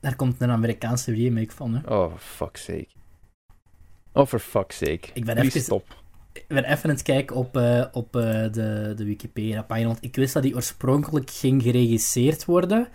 daar 0.00 0.16
komt 0.16 0.40
een 0.40 0.50
Amerikaanse 0.50 1.12
remake 1.12 1.52
van. 1.52 1.74
Hè? 1.74 1.94
Oh, 1.94 2.16
fuck's 2.16 2.64
sake. 2.64 2.88
Oh, 4.12 4.26
for 4.26 4.38
fuck's 4.38 4.76
sake. 4.76 5.08
Ik 5.12 5.24
ben 5.24 5.36
even, 5.36 5.60
stop. 5.60 5.96
Ik 6.32 6.44
ben 6.48 6.64
even 6.64 6.84
aan 6.84 6.90
het 6.90 7.02
kijken 7.02 7.36
op, 7.36 7.56
uh, 7.56 7.84
op 7.92 8.16
uh, 8.16 8.22
de, 8.22 8.92
de 8.96 9.04
Wikipedia-pagina, 9.04 9.86
want 9.86 10.04
ik 10.04 10.16
wist 10.16 10.34
dat 10.34 10.42
die 10.42 10.54
oorspronkelijk 10.54 11.30
ging 11.30 11.62
geregisseerd 11.62 12.44
worden 12.44 12.88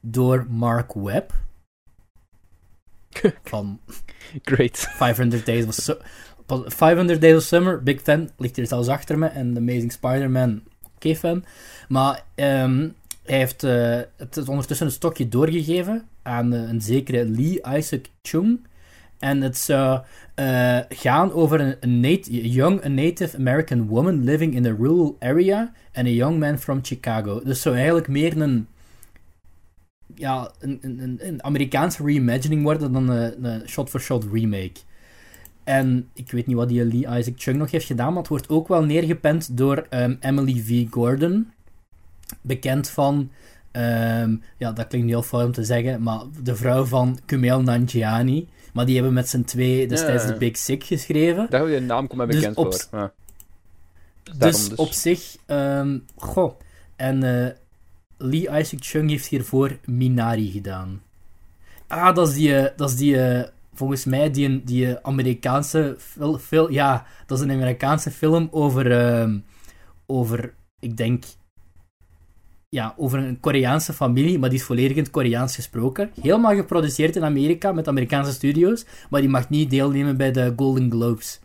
door 0.00 0.46
Mark 0.48 0.92
Webb. 0.92 1.32
van 3.44 3.80
Great. 4.42 4.78
500 4.78 5.46
Days 5.46 5.66
of, 5.66 5.74
Su 5.74 5.94
500 6.66 7.20
Days 7.20 7.36
of 7.36 7.42
Summer, 7.42 7.82
big 7.82 8.00
fan, 8.00 8.30
ligt 8.36 8.56
hier 8.56 8.66
zelfs 8.66 8.88
achter 8.88 9.18
me. 9.18 9.26
En 9.26 9.52
The 9.54 9.60
Amazing 9.60 9.92
Spider-Man, 9.92 10.62
oké 10.94 11.14
fan. 11.14 11.44
Maar 11.88 12.24
um, 12.34 12.94
hij 13.22 13.38
heeft 13.38 13.64
uh, 13.64 14.00
het 14.16 14.48
ondertussen 14.48 14.86
een 14.86 14.92
stokje 14.92 15.28
doorgegeven 15.28 16.08
aan 16.28 16.54
uh, 16.54 16.68
een 16.68 16.80
zekere 16.80 17.28
Lee 17.28 17.60
Isaac 17.76 18.04
Chung. 18.22 18.66
En 19.18 19.40
het 19.40 19.56
zou 19.56 20.00
uh, 20.36 20.78
gaan 20.88 21.32
over 21.32 21.76
een, 21.80 22.00
young 22.28 22.84
Native 22.84 23.36
American 23.36 23.86
woman 23.86 24.24
living 24.24 24.54
in 24.54 24.66
a 24.66 24.74
rural 24.78 25.16
area 25.18 25.72
and 25.92 26.06
a 26.06 26.10
young 26.10 26.38
man 26.38 26.58
from 26.58 26.78
Chicago. 26.82 27.40
Dus 27.44 27.62
zou 27.62 27.74
eigenlijk 27.74 28.08
meer 28.08 28.40
een 28.40 28.66
ja, 30.14 30.50
een, 30.60 30.78
een, 30.82 31.18
een 31.20 31.44
Amerikaanse 31.44 32.04
reimagining 32.04 32.62
worden 32.62 32.92
dan 32.92 33.08
een 33.08 33.68
shot-for-shot 33.68 34.24
remake. 34.32 34.80
En 35.64 36.08
ik 36.14 36.30
weet 36.30 36.46
niet 36.46 36.56
wat 36.56 36.68
die 36.68 36.84
Lee 36.84 37.18
Isaac 37.18 37.34
Chung 37.36 37.56
nog 37.56 37.70
heeft 37.70 37.86
gedaan, 37.86 38.08
maar 38.08 38.18
het 38.18 38.28
wordt 38.28 38.48
ook 38.48 38.68
wel 38.68 38.84
neergepend 38.84 39.56
door 39.56 39.86
um, 39.90 40.16
Emily 40.20 40.62
V. 40.62 40.86
Gordon. 40.90 41.52
Bekend 42.40 42.88
van, 42.88 43.30
um, 43.78 44.42
ja, 44.56 44.72
dat 44.72 44.86
klinkt 44.86 45.08
heel 45.08 45.22
fout 45.22 45.44
om 45.44 45.52
te 45.52 45.64
zeggen, 45.64 46.02
maar 46.02 46.20
de 46.42 46.56
vrouw 46.56 46.84
van 46.84 47.18
Kumail 47.24 47.62
Nanjiani. 47.62 48.48
Maar 48.72 48.86
die 48.86 48.94
hebben 48.94 49.12
met 49.12 49.28
z'n 49.28 49.42
twee 49.42 49.86
destijds 49.86 50.24
ja, 50.24 50.30
de 50.30 50.38
Big 50.38 50.56
Sick 50.56 50.84
geschreven. 50.84 51.46
Daar 51.50 51.68
je 51.68 51.80
naam 51.80 52.06
komt 52.06 52.16
mij 52.16 52.26
dus 52.26 52.36
bekend 52.36 52.54
voor. 52.54 53.00
Ja. 53.00 53.12
Dus, 54.38 54.68
dus, 54.68 54.74
op 54.78 54.92
zich, 54.92 55.36
um, 55.46 56.04
goh. 56.16 56.52
En 56.96 57.24
uh, 57.24 57.48
Lee 58.16 58.60
Isaac 58.60 58.80
Chung 58.80 59.10
heeft 59.10 59.26
hiervoor 59.26 59.78
Minari 59.84 60.50
gedaan. 60.50 61.02
Ah, 61.86 62.14
dat 62.14 62.28
is 62.28 62.34
die, 62.34 62.56
eh, 62.56 62.76
dat 62.76 62.90
is 62.90 62.96
die 62.96 63.22
eh, 63.22 63.48
volgens 63.74 64.04
mij, 64.04 64.30
die, 64.30 64.64
die 64.64 64.98
Amerikaanse 65.02 65.96
film. 66.40 66.70
Ja, 66.70 67.06
dat 67.26 67.38
is 67.38 67.44
een 67.44 67.50
Amerikaanse 67.50 68.10
film 68.10 68.48
over, 68.50 68.86
uh, 69.26 69.34
over 70.06 70.54
ik 70.80 70.96
denk, 70.96 71.24
ja, 72.68 72.94
over 72.96 73.18
een 73.18 73.40
Koreaanse 73.40 73.92
familie, 73.92 74.38
maar 74.38 74.50
die 74.50 74.58
is 74.58 74.64
volledig 74.64 74.96
in 74.96 75.02
het 75.02 75.10
Koreaans 75.10 75.54
gesproken. 75.54 76.10
Helemaal 76.20 76.54
geproduceerd 76.54 77.16
in 77.16 77.24
Amerika 77.24 77.72
met 77.72 77.88
Amerikaanse 77.88 78.32
studios, 78.32 78.84
maar 79.10 79.20
die 79.20 79.30
mag 79.30 79.48
niet 79.48 79.70
deelnemen 79.70 80.16
bij 80.16 80.32
de 80.32 80.52
Golden 80.56 80.90
Globes. 80.90 81.40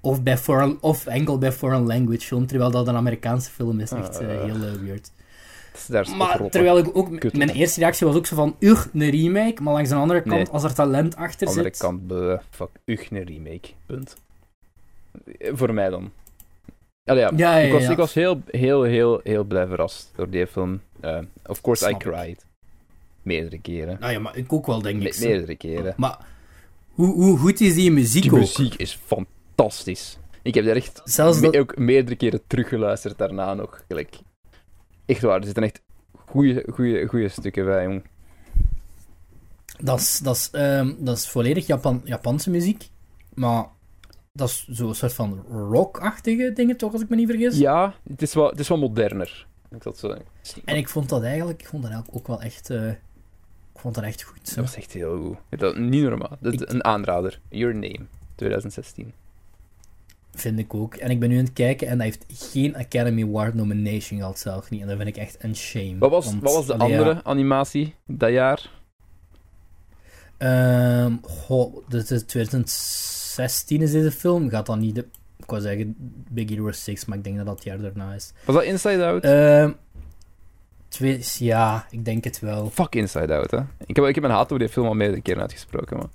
Of, 0.00 0.22
bij 0.22 0.38
foreign, 0.38 0.78
of 0.80 1.06
enkel 1.06 1.38
bij 1.38 1.52
foreign 1.52 1.86
language 1.86 2.26
film, 2.26 2.46
terwijl 2.46 2.70
dat 2.70 2.88
een 2.88 2.96
Amerikaanse 2.96 3.50
film 3.50 3.80
is. 3.80 3.90
Echt 3.90 4.22
uh, 4.22 4.28
heel 4.28 4.56
uh, 4.56 4.72
weird. 4.72 5.12
Maar 6.16 6.48
terwijl 6.50 6.78
ik 6.78 6.96
ook... 6.96 7.32
Mijn 7.32 7.50
eerste 7.50 7.80
reactie 7.80 8.06
was 8.06 8.16
ook 8.16 8.26
zo 8.26 8.36
van... 8.36 8.56
Ugh, 8.60 8.86
een 8.92 9.10
remake. 9.10 9.62
Maar 9.62 9.74
langs 9.74 9.88
de 9.88 9.94
andere 9.94 10.22
kant, 10.22 10.50
als 10.50 10.64
er 10.64 10.74
talent 10.74 11.16
achter 11.16 11.48
zit... 11.48 11.82
Aan 11.82 11.96
de 12.08 12.14
andere 12.14 12.28
kant, 12.28 12.42
fuck, 12.50 12.68
ugh, 12.84 13.10
een 13.10 13.24
remake. 13.24 13.68
Punt. 13.86 14.16
Voor 15.38 15.74
mij 15.74 15.88
dan. 15.88 16.10
Allee, 17.06 17.22
ja, 17.22 17.30
ja, 17.36 17.56
ik, 17.56 17.72
was, 17.72 17.88
ik 17.88 17.96
was 17.96 18.14
heel, 18.14 18.42
heel, 18.46 18.82
heel, 18.82 19.20
heel 19.22 19.44
blij 19.44 19.66
verrast 19.66 20.12
door 20.16 20.30
die 20.30 20.46
film. 20.46 20.80
Uh, 21.04 21.18
of 21.46 21.60
course, 21.60 21.90
I 21.90 21.96
cried. 21.96 22.46
Meerdere 23.22 23.58
keren. 23.58 23.96
Nou 24.00 24.12
ja, 24.12 24.18
maar 24.18 24.36
ik 24.36 24.52
ook 24.52 24.66
wel, 24.66 24.82
denk 24.82 25.02
ik. 25.02 25.18
Me 25.18 25.26
meerdere 25.26 25.56
keren. 25.56 25.94
Maar 25.96 26.18
hoe, 26.90 27.14
hoe 27.14 27.38
goed 27.38 27.60
is 27.60 27.74
die 27.74 27.90
muziek 27.90 28.22
Die 28.22 28.32
muziek 28.32 28.74
is 28.74 28.98
fantastisch. 29.04 30.18
Ik 30.42 30.54
heb 30.54 30.66
er 30.66 30.76
echt 30.76 31.00
Zelfs 31.04 31.40
me 31.40 31.58
ook 31.58 31.76
meerdere 31.76 32.16
keren 32.16 32.40
teruggeluisterd 32.46 33.18
daarna 33.18 33.54
nog. 33.54 33.84
Gelijk. 33.88 34.18
Echt 35.06 35.22
waar, 35.22 35.38
er 35.38 35.44
zitten 35.44 35.62
echt 35.62 35.80
goede, 36.26 36.66
goede, 36.72 37.06
goede 37.06 37.28
stukken 37.28 37.64
bij, 37.64 37.84
jong. 37.84 38.02
Dat 39.78 40.00
is, 40.00 40.18
dat 40.18 40.36
is, 40.36 40.50
um, 40.52 40.96
dat 40.98 41.16
is 41.16 41.28
volledig 41.28 41.66
Japan, 41.66 42.00
Japanse 42.04 42.50
muziek, 42.50 42.88
maar 43.34 43.66
dat 44.36 44.48
is 44.48 44.66
zo'n 44.70 44.94
soort 44.94 45.12
van 45.12 45.44
rock-achtige 45.48 46.52
dingen, 46.52 46.76
toch, 46.76 46.92
als 46.92 47.02
ik 47.02 47.08
me 47.08 47.16
niet 47.16 47.28
vergis? 47.28 47.58
Ja, 47.58 47.94
het 48.08 48.22
is 48.22 48.34
wel, 48.34 48.48
het 48.48 48.58
is 48.58 48.68
wel 48.68 48.78
moderner. 48.78 49.46
Ik 49.70 49.82
dat 49.82 49.98
zo 49.98 50.16
en 50.64 50.76
ik 50.76 50.88
vond 50.88 51.08
dat 51.08 51.22
eigenlijk, 51.22 51.60
ik 51.60 51.68
vond 51.68 51.82
dat 51.82 51.90
eigenlijk 51.92 52.20
ook 52.20 52.26
wel 52.26 52.42
echt, 52.42 52.70
uh, 52.70 52.88
ik 53.72 53.80
vond 53.80 53.94
dat 53.94 54.04
echt 54.04 54.22
goed. 54.22 54.54
Dat 54.54 54.64
was 54.64 54.76
echt 54.76 54.92
heel 54.92 55.16
goed. 55.16 55.60
Dat, 55.60 55.76
niet 55.76 56.02
normaal. 56.02 56.36
Dat 56.40 56.52
is 56.52 56.60
een 56.60 56.84
aanrader. 56.84 57.40
Your 57.48 57.74
Name, 57.74 58.00
2016. 58.34 59.12
Vind 60.34 60.58
ik 60.58 60.74
ook. 60.74 60.94
En 60.94 61.10
ik 61.10 61.20
ben 61.20 61.28
nu 61.28 61.38
aan 61.38 61.44
het 61.44 61.52
kijken 61.52 61.88
en 61.88 61.96
hij 61.96 62.06
heeft 62.06 62.24
geen 62.28 62.76
Academy 62.76 63.22
Award 63.22 63.54
nomination 63.54 64.18
gehad 64.18 64.38
zelf 64.38 64.70
niet. 64.70 64.80
En 64.80 64.86
dat 64.86 64.96
vind 64.96 65.08
ik 65.08 65.16
echt 65.16 65.36
een 65.38 65.56
shame. 65.56 65.98
Wat 65.98 66.10
was, 66.10 66.34
wat 66.38 66.54
was 66.54 66.66
de 66.66 66.76
andere 66.76 67.24
animatie 67.24 67.94
dat 68.06 68.30
jaar? 68.30 68.70
Um, 70.38 71.20
goh, 71.22 71.88
dit 71.88 72.10
is 72.10 72.22
2016 72.22 73.15
is 73.44 73.64
deze 73.66 74.12
film. 74.12 74.50
Gaat 74.50 74.66
dan 74.66 74.78
niet 74.78 74.94
de... 74.94 75.06
Ik 75.36 75.46
wou 75.46 75.62
zeggen 75.62 75.94
Big 76.30 76.48
Hero 76.48 76.72
6, 76.72 77.04
maar 77.04 77.18
ik 77.18 77.24
denk 77.24 77.36
dat 77.36 77.46
dat 77.46 77.54
het 77.54 77.64
jaar 77.64 77.80
daarna 77.80 78.14
is. 78.14 78.32
Was 78.44 78.54
dat 78.54 78.64
Inside 78.64 79.04
Out? 79.04 79.24
Uh, 79.24 79.70
twee, 80.88 81.20
ja, 81.38 81.86
ik 81.90 82.04
denk 82.04 82.24
het 82.24 82.40
wel. 82.40 82.70
Fuck 82.70 82.94
Inside 82.94 83.34
Out, 83.34 83.50
hè. 83.50 83.60
Ik 83.86 83.96
heb, 83.96 84.04
ik 84.04 84.14
heb 84.14 84.24
een 84.24 84.30
haat 84.30 84.44
over 84.44 84.58
die 84.58 84.68
film 84.68 84.86
al 84.86 84.94
meerdere 84.94 85.22
keer 85.22 85.40
uitgesproken, 85.40 85.96
man. 85.96 86.10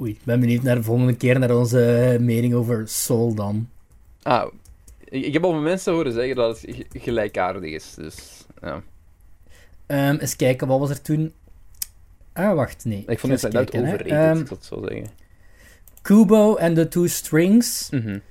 Oei, 0.00 0.10
ik 0.10 0.20
ben 0.24 0.40
benieuwd 0.40 0.62
naar 0.62 0.74
de 0.74 0.82
volgende 0.82 1.16
keer 1.16 1.38
naar 1.38 1.56
onze 1.56 2.16
mening 2.20 2.54
over 2.54 2.88
Soul 2.88 3.34
dan. 3.34 3.68
Ah, 4.22 4.52
ik, 5.04 5.32
heb 5.32 5.44
al 5.44 5.52
mensen 5.52 5.92
horen 5.92 6.12
zeggen 6.12 6.36
dat 6.36 6.60
het 6.60 6.86
gelijkaardig 6.92 7.70
is, 7.70 7.94
dus 7.94 8.44
ja. 8.62 8.82
Um, 9.86 10.16
eens 10.16 10.36
kijken, 10.36 10.66
wat 10.66 10.78
was 10.78 10.90
er 10.90 11.02
toen? 11.02 11.32
Ah, 12.32 12.54
wacht, 12.54 12.84
nee. 12.84 13.04
Ik 13.06 13.18
vond 13.18 13.42
het 13.42 13.56
uit 13.56 13.76
overrated, 13.76 14.36
um, 14.36 14.40
ik 14.40 14.48
dat 14.48 14.64
zo 14.64 14.84
zeggen. 14.88 15.06
Kubo 16.06 16.56
and 16.56 16.76
the 16.76 16.88
Two 16.88 17.06
Strings. 17.06 17.90
Mm 17.90 18.22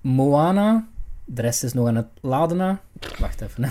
Moana. 0.00 0.88
De 1.24 1.42
rest 1.42 1.64
is 1.64 1.72
nog 1.72 1.88
aan 1.88 1.96
het 1.96 2.06
laden. 2.20 2.80
Wacht 3.18 3.40
even. 3.40 3.64
Hè. 3.64 3.70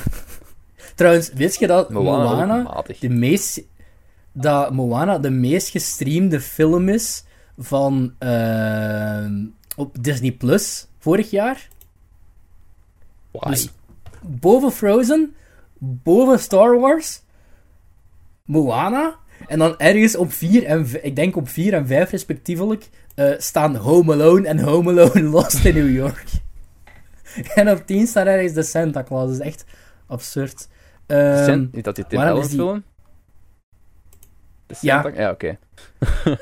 Trouwens, 0.95 1.33
weet 1.33 1.55
je 1.59 1.67
dat 1.67 1.89
Moana, 1.89 2.23
Moana 2.23 2.83
de 2.99 3.09
meest... 3.09 3.61
Dat 4.31 4.71
Moana 4.71 5.19
de 5.19 5.29
meest 5.29 5.69
gestreamde 5.69 6.39
film 6.39 6.89
is 6.89 7.23
van... 7.57 8.13
Uh, 8.19 9.25
op 9.75 10.03
Disney 10.03 10.31
Plus 10.31 10.87
vorig 10.99 11.29
jaar? 11.29 11.67
Why? 13.31 13.49
Dus 13.49 13.69
boven 14.21 14.71
Frozen, 14.71 15.35
boven 15.77 16.39
Star 16.39 16.79
Wars, 16.79 17.21
Moana 18.45 19.15
en 19.47 19.59
dan 19.59 19.77
ergens 19.77 20.15
op 20.15 20.33
4 20.33 20.65
en 20.65 21.05
ik 21.05 21.15
denk 21.15 21.35
op 21.35 21.49
4 21.49 21.73
en 21.73 21.87
5 21.87 22.09
respectievelijk 22.09 22.89
uh, 23.15 23.33
staan 23.37 23.75
Home 23.75 24.13
Alone 24.13 24.47
en 24.47 24.59
Home 24.59 24.89
Alone 24.89 25.21
Lost 25.35 25.65
in 25.65 25.73
New 25.73 25.95
York. 25.95 26.25
en 27.55 27.69
op 27.69 27.85
10 27.85 28.07
staat 28.07 28.25
ergens 28.25 28.53
de 28.53 28.63
Santa 28.63 29.03
Claus. 29.03 29.29
Dat 29.29 29.39
is 29.39 29.45
echt 29.45 29.65
absurd. 30.07 30.67
Um, 31.07 31.69
is 31.71 31.83
dat 31.83 31.95
die 31.95 32.07
Tim 32.07 32.19
Allen 32.19 32.45
film? 32.45 32.83
Ja. 34.79 35.11
Ja, 35.15 35.29
oké. 35.31 35.57
Okay. 36.09 36.37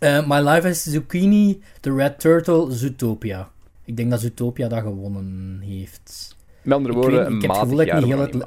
uh, 0.18 0.28
My 0.28 0.48
Life 0.48 0.68
is 0.68 0.82
Zucchini, 0.82 1.62
The 1.80 1.94
Red 1.94 2.20
Turtle, 2.20 2.72
Zootopia. 2.72 3.50
Ik 3.84 3.96
denk 3.96 4.10
dat 4.10 4.20
Zootopia 4.20 4.68
dat 4.68 4.82
gewonnen 4.82 5.60
heeft. 5.60 6.36
Met 6.62 6.74
andere 6.74 6.94
woorden, 6.94 7.26
een 7.26 7.36
matig 7.36 7.84
jaar 7.84 8.00
van 8.00 8.44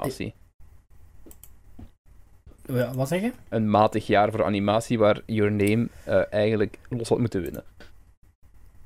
Wat 2.68 3.08
zeg 3.08 3.22
je? 3.22 3.32
Een 3.50 3.70
matig 3.70 4.08
jaar 4.08 4.32
voor 4.32 4.44
animatie 4.44 4.98
waar 4.98 5.22
Your 5.26 5.52
Name 5.52 5.88
uh, 6.08 6.34
eigenlijk 6.34 6.78
los 6.90 7.10
had 7.10 7.20
moeten 7.20 7.42
winnen. 7.42 7.64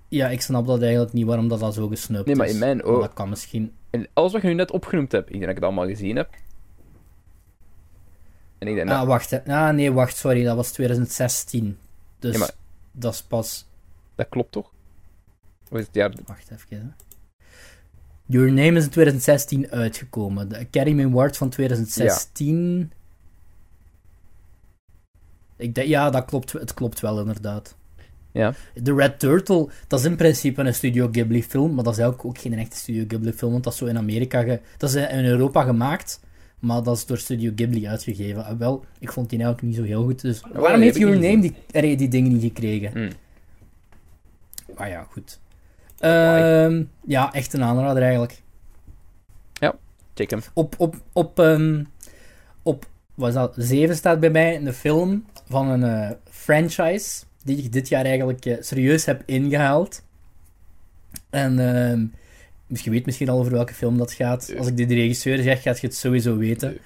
Ja, 0.08 0.28
ik 0.28 0.42
snap 0.42 0.68
dat 0.68 0.82
eigenlijk 0.82 1.14
niet 1.14 1.26
waarom 1.26 1.48
dat, 1.48 1.60
dat 1.60 1.74
zo 1.74 1.88
gesnupt 1.88 2.22
is. 2.22 2.26
Nee, 2.26 2.36
maar 2.36 2.54
in 2.54 2.60
mijn 2.60 2.84
ogen... 2.84 3.02
Dat 3.02 3.14
kan 3.14 3.30
misschien... 3.30 3.74
En 3.90 4.08
alles 4.14 4.32
wat 4.32 4.42
je 4.42 4.48
nu 4.48 4.54
net 4.54 4.72
opgenoemd 4.72 5.12
hebt, 5.12 5.26
ik 5.26 5.32
denk 5.32 5.42
dat 5.42 5.50
ik 5.50 5.56
het 5.56 5.66
allemaal 5.66 5.88
gezien 5.88 6.16
heb. 6.16 6.30
En 8.58 8.68
ik 8.68 8.76
denk 8.76 8.90
ah, 8.90 9.08
wacht. 9.08 9.30
Hè. 9.30 9.44
Ah, 9.44 9.74
nee, 9.74 9.92
wacht, 9.92 10.18
sorry. 10.18 10.44
Dat 10.44 10.56
was 10.56 10.72
2016. 10.72 11.78
Dus 12.20 12.34
ja, 12.34 12.40
maar... 12.40 12.52
dat 12.92 13.14
is 13.14 13.22
pas... 13.22 13.66
Dat 14.16 14.30
klopt 14.30 14.52
toch? 14.52 14.72
Of 15.72 15.78
is 15.78 15.86
het 15.86 15.96
jaar... 15.96 16.14
Wacht 16.26 16.52
even, 16.52 16.78
hè. 16.78 17.06
Your 18.26 18.52
Name 18.52 18.78
is 18.78 18.84
in 18.84 18.90
2016 18.90 19.72
uitgekomen. 19.72 20.50
De 20.50 20.58
Academy 20.58 21.04
Award 21.04 21.38
van 21.38 21.50
2016... 21.50 22.80
Ja. 22.80 22.88
Ik 25.62 25.76
denk, 25.76 25.88
ja, 25.88 26.10
dat 26.10 26.26
klopt, 26.26 26.52
het 26.52 26.74
klopt 26.74 27.00
wel 27.00 27.20
inderdaad. 27.20 27.76
Ja. 28.32 28.54
The 28.84 28.94
Red 28.94 29.20
Turtle, 29.20 29.70
dat 29.88 30.00
is 30.00 30.06
in 30.06 30.16
principe 30.16 30.62
een 30.62 30.74
Studio 30.74 31.10
Ghibli 31.12 31.44
film, 31.44 31.74
maar 31.74 31.84
dat 31.84 31.94
is 31.94 32.00
eigenlijk 32.00 32.30
ook 32.30 32.42
geen 32.42 32.60
echte 32.60 32.78
Studio 32.78 33.04
Ghibli 33.08 33.34
film, 33.34 33.52
want 33.52 33.64
dat 33.64 33.74
is 33.74 33.80
zo 33.80 33.86
in 33.86 33.98
Amerika, 33.98 34.42
ge, 34.42 34.60
dat 34.78 34.90
is 34.90 34.96
in 34.96 35.26
Europa 35.26 35.64
gemaakt, 35.64 36.20
maar 36.60 36.84
dat 36.84 36.98
is 36.98 37.06
door 37.06 37.18
Studio 37.18 37.52
Ghibli 37.56 37.88
uitgegeven. 37.88 38.46
En 38.46 38.58
wel, 38.58 38.86
ik 39.00 39.12
vond 39.12 39.30
die 39.30 39.40
eigenlijk 39.40 39.68
niet 39.68 39.78
zo 39.78 39.94
heel 39.94 40.04
goed, 40.04 40.22
dus 40.22 40.42
waarom 40.54 40.82
heeft 40.82 40.98
Your 40.98 41.20
Name 41.20 41.54
die, 41.72 41.96
die 41.96 42.08
dingen 42.08 42.32
niet 42.32 42.42
gekregen? 42.42 42.92
Mm. 42.96 43.10
Ah 44.76 44.88
ja, 44.88 45.08
goed. 45.10 45.40
Um, 46.04 46.90
ja, 47.06 47.34
echt 47.34 47.54
een 47.54 47.64
aanrader 47.64 48.02
eigenlijk. 48.02 48.42
Ja, 49.54 49.76
check 50.14 50.30
hem. 50.30 50.42
Op, 50.54 50.76
op, 50.78 50.96
op, 51.14 51.40
um, 51.40 51.88
op 52.64 52.86
was 53.16 53.34
dat, 53.34 53.54
7 53.58 53.96
staat 53.96 54.20
bij 54.20 54.30
mij 54.30 54.54
in 54.54 54.64
de 54.64 54.74
film 54.74 55.26
van 55.52 55.70
een 55.70 56.10
uh, 56.10 56.10
franchise 56.30 57.24
die 57.44 57.58
ik 57.58 57.72
dit 57.72 57.88
jaar 57.88 58.06
eigenlijk 58.06 58.46
uh, 58.46 58.58
serieus 58.60 59.06
heb 59.06 59.24
ingehaald. 59.26 60.04
En 61.30 61.52
uh, 62.68 62.80
je 62.84 62.90
weet 62.90 63.06
misschien 63.06 63.30
al 63.30 63.40
over 63.40 63.52
welke 63.52 63.74
film 63.74 63.98
dat 63.98 64.14
gaat. 64.14 64.54
Als 64.58 64.68
ik 64.68 64.78
de 64.78 64.86
regisseur 64.86 65.42
zeg, 65.42 65.62
gaat 65.62 65.80
je 65.80 65.88
het 65.88 65.96
sowieso 65.96 66.38
weten. 66.38 66.78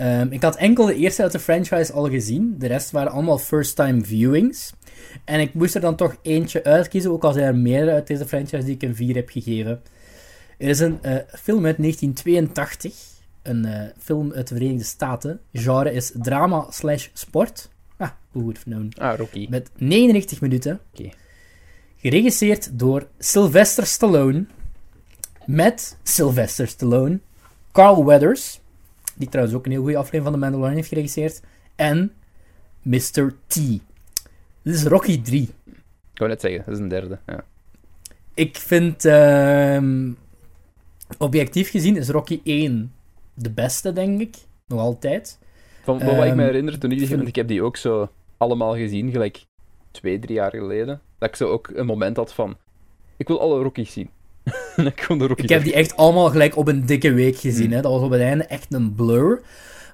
Um, 0.00 0.32
ik 0.32 0.42
had 0.42 0.56
enkel 0.56 0.86
de 0.86 0.94
eerste 0.94 1.22
uit 1.22 1.32
de 1.32 1.38
franchise 1.38 1.92
al 1.92 2.08
gezien. 2.08 2.54
De 2.58 2.66
rest 2.66 2.90
waren 2.90 3.12
allemaal 3.12 3.38
first-time 3.38 4.04
viewings. 4.04 4.72
En 5.24 5.40
ik 5.40 5.54
moest 5.54 5.74
er 5.74 5.80
dan 5.80 5.96
toch 5.96 6.16
eentje 6.22 6.64
uitkiezen, 6.64 7.10
ook 7.10 7.24
al 7.24 7.32
zijn 7.32 7.46
er 7.46 7.56
meerdere 7.56 7.92
uit 7.92 8.06
deze 8.06 8.26
franchise 8.26 8.64
die 8.64 8.74
ik 8.74 8.82
een 8.82 8.96
4 8.96 9.14
heb 9.14 9.30
gegeven. 9.30 9.82
Er 10.58 10.68
is 10.68 10.80
een 10.80 10.98
uh, 11.02 11.12
film 11.28 11.66
uit 11.66 11.76
1982 11.76 13.12
een 13.44 13.66
uh, 13.66 13.80
film 13.98 14.32
uit 14.32 14.48
de 14.48 14.54
Verenigde 14.54 14.84
Staten. 14.84 15.40
Genre 15.52 15.92
is 15.92 16.12
drama 16.14 16.66
slash 16.70 17.08
sport. 17.12 17.70
Hoe 18.34 18.42
would 18.42 18.62
known. 18.64 18.92
Ah, 18.98 19.18
Rocky. 19.18 19.46
Met 19.50 19.70
99 19.76 20.40
minuten. 20.40 20.80
Okay. 20.92 21.12
Geregisseerd 21.96 22.78
door 22.78 23.06
Sylvester 23.18 23.86
Stallone. 23.86 24.46
Met 25.46 25.96
Sylvester 26.02 26.68
Stallone. 26.68 27.20
Carl 27.72 28.04
Weathers. 28.04 28.60
Die 29.16 29.28
trouwens 29.28 29.56
ook 29.56 29.64
een 29.64 29.70
heel 29.70 29.82
goede 29.82 29.96
aflevering 29.96 30.24
van 30.24 30.32
The 30.32 30.38
Mandalorian 30.38 30.76
heeft 30.76 30.88
geregisseerd. 30.88 31.40
En 31.74 32.12
Mr. 32.82 33.34
T. 33.46 33.54
Dit 34.62 34.74
is 34.74 34.82
Rocky 34.82 35.22
3. 35.22 35.42
Ik 36.12 36.18
wou 36.18 36.30
net 36.30 36.40
zeggen, 36.40 36.62
dat 36.64 36.74
is 36.74 36.80
een 36.80 36.88
derde. 36.88 37.18
Ja. 37.26 37.44
Ik 38.34 38.56
vind... 38.56 39.04
Uh, 39.04 40.12
objectief 41.18 41.70
gezien 41.70 41.96
is 41.96 42.08
Rocky 42.08 42.40
1 42.44 42.92
de 43.34 43.50
beste, 43.50 43.92
denk 43.92 44.20
ik. 44.20 44.36
Nog 44.66 44.80
altijd. 44.80 45.38
Van 45.82 45.98
wat 45.98 46.08
ik 46.08 46.18
me 46.18 46.24
ehm, 46.24 46.38
herinner 46.38 46.78
toen 46.78 46.90
ik 46.92 46.98
die 46.98 47.22
ik 47.22 47.34
heb 47.34 47.48
die 47.48 47.62
ook 47.62 47.76
zo 47.76 48.10
allemaal 48.36 48.76
gezien, 48.76 49.10
gelijk 49.10 49.44
twee, 49.90 50.18
drie 50.18 50.34
jaar 50.34 50.50
geleden. 50.50 51.00
Dat 51.18 51.28
ik 51.28 51.36
zo 51.36 51.48
ook 51.48 51.70
een 51.74 51.86
moment 51.86 52.16
had 52.16 52.34
van, 52.34 52.56
ik 53.16 53.28
wil 53.28 53.40
alle 53.40 53.62
Rockies 53.62 53.92
zien. 53.92 54.10
ik 54.76 55.04
kon 55.06 55.18
de 55.18 55.32
ik 55.36 55.48
heb 55.48 55.62
die 55.62 55.74
echt 55.74 55.96
allemaal 55.96 56.30
gelijk 56.30 56.56
op 56.56 56.68
een 56.68 56.86
dikke 56.86 57.12
week 57.12 57.36
gezien. 57.36 57.66
Hmm. 57.66 57.74
Hè. 57.74 57.80
Dat 57.80 57.92
was 57.92 58.02
op 58.02 58.10
het 58.10 58.20
einde 58.20 58.44
echt 58.44 58.72
een 58.72 58.94
blur. 58.94 59.42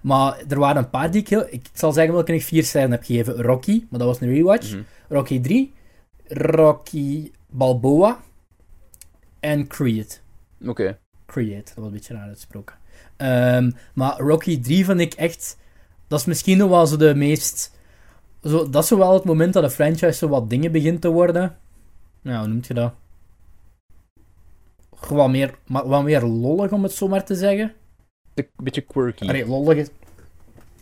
Maar 0.03 0.43
er 0.49 0.59
waren 0.59 0.83
een 0.83 0.91
paar 0.91 1.11
die 1.11 1.21
ik 1.21 1.29
heel... 1.29 1.47
Ik 1.51 1.67
zal 1.73 1.93
zeggen 1.93 2.15
welke 2.15 2.35
ik 2.35 2.43
vier 2.43 2.65
sterren 2.65 2.91
heb 2.91 3.05
gegeven. 3.05 3.43
Rocky, 3.43 3.85
maar 3.91 3.99
dat 3.99 4.09
was 4.09 4.21
een 4.21 4.33
rewatch. 4.33 4.71
Hmm. 4.71 4.85
Rocky 5.09 5.41
3. 5.41 5.73
Rocky 6.29 7.31
Balboa. 7.47 8.21
En 9.41 9.67
Creed. 9.67 10.23
Oké. 10.67 10.99
Creed, 11.27 11.67
dat 11.67 11.75
was 11.75 11.87
een 11.87 11.93
beetje 11.93 12.15
raar 12.15 12.27
uitgesproken. 12.27 12.77
Um, 13.17 13.75
maar 13.95 14.19
Rocky 14.19 14.61
3 14.61 14.85
vind 14.85 15.01
ik 15.01 15.15
echt... 15.15 15.59
Dat 16.09 16.21
is 16.21 16.27
misschien 16.27 16.59
nog 16.59 16.71
wel 16.71 16.87
zo 16.87 16.97
de 16.97 17.15
meest... 17.15 17.79
Zo, 18.43 18.71
dat 18.71 18.85
is 18.85 18.91
wel 18.91 19.15
het 19.15 19.25
moment 19.25 19.53
dat 19.53 19.63
de 19.63 19.71
franchise 19.71 20.13
zo 20.13 20.29
wat 20.29 20.51
dingen 20.51 20.73
begint 20.73 21.01
te 21.01 21.09
worden. 21.09 21.57
nou, 22.23 22.39
hoe 22.39 22.49
noemt 22.49 22.67
je 22.67 22.75
dat? 22.75 22.93
Gewoon 24.95 25.31
meer, 25.31 25.55
maar 25.67 25.89
wat 25.89 26.03
meer 26.03 26.23
lollig, 26.23 26.73
om 26.73 26.83
het 26.83 26.93
zo 26.93 27.09
maar 27.09 27.25
te 27.25 27.35
zeggen. 27.35 27.73
Een 28.35 28.47
beetje 28.57 28.81
quirky. 28.81 29.29
Allee, 29.29 29.47
lollig 29.47 29.77
is... 29.77 29.89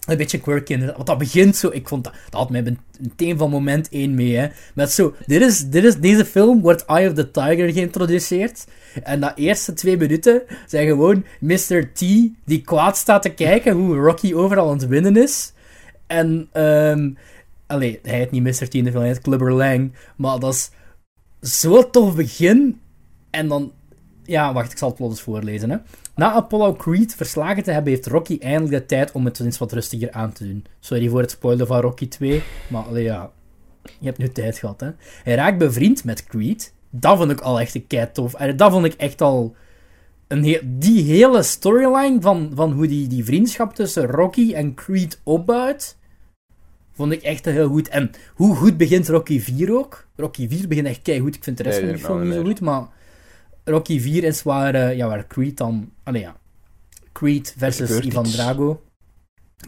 Een 0.07 0.17
beetje 0.17 0.41
quirky 0.41 0.73
inderdaad. 0.73 0.97
Want 0.97 1.09
dat 1.09 1.19
begint 1.19 1.57
zo... 1.57 1.69
Ik 1.73 1.89
vond 1.89 2.05
dat... 2.05 2.13
Dat 2.31 2.41
had 2.41 2.51
mij 2.51 2.77
meteen 3.01 3.39
van 3.39 3.51
moment 3.51 3.89
1 3.89 4.15
mee, 4.15 4.37
hè. 4.37 4.49
Met 4.75 4.93
zo... 4.93 5.15
Dit 5.27 5.43
is, 5.43 5.69
dit 5.69 5.85
is, 5.85 5.97
deze 5.97 6.25
film 6.25 6.61
wordt 6.61 6.85
Eye 6.85 7.09
of 7.09 7.15
the 7.15 7.31
Tiger 7.31 7.73
geïntroduceerd. 7.73 8.67
En 9.03 9.21
dat 9.21 9.33
eerste 9.37 9.73
twee 9.73 9.97
minuten 9.97 10.43
zijn 10.67 10.87
gewoon 10.87 11.25
Mr. 11.41 11.93
T... 11.93 11.99
Die 12.45 12.61
kwaad 12.65 12.97
staat 12.97 13.23
te 13.23 13.29
kijken 13.29 13.73
hoe 13.73 13.97
Rocky 13.97 14.35
overal 14.35 14.71
aan 14.71 14.79
het 14.79 14.87
winnen 14.87 15.17
is. 15.17 15.53
En... 16.07 16.49
Um, 16.53 17.17
allee, 17.69 17.99
hij 18.03 18.19
heet 18.19 18.31
niet 18.31 18.43
Mr. 18.43 18.69
T 18.69 18.75
in 18.75 18.85
de 18.85 18.91
film, 18.91 19.03
hij 19.03 19.13
heet 19.13 19.23
Clubber 19.23 19.53
Lang. 19.53 19.93
Maar 20.17 20.39
dat 20.39 20.55
is... 20.55 20.71
Zo 21.41 21.91
tof 21.91 22.15
begin. 22.15 22.81
En 23.31 23.49
dan 23.49 23.73
ja, 24.29 24.53
wacht, 24.53 24.73
ik 24.73 24.79
zal 24.79 24.89
het 24.89 24.97
plot 24.97 25.11
eens 25.11 25.21
voorlezen. 25.21 25.71
Hè. 25.71 25.77
Na 26.15 26.33
Apollo 26.33 26.75
Creed 26.75 27.15
verslagen 27.15 27.63
te 27.63 27.71
hebben, 27.71 27.93
heeft 27.93 28.07
Rocky 28.07 28.39
eindelijk 28.41 28.73
de 28.73 28.87
tijd 28.87 29.13
om 29.13 29.25
het 29.25 29.41
eens 29.41 29.59
wat 29.59 29.73
rustiger 29.73 30.13
aan 30.13 30.33
te 30.33 30.45
doen. 30.45 30.65
Sorry 30.81 31.09
voor 31.09 31.21
het 31.21 31.31
spoilen 31.31 31.67
van 31.67 31.81
Rocky 31.81 32.09
2, 32.09 32.43
maar 32.69 33.01
ja, 33.01 33.31
je 33.99 34.07
hebt 34.07 34.19
nu 34.19 34.29
tijd 34.29 34.59
gehad. 34.59 34.81
Hè. 34.81 34.91
Hij 35.23 35.35
raakt 35.35 35.59
bevriend 35.59 36.05
met 36.05 36.25
Creed. 36.25 36.73
Dat 36.91 37.17
vond 37.17 37.31
ik 37.31 37.41
al 37.41 37.61
echt 37.61 37.75
een 37.75 37.87
kei 37.87 38.09
tof. 38.13 38.33
Dat 38.33 38.71
vond 38.71 38.85
ik 38.85 38.95
echt 38.95 39.21
al... 39.21 39.55
Een 40.27 40.59
die 40.65 41.03
hele 41.03 41.43
storyline 41.43 42.21
van, 42.21 42.53
van 42.55 42.73
hoe 42.73 42.87
die, 42.87 43.07
die 43.07 43.25
vriendschap 43.25 43.75
tussen 43.75 44.07
Rocky 44.07 44.53
en 44.55 44.75
Creed 44.75 45.21
opbouwt, 45.23 45.97
vond 46.99 47.13
ik 47.13 47.23
echt 47.23 47.45
heel 47.45 47.69
goed. 47.69 47.89
En 47.89 48.11
hoe 48.35 48.57
goed 48.57 48.77
begint 48.77 49.09
Rocky 49.09 49.41
4 49.41 49.79
ook? 49.79 50.07
Rocky 50.17 50.49
4 50.49 50.69
begint 50.69 50.87
echt 50.87 51.03
kei 51.03 51.21
goed. 51.21 51.35
Ik 51.35 51.45
vind 51.45 51.57
de 51.57 51.63
rest 51.63 51.79
van 51.79 51.89
de 51.89 51.99
film 51.99 52.25
niet 52.25 52.35
zo 52.35 52.43
goed, 52.43 52.61
maar 52.61 52.87
Rocky 53.65 54.01
4 54.01 54.25
is 54.25 54.43
waar, 54.43 54.75
uh, 54.75 54.97
ja, 54.97 55.07
waar 55.07 55.27
Creed 55.27 55.57
dan... 55.57 55.91
Allee, 56.03 56.23
ja. 56.23 56.37
Creed 57.13 57.55
versus 57.59 58.01
Ivan 58.01 58.25
Drago. 58.25 58.83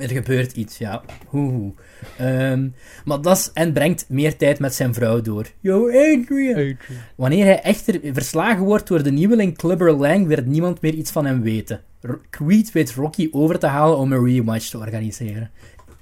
Er 0.00 0.08
gebeurt 0.08 0.52
iets, 0.52 0.78
ja. 0.78 1.02
Hoe. 1.26 1.72
Um, 2.20 2.74
maar 3.04 3.20
dat 3.20 3.36
is, 3.36 3.50
en 3.52 3.72
brengt 3.72 4.04
meer 4.08 4.36
tijd 4.36 4.58
met 4.58 4.74
zijn 4.74 4.94
vrouw 4.94 5.20
door. 5.20 5.46
Yo, 5.60 5.86
Adrian. 5.86 6.50
Adrian. 6.50 6.76
Wanneer 7.16 7.44
hij 7.44 7.62
echter 7.62 8.00
verslagen 8.12 8.64
wordt 8.64 8.88
door 8.88 9.02
de 9.02 9.12
nieuweling 9.12 9.56
Clubber 9.56 9.92
Lang, 9.92 10.26
werd 10.26 10.46
niemand 10.46 10.80
meer 10.80 10.94
iets 10.94 11.10
van 11.10 11.26
hem 11.26 11.42
weten. 11.42 11.80
Creed 12.30 12.72
weet 12.72 12.94
Rocky 12.94 13.28
over 13.32 13.58
te 13.58 13.66
halen 13.66 13.98
om 13.98 14.12
een 14.12 14.24
rematch 14.24 14.68
te 14.68 14.78
organiseren 14.78 15.50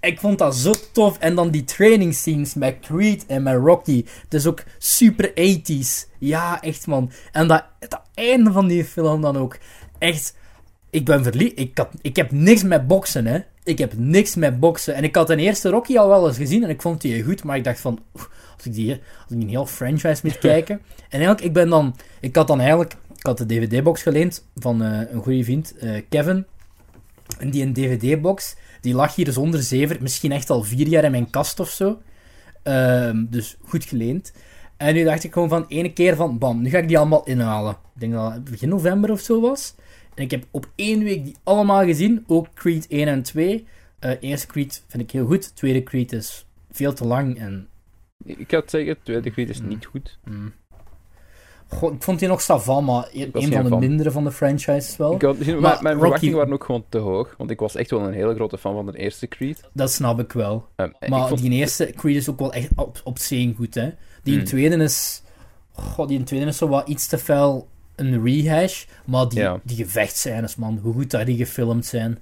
ik 0.00 0.20
vond 0.20 0.38
dat 0.38 0.56
zo 0.56 0.74
tof. 0.92 1.18
En 1.18 1.34
dan 1.34 1.50
die 1.50 1.64
training 1.64 2.14
scenes 2.14 2.54
met 2.54 2.76
Creed 2.80 3.26
en 3.26 3.42
met 3.42 3.54
Rocky. 3.54 4.04
Het 4.22 4.34
is 4.34 4.46
ook 4.46 4.62
super 4.78 5.30
80s. 5.30 6.16
Ja, 6.18 6.62
echt 6.62 6.86
man. 6.86 7.10
En 7.32 7.48
dat, 7.48 7.64
dat 7.88 8.02
einde 8.14 8.52
van 8.52 8.66
die 8.66 8.84
film 8.84 9.20
dan 9.20 9.36
ook. 9.36 9.58
Echt. 9.98 10.36
Ik 10.90 11.04
ben 11.04 11.22
verliefd. 11.22 11.58
Ik, 11.58 11.84
ik 12.00 12.16
heb 12.16 12.30
niks 12.30 12.62
met 12.62 12.86
boksen, 12.86 13.26
hè. 13.26 13.38
Ik 13.64 13.78
heb 13.78 13.92
niks 13.96 14.34
met 14.34 14.60
boksen. 14.60 14.94
En 14.94 15.04
ik 15.04 15.14
had 15.14 15.30
een 15.30 15.38
eerste 15.38 15.68
Rocky 15.68 15.98
al 15.98 16.08
wel 16.08 16.26
eens 16.26 16.36
gezien 16.36 16.64
en 16.64 16.70
ik 16.70 16.82
vond 16.82 17.00
die 17.00 17.22
goed. 17.22 17.44
Maar 17.44 17.56
ik 17.56 17.64
dacht 17.64 17.80
van. 17.80 18.00
Als 18.56 18.66
ik 18.66 18.74
die, 18.74 18.90
als 18.92 19.30
ik 19.30 19.42
een 19.42 19.48
heel 19.48 19.66
franchise 19.66 20.20
moet 20.22 20.38
kijken. 20.48 20.80
en 20.96 21.06
eigenlijk, 21.08 21.40
ik 21.40 21.52
ben 21.52 21.68
dan. 21.68 21.96
Ik 22.20 22.36
had 22.36 22.46
dan 22.46 22.60
eigenlijk. 22.60 22.92
Ik 23.16 23.26
had 23.26 23.38
de 23.38 23.46
DVD-box 23.46 24.02
geleend 24.02 24.44
van 24.56 24.82
uh, 24.82 25.00
een 25.10 25.22
goede 25.22 25.44
vriend, 25.44 25.74
uh, 25.80 26.00
Kevin. 26.08 26.46
En 27.38 27.50
die 27.50 27.62
een 27.62 27.72
DVD-box 27.72 28.56
die 28.88 28.96
lag 28.96 29.14
hier 29.14 29.32
zonder 29.32 29.62
zever, 29.62 29.96
misschien 30.00 30.32
echt 30.32 30.50
al 30.50 30.62
vier 30.62 30.86
jaar 30.86 31.04
in 31.04 31.10
mijn 31.10 31.30
kast 31.30 31.60
of 31.60 31.70
zo. 31.70 32.02
Ehm, 32.62 33.26
dus 33.30 33.56
goed 33.64 33.84
geleend. 33.84 34.32
En 34.76 34.94
nu 34.94 35.04
dacht 35.04 35.24
ik 35.24 35.32
gewoon 35.32 35.48
van 35.48 35.64
ene 35.68 35.92
keer 35.92 36.16
van, 36.16 36.38
bam, 36.38 36.62
nu 36.62 36.70
ga 36.70 36.78
ik 36.78 36.88
die 36.88 36.98
allemaal 36.98 37.24
inhalen. 37.24 37.72
Ik 37.72 38.00
denk 38.00 38.12
dat 38.12 38.32
het 38.32 38.44
begin 38.44 38.68
november 38.68 39.10
of 39.10 39.20
zo 39.20 39.40
was. 39.40 39.74
En 40.14 40.22
ik 40.22 40.30
heb 40.30 40.44
op 40.50 40.68
één 40.74 41.02
week 41.02 41.24
die 41.24 41.36
allemaal 41.42 41.84
gezien. 41.84 42.24
Ook 42.26 42.46
Creed 42.54 42.86
1 42.88 43.08
en 43.08 43.22
2. 43.22 43.66
Uh, 44.00 44.10
eh, 44.10 44.16
eerste 44.20 44.46
Creed 44.46 44.84
vind 44.88 45.02
ik 45.02 45.10
heel 45.10 45.26
goed. 45.26 45.56
Tweede 45.56 45.82
Creed 45.82 46.12
is 46.12 46.46
veel 46.70 46.92
te 46.92 47.04
lang 47.04 47.38
en... 47.38 47.68
Ik 48.24 48.50
had 48.50 48.70
zeggen, 48.70 48.96
tweede 49.02 49.30
Creed 49.30 49.48
is 49.48 49.60
mm. 49.60 49.68
niet 49.68 49.86
goed. 49.86 50.18
Mm. 50.24 50.52
Goh, 51.68 51.94
ik 51.94 52.02
vond 52.02 52.18
die 52.18 52.28
nog 52.28 52.40
savant, 52.40 52.86
maar 52.86 53.08
een, 53.12 53.52
van 53.52 53.64
de 53.64 53.76
mindere 53.76 54.10
van 54.10 54.24
de 54.24 54.32
franchises 54.32 54.96
wel. 54.96 55.14
Ik 55.14 55.22
had, 55.22 55.38
maar, 55.38 55.60
maar, 55.60 55.82
mijn 55.82 55.98
verwachtingen 55.98 56.36
waren 56.36 56.52
ook 56.52 56.64
gewoon 56.64 56.84
te 56.88 56.98
hoog, 56.98 57.34
want 57.38 57.50
ik 57.50 57.60
was 57.60 57.74
echt 57.74 57.90
wel 57.90 58.00
een 58.00 58.12
hele 58.12 58.34
grote 58.34 58.58
fan 58.58 58.74
van 58.74 58.86
de 58.86 58.98
eerste 58.98 59.28
Creed. 59.28 59.60
Dat 59.72 59.92
snap 59.92 60.20
ik 60.20 60.32
wel. 60.32 60.68
Um, 60.76 60.92
maar 61.08 61.34
die 61.36 61.50
eerste 61.50 61.92
Creed 61.96 62.16
is 62.16 62.30
ook 62.30 62.38
wel 62.38 62.52
echt 62.52 62.68
op, 62.76 63.00
op 63.04 63.18
zee 63.18 63.54
goed, 63.56 63.74
hè. 63.74 63.90
Die 64.22 64.36
hmm. 64.36 64.44
tweede 64.44 64.76
is... 64.76 65.22
God, 65.72 66.08
die 66.08 66.22
tweede 66.22 66.46
is 66.46 66.56
zo 66.56 66.68
wat 66.68 66.88
iets 66.88 67.06
te 67.06 67.18
fel 67.18 67.68
een 67.94 68.24
rehash, 68.24 68.84
maar 69.04 69.28
die, 69.28 69.38
ja. 69.38 69.60
die 69.62 69.76
gevechtscènes, 69.76 70.56
man, 70.56 70.78
hoe 70.82 70.92
goed 70.92 71.10
dat 71.10 71.26
die 71.26 71.36
gefilmd 71.36 71.86
zijn. 71.86 72.18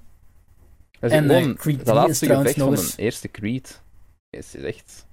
en 0.99 1.23
uh, 1.23 1.55
Creed 1.55 1.85
de 1.85 1.93
laatste 1.93 2.25
is 2.25 2.31
gevecht 2.31 2.57
nog 2.57 2.69
eens... 2.69 2.81
van 2.81 2.95
de 2.95 3.01
eerste 3.01 3.31
Creed 3.31 3.81
is, 4.29 4.55
is 4.55 4.63
echt... 4.63 5.05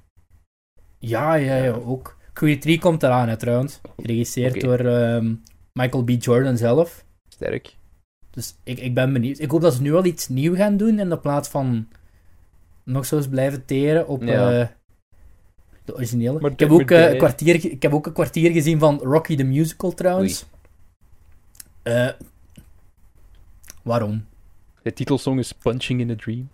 Ja, 0.98 1.34
ja, 1.34 1.56
ja, 1.56 1.72
ook. 1.72 2.16
Creed 2.34 2.60
3 2.60 2.78
komt 2.78 3.02
eraan, 3.02 3.28
hè, 3.28 3.36
trouwens. 3.36 3.80
Geregisseerd 3.96 4.60
door 4.60 4.80
um, 4.80 5.42
Michael 5.72 6.04
B. 6.04 6.10
Jordan 6.18 6.56
zelf. 6.56 7.04
Sterk. 7.28 7.76
Dus 8.30 8.54
ik, 8.64 8.78
ik 8.78 8.94
ben 8.94 9.12
benieuwd. 9.12 9.38
Ik 9.38 9.50
hoop 9.50 9.60
dat 9.60 9.74
ze 9.74 9.82
nu 9.82 9.94
al 9.94 10.04
iets 10.04 10.28
nieuw 10.28 10.54
gaan 10.54 10.76
doen 10.76 10.98
in 10.98 11.08
de 11.08 11.18
plaats 11.18 11.48
van 11.48 11.88
nog 12.84 13.06
zo 13.06 13.16
eens 13.16 13.28
blijven 13.28 13.64
teren 13.64 14.08
op 14.08 14.22
uh, 14.22 14.66
de 15.84 15.94
originele. 15.94 16.48
Ik 16.50 16.60
heb, 16.60 16.70
ook, 16.70 16.90
uh, 16.90 17.10
een 17.10 17.18
kwartier, 17.18 17.54
ik 17.64 17.82
heb 17.82 17.94
ook 17.94 18.06
een 18.06 18.12
kwartier 18.12 18.50
gezien 18.50 18.78
van 18.78 18.98
Rocky 18.98 19.36
the 19.36 19.42
Musical 19.42 19.94
trouwens. 19.94 20.46
Uh, 21.82 22.10
waarom? 23.82 24.26
De 24.82 24.92
titelsong 24.92 25.38
is 25.38 25.52
Punching 25.52 26.00
in 26.00 26.10
a 26.10 26.16
Dream. 26.16 26.48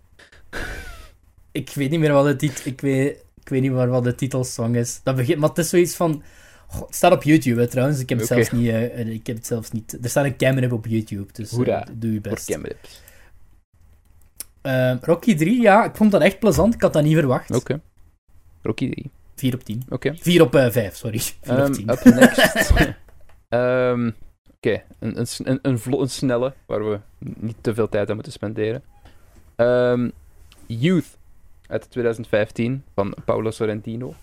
ik 1.62 1.70
weet 1.70 1.90
niet 1.90 2.00
meer 2.00 2.12
wat 2.12 2.24
de 2.24 2.36
titel... 2.36 2.62
Ik 2.64 2.80
weet, 2.80 3.24
weet 3.50 3.60
niet 3.62 3.72
waar 3.72 3.88
wat 3.88 4.04
de 4.04 4.14
titelsong 4.14 4.76
is. 4.76 5.00
Dat 5.02 5.16
begint, 5.16 5.38
maar 5.38 5.48
het 5.48 5.58
is 5.58 5.68
zoiets 5.68 5.96
van... 5.96 6.22
het 6.68 6.94
staat 6.94 7.12
op 7.12 7.22
YouTube, 7.22 7.60
hè, 7.60 7.68
trouwens. 7.68 8.00
Ik 8.00 8.08
heb, 8.08 8.18
het 8.18 8.26
zelfs 8.26 8.50
niet, 8.50 8.66
uh, 8.66 9.08
ik 9.08 9.26
heb 9.26 9.36
het 9.36 9.46
zelfs 9.46 9.70
niet... 9.70 9.98
Er 10.02 10.10
staat 10.10 10.24
een 10.24 10.36
camera 10.36 10.74
op 10.74 10.86
YouTube, 10.86 11.32
dus 11.32 11.52
uh, 11.52 11.82
doe 11.92 12.12
je 12.12 12.20
best. 12.20 12.58
Uh, 14.62 14.94
Rocky 15.00 15.34
3, 15.34 15.60
ja, 15.60 15.84
ik 15.84 15.96
vond 15.96 16.10
dat 16.10 16.20
echt 16.20 16.38
plezant. 16.38 16.74
Ik 16.74 16.82
had 16.82 16.92
dat 16.92 17.02
niet 17.02 17.16
verwacht. 17.16 17.50
Oké. 17.50 17.80
Rocky 18.62 18.90
3. 18.90 19.10
4 19.34 19.54
op 19.54 19.64
10. 19.64 19.82
Oké. 19.88 20.14
4 20.20 20.42
op 20.42 20.50
5, 20.52 20.96
sorry. 20.96 21.18
4 21.42 21.58
um, 21.58 21.64
op 21.66 21.72
10. 21.72 21.90
Up 21.90 22.04
next. 22.04 22.72
um, 23.48 24.14
Oké, 24.62 24.82
een, 24.98 25.18
een, 25.18 25.26
een, 25.44 25.58
een, 25.62 26.00
een, 26.00 26.08
snelle, 26.08 26.54
waar 26.66 26.90
we 26.90 27.00
niet 27.18 27.56
te 27.60 27.74
veel 27.74 27.88
tijd 27.88 28.08
aan 28.08 28.14
moeten 28.14 28.32
spenderen. 28.32 28.82
Um, 29.56 30.12
Youth 30.66 31.18
uit 31.70 31.90
2015 31.90 32.84
van 32.94 33.14
Paolo 33.24 33.50
Sorrentino. 33.50 34.14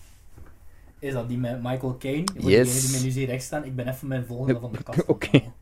Is 0.98 1.12
dat 1.12 1.28
die 1.28 1.38
met 1.38 1.62
Michael 1.62 1.96
Caine? 1.98 2.24
Yes. 2.38 2.80
die 2.80 2.90
mij 2.90 3.00
nu 3.00 3.10
zie 3.10 3.26
rechts 3.26 3.46
staan. 3.46 3.64
Ik 3.64 3.76
ben 3.76 3.88
even 3.88 4.08
mijn 4.08 4.24
volgende 4.26 4.60
van 4.60 4.72
de 4.72 4.82
kast. 4.82 5.04
Oké. 5.06 5.12
Okay. 5.12 5.52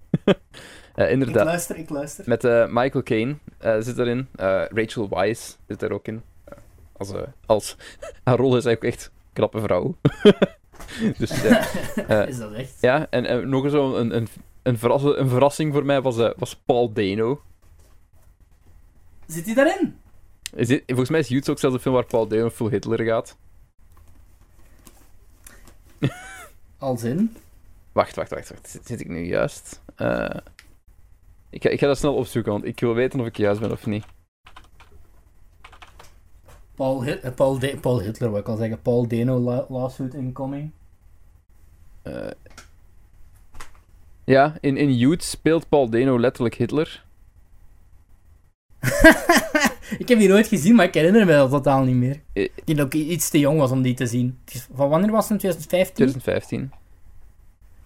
uh, 0.96 1.10
inderdaad. 1.14 1.42
Ik 1.42 1.44
luister, 1.44 1.76
ik 1.76 1.88
luister. 1.88 2.24
Met 2.28 2.44
uh, 2.44 2.66
Michael 2.70 3.02
Caine 3.02 3.36
uh, 3.64 3.76
zit 3.80 3.98
erin. 3.98 4.28
Rachel 4.72 5.08
Weisz 5.08 5.56
zit 5.68 5.82
er 5.82 5.92
ook 5.92 6.06
in. 6.06 6.22
als, 6.92 7.12
als... 7.46 7.76
Haar 8.24 8.36
rol 8.36 8.56
is 8.56 8.64
eigenlijk 8.64 8.94
echt 8.94 9.10
knappe 9.32 9.60
vrouw. 9.60 9.96
dus, 11.18 11.30
is 12.26 12.38
dat 12.38 12.52
echt? 12.52 12.80
Ja, 12.80 13.06
en 13.10 13.48
nog 13.48 13.70
zo 13.70 13.94
een, 13.94 14.16
een, 14.16 14.28
een, 14.62 14.78
een 15.20 15.28
verrassing 15.28 15.72
voor 15.72 15.84
mij 15.84 16.02
was, 16.02 16.32
was 16.36 16.56
Paul 16.56 16.92
Dano. 16.92 17.42
Zit 19.26 19.46
hij 19.46 19.54
daarin? 19.54 19.96
Is 20.54 20.68
dit, 20.68 20.82
volgens 20.86 21.10
mij 21.10 21.20
is 21.20 21.28
Youth 21.28 21.50
ook 21.50 21.58
zelfs 21.58 21.74
een 21.74 21.82
film 21.82 21.94
waar 21.94 22.06
Paul 22.06 22.26
Dano 22.26 22.50
full 22.50 22.70
Hitler 22.70 23.04
gaat. 23.04 23.36
Als 26.78 27.02
in? 27.02 27.36
Wacht, 27.92 28.16
wacht, 28.16 28.30
wacht. 28.30 28.48
wacht. 28.48 28.68
Zit, 28.68 28.86
zit 28.86 29.00
ik 29.00 29.08
nu 29.08 29.24
juist? 29.26 29.80
Uh, 29.98 30.28
ik, 31.50 31.62
ga, 31.62 31.68
ik 31.68 31.78
ga 31.78 31.86
dat 31.86 31.98
snel 31.98 32.14
opzoeken, 32.14 32.52
want 32.52 32.64
ik 32.64 32.80
wil 32.80 32.94
weten 32.94 33.20
of 33.20 33.26
ik 33.26 33.36
juist 33.36 33.60
ben 33.60 33.70
of 33.70 33.86
niet. 33.86 34.04
Paul, 36.74 37.02
Hit 37.02 37.24
uh, 37.24 37.30
Paul, 37.34 37.58
De 37.58 37.76
Paul 37.80 38.00
Hitler, 38.00 38.30
wat 38.30 38.40
ik 38.40 38.48
al 38.48 38.56
zeggen. 38.56 38.82
Paul 38.82 39.08
Dano 39.08 39.38
la 39.38 39.66
lawsuit 39.68 40.14
incoming. 40.14 40.70
Uh, 42.02 42.30
ja, 44.24 44.56
in, 44.60 44.76
in 44.76 44.96
Youth 44.96 45.22
speelt 45.22 45.68
Paul 45.68 45.90
Dano 45.90 46.20
letterlijk 46.20 46.54
Hitler. 46.54 47.04
ik 49.98 50.08
heb 50.08 50.18
die 50.18 50.28
nooit 50.28 50.46
gezien, 50.46 50.74
maar 50.74 50.86
ik 50.86 50.94
herinner 50.94 51.26
me 51.26 51.32
dat 51.32 51.50
totaal 51.50 51.82
niet 51.82 51.94
meer. 51.94 52.20
Ik 52.32 52.52
denk 52.64 52.78
dat 52.78 52.94
ik 52.94 53.00
iets 53.00 53.30
te 53.30 53.38
jong 53.38 53.58
was 53.58 53.70
om 53.70 53.82
die 53.82 53.94
te 53.94 54.06
zien. 54.06 54.38
Van 54.74 54.88
wanneer 54.88 55.10
was 55.10 55.28
het? 55.28 55.38
2015? 55.38 55.94
2015. 55.94 56.70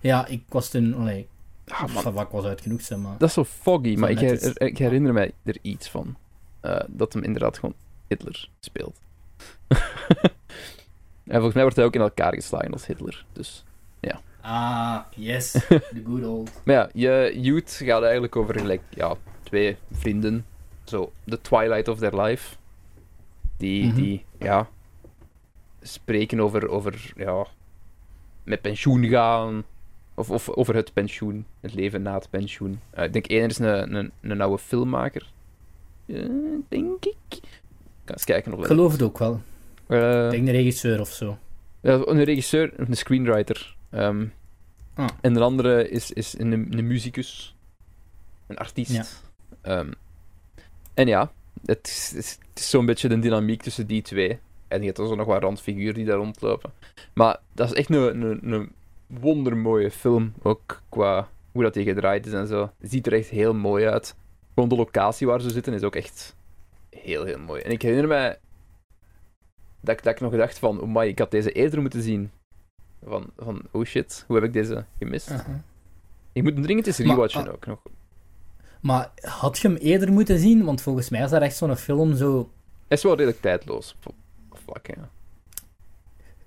Ja, 0.01 0.27
ik 0.27 0.43
was 0.49 0.69
toen... 0.69 0.95
Allee, 0.95 1.29
ah, 1.69 2.23
ik 2.23 2.29
was 2.31 2.45
uit 2.45 2.61
genoeg, 2.61 2.81
zeg 2.81 2.99
maar. 2.99 3.19
Dat 3.19 3.29
is 3.29 3.35
zo 3.35 3.45
foggy, 3.45 3.95
maar 3.95 4.11
ik, 4.11 4.19
her, 4.19 4.63
ik, 4.63 4.79
herinner 4.79 5.13
mij 5.13 5.33
er 5.45 5.57
iets 5.63 5.89
van. 5.89 6.17
Uh, 6.63 6.81
dat 6.89 7.13
hem 7.13 7.23
inderdaad 7.23 7.59
gewoon 7.59 7.75
Hitler 8.09 8.49
speelt. 8.61 9.01
en 11.25 11.33
volgens 11.33 11.55
mij 11.55 11.63
wordt 11.63 11.77
hij 11.77 11.85
ook 11.85 11.95
in 11.95 12.01
elkaar 12.01 12.35
geslagen 12.35 12.73
als 12.73 12.87
Hitler. 12.87 13.25
Dus 13.33 13.65
Ja. 14.01 14.21
Ah, 14.41 15.01
yes. 15.17 15.51
The 15.69 16.03
good 16.05 16.25
old. 16.25 16.51
maar 16.65 16.75
ja, 16.75 16.89
je 16.93 17.41
youth 17.41 17.71
gaat 17.71 18.03
eigenlijk 18.03 18.37
over 18.37 18.59
gelijk, 18.59 18.83
ja, 18.89 19.17
twee 19.43 19.77
vrienden. 19.91 20.45
Zo, 20.91 21.13
the 21.27 21.41
twilight 21.41 21.89
of 21.89 21.99
their 21.99 22.21
life. 22.23 22.57
Die, 23.57 23.85
Mhm. 23.87 23.95
die 23.95 24.25
ja, 24.39 24.69
spreken 25.83 26.41
over, 26.41 26.69
over, 26.69 27.13
ja, 27.17 27.47
met 28.43 28.61
pensioen 28.61 29.05
gaan. 29.09 29.65
Of, 30.15 30.31
of 30.31 30.49
over 30.49 30.75
het 30.75 30.93
pensioen, 30.93 31.47
het 31.61 31.75
leven 31.75 32.03
na 32.03 32.15
het 32.15 32.31
pensioen. 32.31 32.81
Eh, 32.91 33.05
ik 33.05 33.13
denk 33.13 33.27
één 33.27 33.49
is 33.49 33.59
een, 33.59 33.95
een, 33.97 34.13
een 34.21 34.41
oude 34.41 34.59
filmmaker. 34.59 35.31
Eh, 36.07 36.29
denk 36.69 37.05
ik. 37.05 37.15
Ik 37.29 37.43
ga 38.05 38.13
eens 38.13 38.25
kijken 38.25 38.53
of 38.53 38.59
Ik 38.61 38.65
geloof 38.67 38.93
het 38.93 39.03
ook 39.03 39.19
wel. 39.19 39.41
Eh, 39.87 40.25
Ik 40.25 40.31
denk 40.31 40.47
de 40.47 40.53
regisseur 40.53 41.01
of 41.01 41.09
zo. 41.13 41.39
ja, 41.81 42.01
een 42.05 42.25
regisseur, 42.25 42.73
een 42.77 42.97
screenwriter. 42.97 43.77
Ehm, 43.91 44.27
Ah. 44.95 45.09
En 45.21 45.35
de 45.35 45.41
andere 45.41 45.89
is, 45.91 46.11
is 46.11 46.39
een, 46.39 46.53
een 46.53 46.87
muzikus. 46.87 47.57
Een 48.47 48.57
artiest. 48.59 48.93
Ja. 48.93 49.05
Ehm, 49.61 49.91
en 50.95 51.07
ja, 51.07 51.33
het 51.65 52.13
is, 52.17 52.39
zo'n 52.55 52.87
beetje 52.87 53.09
de 53.09 53.19
dynamiek 53.19 53.63
tussen 53.63 53.87
die 53.87 54.03
twee. 54.03 54.39
En 54.69 54.81
je 54.81 54.87
hebt 54.87 54.99
er 54.99 55.07
zo 55.07 55.15
nog 55.15 55.27
wat 55.27 55.43
randfiguren 55.43 55.95
die 55.95 56.05
daar 56.05 56.17
rondlopen. 56.17 56.73
Maar 57.15 57.41
dat 57.53 57.71
is 57.71 57.75
echt 57.75 57.91
een, 57.91 58.23
een, 58.23 58.53
een 58.53 58.73
wondermooie 59.07 59.91
film. 59.91 60.33
Ook 60.43 60.83
qua 60.89 61.29
hoe 61.53 61.63
dat 61.63 61.75
die 61.75 61.85
gedraaid 61.85 62.27
is 62.27 62.33
en 62.33 62.47
zo. 62.47 62.71
Het 62.79 62.91
ziet 62.91 63.07
er 63.07 63.13
echt 63.13 63.29
heel 63.29 63.55
mooi 63.55 63.87
uit. 63.87 64.17
Gewoon 64.55 64.69
de 64.69 64.77
locatie 64.77 65.27
waar 65.27 65.41
ze 65.41 65.51
zitten 65.51 65.73
is 65.73 65.83
ook 65.83 65.97
echt 65.97 66.37
heel, 66.91 67.25
heel 67.25 67.39
mooi. 67.39 67.63
En 67.63 67.71
ik 67.71 67.83
herinner 67.83 68.09
mij 68.09 68.39
dat 69.81 69.99
ik, 69.99 70.03
dat 70.03 70.15
ik 70.15 70.21
nog 70.21 70.37
dacht 70.37 70.59
van, 70.59 70.81
oh 70.81 70.95
my, 70.95 71.07
ik 71.07 71.19
had 71.19 71.31
deze 71.31 71.53
eerder 71.53 71.81
moeten 71.81 72.03
zien. 72.03 72.31
Van, 73.05 73.31
van 73.37 73.63
oh 73.71 73.85
shit, 73.85 74.25
hoe 74.27 74.37
heb 74.37 74.45
ik 74.45 74.53
deze 74.53 74.85
gemist? 74.99 75.31
Aha. 75.31 75.63
Ik 76.33 76.43
moet 76.43 76.53
hem 76.53 76.63
dringend 76.63 76.87
eens 76.87 76.99
Maar, 76.99 77.07
rewatchen 77.07 77.53
ook 77.53 77.67
nog. 77.67 77.83
Maar 78.81 79.11
had 79.21 79.59
je 79.59 79.69
hem 79.69 79.77
eerder 79.77 80.13
moeten 80.13 80.39
zien? 80.39 80.65
Want 80.65 80.83
volgens 80.83 81.09
mij 81.09 81.23
is 81.23 81.31
dat 81.31 81.43
echt 81.43 81.57
zo'n 81.57 81.77
film 81.77 82.17
zo... 82.17 82.51
Hij 82.89 82.97
is 82.97 83.03
wel 83.03 83.15
redelijk 83.15 83.41
tijdloos. 83.41 83.97
vlak, 84.53 84.87
ja. 84.87 85.11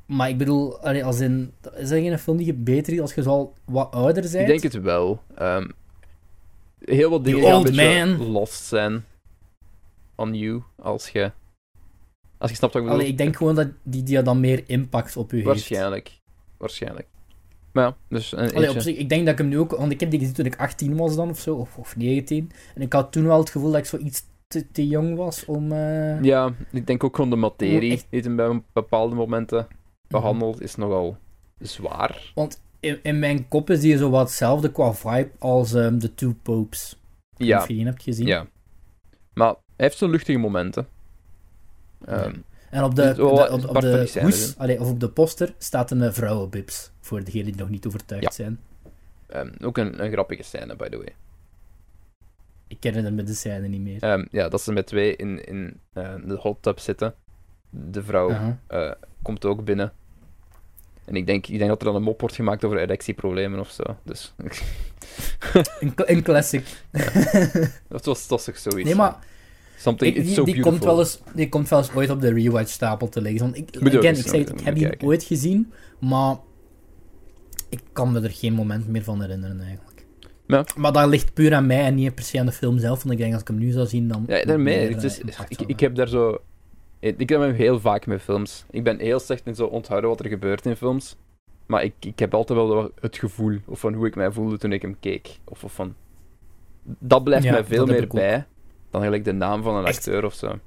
Maar 0.06 0.30
ik 0.30 0.38
bedoel, 0.38 0.80
als 0.80 1.20
in... 1.20 1.54
Is 1.76 1.90
dat 1.90 2.00
geen 2.00 2.20
film 2.20 2.38
die 2.38 2.46
je 2.46 2.54
beter 2.54 2.92
ziet 2.92 3.02
als 3.02 3.14
je 3.14 3.24
al 3.24 3.54
wat 3.66 3.92
ouder 3.92 4.22
bent? 4.22 4.34
Ik 4.34 4.48
denk 4.48 4.64
het 4.64 4.82
wel. 4.82 5.22
Ehm, 5.36 5.70
heel 6.80 7.10
wat 7.10 7.24
dingen 7.24 7.44
gaan 7.44 7.56
een 7.56 7.64
beetje 7.64 8.06
man. 8.06 8.32
lost 8.32 8.64
zijn 8.64 9.06
on 10.16 10.34
you 10.34 10.64
als 10.76 11.10
je, 11.10 11.32
als 12.38 12.50
je 12.50 12.56
snapt 12.56 12.74
wat 12.74 12.82
ik 12.82 12.90
bedoel. 12.90 13.00
Allee, 13.00 13.08
ik 13.08 13.18
denk 13.18 13.36
gewoon 13.36 13.56
dat 13.56 13.68
die, 13.84 14.04
die 14.04 14.22
dan 14.22 14.40
meer 14.40 14.64
impact 14.66 15.18
op 15.18 15.32
u 15.32 15.36
heeft. 15.36 15.48
Waarschijnlijk. 16.58 17.08
Maar 17.74 17.84
ja, 17.86 17.96
dus 18.10 18.32
een 18.32 18.38
Allee, 18.40 18.54
eentje. 18.54 18.70
op 18.70 18.80
zich, 18.80 18.98
ik 18.98 19.10
denk 19.10 19.22
dat 19.26 19.32
ik 19.34 19.38
hem 19.40 19.48
nu 19.48 19.60
ook... 19.60 19.72
Want 19.72 19.92
ik 19.92 20.00
heb 20.00 20.10
die 20.12 20.20
gezien 20.20 20.36
toen 20.36 20.46
ik 20.46 20.56
18 20.60 20.96
was 20.98 21.16
dan, 21.16 21.30
of 21.30 21.40
zo. 21.40 21.56
Of, 21.56 21.78
of 21.78 21.96
19. 21.96 22.52
En 22.76 22.82
ik 22.82 22.94
had 22.94 23.12
toen 23.12 23.26
wel 23.26 23.40
het 23.40 23.50
gevoel 23.50 23.72
dat 23.72 23.80
ik 23.80 23.86
zo 23.86 23.98
iets 23.98 24.24
te, 24.48 24.72
te 24.72 24.88
jong 24.88 25.16
was 25.16 25.46
om... 25.46 25.72
eh, 25.72 26.22
Ja, 26.24 26.54
ik 26.72 26.88
denk 26.88 27.04
ook 27.04 27.16
gewoon 27.16 27.30
de 27.30 27.36
materie 27.36 27.92
echt- 27.92 28.08
die 28.10 28.22
het 28.22 28.36
bij 28.36 28.62
bepaalde 28.74 29.16
momenten 29.16 29.68
behandeld 30.08 30.62
is 30.62 30.76
nogal 30.76 31.18
zwaar. 31.60 32.32
Want 32.36 32.62
in, 32.80 33.00
in 33.04 33.20
mijn 33.20 33.48
kop 33.48 33.70
is 33.70 33.80
die 33.80 33.98
zo 33.98 34.10
wat 34.10 34.28
hetzelfde 34.28 34.72
qua 34.72 34.94
vibe 34.94 35.30
als 35.40 35.74
ehm 35.74 35.98
The 35.98 36.14
Two 36.14 36.36
Popes. 36.44 37.00
Ja, 37.38 37.58
Of 37.62 37.68
je 37.68 37.74
die 37.74 37.86
hebt 37.86 38.04
gezien. 38.04 38.28
ja. 38.28 38.48
Maar 39.34 39.48
hij 39.48 39.56
heeft 39.86 39.98
zo'n 39.98 40.10
luchtige 40.10 40.38
momenten. 40.38 40.88
Ehm, 42.06 42.34
En 42.74 42.84
op 42.84 42.96
de, 42.96 43.14
de- 43.14 43.26
op, 43.70 43.82
de 43.82 44.06
scènes, 44.08 44.36
hoes, 44.36 44.58
allee, 44.58 44.80
of 44.80 44.90
op 44.90 45.00
de 45.00 45.10
poster, 45.10 45.54
staat 45.58 45.92
een 45.92 46.14
vrouwenbibs. 46.14 46.92
Voor 47.00 47.24
degenen 47.24 47.46
die 47.46 47.56
nog 47.56 47.70
niet 47.70 47.86
overtuigd 47.88 48.24
Ja. 48.24 48.32
zijn. 48.32 48.60
ehm, 49.28 49.50
ook 49.62 49.78
een, 49.78 50.04
een 50.04 50.12
grappige 50.12 50.44
scène, 50.44 50.76
by 50.76 50.90
the 50.90 50.98
way. 50.98 51.16
Ik 52.68 52.84
herinner 52.84 53.14
me 53.14 53.24
de 53.24 53.34
scène 53.34 53.68
niet 53.68 53.82
meer. 53.82 54.04
Ehm, 54.04 54.26
ja, 54.32 54.50
dat 54.50 54.62
ze 54.62 54.72
met 54.72 54.86
twee 54.88 55.16
in, 55.16 55.46
in 55.46 55.80
eh, 55.94 56.14
de 56.26 56.36
hot 56.36 56.58
tub 56.62 56.80
zitten. 56.80 57.14
De 57.70 58.04
vrouw 58.04 58.58
eh, 58.68 58.92
komt 59.22 59.46
ook 59.46 59.64
binnen. 59.64 59.94
En 61.06 61.16
ik 61.16 61.26
denk, 61.28 61.48
ik 61.48 61.58
denk 61.58 61.70
dat 61.70 61.80
er 61.80 61.86
dan 61.86 61.96
een 61.96 62.04
mop 62.04 62.20
wordt 62.20 62.36
gemaakt 62.36 62.64
over 62.64 62.78
erectieproblemen 62.78 63.60
of 63.60 63.70
zo. 63.72 63.84
Dus 64.04 64.34
Een, 65.80 65.94
een 65.96 66.24
classic. 66.24 66.66
dat 67.88 68.06
was, 68.06 68.28
dat 68.28 68.30
was 68.30 68.44
toch 68.46 68.58
zoiets. 68.58 68.84
Nee, 68.84 68.96
maar 68.96 69.16
Something, 69.78 70.16
ik- 70.16 70.24
die, 70.24 70.34
so 70.34 70.44
die, 70.44 70.60
komt 70.60 70.84
wel 70.84 71.00
eens, 71.00 71.22
die 71.36 71.50
komt 71.50 71.70
wel 71.70 71.80
eens 71.80 71.94
ooit 71.94 72.10
op 72.10 72.22
de 72.22 72.34
rewatch-stapel 72.34 73.10
te 73.10 73.22
liggen. 73.22 73.42
Want 73.42 73.58
ik, 73.58 73.78
again, 73.78 74.16
ik, 74.16 74.26
nog 74.26 74.34
ik 74.34 74.60
heb 74.60 74.76
die 74.76 75.02
ooit 75.02 75.24
gezien, 75.24 75.72
maar 76.00 76.38
ik 77.70 77.80
kan 77.94 78.12
me 78.12 78.22
er 78.22 78.32
geen 78.32 78.54
moment 78.54 78.88
meer 78.88 79.04
van 79.04 79.22
herinneren 79.22 79.60
eigenlijk. 79.62 80.06
Ja. 80.48 80.66
Maar 80.76 80.92
dat 80.92 81.08
ligt 81.08 81.34
puur 81.34 81.54
aan 81.54 81.66
mij 81.66 81.84
en 81.84 81.96
niet 81.96 82.16
per 82.16 82.24
se 82.24 82.40
aan 82.40 82.46
de 82.46 82.52
film 82.52 82.80
zelf. 82.80 83.04
Want 83.04 83.14
ik 83.16 83.22
denk 83.22 83.34
als 83.34 83.42
ik 83.42 83.48
hem 83.48 83.58
nu 83.58 83.72
zou 83.72 83.88
zien, 83.88 84.08
dan... 84.08 84.24
Ja, 84.28 84.46
daarmee. 84.46 84.90
meer, 84.90 84.98
eh, 84.98 85.50
ik, 85.68 85.80
heb 85.80 85.96
daar 85.96 86.08
zo... 86.08 86.38
Ik 87.00 87.30
heb 87.30 87.42
hem 87.42 87.54
heel 87.54 87.80
vaak 87.80 88.06
met 88.06 88.22
films. 88.22 88.66
Ik 88.70 88.84
ben 88.84 89.00
heel 89.00 89.20
slecht 89.20 89.46
in 89.46 89.56
zo 89.56 89.66
onthouden 89.66 90.10
wat 90.10 90.20
er 90.20 90.28
gebeurt 90.30 90.66
in 90.66 90.76
films. 90.76 91.16
Maar 91.66 91.84
ik, 91.84 91.94
ik 92.00 92.20
heb 92.20 92.34
altijd 92.34 92.60
wel 92.60 92.92
het 93.00 93.18
gevoel, 93.18 93.58
of 93.66 93.80
van 93.80 93.94
hoe 93.94 94.08
ik 94.08 94.16
mij 94.16 94.32
voelde 94.32 94.58
toen 94.58 94.72
ik 94.72 94.82
hem 94.82 94.96
keek. 95.00 95.40
Of, 95.44 95.64
of 95.64 95.74
van... 95.74 95.96
Dat 96.84 97.24
blijft 97.24 97.46
Ja, 97.46 97.52
mij 97.52 97.64
veel 97.64 97.86
meer 97.86 98.08
bij 98.08 98.46
dan 98.94 99.02
gelijk 99.02 99.26
de 99.26 99.32
naam 99.34 99.64
van 99.64 99.76
een 99.76 99.86
Echt? 99.86 99.98
acteur 99.98 100.26
of 100.26 100.34
zo. 100.34 100.60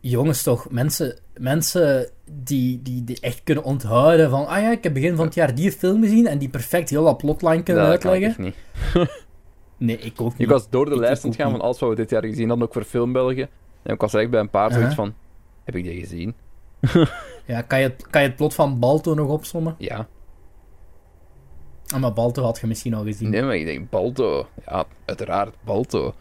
Jongens 0.00 0.42
toch, 0.42 0.70
mensen, 0.70 1.18
mensen 1.36 2.08
die, 2.32 2.82
die, 2.82 3.04
die 3.04 3.20
echt 3.20 3.40
kunnen 3.44 3.64
onthouden 3.64 4.30
van 4.30 4.46
ah 4.46 4.60
ja, 4.60 4.70
ik 4.70 4.82
heb 4.82 4.94
begin 4.94 5.16
van 5.16 5.24
het 5.24 5.34
jaar 5.34 5.54
die 5.54 5.72
film 5.72 6.02
gezien 6.02 6.26
en 6.26 6.38
die 6.38 6.48
perfect 6.48 6.90
heel 6.90 7.04
dat 7.04 7.16
plotline 7.16 7.62
kunnen 7.62 7.84
dat 7.86 7.98
kan 7.98 8.14
ik 8.14 8.24
uitleggen. 8.24 8.54
niet. 8.94 9.10
Nee, 9.76 9.98
ik 9.98 10.20
ook 10.20 10.30
niet. 10.32 10.40
Ik 10.40 10.48
was 10.48 10.70
door 10.70 10.84
de 10.84 10.90
Ik- 10.94 11.00
lijst 11.00 11.24
aan 11.24 11.30
het 11.30 11.40
gaan 11.40 11.50
van 11.50 11.60
alles 11.60 11.78
wat 11.78 11.88
we 11.88 11.94
dit 11.94 12.10
jaar 12.10 12.24
gezien 12.24 12.48
hadden, 12.48 12.66
ook 12.66 12.72
voor 12.72 12.84
Film 12.84 13.12
België. 13.12 13.48
En 13.82 13.94
ik 13.94 14.00
was 14.00 14.14
echt 14.14 14.30
bij 14.30 14.40
een 14.40 14.50
paar 14.50 14.72
zoiets 14.72 14.90
Uh-huh. 14.90 15.04
van... 15.06 15.14
Heb 15.64 15.76
ik 15.76 15.84
die 15.84 16.00
gezien? 16.00 16.34
Ja, 17.46 17.62
kan 17.62 17.80
je, 17.80 17.88
het- 17.88 18.06
kan 18.10 18.22
je 18.22 18.26
het 18.28 18.36
plot 18.36 18.54
van 18.54 18.78
Balto 18.78 19.14
nog 19.14 19.28
opsommen? 19.28 19.74
Ja. 19.78 20.08
Ah, 21.94 22.00
maar 22.00 22.12
Balto 22.12 22.42
had 22.42 22.58
je 22.60 22.66
misschien 22.66 22.94
al 22.94 23.04
gezien. 23.04 23.30
Nee, 23.30 23.42
maar 23.42 23.56
ik 23.56 23.64
denk 23.66 23.90
Balto. 23.90 24.46
Ja, 24.66 24.84
uiteraard 25.04 25.54
Balto. 25.64 26.14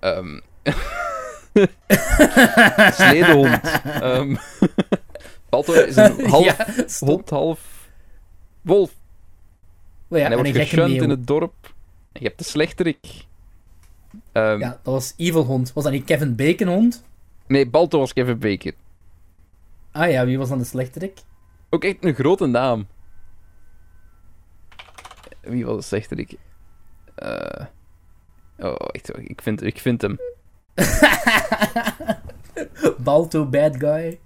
Ehm 0.00 0.40
Sledehond. 2.92 3.60
Ehm 3.84 4.36
Balto 5.48 5.72
is 5.72 5.96
een 5.96 6.26
half 6.30 6.44
ja, 6.44 6.66
hond, 7.06 7.30
half 7.30 7.88
wolf. 8.62 8.90
Oh 8.90 10.18
ja, 10.18 10.24
en 10.24 10.30
hij 10.30 10.36
en 10.36 10.42
wordt 10.52 10.58
geshunt 10.58 11.02
in 11.02 11.10
het 11.10 11.26
dorp. 11.26 11.54
En 12.12 12.20
je 12.20 12.26
hebt 12.26 12.38
de 12.38 12.44
slechterik. 12.44 13.26
Ehm, 14.32 14.58
Ja, 14.58 14.68
dat 14.82 14.94
was 14.94 15.14
Evil 15.16 15.44
Hond. 15.44 15.72
Was 15.72 15.84
dat 15.84 15.92
niet 15.92 16.04
Kevin 16.04 16.36
Bacon 16.36 16.68
hond? 16.68 17.04
Nee, 17.46 17.68
Balto 17.68 17.98
was 17.98 18.12
Kevin 18.12 18.38
Bacon. 18.38 18.72
Ah 19.92 20.10
ja, 20.10 20.24
wie 20.24 20.38
was 20.38 20.48
dan 20.48 20.58
de 20.58 20.64
slechterik? 20.64 21.18
Ook 21.70 21.84
echt 21.84 21.96
een 22.00 22.14
grote 22.14 22.46
naam. 22.46 22.86
Wie 25.40 25.66
was 25.66 25.76
de 25.76 25.82
slechterik? 25.82 26.36
Eh 27.14 27.64
Oh, 28.58 28.74
echt, 28.92 29.18
ik 29.18 29.42
vind, 29.42 29.62
ik 29.62 29.78
vind 29.78 30.02
hem. 30.02 30.18
Balto, 32.98 33.44
bad 33.44 33.76
guy. 33.80 34.18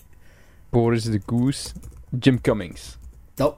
Boris 0.70 1.05
de 1.05 1.20
Goose. 1.27 1.73
Jim 2.19 2.41
Cummings. 2.41 2.99
Dat... 3.35 3.57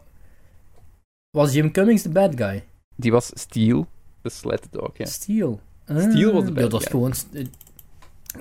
Was 1.31 1.53
Jim 1.53 1.71
Cummings 1.71 2.03
de 2.03 2.09
bad 2.09 2.33
guy? 2.37 2.65
Die 2.97 3.13
was 3.13 3.31
Steel, 3.35 3.87
de 4.23 4.31
sled 4.31 4.67
dog, 4.71 4.91
ja. 4.97 5.07
Steel. 5.07 5.61
Steel 5.85 6.33
was 6.33 6.45
de 6.45 6.49
Ah, 6.51 6.55
bad 6.55 6.63
ja, 6.63 6.69
dat 6.69 6.83
guy. 6.83 6.91
gewoon... 6.91 7.13
eh, 7.33 7.47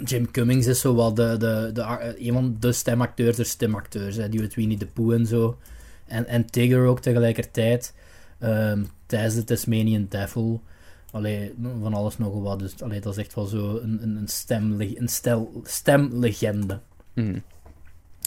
Jim 0.05 0.31
Cummings 0.31 0.67
is 0.67 0.79
zo 0.79 0.95
wel 0.95 1.13
de, 1.13 1.37
de, 1.37 1.69
de, 1.73 1.81
eh, 1.81 2.27
een 2.27 2.33
van 2.33 2.57
de 2.59 2.71
stemacteurs 2.71 3.35
der 3.35 3.45
stemacteurs. 3.45 4.15
Hè, 4.15 4.29
die 4.29 4.41
uit 4.41 4.55
Winnie 4.55 4.77
the 4.77 4.85
Pooh 4.87 5.13
en 5.13 5.25
zo. 5.25 5.57
En, 6.05 6.27
en 6.27 6.45
Tigger 6.45 6.85
ook 6.85 6.99
tegelijkertijd. 6.99 7.93
Ehm 8.39 8.83
Thijs 9.05 9.33
de 9.35 9.43
Tasmanian 9.43 10.05
Devil. 10.09 10.61
Allee, 11.11 11.53
van 11.81 11.93
alles 11.93 12.17
nog 12.17 12.41
wat. 12.41 12.59
Dus 12.59 12.81
allee, 12.81 12.99
dat 13.01 13.17
is 13.17 13.23
echt 13.23 13.33
wel 13.33 13.45
zo 13.45 13.77
een, 13.77 14.03
een, 14.03 14.15
een, 14.15 14.27
stemle- 14.27 14.99
een 14.99 15.07
stel, 15.07 15.61
stemlegende. 15.63 16.79
Mhm. 17.13 17.39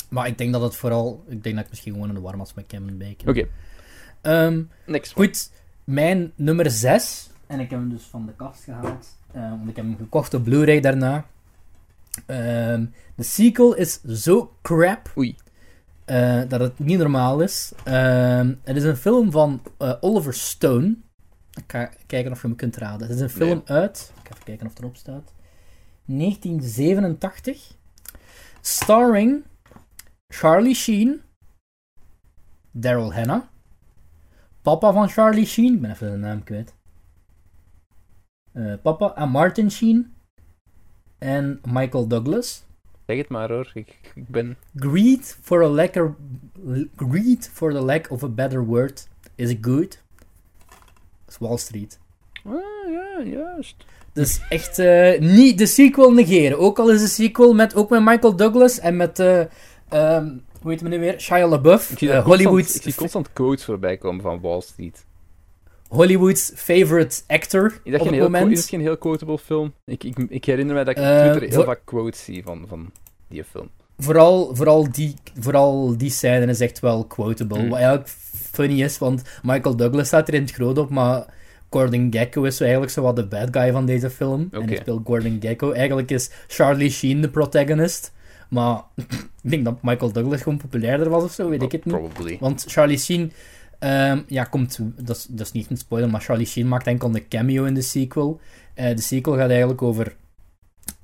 Maar 0.08 0.26
ik 0.26 0.38
denk 0.38 0.52
dat 0.52 0.62
het 0.62 0.76
vooral... 0.76 1.24
Ik 1.28 1.42
denk 1.42 1.54
dat 1.54 1.64
ik 1.64 1.70
misschien 1.70 1.92
gewoon 1.92 2.08
in 2.08 2.14
de 2.14 2.20
warm 2.20 2.38
was 2.38 2.54
met 2.54 2.66
Kevin 2.66 2.98
Bacon. 2.98 3.28
Oké, 3.28 3.46
Ehm, 4.20 4.62
next 4.86 5.16
one. 5.16 5.26
Goed, 5.26 5.50
mijn 5.84 6.32
nummer 6.34 6.70
6. 6.70 7.30
En 7.46 7.60
ik 7.60 7.70
heb 7.70 7.78
hem 7.78 7.90
dus 7.90 8.02
van 8.02 8.26
de 8.26 8.32
kast 8.36 8.62
gehaald. 8.64 9.06
eh, 9.32 9.48
want 9.50 9.68
ik 9.68 9.76
heb 9.76 9.84
hem 9.84 9.96
gekocht 9.96 10.34
op 10.34 10.44
Blu-ray 10.44 10.80
daarna. 10.80 11.26
Ehm, 12.26 12.84
de 13.16 13.22
sequel 13.22 13.74
is 13.74 14.00
zo 14.02 14.56
crap. 14.62 15.12
Oei. 15.16 15.36
eh, 16.04 16.40
dat 16.48 16.60
het 16.60 16.78
niet 16.78 16.98
normaal 16.98 17.40
is. 17.40 17.72
Ehm, 17.84 18.54
het 18.62 18.76
is 18.76 18.82
een 18.84 18.96
film 18.96 19.30
van 19.30 19.62
eh, 19.78 19.92
Oliver 20.00 20.34
Stone. 20.34 20.96
Ik 21.54 21.64
ga 21.66 21.90
kijken 22.06 22.32
of 22.32 22.40
je 22.42 22.46
hem 22.46 22.56
kunt 22.56 22.76
raden. 22.76 23.06
Het 23.06 23.16
is 23.16 23.22
een 23.22 23.30
film 23.30 23.62
Nee. 23.66 23.76
uit. 23.78 24.12
Ik 24.18 24.26
ga 24.26 24.32
even 24.32 24.44
kijken 24.44 24.66
of 24.66 24.72
het 24.72 24.82
erop 24.82 24.96
staat. 24.96 25.32
1987. 26.04 27.72
Starring 28.60 29.44
Charlie 30.28 30.74
Sheen. 30.74 31.22
Daryl 32.70 33.12
Hannah. 33.14 33.42
papa 34.62 34.92
van 34.92 35.08
Charlie 35.08 35.46
Sheen. 35.46 35.74
Ik 35.74 35.80
ben 35.80 35.90
even 35.90 36.10
de 36.10 36.16
naam 36.16 36.44
kwijt. 36.44 36.74
Uh, 38.52 38.74
papa 38.82 39.14
en 39.14 39.28
Martin 39.28 39.70
Sheen. 39.70 40.14
En 41.18 41.60
Michael 41.68 42.06
Douglas. 42.06 42.64
Zeg 43.06 43.16
het 43.16 43.28
maar 43.28 43.48
hoor, 43.48 43.70
ik, 43.74 44.12
ik 44.14 44.28
ben... 44.28 44.56
Greed 44.76 45.38
for, 45.42 45.62
a 45.64 45.68
lack 45.68 45.94
of, 45.96 46.10
greed 46.96 47.48
for 47.52 47.72
the 47.72 47.80
lack 47.80 48.10
of 48.10 48.22
a 48.22 48.28
better 48.28 48.64
word 48.64 49.08
is 49.34 49.54
good. 49.60 50.02
Is 51.32 51.38
Wall 51.38 51.56
Street. 51.56 51.98
Ah, 52.44 52.52
ja, 52.90 53.22
juist. 53.24 53.76
Dus 54.12 54.40
echt 54.48 54.78
uh, 54.78 55.18
niet 55.18 55.58
de 55.58 55.66
sequel 55.66 56.12
negeren. 56.12 56.58
Ook 56.58 56.78
al 56.78 56.90
is 56.90 57.00
de 57.00 57.06
sequel 57.06 57.54
met, 57.54 57.74
ook 57.74 57.90
met 57.90 58.04
Michael 58.04 58.36
Douglas 58.36 58.78
en 58.78 58.96
met, 58.96 59.18
uh, 59.18 59.38
um, 59.38 60.42
hoe 60.60 60.70
heet 60.70 60.82
men 60.82 60.90
nu 60.90 60.98
weer? 60.98 61.20
Shia 61.20 61.46
LaBeouf. 61.46 61.90
Ik 61.90 61.98
zie, 61.98 62.08
uh, 62.08 62.24
Hollywood... 62.24 62.74
ik 62.74 62.82
zie 62.82 62.94
constant 62.94 63.32
quotes 63.32 63.64
voorbij 63.64 63.96
komen 63.96 64.22
van 64.22 64.40
Wall 64.40 64.60
Street. 64.60 65.04
Hollywood's 65.88 66.52
favorite 66.54 67.22
actor 67.26 67.80
is 67.84 67.92
dat 67.92 68.00
op 68.00 68.10
het 68.10 68.20
moment. 68.20 68.50
Is 68.50 68.58
het 68.58 68.68
geen 68.68 68.80
heel 68.80 68.96
quotable 68.96 69.38
film? 69.38 69.74
Ik, 69.84 70.04
ik, 70.04 70.18
ik 70.28 70.44
herinner 70.44 70.74
me 70.74 70.84
dat 70.84 70.96
ik 70.96 71.02
op 71.02 71.32
Twitter 71.32 71.48
heel 71.48 71.64
vaak 71.64 71.80
quotes 71.84 72.24
zie 72.24 72.42
van, 72.42 72.64
van 72.68 72.90
die 73.28 73.44
film. 73.44 73.70
Vooral, 73.98 74.56
vooral, 74.56 74.92
die, 74.92 75.14
vooral 75.40 75.96
die 75.96 76.10
scène 76.10 76.46
is 76.46 76.60
echt 76.60 76.80
wel 76.80 77.04
quotable. 77.04 77.62
Mm. 77.62 77.68
Wat 77.68 77.78
eigenlijk 77.78 78.08
funny 78.52 78.82
is, 78.82 78.98
want 78.98 79.22
Michael 79.42 79.76
Douglas 79.76 80.06
staat 80.06 80.28
er 80.28 80.34
in 80.34 80.42
het 80.42 80.50
groot 80.50 80.78
op, 80.78 80.90
maar 80.90 81.24
Gordon 81.72 82.06
Gekko 82.10 82.42
is 82.42 82.60
eigenlijk 82.60 82.92
zo 82.92 83.02
wat 83.02 83.16
de 83.16 83.26
bad 83.26 83.48
guy 83.50 83.72
van 83.72 83.86
deze 83.86 84.10
film. 84.10 84.48
En 84.50 84.68
hij 84.68 84.76
speelt 84.76 85.00
Gordon 85.04 85.38
Gekko. 85.40 85.72
Eigenlijk 85.72 86.10
is 86.10 86.30
Charlie 86.46 86.90
Sheen 86.90 87.20
de 87.20 87.28
protagonist. 87.28 88.12
Maar 88.48 88.82
ik 89.42 89.50
denk 89.50 89.64
dat 89.64 89.82
Michael 89.82 90.12
Douglas 90.12 90.42
gewoon 90.42 90.58
populairder 90.58 91.08
was 91.08 91.22
of 91.22 91.32
zo, 91.32 91.48
weet 91.48 91.62
ik 91.62 91.72
het 91.72 91.84
niet. 91.84 91.94
Probably. 91.94 92.36
Want 92.40 92.64
Charlie 92.68 92.98
Sheen, 92.98 93.32
um, 93.80 94.24
ja, 94.26 94.44
komt, 94.44 94.78
dat 94.96 95.16
is, 95.16 95.26
dat 95.28 95.46
is 95.46 95.52
niet 95.52 95.70
een 95.70 95.76
spoiler, 95.76 96.10
maar 96.10 96.20
Charlie 96.20 96.46
Sheen 96.46 96.68
maakt 96.68 96.86
enkel 96.86 97.14
een 97.14 97.28
cameo 97.28 97.64
in 97.64 97.74
de 97.74 97.82
sequel. 97.82 98.40
Uh, 98.74 98.86
de 98.86 99.00
sequel 99.00 99.36
gaat 99.36 99.50
eigenlijk 99.50 99.82
over 99.82 100.16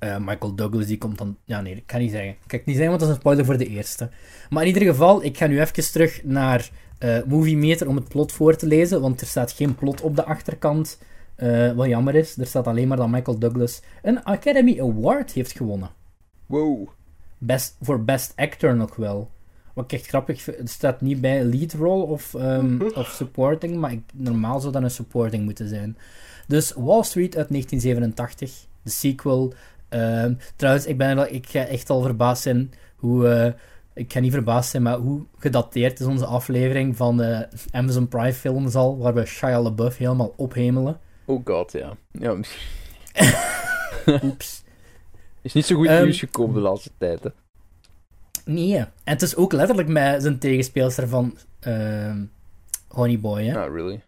uh, 0.03 0.17
Michael 0.17 0.55
Douglas, 0.55 0.85
die 0.85 0.97
komt 0.97 1.17
dan... 1.17 1.37
Ja, 1.45 1.61
nee, 1.61 1.75
ik 1.75 1.87
kan 1.87 1.99
niet 1.99 2.11
zeggen. 2.11 2.29
Ik 2.29 2.37
kan 2.47 2.57
het 2.57 2.67
niet 2.67 2.75
zeggen, 2.75 2.97
want 2.97 2.99
dat 2.99 3.09
is 3.09 3.15
een 3.15 3.21
spoiler 3.21 3.45
voor 3.45 3.57
de 3.57 3.67
eerste. 3.67 4.09
Maar 4.49 4.61
in 4.61 4.67
ieder 4.67 4.83
geval, 4.83 5.23
ik 5.23 5.37
ga 5.37 5.47
nu 5.47 5.59
even 5.59 5.91
terug 5.91 6.23
naar 6.23 6.69
uh, 6.99 7.17
Movie 7.27 7.57
Meter 7.57 7.87
om 7.87 7.95
het 7.95 8.07
plot 8.07 8.31
voor 8.31 8.55
te 8.55 8.67
lezen, 8.67 9.01
want 9.01 9.21
er 9.21 9.27
staat 9.27 9.51
geen 9.51 9.75
plot 9.75 10.01
op 10.01 10.15
de 10.15 10.25
achterkant. 10.25 10.99
Uh, 11.37 11.71
wat 11.71 11.87
jammer 11.87 12.15
is, 12.15 12.37
er 12.37 12.45
staat 12.45 12.67
alleen 12.67 12.87
maar 12.87 12.97
dat 12.97 13.09
Michael 13.09 13.39
Douglas 13.39 13.81
een 14.01 14.23
Academy 14.23 14.79
Award 14.79 15.31
heeft 15.31 15.51
gewonnen. 15.51 15.89
Wow. 16.45 16.87
Best, 17.37 17.75
voor 17.81 18.03
Best 18.03 18.33
Actor 18.35 18.75
nog 18.75 18.95
wel. 18.95 19.31
Wat 19.73 19.83
ik 19.83 19.93
echt 19.93 20.07
grappig 20.07 20.41
vind, 20.41 20.57
het 20.57 20.69
staat 20.69 21.01
niet 21.01 21.21
bij 21.21 21.43
lead 21.43 21.73
role 21.73 22.03
of, 22.03 22.33
um, 22.33 22.81
of 22.95 23.07
supporting, 23.07 23.75
maar 23.75 23.91
ik, 23.91 24.01
normaal 24.13 24.59
zou 24.59 24.73
dat 24.73 24.83
een 24.83 24.91
supporting 24.91 25.43
moeten 25.43 25.67
zijn. 25.67 25.97
Dus 26.47 26.73
Wall 26.73 27.03
Street 27.03 27.37
uit 27.37 27.49
1987, 27.49 28.65
de 28.81 28.89
sequel. 28.89 29.53
Um, 29.89 30.37
trouwens, 30.55 30.85
ik, 30.85 30.97
ben, 30.97 31.33
ik 31.33 31.49
ga 31.49 31.65
echt 31.65 31.89
al 31.89 32.01
verbaasd 32.01 32.41
zijn 32.41 32.73
hoe... 32.95 33.25
Uh, 33.25 33.61
ik 33.99 34.13
ga 34.13 34.19
niet 34.19 34.31
verbaasd 34.31 34.69
zijn, 34.69 34.83
maar 34.83 34.97
hoe 34.97 35.25
gedateerd 35.37 35.99
is 35.99 36.05
onze 36.05 36.25
aflevering 36.25 36.95
van 36.95 37.17
de 37.17 37.47
Amazon 37.71 38.07
Prime 38.07 38.33
films 38.33 38.75
al, 38.75 38.97
waar 38.97 39.13
we 39.13 39.25
Shia 39.25 39.61
LaBeouf 39.61 39.97
helemaal 39.97 40.33
ophemelen. 40.35 40.99
Oh 41.25 41.41
god, 41.45 41.71
ja. 41.71 41.97
ja. 42.11 42.35
Oeps. 44.23 44.63
Is 45.41 45.53
niet 45.53 45.65
zo 45.65 45.75
goed 45.75 45.89
um, 45.89 46.03
nieuws 46.03 46.19
gekomen 46.19 46.55
de 46.55 46.61
laatste 46.61 46.91
tijd, 46.97 47.23
hè? 47.23 47.29
Nee, 48.45 48.77
en 48.77 48.89
het 49.03 49.21
is 49.21 49.35
ook 49.35 49.53
letterlijk 49.53 49.87
met 49.87 50.21
zijn 50.21 50.39
tegenspeelster 50.39 51.07
van 51.07 51.37
uh, 51.67 52.15
Honey 52.87 53.19
Boy, 53.19 53.43
hè? 53.43 53.59
Ah, 53.59 53.73
really? 53.73 54.03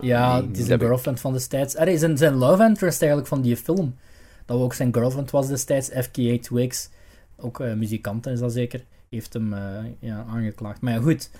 ja, 0.00 0.42
die 0.42 0.62
is 0.62 0.66
de 0.66 0.78
girlfriend 0.78 1.20
van 1.20 1.32
destijds. 1.32 1.74
Is 1.74 2.00
zijn, 2.00 2.16
zijn 2.16 2.34
love 2.34 2.64
interest 2.64 3.00
eigenlijk 3.00 3.28
van 3.28 3.40
die 3.40 3.56
film. 3.56 3.96
Dat 4.44 4.60
ook 4.60 4.74
zijn 4.74 4.94
girlfriend 4.94 5.30
was 5.30 5.48
destijds, 5.48 5.88
FKA 5.88 6.38
Twigs 6.40 6.90
ook 7.36 7.60
uh, 7.60 7.74
muzikant 7.74 8.26
is 8.26 8.38
dat 8.38 8.52
zeker, 8.52 8.84
heeft 9.08 9.32
hem 9.32 9.52
uh, 9.52 9.78
ja, 9.98 10.24
aangeklaagd. 10.28 10.80
Maar 10.80 10.92
ja, 10.92 11.00
goed. 11.00 11.30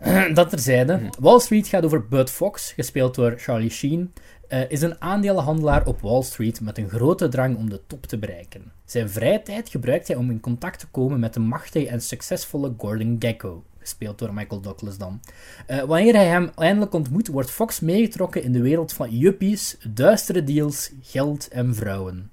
dat 0.34 0.50
terzijde. 0.50 0.96
Mm. 0.96 1.10
Wall 1.18 1.40
Street 1.40 1.68
gaat 1.68 1.84
over 1.84 2.08
Bud 2.08 2.30
Fox, 2.30 2.72
gespeeld 2.72 3.14
door 3.14 3.34
Charlie 3.36 3.70
Sheen. 3.70 4.12
Uh, 4.48 4.70
is 4.70 4.82
een 4.82 5.00
aandelenhandelaar 5.00 5.86
op 5.86 6.00
Wall 6.00 6.22
Street 6.22 6.60
met 6.60 6.78
een 6.78 6.88
grote 6.88 7.28
drang 7.28 7.56
om 7.56 7.70
de 7.70 7.80
top 7.86 8.06
te 8.06 8.18
bereiken. 8.18 8.72
Zijn 8.84 9.10
vrije 9.10 9.42
tijd 9.42 9.68
gebruikt 9.68 10.08
hij 10.08 10.16
om 10.16 10.30
in 10.30 10.40
contact 10.40 10.78
te 10.78 10.86
komen 10.86 11.20
met 11.20 11.34
de 11.34 11.40
machtige 11.40 11.88
en 11.88 12.02
succesvolle 12.02 12.74
Gordon 12.78 13.16
Gekko, 13.18 13.64
gespeeld 13.78 14.18
door 14.18 14.34
Michael 14.34 14.60
Douglas 14.60 14.98
dan. 14.98 15.20
Uh, 15.68 15.82
wanneer 15.82 16.14
hij 16.14 16.26
hem 16.26 16.50
eindelijk 16.54 16.92
ontmoet, 16.92 17.28
wordt 17.28 17.50
Fox 17.50 17.80
meegetrokken 17.80 18.42
in 18.42 18.52
de 18.52 18.60
wereld 18.60 18.92
van 18.92 19.10
yuppies, 19.10 19.76
duistere 19.88 20.44
deals, 20.44 20.90
geld 21.02 21.48
en 21.48 21.74
vrouwen. 21.74 22.30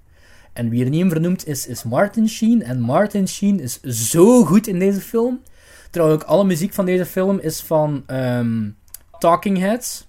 En 0.58 0.70
wie 0.70 0.84
er 0.84 0.90
niet 0.90 1.02
in 1.02 1.10
vernoemd 1.10 1.48
is, 1.48 1.68
is 1.68 1.84
Martin 1.84 2.30
Sheen. 2.30 2.64
En 2.64 2.80
Martin 2.80 3.28
Sheen 3.28 3.60
is 3.60 3.82
zo 3.82 4.46
goed 4.46 4.68
in 4.68 4.80
deze 4.80 5.02
film. 5.02 5.42
Trouwens, 5.90 6.22
ook 6.22 6.30
alle 6.30 6.44
muziek 6.44 6.74
van 6.74 6.86
deze 6.86 7.06
film 7.06 7.40
is 7.40 7.62
van 7.62 8.04
um, 8.08 8.78
Talking 9.20 9.58
Heads. 9.58 10.08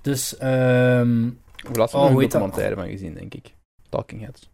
Dus, 0.00 0.34
um, 0.42 1.38
Hoe 1.66 1.76
laatst 1.76 1.94
oh, 1.94 2.10
een 2.10 2.18
documentaire 2.18 2.74
van 2.74 2.88
gezien, 2.88 3.14
denk 3.14 3.34
ik. 3.34 3.54
Talking 3.88 4.20
Heads. 4.20 4.50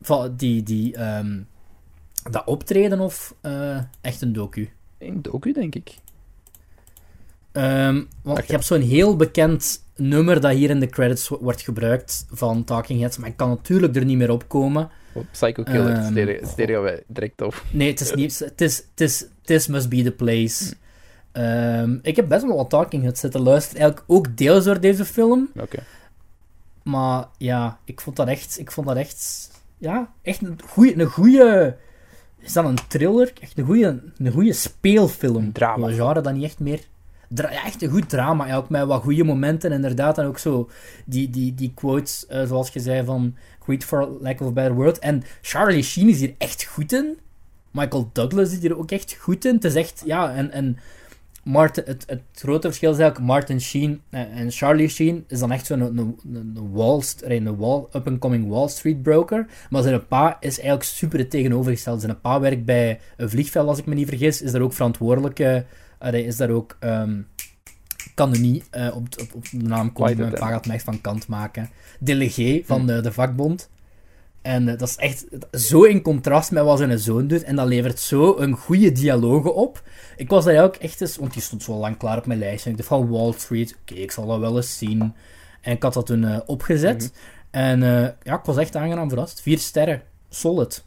Van 0.00 0.36
die, 0.36 0.62
die, 0.62 1.00
um, 1.00 1.48
dat 2.30 2.46
optreden 2.46 3.00
of 3.00 3.34
uh, 3.42 3.80
echt 4.00 4.20
een 4.20 4.32
docu? 4.32 4.70
Een 4.98 5.22
docu, 5.22 5.52
denk 5.52 5.74
ik. 5.74 5.94
Um, 7.58 8.08
want 8.22 8.46
je 8.46 8.52
hebt 8.52 8.64
zo'n 8.64 8.80
heel 8.80 9.16
bekend 9.16 9.84
nummer 9.96 10.40
dat 10.40 10.52
hier 10.52 10.70
in 10.70 10.80
de 10.80 10.86
credits 10.86 11.28
wordt 11.28 11.62
gebruikt 11.62 12.26
van 12.30 12.64
Talking 12.64 13.00
Heads, 13.00 13.18
maar 13.18 13.28
ik 13.28 13.36
kan 13.36 13.48
natuurlijk 13.48 13.96
er 13.96 14.04
niet 14.04 14.16
meer 14.16 14.30
op 14.30 14.48
komen. 14.48 14.90
Oh, 15.12 15.22
Psycho 15.30 15.62
Killer, 15.62 15.96
um, 15.96 16.46
stereo, 16.46 16.82
wij 16.82 17.02
direct 17.06 17.42
op. 17.42 17.62
Nee, 17.70 17.90
het 17.90 18.00
is 18.00 18.14
niet... 18.14 18.38
Het 18.48 18.60
is, 18.60 18.76
het 18.76 19.00
is, 19.00 19.26
This 19.42 19.66
Must 19.66 19.88
Be 19.88 20.02
The 20.02 20.12
Place. 20.12 20.74
Um, 21.32 21.98
ik 22.02 22.16
heb 22.16 22.28
best 22.28 22.44
wel 22.44 22.56
wat 22.56 22.70
Talking 22.70 23.02
Heads 23.02 23.20
zitten 23.20 23.40
luisteren, 23.40 23.80
eigenlijk 23.80 24.10
ook 24.10 24.36
deels 24.36 24.64
door 24.64 24.80
deze 24.80 25.04
film. 25.04 25.50
Oké. 25.56 25.78
Maar 26.82 27.24
ja, 27.38 27.78
ik 27.84 28.00
vond 28.00 28.16
dat 28.16 28.28
echt... 28.28 28.58
Ik 28.58 28.72
vond 28.72 28.86
dat 28.86 28.96
echt... 28.96 29.50
Ja, 29.78 30.12
echt 30.22 30.42
een 30.42 30.58
goede... 30.66 31.00
Een 31.00 31.06
goede 31.06 31.76
is 32.38 32.52
dat 32.52 32.64
een 32.64 32.78
thriller? 32.88 33.32
Echt 33.40 33.58
een 33.58 33.64
goede, 33.64 34.02
een 34.16 34.32
goede 34.32 34.52
speelfilm. 34.52 35.52
Drama. 35.52 35.86
Een 35.86 35.94
genre 35.94 36.20
dat 36.20 36.34
niet 36.34 36.44
echt 36.44 36.58
meer 36.58 36.80
echt 37.34 37.82
een 37.82 37.90
goed 37.90 38.08
drama. 38.08 38.56
Ook 38.56 38.68
met 38.68 38.86
wat 38.86 39.02
goede 39.02 39.24
momenten. 39.24 39.72
Inderdaad. 39.72 40.18
En 40.18 40.26
ook 40.26 40.38
zo 40.38 40.70
die, 41.04 41.30
die, 41.30 41.54
die 41.54 41.72
quotes, 41.74 42.26
uh, 42.30 42.44
zoals 42.46 42.70
je 42.70 42.80
zei, 42.80 43.04
van 43.04 43.36
Greed 43.62 43.84
for 43.84 44.08
lack 44.20 44.40
of 44.40 44.46
a 44.46 44.52
better 44.52 44.74
word. 44.74 44.98
En 44.98 45.22
Charlie 45.42 45.82
Sheen 45.82 46.08
is 46.08 46.20
hier 46.20 46.34
echt 46.38 46.64
goed 46.64 46.92
in. 46.92 47.18
Michael 47.70 48.10
Douglas 48.12 48.52
is 48.52 48.58
hier 48.58 48.78
ook 48.78 48.90
echt 48.90 49.16
goed 49.20 49.44
in. 49.44 49.54
Het 49.54 49.64
is 49.64 49.74
echt, 49.74 50.02
ja, 50.04 50.34
en, 50.34 50.50
en 50.50 50.78
Martin, 51.42 51.82
het, 51.86 52.04
het 52.06 52.22
grote 52.32 52.66
verschil 52.66 52.90
is 52.90 52.98
eigenlijk 52.98 53.30
Martin 53.30 53.60
Sheen 53.60 54.00
en 54.10 54.50
Charlie 54.50 54.88
Sheen 54.88 55.24
is 55.28 55.38
dan 55.38 55.52
echt 55.52 55.66
zo'n 55.66 55.80
een, 55.80 56.18
een, 56.32 56.68
wall, 56.72 57.02
een 57.20 57.56
wall, 57.56 57.86
up-and-coming 57.92 58.48
Wall 58.48 58.68
Street 58.68 59.02
broker. 59.02 59.46
Maar 59.70 59.82
zijn 59.82 60.06
pa 60.06 60.36
is 60.40 60.58
eigenlijk 60.58 60.82
super 60.82 61.18
het 61.18 61.30
tegenovergestelde. 61.30 62.00
Zijn 62.00 62.20
pa 62.20 62.40
werkt 62.40 62.64
bij 62.64 63.00
een 63.16 63.30
vliegveld, 63.30 63.68
als 63.68 63.78
ik 63.78 63.86
me 63.86 63.94
niet 63.94 64.08
vergis. 64.08 64.42
Is 64.42 64.52
daar 64.52 64.60
ook 64.60 64.72
verantwoordelijke 64.72 65.64
Allee, 65.98 66.24
is 66.24 66.36
daar 66.36 66.50
ook... 66.50 66.76
Um, 66.80 67.26
kan 68.14 68.32
er 68.32 68.40
niet 68.40 68.68
uh, 68.76 68.96
op, 68.96 69.06
op, 69.20 69.34
op, 69.34 69.44
de 69.50 69.56
naam 69.56 69.92
komen. 69.92 70.16
Mijn 70.16 70.32
pa 70.32 70.48
gaat 70.48 70.66
mij 70.66 70.74
echt 70.74 70.84
van 70.84 71.00
kant 71.00 71.26
maken. 71.26 71.70
Delegé 72.00 72.62
van 72.64 72.80
hm. 72.80 72.86
de, 72.86 73.00
de 73.00 73.12
vakbond. 73.12 73.70
En 74.42 74.68
uh, 74.68 74.78
dat 74.78 74.88
is 74.88 74.96
echt 74.96 75.26
zo 75.52 75.82
in 75.82 76.02
contrast 76.02 76.50
met 76.50 76.64
wat 76.64 76.78
zijn 76.78 76.98
zoon 76.98 77.26
doet. 77.26 77.42
En 77.42 77.56
dat 77.56 77.66
levert 77.66 78.00
zo 78.00 78.36
een 78.38 78.56
goede 78.56 78.92
dialogen 78.92 79.54
op. 79.54 79.82
Ik 80.16 80.28
was 80.28 80.44
daar 80.44 80.64
ook 80.64 80.74
echt 80.74 81.00
eens... 81.00 81.16
Want 81.16 81.32
die 81.32 81.42
stond 81.42 81.62
zo 81.62 81.78
lang 81.78 81.96
klaar 81.96 82.18
op 82.18 82.26
mijn 82.26 82.38
lijstje. 82.38 82.70
Ik 82.70 82.76
dacht 82.76 82.88
van 82.88 83.08
Wall 83.08 83.32
Street. 83.32 83.76
Oké, 83.80 83.94
ik 83.94 84.10
zal 84.10 84.26
dat 84.26 84.38
wel 84.38 84.56
eens 84.56 84.78
zien. 84.78 85.14
En 85.60 85.72
ik 85.72 85.82
had 85.82 85.94
dat 85.94 86.06
toen 86.06 86.22
uh, 86.22 86.38
opgezet. 86.46 87.02
Mm 87.02 87.10
En 87.50 87.80
ja, 88.22 88.38
ik 88.38 88.44
was 88.44 88.56
echt 88.56 88.76
aangenaam 88.76 89.08
verrast. 89.08 89.40
Vier 89.40 89.58
sterren. 89.58 90.02
Solid. 90.28 90.84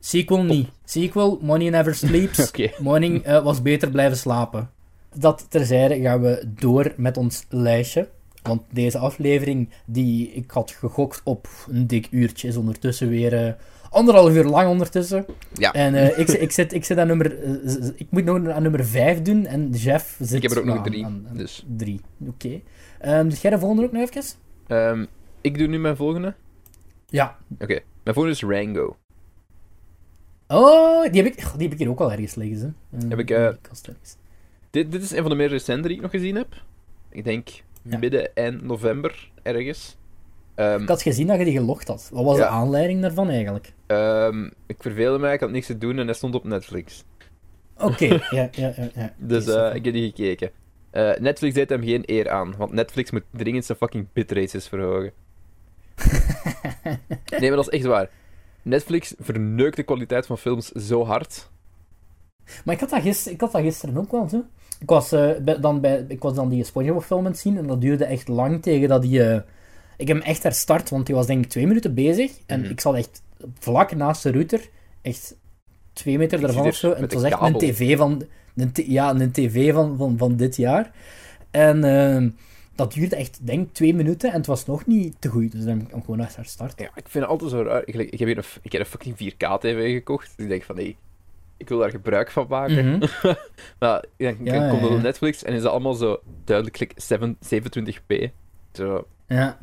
Sequel 0.00 0.42
niet. 0.42 0.68
Sequel, 0.84 1.38
Money 1.42 1.68
Never 1.68 1.94
Sleeps. 1.94 2.38
okay. 2.48 2.74
Morning 2.78 3.26
uh, 3.26 3.42
was 3.42 3.62
beter 3.62 3.90
blijven 3.90 4.16
slapen. 4.16 4.70
Dat 5.14 5.46
terzijde 5.48 6.00
gaan 6.00 6.20
we 6.20 6.44
door 6.46 6.92
met 6.96 7.16
ons 7.16 7.46
lijstje. 7.48 8.08
Want 8.42 8.62
deze 8.70 8.98
aflevering, 8.98 9.68
die 9.84 10.32
ik 10.32 10.50
had 10.50 10.70
gegokt 10.70 11.20
op 11.24 11.48
een 11.70 11.86
dik 11.86 12.08
uurtje, 12.10 12.48
is 12.48 12.56
ondertussen 12.56 13.08
weer 13.08 13.46
uh, 13.46 13.52
anderhalf 13.90 14.34
uur 14.34 14.44
lang 14.44 14.68
ondertussen. 14.68 15.24
Ja. 15.54 15.72
En 15.72 15.94
uh, 15.94 16.18
ik, 16.18 16.28
ik, 16.28 16.52
zit, 16.52 16.72
ik 16.72 16.84
zit 16.84 16.98
aan 16.98 17.06
nummer... 17.06 17.38
ik 17.96 18.06
moet 18.10 18.24
nog 18.24 18.48
aan 18.48 18.62
nummer 18.62 18.86
5 18.86 19.22
doen 19.22 19.46
en 19.46 19.70
Jeff 19.70 20.16
zit... 20.20 20.32
Ik 20.32 20.42
heb 20.42 20.50
er 20.50 20.58
ook 20.58 20.64
nog 20.64 20.82
drie. 20.82 21.04
Aan, 21.04 21.26
dus. 21.32 21.64
Drie, 21.76 22.00
oké. 22.20 22.60
Okay. 23.00 23.20
Um, 23.20 23.28
dus 23.28 23.40
jij 23.40 23.50
de 23.50 23.58
volgende 23.58 23.82
ook 23.82 23.92
nog 23.92 24.10
even? 24.10 24.22
Um, 24.68 25.06
ik 25.40 25.58
doe 25.58 25.66
nu 25.66 25.78
mijn 25.78 25.96
volgende. 25.96 26.34
Ja. 27.06 27.36
Oké. 27.58 27.80
Mijn 28.02 28.16
volgende 28.16 28.30
is 28.30 28.42
Rango. 28.42 28.96
Oh, 30.48 31.12
die 31.12 31.22
heb 31.22 31.32
ik, 31.32 31.36
die 31.36 31.62
heb 31.62 31.72
ik 31.72 31.78
hier 31.78 31.88
ook 31.88 32.00
al 32.00 32.12
ergens 32.12 32.34
liggen. 32.34 32.76
Hè. 32.90 33.08
heb 33.08 33.18
ik... 33.18 33.30
Uh, 33.30 33.48
dit, 34.70 34.92
dit 34.92 35.02
is 35.02 35.10
een 35.10 35.20
van 35.20 35.30
de 35.30 35.36
meer 35.36 35.48
recente 35.48 35.88
die 35.88 35.96
ik 35.96 36.02
nog 36.02 36.10
gezien 36.10 36.36
heb. 36.36 36.62
Ik 37.10 37.24
denk 37.24 37.48
midden, 37.82 38.34
eind 38.34 38.62
november, 38.62 39.30
ergens. 39.42 39.96
Um, 40.56 40.82
ik 40.82 40.88
had 40.88 41.02
gezien 41.02 41.26
dat 41.26 41.38
je 41.38 41.44
die 41.44 41.58
gelogd 41.58 41.88
had. 41.88 42.10
Wat 42.12 42.24
was 42.24 42.36
de 42.36 42.46
aanleiding 42.46 43.02
daarvan 43.02 43.28
eigenlijk? 43.28 43.72
Um, 43.86 44.52
ik 44.66 44.76
verveelde 44.78 45.18
mij, 45.18 45.34
ik 45.34 45.40
had 45.40 45.50
niks 45.50 45.66
te 45.66 45.78
doen 45.78 45.98
en 45.98 46.06
hij 46.06 46.14
stond 46.14 46.34
op 46.34 46.44
Netflix. 46.44 47.04
Oké, 47.76 48.04
ja, 48.36 48.48
ja, 48.52 48.72
ja, 48.76 48.88
ja. 48.94 49.14
Dus 49.16 49.46
uh, 49.46 49.74
ik 49.74 49.84
heb 49.84 49.94
die 49.94 50.06
gekeken. 50.06 50.50
Uh, 50.92 51.16
Netflix 51.18 51.54
deed 51.54 51.68
hem 51.68 51.82
geen 51.82 52.02
eer 52.06 52.30
aan, 52.30 52.54
want 52.56 52.72
Netflix 52.72 53.10
moet 53.10 53.24
dringend 53.30 53.64
zijn 53.64 53.78
fucking 53.78 54.06
bitrates 54.12 54.68
verhogen. 54.68 55.12
nee, 57.38 57.48
maar 57.48 57.56
dat 57.56 57.72
is 57.72 57.78
echt 57.78 57.84
waar. 57.84 58.10
Netflix 58.68 59.14
verneukt 59.18 59.76
de 59.76 59.82
kwaliteit 59.82 60.26
van 60.26 60.38
films 60.38 60.70
zo 60.70 61.04
hard. 61.04 61.50
Maar 62.64 62.74
ik 62.74 62.80
had 62.80 62.90
dat, 62.90 63.02
gister, 63.02 63.32
ik 63.32 63.40
had 63.40 63.52
dat 63.52 63.62
gisteren 63.62 63.96
ook 63.96 64.10
wel 64.10 64.28
zo. 64.28 64.44
Ik 64.80 64.88
was, 64.88 65.12
uh, 65.12 65.30
dan 65.60 65.80
bij, 65.80 66.04
ik 66.08 66.22
was 66.22 66.34
dan 66.34 66.48
die 66.48 66.64
SpongeBob 66.64 67.04
film 67.04 67.24
aan 67.24 67.30
het 67.30 67.40
zien 67.40 67.58
en 67.58 67.66
dat 67.66 67.80
duurde 67.80 68.04
echt 68.04 68.28
lang 68.28 68.62
tegen 68.62 68.88
dat 68.88 69.02
die... 69.02 69.20
Uh, 69.20 69.34
ik 69.96 70.08
heb 70.08 70.16
hem 70.16 70.26
echt 70.26 70.42
herstart, 70.42 70.90
want 70.90 71.06
die 71.06 71.14
was 71.14 71.26
denk 71.26 71.44
ik 71.44 71.50
twee 71.50 71.66
minuten 71.66 71.94
bezig. 71.94 72.32
En 72.46 72.60
mhm. 72.60 72.70
ik 72.70 72.80
zat 72.80 72.94
echt 72.94 73.22
vlak 73.58 73.94
naast 73.94 74.22
de 74.22 74.32
router, 74.32 74.68
echt 75.02 75.36
twee 75.92 76.18
meter 76.18 76.40
daarvan 76.40 76.66
of 76.66 76.74
zo. 76.74 76.92
En 76.92 77.02
het 77.02 77.12
was 77.12 77.22
echt 77.22 77.40
een 77.40 77.58
tv 77.58 77.96
van... 77.96 78.22
Een 78.56 78.72
ja, 78.74 79.10
een 79.10 79.32
tv 79.32 79.72
van, 79.72 79.96
van, 79.96 80.18
van 80.18 80.36
dit 80.36 80.56
jaar. 80.56 80.92
En... 81.50 81.84
Uh, 81.84 82.30
dat 82.78 82.92
duurde 82.92 83.16
echt, 83.16 83.46
denk 83.46 83.72
twee 83.72 83.94
minuten 83.94 84.30
en 84.30 84.36
het 84.36 84.46
was 84.46 84.66
nog 84.66 84.86
niet 84.86 85.14
te 85.18 85.28
goed. 85.28 85.52
Dus 85.52 85.64
dan 85.64 85.78
heb 85.78 85.96
ik 85.96 86.04
gewoon 86.04 86.20
echt 86.20 86.36
herstart. 86.36 86.80
Ja, 86.80 86.90
ik 86.94 87.08
vind 87.08 87.24
het 87.24 87.32
altijd 87.32 87.50
zo 87.50 87.62
raar. 87.62 87.82
Ik, 87.84 87.94
ik 87.94 88.18
heb 88.18 88.28
hier 88.28 88.38
een, 88.38 88.44
ik 88.62 88.72
heb 88.72 88.80
een 88.80 88.86
fucking 88.86 89.14
4K-tv 89.14 89.92
gekocht. 89.92 90.32
Dus 90.36 90.44
ik 90.44 90.50
denk 90.50 90.62
van, 90.62 90.76
nee, 90.76 90.96
ik 91.56 91.68
wil 91.68 91.78
daar 91.78 91.90
gebruik 91.90 92.30
van 92.30 92.46
maken. 92.48 92.84
Mm 92.84 92.90
-hmm. 92.90 93.08
maar 93.80 94.04
dan, 94.16 94.36
ja, 94.42 94.68
komt 94.70 94.86
op 94.86 95.02
Netflix 95.02 95.44
en 95.44 95.54
is 95.54 95.62
dat 95.62 95.70
allemaal 95.70 95.94
zo 95.94 96.20
duidelijk 96.44 96.92
27p. 97.14 98.30
Zo. 98.72 99.06
Ja. 99.26 99.58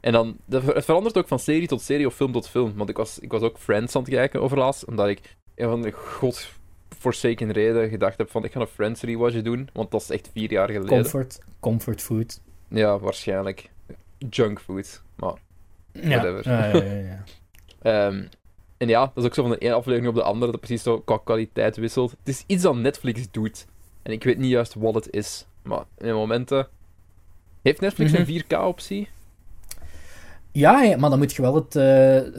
En 0.00 0.12
dan, 0.12 0.36
het 0.48 0.84
verandert 0.84 1.18
ook 1.18 1.28
van 1.28 1.38
serie 1.38 1.66
tot 1.66 1.80
serie 1.80 2.06
of 2.06 2.14
film 2.14 2.32
tot 2.32 2.48
film. 2.48 2.76
Want 2.76 2.90
ik 2.90 2.96
was, 2.96 3.18
ik 3.18 3.30
was 3.30 3.42
ook 3.42 3.58
Friends 3.58 3.96
aan 3.96 4.02
het 4.02 4.10
kijken 4.10 4.42
overlaatst, 4.42 4.84
omdat 4.84 5.08
ik 5.08 5.36
een 5.54 5.68
van 5.68 5.82
de 5.82 5.90
god 5.92 6.57
forsaken 6.98 7.52
reden 7.52 7.88
gedacht 7.88 8.18
heb 8.18 8.30
van 8.30 8.44
ik 8.44 8.52
ga 8.52 8.60
een 8.60 8.66
Friends 8.66 9.02
rewatch 9.02 9.42
doen, 9.42 9.68
want 9.72 9.90
dat 9.90 10.00
is 10.00 10.10
echt 10.10 10.30
vier 10.32 10.50
jaar 10.50 10.70
geleden. 10.70 10.88
Comfort, 10.88 11.38
comfort 11.60 12.02
food. 12.02 12.40
Ja, 12.68 12.98
waarschijnlijk. 12.98 13.70
Junk 14.30 14.60
food, 14.60 15.02
maar 15.14 15.34
whatever. 15.92 16.48
Ja, 16.48 16.66
ja, 16.66 16.82
ja, 16.82 17.22
ja. 17.82 18.06
um, 18.06 18.28
en 18.76 18.88
ja, 18.88 19.00
dat 19.00 19.16
is 19.16 19.24
ook 19.24 19.34
zo 19.34 19.42
van 19.42 19.50
de 19.50 19.58
ene 19.58 19.74
aflevering 19.74 20.08
op 20.08 20.14
de 20.14 20.22
andere, 20.22 20.50
dat 20.50 20.60
precies 20.60 20.82
zo 20.82 21.00
qua 21.00 21.18
kwaliteit 21.24 21.76
wisselt. 21.76 22.10
Het 22.10 22.28
is 22.28 22.44
iets 22.46 22.62
dat 22.62 22.76
Netflix 22.76 23.30
doet. 23.30 23.66
En 24.02 24.12
ik 24.12 24.24
weet 24.24 24.38
niet 24.38 24.50
juist 24.50 24.74
wat 24.74 24.94
het 24.94 25.10
is. 25.10 25.46
Maar 25.62 25.84
in 25.98 26.14
momenten... 26.14 26.68
Heeft 27.62 27.80
Netflix 27.80 28.12
een 28.12 28.42
4K-optie? 28.42 29.00
Mhm. 29.00 29.10
Ja, 30.52 30.96
maar 30.96 31.10
dan 31.10 31.18
moet 31.18 31.34
je 31.34 31.42
wel 31.42 31.54
het, 31.54 31.74
uh, 31.76 31.82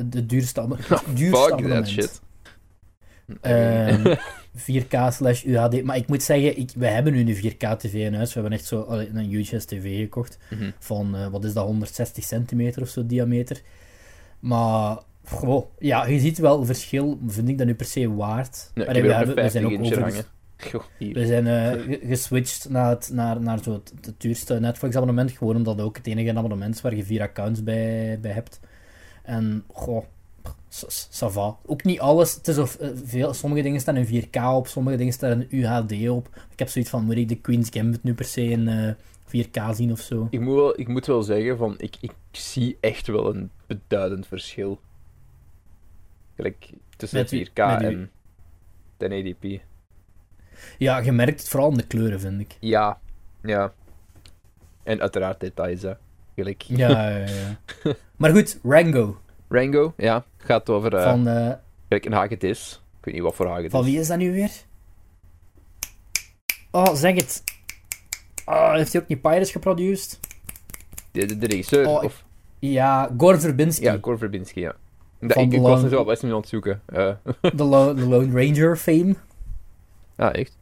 de 0.06 0.26
duurste, 0.26 0.62
het 0.62 1.04
duurste 1.18 1.56
Fuck 1.58 1.68
that 1.68 1.88
shit. 1.88 2.22
4K 4.58 4.90
ehm, 4.90 5.12
slash 5.12 5.44
UHD. 5.44 5.84
Maar 5.84 5.98
ik 5.98 6.08
moet 6.08 6.24
zeggen, 6.24 6.58
ik, 6.58 6.72
we 6.76 6.88
hebben 6.88 7.14
nu 7.14 7.20
een 7.20 7.54
4K-tv 7.54 7.94
in 7.94 8.14
huis. 8.14 8.34
We 8.34 8.40
hebben 8.40 8.58
echt 8.60 8.68
zo 8.68 8.86
een 8.88 9.34
UHS 9.34 9.66
TV 9.66 10.00
gekocht. 10.00 10.38
Mhm. 10.50 10.72
Van, 10.80 11.16
uh, 11.16 11.28
wat 11.28 11.44
is 11.44 11.54
dat, 11.54 11.66
160 11.66 12.24
centimeter 12.24 12.82
of 12.82 12.90
zo 12.90 13.06
diameter. 13.06 13.62
Maar 14.40 14.98
Goh, 15.30 15.66
ja, 15.80 16.06
je 16.06 16.20
ziet 16.20 16.38
wel 16.38 16.66
verschil. 16.66 17.20
Vind 17.28 17.50
ik 17.50 17.58
dat 17.58 17.68
nu 17.68 17.76
per 17.76 17.86
se 17.86 18.14
waard? 18.14 18.72
Nee, 18.74 19.02
we, 19.02 19.14
hebben, 19.14 19.36
we 19.36 19.50
zijn 19.50 19.66
ook 19.66 19.82
over... 19.82 20.26
we 20.98 21.26
zijn 21.26 21.46
uh, 21.46 21.98
geswitcht 22.10 22.70
naar, 22.70 22.90
het, 22.90 23.10
naar, 23.14 23.42
naar 23.42 23.64
zo 23.64 23.74
het, 23.74 23.94
het 24.02 24.22
duurste 24.22 24.60
Netflix-abonnement. 24.60 25.32
Gewoon 25.32 25.56
omdat 25.56 25.76
het 25.76 25.86
ook 25.86 25.98
het 25.98 26.08
enige 26.08 26.38
abonnement 26.38 26.76
is 26.76 26.82
waar 26.82 26.96
je 26.96 27.04
vier 27.04 27.22
accounts 27.22 27.64
bij, 27.64 28.18
bij 28.22 28.32
hebt. 28.32 28.60
En, 29.24 29.64
goh, 29.68 30.04
ça 30.70 31.28
va. 31.32 31.58
Ook 31.66 31.84
niet 31.84 32.00
alles. 32.00 32.36
Het 32.36 32.48
is 32.48 32.58
of, 32.58 32.76
eh, 32.76 32.90
veel, 33.04 33.34
sommige 33.34 33.62
dingen 33.62 33.80
staan 33.80 33.98
in 33.98 34.06
4K 34.06 34.36
op, 34.36 34.68
sommige 34.68 34.98
dingen 34.98 35.14
staan 35.14 35.42
in 35.42 35.48
UHD 35.60 36.10
op. 36.10 36.30
Ik 36.52 36.60
heb 36.60 36.68
zoiets 36.68 36.90
van, 36.90 37.06
moet 37.06 37.16
ik 37.16 37.28
de 37.28 37.42
Queen's 37.42 37.70
Gambit 37.70 38.04
nu 38.04 38.14
per 38.14 38.26
se 38.26 38.44
in 38.44 38.68
uh, 38.68 38.90
eh, 38.90 38.96
4K 39.28 39.76
zien 39.76 39.92
of 39.92 40.00
zo? 40.00 40.28
Ik 40.30 40.40
moet 40.40 40.56
wel, 40.56 40.80
ik 40.80 40.88
moet 40.88 41.06
wel 41.06 41.24
zeggen, 41.24 41.58
van, 41.58 41.76
ik, 41.78 41.98
ik 42.02 42.12
zie 42.32 42.78
echt 42.80 43.08
wel 43.08 43.36
een 43.36 43.52
beduidend 43.68 44.28
verschil. 44.28 44.80
Gelijk 46.36 46.70
tussen 46.98 47.26
4K 47.26 47.54
en 47.54 48.12
1080p. 48.98 49.62
Ja, 50.78 50.98
je 50.98 51.12
merkt 51.12 51.40
het 51.40 51.50
vooral 51.50 51.70
in 51.70 51.78
de 51.78 51.88
kleuren, 51.88 52.20
vind 52.20 52.42
ik. 52.42 52.58
Ja, 52.60 53.00
ja. 53.44 53.74
En 54.84 55.02
uiteraard 55.02 55.40
details, 55.40 55.82
hè. 55.82 55.94
Gelijk. 56.36 56.62
Ja, 56.62 57.10
ja, 57.10 57.26
ja. 57.26 57.60
maar 58.18 58.32
goed, 58.32 58.60
Rango. 58.64 59.18
Rango, 59.50 59.94
ja. 59.98 60.26
Gaat 60.50 60.70
over... 60.70 60.94
Uh, 60.94 61.04
van... 61.04 61.28
Uh, 61.28 61.54
een 61.88 62.14
hagedis. 62.14 62.82
Ik 62.98 63.06
weet 63.06 63.14
niet 63.14 63.24
wat 63.24 63.36
voor 63.36 63.48
hagedis. 63.48 63.72
Van 63.72 63.84
wie 63.84 64.00
is 64.00 64.08
dat 64.08 64.18
nu 64.18 64.32
weer? 64.32 64.52
Oh, 66.72 66.94
zeg 66.94 67.16
het. 67.16 67.44
Oh, 68.46 68.74
heeft 68.74 68.94
hij 68.94 69.02
ook 69.02 69.08
niet 69.08 69.22
Pirates 69.22 69.52
geproduceerd? 69.52 70.20
De, 71.12 71.26
de, 71.26 71.38
de 71.38 71.48
regisseur, 71.48 71.88
oh, 71.88 72.04
of... 72.04 72.24
Ja, 72.60 73.12
Gor 73.18 73.40
Verbinski. 73.40 73.84
Ja, 73.84 74.00
Verbinski, 74.02 74.60
ja. 74.60 74.76
Dat, 75.20 75.38
ik, 75.38 75.54
ik 75.54 75.62
was 75.62 75.84
er 75.84 75.90
zo 75.90 76.06
best 76.06 76.24
niet 76.24 76.32
aan 76.32 76.40
het 76.40 76.48
zoeken. 76.50 76.82
Uh. 76.94 77.12
De, 77.42 77.64
Lo 77.64 77.94
de 77.94 78.06
Lone 78.06 78.46
Ranger 78.46 78.78
fame. 78.78 79.16
Ah, 80.16 80.34
echt? 80.34 80.58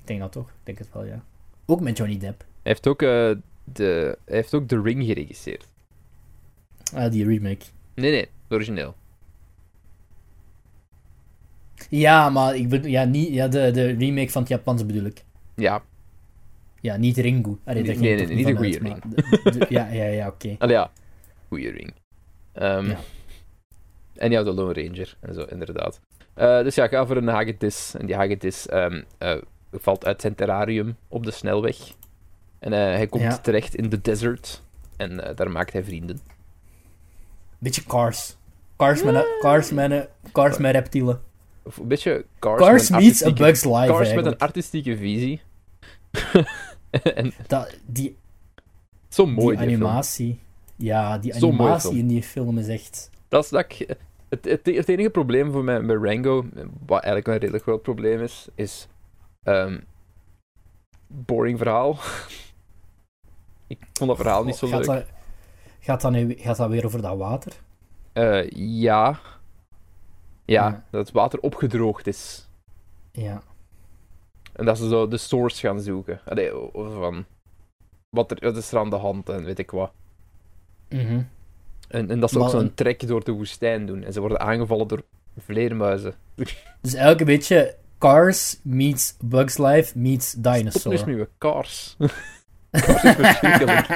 Ik 0.00 0.06
denk 0.06 0.20
dat 0.20 0.32
toch. 0.32 0.48
Ik 0.48 0.54
denk 0.62 0.78
het 0.78 0.88
wel, 0.92 1.04
ja. 1.04 1.24
Ook 1.66 1.80
met 1.80 1.96
Johnny 1.96 2.18
Depp. 2.18 2.40
Hij 2.40 2.48
heeft 2.62 2.86
ook, 2.86 3.02
uh, 3.02 3.30
de, 3.64 4.18
hij 4.24 4.36
heeft 4.36 4.54
ook 4.54 4.68
The 4.68 4.80
Ring 4.82 5.04
geregisseerd. 5.04 5.66
Ah, 6.94 7.10
die 7.10 7.26
remake. 7.26 7.64
Nee, 7.94 8.10
nee. 8.10 8.28
Origineel. 8.52 8.94
Ja, 11.88 12.30
maar 12.30 12.56
ik 12.56 12.68
bedoel... 12.68 12.90
Ja, 12.90 13.04
niet, 13.04 13.28
ja 13.28 13.48
de, 13.48 13.70
de 13.70 13.86
remake 13.86 14.30
van 14.30 14.42
het 14.42 14.50
Japans 14.50 14.86
bedoel 14.86 15.04
ik. 15.04 15.24
Ja. 15.54 15.82
Ja, 16.80 16.96
niet 16.96 17.16
Ringu. 17.16 17.58
Allee, 17.64 17.82
nee, 17.82 17.96
nee, 17.96 18.26
nee, 18.26 18.36
niet 18.36 18.46
de 18.46 18.56
goede 18.56 18.78
ring. 18.78 19.02
ja, 19.68 19.86
ja, 19.86 20.04
ja, 20.04 20.26
oké. 20.26 20.46
Okay. 20.46 20.56
Allee, 20.58 20.76
ja. 20.76 20.90
Ring. 21.50 21.94
Um, 22.54 22.86
ja. 22.86 22.98
En 24.14 24.30
ja, 24.30 24.42
de 24.42 24.52
Lone 24.52 24.72
Ranger 24.72 25.16
en 25.20 25.34
zo, 25.34 25.42
inderdaad. 25.42 26.00
Uh, 26.36 26.62
dus 26.62 26.74
ja, 26.74 26.88
ga 26.88 27.06
voor 27.06 27.16
een 27.16 27.28
hagedis. 27.28 27.94
En 27.94 28.06
die 28.06 28.14
hagedis 28.14 28.72
um, 28.72 29.04
uh, 29.18 29.36
valt 29.72 30.04
uit 30.04 30.20
zijn 30.20 30.34
terrarium 30.34 30.96
op 31.08 31.24
de 31.24 31.30
snelweg. 31.30 31.76
En 32.58 32.72
uh, 32.72 32.78
hij 32.78 33.06
komt 33.06 33.44
terecht 33.44 33.74
in 33.74 33.88
de 33.88 34.00
desert. 34.00 34.62
En 34.96 35.34
daar 35.34 35.50
maakt 35.50 35.72
hij 35.72 35.84
vrienden. 35.84 36.20
Beetje 37.58 37.84
Cars. 37.84 38.36
Cars 38.80 39.02
met, 39.02 39.26
cars 39.40 39.70
met, 39.70 40.08
cars 40.32 40.58
met 40.58 40.72
reptielen. 40.72 41.20
Of 41.62 41.76
een 41.76 41.88
beetje 41.88 42.24
Cars, 42.38 42.60
cars 42.60 42.90
met 42.90 43.00
meets 43.00 43.24
A 43.24 43.32
Bug's 43.32 43.64
Life, 43.64 43.74
Cars 43.74 43.90
eigenlijk. 43.90 44.14
met 44.14 44.26
een 44.26 44.38
artistieke 44.38 44.96
visie. 44.96 45.40
en 46.90 47.32
dat, 47.46 47.78
die... 47.86 48.16
Zo 49.08 49.26
mooi, 49.26 49.56
die, 49.56 49.66
die 49.66 49.76
animatie. 49.76 50.26
Film. 50.26 50.38
Ja, 50.76 51.18
die 51.18 51.34
animatie 51.34 51.98
in 51.98 52.06
die 52.06 52.22
film 52.22 52.58
is 52.58 52.68
echt... 52.68 53.10
Dat 53.28 53.44
is 53.44 53.50
dat 53.50 53.64
ik, 53.64 53.96
het, 54.28 54.44
het, 54.44 54.66
het, 54.66 54.88
enige 54.88 55.10
probleem 55.10 55.52
voor 55.52 55.64
mij 55.64 55.80
met 55.80 55.96
Rango, 56.02 56.46
wat 56.86 57.02
eigenlijk 57.02 57.26
een 57.26 57.38
redelijk 57.38 57.62
groot 57.62 57.82
probleem 57.82 58.20
is, 58.20 58.48
is 58.54 58.88
um, 59.44 59.84
boring 61.06 61.58
verhaal. 61.58 61.98
ik 63.66 63.78
vond 63.92 64.10
dat 64.10 64.18
verhaal 64.18 64.44
niet 64.44 64.56
zo 64.56 64.66
gaat 64.66 64.86
leuk. 64.86 64.96
Dat, 64.96 65.06
gaat, 65.80 66.00
dat 66.00 66.12
nu, 66.12 66.34
gaat 66.38 66.56
dat 66.56 66.68
weer 66.68 66.84
over 66.84 67.02
dat 67.02 67.16
water? 67.16 67.52
Uh, 68.14 68.50
ja. 68.50 69.20
ja. 70.44 70.84
dat 70.90 71.06
het 71.06 71.14
water 71.14 71.40
opgedroogd 71.40 72.06
is. 72.06 72.48
Ja. 73.12 73.42
En 74.52 74.64
dat 74.64 74.78
ze 74.78 74.88
zo 74.88 75.08
de 75.08 75.16
source 75.16 75.66
gaan 75.66 75.80
zoeken. 75.80 76.20
Allee, 76.24 76.50
van 76.72 77.24
wat, 78.10 78.30
er, 78.30 78.36
wat 78.40 78.56
is 78.56 78.72
er 78.72 78.78
aan 78.78 78.90
de 78.90 78.96
hand 78.96 79.28
en 79.28 79.44
weet 79.44 79.58
ik 79.58 79.70
wat. 79.70 79.92
Mhm. 80.88 81.22
En, 81.88 82.10
en 82.10 82.20
dat 82.20 82.30
ze 82.30 82.38
ook 82.38 82.50
zo'n 82.50 82.74
trek 82.74 83.06
door 83.06 83.24
de 83.24 83.32
woestijn 83.32 83.86
doen. 83.86 84.04
En 84.04 84.12
ze 84.12 84.20
worden 84.20 84.40
aangevallen 84.40 84.88
door 84.88 85.02
vleermuizen. 85.38 86.14
Dus 86.80 86.94
elke 86.94 87.24
beetje 87.24 87.76
Cars 87.98 88.58
meets 88.62 89.16
Bugs 89.20 89.58
Life 89.58 89.98
meets 89.98 90.32
Dinosaur. 90.32 90.96
Stop 90.96 91.06
nu 91.06 91.16
met 91.16 91.28
Cars. 91.38 91.96
Cars 92.70 93.04
is 93.04 93.14
verschrikkelijk. 93.14 93.86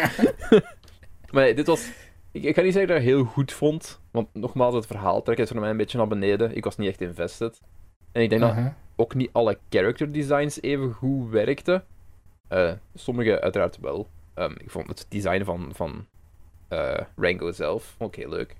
maar 1.32 1.54
dit 1.54 1.66
was... 1.66 1.86
Ik, 2.34 2.42
ik 2.42 2.54
kan 2.54 2.64
niet 2.64 2.72
zeggen 2.72 2.92
dat 2.92 3.02
ik 3.02 3.08
het 3.08 3.16
heel 3.16 3.24
goed 3.24 3.52
vond. 3.52 4.00
Want 4.10 4.28
nogmaals, 4.32 4.74
het 4.74 4.86
verhaal 4.86 5.22
trekt 5.22 5.38
het 5.38 5.48
voor 5.48 5.60
mij 5.60 5.70
een 5.70 5.76
beetje 5.76 5.98
naar 5.98 6.06
beneden. 6.06 6.56
Ik 6.56 6.64
was 6.64 6.76
niet 6.76 6.88
echt 6.88 7.00
invested. 7.00 7.60
En 8.12 8.22
ik 8.22 8.30
denk 8.30 8.40
dat 8.40 8.54
ook 8.96 9.14
niet 9.14 9.30
alle 9.32 9.58
character 9.68 10.12
designs 10.12 10.62
even 10.62 10.92
goed 10.92 11.30
werkten. 11.30 11.84
Uh, 12.52 12.72
sommige 12.94 13.40
uiteraard 13.40 13.78
wel. 13.80 14.08
Um, 14.34 14.54
ik 14.58 14.70
vond 14.70 14.88
het 14.88 15.06
design 15.08 15.44
van, 15.44 15.70
van 15.74 16.06
uh, 16.68 16.94
Rango 17.16 17.52
zelf. 17.52 17.96
Ik 17.98 18.14
heel 18.14 18.28
leuk. 18.28 18.56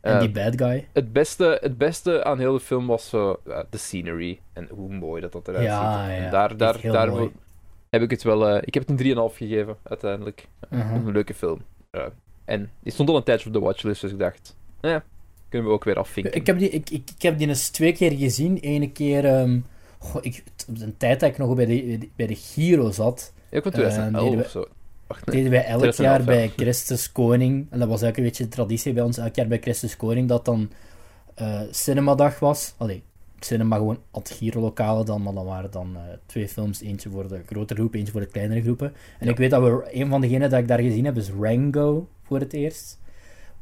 En 0.00 0.20
die 0.20 0.30
bad 0.30 0.56
guy. 0.56 0.88
Het 0.92 1.12
beste, 1.12 1.58
het 1.60 1.78
beste 1.78 2.24
aan 2.24 2.38
heel 2.38 2.52
de 2.52 2.60
film 2.60 2.86
was 2.86 3.08
zo 3.08 3.40
de 3.70 3.78
scenery. 3.78 4.40
En 4.52 4.68
hoe 4.70 4.92
mooi 4.92 5.20
dat 5.20 5.32
dat 5.32 5.48
eruit 5.48 5.64
ja, 5.64 6.06
ziet. 6.06 6.16
Ja, 6.16 6.30
daar, 6.30 6.56
daar, 6.56 6.80
daar 6.80 7.10
heb 7.90 8.02
ik 8.02 8.10
het 8.10 8.22
wel... 8.22 8.56
Ik 8.56 8.74
heb 8.74 8.88
het 8.88 9.00
een 9.00 9.30
3,5 9.30 9.36
gegeven, 9.36 9.76
uiteindelijk. 9.82 10.48
Uh 10.70 10.92
Een 10.92 11.12
leuke 11.12 11.34
film. 11.34 11.60
En 12.46 12.70
die 12.82 12.92
stond 12.92 13.08
al 13.08 13.16
een 13.16 13.22
tijdje 13.22 13.46
op 13.46 13.52
de 13.52 13.60
watchlist, 13.60 14.00
dus 14.00 14.12
ik 14.12 14.18
dacht... 14.18 14.56
Ja, 14.80 15.04
kunnen 15.48 15.68
we 15.68 15.74
ook 15.74 15.84
weer 15.84 15.98
afvinken. 15.98 16.34
Ik 16.34 16.46
heb 16.46 16.58
die, 16.58 16.70
ik, 16.70 16.90
ik, 16.90 17.10
ik 17.16 17.22
heb 17.22 17.38
die 17.38 17.48
eens 17.48 17.68
twee 17.68 17.92
keer 17.92 18.12
gezien. 18.12 18.58
Eén 18.60 18.92
keer... 18.92 19.40
Um, 19.40 19.64
goh, 19.98 20.24
ik, 20.24 20.44
een 20.80 20.96
tijd 20.96 21.20
dat 21.20 21.30
ik 21.30 21.38
nog 21.38 21.54
bij 21.54 21.66
de, 21.66 22.08
bij 22.16 22.26
de 22.26 22.34
Giro 22.34 22.90
zat... 22.90 23.32
Ja, 23.50 23.56
ik 23.56 23.62
vond 23.62 23.74
2011 23.74 24.34
uh, 24.34 24.40
of 24.40 24.50
zo. 24.50 24.64
Wacht, 25.06 25.30
deden 25.30 25.50
wij 25.50 25.64
elk 25.64 25.94
jaar 25.94 26.24
bij 26.24 26.52
Christus 26.56 27.12
Koning. 27.12 27.66
En 27.70 27.78
dat 27.78 27.88
was 27.88 28.02
eigenlijk 28.02 28.16
een 28.16 28.24
beetje 28.24 28.44
de 28.44 28.48
traditie 28.48 28.92
bij 28.92 29.02
ons. 29.02 29.18
Elk 29.18 29.34
jaar 29.34 29.46
bij 29.46 29.60
Christus 29.60 29.96
Koning 29.96 30.28
dat 30.28 30.44
dan 30.44 30.70
uh, 31.40 31.60
cinemadag 31.70 32.38
was. 32.38 32.74
Allee, 32.76 33.02
cinema 33.40 33.76
gewoon 33.76 33.98
at 34.10 34.30
Giro-lokalen 34.30 35.06
dan. 35.06 35.22
Maar 35.22 35.34
dan 35.34 35.44
waren 35.44 35.70
dan 35.70 35.92
uh, 35.94 36.02
twee 36.26 36.48
films. 36.48 36.80
Eentje 36.80 37.10
voor 37.10 37.28
de 37.28 37.42
grotere 37.46 37.80
groep, 37.80 37.94
eentje 37.94 38.12
voor 38.12 38.20
de 38.20 38.26
kleinere 38.26 38.62
groepen. 38.62 38.92
En 39.18 39.26
ja. 39.26 39.30
ik 39.30 39.38
weet 39.38 39.50
dat 39.50 39.62
we... 39.62 39.88
Een 39.92 40.08
van 40.08 40.20
degenen 40.20 40.50
dat 40.50 40.58
ik 40.58 40.68
daar 40.68 40.80
gezien 40.80 41.04
heb 41.04 41.16
is 41.16 41.30
Rango 41.40 42.08
voor 42.26 42.40
het 42.40 42.52
eerst. 42.52 42.98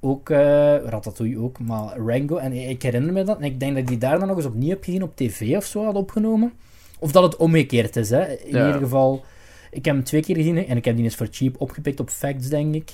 Ook, 0.01 0.31
uh, 0.31 0.39
Ratatouille 0.77 1.39
ook, 1.39 1.59
maar 1.59 1.97
Rango. 1.97 2.37
En 2.37 2.53
ik 2.53 2.83
herinner 2.83 3.13
me 3.13 3.23
dat. 3.23 3.39
En 3.39 3.45
ik 3.45 3.61
denk 3.61 3.73
dat 3.73 3.83
ik 3.83 3.89
die 3.89 3.99
daar 3.99 4.19
dan 4.19 4.29
nog 4.29 4.37
eens 4.37 4.47
opnieuw 4.47 4.69
heb 4.69 4.85
gezien 4.85 5.03
op 5.03 5.17
tv 5.17 5.57
of 5.57 5.65
zo 5.65 5.85
had 5.85 5.95
opgenomen. 5.95 6.53
Of 6.99 7.13
dat 7.13 7.23
het 7.23 7.37
omgekeerd 7.37 7.97
is, 7.97 8.11
hè. 8.11 8.25
In 8.25 8.57
ja. 8.57 8.67
ieder 8.67 8.81
geval... 8.81 9.25
Ik 9.71 9.85
heb 9.85 9.95
hem 9.95 10.05
twee 10.05 10.23
keer 10.23 10.37
gezien 10.37 10.67
en 10.67 10.77
ik 10.77 10.85
heb 10.85 10.95
die 10.95 11.05
eens 11.05 11.15
voor 11.15 11.29
cheap 11.31 11.61
opgepikt 11.61 12.01
op 12.01 12.11
Facts, 12.11 12.49
denk 12.49 12.75
ik. 12.75 12.91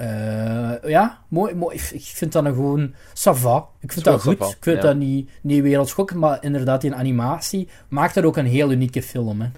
Uh, 0.00 0.72
ja, 0.86 1.18
mooi, 1.28 1.54
mooi. 1.54 1.76
Ik 1.76 2.02
vind 2.02 2.32
dat 2.32 2.44
een 2.44 2.54
gewoon 2.54 2.94
sava. 3.12 3.66
Ik 3.80 3.92
vind 3.92 4.04
dat 4.04 4.20
goed. 4.20 4.38
Sava, 4.38 4.50
ik 4.50 4.56
vind 4.60 4.76
ja. 4.76 4.82
dat 4.82 4.96
niet, 4.96 5.30
niet 5.40 5.62
wereldschokkend, 5.62 6.20
maar 6.20 6.44
inderdaad, 6.44 6.80
die 6.80 6.94
animatie 6.94 7.68
maakt 7.88 8.16
er 8.16 8.24
ook 8.24 8.36
een 8.36 8.46
heel 8.46 8.72
unieke 8.72 9.02
film. 9.02 9.40
Hè. 9.40 9.48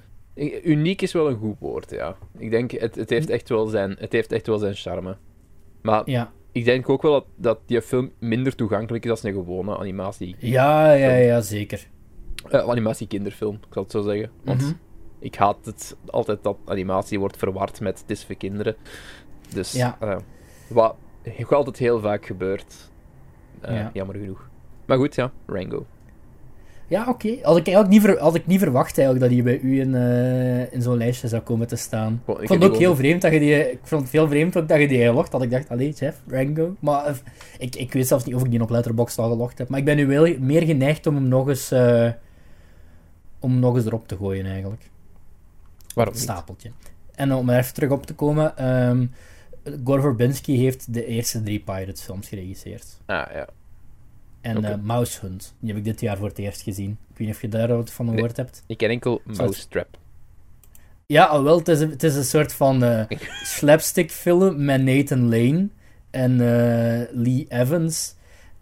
Uniek 0.65 1.03
is 1.03 1.13
wel 1.13 1.29
een 1.29 1.37
goed 1.37 1.57
woord, 1.59 1.91
ja. 1.91 2.17
Ik 2.39 2.51
denk, 2.51 2.71
het, 2.71 2.95
het, 2.95 3.11
heeft, 3.11 3.31
echt 3.31 3.49
wel 3.49 3.67
zijn, 3.67 3.97
het 3.99 4.13
heeft 4.13 4.33
echt 4.33 4.47
wel 4.47 4.59
zijn 4.59 4.75
charme. 4.75 5.17
Maar 5.83 6.03
ja. 6.11 6.33
ik 6.53 6.65
denk 6.65 6.89
ook 6.89 7.03
wel 7.03 7.13
dat, 7.13 7.27
dat 7.37 7.59
die 7.67 7.83
film 7.83 8.13
minder 8.19 8.55
toegankelijk 8.55 9.05
is 9.05 9.11
als 9.11 9.23
een 9.23 9.33
gewone 9.33 9.79
animatie. 9.79 10.37
Ja, 10.39 10.93
ja, 10.93 11.15
ja, 11.15 11.41
zeker. 11.41 11.87
Uh, 12.53 12.69
animatie 12.69 13.07
kinderfilm, 13.07 13.55
ik 13.55 13.73
zal 13.73 13.83
het 13.83 13.93
zo 13.93 14.03
zeggen. 14.03 14.31
Want 14.45 14.61
mm 14.61 14.67
-hmm 14.67 14.79
ik 15.25 15.35
haat 15.35 15.65
het 15.65 15.97
altijd 16.11 16.43
dat 16.43 16.57
animatie 16.65 17.19
wordt 17.19 17.37
verward 17.37 17.81
met 17.81 18.01
het 18.01 18.11
is 18.11 18.25
voor 18.25 18.35
kinderen. 18.35 18.77
Dus 19.55 19.73
ja. 19.73 19.99
uh, 20.03 20.17
wat 20.69 20.97
altijd 21.51 21.79
heel 21.79 22.01
vaak 22.01 22.27
gebeurt. 22.27 22.91
Uh, 23.65 23.77
ja. 23.77 23.91
Jammer 23.93 24.17
genoeg. 24.17 24.49
Maar 24.85 24.97
goed, 24.97 25.15
ja, 25.15 25.33
Rango. 25.47 25.87
Ja, 26.89 27.01
oké. 27.01 27.11
Okay. 27.11 27.39
Had 27.43 27.57
ik 27.57 27.67
eigenlijk 27.67 27.89
niet, 27.89 28.01
ver, 28.01 28.19
had 28.19 28.35
ik 28.35 28.47
niet 28.47 28.59
verwacht 28.59 28.99
eigenlijk 28.99 29.27
dat 29.27 29.35
hij 29.35 29.43
bij 29.43 29.69
u 29.69 29.81
in, 29.81 29.95
uh, 29.95 30.73
in 30.73 30.83
zo'n 30.83 30.97
lijstje 30.97 31.29
zou 31.29 31.43
komen 31.43 31.67
te 31.67 31.77
staan. 31.77 32.23
ik, 32.27 32.39
ik 32.41 32.49
vond 32.49 32.63
het 32.63 32.73
ook 32.73 32.79
heel 32.79 32.97
vreemd 32.97 33.23
dat 33.23 33.33
je 33.33 33.39
die... 33.39 33.71
Ik 33.71 33.79
vond 33.83 34.01
het 34.01 34.11
veel 34.11 34.29
vreemd 34.29 34.57
ook 34.57 34.69
dat 34.69 34.81
je 34.81 34.89
die 34.89 35.05
gelogd 35.05 35.33
Dat 35.33 35.43
ik 35.43 35.51
dacht, 35.51 35.69
allee, 35.69 35.91
Jeff, 35.93 36.19
Rango. 36.27 36.77
Maar 36.79 37.09
uh, 37.09 37.15
ik, 37.59 37.77
ik 37.77 37.93
weet 37.93 38.07
zelfs 38.07 38.25
niet 38.25 38.35
of 38.35 38.45
ik 38.45 38.51
die 38.51 38.63
op 38.63 38.71
Letterboxd 38.71 39.19
al 39.19 39.31
gelogd 39.31 39.59
heb. 39.59 39.69
Maar 39.69 39.79
ik 39.79 39.85
ben 39.85 39.97
nu 39.97 40.07
wel 40.07 40.37
meer 40.39 40.63
geneigd 40.63 41.07
om 41.07 41.15
hem 41.15 41.29
nog 41.29 41.49
eens... 41.49 41.73
Uh, 41.73 42.11
om 43.39 43.59
nog 43.59 43.77
eens 43.77 43.87
erop 43.87 44.09
te 44.09 44.17
gooien, 44.17 44.47
eigenlijk. 44.47 44.91
Waarom 45.95 46.15
stapeltje. 46.15 46.71
En 47.15 47.35
om 47.35 47.49
er 47.49 47.59
even 47.59 47.75
terug 47.75 47.91
op 47.91 48.07
te 48.07 48.15
komen, 48.15 48.71
um, 48.89 49.11
Gore 49.85 50.01
Verbinski 50.01 50.57
heeft 50.59 50.95
de 50.95 51.07
eerste 51.07 51.43
drie 51.43 51.61
Pirates 51.61 52.03
films 52.03 52.29
geregisseerd. 52.29 53.01
Ah, 53.07 53.27
ja. 53.33 53.49
En 54.45 54.57
okay. 54.57 54.73
uh, 54.73 54.77
Mouse 54.83 55.21
Hunt, 55.21 55.55
die 55.59 55.69
heb 55.69 55.79
ik 55.79 55.85
dit 55.85 56.01
jaar 56.01 56.17
voor 56.17 56.29
het 56.29 56.39
eerst 56.39 56.63
gezien. 56.63 56.91
Ik 56.91 57.19
weet 57.19 57.27
niet 57.27 57.37
of 57.37 57.43
je 57.43 57.49
daar 57.49 57.69
wat 57.69 57.91
van 57.91 58.07
gehoord 58.09 58.37
nee, 58.37 58.47
hebt. 58.47 58.63
Ik 58.67 58.77
ken 58.77 58.91
enkel 58.91 59.21
Mousetrap. 59.25 59.99
Ja, 61.07 61.25
al 61.25 61.43
wel, 61.43 61.59
het 61.59 61.69
is, 61.69 61.81
een, 61.81 61.91
het 61.91 62.03
is 62.03 62.15
een 62.15 62.25
soort 62.25 62.53
van 62.53 62.85
uh, 62.85 63.05
slapstick 63.43 64.11
film 64.11 64.65
met 64.65 64.83
Nathan 64.83 65.29
Lane 65.29 65.69
en 66.11 66.33
uh, 66.33 67.23
Lee 67.23 67.47
Evans. 67.49 68.15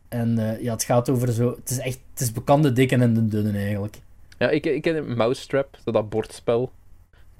En 0.09 0.59
ja, 0.61 0.73
het 0.73 0.85
gaat 0.85 1.09
over 1.09 1.33
zo... 1.33 1.57
Het 1.61 1.71
is 1.71 1.79
echt... 1.79 2.01
Het 2.11 2.21
is 2.21 2.33
bekende 2.33 2.73
dikke 2.73 2.97
en 2.97 3.15
de 3.15 3.29
dunne, 3.29 3.59
eigenlijk. 3.59 4.01
Ja, 4.39 4.51
ik, 4.51 4.67
ik 4.67 4.83
ken 4.83 5.17
Mousetrap, 5.17 5.79
dat 5.85 6.09
bordspel. 6.09 6.73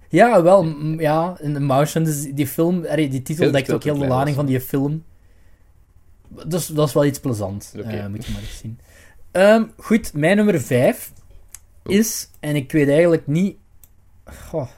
Ja, 0.09 0.43
wel. 0.43 0.65
Ja, 0.99 1.37
in 1.41 1.65
Mouse 1.65 2.03
dus 2.03 2.23
die 2.23 2.47
film, 2.47 2.83
die 2.97 3.23
titel 3.23 3.51
dekt 3.51 3.73
ook 3.73 3.85
heel 3.85 3.99
de 3.99 4.07
lading 4.07 4.37
van 4.37 4.47
die 4.47 4.61
film. 4.61 5.05
Dus 6.47 6.67
dat 6.67 6.89
is 6.89 6.95
wel 6.95 7.05
iets 7.05 7.21
plezant. 7.21 7.75
Okay. 7.79 7.99
Uh, 7.99 8.07
moet 8.07 8.27
je 8.27 8.33
maar 8.33 8.41
eens 8.41 8.59
zien. 8.59 8.79
Um, 9.33 9.73
goed, 9.77 10.13
mijn 10.15 10.37
nummer 10.37 10.61
5 10.61 11.13
is, 11.85 12.31
en 12.41 12.57
ik 12.57 12.73
weet 12.73 12.89
eigenlijk 12.89 13.27
niet. 13.27 13.57
Goh. 14.25 14.69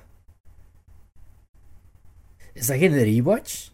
Is 2.52 2.66
dat 2.66 2.78
geen 2.78 2.94
rewatch? 2.94 3.70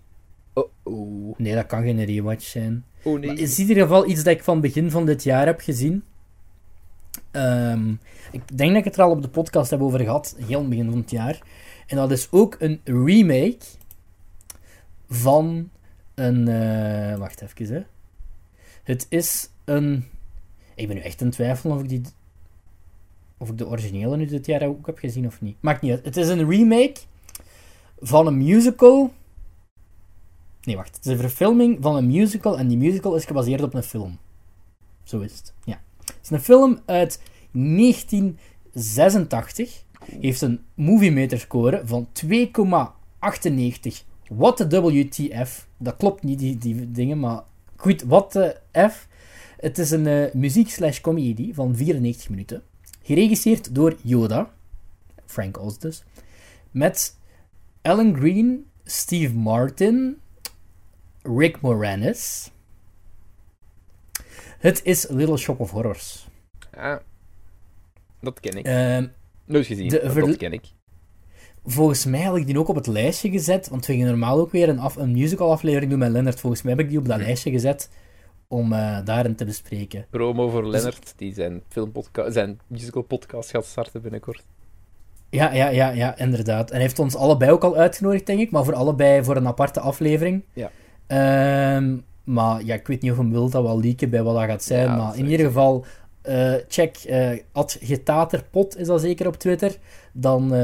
Oh, 0.52 0.70
oh. 0.82 1.38
Nee, 1.38 1.54
dat 1.54 1.66
kan 1.66 1.82
geen 1.82 2.04
rewatch 2.04 2.44
zijn. 2.44 2.84
Oh 3.02 3.18
nee. 3.18 3.26
Maar 3.26 3.38
is 3.38 3.58
in 3.58 3.68
ieder 3.68 3.82
geval 3.82 4.08
iets 4.08 4.22
dat 4.22 4.34
ik 4.34 4.44
van 4.44 4.60
begin 4.60 4.90
van 4.90 5.06
dit 5.06 5.22
jaar 5.22 5.46
heb 5.46 5.60
gezien. 5.60 6.04
Um, 7.32 8.00
ik 8.32 8.58
denk 8.58 8.70
dat 8.70 8.78
ik 8.78 8.84
het 8.84 8.96
er 8.96 9.02
al 9.02 9.10
op 9.10 9.22
de 9.22 9.28
podcast 9.28 9.70
heb 9.70 9.80
over 9.80 10.00
gehad, 10.00 10.36
heel 10.38 10.68
begin 10.68 10.90
van 10.90 10.98
het 10.98 11.10
jaar. 11.10 11.40
En 11.86 11.96
dat 11.96 12.10
is 12.10 12.28
ook 12.30 12.56
een 12.58 12.80
remake 12.84 13.58
van 15.08 15.70
een. 16.14 16.48
Uh, 16.48 17.16
wacht 17.16 17.42
even, 17.42 17.74
hè. 17.74 17.82
Het 18.82 19.06
is 19.08 19.50
een. 19.64 20.04
Ik 20.74 20.86
ben 20.86 20.96
nu 20.96 21.02
echt 21.02 21.20
in 21.20 21.30
twijfel 21.30 21.70
of 21.70 21.80
ik 21.80 21.88
die. 21.88 22.02
Of 23.36 23.48
ik 23.48 23.58
de 23.58 23.66
originele 23.66 24.16
nu 24.16 24.26
dit 24.26 24.46
jaar 24.46 24.66
ook 24.66 24.86
heb 24.86 24.98
gezien 24.98 25.26
of 25.26 25.40
niet. 25.40 25.56
Maakt 25.60 25.82
niet 25.82 25.90
uit. 25.90 26.04
Het 26.04 26.16
is 26.16 26.28
een 26.28 26.50
remake 26.50 27.00
van 28.00 28.26
een 28.26 28.36
musical. 28.36 29.12
Nee, 30.62 30.76
wacht. 30.76 30.96
Het 30.96 31.06
is 31.06 31.12
een 31.12 31.18
verfilming 31.18 31.78
van 31.80 31.96
een 31.96 32.06
musical 32.06 32.58
en 32.58 32.68
die 32.68 32.76
musical 32.76 33.16
is 33.16 33.24
gebaseerd 33.24 33.62
op 33.62 33.74
een 33.74 33.82
film. 33.82 34.18
Zo 35.02 35.20
is 35.20 35.32
het. 35.32 35.52
Ja. 35.64 35.80
Het 36.04 36.18
is 36.22 36.30
een 36.30 36.40
film 36.40 36.80
uit 36.86 37.22
1986 37.52 39.84
heeft 40.20 40.40
een 40.40 40.60
movie 40.74 41.10
meter 41.10 41.38
score 41.38 41.82
van 41.84 42.08
2,98. 42.26 42.32
What 44.36 44.56
the 44.56 44.82
WTF. 44.82 45.66
Dat 45.76 45.96
klopt 45.96 46.22
niet, 46.22 46.38
die, 46.38 46.58
die 46.58 46.90
dingen, 46.90 47.18
maar 47.18 47.42
goed, 47.76 48.02
what 48.02 48.30
the 48.30 48.60
F. 48.90 49.08
Het 49.56 49.78
is 49.78 49.90
een 49.90 50.06
uh, 50.06 50.32
muziek-slash-comedy 50.32 51.54
van 51.54 51.76
94 51.76 52.28
minuten. 52.28 52.62
Geregisseerd 53.02 53.74
door 53.74 53.96
Yoda, 54.02 54.50
Frank 55.26 55.60
Oz 55.60 55.76
dus. 55.76 56.04
Met 56.70 57.16
Alan 57.82 58.16
Green, 58.16 58.66
Steve 58.84 59.34
Martin, 59.34 60.20
Rick 61.22 61.60
Moranis. 61.60 62.50
Het 64.58 64.84
is 64.84 65.08
Little 65.08 65.36
Shop 65.36 65.60
of 65.60 65.70
Horrors. 65.70 66.28
Ja, 66.72 67.02
dat 68.20 68.40
ken 68.40 68.56
ik. 68.56 68.66
Uh, 68.66 69.08
Nooit 69.44 69.66
gezien, 69.66 69.88
dat 69.88 70.36
ken 70.36 70.52
ik. 70.52 70.64
Volgens 71.64 72.04
mij 72.04 72.22
had 72.22 72.36
ik 72.36 72.46
die 72.46 72.58
ook 72.58 72.68
op 72.68 72.74
het 72.74 72.86
lijstje 72.86 73.30
gezet, 73.30 73.68
want 73.68 73.86
we 73.86 73.92
gingen 73.92 74.08
normaal 74.08 74.38
ook 74.38 74.52
weer 74.52 74.68
een, 74.68 74.78
af, 74.78 74.96
een 74.96 75.12
musical 75.12 75.50
aflevering 75.50 75.90
doen 75.90 75.98
met 75.98 76.10
Lennart. 76.10 76.40
Volgens 76.40 76.62
mij 76.62 76.72
heb 76.72 76.80
ik 76.80 76.88
die 76.88 76.98
op 76.98 77.06
dat 77.06 77.18
hm. 77.18 77.22
lijstje 77.22 77.50
gezet 77.50 77.90
om 78.48 78.72
uh, 78.72 78.98
daarin 79.04 79.34
te 79.34 79.44
bespreken. 79.44 80.06
Promo 80.10 80.48
voor 80.48 80.62
dus... 80.62 80.70
Lennart, 80.70 81.12
die 81.16 81.34
zijn, 81.34 81.62
filmpodcast, 81.68 82.32
zijn 82.32 82.60
musical 82.66 83.02
podcast 83.02 83.50
gaat 83.50 83.64
starten 83.64 84.02
binnenkort. 84.02 84.44
Ja, 85.30 85.52
ja, 85.52 85.68
ja, 85.68 85.90
ja, 85.90 86.18
inderdaad. 86.18 86.68
En 86.68 86.74
hij 86.74 86.82
heeft 86.82 86.98
ons 86.98 87.16
allebei 87.16 87.50
ook 87.50 87.64
al 87.64 87.76
uitgenodigd, 87.76 88.26
denk 88.26 88.40
ik, 88.40 88.50
maar 88.50 88.64
voor 88.64 88.74
allebei 88.74 89.24
voor 89.24 89.36
een 89.36 89.46
aparte 89.46 89.80
aflevering. 89.80 90.44
Ja. 90.52 90.70
Um, 91.76 92.04
maar 92.24 92.64
ja, 92.64 92.74
ik 92.74 92.86
weet 92.86 93.02
niet 93.02 93.10
of 93.10 93.16
hem 93.16 93.30
wil 93.30 93.50
dat 93.50 93.62
wel 93.62 93.80
leaken 93.80 94.10
bij 94.10 94.22
wat 94.22 94.34
dat 94.34 94.44
gaat 94.44 94.62
zijn, 94.62 94.86
ja, 94.86 94.96
maar 94.96 95.18
in 95.18 95.28
ieder 95.28 95.46
geval 95.46 95.84
uh, 96.28 96.54
check 96.68 97.04
uh, 97.08 97.38
Getaterpot 97.80 98.76
is 98.76 98.86
dat 98.86 99.00
zeker 99.00 99.26
op 99.26 99.36
Twitter. 99.36 99.76
Dan, 100.12 100.54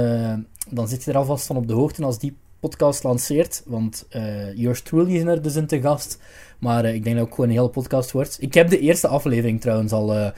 dan 0.71 0.89
zit 0.89 1.05
je 1.05 1.11
er 1.11 1.17
alvast 1.17 1.47
van 1.47 1.57
op 1.57 1.67
de 1.67 1.73
hoogte 1.73 2.05
als 2.05 2.19
die 2.19 2.37
podcast 2.61 3.03
lanceert. 3.03 3.63
Want 3.67 4.07
uh, 4.11 4.55
yours 4.55 4.83
truly 4.83 5.15
is 5.15 5.23
er 5.23 5.43
dus 5.43 5.57
in 5.57 5.67
te 5.67 5.81
gast. 5.81 6.19
Maar 6.59 6.85
ik 6.85 7.05
denk 7.05 7.05
dat 7.05 7.15
het 7.15 7.25
ook 7.25 7.35
gewoon 7.35 7.51
een 7.51 7.57
hele 7.57 7.69
podcast 7.69 8.13
wordt. 8.13 8.37
Ik 8.41 8.55
heb 8.55 8.69
de 8.69 8.79
eerste 8.79 9.09
aflevering 9.09 9.61
trouwens 9.61 9.93
al 9.93 10.33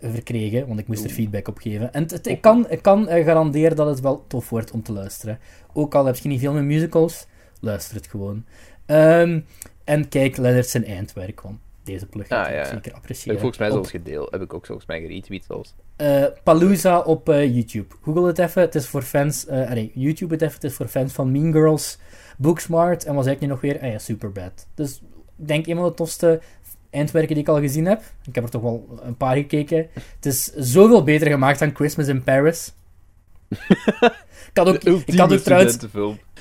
verkregen, 0.00 0.66
want 0.66 0.78
ik 0.78 0.88
moest 0.88 1.04
er 1.04 1.10
feedback 1.10 1.48
op 1.48 1.58
geven. 1.58 1.92
En 1.92 2.06
ik 2.22 2.40
kan, 2.40 2.70
ik 2.70 2.82
kan 2.82 3.06
garanderen 3.06 3.76
dat 3.76 3.86
het 3.86 4.00
wel 4.00 4.24
tof 4.26 4.48
wordt 4.48 4.70
om 4.70 4.82
te 4.82 4.92
luisteren. 4.92 5.38
Ook 5.72 5.94
al 5.94 6.04
heb 6.04 6.16
je 6.16 6.28
niet 6.28 6.40
veel 6.40 6.52
met 6.52 6.64
musicals, 6.64 7.26
luister 7.60 7.96
het 7.96 8.06
gewoon. 8.06 8.44
Um, 8.86 9.44
en 9.84 10.08
kijk 10.08 10.36
Leonard 10.36 10.68
zijn 10.68 10.84
eindwerk, 10.84 11.40
want 11.40 11.58
deze 11.88 12.06
plug 12.06 12.28
ah, 12.28 12.50
ja. 12.50 12.64
zeker 12.64 12.92
appreciëren. 12.92 13.30
Heb 13.30 13.40
volgens 13.40 13.58
mij 13.58 13.70
zelfs 13.70 13.90
gedeeld. 13.90 14.30
Heb 14.30 14.42
ik 14.42 14.54
ook 14.54 14.66
volgens 14.66 14.86
mij 14.86 15.00
geretweet 15.00 15.44
zelfs. 15.44 15.74
Uh, 15.96 16.24
Palooza 16.44 17.00
op 17.00 17.28
uh, 17.28 17.54
YouTube. 17.54 17.94
Google 18.02 18.26
het 18.26 18.38
even. 18.38 18.62
Het 18.62 18.74
is 18.74 18.86
voor 18.86 19.02
fans... 19.02 19.46
Uh, 19.46 19.70
nee, 19.70 19.90
YouTube 19.94 20.32
het 20.32 20.42
even. 20.42 20.54
Het 20.54 20.64
is 20.64 20.74
voor 20.74 20.86
fans 20.86 21.12
van 21.12 21.32
Mean 21.32 21.52
Girls, 21.52 21.98
Booksmart 22.36 23.04
en 23.04 23.14
was 23.14 23.26
eigenlijk 23.26 23.54
nog 23.54 23.72
weer... 23.72 23.82
Ah 23.82 23.92
ja, 23.92 23.98
Superbad. 23.98 24.66
Dus 24.74 25.02
denk 25.36 25.66
een 25.66 25.76
van 25.76 25.84
de 25.84 25.94
tofste 25.94 26.40
eindwerken 26.90 27.34
die 27.34 27.42
ik 27.42 27.48
al 27.48 27.60
gezien 27.60 27.86
heb. 27.86 28.02
Ik 28.24 28.34
heb 28.34 28.44
er 28.44 28.50
toch 28.50 28.62
wel 28.62 29.00
een 29.02 29.16
paar 29.16 29.36
gekeken. 29.36 29.86
Het 29.92 30.26
is 30.26 30.44
zoveel 30.44 31.02
beter 31.02 31.30
gemaakt 31.30 31.58
dan 31.58 31.74
Christmas 31.74 32.06
in 32.06 32.22
Paris. 32.22 32.72
ik 34.50 34.50
had 34.54 34.68
ook, 34.68 34.82
ik 34.82 35.18
had 35.18 35.32
ook 35.32 35.38
trouwens... 35.38 35.78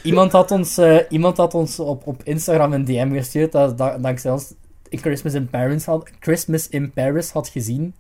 Iemand 0.04 0.32
had 0.32 0.52
ons, 0.52 0.78
uh, 0.78 1.00
iemand 1.10 1.38
had 1.38 1.54
ons 1.54 1.80
op, 1.80 2.08
op 2.08 2.24
Instagram 2.24 2.74
een 2.74 2.86
DM 2.86 3.14
gestuurd 3.14 3.52
dat, 3.52 3.78
dat 3.78 4.04
dankzij 4.04 4.32
ons 4.32 4.54
Christmas 4.90 5.34
in 5.34 5.50
Paris 5.50 5.86
had, 5.86 6.10
Christmas 6.20 6.70
in 6.70 6.92
Paris 6.92 7.32
had 7.32 7.48
gezien. 7.48 7.96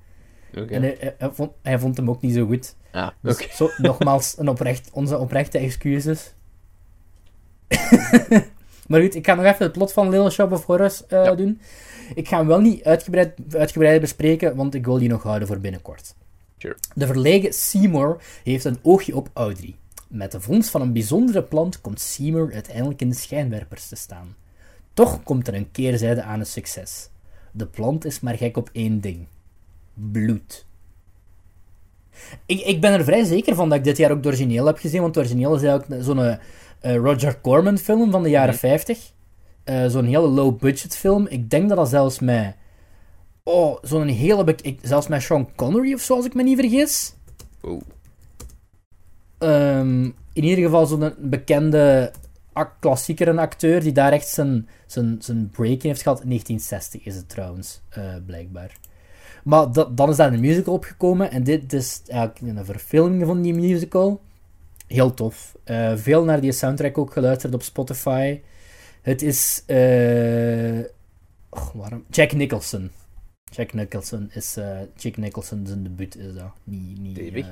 En 0.51 0.81
hij, 0.81 1.15
vond, 1.19 1.51
hij, 1.61 1.79
vond, 1.79 1.97
hem 1.97 2.09
ook 2.09 2.21
niet 2.21 2.33
zo 2.33 2.45
goed. 2.45 2.75
Ah, 2.91 3.09
dus 3.21 3.55
zo, 3.55 3.69
nogmaals, 3.77 4.35
een 4.37 4.49
oprecht, 4.49 4.89
onze 4.93 5.17
oprechte 5.17 5.57
excuses. 5.57 6.33
maar 8.87 9.01
goed, 9.01 9.15
ik 9.15 9.25
ga 9.25 9.33
nog 9.33 9.45
even 9.45 9.65
het 9.65 9.71
plot 9.71 9.93
van 9.93 10.09
Little 10.09 10.29
Shop 10.29 10.51
of 10.51 10.65
Horrors 10.65 11.03
uh, 11.09 11.35
doen. 11.35 11.61
Ik 12.15 12.27
ga 12.27 12.37
hem 12.37 12.47
wel 12.47 12.59
niet 12.59 12.83
uitgebreid, 12.83 13.33
uitgebreid 13.51 14.01
bespreken, 14.01 14.55
want 14.55 14.73
ik 14.73 14.85
wil 14.85 14.97
die 14.97 15.09
nog 15.09 15.23
houden 15.23 15.47
voor 15.47 15.59
binnenkort. 15.59 16.15
Sure. 16.57 16.75
De 16.93 17.05
verlegen 17.05 17.53
Seymour 17.53 18.17
heeft 18.43 18.65
een 18.65 18.77
oogje 18.81 19.15
op 19.15 19.29
Audrey. 19.33 19.75
Met 20.07 20.31
de 20.31 20.41
vondst 20.41 20.69
van 20.69 20.81
een 20.81 20.93
bijzondere 20.93 21.43
plant 21.43 21.81
komt 21.81 21.99
Seymour 21.99 22.53
uiteindelijk 22.53 23.01
in 23.01 23.09
de 23.09 23.15
schijnwerpers 23.15 23.87
te 23.87 23.95
staan. 23.95 24.35
Toch 24.97 25.23
komt 25.23 25.47
er 25.47 25.53
een 25.53 25.71
keerzijde 25.71 26.23
aan 26.23 26.39
het 26.39 26.47
succes. 26.47 27.09
De 27.51 27.65
plant 27.65 28.05
is 28.05 28.19
maar 28.19 28.37
gek 28.37 28.57
op 28.57 28.69
één 28.71 29.01
ding: 29.01 29.27
bloed. 29.93 30.65
Ik, 32.45 32.59
ik 32.59 32.81
ben 32.81 32.91
er 32.91 33.03
vrij 33.03 33.23
zeker 33.23 33.55
van 33.55 33.69
dat 33.69 33.77
ik 33.77 33.83
dit 33.83 33.97
jaar 33.97 34.11
ook 34.11 34.23
de 34.23 34.27
origineel 34.27 34.65
heb 34.65 34.77
gezien, 34.77 35.01
want 35.01 35.15
het 35.15 35.23
origineel 35.23 35.55
is 35.55 35.63
eigenlijk 35.63 36.03
zo'n 36.03 36.19
uh, 36.19 36.95
Roger 36.95 37.41
Corman 37.41 37.77
film 37.77 38.11
van 38.11 38.23
de 38.23 38.29
jaren 38.29 38.53
50. 38.53 39.11
Mhm. 39.65 39.77
Uh, 39.77 39.87
zo'n 39.89 40.05
hele 40.05 40.27
low-budget 40.27 40.97
film. 40.97 41.27
Ik 41.27 41.49
denk 41.49 41.69
dat 41.69 41.77
dat 41.77 41.89
zelfs 41.89 42.19
met. 42.19 42.55
Oh, 43.43 43.77
zo'n 43.81 44.07
hele. 44.07 44.55
Ik, 44.61 44.79
zelfs 44.81 45.07
met 45.07 45.21
Sean 45.21 45.55
Connery 45.55 45.93
of 45.93 46.01
zo, 46.01 46.15
als 46.15 46.25
ik 46.25 46.33
me 46.33 46.43
niet 46.43 46.59
vergis. 46.59 47.13
Oh. 47.61 47.81
Um, 49.39 50.03
in 50.33 50.43
ieder 50.43 50.63
geval 50.63 50.85
zo'n 50.85 51.13
bekende 51.17 52.11
klassiekere 52.65 53.39
acteur 53.39 53.81
die 53.81 53.91
daar 53.91 54.11
echt 54.11 54.27
zijn, 54.27 54.67
zijn, 54.85 55.17
zijn 55.19 55.49
break 55.49 55.81
in 55.81 55.89
heeft 55.89 56.01
gehad. 56.01 56.21
1960 56.23 57.05
is 57.05 57.15
het 57.15 57.29
trouwens, 57.29 57.81
uh, 57.97 58.15
blijkbaar. 58.25 58.77
Maar 59.43 59.67
dan 59.95 60.09
is 60.09 60.15
daar 60.15 60.33
een 60.33 60.39
musical 60.39 60.73
opgekomen 60.73 61.31
en 61.31 61.43
dit 61.43 61.73
is 61.73 62.01
eigenlijk 62.07 62.57
een 62.57 62.65
verfilming 62.65 63.25
van 63.25 63.41
die 63.41 63.53
musical. 63.53 64.21
Heel 64.87 65.13
tof. 65.13 65.55
Uh, 65.65 65.91
veel 65.95 66.23
naar 66.23 66.41
die 66.41 66.51
soundtrack 66.51 66.97
ook 66.97 67.13
geluisterd 67.13 67.53
op 67.53 67.61
Spotify. 67.61 68.39
Het 69.01 69.21
is. 69.21 69.63
Uh, 69.67 70.79
oh, 71.49 71.69
waarom? 71.73 72.05
Jack 72.09 72.31
Nicholson. 72.31 72.91
Jack 73.51 73.73
Nicholson 73.73 74.29
is. 74.33 74.57
Uh, 74.57 74.79
Jack 74.95 75.17
Nicholson 75.17 75.67
zijn 75.67 75.83
debuut 75.83 76.15
is 76.15 76.33
dat. 76.33 76.51
Niet, 76.63 76.99
niet 76.99 77.17
uh, 77.17 77.45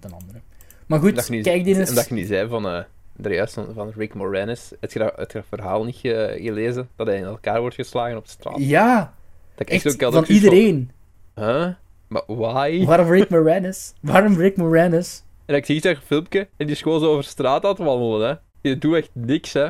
de 0.00 0.08
andere. 0.08 0.40
Maar 0.86 0.98
goed, 1.00 1.24
kijk 1.24 1.64
die 1.64 1.78
eens. 1.78 1.88
En 1.88 1.94
dat 1.94 2.08
je 2.08 2.14
niet 2.14 2.26
zei 2.26 2.48
van. 2.48 2.84
Er 3.22 3.34
juist 3.34 3.54
van, 3.54 3.92
Rick 3.96 4.14
Moranis. 4.14 4.72
Dat, 4.80 5.12
het 5.16 5.34
verhaal 5.48 5.84
niet 5.84 5.96
gelezen? 5.96 6.88
Dat 6.96 7.06
hij 7.06 7.16
in 7.16 7.24
elkaar 7.24 7.60
wordt 7.60 7.74
geslagen 7.74 8.16
op 8.16 8.26
straat? 8.26 8.56
Ja, 8.58 9.14
dat 9.54 9.68
echt, 9.68 9.96
van 9.96 10.24
iedereen. 10.24 10.90
Van, 11.34 11.44
huh? 11.44 11.72
Maar 12.08 12.22
why? 12.26 12.84
Waarom 12.84 13.10
Rick 13.10 13.28
Moranis? 13.28 13.92
Waarom 14.00 14.36
Rick 14.36 14.56
Moranis? 14.56 15.22
En 15.46 15.54
ik 15.54 15.66
zie 15.66 15.80
daar 15.80 15.94
een 15.94 16.02
filmpje 16.02 16.40
en 16.40 16.66
die 16.66 16.74
is 16.74 16.82
gewoon 16.82 17.00
zo 17.00 17.10
over 17.10 17.24
straat 17.24 17.64
aan 17.64 17.70
het 17.70 17.78
wandelen, 17.78 18.28
hè. 18.28 18.34
Je 18.60 18.78
doet 18.78 18.94
echt 18.94 19.10
niks, 19.12 19.52
hè. 19.52 19.68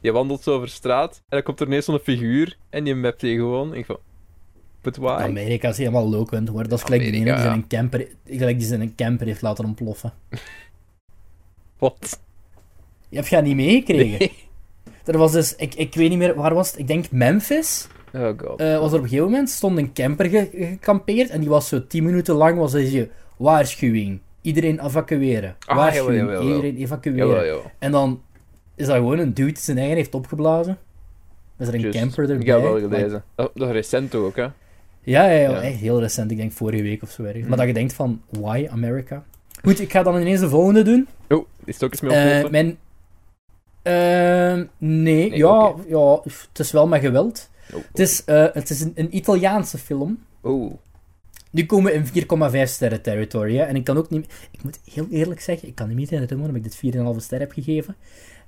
Je 0.00 0.12
wandelt 0.12 0.42
zo 0.42 0.54
over 0.54 0.68
straat 0.68 1.14
en 1.16 1.22
dan 1.28 1.42
komt 1.42 1.60
er 1.60 1.66
ineens 1.66 1.84
zo'n 1.84 1.98
figuur 1.98 2.56
en 2.70 2.84
die 2.84 2.94
mapt 2.94 3.20
je 3.20 3.34
gewoon. 3.34 3.74
ik 3.74 3.86
van, 3.86 3.98
but 4.80 4.96
why? 4.96 5.22
Amerika 5.22 5.68
is 5.68 5.78
helemaal 5.78 6.08
low 6.08 6.48
hoor. 6.48 6.68
Dat 6.68 6.78
is 6.78 6.84
gelijk 6.84 7.02
die 7.02 7.12
ene 7.12 7.24
die 7.24 7.42
zijn, 7.42 7.52
een 7.52 7.66
camper, 7.66 8.08
gelijk 8.24 8.58
die 8.58 8.66
zijn 8.66 8.80
een 8.80 8.94
camper 8.94 9.26
heeft 9.26 9.42
laten 9.42 9.64
ontploffen. 9.64 10.12
Wat? 11.78 12.20
Je 13.12 13.18
hebt 13.18 13.30
dat 13.30 13.42
niet 13.44 13.56
meegekregen? 13.56 14.18
Nee. 14.18 14.32
Er 15.04 15.18
was 15.18 15.32
dus, 15.32 15.56
ik, 15.56 15.74
ik 15.74 15.94
weet 15.94 16.08
niet 16.08 16.18
meer, 16.18 16.34
waar 16.34 16.54
was 16.54 16.70
het? 16.70 16.78
Ik 16.78 16.86
denk 16.86 17.10
Memphis. 17.10 17.86
Oh 18.14 18.28
god. 18.36 18.60
Uh, 18.60 18.78
was 18.78 18.92
er 18.92 18.98
op 18.98 19.02
een 19.02 19.08
gegeven 19.08 19.24
moment, 19.24 19.50
stond 19.50 19.78
een 19.78 19.92
camper 19.92 20.28
gekampeerd 20.28 21.30
en 21.30 21.40
die 21.40 21.48
was 21.48 21.68
zo 21.68 21.86
10 21.86 22.04
minuten 22.04 22.34
lang, 22.34 22.58
was 22.58 22.72
je 22.72 23.08
waarschuwing. 23.36 24.20
Iedereen 24.40 24.84
evacueren. 24.84 25.56
Ah, 25.66 25.76
waarschuwing, 25.76 26.40
iedereen 26.40 26.76
evacueren. 26.76 27.60
En 27.78 27.90
dan 27.90 28.22
is 28.74 28.86
dat 28.86 28.96
gewoon 28.96 29.18
een 29.18 29.34
dude 29.34 29.52
die 29.52 29.62
zijn 29.62 29.78
eigen 29.78 29.96
heeft 29.96 30.14
opgeblazen. 30.14 30.78
Is 31.58 31.68
er 31.68 31.74
een 31.74 31.90
camper 31.90 32.20
erbij. 32.20 32.36
Ik 32.36 32.46
heb 32.46 32.62
wel 32.62 32.78
gelezen. 32.78 33.24
Dat, 33.34 33.50
dat 33.54 33.68
is 33.68 33.74
recent 33.74 34.14
ook, 34.14 34.36
hè? 34.36 34.46
Ja, 35.04 35.26
ja, 35.28 35.30
ja, 35.30 35.62
echt 35.62 35.78
heel 35.78 36.00
recent. 36.00 36.30
Ik 36.30 36.36
denk 36.36 36.52
vorige 36.52 36.82
week 36.82 37.02
of 37.02 37.10
zo. 37.10 37.22
Mm. 37.22 37.48
Maar 37.48 37.58
dat 37.58 37.66
je 37.66 37.72
denkt 37.72 37.92
van, 37.92 38.22
why 38.30 38.68
America? 38.70 39.24
Goed, 39.62 39.80
ik 39.80 39.90
ga 39.90 40.02
dan 40.02 40.20
ineens 40.20 40.40
de 40.40 40.48
volgende 40.48 40.82
doen. 40.82 41.08
Oh, 41.28 41.46
is 41.64 41.74
het 41.74 41.84
ook 41.84 41.90
eens 41.90 42.00
mee 42.00 42.42
uh, 42.42 42.50
Mijn... 42.50 42.78
Uh, 43.82 44.64
nee, 44.78 45.36
ja, 45.36 45.74
ja, 45.88 46.20
het 46.22 46.58
is 46.58 46.70
wel 46.70 46.86
met 46.86 47.00
geweld. 47.00 47.50
Oh, 47.74 47.80
het 47.88 47.98
is, 47.98 48.22
uh, 48.26 48.46
het 48.52 48.70
is 48.70 48.80
een, 48.80 48.92
een, 48.94 49.16
Italiaanse 49.16 49.78
film. 49.78 50.18
Oh. 50.40 50.72
Nu 51.50 51.66
komen 51.66 51.92
we 51.92 51.98
in 51.98 52.64
4,5 52.66 52.70
sterren 52.70 53.02
territory. 53.02 53.56
Hè? 53.56 53.62
En 53.62 53.76
ik 53.76 53.84
kan 53.84 53.96
ook 53.96 54.10
niet... 54.10 54.32
Ik 54.50 54.62
moet 54.62 54.78
heel 54.92 55.06
eerlijk 55.10 55.40
zeggen, 55.40 55.68
ik 55.68 55.74
kan 55.74 55.88
niet 55.88 55.96
meer 55.96 56.20
herinneren 56.20 56.46
dat 56.46 56.64
ik 56.64 56.80
dit 56.80 56.94
4,5 57.16 57.16
ster 57.16 57.38
heb 57.38 57.52
gegeven. 57.52 57.96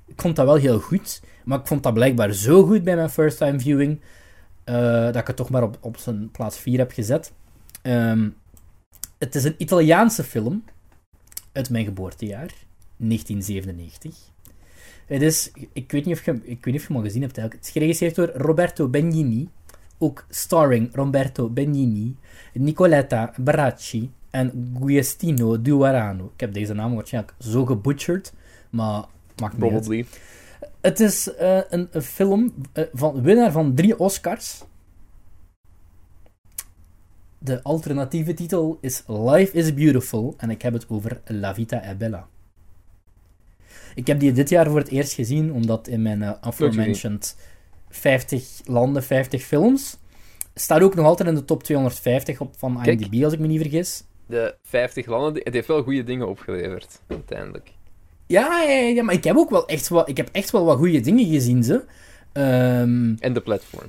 Ik 0.07 0.21
vond 0.21 0.37
dat 0.37 0.47
wel 0.47 0.55
heel 0.55 0.81
goed, 0.81 1.23
maar 1.45 1.59
ik 1.59 1.67
vond 1.67 1.83
dat 1.83 1.95
blijkbaar 1.95 2.33
zo 2.33 2.67
goed 2.67 2.85
bij 2.85 2.97
mijn 2.97 3.11
first 3.11 3.39
time 3.39 3.61
viewing, 3.61 4.01
uh, 4.65 4.75
dat 5.05 5.17
ik 5.17 5.27
het 5.27 5.37
toch 5.37 5.51
maar 5.51 5.63
op, 5.63 5.79
op 5.81 5.97
zijn 5.97 6.31
plaats 6.31 6.59
4 6.59 6.79
heb 6.79 6.93
gezet. 6.93 7.33
Um, 7.83 8.37
het 9.19 9.35
is 9.35 9.45
een 9.45 9.55
Italiaanse 9.59 10.25
film 10.25 10.65
uit 11.53 11.71
mijn 11.71 11.85
geboortejaar, 11.85 12.55
1997. 12.97 14.34
Het 15.07 15.23
is, 15.23 15.51
ik 15.73 15.93
weet 15.93 16.05
niet 16.05 16.17
of 16.17 16.25
je, 16.25 16.33
ik 16.33 16.65
weet 16.65 16.65
niet 16.65 16.75
of 16.75 16.81
je 16.81 16.87
hem 16.87 16.97
al 16.97 17.03
gezien 17.03 17.23
hebt 17.23 17.39
eigenlijk. 17.39 17.55
Het 17.55 17.65
is 17.65 17.71
geregisseerd 17.73 18.15
door 18.15 18.31
Roberto 18.35 18.89
Benigni, 18.89 19.49
ook 19.99 20.27
starring 20.29 20.95
Roberto 20.95 21.49
Benigni, 21.49 22.17
Nicoletta 22.53 23.35
Bracci 23.37 24.11
en 24.31 24.77
Guestino 24.81 25.63
Duarano. 25.63 26.31
Ik 26.35 26.41
heb 26.41 26.53
deze 26.53 26.75
naam 26.75 26.95
waarschijnlijk 26.95 27.35
zo 27.39 27.65
gebutcherd, 27.65 28.33
maar 28.71 29.05
maakt 29.41 29.59
niet 29.59 29.69
Probably. 29.69 30.07
Het 30.81 31.01
is 31.01 31.29
uh, 31.41 31.61
een, 31.69 31.89
een, 31.91 32.03
film 32.03 32.55
uh, 32.75 32.85
van 32.93 33.23
winnaar 33.23 33.53
van 33.53 33.75
drie 33.75 33.99
Oscars. 33.99 34.63
De 37.39 37.63
alternatieve 37.63 38.35
titel 38.35 38.79
is 38.81 39.03
Life 39.07 39.57
is 39.57 39.75
Beautiful 39.75 40.35
en 40.37 40.51
ik 40.51 40.63
heb 40.63 40.73
het 40.73 40.89
over 40.89 41.21
La 41.25 41.55
Vita 41.55 41.83
è 41.83 41.95
Bella. 41.95 42.29
Ik 43.95 44.07
heb 44.07 44.21
die 44.21 44.33
dit 44.33 44.49
jaar 44.49 44.67
voor 44.67 44.79
het 44.79 44.89
eerst 44.89 45.13
gezien, 45.13 45.53
omdat 45.53 45.89
in 45.89 46.03
mijn 46.03 46.21
uh, 46.21 46.31
aforementioned 46.41 47.37
50 47.89 48.61
landen, 48.65 49.03
50 49.03 49.43
films, 49.43 49.97
staat 50.55 50.83
ook 50.83 50.95
nog 50.95 51.07
altijd 51.07 51.29
in 51.29 51.35
de 51.35 51.45
top 51.45 51.63
250 51.63 52.41
op, 52.41 52.55
van 52.57 52.85
IMDb, 52.85 53.25
als 53.25 53.33
ik 53.33 53.39
me 53.39 53.47
niet 53.47 53.61
vergis. 53.61 54.05
De 54.27 54.55
50 54.63 55.07
landen, 55.07 55.43
het 55.45 55.55
heeft 55.55 55.67
wel 55.67 55.83
goede 55.83 56.05
dingen 56.05 56.29
opgeleverd, 56.29 57.01
uiteindelijk. 57.07 57.71
Ja, 58.27 58.63
ja, 58.63 58.79
ja, 58.79 59.03
maar 59.03 59.15
ik 59.15 59.25
heb 59.25 59.37
ook 59.37 59.51
wel 59.51 59.67
echt, 59.69 59.89
wel, 59.89 60.09
ik 60.09 60.17
heb 60.17 60.29
echt 60.33 60.51
wel 60.51 60.65
wat 60.65 60.79
goede 60.79 61.01
dingen 61.01 61.27
gezien, 61.27 61.65
ze. 61.65 61.73
Um, 62.33 63.17
en 63.19 63.33
de 63.33 63.41
platform. 63.41 63.89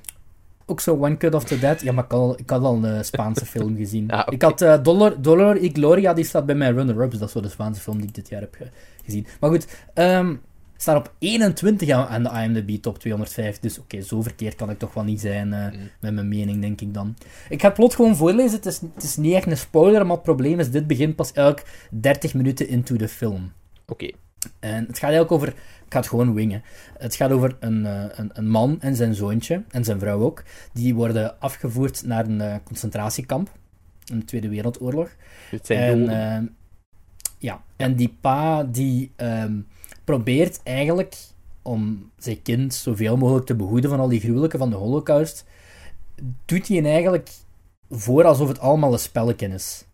Ook 0.66 0.80
zo 0.80 0.94
One 0.96 1.18
Cut 1.18 1.34
of 1.34 1.44
the 1.44 1.60
Dead. 1.60 1.82
Ja, 1.82 1.92
maar 1.92 2.04
ik 2.04 2.12
had, 2.12 2.40
ik 2.40 2.50
had 2.50 2.64
al 2.64 2.84
een 2.84 3.06
Spaanse 3.06 3.46
film 3.46 3.76
gezien. 3.76 4.10
Ah, 4.12 4.28
Ik 4.30 4.42
had 4.42 4.62
uh, 4.62 4.84
Dollar, 4.84 5.22
Dollar 5.22 5.58
y 5.58 5.70
Gloria, 5.74 6.14
die 6.14 6.26
staat 6.26 6.46
bij 6.46 6.56
mij 6.56 6.72
runner-ups. 6.72 7.18
Dat 7.18 7.28
is 7.28 7.34
wel 7.34 7.44
de 7.44 7.50
Spaanse 7.50 7.82
film 7.82 7.98
die 7.98 8.08
ik 8.08 8.16
dit 8.16 8.30
jaar 8.30 8.42
heb 8.42 8.56
gezien. 9.06 9.28
Maar 9.40 9.50
goed, 9.50 9.68
um, 9.94 10.42
staat 10.78 10.98
op 10.98 11.14
21 11.20 11.90
aan 11.90 12.24
de 12.24 12.30
IMDb 12.30 12.82
top 12.82 13.00
205. 13.00 13.60
Dus 13.60 13.80
oké, 13.80 14.02
zo 14.02 14.22
verkeerd 14.22 14.56
kan 14.56 14.70
ik 14.70 14.80
toch 14.80 14.94
wel 14.94 15.04
niet 15.04 15.22
zijn 15.22 15.48
uh, 15.48 15.68
met 16.00 16.14
mijn 16.14 16.28
mening, 16.28 16.62
denk 16.62 16.82
ik 16.82 16.94
dan. 16.94 17.16
Ik 17.50 17.62
ga 17.62 17.68
het 17.68 17.76
plot 17.76 17.96
gewoon 17.96 18.16
voorlezen. 18.16 18.56
Het 18.56 18.66
is, 18.66 18.82
het 18.94 19.04
is 19.04 19.18
niet 19.18 19.34
echt 19.34 19.48
een 19.48 19.58
spoiler, 19.58 20.06
maar 20.06 20.16
het 20.16 20.26
probleem 20.26 20.60
is, 20.60 20.72
dit 20.72 20.88
begint 20.88 21.16
pas 21.16 21.32
elk 21.32 21.64
30 21.92 22.34
minuten 22.34 22.68
into 22.68 22.96
de 22.96 23.08
film. 23.08 23.52
Oké. 23.88 24.12
En 24.60 24.86
het 24.86 25.00
gaat 25.00 25.10
eigenlijk 25.10 25.32
over... 25.32 25.48
Ik 25.48 25.94
ga 25.94 26.00
het 26.00 26.08
gewoon 26.10 26.34
wingen. 26.34 26.64
Het 26.98 27.16
gaat 27.16 27.32
over 27.32 27.58
een, 27.60 27.84
uh, 27.84 28.04
een, 28.10 28.30
een, 28.34 28.50
man 28.50 28.82
en 28.82 28.96
zijn 28.96 29.16
zoontje, 29.16 29.64
en 29.70 29.84
zijn 29.84 30.00
vrouw 30.00 30.22
ook. 30.22 30.44
Die 30.74 30.96
worden 30.96 31.40
afgevoerd 31.40 32.06
naar 32.06 32.26
een 32.26 32.40
uh, 32.40 32.56
concentratiekamp. 32.64 33.52
In 34.06 34.20
de 34.20 34.26
Tweede 34.26 34.50
Wereldoorlog. 34.50 35.10
Het 35.50 35.66
zijn 35.66 36.10
en, 36.10 36.56
ja, 37.46 37.64
en 37.76 37.96
die 37.96 38.18
pa 38.22 38.64
die 38.64 39.12
um, 39.18 39.68
probeert 40.04 40.60
eigenlijk 40.64 41.16
om 41.62 42.12
zijn 42.18 42.42
kind 42.42 42.74
zoveel 42.74 43.18
mogelijk 43.18 43.46
te 43.46 43.56
behoeden 43.56 43.90
van 43.90 44.00
al 44.00 44.08
die 44.08 44.20
gruwelijke 44.20 44.58
van 44.58 44.70
de 44.70 44.76
holocaust, 44.76 45.46
doet 46.46 46.68
hij 46.68 46.84
eigenlijk 46.84 47.30
voor 47.90 48.24
alsof 48.24 48.48
het 48.48 48.60
allemaal 48.60 48.94
een 48.94 49.00
spelletje 49.00 49.48
is. 49.48 49.86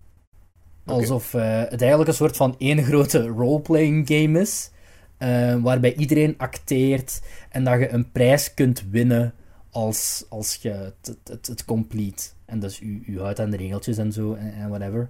Alsof 0.85 1.33
uh, 1.33 1.59
het 1.59 1.81
eigenlijk 1.81 2.09
een 2.09 2.15
soort 2.15 2.37
van 2.37 2.55
één 2.57 2.83
grote 2.83 3.27
roleplaying 3.27 4.07
game 4.07 4.39
is, 4.39 4.71
uh, 5.19 5.55
waarbij 5.55 5.95
iedereen 5.95 6.37
acteert 6.37 7.21
en 7.49 7.63
dat 7.63 7.79
je 7.79 7.89
een 7.89 8.11
prijs 8.11 8.53
kunt 8.53 8.83
winnen 8.89 9.33
als, 9.69 10.25
als 10.29 10.55
je 10.55 10.69
het, 10.69 11.17
het, 11.23 11.47
het, 11.47 11.65
complete. 11.65 12.23
En 12.45 12.59
dus 12.59 12.81
u, 12.81 13.03
u 13.07 13.19
houdt 13.19 13.39
aan 13.39 13.49
de 13.49 13.57
regeltjes 13.57 13.97
en 13.97 14.11
zo 14.11 14.33
en, 14.33 14.53
en 14.53 14.69
whatever. 14.69 15.09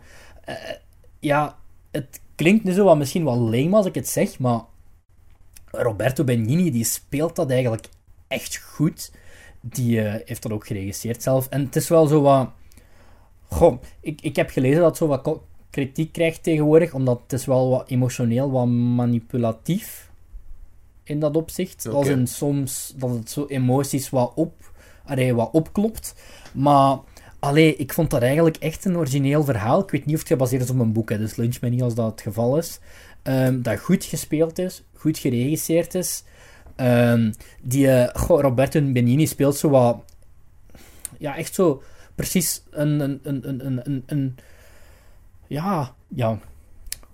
Uh, 0.49 0.55
ja, 1.19 1.57
het 1.91 2.21
klinkt 2.35 2.63
nu 2.63 2.71
zo 2.71 2.83
wat, 2.83 2.97
misschien 2.97 3.23
wel 3.23 3.37
lame 3.37 3.75
als 3.75 3.85
ik 3.85 3.95
het 3.95 4.07
zeg, 4.07 4.39
maar 4.39 4.61
Roberto 5.65 6.23
Benigni 6.23 6.71
die 6.71 6.83
speelt 6.83 7.35
dat 7.35 7.49
eigenlijk 7.51 7.87
echt 8.27 8.57
goed. 8.57 9.11
Die 9.61 10.01
uh, 10.01 10.15
heeft 10.25 10.41
dat 10.41 10.51
ook 10.51 10.67
geregisseerd 10.67 11.23
zelf. 11.23 11.47
En 11.47 11.65
het 11.65 11.75
is 11.75 11.89
wel 11.89 12.07
zo 12.07 12.21
wat. 12.21 12.49
Goh, 13.47 13.81
ik, 13.99 14.21
ik 14.21 14.35
heb 14.35 14.49
gelezen 14.49 14.81
dat 14.81 14.97
zo 14.97 15.07
wat 15.07 15.39
kritiek 15.69 16.11
krijgt 16.11 16.43
tegenwoordig, 16.43 16.93
omdat 16.93 17.19
het 17.23 17.33
is 17.33 17.45
wel 17.45 17.69
wat 17.69 17.89
emotioneel, 17.89 18.51
wat 18.51 18.67
manipulatief 18.67 20.11
in 21.03 21.19
dat 21.19 21.35
opzicht. 21.35 21.85
Okay. 21.85 21.97
Als 21.97 22.07
in 22.07 22.27
soms 22.27 22.93
dat 22.95 23.09
het 23.09 23.29
zo 23.29 23.45
emoties 23.45 24.09
wat, 24.09 24.31
op, 24.35 24.71
allee, 25.05 25.35
wat 25.35 25.51
opklopt. 25.51 26.15
Maar 26.53 26.97
allee, 27.41 27.75
ik 27.75 27.93
vond 27.93 28.09
dat 28.09 28.21
eigenlijk 28.21 28.57
echt 28.57 28.85
een 28.85 28.97
origineel 28.97 29.43
verhaal. 29.43 29.81
Ik 29.81 29.91
weet 29.91 30.05
niet 30.05 30.15
of 30.15 30.21
het 30.21 30.31
gebaseerd 30.31 30.63
is 30.63 30.69
op 30.69 30.79
een 30.79 30.93
boek, 30.93 31.09
hè, 31.09 31.17
dus 31.17 31.35
lunch 31.35 31.61
me 31.61 31.69
niet 31.69 31.81
als 31.81 31.95
dat 31.95 32.11
het 32.11 32.21
geval 32.21 32.57
is. 32.57 32.79
Um, 33.23 33.61
dat 33.61 33.79
goed 33.79 34.03
gespeeld 34.03 34.59
is, 34.59 34.83
goed 34.93 35.17
geregisseerd 35.17 35.95
is. 35.95 36.23
Um, 36.75 37.33
die, 37.61 37.85
uh, 37.85 38.07
Roberto 38.27 38.91
Benini 38.91 39.27
speelt 39.27 39.55
zo 39.55 39.69
wat... 39.69 40.03
Ja, 41.17 41.37
echt 41.37 41.53
zo 41.53 41.83
precies 42.15 42.63
een, 42.69 42.99
een, 42.99 43.19
een, 43.23 43.65
een, 43.65 43.81
een, 43.83 44.03
een 44.05 44.35
ja, 45.47 45.93
ja, 46.07 46.39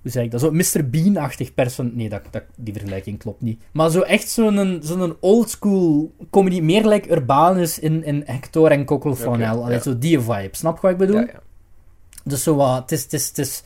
hoe 0.07 0.15
zeg 0.15 0.23
ik 0.23 0.31
dat? 0.31 0.41
Zo 0.41 0.51
Mr. 0.51 0.89
Bean-achtig 0.89 1.53
persoon. 1.53 1.91
Nee, 1.93 2.09
dat, 2.09 2.21
dat, 2.31 2.43
die 2.55 2.73
vergelijking 2.73 3.19
klopt 3.19 3.41
niet. 3.41 3.61
Maar 3.71 3.89
zo 3.89 4.01
echt 4.01 4.29
zo'n 4.29 4.79
zo'n 4.81 5.15
oldschool 5.19 6.15
comedy, 6.29 6.59
meer 6.59 6.85
like 6.85 7.11
Urbanus 7.11 7.79
in, 7.79 8.03
in 8.03 8.23
Hector 8.25 8.71
en 8.71 8.85
Coco 8.85 9.15
Flanel. 9.15 9.59
Okay, 9.59 9.79
zo 9.79 9.97
die 9.97 10.19
vibe. 10.19 10.49
Snap 10.51 10.75
je 10.75 10.81
wat 10.81 10.91
ik 10.91 10.97
bedoel? 10.97 11.19
Ja, 11.19 11.27
ja. 11.33 11.41
Dus 12.23 12.43
zo 12.43 12.55
wat, 12.55 12.79
het 12.79 12.91
is, 12.91 13.03
het 13.03 13.13
is, 13.13 13.27
het 13.27 13.37
is 13.37 13.63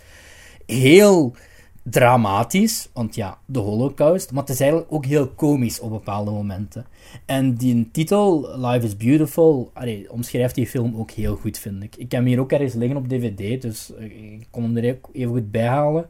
heel 0.65 1.35
dramatisch, 1.83 2.89
want 2.93 3.15
ja, 3.15 3.37
de 3.45 3.59
holocaust, 3.59 4.31
maar 4.31 4.41
het 4.41 4.51
is 4.51 4.59
eigenlijk 4.59 4.91
ook 4.91 5.05
heel 5.05 5.27
komisch 5.27 5.79
op 5.79 5.89
bepaalde 5.89 6.31
momenten. 6.31 6.85
En 7.25 7.55
die 7.55 7.89
titel, 7.91 8.57
Life 8.57 8.85
is 8.85 8.97
Beautiful, 8.97 9.71
omschrijft 10.09 10.55
die 10.55 10.67
film 10.67 10.95
ook 10.95 11.11
heel 11.11 11.35
goed, 11.35 11.57
vind 11.57 11.83
ik. 11.83 11.95
Ik 11.95 12.11
heb 12.11 12.11
hem 12.11 12.25
hier 12.25 12.39
ook 12.39 12.51
ergens 12.51 12.73
liggen 12.73 12.97
op 12.97 13.09
DVD, 13.09 13.61
dus 13.61 13.91
ik 13.99 14.47
kon 14.51 14.63
hem 14.63 14.77
er 14.77 14.97
even 15.13 15.31
goed 15.31 15.51
bij 15.51 15.67
halen. 15.67 16.09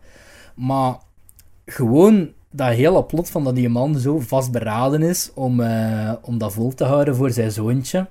Maar 0.56 0.98
gewoon 1.66 2.32
dat 2.50 2.74
hele 2.74 3.04
plot 3.04 3.30
van 3.30 3.44
dat 3.44 3.56
die 3.56 3.70
man 3.70 4.00
zo 4.00 4.20
vastberaden 4.20 5.02
is 5.02 5.32
om, 5.34 5.60
uh, 5.60 6.14
om 6.22 6.38
dat 6.38 6.54
vol 6.54 6.74
te 6.74 6.84
houden 6.84 7.16
voor 7.16 7.32
zijn 7.32 7.52
zoontje. 7.52 8.08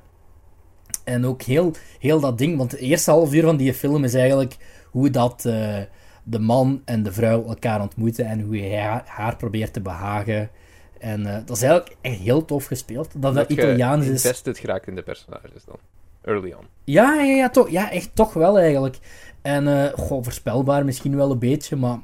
En 1.05 1.27
ook 1.27 1.43
heel, 1.43 1.73
heel 1.99 2.20
dat 2.20 2.39
ding, 2.39 2.57
want 2.57 2.70
het 2.70 2.81
eerste 2.81 3.11
half 3.11 3.35
uur 3.35 3.43
van 3.43 3.57
die 3.57 3.74
film 3.74 4.05
is 4.05 4.15
eigenlijk 4.15 4.57
hoe 4.91 5.11
dat... 5.11 5.45
Uh, 5.47 5.78
de 6.23 6.39
man 6.39 6.83
en 6.85 7.03
de 7.03 7.13
vrouw 7.13 7.45
elkaar 7.47 7.81
ontmoeten 7.81 8.27
en 8.27 8.41
hoe 8.41 8.59
hij 8.59 9.03
haar 9.07 9.37
probeert 9.37 9.73
te 9.73 9.81
behagen. 9.81 10.51
En 10.99 11.21
uh, 11.21 11.37
dat 11.45 11.57
is 11.57 11.63
eigenlijk 11.63 11.97
echt 12.01 12.19
heel 12.19 12.45
tof 12.45 12.65
gespeeld. 12.65 13.09
Dat 13.17 13.35
dat, 13.35 13.51
Italiaans 13.51 14.07
is. 14.07 14.43
geraakt 14.45 14.87
in 14.87 14.95
de 14.95 15.03
personages 15.03 15.65
dan. 15.65 15.77
Early 16.23 16.53
on. 16.53 16.65
Ja, 16.85 17.15
ja, 17.15 17.35
ja, 17.35 17.51
toch, 17.51 17.71
ja 17.71 17.91
echt 17.91 18.11
toch 18.15 18.33
wel 18.33 18.59
eigenlijk. 18.59 18.99
En 19.43 19.67
uh, 19.67 19.85
goh, 19.85 20.23
voorspelbaar 20.23 20.85
misschien 20.85 21.17
wel 21.17 21.31
een 21.31 21.39
beetje, 21.39 21.77
maar 21.77 21.99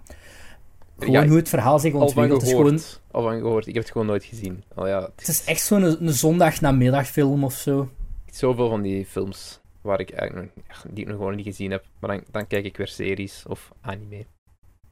gewoon 0.98 1.26
hoe 1.26 1.36
het 1.36 1.48
verhaal 1.48 1.78
zich 1.78 1.92
ontwikkelt. 1.92 2.42
Al 2.42 2.48
van 2.48 2.50
gehoord, 2.50 2.74
is 2.74 2.88
gewoon... 2.90 3.02
al 3.10 3.22
van 3.30 3.40
gehoord. 3.40 3.66
Ik 3.66 3.74
heb 3.74 3.82
het 3.82 3.92
gewoon 3.92 4.06
nooit 4.06 4.24
gezien. 4.24 4.62
Al 4.74 4.88
ja, 4.88 5.10
het, 5.16 5.28
is... 5.28 5.44
echt 5.44 5.62
zo'n 5.62 5.82
een, 5.82 6.06
een 6.06 6.12
zondagnamiddagfilm 6.12 7.44
of 7.44 7.54
zo. 7.54 7.88
Zoveel 8.30 8.68
van 8.68 8.82
die 8.82 9.06
films 9.06 9.60
waar 9.86 10.00
ik 10.00 10.10
eigenlijk 10.10 10.52
nog, 10.68 10.86
die 10.90 11.04
ik 11.04 11.08
nog 11.08 11.16
gewoon 11.16 11.36
niet 11.36 11.46
gezien 11.46 11.70
heb. 11.70 11.84
Maar 11.98 12.10
dan, 12.10 12.24
dan 12.30 12.46
kijk 12.46 12.64
ik 12.64 12.76
weer 12.76 12.88
series 12.88 13.44
of 13.46 13.72
anime. 13.80 14.26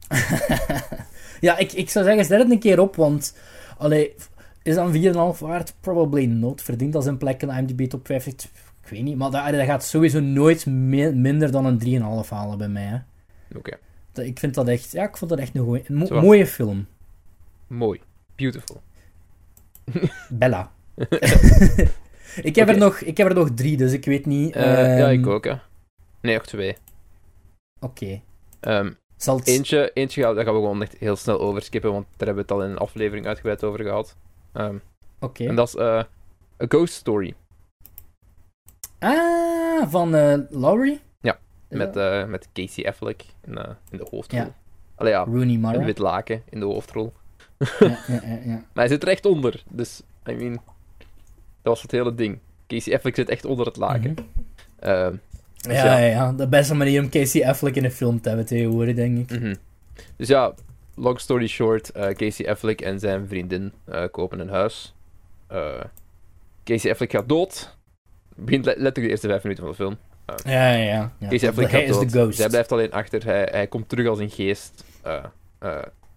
ja, 1.47 1.57
ik, 1.57 1.71
ik 1.71 1.89
zou 1.89 2.05
zeggen, 2.05 2.25
zet 2.25 2.39
het 2.39 2.51
een 2.51 2.59
keer 2.59 2.79
op, 2.79 2.95
want 2.95 3.37
allee, 3.77 4.15
is 4.63 4.75
dan 4.75 4.93
4,5 5.35 5.39
waard? 5.39 5.73
Probably 5.79 6.25
not. 6.25 6.61
Verdient 6.61 6.95
als 6.95 7.05
een 7.05 7.17
plek 7.17 7.41
een 7.41 7.49
IMDb 7.49 7.89
top 7.89 8.05
50? 8.05 8.49
Ik 8.83 8.89
weet 8.89 9.03
niet, 9.03 9.17
maar 9.17 9.31
dat, 9.31 9.51
dat 9.51 9.65
gaat 9.65 9.83
sowieso 9.83 10.19
nooit 10.19 10.65
minder 10.65 11.51
dan 11.51 11.65
een 11.65 12.23
3,5 12.23 12.29
halen 12.29 12.57
bij 12.57 12.67
mij. 12.67 13.03
Oké. 13.55 13.77
Ik 14.13 14.39
vind 14.39 14.53
dat 14.53 14.67
echt, 14.67 14.91
ja, 14.91 15.03
ik 15.03 15.17
vond 15.17 15.29
dat 15.29 15.39
echt 15.39 15.55
een, 15.55 15.63
goeie, 15.63 15.83
een 15.87 16.07
mooie 16.21 16.47
film. 16.47 16.87
Mooi. 17.67 18.01
Beautiful. 18.35 18.81
Bella. 20.29 20.71
Ik 22.41 22.55
heb, 22.55 22.69
er 22.69 22.77
nog, 22.77 22.99
ik 22.99 23.17
heb 23.17 23.27
er 23.27 23.35
nog 23.35 23.49
drie, 23.53 23.77
dus 23.77 23.91
ik 23.91 24.05
weet 24.05 24.25
niet. 24.25 24.55
Uh, 24.55 24.97
Ja, 24.97 25.07
ik 25.09 25.27
ook, 25.27 25.45
hè. 25.45 25.53
Nee, 26.21 26.35
ook 26.35 26.45
twee. 26.45 26.75
Oké. 27.79 28.21
Okay. 28.59 28.79
Um, 28.79 28.97
ehm, 29.17 29.39
Eentje, 29.43 29.91
eentje 29.93 30.21
gaan, 30.21 30.35
daar 30.35 30.43
gaan 30.43 30.53
we 30.53 30.59
gewoon 30.59 30.81
echt 30.81 30.95
heel 30.97 31.15
snel 31.15 31.39
overskippen, 31.39 31.91
want 31.91 32.05
daar 32.17 32.27
hebben 32.27 32.35
we 32.35 32.41
het 32.41 32.51
al 32.51 32.63
in 32.63 32.69
een 32.69 32.77
aflevering 32.77 33.25
uitgebreid 33.25 33.63
over 33.63 33.79
gehad. 33.83 34.17
Um, 34.53 34.81
Oké. 35.19 35.45
En 35.45 35.55
dat 35.55 35.67
is 35.67 35.75
uh, 35.75 35.97
A 36.61 36.65
Ghost 36.67 36.93
Story. 36.93 37.33
Ah, 38.99 39.89
van 39.91 40.15
uh, 40.15 40.37
Laurie? 40.49 40.99
Ja, 41.21 41.37
met, 41.69 41.95
uh, 41.95 42.25
met 42.25 42.49
Casey 42.53 42.87
Affleck 42.87 43.23
in, 43.43 43.57
in 43.91 43.97
de 43.97 44.07
hoofdrol. 44.11 44.39
Ja. 44.39 44.55
Allee, 44.95 45.11
ja, 45.11 45.23
Rooney 45.23 45.57
Mara. 45.57 45.77
Een 45.77 45.85
wit 45.85 45.97
laken 45.97 46.43
in 46.49 46.59
de 46.59 46.65
hoofdrol. 46.65 47.13
ja, 47.57 47.97
ja, 48.07 48.21
ja, 48.23 48.39
ja. 48.45 48.55
Maar 48.73 48.83
hij 48.83 48.87
zit 48.87 49.03
er 49.03 49.09
echt 49.09 49.25
onder, 49.25 49.63
dus, 49.69 50.01
I 50.29 50.33
mean... 50.33 50.61
Dat 51.65 51.73
was 51.73 51.81
het 51.81 51.91
hele 51.91 52.15
ding. 52.15 52.39
Casey 52.67 52.93
Affleck 52.93 53.15
zit 53.15 53.29
echt 53.29 53.45
onder 53.45 53.65
het 53.65 53.77
laken. 53.77 54.09
Mm 54.09 54.25
-hmm. 54.79 55.19
dus 55.57 55.75
ja, 55.75 55.97
ja, 55.97 56.05
ja, 56.05 56.33
de 56.33 56.47
beste 56.47 56.75
manier 56.75 57.01
om 57.01 57.09
Casey 57.09 57.47
Affleck 57.47 57.75
in 57.75 57.83
een 57.83 57.91
film 57.91 58.21
te 58.21 58.27
hebben 58.27 58.45
tegenwoordig, 58.45 58.95
denk 58.95 59.17
ik. 59.17 59.37
Mm 59.37 59.45
-hmm. 59.45 59.55
Dus 60.15 60.27
ja, 60.27 60.53
long 60.95 61.19
story 61.19 61.47
short, 61.47 61.91
uh, 61.97 62.07
Casey 62.07 62.49
Affleck 62.49 62.81
en 62.81 62.99
zijn 62.99 63.27
vriendin 63.27 63.71
uh, 63.89 64.03
kopen 64.11 64.39
een 64.39 64.49
huis. 64.49 64.95
Casey 66.63 66.91
Affleck 66.91 67.11
gaat 67.11 67.29
dood. 67.29 67.77
Begint 68.35 68.65
letterlijk 68.65 68.95
de 68.95 69.07
eerste 69.07 69.27
vijf 69.27 69.43
minuten 69.43 69.63
van 69.63 69.71
de 69.71 69.77
film. 69.77 69.97
ja, 70.53 70.71
ja, 70.71 71.11
ja. 71.19 71.27
Casey 71.29 71.49
Affleck 71.49 71.69
gaat 71.69 71.87
dood. 71.87 72.11
Ghost. 72.11 72.37
Zij 72.37 72.47
blijft 72.47 72.71
alleen 72.71 72.91
achter. 72.91 73.25
Hij, 73.25 73.47
hij 73.51 73.67
komt 73.67 73.89
terug 73.89 74.07
als 74.07 74.19
een 74.19 74.29
geest. 74.29 74.83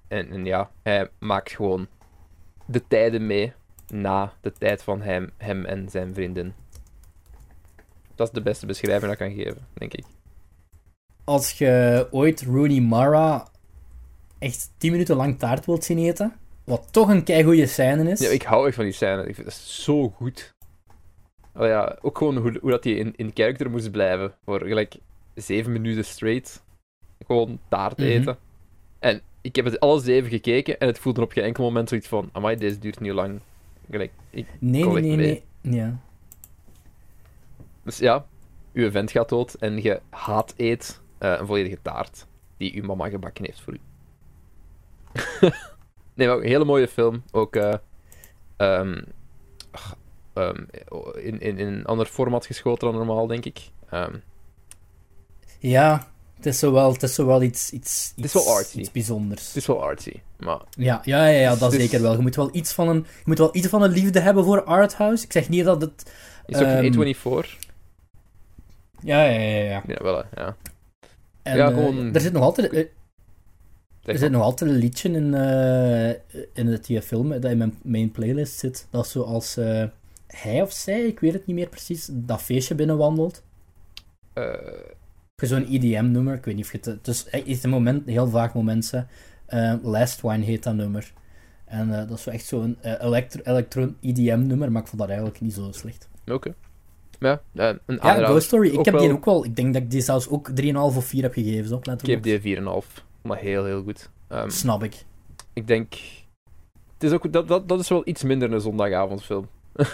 En, 0.09 0.31
en, 0.31 0.45
ja, 0.45 0.71
hij 0.83 1.09
maakt 1.19 1.51
gewoon 1.51 1.87
de 2.67 2.83
tijden 2.89 3.27
mee 3.27 3.53
na 3.93 4.33
de 4.41 4.53
tijd 4.53 4.83
van 4.83 5.03
hem, 5.03 5.31
hem 5.37 5.65
en 5.65 5.89
zijn 5.91 6.15
vriendin. 6.15 6.55
Dat 8.15 8.27
is 8.27 8.33
de 8.33 8.43
beste 8.43 8.67
beschrijving 8.67 9.03
dat 9.13 9.21
ik 9.21 9.27
kan 9.27 9.45
geven, 9.45 9.67
denk 9.73 9.93
ik. 9.93 10.05
Als 11.25 11.59
je 11.59 12.07
ooit 12.11 12.43
Rooney 12.43 12.81
Mara 12.81 13.49
echt 14.39 14.71
10 14.77 14.91
minuten 14.91 15.17
lang 15.17 15.39
taart 15.39 15.67
wilt 15.67 15.85
zien 15.85 15.99
eten, 15.99 16.37
wat 16.65 16.89
toch 16.91 17.09
een 17.09 17.25
keigoede 17.25 17.67
scène 17.67 18.11
is. 18.11 18.21
Ja, 18.21 18.29
ik 18.29 18.43
hou 18.43 18.67
echt 18.67 18.75
van 18.75 18.85
die 18.85 18.93
scène. 18.93 19.27
Ik 19.27 19.35
vind 19.35 19.47
dat 19.47 19.57
zo 19.57 20.09
goed. 20.09 20.55
Oh 21.55 21.67
ja, 21.67 21.99
ook 22.01 22.19
gewoon 22.19 22.37
hoe, 22.37 22.59
hoe 22.61 22.71
dat 22.71 22.85
hij 22.85 22.93
in, 22.93 23.13
in 23.17 23.31
character 23.35 23.71
moest 23.71 23.91
blijven. 23.91 24.35
Voor 24.45 24.61
gelijk 24.61 24.97
7 25.35 25.73
minuten 25.73 26.05
straight. 26.05 26.63
Gewoon 27.27 27.59
taart 27.69 27.97
mhm. 27.97 28.07
eten. 28.07 28.39
En 28.99 29.21
ik 29.41 29.57
heb 29.57 29.65
het 29.65 29.81
alles 29.81 30.07
even 30.07 30.31
gekeken 30.31 30.79
en 30.79 30.87
het 30.87 30.99
voelde 30.99 31.21
op 31.23 31.33
geen 31.33 31.45
enkel 31.45 31.65
moment 31.65 31.89
zoiets 31.89 32.09
van: 32.09 32.29
Amai, 32.33 32.57
deze 32.57 32.79
duurt 32.79 33.01
niet 33.01 33.13
lang. 33.13 33.41
Gelijk, 33.91 34.13
ik 34.31 34.47
nee, 34.59 34.85
nee, 34.85 35.03
nee, 35.03 35.17
nee. 35.17 35.45
Ja. 35.61 35.99
Dus 37.83 37.99
ja, 37.99 38.27
uw 38.73 38.85
event 38.85 39.11
gaat 39.11 39.29
dood 39.29 39.55
en 39.55 39.83
je 39.83 40.01
haat 40.11 40.55
eet 40.57 41.01
uh, 41.21 41.37
een 41.39 41.47
volledige 41.47 41.79
taart 41.83 42.27
die 42.57 42.75
uw 42.81 42.87
mama 42.87 43.09
gebakken 43.09 43.45
heeft 43.45 43.61
voor 43.61 43.73
u. 43.73 43.81
nee, 46.15 46.29
maar 46.29 46.37
een 46.37 46.43
hele 46.43 46.65
mooie 46.65 46.89
film. 46.89 47.23
Ook 47.31 47.57
uh, 47.57 47.75
um, 48.57 49.05
um, 50.35 50.67
in, 51.15 51.41
in, 51.41 51.59
in 51.59 51.67
een 51.67 51.85
ander 51.85 52.07
format 52.07 52.47
geschoten 52.47 52.89
dan 52.89 52.97
normaal, 52.97 53.27
denk 53.27 53.45
ik. 53.45 53.71
Um, 53.93 54.23
ja, 55.59 56.09
het 56.39 56.47
is 56.47 56.59
zo 56.59 56.73
wel, 56.73 56.93
het 56.93 57.03
is 57.03 57.15
zo 57.15 57.27
wel 57.27 57.43
iets, 57.43 57.71
iets, 57.71 58.13
het 58.17 58.25
is 58.25 58.33
wel 58.33 58.49
artsy. 58.49 58.79
iets 58.79 58.93
bijzonders. 58.93 59.47
Het 59.47 59.57
is 59.57 59.67
wel 59.67 59.83
artsy, 59.83 60.21
maar... 60.37 60.61
Ja, 60.71 61.01
ja, 61.05 61.27
ja, 61.27 61.41
ja 61.41 61.57
dat 61.57 61.73
zeker 61.73 62.03
wel. 62.03 62.13
Je 62.13 62.19
moet 62.19 62.37
wel, 62.37 62.49
iets 62.53 62.73
van 62.73 62.89
een, 62.89 62.97
je 62.97 63.23
moet 63.25 63.39
wel 63.39 63.57
iets 63.57 63.67
van 63.67 63.83
een 63.83 63.91
liefde 63.91 64.21
hebben 64.21 64.45
voor 64.45 64.65
arthouse. 64.65 65.25
Ik 65.25 65.33
zeg 65.33 65.49
niet 65.49 65.65
dat 65.65 65.81
het... 65.81 66.13
Is 66.47 66.59
ook 66.59 66.67
um, 66.67 67.15
A24? 67.15 67.49
Ja, 69.03 69.25
ja, 69.25 69.41
ja. 69.41 69.63
Ja, 69.63 69.83
ja 69.87 70.03
wel, 70.03 70.25
ja. 70.35 70.57
En, 71.43 71.57
ja, 71.57 71.67
gewoon... 71.67 71.97
Uh, 71.97 72.15
er 72.15 72.21
zit 72.21 72.33
nog 72.33 72.43
altijd... 72.43 72.73
Uh, 72.73 72.85
er 74.05 74.19
zit 74.19 74.31
nog 74.31 74.43
altijd 74.43 74.71
een 74.71 74.77
liedje 74.77 75.11
in, 75.11 75.35
uh, 75.35 76.09
in 76.53 76.67
het 76.67 76.87
die 76.87 77.03
film 77.03 77.29
dat 77.29 77.45
in 77.45 77.59
mijn 77.59 77.79
main 77.83 78.11
playlist 78.11 78.59
zit. 78.59 78.87
Dat 78.91 79.05
is 79.05 79.11
zoals 79.11 79.55
hij 80.27 80.63
of 80.63 80.73
zij, 80.73 81.01
ik 81.01 81.21
weet 81.21 81.33
het 81.33 81.47
niet 81.47 81.57
meer 81.57 81.69
precies, 81.69 82.09
dat 82.13 82.43
feestje 82.43 82.75
binnenwandelt. 82.75 83.43
Zo'n 85.47 85.67
EDM-nummer. 85.67 86.35
Ik 86.35 86.45
weet 86.45 86.55
niet 86.55 86.65
of 86.65 86.73
je 86.73 86.79
het... 86.83 87.05
Dus 87.05 87.27
het 87.31 87.47
is 87.47 87.63
een 87.63 87.71
moment, 87.71 88.07
heel 88.07 88.29
vaak 88.29 88.55
momenten. 88.55 89.09
Uh, 89.49 89.75
Last 89.83 90.21
Wine 90.21 90.45
heet 90.45 90.63
dat 90.63 90.75
nummer. 90.75 91.13
En 91.65 91.89
uh, 91.89 92.09
dat 92.09 92.19
is 92.19 92.27
echt 92.27 92.47
zo'n 92.47 92.79
uh, 92.85 93.03
elektro, 93.45 93.93
EDM-nummer, 94.01 94.73
maar 94.73 94.83
ik 94.83 94.89
vond 94.89 95.01
dat 95.01 95.09
eigenlijk 95.09 95.41
niet 95.41 95.53
zo 95.53 95.69
slecht. 95.71 96.09
Oké. 96.27 96.55
Ja, 97.19 97.41
uh, 97.55 97.69
een 97.87 97.99
ja, 98.03 98.25
Ghost 98.25 98.47
Story. 98.47 98.69
Ik 98.69 98.85
heb 98.85 98.99
die 98.99 99.13
ook 99.13 99.25
wel... 99.25 99.45
Ik 99.45 99.57
denk 99.57 99.73
dat 99.73 99.83
ik 99.83 99.91
die 99.91 100.01
zelfs 100.01 100.29
ook 100.29 100.51
3,5 100.63 100.73
of 100.75 101.05
4 101.05 101.23
heb 101.23 101.33
gegeven. 101.33 101.69
Zo, 101.69 101.77
ik 101.77 102.07
heb 102.07 102.23
die 102.23 102.57
4,5. 102.57 102.63
Maar 103.23 103.39
heel, 103.39 103.65
heel 103.65 103.83
goed. 103.83 104.11
Um, 104.29 104.51
Snap 104.51 104.83
ik. 104.83 105.05
Ik 105.53 105.67
denk... 105.67 105.93
Het 106.95 107.03
is 107.03 107.13
ook, 107.13 107.33
dat, 107.33 107.49
dat, 107.49 107.69
dat 107.69 107.81
is 107.81 107.89
wel 107.89 108.03
iets 108.05 108.23
minder 108.23 108.53
een 108.53 108.61
zondagavondfilm. 108.61 109.49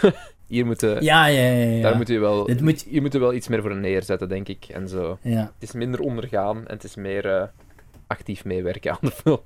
Hier 0.47 0.65
moeten... 0.65 1.03
Ja, 1.03 1.25
ja, 1.25 1.51
ja. 1.51 1.63
ja. 1.63 1.81
Daar 1.81 1.97
moet 1.97 2.07
je 2.07 2.19
wel... 2.19 2.45
Dit 2.45 2.61
moet... 2.61 2.85
Je 2.89 3.01
moet 3.01 3.13
er 3.13 3.19
wel 3.19 3.33
iets 3.33 3.47
meer 3.47 3.61
voor 3.61 3.75
neerzetten, 3.75 4.29
denk 4.29 4.47
ik. 4.47 4.65
En 4.65 4.87
zo. 4.87 5.17
Ja. 5.21 5.39
Het 5.39 5.69
is 5.69 5.71
minder 5.71 5.99
ondergaan 5.99 6.57
en 6.57 6.73
het 6.73 6.83
is 6.83 6.95
meer 6.95 7.25
uh, 7.25 7.43
actief 8.07 8.45
meewerken 8.45 8.91
aan 8.91 8.97
de 9.01 9.11
film. 9.11 9.41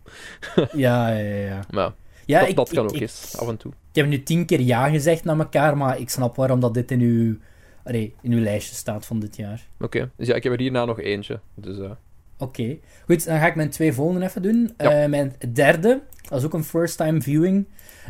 ja, 0.86 1.10
ja, 1.10 1.36
ja. 1.36 1.60
Maar 1.70 1.92
ja, 2.26 2.40
dat, 2.40 2.50
ik, 2.50 2.56
dat 2.56 2.70
kan 2.70 2.84
ook 2.84 2.96
eens, 2.96 3.38
af 3.38 3.48
en 3.48 3.58
toe. 3.58 3.72
Ik 3.72 3.96
heb 3.96 4.08
nu 4.08 4.24
tien 4.24 4.46
keer 4.46 4.62
ja 4.62 4.90
gezegd 4.90 5.24
naar 5.24 5.40
elkaar, 5.40 5.78
maar 5.78 6.00
ik 6.00 6.10
snap 6.10 6.36
waarom 6.36 6.60
dat 6.60 6.74
dit 6.74 6.92
in 6.92 7.00
uw, 7.00 7.38
allee, 7.84 8.16
in 8.22 8.32
uw 8.32 8.40
lijstje 8.40 8.76
staat 8.76 9.06
van 9.06 9.20
dit 9.20 9.36
jaar. 9.36 9.68
Oké, 9.80 10.10
dus 10.16 10.28
ja, 10.28 10.36
ik 10.36 10.44
heb 10.44 10.54
er 10.54 10.60
hierna 10.60 10.86
nog 10.86 11.00
eentje. 11.00 11.40
Dus, 11.56 11.78
uh... 11.78 11.92
Oké, 12.38 12.78
goed, 13.06 13.26
dan 13.26 13.40
ga 13.40 13.48
ik 13.48 13.56
mijn 13.56 13.70
twee 13.70 13.94
volgende 13.94 14.26
even 14.26 14.42
doen. 14.42 14.74
Ja. 14.78 15.04
Uh, 15.04 15.10
mijn 15.10 15.36
derde, 15.54 16.02
dat 16.22 16.40
is 16.40 16.46
ook 16.46 16.54
een 16.54 16.64
first-time 16.64 17.22
viewing, 17.22 17.66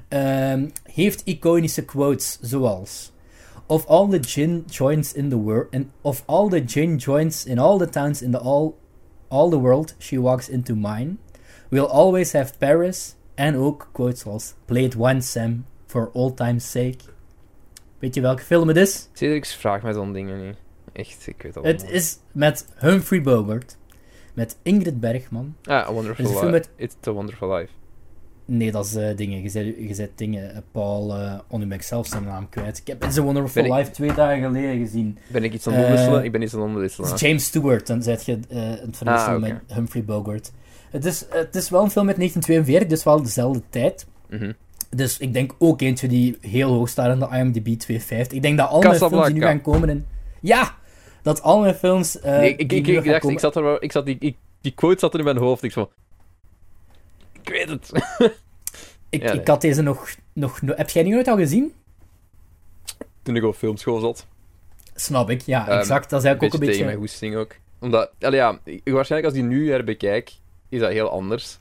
uh, 0.10 0.53
heeft 0.84 1.22
iconische 1.26 1.86
quotes 1.86 2.40
zoals... 2.41 3.11
Of 3.65 3.86
all 3.86 4.10
the 4.10 4.23
gin 4.23 4.64
joints 4.68 5.14
in 5.14 5.30
the 5.30 5.38
world, 5.38 5.76
of 6.02 6.23
all 6.26 6.49
the 6.49 6.64
gin 6.65 6.95
joints 6.95 7.45
in 7.45 7.60
all 7.60 7.77
the 7.77 7.90
towns 7.90 8.22
in 8.22 8.31
the 8.31 8.40
all, 8.40 8.73
all 9.27 9.49
the 9.49 9.60
world, 9.60 9.95
she 9.99 10.22
walks 10.22 10.49
into 10.49 10.76
mine. 10.76 11.18
We'll 11.69 11.86
always 11.86 12.34
have 12.34 12.57
Paris, 12.57 13.15
en 13.36 13.56
ook 13.56 13.90
quotes 13.91 14.22
zoals 14.22 14.53
Play 14.65 14.84
it 14.84 14.95
once, 14.95 15.31
Sam, 15.31 15.65
for 15.86 16.10
all 16.14 16.31
time's 16.34 16.72
sake. 16.72 16.98
Weet 17.99 18.15
je 18.15 18.22
welke 18.22 18.44
film 18.44 18.68
het 18.68 18.77
is? 18.77 19.10
ik 19.14 19.45
vraag 19.45 19.81
mij 19.81 19.94
zo'n 19.94 20.14
dingen 20.14 20.48
niet. 20.48 20.57
Echt, 20.94 21.27
ik 21.27 21.41
weet 21.41 21.56
het 21.56 21.65
Het 21.65 21.90
is 21.90 22.18
met 22.31 22.65
Humphrey 22.76 23.22
Bogart, 23.22 23.77
met 24.34 24.57
Ingrid 24.61 24.99
Bergman. 24.99 25.56
Ah, 25.64 25.88
A 25.88 25.91
Wonderful 25.91 26.26
Life. 26.26 26.45
Met... 26.45 26.69
It's 26.76 27.07
a 27.07 27.11
Wonderful 27.11 27.53
Life. 27.53 27.72
Nee, 28.49 28.71
dat 28.71 28.85
is 28.85 28.95
uh, 28.95 29.07
dingen. 29.15 29.41
Je 29.41 29.49
zet, 29.49 29.65
je 29.65 29.93
zet 29.93 30.09
dingen. 30.15 30.51
Uh, 30.51 30.57
Paul, 30.71 31.17
uh, 31.59 31.80
zelf 31.80 32.07
zijn 32.07 32.23
naam 32.23 32.49
kwijt. 32.49 32.77
Ik 32.77 32.88
heb 32.88 33.03
It's 33.03 33.17
a 33.17 33.21
Wonderful. 33.21 33.76
Life 33.76 33.91
twee 33.91 34.13
dagen 34.13 34.43
geleden 34.43 34.77
gezien. 34.77 35.17
Ben 35.27 35.43
ik 35.43 35.53
iets 35.53 35.67
aan 35.67 35.73
het 35.73 35.85
omwisselen? 35.85 36.23
ik 36.23 36.31
ben 36.31 36.41
iets 36.41 36.53
aan 36.53 36.61
het 36.61 36.69
omwisselen. 36.69 37.15
James 37.15 37.43
Stewart, 37.43 37.88
dan 37.88 38.03
zet 38.03 38.26
je 38.26 38.39
het 38.47 39.07
ah, 39.07 39.39
met 39.39 39.53
Humphrey 39.67 40.03
Bogart. 40.03 40.51
Het 40.91 41.05
is, 41.05 41.26
het 41.30 41.55
is 41.55 41.69
wel 41.69 41.84
een 41.84 41.91
film 41.91 42.07
uit 42.07 42.15
1942, 42.15 42.88
dus 42.88 43.03
wel 43.03 43.23
dezelfde 43.23 43.61
tijd. 43.69 44.07
Mm 44.30 44.53
Dus 44.89 45.17
ik 45.17 45.34
denk 45.34 45.55
ook 45.57 45.81
eentje 45.81 46.07
die 46.07 46.38
heel 46.41 46.73
hoog 46.73 46.89
staat 46.89 47.13
in 47.13 47.19
de 47.19 47.38
IMDb 47.38 47.80
250. 47.80 48.38
Ik 48.38 48.41
denk 48.41 48.57
dat 48.57 48.69
al 48.69 48.81
mijn 48.81 48.95
films 48.95 49.26
die 49.26 49.34
nu 49.34 49.41
gaan 49.41 49.61
komen 49.61 49.89
in... 49.89 50.05
Ja! 50.41 50.76
Dat 51.21 51.41
al 51.41 51.59
mijn 51.59 51.76
films... 51.76 52.17
Nee, 52.23 52.55
ik, 52.55 52.71
ik, 52.71 52.88
ik, 52.88 53.05
dacht, 53.05 53.23
ik 53.23 53.39
zat 53.39 53.55
er 53.55 53.63
wel... 53.63 53.84
Ik 53.84 53.91
zat 53.91 54.05
die, 54.05 54.38
die 54.61 54.71
quote 54.71 54.99
zat 54.99 55.13
er 55.13 55.19
in 55.19 55.26
mijn 55.26 55.38
hoofd. 55.38 55.63
Ik 55.63 55.71
zo... 55.71 55.89
Ik 57.41 57.49
weet 57.49 57.69
het. 57.69 57.91
ik, 59.09 59.23
ik 59.23 59.47
had 59.47 59.61
deze 59.61 59.81
nog, 59.81 60.09
nog... 60.33 60.59
Heb 60.65 60.89
jij 60.89 61.03
die 61.03 61.13
nooit 61.13 61.27
al 61.27 61.37
gezien? 61.37 61.73
Toen 63.21 63.35
ik 63.35 63.43
op 63.43 63.55
filmschool 63.55 63.99
zat. 63.99 64.27
Snap 64.95 65.29
ik, 65.29 65.41
ja, 65.41 65.71
um, 65.71 65.77
exact. 65.77 66.09
Dat 66.09 66.19
is 66.19 66.25
eigenlijk 66.25 66.43
ook 66.43 66.59
een 66.59 66.59
beetje... 66.59 66.71
tegen 66.71 66.85
mijn 66.85 66.97
hoesting 66.97 67.35
ook. 67.35 67.55
Omdat... 67.79 68.11
Allee, 68.19 68.39
ja, 68.39 68.59
waarschijnlijk 68.83 69.23
als 69.23 69.33
die 69.33 69.43
nu 69.43 69.71
herbekijk 69.71 70.31
is 70.69 70.79
dat 70.79 70.91
heel 70.91 71.09
anders. 71.09 71.59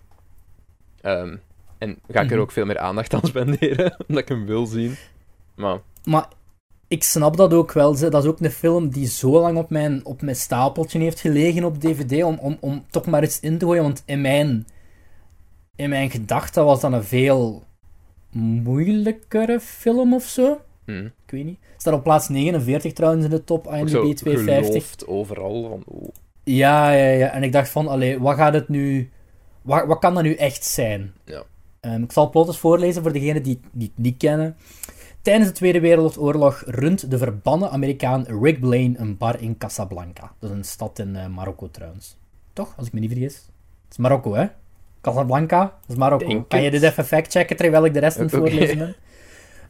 Ehm, 1.01 1.37
en 1.79 1.99
ga 2.09 2.21
ik 2.21 2.27
er 2.27 2.33
mhm. 2.33 2.41
ook 2.41 2.53
veel 2.53 2.67
meer 2.67 2.79
aandacht 2.79 3.15
aan 3.15 3.27
spenderen, 3.27 3.97
omdat 4.09 4.23
ik 4.23 4.29
hem 4.29 4.47
wil 4.47 4.67
zien. 4.67 4.97
Maar... 5.55 5.81
maar 6.05 6.29
ik 6.89 7.03
snap 7.03 7.37
dat 7.37 7.55
ook 7.55 7.73
wel. 7.73 7.99
Dat 7.99 8.25
is 8.25 8.31
ook 8.31 8.41
een 8.41 8.51
film 8.51 8.89
die 8.89 9.07
zo 9.07 9.41
lang 9.41 9.59
op 9.59 9.71
mijn, 9.71 10.05
op 10.05 10.23
mijn 10.23 10.37
stapeltje 10.37 10.99
heeft 10.99 11.21
gelegen 11.21 11.65
op 11.65 11.81
DVD, 11.81 12.25
om, 12.25 12.39
om, 12.41 12.57
om 12.61 12.85
toch 12.91 13.07
maar 13.07 13.23
eens 13.23 13.41
in 13.41 13.59
te 13.59 13.65
gooien. 13.65 13.83
Want 13.83 14.03
in 14.07 14.21
mijn, 14.21 14.67
in 15.79 15.89
mijn 15.89 16.11
gedachten 16.11 16.65
was 16.65 16.81
dat 16.81 16.93
een 16.93 17.05
veel 17.05 17.63
moeilijkere 18.33 19.61
film 19.61 20.15
of 20.15 20.25
zo. 20.25 20.61
Mhm. 20.85 21.05
Ik 21.05 21.31
weet 21.31 21.45
niet. 21.45 21.59
Staat 21.77 21.95
op 21.95 22.03
plaats 22.03 22.29
49 22.29 22.93
trouwens 22.93 23.25
in 23.25 23.31
de 23.31 23.45
top 23.45 23.67
IMDb 23.67 24.15
250. 24.15 25.07
overal 25.07 25.69
van... 25.69 25.83
Oeh. 25.93 26.09
Ja, 26.45 26.91
ja, 26.91 27.09
ja. 27.09 27.31
En 27.31 27.43
ik 27.43 27.53
dacht 27.53 27.69
van, 27.69 27.89
allee, 27.89 28.21
wat 28.21 28.37
gaat 28.37 28.55
het 28.55 28.69
nu... 28.69 29.11
Wat, 29.63 29.87
wat 29.87 29.99
kan 29.99 30.15
dat 30.15 30.23
nu 30.23 30.35
echt 30.35 30.65
zijn? 30.65 31.13
Ja. 31.25 31.43
Um, 31.81 32.03
ik 32.03 32.13
zal 32.13 32.23
het 32.23 32.33
plot 32.33 32.47
eens 32.47 32.59
voorlezen 32.59 33.03
voor 33.03 33.13
degenen 33.13 33.43
die, 33.43 33.61
die 33.73 33.89
het 33.95 34.05
niet 34.05 34.17
kennen. 34.17 34.57
Tijdens 35.23 35.49
de 35.49 35.55
Tweede 35.55 35.81
Wereldoorlog 35.81 36.63
runt 36.67 37.11
de 37.11 37.19
verbannen 37.19 37.71
Amerikaan 37.71 38.25
Rick 38.43 38.61
Blaine 38.61 38.99
een 38.99 39.17
bar 39.17 39.41
in 39.41 39.59
Casablanca. 39.59 40.33
Dat 40.39 40.51
is 40.51 40.57
een 40.57 40.65
stad 40.65 40.99
in 40.99 41.15
uh, 41.15 41.27
Marokko 41.27 41.71
trouwens. 41.71 42.17
Toch? 42.53 42.75
Als 42.77 42.87
ik 42.87 42.93
me 42.93 43.01
niet 43.01 43.11
vergis. 43.11 43.35
Het 43.35 43.91
is 43.91 43.97
Marokko, 43.97 44.35
hè? 44.35 44.47
Casablanca, 45.01 45.61
dat 45.61 45.91
is 45.91 45.97
Marokko. 45.97 46.29
Denk 46.29 46.49
kan 46.49 46.63
je 46.63 46.71
dit 46.71 46.83
even 46.83 47.05
factchecken 47.05 47.57
terwijl 47.57 47.85
ik 47.85 47.95
de 47.95 48.01
rest 48.01 48.19
aan 48.19 48.23
het 48.23 48.35
voorlezen 48.35 48.79
ben? 48.79 48.95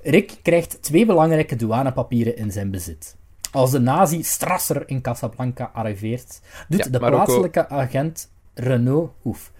Rick 0.03 0.39
krijgt 0.43 0.83
twee 0.83 1.07
belangrijke 1.07 1.57
douanepapieren 1.57 2.37
in 2.37 2.53
zijn 2.53 2.71
bezit. 2.71 3.17
Als 3.53 3.71
de 3.71 3.79
nazi 3.79 4.23
Strasser 4.23 4.83
in 4.87 5.01
Casablanca 5.01 5.71
arriveert, 5.73 6.41
doet 6.69 6.93
de 6.93 6.99
plaatselijke 6.99 7.69
agent 7.69 8.31
Renault 8.55 9.11
oef, 9.25 9.53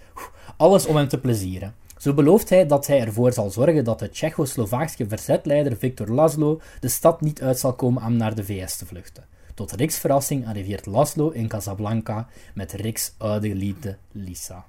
alles 0.57 0.85
om 0.85 0.95
hem 0.95 1.07
te 1.07 1.19
plezieren. 1.19 1.73
Zo 1.97 2.13
belooft 2.13 2.49
hij 2.49 2.65
dat 2.65 2.87
hij 2.87 2.99
ervoor 2.99 3.33
zal 3.33 3.49
zorgen 3.49 3.83
dat 3.83 3.99
de 3.99 4.09
Tsjechoslovaakse 4.09 5.07
verzetleider 5.07 5.77
Victor 5.77 6.07
Laszlo 6.07 6.61
de 6.79 6.87
stad 6.87 7.21
niet 7.21 7.41
uit 7.41 7.59
zal 7.59 7.73
komen 7.73 8.03
om 8.03 8.17
naar 8.17 8.35
de 8.35 8.43
VS 8.43 8.77
te 8.77 8.85
vluchten. 8.85 9.25
Tot 9.53 9.71
Rick's 9.71 9.97
verrassing 9.97 10.47
arriveert 10.47 10.85
Laszlo 10.85 11.29
in 11.29 11.47
Casablanca 11.47 12.27
met 12.53 12.71
Rick's 12.71 13.13
oude 13.17 13.55
liefde 13.55 13.97
Lisa. 14.11 14.65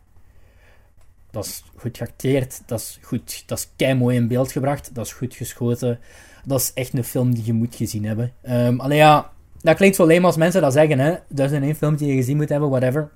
Dat 1.30 1.44
is 1.44 1.64
goed 1.76 1.96
geacteerd, 1.96 2.62
dat 2.66 2.80
is 2.80 2.98
goed, 3.02 3.42
dat 3.46 3.58
is 3.58 3.68
kei 3.76 3.94
mooi 3.94 4.16
in 4.16 4.28
beeld 4.28 4.52
gebracht, 4.52 4.94
dat 4.94 5.06
is 5.06 5.12
goed 5.12 5.34
geschoten 5.34 5.98
dat 6.44 6.60
is 6.60 6.70
echt 6.74 6.92
een 6.92 7.04
film 7.04 7.34
die 7.34 7.44
je 7.44 7.52
moet 7.52 7.74
gezien 7.74 8.04
hebben. 8.04 8.32
Um, 8.42 8.80
alleen 8.80 8.96
ja, 8.96 9.30
dat 9.60 9.76
klinkt 9.76 9.96
zo 9.96 10.06
leem 10.06 10.24
als 10.24 10.36
mensen 10.36 10.60
dat 10.60 10.72
zeggen, 10.72 10.98
hè. 10.98 11.14
Dat 11.28 11.50
is 11.50 11.56
een 11.56 11.62
één 11.62 11.74
film 11.74 11.96
die 11.96 12.08
je 12.08 12.14
gezien 12.14 12.36
moet 12.36 12.48
hebben, 12.48 12.70
whatever. 12.70 13.10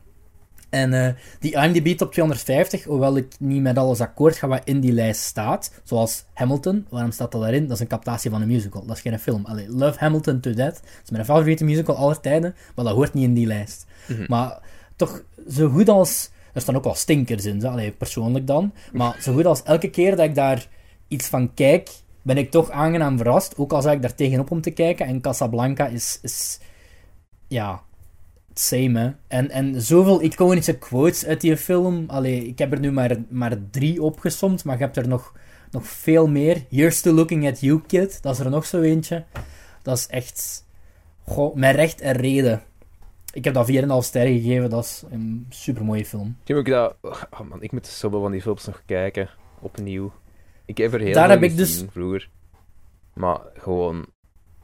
En 0.71 0.93
uh, 0.93 1.09
die 1.41 1.57
IMDb 1.57 1.97
top 1.97 2.13
250, 2.13 2.85
hoewel 2.85 3.17
ik 3.17 3.35
niet 3.39 3.63
met 3.63 3.79
alles 3.79 4.01
akkoord 4.01 4.37
ga 4.37 4.49
wat 4.49 4.61
in 4.65 4.81
die 4.81 4.93
lijst 4.93 5.21
staat, 5.21 5.73
zoals 5.85 6.25
Hamilton, 6.33 6.87
waarom 6.91 7.11
staat 7.11 7.33
dat 7.33 7.41
daarin? 7.41 7.63
Dat 7.63 7.77
is 7.77 7.81
een 7.81 7.87
captatie 7.87 8.31
van 8.31 8.43
een 8.43 8.49
musical, 8.49 8.87
dat 8.87 8.97
is 8.97 9.03
geen 9.03 9.19
film. 9.19 9.45
Allee, 9.45 9.69
Love 9.69 9.99
Hamilton 9.99 10.41
to 10.41 10.53
Death, 10.53 10.75
dat 10.75 11.03
is 11.05 11.11
mijn 11.11 11.25
favoriete 11.25 11.65
musical 11.65 11.97
aller 11.97 12.21
tijden, 12.21 12.55
maar 12.75 12.85
dat 12.85 12.95
hoort 12.95 13.15
niet 13.15 13.25
in 13.25 13.35
die 13.35 13.47
lijst. 13.47 13.87
Mhm. 14.09 14.25
Maar 14.29 14.59
toch 14.97 15.23
zo 15.51 15.69
goed 15.69 15.89
als... 15.89 16.33
Er 16.55 16.61
staan 16.61 16.77
ook 16.77 16.85
wel 16.85 16.95
stinkers 16.95 17.45
in, 17.45 17.67
allee, 17.67 17.91
persoonlijk 17.91 18.47
dan. 18.47 18.73
Maar 18.93 19.17
zo 19.21 19.33
goed 19.33 19.47
als 19.47 19.63
elke 19.63 19.91
keer 19.91 20.17
dat 20.17 20.25
ik 20.25 20.35
daar 20.35 20.69
iets 21.09 21.27
van 21.27 21.55
kijk, 21.55 21.91
ben 22.23 22.37
ik 22.37 22.51
toch 22.51 22.71
aangenaam 22.71 23.17
verrast. 23.17 23.59
Ook 23.59 23.73
al 23.73 23.83
zag 23.83 23.93
ik 23.93 24.03
daar 24.03 24.15
tegenop 24.15 24.51
om 24.51 24.61
te 24.61 24.71
kijken. 24.71 25.07
En 25.07 25.21
Casablanca 25.21 25.87
is, 25.87 26.19
is 26.23 26.59
ja, 27.49 27.83
same. 28.55 29.15
En, 29.29 29.51
en 29.51 29.83
zoveel 29.83 30.23
iconische 30.23 30.79
quotes 30.79 31.27
uit 31.27 31.41
die 31.41 31.57
film. 31.57 32.05
Allee, 32.07 32.47
ik 32.47 32.59
heb 32.59 32.73
er 32.73 32.81
nu 32.81 32.93
maar, 32.93 33.17
maar 33.29 33.57
drie 33.71 34.03
opgesomd, 34.03 34.65
maar 34.65 34.77
je 34.79 34.85
hebt 34.85 34.97
er 34.97 35.09
nog, 35.09 35.33
nog 35.71 35.87
veel 35.87 36.27
meer. 36.27 36.65
Here's 36.71 37.01
to 37.01 37.13
looking 37.13 37.49
at 37.49 37.61
you, 37.61 37.81
kid. 37.87 38.23
Dat 38.23 38.35
is 38.35 38.45
er 38.45 38.51
nog 38.51 38.67
zo 38.67 38.81
eentje. 38.81 39.25
Dat 39.83 39.99
is 39.99 40.07
echt... 40.07 40.63
Goh, 41.27 41.55
met 41.55 41.75
recht 41.75 42.01
en 42.01 42.13
reden. 42.13 42.63
Ik 43.35 43.45
heb 43.45 43.55
dat 43.55 43.71
4,5 43.71 43.77
sterren 43.99 44.41
gegeven. 44.41 44.71
Dat 44.71 44.85
is 44.85 45.05
een 45.11 45.47
supermooie 45.49 46.05
film. 46.05 46.37
Ik, 46.45 46.67
dat... 46.67 46.97
Oh 47.03 47.41
man, 47.49 47.63
ik 47.63 47.73
moet 47.73 47.87
zoveel 47.87 48.21
van 48.21 48.31
die 48.31 48.43
films 48.43 48.67
nog 48.67 48.83
kijken. 48.87 49.29
Opnieuw. 49.61 50.13
Ik 50.65 50.77
heb 50.77 50.93
er 50.93 51.01
heel 51.01 51.13
Daar 51.13 51.31
heb 51.31 51.43
ik 51.43 51.57
dus... 51.57 51.85
vroeger. 51.91 52.29
Maar 53.13 53.39
gewoon 53.55 54.07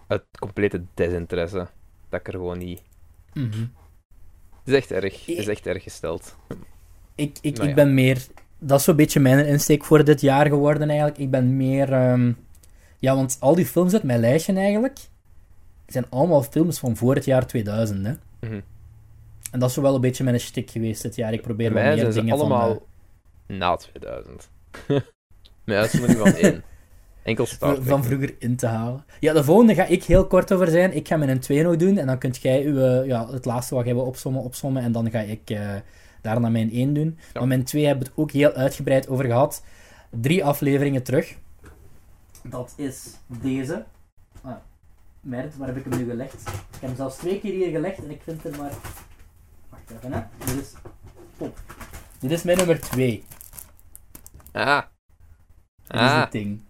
het 0.06 0.22
complete 0.38 0.82
desinteresse. 0.94 1.68
Dat 2.08 2.20
ik 2.20 2.26
er 2.26 2.32
gewoon 2.32 2.58
niet... 2.58 2.82
Mm 3.32 3.50
Het 4.64 4.64
is 4.64 4.74
echt 4.74 4.90
erg. 4.90 5.26
Het 5.26 5.38
is 5.38 5.48
echt 5.48 5.66
erg 5.66 5.82
gesteld. 5.82 6.36
Ik, 7.14 7.38
ik, 7.40 7.58
ik 7.58 7.74
ben 7.74 7.94
meer... 7.94 8.26
Dat 8.58 8.78
is 8.78 8.84
zo'n 8.84 8.96
beetje 8.96 9.20
mijn 9.20 9.46
insteek 9.46 9.84
voor 9.84 10.04
dit 10.04 10.20
jaar 10.20 10.46
geworden 10.46 10.88
eigenlijk. 10.88 11.18
Ik 11.18 11.30
ben 11.30 11.56
meer... 11.56 12.10
Um... 12.12 12.36
Ja, 12.98 13.14
want 13.14 13.36
al 13.40 13.54
die 13.54 13.66
films 13.66 13.92
uit 13.92 14.02
mijn 14.02 14.20
lijstje 14.20 14.54
eigenlijk... 14.54 14.98
zijn 15.86 16.06
allemaal 16.10 16.42
films 16.42 16.78
van 16.78 16.96
voor 16.96 17.14
het 17.14 17.24
jaar 17.24 17.46
2000, 17.46 18.06
hè. 18.06 18.12
Mm 18.40 18.62
En 19.50 19.58
dat 19.58 19.70
is 19.70 19.76
wel 19.76 19.94
een 19.94 20.00
beetje 20.00 20.24
mijn 20.24 20.40
stick 20.40 20.70
geweest 20.70 21.02
dit 21.02 21.16
jaar. 21.16 21.32
Ik 21.32 21.42
probeer 21.42 21.72
wel 21.72 21.94
meer 21.94 22.12
dingen 22.12 22.34
allemaal 22.34 22.68
van... 23.46 23.56
Na 23.56 23.76
2000. 23.76 24.50
Met 25.64 25.76
uitzondering 25.76 26.18
van 26.18 26.32
één. 26.32 26.62
Enkel 27.22 27.46
start. 27.46 27.78
Van 27.82 28.04
vroeger 28.04 28.34
in 28.38 28.56
te 28.56 28.66
halen. 28.66 29.04
Ja, 29.20 29.32
de 29.32 29.44
volgende 29.44 29.74
ga 29.74 29.84
ik 29.84 30.04
heel 30.04 30.26
kort 30.26 30.52
over 30.52 30.68
zijn. 30.68 30.96
Ik 30.96 31.08
ga 31.08 31.16
mijn 31.16 31.40
2 31.40 31.62
nog 31.62 31.76
doen. 31.76 31.98
En 31.98 32.06
dan 32.06 32.18
kunt 32.18 32.36
jij 32.36 32.64
uw, 32.64 32.78
eh, 32.78 33.06
ja, 33.06 33.30
het 33.30 33.44
laatste 33.44 33.74
wat 33.74 33.84
jij 33.84 33.94
wil 33.94 34.04
opsommen, 34.04 34.42
opsommen. 34.42 34.82
En 34.82 34.92
dan 34.92 35.10
ga 35.10 35.18
ik 35.20 35.50
uh, 35.50 35.74
daarna 36.22 36.48
mijn 36.48 36.70
1 36.70 36.94
doen. 36.94 37.18
Ja. 37.32 37.38
Maar 37.38 37.48
mijn 37.48 37.64
2 37.64 37.86
hebben 37.86 38.04
we 38.04 38.10
het 38.10 38.20
ook 38.20 38.30
heel 38.30 38.52
uitgebreid 38.52 39.08
over 39.08 39.24
gehad. 39.24 39.64
Drie 40.10 40.44
afleveringen 40.44 41.02
terug. 41.02 41.36
Dat 42.42 42.74
is 42.76 43.16
deze. 43.26 43.84
Ah. 44.42 44.56
Merd, 45.20 45.56
waar 45.56 45.68
heb 45.68 45.76
ik 45.76 45.84
hem 45.84 45.98
nu 45.98 46.10
gelegd? 46.10 46.34
Ik 46.48 46.50
heb 46.70 46.80
hem 46.80 46.96
zelfs 46.96 47.16
twee 47.16 47.40
keer 47.40 47.52
hier 47.52 47.70
gelegd 47.70 47.98
en 47.98 48.10
ik 48.10 48.20
vind 48.22 48.44
er 48.44 48.56
maar... 48.58 48.72
Wacht 49.68 49.90
even, 49.90 50.12
hè. 50.12 50.20
Dit 50.44 50.60
is... 50.60 50.72
Top. 51.36 51.58
Dit 52.18 52.30
is 52.30 52.42
mijn 52.42 52.56
nummer 52.56 52.80
2. 52.80 53.24
Ah. 54.52 54.82
Dit 55.86 56.00
is 56.00 56.06
ah. 56.06 56.20
het 56.20 56.32
ding. 56.32 56.60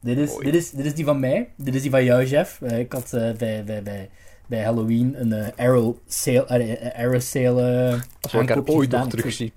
Dit 0.00 0.18
is, 0.18 0.36
dit, 0.36 0.54
is, 0.54 0.70
dit 0.70 0.84
is 0.84 0.94
die 0.94 1.04
van 1.04 1.20
mij. 1.20 1.52
Dit 1.56 1.74
is 1.74 1.82
die 1.82 1.90
van 1.90 2.04
jou, 2.04 2.24
Jeff. 2.24 2.60
Uh, 2.60 2.78
ik 2.78 2.92
had 2.92 3.12
uh, 3.12 3.32
bij, 3.32 3.64
bij, 3.64 3.82
bij, 3.82 4.10
bij 4.46 4.62
Halloween 4.62 5.20
een 5.20 5.32
uh, 5.32 5.48
Arrow 5.56 5.96
sale, 6.06 6.94
Arrow 6.96 7.20
sale 7.20 7.98
Als 8.20 8.34
ik 8.34 8.50
er 8.50 8.66
ooit 8.66 8.90
nog 8.90 9.08
terugzie. 9.08 9.52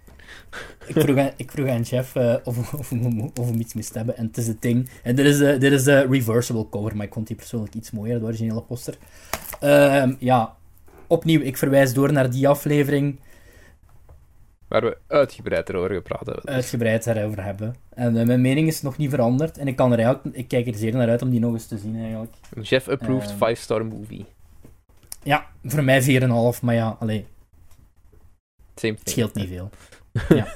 Ik 0.88 1.00
vroeg, 1.02 1.18
aan, 1.18 1.32
ik 1.36 1.52
vroeg 1.52 1.68
aan 1.68 1.82
Jeff 1.82 2.16
of, 2.16 2.74
of, 2.74 2.92
of, 3.40 3.50
hem 3.50 3.60
iets 3.60 3.74
moest 3.74 3.94
hebben. 3.94 4.18
En 4.18 4.26
het 4.26 4.38
is 4.38 4.48
het 4.48 4.62
ding. 4.62 4.90
En 5.04 5.16
dit 5.16 5.26
is 5.26 5.38
de, 5.38 5.58
dit 5.58 5.72
is 5.72 5.84
de 5.84 6.06
reversible 6.10 6.70
cover, 6.70 6.96
maar 6.96 7.06
ik 7.06 7.14
vond 7.14 7.28
die 7.28 7.36
persoonlijk 7.36 7.74
iets 7.74 7.92
mooier, 7.92 8.20
de 8.20 8.26
originele 8.26 8.62
poster. 8.62 8.98
Ehm, 9.60 10.14
ja, 10.20 10.56
opnieuw, 11.08 11.42
ik 11.42 11.58
verwijs 11.58 11.94
door 11.94 12.12
naar 12.12 12.30
die 12.30 12.48
aflevering 12.48 13.20
Waar 14.68 14.82
we 14.82 14.98
uitgebreid 15.08 15.70
erover 15.70 15.94
gepraat 15.94 16.26
hebben. 16.26 16.46
Dus. 16.46 16.54
Uitgebreid 16.54 17.08
erover 17.08 17.44
hebben. 17.44 17.76
En 17.94 18.18
eh, 18.18 18.26
mijn 18.26 18.42
mening 18.42 18.68
is 18.68 18.82
nog 18.82 18.98
niet 18.98 19.10
veranderd. 19.10 19.58
En 19.58 19.68
ik, 19.68 19.76
kan 19.76 19.92
er 19.92 20.00
eigenlijk, 20.00 20.36
ik 20.36 20.48
kijk 20.48 20.68
er 20.68 20.76
zeer 20.76 20.94
naar 20.94 21.10
uit 21.10 21.22
om 21.22 21.30
die 21.30 21.40
nog 21.40 21.54
eens 21.54 21.68
te 21.68 21.78
zien, 21.78 21.96
eigenlijk. 21.96 22.34
Jeff 22.62 22.88
approved 22.88 23.34
5-star 23.34 23.82
uh, 23.82 23.92
movie. 23.92 24.26
Ja, 25.24 25.46
voor 25.64 25.84
mij 25.84 26.22
4,5, 26.22 26.62
maar 26.62 26.76
ja, 26.76 26.98
alleen. 27.00 27.26
Het 28.76 29.02
scheelt 29.04 29.34
niet 29.34 29.48
veel. 29.48 29.70
ja. 30.30 30.48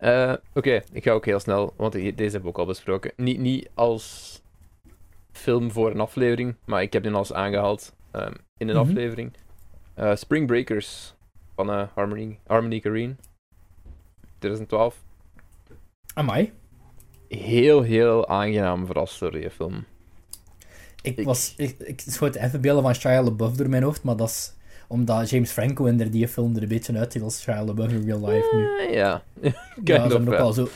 Uh, 0.00 0.36
Oké, 0.54 0.82
ik 0.92 1.02
ga 1.02 1.10
ook 1.10 1.24
heel 1.24 1.40
snel, 1.40 1.74
want 1.76 1.92
deze 1.92 2.12
hebben 2.16 2.42
we 2.42 2.48
ook 2.48 2.58
al 2.58 2.66
besproken. 2.66 3.12
Niet, 3.16 3.38
niet 3.38 3.68
als 3.74 4.36
film 5.32 5.70
voor 5.70 5.90
een 5.90 6.00
aflevering, 6.00 6.54
maar 6.64 6.82
ik 6.82 6.92
heb 6.92 7.02
die 7.02 7.12
al 7.12 7.18
eens 7.18 7.32
aangehaald 7.32 7.94
um, 8.12 8.22
in 8.56 8.68
een 8.68 8.74
mm 8.74 8.80
-hmm. 8.80 8.90
aflevering. 8.90 9.32
Uh, 9.98 10.16
Spring 10.16 10.46
Breakers 10.46 11.14
van 11.54 11.70
uh, 11.70 11.82
Harmony, 11.94 12.38
Harmony 12.46 12.80
Corrine. 12.80 13.14
2012. 14.38 15.02
Amai. 16.14 16.52
Heel, 17.28 17.82
heel 17.82 18.28
aangenaam 18.28 18.86
verrast 18.86 19.20
door 19.20 19.30
die 19.30 19.50
film. 19.50 19.84
Ik, 21.02 21.24
was... 21.24 21.54
Ik, 21.56 21.78
ik 21.78 22.00
schoot 22.00 22.34
even 22.34 22.60
beelden 22.60 22.82
van 22.82 22.94
Shia 22.94 23.22
LaBeouf 23.22 23.52
door 23.52 23.68
mijn 23.68 23.82
hoofd, 23.82 24.02
maar 24.02 24.16
dat 24.16 24.28
is 24.28 24.54
omdat 24.86 25.30
James 25.30 25.50
Franco 25.50 25.84
in 25.84 25.96
die 25.96 26.28
film 26.28 26.56
er 26.56 26.62
een 26.62 26.68
beetje 26.68 26.98
uitziet 26.98 27.22
als 27.22 27.40
Shia 27.40 27.64
LaBeouf 27.64 27.92
in 27.92 28.04
real 28.04 28.28
life 28.28 28.56
nu. 28.56 28.94
Ja, 28.94 29.22
ja. 29.42 29.52
ja 29.84 30.04
ook 30.04 30.34
al 30.34 30.52
zo... 30.52 30.68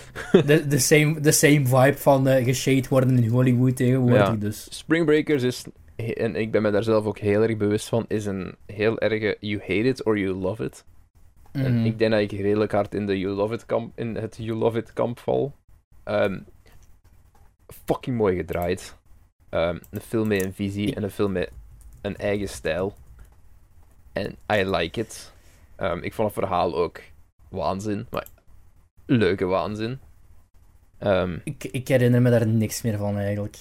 De, 0.46 0.66
de, 0.66 0.78
same, 0.78 1.20
de 1.20 1.32
same 1.32 1.66
vibe 1.66 1.96
van 1.96 2.28
uh, 2.28 2.44
geshade 2.44 2.88
worden 2.88 3.22
in 3.22 3.30
Hollywood 3.30 3.76
tegenwoordig, 3.76 4.26
ja. 4.26 4.34
dus... 4.34 4.66
Spring 4.70 5.04
Breakers 5.06 5.42
is... 5.42 5.64
En 5.96 6.36
ik 6.36 6.50
ben 6.50 6.62
me 6.62 6.70
daar 6.70 6.82
zelf 6.82 7.04
ook 7.04 7.18
heel 7.18 7.42
erg 7.42 7.56
bewust 7.56 7.88
van, 7.88 8.04
is 8.08 8.26
een 8.26 8.54
heel 8.66 8.98
erge 8.98 9.36
you 9.40 9.60
hate 9.60 9.88
it 9.88 10.04
or 10.04 10.18
you 10.18 10.34
love 10.34 10.64
it. 10.64 10.84
En 11.52 11.76
mhm. 11.76 11.84
ik 11.84 11.98
denk 11.98 12.10
dat 12.10 12.20
ik 12.20 12.32
redelijk 12.32 12.72
hard 12.72 12.94
in, 12.94 13.06
de 13.06 13.18
you 13.18 13.34
love 13.34 13.54
it 13.54 13.66
kamp, 13.66 13.98
in 13.98 14.14
het 14.14 14.36
You 14.40 14.58
Love 14.58 14.78
It 14.78 14.92
kamp 14.92 15.18
val. 15.18 15.52
Um, 16.04 16.46
fucking 17.86 18.16
mooi 18.16 18.36
gedraaid. 18.36 18.96
Um, 19.50 19.80
een 19.90 20.00
film 20.00 20.28
met 20.28 20.44
een 20.44 20.52
visie 20.52 20.94
en 20.94 21.02
een 21.02 21.10
film 21.10 21.32
met 21.32 21.50
een 22.00 22.16
eigen 22.16 22.48
stijl. 22.48 22.94
En 24.12 24.36
I 24.52 24.64
like 24.64 25.00
it. 25.00 25.32
Um, 25.80 26.02
ik 26.02 26.14
vond 26.14 26.34
het 26.34 26.38
verhaal 26.38 26.76
ook 26.76 27.00
waanzin. 27.48 28.06
Maar 28.10 28.26
leuke 29.06 29.44
waanzin. 29.44 29.98
ik, 31.44 31.64
ik 31.64 31.88
herinner 31.88 32.22
me 32.22 32.30
daar 32.30 32.46
niks 32.46 32.82
meer 32.82 32.98
van 32.98 33.18
eigenlijk. 33.18 33.56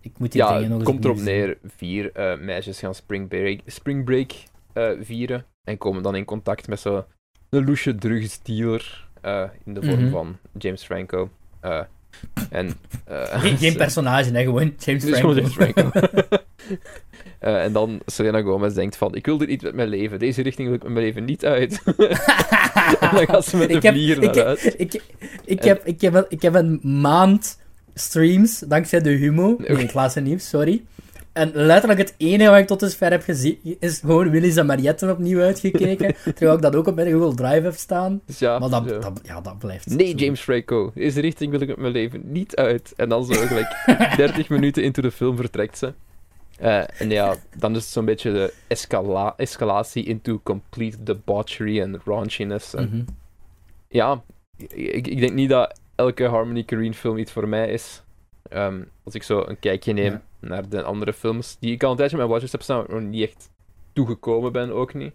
Ik 0.00 0.18
moet 0.18 0.32
die 0.32 0.42
ja, 0.42 0.54
dingen 0.54 0.70
nog 0.70 0.78
eens 0.78 0.88
komt 0.88 1.04
erop 1.04 1.20
neer. 1.20 1.58
Vier 1.76 2.10
uh, 2.16 2.44
meisjes 2.44 2.78
gaan 2.78 2.94
Spring 2.94 3.28
Break, 3.28 3.60
spring 3.66 4.04
break 4.04 4.32
uh, 4.74 4.90
vieren. 5.00 5.44
En 5.64 5.78
komen 5.78 6.02
dan 6.02 6.14
in 6.14 6.24
contact 6.24 6.68
met 6.68 6.80
zo 6.80 7.06
een 7.48 7.64
loesje 7.64 7.94
drugsdealer 7.94 9.08
uh, 9.24 9.44
in 9.64 9.74
de 9.74 9.82
vorm 9.82 9.94
mm 9.94 10.02
-hmm. 10.02 10.10
van 10.10 10.38
James 10.58 10.84
Franco. 10.84 11.30
En, 12.50 12.72
geen, 13.04 13.56
geen 13.56 13.76
personage, 13.84 14.32
hè, 14.32 14.42
gewoon 14.42 14.74
James 14.78 15.04
Franco. 15.04 15.34
James 15.34 15.52
Franco. 15.52 15.90
en 17.38 17.72
dan 17.72 18.00
Selena 18.06 18.40
Gomez 18.40 18.74
denkt 18.74 18.96
van, 18.96 19.14
ik 19.14 19.26
wil 19.26 19.38
dit 19.38 19.48
niet 19.48 19.62
met 19.62 19.74
mijn 19.74 19.88
leven. 19.88 20.18
Deze 20.18 20.42
richting 20.42 20.68
wil 20.68 20.76
ik 20.76 20.82
met 20.82 20.92
mijn 20.92 21.04
leven 21.04 21.24
niet 21.24 21.44
uit. 21.44 21.82
en 23.00 23.10
dan 23.14 23.26
gaat 23.26 23.44
ze 23.44 23.56
met 23.56 23.68
de 23.68 23.80
vlieger 23.80 24.34
naar. 24.34 24.64
Ik, 24.64 24.74
ik, 24.76 25.02
ik, 25.44 25.62
heb, 25.62 25.86
ik, 25.86 26.00
heb, 26.00 26.26
ik 26.28 26.42
heb 26.42 26.54
een 26.54 26.80
maand 26.82 27.58
streams, 27.94 28.58
dankzij 28.58 29.00
de 29.00 29.10
Humo. 29.10 29.56
Nee, 29.58 29.90
laatste 29.92 30.20
nieuws, 30.20 30.48
sorry. 30.48 30.82
En 31.32 31.50
letterlijk 31.54 32.00
het 32.00 32.14
enige 32.16 32.50
wat 32.50 32.58
ik 32.58 32.66
tot 32.66 32.80
dusver 32.80 33.10
heb 33.10 33.22
gezien 33.22 33.58
is 33.80 33.98
gewoon 33.98 34.30
Willy's 34.30 34.56
en 34.56 34.66
Mariette 34.66 35.10
opnieuw 35.10 35.40
uitgekeken. 35.40 36.14
terwijl 36.24 36.54
ik 36.54 36.62
dat 36.62 36.76
ook 36.76 36.86
op 36.86 36.94
mijn 36.94 37.12
Google 37.12 37.34
Drive 37.34 37.62
heb 37.62 37.74
staan. 37.74 38.20
Dus 38.26 38.38
ja, 38.38 38.58
maar 38.58 38.68
dat, 38.68 38.88
Dat, 38.88 39.20
ja, 39.22 39.40
dat 39.40 39.58
blijft. 39.58 39.86
Nee, 39.86 40.14
James 40.14 40.40
Franco. 40.40 40.92
Deze 40.94 41.20
richting 41.20 41.50
wil 41.50 41.60
ik 41.60 41.68
met 41.68 41.76
mijn 41.76 41.92
leven 41.92 42.22
niet 42.24 42.56
uit. 42.56 42.92
En 42.96 43.08
dan 43.08 43.24
zo 43.24 43.46
gelijk 43.46 43.82
30 44.16 44.48
minuten 44.48 44.82
into 44.82 45.02
de 45.02 45.10
film 45.10 45.36
vertrekt 45.36 45.78
ze. 45.78 45.92
Uh, 46.62 47.00
en 47.00 47.10
ja, 47.10 47.36
dan 47.56 47.76
is 47.76 47.82
het 47.82 47.92
zo'n 47.92 48.04
beetje 48.04 48.32
de 48.32 48.52
escala 48.66 49.34
escalatie 49.36 50.04
into 50.04 50.40
complete 50.42 51.02
debauchery 51.02 51.80
en 51.80 52.00
raunchiness. 52.04 52.74
En, 52.74 52.84
mm 52.84 52.90
-hmm. 52.90 53.04
Ja, 53.88 54.22
ik, 54.56 55.06
ik 55.06 55.18
denk 55.18 55.32
niet 55.32 55.48
dat 55.48 55.80
elke 55.94 56.24
Harmony 56.24 56.64
Korine 56.64 56.94
film 56.94 57.18
iets 57.18 57.32
voor 57.32 57.48
mij 57.48 57.68
is. 57.68 58.02
Um, 58.52 58.88
als 59.04 59.14
ik 59.14 59.22
zo 59.22 59.44
een 59.46 59.58
kijkje 59.58 59.92
neem 59.92 60.12
ja. 60.12 60.22
naar 60.40 60.68
de 60.68 60.82
andere 60.82 61.12
films, 61.12 61.56
die 61.60 61.72
ik 61.72 61.82
al 61.82 61.90
een 61.90 61.96
tijdje 61.96 62.16
op 62.16 62.22
mijn 62.22 62.32
watches 62.32 62.52
heb 62.52 62.62
staan, 62.62 62.76
maar 62.76 63.00
nog 63.00 63.10
niet 63.10 63.28
echt 63.28 63.50
toegekomen 63.92 64.52
ben, 64.52 64.72
ook 64.72 64.94
niet. 64.94 65.12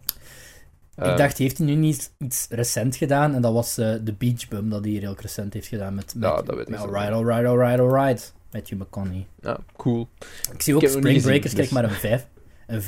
Ik 0.96 1.06
uh, 1.06 1.18
dacht, 1.18 1.38
heeft 1.38 1.58
hij 1.58 1.68
nu 1.68 1.76
niet 1.76 2.14
iets 2.18 2.48
recent 2.50 2.96
gedaan? 2.96 3.34
En 3.34 3.42
dat 3.42 3.54
was 3.54 3.80
uh, 3.80 3.96
de 4.02 4.14
Beach 4.14 4.48
Bum, 4.48 4.70
dat 4.70 4.82
hij 4.82 4.90
hier 4.90 5.02
heel 5.02 5.16
recent 5.18 5.54
heeft 5.54 5.68
gedaan 5.68 5.96
met, 5.96 6.16
met, 6.16 6.30
ja, 6.30 6.42
dat 6.42 6.56
weet 6.56 6.70
met 6.70 6.80
Alright, 6.80 7.12
Alright, 7.12 7.46
Alright, 7.46 7.80
Alright, 7.80 8.34
Matthew 8.54 8.82
McConaughey. 8.82 9.28
Ja, 9.42 9.58
cool. 9.76 10.08
Ik 10.54 10.62
zie 10.62 10.76
ook 10.76 10.82
ik 10.82 10.90
Spring 10.90 11.22
Breakers, 11.22 11.54
kijk 11.54 11.64
dus... 11.64 11.70
maar 11.70 11.84
een 11.84 11.90
5, 11.90 12.28
een 12.68 12.82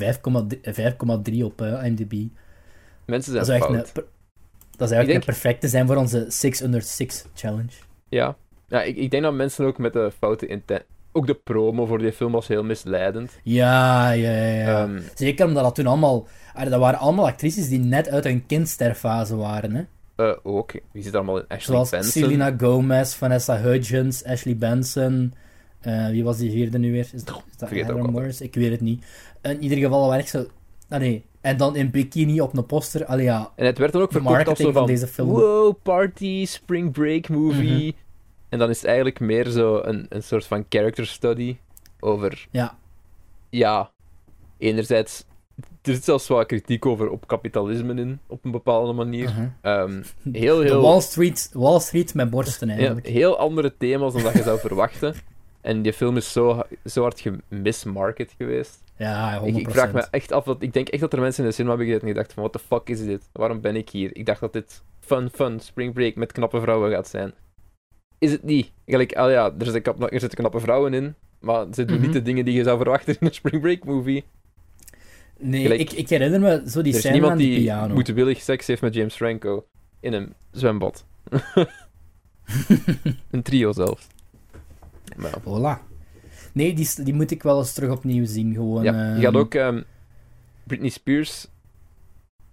5,3 1.34 1.44
op 1.44 1.62
uh, 1.62 1.86
IMDb. 1.86 2.14
Mensen 3.06 3.46
zijn 3.46 3.60
dat 3.60 3.70
fout. 3.70 3.92
Een, 3.94 4.04
dat 4.78 4.90
is 4.90 4.96
eigenlijk 4.96 5.08
denk... 5.08 5.18
een 5.18 5.42
perfecte 5.42 5.68
zijn 5.68 5.88
voor 5.88 5.96
onze 5.96 6.26
6 6.28 6.62
under 6.62 6.82
6 6.82 7.26
challenge. 7.34 7.74
Ja, 8.10 8.36
ja, 8.68 8.84
ik, 8.84 8.96
ik 8.96 9.12
denk 9.12 9.24
dat 9.24 9.34
mensen 9.34 9.66
ook 9.66 9.78
met 9.78 9.94
de 9.94 10.12
foute 10.18 10.48
intent... 10.48 10.84
Ook 11.12 11.28
de 11.28 11.34
promo 11.34 11.86
voor 11.86 11.98
die 11.98 12.12
film 12.12 12.32
was 12.32 12.48
heel 12.48 12.64
misleidend. 12.64 13.40
Ja, 13.44 14.12
ja, 14.12 14.32
ja. 14.32 14.54
ja. 14.54 14.84
Um, 14.84 15.04
Zeker 15.14 15.46
omdat 15.46 15.64
dat 15.64 15.76
toen 15.76 15.88
allemaal... 15.88 16.28
Dat 16.54 16.80
waren 16.80 17.00
allemaal 17.00 17.28
actrices 17.28 17.70
die 17.70 17.80
net 17.80 18.10
uit 18.10 18.24
hun 18.24 18.46
kindsterfase 18.46 19.36
waren, 19.36 19.76
hè. 19.76 19.84
Uh, 20.18 20.36
ook. 20.44 20.72
Wie 20.92 21.04
zit 21.04 21.16
allemaal 21.16 21.38
in? 21.38 21.44
Ashley 21.48 21.60
Zoals 21.60 21.90
Benson. 21.90 22.22
Selena 22.22 22.54
Gomez, 22.58 23.14
Vanessa 23.14 23.58
Hudgens, 23.58 24.24
Ashley 24.24 24.58
Benson... 24.58 25.34
Uh, 25.88 26.10
wie 26.10 26.24
was 26.24 26.38
die 26.38 26.52
vierde 26.52 26.78
nu 26.78 26.92
weer? 26.92 27.10
Is 27.14 27.24
dat, 27.24 27.44
is 27.52 27.58
dat 27.58 27.72
Aaron 27.72 28.12
Morris? 28.12 28.42
Ik 28.42 28.54
weet 28.54 28.72
het 28.72 28.82
niet. 28.82 29.06
In 29.42 29.64
ieder 29.64 29.78
geval 29.78 30.08
waar 30.08 30.20
ik 30.20 30.28
zo... 30.28 30.46
Nee. 30.90 31.26
En 31.42 31.58
dan 31.58 31.76
in 31.76 31.92
bikini 31.92 32.42
op 32.42 32.58
een 32.58 32.66
poster. 32.66 33.06
Allee, 33.06 33.26
ja. 33.26 33.52
En 33.56 33.66
het 33.66 33.78
werd 33.78 33.92
dan 33.92 34.02
ook 34.02 34.12
verkocht 34.12 34.48
als 34.48 34.58
zo 34.58 34.64
van... 34.64 34.74
van 34.74 34.86
deze 34.86 35.08
film. 35.08 35.30
Wow, 35.30 35.76
party, 35.84 36.46
spring 36.46 36.92
break 36.92 37.30
movie... 37.30 37.72
Mm 37.72 37.80
-hmm. 37.80 38.04
En 38.50 38.62
dan 38.62 38.70
is 38.70 38.78
het 38.78 38.86
eigenlijk 38.86 39.20
meer 39.20 39.50
zo 39.50 39.82
een, 39.84 40.06
een 40.10 40.24
soort 40.24 40.46
van 40.46 40.66
character 40.70 41.08
study 41.08 41.58
over. 42.00 42.48
Ja. 42.52 42.78
Ja, 43.50 43.92
enerzijds. 44.58 45.26
Er 45.82 45.94
zit 45.94 46.04
zelfs 46.04 46.28
wat 46.28 46.46
kritiek 46.46 46.86
over 46.86 47.10
op 47.10 47.28
kapitalisme 47.28 47.94
in, 47.94 48.20
op 48.28 48.46
een 48.46 48.52
bepaalde 48.52 48.94
manier. 48.94 49.30
Uh 49.30 49.38
-huh. 49.62 49.82
um, 49.82 50.04
heel, 50.32 50.62
heel... 50.62 50.82
Wall 50.82 51.02
Street, 51.02 51.50
Wall 51.54 51.80
Street 51.80 52.14
met 52.14 52.30
borsten 52.30 52.70
eigenlijk. 52.70 53.06
Ja, 53.06 53.12
heel 53.12 53.38
andere 53.38 53.78
thema's 53.78 54.14
dan 54.14 54.24
dat 54.24 54.34
je 54.34 54.44
zou 54.44 54.60
verwachten. 54.68 55.16
En 55.66 55.82
die 55.82 55.94
film 55.94 56.18
is 56.18 56.32
zo, 56.32 56.64
zo 56.86 57.02
hard 57.02 57.20
gemismarket 57.20 58.34
geweest. 58.38 58.84
Ja, 58.98 59.42
100%. 59.42 59.46
Ik, 59.46 59.56
ik, 59.56 59.70
vraag 59.70 59.94
me 59.94 60.08
echt 60.12 60.32
af, 60.32 60.44
dat, 60.44 60.62
ik 60.62 60.74
denk 60.74 60.88
echt 60.88 61.02
dat 61.02 61.14
er 61.14 61.20
mensen 61.20 61.44
in 61.44 61.50
de 61.50 61.56
cinema 61.56 61.78
hebben 61.78 62.02
en 62.02 62.08
gedacht 62.08 62.34
van, 62.34 62.44
what 62.44 62.54
the 62.54 62.68
fuck 62.68 62.90
is 62.90 63.06
dit? 63.06 63.30
Waarom 63.32 63.62
ben 63.62 63.76
ik 63.76 63.90
hier? 63.90 64.16
Ik 64.16 64.26
dacht 64.26 64.40
dat 64.40 64.54
dit 64.54 64.84
fun, 65.00 65.30
fun, 65.30 65.60
spring 65.60 65.94
break 65.94 66.16
met 66.16 66.32
knappe 66.32 66.62
vrouwen 66.62 66.92
gaat 66.92 67.08
zijn 67.08 67.34
is 68.26 68.32
het 68.32 68.44
niet. 68.44 68.72
Gelijk, 68.86 69.16
ah 69.16 69.32
ja, 69.32 69.54
er 69.60 69.66
zitten, 69.66 70.00
er 70.00 70.20
zitten 70.20 70.40
knappe 70.40 70.60
vrouwen 70.60 70.94
in, 70.94 71.16
maar 71.40 71.66
ze 71.72 71.86
doen 71.86 71.96
mm 71.96 72.04
-hmm. 72.04 72.12
niet 72.12 72.14
de 72.14 72.22
dingen 72.22 72.46
die 72.46 72.54
je 72.54 72.64
zou 72.64 72.78
verwachten 72.78 73.16
in 73.20 73.28
een 73.28 73.34
Spring 73.34 73.62
Break 73.62 73.84
movie. 73.84 74.24
Nee, 75.40 75.62
Gelijk, 75.62 75.80
ik, 75.80 75.92
ik, 75.92 76.10
herinner 76.10 76.40
me 76.40 76.70
zo 76.70 76.82
die 76.82 76.94
scène 76.94 77.30
aan 77.30 77.38
die, 77.38 77.60
piano. 77.60 78.02
Die 78.02 78.40
seks 78.40 78.68
heeft 78.68 78.82
met 78.82 78.94
James 78.94 79.16
Franco 79.16 79.66
in 80.00 80.14
een 80.14 80.34
zwembad. 80.52 81.06
een 83.32 83.42
trio 83.42 83.72
zelfs. 83.72 84.08
Maar. 85.16 85.40
Voilà. 85.42 85.94
Nee, 86.54 86.74
die, 86.74 87.04
die 87.04 87.14
moet 87.14 87.32
ik 87.32 87.44
wel 87.44 87.58
eens 87.58 87.74
terug 87.74 87.92
opnieuw 87.92 88.26
zien. 88.26 88.54
Gewoon, 88.54 88.84
ja, 88.84 89.16
je 89.16 89.22
gaat 89.22 89.34
ehm, 89.34 89.36
ook 89.36 89.54
um, 89.54 89.84
Britney 90.64 90.90
Spears 90.90 91.48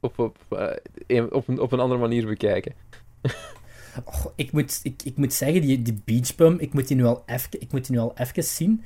op, 0.01 0.19
op, 0.19 0.37
uh, 1.09 1.25
op, 1.31 1.49
een, 1.49 1.61
op 1.61 1.73
een 1.73 1.81
andere 1.81 2.01
manier 2.01 2.27
bekijken. 2.27 2.73
Oh, 4.05 4.27
ik, 4.35 4.53
moet, 4.53 4.81
ik, 4.83 5.03
ik 5.05 5.17
moet 5.17 5.33
zeggen, 5.33 5.61
die, 5.61 5.83
die 5.83 6.03
Beach 6.05 6.35
Bum, 6.35 6.59
ik 6.59 6.73
moet 6.73 6.89
die 6.89 6.97
nu 6.97 7.05
al 7.05 7.23
even, 7.27 7.61
ik 7.61 7.73
moet 7.73 7.87
die 7.87 7.97
nu 7.97 8.03
al 8.03 8.15
even 8.17 8.45
zien. 8.45 8.83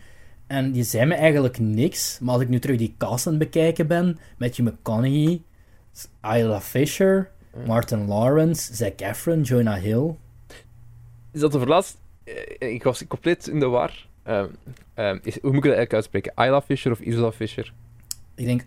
En 0.47 0.73
die 0.73 0.82
zei 0.82 1.07
me 1.07 1.15
eigenlijk 1.15 1.59
niks. 1.59 2.19
Maar 2.19 2.35
als 2.35 2.43
ik 2.43 2.48
nu 2.48 2.59
terug 2.59 2.77
die 2.77 2.94
cast 2.98 3.27
aan 3.27 3.32
het 3.32 3.43
bekijken 3.43 3.86
ben, 3.86 4.19
Matthew 4.39 4.66
McConaughey, 4.66 5.43
Isla 6.23 6.61
Fisher, 6.61 7.31
Martin 7.66 8.07
Lawrence, 8.07 8.74
Zac 8.74 9.01
Efron, 9.01 9.43
Jonah 9.43 9.82
Hill. 9.82 10.15
Is 11.32 11.40
dat 11.40 11.53
de 11.53 11.59
verlaatst? 11.59 11.98
Eh, 12.27 12.73
ik 12.73 12.82
was 12.82 13.07
compleet 13.07 13.48
in 13.48 13.61
de 13.61 13.66
war. 13.66 14.07
Um, 14.28 14.57
um, 14.94 15.20
is, 15.23 15.40
hoe 15.40 15.53
moet 15.53 15.65
ik 15.65 15.70
dat 15.70 15.77
eigenlijk 15.77 15.93
uitspreken? 15.93 16.32
Isla 16.36 16.62
Fisher 16.62 16.93
of 16.93 17.01
Isla 17.01 17.32
Fisher? 17.32 17.73
Ik 18.35 18.47
denk 18.47 18.62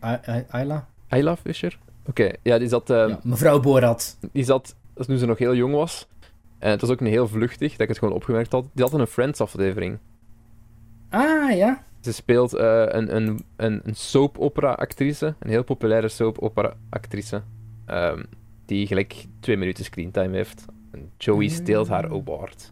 Isla. 0.52 0.88
Isla 1.10 1.38
Fisher? 1.38 1.80
Oké, 2.06 2.32
ja, 2.44 2.58
die 2.58 2.68
zat... 2.68 2.90
Um, 2.90 3.10
ja, 3.10 3.20
mevrouw 3.24 3.60
Borat. 3.60 4.18
Die 4.32 4.44
zat, 4.44 4.76
nu 5.08 5.18
ze 5.18 5.26
nog 5.26 5.38
heel 5.38 5.56
jong 5.56 5.74
was. 5.74 6.08
En 6.58 6.70
het 6.70 6.82
was 6.82 6.90
ook 6.90 7.00
een 7.00 7.08
heel 7.08 7.28
vluchtig, 7.28 7.72
dat 7.72 7.82
ik 7.82 7.88
het 7.88 7.98
gewoon 7.98 8.14
opgemerkt 8.14 8.52
had. 8.52 8.66
Die 8.74 8.84
had 8.84 8.94
een 8.94 9.08
Friends-aflevering. 9.08 9.98
Ah, 11.10 11.56
ja. 11.56 11.84
Ze 12.00 12.14
speelt 12.14 12.56
uh, 12.56 12.84
een, 12.86 13.16
een, 13.16 13.44
een, 13.56 13.82
een 13.84 13.96
soap-opera-actrice. 13.96 15.36
Een 15.40 15.50
heel 15.50 15.64
populaire 15.64 16.08
soap-opera-actrice. 16.08 17.42
Die 18.66 18.88
gelijk 18.88 19.26
twee 19.40 19.58
minuten 19.58 19.84
screentime 19.84 20.36
heeft. 20.36 20.66
En 20.92 21.12
Joey 21.18 21.46
mm. 21.46 21.50
steelt 21.50 21.88
haar 21.88 22.06
award. 22.06 22.72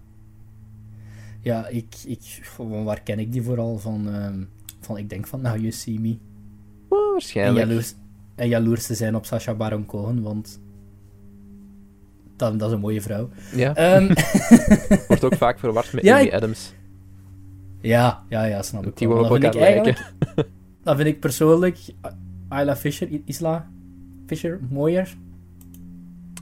Ja, 1.48 1.68
ik, 1.68 1.95
ik, 2.06 2.40
van 2.41 2.84
waar 2.84 3.02
ken 3.02 3.19
ik 3.19 3.32
die 3.32 3.44
vooral? 3.44 3.78
Van, 3.78 4.07
uh, 4.10 4.28
van 4.80 4.98
ik 4.98 5.10
denk 5.10 5.28
van 5.28 5.41
Now 5.41 5.56
You 5.56 5.72
See 5.72 5.99
Me. 5.99 6.18
Oh, 6.90 7.11
waarschijnlijk. 7.11 7.60
En 7.60 7.68
jaloers, 7.68 7.95
en 8.36 8.48
jaloers 8.48 8.86
te 8.86 8.95
zijn 8.95 9.15
op 9.15 9.26
Sacha 9.26 9.53
Baron 9.53 9.86
Cohen, 9.86 10.22
want 10.22 10.61
dat, 12.36 12.60
dat 12.60 12.68
is 12.68 12.74
een 12.74 12.80
mooie 12.80 13.02
vrouw. 13.02 13.30
Ja. 13.56 13.95
Um... 13.95 14.07
Wordt 15.07 15.24
ook 15.24 15.36
vaak 15.36 15.60
verward 15.60 15.94
met 15.94 16.03
ja, 16.03 16.19
Amy 16.19 16.30
Adams. 16.30 16.74
Ja, 17.82 18.24
ja, 18.30 18.44
ja, 18.44 18.61
snap 18.61 18.86
ik. 18.86 18.98
Die 18.98 19.07
wel. 19.07 19.18
Dat 19.18 19.32
vind 19.32 19.56
ik 19.56 19.61
eigenlijk, 19.61 20.14
dat 20.84 20.95
vind 20.95 21.07
ik 21.07 21.19
persoonlijk 21.19 21.78
Isla 22.49 22.76
Fisher, 22.76 23.10
Isla 23.26 23.69
Fisher 24.26 24.60
mooier. 24.69 25.18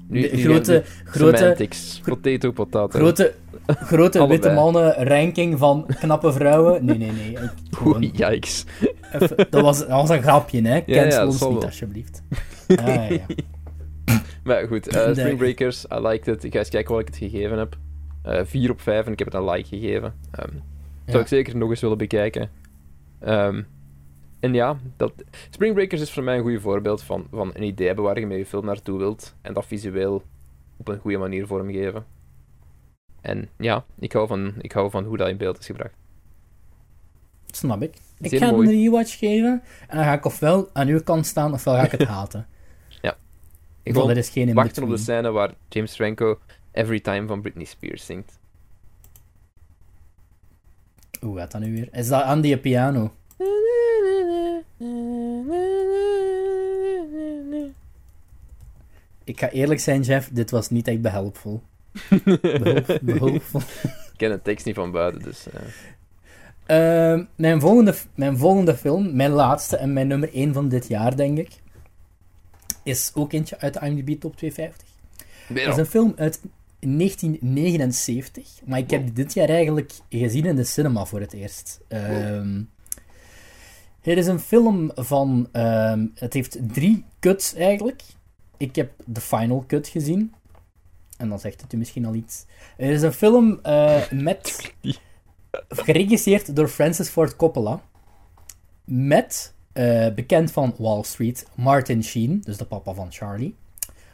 Nu, 0.08 0.22
de, 0.22 0.38
grote, 0.38 0.84
grote, 1.04 1.38
semantics, 1.38 2.00
potato, 2.04 2.52
potato. 2.52 3.00
Grote, 3.00 3.34
grote 3.66 4.28
witte 4.28 4.52
mannen 4.52 4.94
ranking 4.94 5.58
van 5.58 5.86
knappe 6.00 6.34
vrouwen. 6.34 6.86
Nee, 6.86 6.98
nee, 6.98 7.12
nee. 7.12 7.38
Oei, 7.86 8.12
yikes. 8.14 8.66
Even, 9.12 9.48
dat, 9.50 9.62
was, 9.62 9.80
dat 9.80 9.90
was 9.90 10.10
een 10.10 10.22
grapje, 10.22 10.62
hè. 10.62 10.84
Cancel 10.84 11.04
ja, 11.04 11.10
ja, 11.10 11.26
ons 11.26 11.48
niet, 11.48 11.64
alsjeblieft. 11.64 12.22
Ah, 12.68 13.10
ja. 13.10 13.26
maar 14.44 14.68
goed, 14.68 14.96
uh, 14.96 15.10
Spring 15.12 15.38
Breakers, 15.38 15.86
I 15.86 16.00
liked 16.00 16.36
it. 16.36 16.44
Ik 16.44 16.54
ga 16.54 16.60
eens 16.60 16.70
kijken 16.70 16.92
wat 16.92 17.02
ik 17.02 17.08
het 17.08 17.18
gegeven 17.18 17.58
heb. 17.58 17.78
Uh, 18.26 18.40
eh, 18.40 18.46
4 18.46 18.72
op 18.72 18.82
5 18.82 19.06
en 19.06 19.12
ik 19.12 19.20
heb 19.20 19.28
het 19.28 19.38
een 19.38 19.50
like 19.50 19.68
gegeven. 19.68 20.14
Um, 20.40 20.62
zou 21.06 21.22
ik 21.22 21.28
zeker 21.28 21.58
nog 21.58 21.70
eens 21.70 21.82
willen 21.82 21.98
bekijken. 21.98 22.50
Um, 23.28 23.68
en 24.46 24.54
ja, 24.54 24.78
dat, 24.98 25.14
Spring 25.50 25.74
Breakers 25.74 26.02
is 26.02 26.12
voor 26.12 26.24
mij 26.24 26.38
een 26.38 26.44
goed 26.44 26.62
voorbeeld 26.62 27.04
van, 27.04 27.28
van 27.32 27.52
een 27.54 27.64
idee 27.64 27.88
hebben 27.88 28.06
waar 28.06 28.20
je 28.20 28.28
met 28.28 28.38
je 28.38 28.46
film 28.46 28.66
naartoe 28.66 28.98
wilt. 28.98 29.36
En 29.42 29.54
dat 29.54 29.66
visueel 29.66 30.24
op 30.78 30.88
een 30.88 31.00
goede 31.00 31.18
manier 31.18 31.48
vormgeven. 31.48 32.06
En 33.22 33.50
ja, 33.58 33.86
ik 34.00 34.12
hou 34.12 34.28
van, 34.28 34.54
ik 34.62 34.72
hou 34.72 34.90
van 34.90 35.04
hoe 35.04 35.18
dat 35.18 35.28
in 35.28 35.38
beeld 35.38 35.60
is 35.60 35.66
gebracht. 35.66 35.94
Snap 37.46 37.82
ik. 37.82 37.94
Ik 38.20 38.38
ga 38.38 38.50
een 38.50 38.66
rewatch 38.66 39.18
geven. 39.18 39.62
En 39.88 39.98
dan 39.98 40.06
ga 40.06 40.14
ik 40.14 40.26
ofwel 40.26 40.70
aan 40.74 40.88
uw 40.88 41.02
kant 41.02 41.26
staan, 41.26 41.54
ofwel 41.54 41.74
ga 41.74 41.84
ik 41.84 41.92
het 41.92 42.04
haten. 42.18 42.48
ja. 43.02 43.18
Ik 43.84 43.94
wil 43.94 44.10
er 44.10 44.18
is 44.18 44.30
geen 44.30 44.54
wachten 44.54 44.84
op 44.84 44.90
de 44.90 44.98
scène 44.98 45.32
waar 45.32 45.54
James 45.70 45.96
Franco 45.96 46.40
Every 46.72 47.00
Time 47.00 47.28
van 47.28 47.42
Britney 47.42 47.66
Spears 47.66 48.06
zingt. 48.06 48.40
Hoe 51.20 51.38
gaat 51.38 51.52
dat 51.52 51.62
nu 51.62 51.74
weer? 51.74 51.88
Is 51.92 52.08
dat 52.08 52.24
aan 52.24 52.42
die 52.42 52.58
piano? 52.58 53.14
Ik 59.24 59.40
ga 59.40 59.50
eerlijk 59.50 59.80
zijn, 59.80 60.02
Jeff, 60.02 60.30
dit 60.32 60.52
was 60.52 60.70
niet 60.70 60.88
echt 60.88 61.02
behelpvol. 61.02 61.62
behulpvol. 63.02 63.62
Ik 63.62 64.14
ken 64.18 64.30
de 64.30 64.42
tekst 64.42 64.66
niet 64.66 64.76
van 64.76 64.92
buiten, 64.92 65.22
dus... 65.22 65.46
Uh, 66.68 67.20
mijn, 67.36 67.62
volgende, 67.62 67.96
mijn 68.16 68.38
volgende 68.38 68.76
film, 68.76 69.16
mijn 69.16 69.32
laatste 69.32 69.78
en 69.78 69.94
mijn 69.94 70.08
nummer 70.08 70.34
1 70.34 70.54
van 70.54 70.70
dit 70.70 70.88
jaar, 70.88 71.16
denk 71.16 71.38
ik, 71.38 71.50
is 72.84 73.12
ook 73.14 73.34
eentje 73.34 73.60
uit 73.60 73.74
de 73.74 73.80
IMDb 73.80 74.20
Top 74.20 74.38
250. 74.38 74.88
Het 75.48 75.58
is 75.58 75.78
een 75.78 75.86
film 75.86 76.14
uit 76.16 76.42
1979, 76.80 78.50
maar 78.66 78.80
ik 78.80 78.90
heb 78.90 79.16
dit 79.16 79.34
jaar 79.34 79.50
eigenlijk 79.50 79.92
gezien 80.10 80.46
in 80.46 80.56
de 80.56 80.64
cinema 80.64 81.06
voor 81.06 81.20
het 81.20 81.34
eerst. 81.34 81.80
Um, 81.88 82.70
het 84.12 84.18
is 84.18 84.28
een 84.28 84.40
film 84.40 84.92
van. 84.96 85.48
Um, 85.54 86.12
het 86.16 86.34
heeft 86.34 86.58
drie 86.74 87.06
cuts 87.20 87.54
eigenlijk. 87.54 88.04
Ik 88.58 88.76
heb 88.76 88.92
de 89.06 89.22
final 89.22 89.64
cut 89.68 89.88
gezien. 89.88 90.34
En 91.18 91.30
dan 91.30 91.40
zegt 91.40 91.62
het 91.62 91.74
u 91.74 91.78
misschien 91.78 92.06
al 92.06 92.14
iets. 92.14 92.46
Het 92.78 92.90
is 92.90 93.02
een 93.02 93.14
film 93.14 93.60
uh, 93.64 94.10
met. 94.12 94.74
geregisseerd 95.70 96.56
door 96.56 96.68
Francis 96.68 97.10
Ford 97.10 97.36
Coppola. 97.36 97.82
Met. 98.84 99.54
Uh, 99.74 100.08
bekend 100.14 100.52
van 100.52 100.76
Wall 100.78 101.04
Street, 101.04 101.48
Martin 101.56 102.04
Sheen, 102.04 102.42
dus 102.44 102.58
de 102.58 102.66
papa 102.66 102.94
van 102.94 103.12
Charlie. 103.12 103.56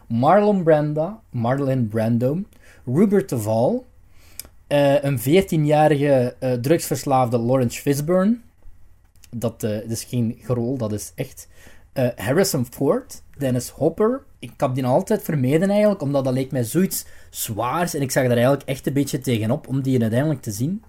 Marlon 0.07 0.63
Brando, 0.63 1.19
Marlon 1.29 1.87
Brando, 1.87 2.39
Rupert 2.85 3.29
Duvall, 3.29 3.81
uh, 4.67 5.03
een 5.03 5.19
14-jarige 5.19 6.35
uh, 6.39 6.53
drugsverslaafde 6.53 7.37
Lawrence 7.37 7.81
Fishburne, 7.81 8.37
dat, 9.35 9.63
uh, 9.63 9.89
is 9.89 10.03
geen 10.03 10.37
gerol, 10.41 10.77
dat 10.77 10.91
is 10.93 11.11
echt. 11.15 11.47
Uh, 11.93 12.07
Harrison 12.15 12.65
Ford, 12.69 13.23
Dennis 13.37 13.69
Hopper. 13.69 14.23
Ik 14.39 14.51
heb 14.57 14.75
die 14.75 14.85
altijd 14.85 15.23
vermeden 15.23 15.69
eigenlijk, 15.69 16.01
omdat 16.01 16.23
dat 16.23 16.33
leek 16.33 16.51
mij 16.51 16.63
zoiets 16.63 17.05
zwaars. 17.29 17.93
En 17.93 18.01
ik 18.01 18.11
zag 18.11 18.23
daar 18.23 18.31
eigenlijk 18.31 18.67
echt 18.67 18.87
een 18.87 18.93
beetje 18.93 19.19
tegenop 19.19 19.67
om 19.67 19.81
die 19.81 20.01
uiteindelijk 20.01 20.41
te 20.41 20.51
zien. 20.51 20.83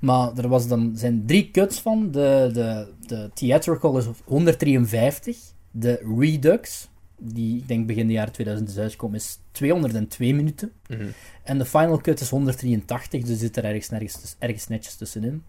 Maar 0.00 0.38
er 0.38 0.48
was 0.48 0.68
dan, 0.68 0.92
zijn 0.94 1.26
drie 1.26 1.50
cuts 1.50 1.80
van. 1.80 2.10
De, 2.10 2.50
de, 2.52 2.92
de 3.06 3.30
theatrical 3.34 3.98
is 3.98 4.06
153. 4.24 5.38
De 5.70 6.14
Redux, 6.18 6.88
die 7.18 7.56
ik 7.56 7.68
denk 7.68 7.86
begin 7.86 8.06
de 8.06 8.12
jaren 8.12 8.32
2000 8.32 8.70
is 8.70 8.78
uitgekomen, 8.78 9.16
is 9.16 9.38
202 9.50 10.34
minuten. 10.34 10.72
Mhm. 10.88 11.06
En 11.44 11.58
de 11.58 11.64
final 11.64 11.98
cut 12.00 12.20
is 12.20 12.28
183, 12.28 13.22
dus 13.22 13.38
zit 13.38 13.56
er 13.56 13.64
ergens, 13.64 13.88
ergens, 13.88 14.36
ergens 14.38 14.68
netjes 14.68 14.94
tussenin. 14.94 15.42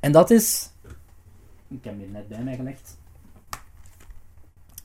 En 0.00 0.12
dat 0.12 0.30
is 0.30 0.70
ik 1.68 1.84
heb 1.84 1.98
hier 1.98 2.08
net 2.08 2.28
bij 2.28 2.42
mij 2.42 2.56
gelegd. 2.56 2.98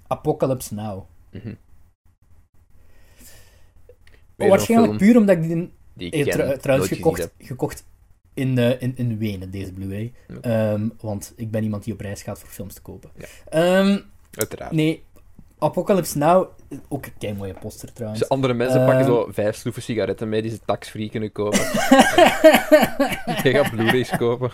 Apocalypse 0.07 0.73
Now. 0.73 1.03
Mm 1.31 1.57
Waarschijnlijk 4.35 4.97
puur 4.97 5.17
omdat 5.17 5.37
ik 5.37 5.43
die, 5.43 5.73
die 5.93 6.11
ik 6.11 6.25
eh, 6.25 6.49
trouwens 6.49 6.89
gekocht, 6.89 7.29
gekocht 7.39 7.85
in, 8.33 8.57
uh, 8.57 8.81
in, 8.81 8.93
in 8.95 9.17
Wenen, 9.17 9.51
deze 9.51 9.73
Blu-ray. 9.73 10.13
Ehm, 10.41 10.89
want 11.01 11.33
ik 11.35 11.51
ben 11.51 11.63
iemand 11.63 11.83
die 11.83 11.93
op 11.93 11.99
reis 11.99 12.23
gaat 12.23 12.39
voor 12.39 12.49
films 12.49 12.73
te 12.73 12.81
kopen. 12.81 13.09
Ja. 13.49 13.79
Um, 13.79 14.03
Uiteraard. 14.31 14.71
Nee, 14.71 15.03
Apocalypse 15.59 16.17
Now, 16.17 16.47
ook 16.87 17.05
een 17.05 17.13
kei 17.17 17.33
mooie 17.33 17.53
poster 17.53 17.93
trouwens. 17.93 18.21
Dus 18.21 18.29
andere 18.29 18.53
mensen 18.53 18.79
pakken 18.79 18.99
ehm, 18.99 19.05
zo 19.05 19.27
vijf 19.31 19.55
sloeven 19.55 19.81
sigaretten 19.81 20.29
mee 20.29 20.41
die 20.41 20.51
ze 20.51 20.59
tax-free 20.65 21.09
kunnen 21.09 21.31
kopen. 21.31 21.59
Je 23.43 23.51
gaat 23.53 23.71
Blu-rays 23.71 24.17
kopen. 24.17 24.51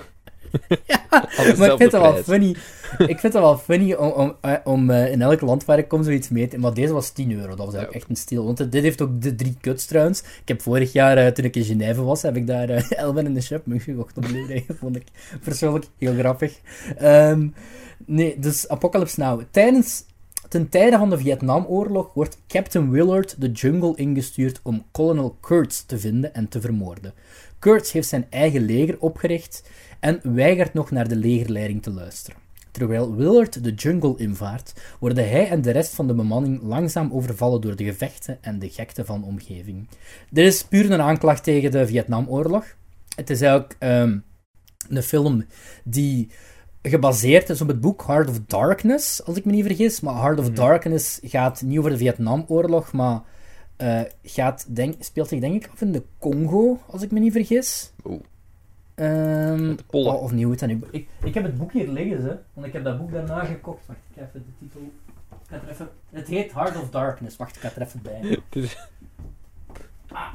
ja, 0.87 1.05
maar 1.09 1.71
ik 1.71 1.77
vind 1.77 1.79
het 1.79 1.91
wel 1.91 2.15
funny. 2.15 2.55
Ik 2.97 3.19
vind 3.19 3.21
het 3.21 3.33
wel 3.33 3.57
funny 3.57 3.93
om, 3.93 4.09
om, 4.09 4.35
eh, 4.41 4.53
om 4.63 4.89
uh, 4.89 5.11
in 5.11 5.21
elk 5.21 5.41
land 5.41 5.65
waar 5.65 5.77
ik 5.77 5.87
kom 5.87 6.03
zoiets 6.03 6.29
mee 6.29 6.47
te... 6.47 6.57
Maar 6.57 6.73
deze 6.73 6.93
was 6.93 7.09
10 7.09 7.31
euro, 7.31 7.47
dat 7.47 7.57
was 7.57 7.73
eigenlijk 7.73 7.95
echt 7.95 8.09
een 8.09 8.15
stil. 8.15 8.45
Want 8.45 8.71
dit 8.71 8.83
heeft 8.83 9.01
ook 9.01 9.21
de 9.21 9.35
drie 9.35 9.57
cuts 9.61 9.85
trouwens. 9.85 10.19
Ik 10.19 10.47
heb 10.47 10.61
vorig 10.61 10.93
jaar, 10.93 11.17
uh, 11.17 11.27
toen 11.27 11.45
ik 11.45 11.55
in 11.55 11.63
Genève 11.63 12.03
was, 12.03 12.21
heb 12.21 12.35
ik 12.35 12.47
daar 12.47 12.69
uh, 12.75 12.91
Elven 12.91 13.25
in 13.25 13.33
de 13.33 13.41
Shop 13.41 13.63
gekocht 13.67 14.17
op 14.17 14.23
Blu-ray. 14.23 14.65
vond 14.79 14.95
ik 14.95 15.07
persoonlijk 15.43 15.85
heel 15.97 16.13
grappig. 16.13 16.59
Um, 17.01 17.53
nee, 18.05 18.39
dus 18.39 18.67
Apocalypse 18.67 19.19
Now. 19.19 19.41
Tijdens 19.51 20.03
Ten 20.49 20.69
tijde 20.69 20.97
van 20.97 21.09
de 21.09 21.17
Vietnamoorlog 21.17 22.13
wordt 22.13 22.37
Captain 22.47 22.91
Willard 22.91 23.41
de 23.41 23.51
jungle 23.51 23.95
ingestuurd 23.95 24.59
om 24.63 24.85
kolonel 24.91 25.37
Kurtz 25.39 25.81
te 25.81 25.99
vinden 25.99 26.33
en 26.33 26.47
te 26.47 26.61
vermoorden. 26.61 27.13
Kurtz 27.59 27.91
heeft 27.91 28.07
zijn 28.07 28.27
eigen 28.29 28.61
leger 28.61 28.99
opgericht 28.99 29.63
en 29.99 30.19
weigert 30.23 30.73
nog 30.73 30.91
naar 30.91 31.07
de 31.07 31.15
legerleiding 31.15 31.83
te 31.83 31.91
luisteren. 31.91 32.39
Terwijl 32.71 33.15
Willard 33.15 33.63
de 33.63 33.73
jungle 33.73 34.17
invaart, 34.17 34.73
worden 34.99 35.29
hij 35.29 35.49
en 35.49 35.61
de 35.61 35.71
rest 35.71 35.95
van 35.95 36.07
de 36.07 36.13
bemanning 36.13 36.61
langzaam 36.61 37.11
overvallen 37.11 37.61
door 37.61 37.75
de 37.75 37.83
gevechten 37.83 38.37
en 38.41 38.59
de 38.59 38.69
gekte 38.69 39.05
van 39.05 39.23
omgeving. 39.23 39.87
Dit 40.29 40.45
is 40.45 40.63
puur 40.63 40.91
een 40.91 41.01
aanklacht 41.01 41.43
tegen 41.43 41.71
de 41.71 41.87
Vietnamoorlog. 41.87 42.65
Het 43.15 43.29
is 43.29 43.41
eigenlijk 43.41 43.75
um, 43.79 44.23
een 44.89 45.03
film 45.03 45.45
die 45.83 46.29
gebaseerd 46.81 47.49
is 47.49 47.61
op 47.61 47.67
het 47.67 47.81
boek 47.81 48.03
Heart 48.07 48.29
of 48.29 48.39
Darkness, 48.47 49.23
als 49.23 49.37
ik 49.37 49.45
me 49.45 49.51
niet 49.51 49.65
vergis. 49.65 49.99
Maar 49.99 50.15
Heart 50.15 50.39
of 50.39 50.45
mhm. 50.45 50.55
Darkness 50.55 51.19
gaat 51.23 51.61
niet 51.61 51.77
over 51.77 51.91
de 51.91 51.97
Vietnamoorlog, 51.97 52.91
maar 52.91 53.21
uh, 53.77 54.01
gaat, 54.23 54.75
denk, 54.75 54.95
speelt 54.99 55.27
zich 55.27 55.39
denk 55.39 55.63
ik 55.63 55.71
af 55.71 55.81
in 55.81 55.91
de 55.91 56.03
Congo, 56.19 56.79
als 56.87 57.01
ik 57.01 57.11
me 57.11 57.19
niet 57.19 57.31
vergis. 57.31 57.91
Oeh. 58.05 58.21
Um, 58.99 59.77
oh, 59.89 60.21
of 60.21 60.31
niet, 60.31 60.43
hoe 60.43 60.55
dat 60.55 60.69
Ik, 60.91 61.07
ik 61.23 61.33
heb 61.33 61.43
het 61.43 61.57
boek 61.57 61.71
hier 61.71 61.87
liggen, 61.87 62.23
hè, 62.23 62.35
want 62.53 62.67
ik 62.67 62.73
heb 62.73 62.83
dat 62.83 62.97
boek 62.97 63.11
daarna 63.11 63.43
gekocht. 63.43 63.85
Wacht, 63.85 63.99
ik 64.13 64.21
even 64.21 64.45
de 64.45 64.65
titel... 64.65 64.81
Ik 65.29 65.37
ga 65.47 65.55
er 65.55 65.69
even... 65.69 65.89
Het 66.09 66.27
heet 66.27 66.53
Heart 66.53 66.81
of 66.81 66.89
Darkness. 66.89 67.37
Wacht, 67.37 67.55
ik 67.55 67.61
ga 67.61 67.71
er 67.75 67.81
even 67.81 68.01
bij. 68.01 68.39
ah. 70.11 70.33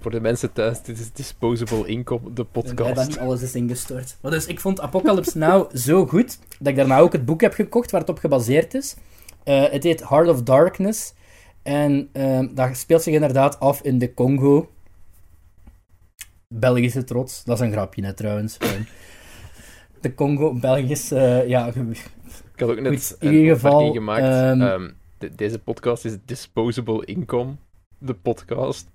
Voor 0.00 0.10
de 0.10 0.20
mensen 0.20 0.52
thuis, 0.52 0.82
dit 0.82 0.98
is 0.98 1.12
Disposable 1.12 1.86
Income, 1.86 2.32
de 2.32 2.44
podcast. 2.44 2.96
Ja, 2.96 3.06
niet 3.06 3.18
alles 3.18 3.42
is 3.42 3.54
ingestort. 3.54 4.16
Maar 4.20 4.30
dus 4.30 4.46
ik 4.46 4.60
vond 4.60 4.80
Apocalypse 4.80 5.38
Now 5.38 5.76
zo 5.76 6.06
goed, 6.06 6.38
dat 6.58 6.68
ik 6.68 6.76
daarna 6.76 6.98
ook 6.98 7.12
het 7.12 7.24
boek 7.24 7.40
heb 7.40 7.52
gekocht 7.52 7.90
waar 7.90 8.00
het 8.00 8.10
op 8.10 8.18
gebaseerd 8.18 8.74
is. 8.74 8.96
Uh, 9.44 9.68
het 9.68 9.84
heet 9.84 10.08
Heart 10.08 10.28
of 10.28 10.42
Darkness. 10.42 11.14
En 11.62 12.08
uh, 12.12 12.40
dat 12.54 12.76
speelt 12.76 13.02
zich 13.02 13.14
inderdaad 13.14 13.60
af 13.60 13.82
in 13.82 13.98
de 13.98 14.14
Congo. 14.14 14.70
Belgische 16.54 17.04
trots. 17.04 17.44
Dat 17.44 17.60
is 17.60 17.66
een 17.66 17.72
grapje 17.72 18.02
net 18.02 18.16
trouwens. 18.16 18.58
de 20.00 20.14
Congo, 20.14 20.54
Belgisch, 20.54 21.12
uh, 21.12 21.48
ja... 21.48 21.66
Ik 21.66 22.60
had 22.64 22.70
ook 22.70 22.80
net 22.80 23.16
in 23.20 23.32
ieder 23.32 23.54
geval, 23.54 23.92
gemaakt. 23.92 24.24
Um, 24.24 24.60
um, 24.62 24.96
de, 25.18 25.34
deze 25.34 25.58
podcast 25.58 26.04
is 26.04 26.16
Disposable 26.24 27.04
Income 27.04 27.56
de 27.98 28.14
podcast. 28.14 28.90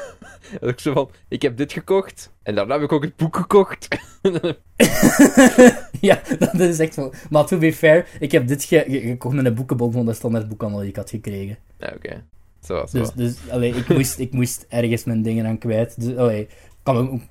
en 0.60 0.68
ik 0.68 0.80
zo 0.80 0.92
van, 0.92 1.10
ik 1.28 1.42
heb 1.42 1.56
dit 1.56 1.72
gekocht. 1.72 2.32
En 2.42 2.54
daarna 2.54 2.74
heb 2.74 2.82
ik 2.82 2.92
ook 2.92 3.04
het 3.04 3.16
boek 3.16 3.36
gekocht. 3.36 3.88
ja, 6.00 6.20
dat 6.38 6.54
is 6.54 6.78
echt 6.78 6.94
zo. 6.94 7.12
Maar 7.30 7.46
to 7.46 7.58
be 7.58 7.72
fair, 7.72 8.08
ik 8.20 8.32
heb 8.32 8.46
dit 8.46 8.64
ge 8.64 8.84
gekocht 8.88 9.34
met 9.34 9.44
een 9.44 9.54
boekenbon 9.54 9.92
van 9.92 10.06
de 10.06 10.12
standaard 10.12 10.48
boekhandel 10.48 10.80
die 10.80 10.88
ik 10.88 10.96
had 10.96 11.10
gekregen. 11.10 11.58
Ja, 11.78 11.92
oké. 11.96 12.24
Zo, 12.62 12.86
zo. 12.86 12.98
Dus, 12.98 13.12
dus 13.12 13.50
allee, 13.50 13.74
ik, 13.74 13.88
moest, 13.88 14.18
ik 14.18 14.32
moest 14.32 14.66
ergens 14.68 15.04
mijn 15.04 15.22
dingen 15.22 15.46
aan 15.46 15.58
kwijt. 15.58 16.00
Dus, 16.00 16.16
allee, 16.16 16.48
kan 16.82 17.22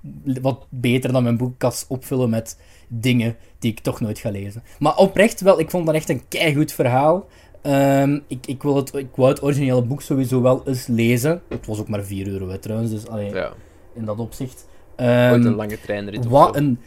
wat 0.42 0.68
beter 0.70 1.12
dan 1.12 1.24
mijn 1.24 1.38
boekkast 1.38 1.86
opvullen 1.88 2.30
met 2.30 2.58
dingen 2.88 3.36
die 3.60 3.72
ik 3.72 3.80
toch 3.80 4.00
nooit 4.00 4.20
ga 4.20 4.30
lezen. 4.30 4.64
Maar 4.80 4.96
oprecht 4.96 5.42
wel, 5.42 5.60
ik 5.60 5.70
vond 5.70 5.86
dat 5.86 5.96
echt 5.96 6.10
een 6.10 6.28
keigoed 6.28 6.72
verhaal. 6.72 7.28
Um, 7.64 8.24
ik, 8.28 8.48
ik, 8.48 8.64
wil 8.64 8.76
het, 8.76 8.94
ik 8.96 9.16
wou 9.16 9.30
het 9.30 9.44
originele 9.44 9.82
boek 9.82 10.02
sowieso 10.02 10.42
wel 10.42 10.62
eens 10.66 10.88
lezen. 10.88 11.42
Het 11.50 11.66
was 11.66 11.80
ook 11.80 11.88
maar 11.88 12.04
4 12.04 12.28
euro 12.28 12.50
hè, 12.50 12.58
trouwens, 12.58 12.92
dus 12.92 13.08
allee, 13.08 13.34
ja. 13.34 13.54
in 13.94 14.06
dat 14.06 14.20
opzicht. 14.20 14.68
Um, 14.98 15.08
een 15.08 15.56
lange 15.56 15.80
treinrit 15.82 16.26
wat 16.26 16.56
een, 16.56 16.80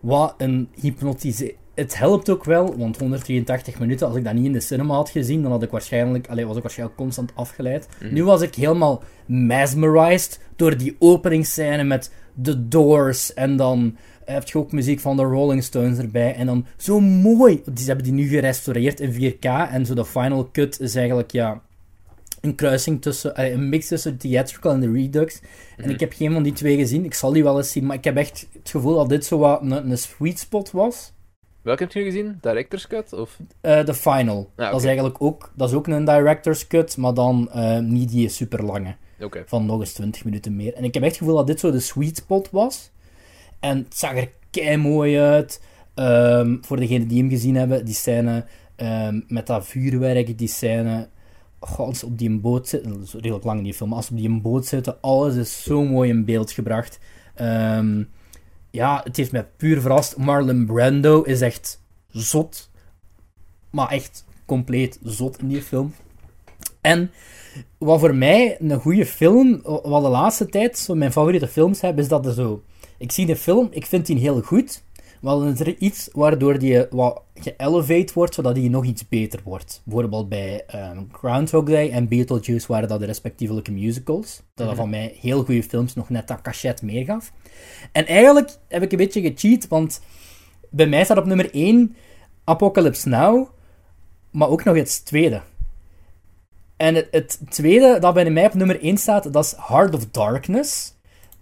wat 0.00 0.34
een 0.38 0.68
hypnotiseren. 0.74 1.54
Het 1.78 1.98
helpt 1.98 2.30
ook 2.30 2.44
wel, 2.44 2.76
want 2.76 2.98
183 2.98 3.78
minuten, 3.78 4.06
als 4.06 4.16
ik 4.16 4.24
dat 4.24 4.34
niet 4.34 4.44
in 4.44 4.52
de 4.52 4.60
cinema 4.60 4.94
had 4.94 5.10
gezien, 5.10 5.42
dan 5.42 5.50
had 5.50 5.62
ik 5.62 5.70
waarschijnlijk, 5.70 6.28
allee, 6.28 6.46
was 6.46 6.56
ik 6.56 6.62
waarschijnlijk 6.62 6.98
constant 6.98 7.32
afgeleid. 7.34 7.88
Mhm. 8.00 8.14
Nu 8.14 8.24
was 8.24 8.42
ik 8.42 8.54
helemaal 8.54 9.02
mesmerized 9.26 10.40
door 10.56 10.76
die 10.76 10.96
openingsscène 10.98 11.84
met 11.84 12.12
The 12.42 12.68
Doors 12.68 13.34
en 13.34 13.56
dan 13.56 13.96
heb 14.24 14.48
je 14.48 14.58
ook 14.58 14.72
muziek 14.72 15.00
van 15.00 15.16
de 15.16 15.22
Rolling 15.22 15.62
Stones 15.62 15.98
erbij. 15.98 16.34
En 16.34 16.46
dan 16.46 16.66
zo 16.76 17.00
mooi. 17.00 17.62
Die 17.72 17.86
hebben 17.86 18.04
die 18.04 18.12
nu 18.12 18.28
gerestaureerd 18.28 19.00
in 19.00 19.12
4K. 19.12 19.70
En 19.70 19.86
zo 19.86 19.94
de 19.94 20.04
final 20.04 20.48
cut 20.52 20.80
is 20.80 20.94
eigenlijk 20.94 21.32
ja, 21.32 21.62
een 22.40 22.54
kruising 22.54 23.02
tussen. 23.02 23.52
een 23.52 23.68
mix 23.68 23.88
tussen 23.88 24.16
theatrical 24.16 24.72
en 24.72 24.80
de 24.80 24.92
Redux. 24.92 25.40
En 25.76 25.84
mhm. 25.84 25.90
ik 25.90 26.00
heb 26.00 26.12
geen 26.12 26.32
van 26.32 26.42
die 26.42 26.52
twee 26.52 26.76
gezien. 26.76 27.04
Ik 27.04 27.14
zal 27.14 27.32
die 27.32 27.42
wel 27.42 27.56
eens 27.56 27.72
zien. 27.72 27.86
Maar 27.86 27.96
ik 27.96 28.04
heb 28.04 28.16
echt 28.16 28.48
het 28.52 28.70
gevoel 28.70 28.94
dat 28.94 29.08
dit 29.08 29.24
zo 29.24 29.38
wat 29.38 29.62
een, 29.62 29.90
een 29.90 29.98
sweet 29.98 30.38
spot 30.38 30.70
was. 30.70 31.12
Welke 31.68 31.82
heb 31.82 31.92
je 31.92 32.02
gezien? 32.02 32.38
Director's 32.40 32.86
Cut? 32.86 33.12
Of? 33.12 33.38
Uh, 33.62 33.84
de 33.84 33.94
Final. 33.94 34.50
Ah, 34.56 34.70
dat 34.70 34.80
is 34.80 34.86
eigenlijk 34.86 35.22
ook, 35.22 35.52
dat 35.54 35.68
is 35.68 35.74
ook 35.74 35.86
een 35.86 36.04
Director's 36.04 36.66
Cut, 36.66 36.96
maar 36.96 37.14
dan 37.14 37.50
uh, 37.54 37.78
niet 37.78 38.10
die 38.10 38.28
super 38.28 38.64
lange. 38.64 38.96
Okay. 39.20 39.42
Van 39.46 39.66
nog 39.66 39.80
eens 39.80 39.92
20 39.92 40.24
minuten 40.24 40.56
meer. 40.56 40.74
En 40.74 40.84
ik 40.84 40.94
heb 40.94 41.02
echt 41.02 41.12
het 41.12 41.20
gevoel 41.20 41.36
dat 41.36 41.46
dit 41.46 41.60
zo 41.60 41.70
de 41.70 41.80
sweet 41.80 42.16
spot 42.16 42.50
was. 42.50 42.90
En 43.60 43.76
het 43.76 43.96
zag 43.96 44.16
er 44.16 44.30
kei 44.50 44.76
mooi 44.76 45.18
uit. 45.18 45.62
Ehm, 45.94 46.56
voor 46.60 46.76
degenen 46.76 47.08
die 47.08 47.18
hem 47.18 47.30
gezien 47.30 47.56
hebben, 47.56 47.84
die 47.84 47.94
scène 47.94 48.44
um, 48.76 49.24
met 49.28 49.46
dat 49.46 49.66
vuurwerk, 49.66 50.38
die 50.38 50.48
scène. 50.48 51.08
als 51.58 52.04
op 52.04 52.18
die 52.18 52.38
boot 52.38 52.68
zitten, 52.68 52.92
dat 52.92 53.02
is 53.02 53.12
redelijk 53.12 53.44
lang 53.44 53.58
in 53.58 53.64
die 53.64 53.74
film, 53.74 53.92
als 53.92 54.06
ze 54.06 54.12
op 54.12 54.18
die 54.18 54.40
boot 54.40 54.66
zitten, 54.66 55.00
alles 55.00 55.34
is 55.34 55.62
zo 55.62 55.84
mooi 55.84 56.10
in 56.10 56.24
beeld 56.24 56.50
gebracht. 56.50 56.98
Um, 57.40 58.08
ja, 58.70 59.00
het 59.04 59.16
heeft 59.16 59.32
mij 59.32 59.46
puur 59.56 59.80
verrast. 59.80 60.16
Marlon 60.16 60.66
Brando 60.66 61.22
is 61.22 61.40
echt 61.40 61.82
zot. 62.08 62.70
Maar 63.70 63.88
echt 63.88 64.24
compleet 64.46 64.98
zot 65.02 65.38
in 65.38 65.48
die 65.48 65.62
film. 65.62 65.94
En 66.80 67.10
wat 67.78 68.00
voor 68.00 68.14
mij 68.14 68.56
een 68.60 68.80
goede 68.80 69.06
film, 69.06 69.60
wat 69.62 70.02
de 70.02 70.08
laatste 70.08 70.46
tijd 70.46 70.78
zo 70.78 70.94
mijn 70.94 71.12
favoriete 71.12 71.48
films 71.48 71.80
hebben, 71.80 72.02
is 72.02 72.08
dat 72.08 72.26
er 72.26 72.32
zo 72.32 72.62
ik 72.98 73.12
zie 73.12 73.26
de 73.26 73.36
film, 73.36 73.68
ik 73.70 73.86
vind 73.86 74.06
die 74.06 74.18
heel 74.18 74.42
goed. 74.42 74.82
Dan 75.20 75.46
is 75.46 75.60
er 75.60 75.76
iets 75.76 76.08
waardoor 76.12 76.58
die 76.58 76.86
wat 76.90 77.22
geëlevate 77.34 78.12
wordt, 78.14 78.34
zodat 78.34 78.54
die 78.54 78.70
nog 78.70 78.84
iets 78.84 79.08
beter 79.08 79.40
wordt. 79.44 79.82
Bijvoorbeeld 79.84 80.28
bij 80.28 80.64
um, 80.74 81.08
Groundhog 81.12 81.64
Day 81.64 81.90
en 81.90 82.08
Beetlejuice 82.08 82.66
waren 82.66 82.88
dat 82.88 83.00
de 83.00 83.06
respectievelijke 83.06 83.72
musicals. 83.72 84.36
Dat 84.36 84.46
dat 84.54 84.66
mhm. 84.66 84.76
van 84.76 84.90
mij 84.90 85.16
heel 85.20 85.44
goede 85.44 85.62
films 85.62 85.94
nog 85.94 86.08
net 86.08 86.28
dat 86.28 86.42
cachet 86.42 86.82
meer 86.82 87.04
gaf. 87.04 87.32
En 87.92 88.06
eigenlijk 88.06 88.56
heb 88.68 88.82
ik 88.82 88.92
een 88.92 88.98
beetje 88.98 89.20
gecheat, 89.20 89.68
want 89.68 90.00
bij 90.70 90.86
mij 90.86 91.04
staat 91.04 91.18
op 91.18 91.24
nummer 91.24 91.54
1 91.54 91.96
Apocalypse 92.44 93.08
Now, 93.08 93.48
maar 94.30 94.48
ook 94.48 94.64
nog 94.64 94.76
het 94.76 95.04
tweede. 95.04 95.42
En 96.76 96.94
het, 96.94 97.08
het 97.10 97.40
tweede 97.48 97.98
dat 97.98 98.14
bij 98.14 98.30
mij 98.30 98.46
op 98.46 98.54
nummer 98.54 98.80
1 98.80 98.96
staat, 98.96 99.32
dat 99.32 99.44
is 99.44 99.54
Heart 99.56 99.94
of 99.94 100.06
Darkness 100.10 100.96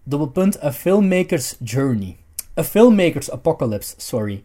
dubbelpunt, 0.07 0.62
A 0.62 0.73
Filmmaker's 0.73 1.57
Journey. 1.62 2.16
A 2.58 2.64
Filmmaker's 2.64 3.30
Apocalypse, 3.30 3.94
sorry. 3.96 4.44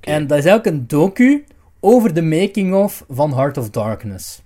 En 0.00 0.26
dat 0.26 0.38
is 0.38 0.44
eigenlijk 0.44 0.76
een 0.76 0.86
docu 0.86 1.44
over 1.80 2.14
de 2.14 2.22
making-of 2.22 3.04
van 3.08 3.34
Heart 3.34 3.58
of 3.58 3.70
Darkness. 3.70 4.42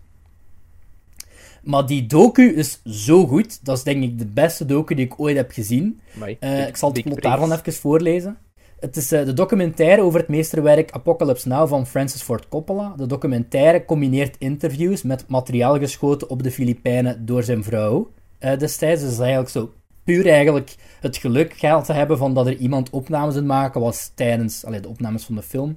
Maar 1.62 1.86
die 1.86 2.06
docu 2.06 2.54
is 2.54 2.80
zo 2.84 3.26
goed. 3.26 3.64
Dat 3.64 3.76
is 3.76 3.82
denk 3.82 4.02
ik 4.02 4.18
de 4.18 4.26
beste 4.26 4.64
docu 4.64 4.94
die 4.94 5.04
ik 5.04 5.20
ooit 5.20 5.36
heb 5.36 5.50
gezien. 5.50 6.00
Uh, 6.40 6.66
ik 6.66 6.76
zal 6.76 6.92
het 6.92 7.02
plot 7.02 7.22
daarvan 7.22 7.52
even 7.52 7.72
voorlezen. 7.72 8.38
Het 8.80 8.96
is 8.96 9.12
uh, 9.12 9.24
de 9.24 9.32
documentaire 9.32 10.02
over 10.02 10.20
het 10.20 10.28
meesterwerk 10.28 10.90
Apocalypse 10.90 11.48
Now 11.48 11.68
van 11.68 11.86
Francis 11.86 12.22
Ford 12.22 12.48
Coppola. 12.48 12.94
De 12.96 13.06
documentaire 13.06 13.84
combineert 13.84 14.36
interviews 14.38 15.02
met 15.02 15.28
materiaal 15.28 15.78
geschoten 15.78 16.28
op 16.28 16.42
de 16.42 16.50
Filipijnen 16.50 17.26
door 17.26 17.42
zijn 17.42 17.64
vrouw 17.64 18.10
uh, 18.40 18.58
destijds. 18.58 19.00
Dus 19.00 19.10
dat 19.10 19.18
is 19.18 19.18
eigenlijk 19.18 19.50
zo 19.50 19.72
puur 20.06 20.28
eigenlijk 20.28 20.74
het 21.00 21.16
geluk 21.16 21.52
gehad 21.52 21.84
te 21.84 21.92
hebben 21.92 22.18
van 22.18 22.34
dat 22.34 22.46
er 22.46 22.56
iemand 22.56 22.90
opnames 22.90 23.36
aan 23.36 23.46
maken 23.46 23.80
was 23.80 24.10
tijdens 24.14 24.64
allee, 24.64 24.80
de 24.80 24.88
opnames 24.88 25.24
van 25.24 25.34
de 25.34 25.42
film. 25.42 25.74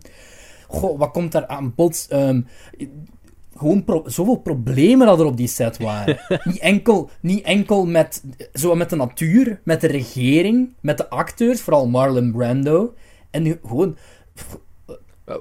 Goh, 0.67 0.99
wat 0.99 1.11
komt 1.11 1.31
daar 1.31 1.47
aan 1.47 1.73
bod? 1.75 2.07
Um, 2.13 2.47
gewoon 3.59 3.83
pro 3.83 4.03
zoveel 4.05 4.35
problemen 4.35 5.07
dat 5.07 5.19
er 5.19 5.25
op 5.25 5.37
die 5.37 5.47
set 5.47 5.77
waren. 5.77 6.19
niet, 6.43 6.59
enkel, 6.59 7.09
niet 7.19 7.43
enkel 7.43 7.85
met, 7.85 8.23
zo 8.53 8.75
met 8.75 8.89
de 8.89 8.95
natuur, 8.95 9.59
met 9.63 9.81
de 9.81 9.87
regering, 9.87 10.73
met 10.79 10.97
de 10.97 11.09
acteurs, 11.09 11.61
vooral 11.61 11.87
Marlon 11.87 12.31
Brando. 12.31 12.93
En 13.31 13.43
nu 13.43 13.59
gewoon 13.65 13.97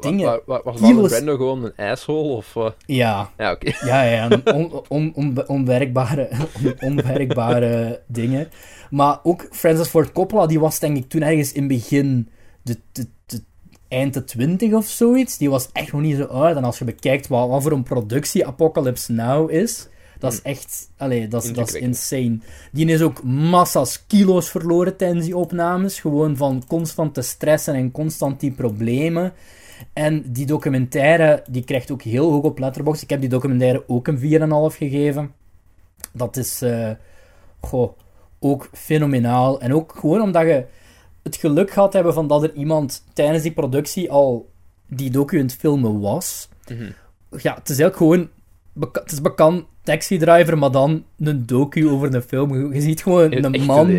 dingen. 0.01 0.41
Was 0.47 0.81
Marlon 0.81 1.07
Brando 1.07 1.37
gewoon 1.37 1.65
een 1.65 1.87
asshole? 1.91 2.29
Of, 2.29 2.55
uh... 2.55 2.69
Ja. 2.87 3.31
Ja, 3.39 3.53
oké. 3.53 3.73
Ja, 3.87 4.03
ja, 4.03 4.29
on, 4.45 4.73
on, 4.89 5.13
on, 5.15 5.49
onwerkbare, 5.49 6.29
onwerkbare 6.81 8.03
dingen. 8.07 8.49
Maar 8.91 9.19
ook 9.23 9.49
Francis 9.51 9.89
Ford 9.89 10.13
Coppola, 10.13 10.47
die 10.47 10.61
was 10.61 10.79
denk 10.79 10.97
ik 10.97 11.09
toen 11.09 11.23
ergens 11.23 11.53
in 11.53 11.69
begin 11.69 12.29
de, 12.63 12.79
de, 12.93 13.07
de 13.27 13.43
eind 13.89 14.15
de 14.15 14.25
twintig 14.25 14.73
of 14.73 14.87
zoiets. 14.87 15.39
Die 15.39 15.51
was 15.51 15.69
echt 15.73 15.93
nog 15.93 16.01
niet 16.01 16.17
zo 16.17 16.25
oud. 16.25 16.57
En 16.57 16.65
als 16.65 16.79
je 16.79 16.85
bekijkt 16.85 17.29
wat, 17.29 17.49
wat 17.49 17.63
voor 17.63 17.73
een 17.73 17.83
productie 17.83 18.47
Apocalypse 18.47 19.13
Now 19.13 19.51
is, 19.51 19.89
dat 20.19 20.33
is 20.33 20.41
hmm. 20.43 20.51
echt, 20.51 20.91
allee, 20.97 21.29
dat 21.29 21.45
is, 21.45 21.53
dat 21.53 21.69
is 21.69 21.75
insane. 21.75 22.39
Die 22.73 22.87
is 22.87 23.03
ook 23.03 23.23
massa's 23.23 24.07
kilo's 24.07 24.51
verloren 24.51 24.97
tijdens 24.97 25.25
die 25.25 25.37
opnames. 25.37 26.01
Gewoon 26.01 26.37
van 26.37 26.63
constant 26.67 27.15
te 27.15 27.23
stressen 27.23 27.75
en 27.75 27.91
constant 27.91 28.41
die 28.41 28.53
problemen. 28.53 29.33
En 29.93 30.33
die 30.33 30.47
documentaire, 30.47 31.43
die 31.51 31.65
krijgt 31.65 31.91
ook 31.91 32.03
heel 32.03 32.31
hoog 32.31 32.43
op 32.43 32.59
Letterboxd. 32.59 33.03
Ik 33.03 33.11
heb 33.11 33.21
die 33.21 33.29
documentaire 33.29 33.85
ook 33.87 34.07
een 34.07 34.19
4,5 34.19 34.77
gegeven. 34.77 35.33
Dat 36.13 36.37
is, 36.37 36.63
uh, 36.63 36.91
goh, 37.61 37.93
ook 38.41 38.69
fenomenaal. 38.73 39.61
En 39.61 39.75
ook 39.75 39.95
gewoon 39.99 40.21
omdat 40.21 40.43
je 40.43 40.65
het 41.23 41.37
geluk 41.37 41.71
gehad 41.71 41.93
hebben 41.93 42.15
van 42.15 42.29
dat 42.29 42.43
er 42.43 42.53
iemand 42.53 43.05
tijdens 43.13 43.43
die 43.43 43.53
productie 43.53 44.11
al 44.11 44.51
die 44.87 45.11
docu 45.11 45.37
aan 45.37 45.43
het 45.43 45.55
filmen 45.55 46.01
was. 46.01 46.49
Mhm. 46.69 46.91
Ja, 47.31 47.55
het 47.55 47.69
is 47.69 47.79
eigenlijk 47.79 47.97
gewoon... 47.97 48.29
Het 48.93 49.13
is 49.13 49.21
bekend 49.21 49.65
taxi 49.83 50.19
driver, 50.19 50.59
maar 50.59 50.71
dan 50.71 51.05
een 51.19 51.47
docu 51.47 51.89
over 51.89 52.15
een 52.15 52.23
film. 52.23 52.73
Je 52.75 52.81
ziet 52.81 53.03
gewoon 53.03 53.33
een 53.33 53.65
man... 53.65 53.91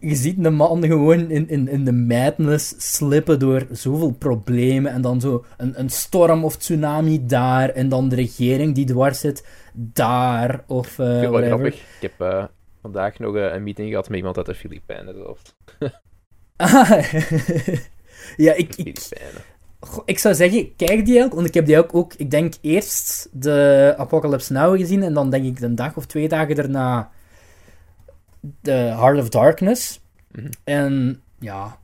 Je 0.00 0.14
ziet 0.14 0.44
een 0.44 0.54
man 0.54 0.84
gewoon 0.84 1.30
in, 1.30 1.48
in, 1.48 1.68
in 1.68 1.84
de 1.84 1.92
madness 1.92 2.74
slippen 2.96 3.38
door 3.38 3.66
zoveel 3.70 4.10
problemen. 4.10 4.92
En 4.92 5.02
dan 5.02 5.20
zo 5.20 5.44
een, 5.56 5.80
een 5.80 5.90
storm 5.90 6.44
of 6.44 6.56
tsunami 6.56 7.26
daar. 7.26 7.68
En 7.68 7.88
dan 7.88 8.08
de 8.08 8.16
regering 8.16 8.74
die 8.74 8.86
dwars 8.86 9.20
zit 9.20 9.46
daar. 9.72 10.64
Of, 10.66 10.98
uh, 10.98 11.22
ik 11.22 11.30
Ik 11.64 11.82
heb... 12.00 12.12
Uh 12.20 12.44
vandaag 12.82 13.18
nog 13.18 13.34
uh, 13.34 13.52
een 13.52 13.62
meeting 13.62 13.88
gehad 13.88 14.08
met 14.08 14.18
iemand 14.18 14.36
uit 14.36 14.46
de 14.46 14.54
Filipijnen 14.54 15.14
zelfs. 15.14 15.54
ah, 16.56 16.90
ja, 18.46 18.52
ik, 18.52 18.76
ik, 18.76 18.98
ik 20.04 20.18
zou 20.18 20.34
zeggen, 20.34 20.76
kijk 20.76 21.06
die 21.06 21.22
ook, 21.22 21.34
want 21.34 21.46
ik 21.46 21.54
heb 21.54 21.66
die 21.66 21.78
ook, 21.78 21.94
ook, 21.94 22.14
ik 22.14 22.30
denk 22.30 22.54
eerst 22.60 23.28
de 23.32 23.94
Apocalypse 23.96 24.52
Now 24.52 24.76
gezien 24.76 25.02
en 25.02 25.14
dan 25.14 25.30
denk 25.30 25.44
ik 25.44 25.60
een 25.60 25.74
dag 25.74 25.96
of 25.96 26.06
twee 26.06 26.28
dagen 26.28 26.54
daarna 26.54 27.10
The 28.60 28.70
Heart 28.70 29.18
of 29.18 29.28
Darkness. 29.28 30.00
Mhm. 30.28 30.50
En 30.64 31.22
ja, 31.38 31.78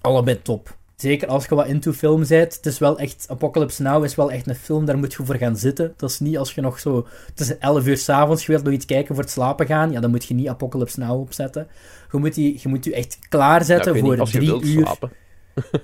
allebei 0.00 0.42
top. 0.42 0.78
Zeker 1.00 1.28
als 1.28 1.46
je 1.46 1.54
wat 1.54 1.66
into 1.66 1.92
film 1.92 2.24
bent. 2.28 2.54
Het 2.54 2.66
is 2.66 2.78
wel 2.78 2.98
echt... 2.98 3.26
Apocalypse 3.28 3.82
Now 3.82 4.04
is 4.04 4.14
wel 4.14 4.32
echt 4.32 4.46
een 4.46 4.54
film, 4.54 4.84
daar 4.84 4.98
moet 4.98 5.12
je 5.12 5.24
voor 5.24 5.36
gaan 5.36 5.56
zitten. 5.56 5.94
Dat 5.96 6.10
is 6.10 6.20
niet 6.20 6.38
als 6.38 6.54
je 6.54 6.60
nog 6.60 6.80
zo... 6.80 7.06
Het 7.26 7.40
is 7.40 7.58
11 7.58 7.86
uur 7.86 7.96
s'avonds, 7.96 8.46
je 8.46 8.52
wilt 8.52 8.64
nog 8.64 8.72
iets 8.72 8.84
kijken 8.84 9.14
voor 9.14 9.24
het 9.24 9.32
slapen 9.32 9.66
gaan. 9.66 9.90
Ja, 9.90 10.00
dan 10.00 10.10
moet 10.10 10.24
je 10.24 10.34
niet 10.34 10.48
Apocalypse 10.48 11.00
Now 11.00 11.20
opzetten. 11.20 11.68
Je 12.12 12.18
moet 12.18 12.34
die, 12.34 12.58
je, 12.62 12.68
moet 12.68 12.84
je 12.84 12.94
echt 12.94 13.18
klaarzetten 13.28 13.94
ja, 13.94 14.00
voor 14.00 14.28
drie 14.28 14.62
uur... 14.62 14.82
Slapen. 14.82 15.10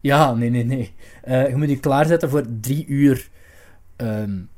ja, 0.00 0.34
nee, 0.34 0.50
nee, 0.50 0.64
nee. 0.64 0.94
Uh, 1.28 1.48
je 1.48 1.56
moet 1.56 1.68
je 1.68 1.80
klaarzetten 1.80 2.30
voor 2.30 2.44
drie 2.60 2.86
uur... 2.86 3.28
Um, 3.96 4.48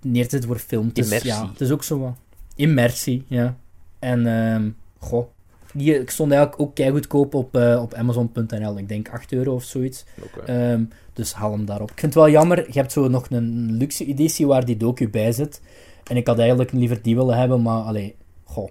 neer 0.00 0.24
te 0.24 0.30
zetten 0.30 0.48
voor 0.48 0.58
film. 0.58 0.90
Is, 0.92 1.22
ja, 1.22 1.48
het 1.50 1.60
is 1.60 1.70
ook 1.70 1.84
zo 1.84 1.98
wat... 1.98 2.16
Immersie, 2.56 3.24
ja. 3.28 3.56
En, 3.98 4.26
um, 4.26 4.76
goh 4.98 5.26
die 5.72 6.00
ik 6.00 6.10
stond 6.10 6.32
eigenlijk 6.32 6.62
ook 6.62 6.90
goedkoop 6.92 7.34
op, 7.34 7.56
uh, 7.56 7.82
op 7.82 7.94
Amazon.nl. 7.94 8.78
Ik 8.78 8.88
denk 8.88 9.08
8 9.08 9.32
euro 9.32 9.54
of 9.54 9.64
zoiets. 9.64 10.04
Um, 10.48 10.88
dus 11.12 11.32
haal 11.32 11.52
hem 11.52 11.64
daarop. 11.64 11.90
Ik 11.90 11.98
vind 11.98 12.14
het 12.14 12.22
wel 12.22 12.32
jammer, 12.32 12.66
je 12.66 12.78
hebt 12.78 12.92
zo 12.92 13.08
nog 13.08 13.30
een 13.30 13.72
luxe 13.72 14.06
editie 14.06 14.46
waar 14.46 14.64
die 14.64 14.76
docu 14.76 15.08
bij 15.08 15.32
zit. 15.32 15.60
En 16.04 16.16
ik 16.16 16.26
had 16.26 16.38
eigenlijk 16.38 16.72
liever 16.72 17.02
die 17.02 17.16
willen 17.16 17.38
hebben, 17.38 17.62
maar 17.62 17.82
allee, 17.82 18.14
goh. 18.44 18.70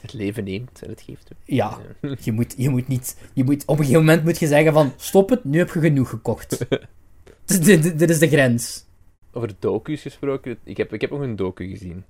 Het 0.00 0.12
leven 0.12 0.44
neemt 0.44 0.82
en 0.82 0.90
het 0.90 1.00
geeft. 1.00 1.30
Ja, 1.44 1.78
je 2.24 2.32
moet, 2.32 2.54
je 2.56 2.68
moet 2.68 2.88
niet... 2.88 3.16
Je 3.32 3.44
moet, 3.44 3.62
op 3.62 3.78
een 3.78 3.84
gegeven 3.84 4.04
moment 4.04 4.24
moet 4.24 4.38
je 4.38 4.46
zeggen 4.46 4.72
van, 4.72 4.92
stop 4.96 5.30
het, 5.30 5.44
nu 5.44 5.58
heb 5.58 5.72
je 5.72 5.80
genoeg 5.80 6.08
gekocht. 6.08 6.66
dit, 7.64 8.10
is 8.10 8.18
de 8.18 8.28
grens. 8.28 8.84
Over 9.32 9.52
docu's 9.58 10.02
gesproken, 10.02 10.58
ik 10.64 10.76
heb, 10.76 10.92
ik 10.92 11.00
heb 11.00 11.10
nog 11.10 11.20
een 11.20 11.36
docu 11.36 11.68
gezien. 11.68 12.04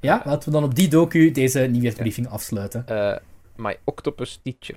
Ja, 0.00 0.22
laten 0.24 0.48
we 0.48 0.54
dan 0.54 0.64
op 0.64 0.74
die 0.74 0.88
docu 0.88 1.30
deze 1.30 1.60
nieuwsbriefing 1.60 2.28
afsluiten. 2.28 2.84
Uh, 2.90 3.16
My 3.56 3.76
Octopus 3.84 4.40
Teacher. 4.42 4.76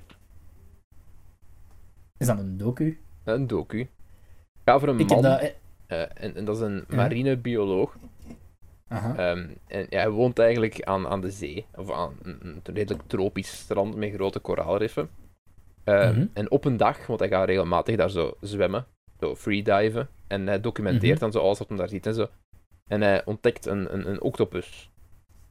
Is 2.18 2.26
dat 2.26 2.38
een 2.38 2.56
docu? 2.56 3.00
Een 3.24 3.46
docu. 3.46 3.88
Ga 4.64 4.74
over 4.74 4.88
een 4.88 4.96
man. 4.96 5.22
Dat... 5.22 5.42
Uh, 5.42 6.00
en, 6.00 6.34
en, 6.34 6.44
dat 6.44 6.56
is 6.56 6.62
een 6.62 6.84
marinebioloog. 6.88 7.96
Um, 8.92 9.56
en 9.66 9.86
ja, 9.88 9.98
hij 9.98 10.10
woont 10.10 10.38
eigenlijk 10.38 10.82
aan, 10.82 11.08
aan 11.08 11.20
de 11.20 11.30
zee, 11.30 11.66
of 11.74 11.90
aan 11.90 12.16
een, 12.22 12.60
redelijk 12.64 13.02
tropisch 13.06 13.50
strand 13.50 13.96
met 13.96 14.12
grote 14.12 14.38
koraalriffen. 14.38 15.10
Um, 15.84 16.30
En 16.32 16.50
op 16.50 16.64
een 16.64 16.76
dag, 16.76 17.06
want 17.06 17.20
hij 17.20 17.28
gaat 17.28 17.46
regelmatig 17.46 17.96
daar 17.96 18.10
zo 18.10 18.36
zwemmen, 18.40 18.86
zo 19.20 19.36
freediven, 19.36 20.08
en 20.26 20.46
hij 20.46 20.60
documenteert 20.60 21.12
mhm. 21.12 21.20
dan 21.20 21.32
zo 21.32 21.38
alles 21.38 21.58
wat 21.58 21.68
hij 21.68 21.76
daar 21.76 21.88
ziet 21.88 22.06
en 22.06 22.14
zo. 22.14 22.26
En 22.86 23.00
hij 23.00 23.24
ontdekt 23.24 23.66
een, 23.66 23.94
een, 23.94 24.08
een 24.08 24.20
octopus 24.20 24.90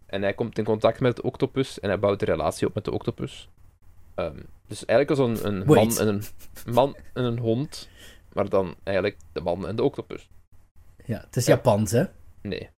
en 0.07 0.21
hij 0.21 0.33
komt 0.33 0.57
in 0.57 0.63
contact 0.63 0.99
met 0.99 1.15
de 1.15 1.21
octopus 1.21 1.79
en 1.79 1.89
hij 1.89 1.99
bouwt 1.99 2.21
een 2.21 2.27
relatie 2.27 2.67
op 2.67 2.73
met 2.73 2.85
de 2.85 2.91
octopus. 2.91 3.49
Um, 4.15 4.45
dus 4.67 4.85
eigenlijk 4.85 5.19
als 5.19 5.39
een, 5.39 5.47
een 5.47 5.65
man, 5.65 5.97
en 5.97 6.07
een 6.07 6.23
man 6.73 6.95
en 7.13 7.23
een 7.23 7.39
hond, 7.39 7.89
maar 8.33 8.49
dan 8.49 8.75
eigenlijk 8.83 9.17
de 9.33 9.41
man 9.41 9.67
en 9.67 9.75
de 9.75 9.83
octopus. 9.83 10.29
Ja, 11.05 11.19
het 11.25 11.35
is 11.35 11.45
Japans, 11.45 11.91
hè? 11.91 12.03
Nee. 12.41 12.69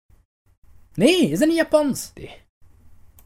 Nee, 0.93 1.29
is 1.29 1.39
dat 1.39 1.47
niet 1.47 1.57
Japans? 1.57 2.11
Nee. 2.13 2.37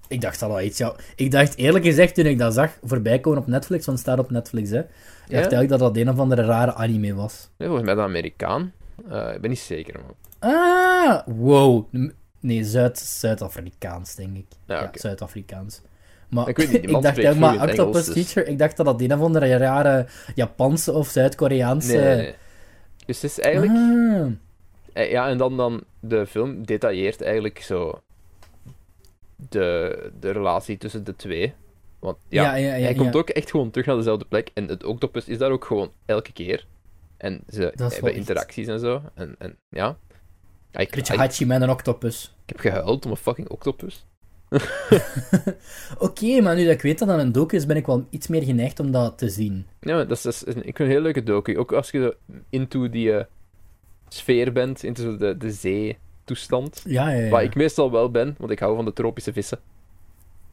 Ik 0.08 0.22
dacht 0.22 0.42
al 0.42 0.62
iets, 0.62 0.78
ja. 0.78 0.96
Ik 1.16 1.32
dacht 1.32 1.58
eerlijk 1.58 1.86
gezegd, 1.86 2.16
toen 2.16 2.26
ik 2.26 2.38
dat 2.38 2.54
zag 2.54 2.78
voorbij 2.84 3.20
komen 3.20 3.40
op 3.40 3.48
Netflix, 3.48 3.86
want 3.86 3.98
het 3.98 4.08
staat 4.08 4.20
op 4.20 4.32
Netflix, 4.32 4.70
hè. 4.70 4.80
Ik 4.80 4.86
dacht 5.30 5.34
eigenlijk 5.34 5.70
dat 5.70 5.80
dat 5.80 5.98
een 5.98 6.10
of 6.10 6.20
andere 6.20 6.44
rare 6.44 6.74
anime 6.74 7.14
was. 7.14 7.50
Nee, 7.58 7.68
volgens 7.68 7.88
mij 7.88 7.96
dat 7.96 8.06
Amerikaan. 8.06 8.74
Uh, 9.08 9.34
ik 9.34 9.42
ben 9.42 9.50
niet 9.50 9.60
zeker, 9.60 10.00
man. 10.00 10.16
Ah, 10.40 11.28
wow. 11.28 11.86
Nee, 12.44 12.64
Zuid-Afrikaans, 12.94 14.16
denk 14.16 14.38
ik. 14.38 14.46
Ja, 14.66 14.90
Zuid-Afrikaans. 14.94 15.82
Maar 16.30 16.48
ik, 16.48 16.58
weet 16.58 16.72
niet, 16.72 16.90
ik 16.90 17.02
dacht 17.02 17.26
ook, 17.26 17.36
maar 17.36 17.70
Octopus 17.70 18.06
dus. 18.06 18.14
Teacher, 18.14 18.52
ik 18.52 18.58
dacht 18.58 18.78
dat 18.78 18.86
dat 18.86 19.02
een 19.02 19.14
of 19.14 19.22
andere 19.22 19.58
rare 19.58 20.06
Japanse 20.36 20.92
of 20.92 21.08
Zuid-Koreaanse... 21.08 21.98
Nee, 21.98 22.16
nee, 22.16 22.34
Dus 23.06 23.22
het 23.22 23.32
is 23.32 23.40
eigenlijk... 23.40 23.74
Ah. 23.74 24.32
Eh, 24.94 25.12
ja, 25.12 25.30
en 25.30 25.38
dan, 25.38 25.58
dan 25.58 25.84
de 26.00 26.28
film 26.28 26.66
detailleert 26.66 27.22
eigenlijk 27.22 27.62
zo 27.62 28.02
de, 29.50 30.12
de 30.20 30.32
relatie 30.32 30.78
tussen 30.78 31.04
de 31.04 31.16
twee. 31.16 31.54
Want 32.00 32.18
ja, 32.28 32.44
ja, 32.44 32.56
ja, 32.56 32.76
ja 32.76 32.84
hij 32.84 32.94
komt 32.94 33.16
ook 33.16 33.30
echt 33.30 33.52
gewoon 33.52 33.72
terug 33.72 33.88
naar 33.88 33.96
dezelfde 33.96 34.26
plek. 34.26 34.50
En 34.54 34.68
het 34.68 34.84
octopus 34.84 35.28
is 35.28 35.38
daar 35.38 35.52
ook 35.52 35.66
gewoon 35.66 35.92
elke 36.06 36.34
keer. 36.34 36.66
En 37.18 37.42
ze 37.50 37.74
hebben 37.78 38.14
interacties 38.16 38.68
en 38.68 38.80
zo. 38.80 39.02
En, 39.14 39.36
en 39.40 39.58
ja. 39.70 39.98
Ik, 40.74 40.92
Beetje 40.92 41.16
Hachi 41.16 41.46
met 41.46 41.62
een 41.62 41.70
octopus. 41.70 42.36
Ik 42.46 42.50
heb 42.50 42.60
gehuild 42.60 43.06
om 43.06 43.12
een 43.12 43.18
fucking 43.18 43.50
octopus. 43.50 44.06
Oké, 46.00 46.42
maar 46.42 46.56
nu 46.56 46.64
dat 46.64 46.74
ik 46.74 46.82
weet 46.82 47.00
dat 47.00 47.08
dat 47.08 47.20
een 47.20 47.32
docu 47.32 47.56
is, 47.56 47.66
ben 47.66 47.78
ik 47.78 47.86
wel 47.86 48.06
iets 48.10 48.28
meer 48.28 48.44
geneigd 48.44 48.80
om 48.80 48.92
dat 48.92 49.18
te 49.18 49.30
zien. 49.30 49.66
Ja, 49.80 50.04
dat 50.04 50.18
is, 50.18 50.22
dat 50.22 50.34
is 50.34 50.54
ik 50.54 50.62
vind 50.62 50.80
een 50.80 50.88
heel 50.88 51.02
leuke 51.02 51.24
docu. 51.24 51.58
Ook 51.58 51.72
als 51.72 51.92
je 51.92 52.18
into 52.50 52.90
die 52.90 53.08
uh, 53.08 53.22
sfeer 54.08 54.52
bent, 54.52 54.84
into 54.84 55.18
de, 55.18 55.38
de 55.38 55.52
zee-toestand. 55.52 56.82
Ja, 56.86 57.10
ja, 57.10 57.20
ja. 57.20 57.30
Waar 57.30 57.44
ik 57.44 57.56
meestal 57.56 57.92
wel 57.92 58.12
ben, 58.12 58.36
want 58.38 58.52
ik 58.52 58.60
hou 58.60 58.76
van 58.76 58.86
de 58.86 58.94
tropische 58.94 59.34
vissen. 59.34 59.60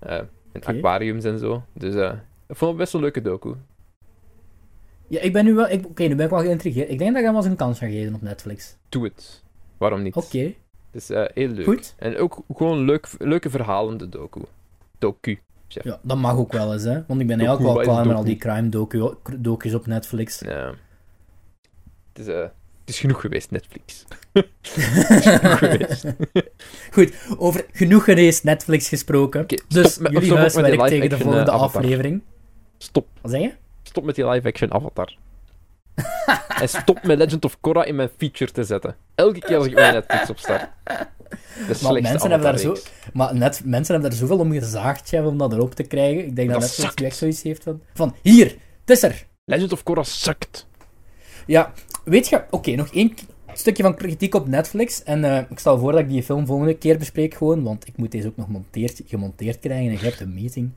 Uh, 0.06 0.18
en 0.52 0.64
aquariums 0.64 1.24
en 1.24 1.38
zo. 1.38 1.62
Dus 1.72 1.94
uh, 1.94 2.12
ik 2.47 2.56
vond 2.56 2.70
het 2.70 2.80
best 2.80 2.92
wel 2.92 3.02
een 3.02 3.10
leuke 3.12 3.22
docu. 3.22 3.55
Ja, 5.06 5.20
ik 5.20 5.32
ben 5.32 5.44
nu 5.44 5.55
wel... 5.55 5.64
Oké, 5.64 6.02
nu 6.02 6.14
ben 6.14 6.24
ik 6.24 6.30
wel 6.30 6.40
geïntrigeerd. 6.40 6.90
Ik 6.90 6.98
denk 6.98 7.10
dat 7.10 7.18
ik 7.18 7.24
hem 7.24 7.32
wel 7.32 7.42
eens 7.42 7.51
een 7.51 7.56
kans 7.56 7.78
ga 7.78 7.86
geven 7.86 8.14
op 8.14 8.22
Netflix. 8.22 8.76
Doe 8.88 9.05
het. 9.05 9.42
Waarom 9.81 10.02
niet? 10.02 10.16
Oké. 10.16 10.39
Het 10.90 11.02
is 11.02 11.11
uh, 11.11 11.24
heel 11.35 11.48
leuk. 11.48 11.65
Goed. 11.65 11.94
En 11.98 12.16
ook 12.16 12.43
gewoon 12.55 12.85
leuk, 12.85 13.09
leuke 13.19 13.51
verhalen, 13.51 13.97
de 13.97 14.09
docu. 14.09 14.40
Docu. 14.98 15.39
Chef. 15.69 15.85
Ja, 15.85 15.98
dat 16.02 16.16
mag 16.16 16.36
ook 16.36 16.52
wel 16.52 16.73
eens, 16.73 16.82
hè. 16.82 17.02
Want 17.07 17.20
ik 17.20 17.27
ben 17.27 17.39
eigenlijk 17.40 17.74
wel 17.74 17.85
klaar 17.85 18.07
met 18.07 18.16
al 18.16 18.24
die 18.24 18.36
crime 18.36 18.69
docu, 18.69 19.15
docu's 19.39 19.74
op 19.74 19.86
Netflix. 19.86 20.39
Ja. 20.39 20.74
Het 22.12 22.27
is, 22.27 22.27
uh, 22.27 22.40
het 22.40 22.51
is 22.85 22.98
genoeg 22.98 23.20
geweest, 23.20 23.51
Netflix. 23.51 24.05
genoeg 24.62 25.59
geweest. 25.69 26.05
Goed, 26.93 27.12
over 27.39 27.66
genoeg 27.73 28.05
geweest 28.05 28.44
Netflix 28.44 28.89
gesproken. 28.89 29.43
Okay, 29.43 29.61
dus 29.69 29.98
met, 29.98 30.12
jullie 30.12 30.35
huiswerk 30.35 30.86
tegen 30.86 31.09
de 31.09 31.19
volgende 31.19 31.51
uh, 31.51 31.61
aflevering. 31.61 32.23
Stop. 32.78 33.07
Wat 33.20 33.31
zeg 33.31 33.40
je? 33.40 33.52
Stop 33.82 34.05
met 34.05 34.15
die 34.15 34.28
live-action 34.28 34.73
avatar. 34.73 35.16
En 36.61 36.69
stop 36.69 37.03
met 37.03 37.19
Legend 37.19 37.45
of 37.45 37.61
Korra 37.61 37.85
in 37.85 37.95
mijn 37.95 38.11
feature 38.17 38.53
te 38.53 38.65
zetten. 38.65 38.97
Elke 39.15 39.39
keer 39.39 39.57
als 39.57 39.67
ik 39.67 39.75
mijn 39.75 39.95
Netflix 39.95 40.31
opstart. 40.31 40.69
Maar 41.83 41.93
mensen, 41.93 42.31
hebben 42.31 42.41
daar 42.41 42.59
zo, 42.59 42.77
maar 43.12 43.35
net, 43.35 43.61
mensen 43.65 43.93
hebben 43.93 44.11
daar 44.11 44.21
zoveel 44.21 44.39
om 44.39 44.53
gezaagd 44.53 45.12
om 45.12 45.39
dat 45.39 45.53
erop 45.53 45.75
te 45.75 45.83
krijgen. 45.83 46.25
Ik 46.25 46.37
denk 46.37 46.51
dat, 46.51 46.61
dat 46.61 46.71
Netflix 46.71 47.01
nu 47.01 47.07
echt 47.07 47.17
zoiets 47.17 47.43
heeft 47.43 47.62
van... 47.62 47.81
Van, 47.95 48.15
hier, 48.23 48.57
het 48.81 48.91
is 48.91 49.03
er! 49.03 49.27
Legend 49.45 49.73
of 49.73 49.83
Korra 49.83 50.03
sukt. 50.03 50.67
Ja, 51.47 51.73
weet 52.05 52.29
je... 52.29 52.43
Oké, 52.51 52.71
nog 52.71 52.89
één 52.93 53.15
stukje 53.53 53.83
van 53.83 53.95
kritiek 53.95 54.35
op 54.35 54.49
Netflix. 54.49 55.03
En 55.03 55.25
uh, 55.25 55.39
ik 55.51 55.59
stel 55.59 55.79
voor 55.79 55.93
dat 55.93 56.01
ik 56.01 56.09
die 56.09 56.23
film 56.23 56.47
volgende 56.47 56.75
keer 56.75 56.99
bespreek 56.99 57.35
gewoon, 57.35 57.62
want 57.62 57.87
ik 57.89 57.97
moet 57.97 58.11
deze 58.11 58.27
ook 58.27 58.37
nog 58.37 58.49
monteerd, 58.49 59.03
gemonteerd 59.07 59.59
krijgen 59.59 59.87
en 59.87 59.93
je 59.93 60.05
hebt 60.05 60.21
een 60.21 60.35
meeting. 60.35 60.71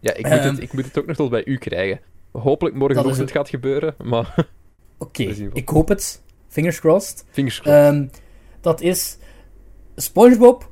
Ja, 0.00 0.14
ik, 0.14 0.22
moet, 0.22 0.32
het, 0.32 0.44
ehm, 0.44 0.62
ik 0.62 0.72
moet 0.72 0.84
het 0.84 0.98
ook 0.98 1.06
nog 1.06 1.16
tot 1.16 1.30
bij 1.30 1.44
u 1.44 1.58
krijgen. 1.58 2.00
Hopelijk 2.32 2.76
morgenochtend 2.76 3.30
gaat 3.30 3.48
gebeuren, 3.48 3.94
maar... 4.02 4.34
Oké, 4.98 5.22
ik 5.52 5.68
hoop 5.68 5.88
het. 5.88 6.22
Fingers 6.48 6.80
crossed. 6.80 7.24
Fingers 7.30 7.60
crossed. 7.60 7.92
Um, 7.94 8.10
dat 8.60 8.80
is 8.80 9.18
SpongeBob. 9.96 10.70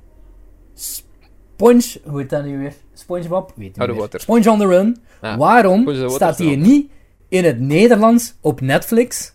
Sponge... 0.74 2.00
Hoe 2.04 2.20
heet 2.20 2.30
dat 2.30 2.44
nu 2.44 2.58
weer? 2.58 2.74
SpongeBob? 2.92 3.52
Weet 3.56 3.76
niet 3.76 3.76
meer. 3.76 4.08
Sponge 4.20 4.50
on 4.50 4.58
the 4.58 4.66
Run. 4.66 4.96
Ah, 5.20 5.38
Waarom 5.38 6.08
staat 6.08 6.36
die 6.36 6.56
niet 6.56 6.90
in 7.28 7.44
het 7.44 7.60
Nederlands 7.60 8.34
op 8.40 8.60
Netflix? 8.60 9.32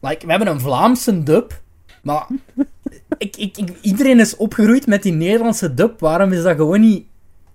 Like, 0.00 0.26
we 0.26 0.30
hebben 0.30 0.48
een 0.48 0.60
Vlaamse 0.60 1.22
dub, 1.22 1.60
maar 2.02 2.26
ik, 3.18 3.36
ik, 3.36 3.56
ik, 3.56 3.80
iedereen 3.80 4.20
is 4.20 4.36
opgegroeid 4.36 4.86
met 4.86 5.02
die 5.02 5.12
Nederlandse 5.12 5.74
dub. 5.74 6.00
Waarom 6.00 6.32
is 6.32 6.42
dat 6.42 6.56
gewoon 6.56 6.80
niet... 6.80 7.06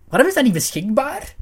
Waarom 0.07 0.27
is 0.27 0.34
dat 0.34 0.44
niet 0.44 0.53
beschikbaar? 0.53 1.35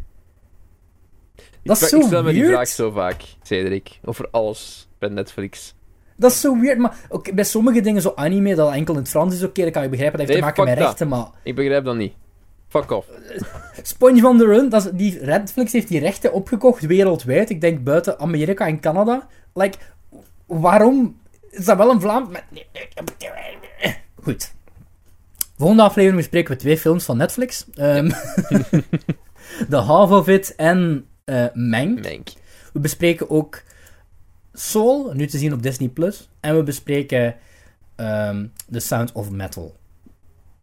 Dat 1.63 1.81
is 1.81 1.89
zo 1.89 1.97
ik 1.97 2.03
stel 2.03 2.23
me 2.23 2.31
die 2.31 2.45
vraag 2.45 2.67
zo 2.67 2.91
vaak, 2.91 3.21
Cedric. 3.41 3.99
Over 4.05 4.27
alles 4.31 4.87
bij 4.99 5.09
Netflix. 5.09 5.75
Dat 6.15 6.31
is 6.31 6.41
zo 6.41 6.59
weird, 6.59 6.77
maar 6.77 6.97
ook 7.09 7.33
bij 7.33 7.43
sommige 7.43 7.81
dingen, 7.81 8.01
zo 8.01 8.11
anime, 8.15 8.55
dat 8.55 8.73
enkel 8.73 8.93
in 8.93 8.99
het 8.99 9.09
Frans 9.09 9.33
is, 9.33 9.39
oké, 9.39 9.49
okay, 9.49 9.63
dan 9.63 9.73
kan 9.73 9.83
je 9.83 9.89
begrijpen, 9.89 10.19
dat 10.19 10.27
heeft 10.27 10.39
te 10.39 10.45
maken 10.45 10.63
met 10.63 10.77
rechten, 10.77 11.07
maar... 11.07 11.27
Ik 11.43 11.55
begrijp 11.55 11.85
dat 11.85 11.95
niet. 11.95 12.13
Fuck 12.67 12.91
off. 12.91 13.07
Sponge 13.81 14.19
van 14.19 14.37
the 14.37 14.45
Run, 14.45 14.69
dat 14.69 14.85
is, 14.85 14.91
die 14.93 15.21
Netflix 15.21 15.71
heeft 15.71 15.87
die 15.87 15.99
rechten 15.99 16.33
opgekocht 16.33 16.85
wereldwijd, 16.85 17.49
ik 17.49 17.61
denk 17.61 17.83
buiten 17.83 18.19
Amerika 18.19 18.67
en 18.67 18.79
Canada. 18.79 19.27
Like, 19.53 19.77
waarom 20.45 21.19
is 21.49 21.65
dat 21.65 21.77
wel 21.77 21.89
een 21.89 22.01
Vlaam... 22.01 22.29
Goed. 24.21 24.53
Volgende 25.57 25.83
aflevering 25.83 26.17
bespreken 26.17 26.53
we 26.53 26.59
twee 26.59 26.77
films 26.77 27.05
van 27.05 27.17
Netflix. 27.17 27.65
Um, 27.75 28.09
The 29.69 29.75
Half 29.77 30.11
of 30.11 30.27
It 30.27 30.55
en 30.55 31.07
uh, 31.25 31.45
Mank. 31.53 32.03
Mank. 32.03 32.27
We 32.73 32.79
bespreken 32.79 33.29
ook 33.29 33.61
Soul, 34.53 35.13
nu 35.13 35.27
te 35.27 35.37
zien 35.37 35.53
op 35.53 35.63
Disney+. 35.63 35.89
Plus. 35.89 36.29
En 36.39 36.55
we 36.55 36.63
bespreken 36.63 37.35
um, 37.95 38.51
The 38.71 38.79
Sound 38.79 39.11
of 39.11 39.29
Metal. 39.29 39.75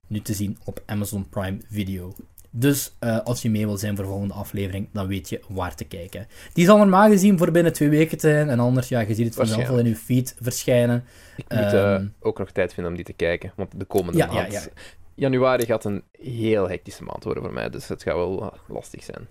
Nu 0.07 0.21
te 0.21 0.35
zien 0.35 0.59
op 0.65 0.83
Amazon 0.87 1.29
Prime 1.29 1.59
Video. 1.69 2.13
Dus 2.51 2.97
uh, 3.01 3.21
als 3.21 3.43
je 3.43 3.51
mee 3.51 3.67
wil 3.67 3.77
zijn 3.77 3.95
voor 3.97 4.05
de 4.05 4.11
volgende 4.11 4.35
aflevering, 4.35 4.89
dan 4.93 5.07
weet 5.07 5.29
je 5.29 5.41
waar 5.49 5.75
te 5.75 5.85
kijken. 5.85 6.27
Die 6.53 6.65
zal 6.65 6.77
normaal 6.77 7.09
gezien 7.09 7.39
voor 7.39 7.51
binnen 7.51 7.73
twee 7.73 7.89
weken 7.89 8.21
zijn. 8.21 8.49
En 8.49 8.61
anders, 8.61 8.89
ja, 8.89 9.01
je 9.01 9.15
ziet 9.15 9.27
het 9.27 9.35
vanzelf 9.35 9.69
wel 9.69 9.79
in 9.79 9.87
je 9.87 9.97
feed 9.97 10.37
verschijnen. 10.41 11.05
Ik 11.37 11.45
moet 11.49 11.73
uh, 11.73 12.01
ook 12.21 12.39
nog 12.39 12.51
tijd 12.51 12.75
vinden 12.75 12.93
om 12.93 12.97
die 12.97 13.07
te 13.07 13.13
kijken. 13.13 13.53
Want 13.57 13.79
de 13.79 13.85
komende 13.85 14.19
ja, 14.19 14.27
maand... 14.27 14.53
Ja, 14.53 14.61
ja. 14.61 14.67
Januari 15.15 15.65
gaat 15.65 15.85
een 15.85 16.03
heel 16.13 16.69
hectische 16.69 17.05
maand 17.05 17.25
worden 17.25 17.43
voor 17.43 17.53
mij. 17.53 17.71
Dus 17.71 17.89
het 17.89 18.03
gaat 18.03 18.15
wel 18.15 18.53
lastig 18.69 19.05
zijn. 19.05 19.29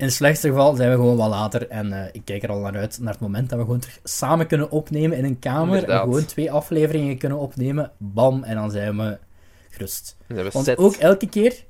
In 0.00 0.06
het 0.06 0.14
slechtste 0.14 0.48
geval 0.48 0.74
zijn 0.74 0.90
we 0.90 0.96
gewoon 0.96 1.16
wat 1.16 1.28
later. 1.28 1.68
En 1.68 1.86
uh, 1.86 2.04
ik 2.12 2.22
kijk 2.24 2.42
er 2.42 2.50
al 2.50 2.60
naar 2.60 2.76
uit, 2.76 2.98
naar 3.00 3.12
het 3.12 3.20
moment 3.20 3.48
dat 3.48 3.58
we 3.58 3.64
gewoon 3.64 3.80
terug 3.80 3.98
samen 4.04 4.46
kunnen 4.46 4.70
opnemen 4.70 5.16
in 5.16 5.24
een 5.24 5.38
kamer. 5.38 5.74
Inderdaad. 5.74 6.02
En 6.02 6.08
gewoon 6.08 6.24
twee 6.24 6.52
afleveringen 6.52 7.18
kunnen 7.18 7.38
opnemen. 7.38 7.92
Bam, 7.96 8.42
en 8.42 8.54
dan 8.54 8.70
zijn 8.70 8.96
we 8.96 9.18
gerust. 9.70 10.16
zijn 10.28 10.44
we 10.44 10.50
Want 10.52 10.64
set. 10.64 10.78
ook 10.78 10.94
elke 10.94 11.28
keer, 11.28 11.64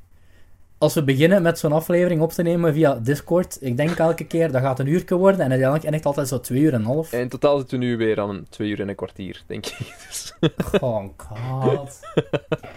als 0.78 0.94
we 0.94 1.04
beginnen 1.04 1.42
met 1.42 1.58
zo'n 1.58 1.72
aflevering 1.72 2.20
op 2.20 2.32
te 2.32 2.42
nemen 2.42 2.74
via 2.74 2.94
Discord, 2.94 3.58
ik 3.60 3.76
denk 3.76 3.98
elke 3.98 4.24
keer, 4.24 4.52
dat 4.52 4.62
gaat 4.62 4.78
een 4.78 4.86
uur 4.86 5.04
worden. 5.08 5.40
En 5.40 5.48
uiteindelijk 5.48 5.84
eindigt 5.84 6.06
altijd 6.06 6.28
zo 6.28 6.40
twee 6.40 6.60
uur 6.60 6.72
en 6.72 6.80
een 6.80 6.86
half. 6.86 7.12
En 7.12 7.20
in 7.20 7.28
totaal 7.28 7.58
zitten 7.58 7.78
we 7.78 7.84
nu 7.84 7.96
weer 7.96 8.20
aan 8.20 8.46
twee 8.48 8.68
uur 8.68 8.80
en 8.80 8.88
een 8.88 8.94
kwartier, 8.94 9.42
denk 9.46 9.66
ik. 9.66 9.78
Dus... 10.08 10.34
Oh 10.80 11.04
god. 11.16 12.00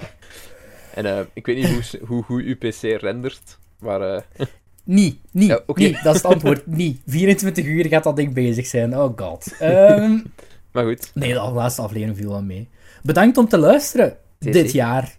en 0.95 1.05
uh, 1.05 1.19
ik 1.33 1.45
weet 1.45 1.55
niet 1.55 1.67
hoe, 1.67 2.07
hoe 2.07 2.23
goed 2.23 2.41
uw 2.41 2.57
PC 2.57 2.81
rendert, 3.01 3.57
maar... 3.79 4.01
Uh... 4.01 4.45
Niet, 4.83 5.19
niet. 5.31 5.49
Dat 6.03 6.15
is 6.15 6.21
het 6.21 6.25
antwoord. 6.25 6.67
Niet. 6.67 7.01
24 7.07 7.65
uur 7.65 7.85
gaat 7.85 8.03
dat 8.03 8.15
ding 8.15 8.33
bezig 8.33 8.65
zijn. 8.65 8.97
Oh 8.97 9.17
god. 9.17 9.55
Ehm, 9.59 10.17
Maar 10.73 10.83
goed, 10.85 11.11
nee, 11.13 11.33
de 11.33 11.39
laatste 11.39 11.81
aflevering 11.81 12.17
viel 12.17 12.29
wel 12.29 12.43
mee. 12.43 12.69
Bedankt 13.03 13.37
om 13.37 13.47
te 13.47 13.57
luisteren 13.57 14.17
dit 14.39 14.71
jaar, 14.71 15.17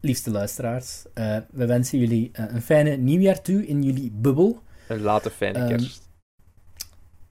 liefste 0.00 0.30
luisteraars. 0.30 1.02
Eh, 1.14 1.36
we 1.50 1.66
wensen 1.66 1.98
jullie 1.98 2.30
eh, 2.32 2.44
een 2.48 2.62
fijne 2.62 2.96
nieuwjaar 2.96 3.42
toe 3.42 3.66
in 3.66 3.82
jullie 3.82 4.10
bubbel. 4.14 4.62
een 4.88 5.00
late 5.00 5.30
fijne 5.30 5.58
Ehm, 5.58 5.68
kerst. 5.68 6.02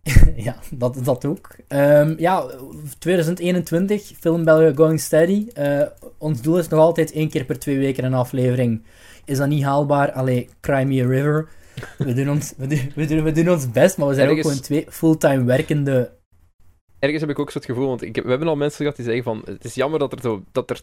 ja, 0.35 0.55
dat, 0.71 0.97
dat 1.05 1.25
ook. 1.25 1.55
Ehm, 1.67 2.13
ja, 2.17 2.45
2021, 2.99 4.11
Film 4.19 4.43
België 4.43 4.75
Going 4.75 4.99
Steady. 4.99 5.47
Eh, 5.53 5.81
ons 6.17 6.41
doel 6.41 6.57
is 6.59 6.67
nog 6.67 6.79
altijd 6.79 7.11
één 7.11 7.29
keer 7.29 7.45
per 7.45 7.59
twee 7.59 7.77
weken 7.77 8.03
een 8.03 8.13
aflevering. 8.13 8.83
Is 9.25 9.37
dat 9.37 9.47
niet 9.47 9.63
haalbaar? 9.63 10.11
Allee, 10.11 10.49
Cry 10.61 10.83
Me 10.83 11.03
a 11.03 11.07
River. 11.07 11.47
We 11.97 12.13
doen 12.13 12.29
ons, 12.29 12.53
we 12.57 12.67
doen, 12.67 12.91
we 12.95 13.05
doen, 13.05 13.23
we 13.23 13.31
doen 13.31 13.49
ons 13.49 13.71
best, 13.71 13.97
maar 13.97 14.07
we 14.07 14.13
zijn 14.13 14.27
Ergens- 14.29 14.45
ook 14.45 14.51
gewoon 14.51 14.65
twee 14.65 14.85
fulltime 14.89 15.43
werkende... 15.43 16.11
Ergens 16.99 17.21
heb 17.21 17.29
ik 17.29 17.39
ook 17.39 17.51
zo 17.51 17.57
het 17.57 17.67
gevoel, 17.67 17.87
want 17.87 18.01
ik, 18.01 18.15
heb- 18.15 18.23
we 18.23 18.29
hebben 18.29 18.47
al 18.47 18.55
mensen 18.55 18.77
gehad 18.77 18.95
die 18.95 19.05
zeggen 19.05 19.23
van... 19.23 19.41
Het 19.45 19.65
is 19.65 19.73
jammer 19.75 19.99
dat 19.99 20.11
er, 20.11 20.19
zo, 20.21 20.43
dat 20.51 20.69
er 20.69 20.81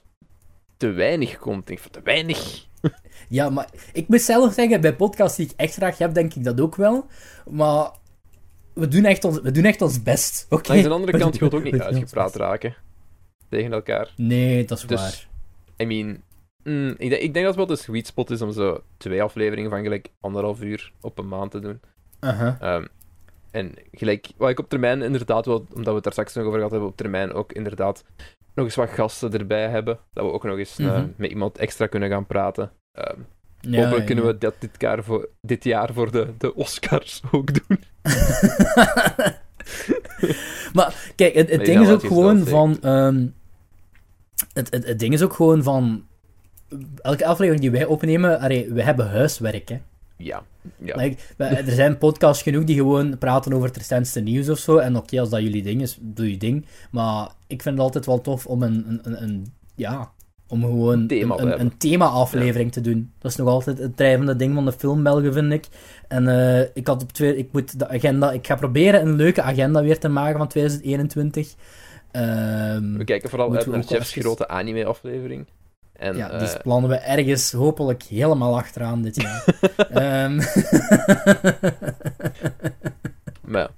te 0.76 0.88
weinig 0.90 1.38
komt. 1.38 1.60
Ik 1.60 1.66
denk 1.66 1.78
van, 1.78 1.90
te 1.90 2.00
weinig? 2.04 2.38
Ja, 3.28 3.50
maar 3.50 3.68
ik 3.92 4.08
moet 4.08 4.20
zelf 4.20 4.52
zeggen, 4.54 4.80
bij 4.80 4.94
podcasts 4.96 5.36
die 5.36 5.46
ik 5.46 5.52
echt 5.56 5.74
graag 5.74 5.98
heb, 5.98 6.14
denk 6.14 6.34
ik 6.34 6.44
dat 6.44 6.60
ook 6.60 6.76
wel. 6.76 7.06
Maar 7.50 7.90
we 8.74 8.88
doen 8.88 9.04
echt 9.04 9.24
ons, 9.24 9.40
we 9.40 9.50
doen 9.50 9.64
echt 9.64 9.82
ons 9.82 10.02
best. 10.02 10.46
Oké? 10.48 10.68
Langs 10.68 10.84
de 10.84 10.90
andere 10.90 11.18
kant, 11.18 11.34
je 11.34 11.40
wilt 11.40 11.54
ook 11.54 11.62
niet 11.62 11.80
uitgepraat 11.80 12.36
raken. 12.36 12.74
Tegen 13.48 13.72
elkaar. 13.72 14.12
Nee, 14.16 14.64
dat 14.64 14.78
is 14.78 14.84
Dus- 14.86 15.00
waar. 15.00 15.28
I 15.78 15.84
mean... 15.86 16.22
mm, 16.64 16.94
ik, 16.98 17.10
denk, 17.10 17.22
ik 17.22 17.32
denk 17.34 17.46
dat 17.46 17.56
het 17.56 17.66
wel 17.66 17.76
de 17.76 17.82
sweet 17.82 18.06
spot 18.06 18.30
is 18.30 18.42
om 18.42 18.52
zo 18.52 18.82
twee 18.96 19.22
afleveringen 19.22 19.70
van 19.70 19.82
gelijk 19.82 20.08
anderhalf 20.20 20.62
uur 20.62 20.92
op 21.00 21.18
een 21.18 21.28
maand 21.28 21.50
te 21.50 21.60
doen. 21.60 21.80
Ehm, 22.60 22.84
en 23.50 23.74
gelijk, 23.92 24.26
wat 24.36 24.50
ik 24.50 24.58
op 24.58 24.68
termijn 24.68 25.02
inderdaad 25.02 25.46
wel, 25.46 25.66
omdat 25.74 25.86
we 25.86 25.94
het 25.94 26.02
daar 26.04 26.12
straks 26.12 26.34
nog 26.34 26.44
over 26.44 26.56
gehad 26.56 26.70
hebben, 26.70 26.88
op 26.88 26.96
termijn 26.96 27.32
ook 27.32 27.52
inderdaad 27.52 28.04
nog 28.54 28.64
eens 28.64 28.74
wat 28.74 28.90
gasten 28.90 29.32
erbij 29.32 29.68
hebben. 29.68 29.98
Dat 30.12 30.24
we 30.24 30.32
ook 30.32 30.44
nog 30.44 30.58
eens 30.58 30.78
eh, 30.78 30.86
Mhm. 30.86 31.06
met 31.16 31.30
iemand 31.30 31.58
extra 31.58 31.86
kunnen 31.86 32.10
gaan 32.10 32.26
praten. 32.26 32.72
Ehm, 32.92 33.18
Ja, 33.60 33.76
hopelijk 33.76 34.00
ja, 34.00 34.06
kunnen 34.06 34.24
ja. 34.24 34.30
we 34.32 34.38
dat 34.38 34.54
dit 34.58 34.70
jaar 34.78 35.04
voor, 35.04 35.28
dit 35.40 35.64
jaar 35.64 35.92
voor 35.92 36.10
de, 36.10 36.28
de 36.38 36.54
Oscars 36.54 37.22
ook 37.32 37.48
doen. 37.54 37.78
maar 40.72 41.12
kijk, 41.16 41.34
het, 41.34 41.64
ding 41.64 41.80
is 41.82 41.90
ook 41.90 42.00
gewoon 42.04 42.46
van. 42.46 42.78
ehm, 42.82 43.26
het, 44.52 44.70
het, 44.70 44.86
het 44.86 44.98
ding 44.98 45.12
is 45.12 45.22
ook 45.22 45.32
gewoon 45.32 45.62
van. 45.62 46.08
Elke 47.02 47.26
aflevering 47.26 47.60
die 47.62 47.70
wij 47.70 47.84
opnemen, 47.84 48.40
allee, 48.40 48.72
we 48.72 48.82
hebben 48.82 49.10
huiswerk. 49.10 49.68
Hè. 49.68 49.80
Ja, 50.16 50.42
ja. 50.78 50.96
Like, 50.96 51.16
er 51.36 51.72
zijn 51.72 51.98
podcasts 51.98 52.42
genoeg 52.42 52.64
die 52.64 52.76
gewoon 52.76 53.18
praten 53.18 53.52
over 53.52 53.68
het 53.68 53.76
recentste 53.76 54.20
nieuws 54.20 54.48
of 54.48 54.58
zo. 54.58 54.76
En 54.76 54.96
oké, 54.96 55.20
als 55.20 55.30
dat 55.30 55.40
jullie 55.42 55.62
ding 55.62 55.82
is, 55.82 55.98
doe 56.00 56.30
je 56.30 56.36
ding. 56.36 56.66
Maar 56.90 57.28
ik 57.46 57.62
vind 57.62 57.74
het 57.74 57.84
altijd 57.84 58.06
wel 58.06 58.20
tof 58.20 58.46
om 58.46 58.62
een. 58.62 58.84
een, 58.88 59.00
een, 59.02 59.22
een- 59.22 59.52
ja, 59.74 60.10
om 60.48 60.60
gewoon 60.62 61.06
Thema 61.06 61.36
een, 61.38 61.60
een, 61.60 61.76
thema-aflevering 61.78 62.72
te 62.72 62.80
doen. 62.80 63.12
Dat 63.18 63.30
is 63.30 63.36
nog 63.36 63.48
altijd 63.48 63.78
het 63.78 63.96
drijvende 63.96 64.36
ding 64.36 64.54
van 64.54 64.64
de 64.64 64.72
filmbelgen, 64.72 65.32
vind 65.32 65.52
ik. 65.52 65.66
En 66.08 66.28
eh, 66.28 66.66
ik 66.74 66.86
had 66.86 67.02
op 67.02 67.12
twee, 67.12 67.36
ik 67.36 67.52
moet 67.52 67.78
de 67.78 67.88
agenda, 67.88 68.32
ik 68.32 68.46
ga 68.46 68.54
proberen 68.54 69.00
een 69.00 69.14
leuke 69.16 69.42
agenda 69.42 69.82
weer 69.82 69.98
te 69.98 70.08
maken 70.08 70.38
van 70.38 70.48
2021. 70.48 71.54
Ehm, 72.10 72.96
we 72.96 73.04
kijken 73.04 73.28
vooral 73.30 73.54
uit 73.54 73.66
naar 73.66 73.80
Jeff's 73.84 74.12
grote 74.12 74.48
anime-aflevering. 74.48 75.46
En, 76.00 76.16
ja, 76.16 76.30
eh, 76.30 76.38
die 76.38 76.58
plannen 76.62 76.90
we 76.90 76.96
ergens 76.96 77.52
hopelijk 77.52 78.02
helemaal 78.02 78.56
achteraan 78.56 79.02
dit 79.02 79.22
jaar. 79.22 79.44
Ehm, 79.90 80.36
maar 83.52 83.70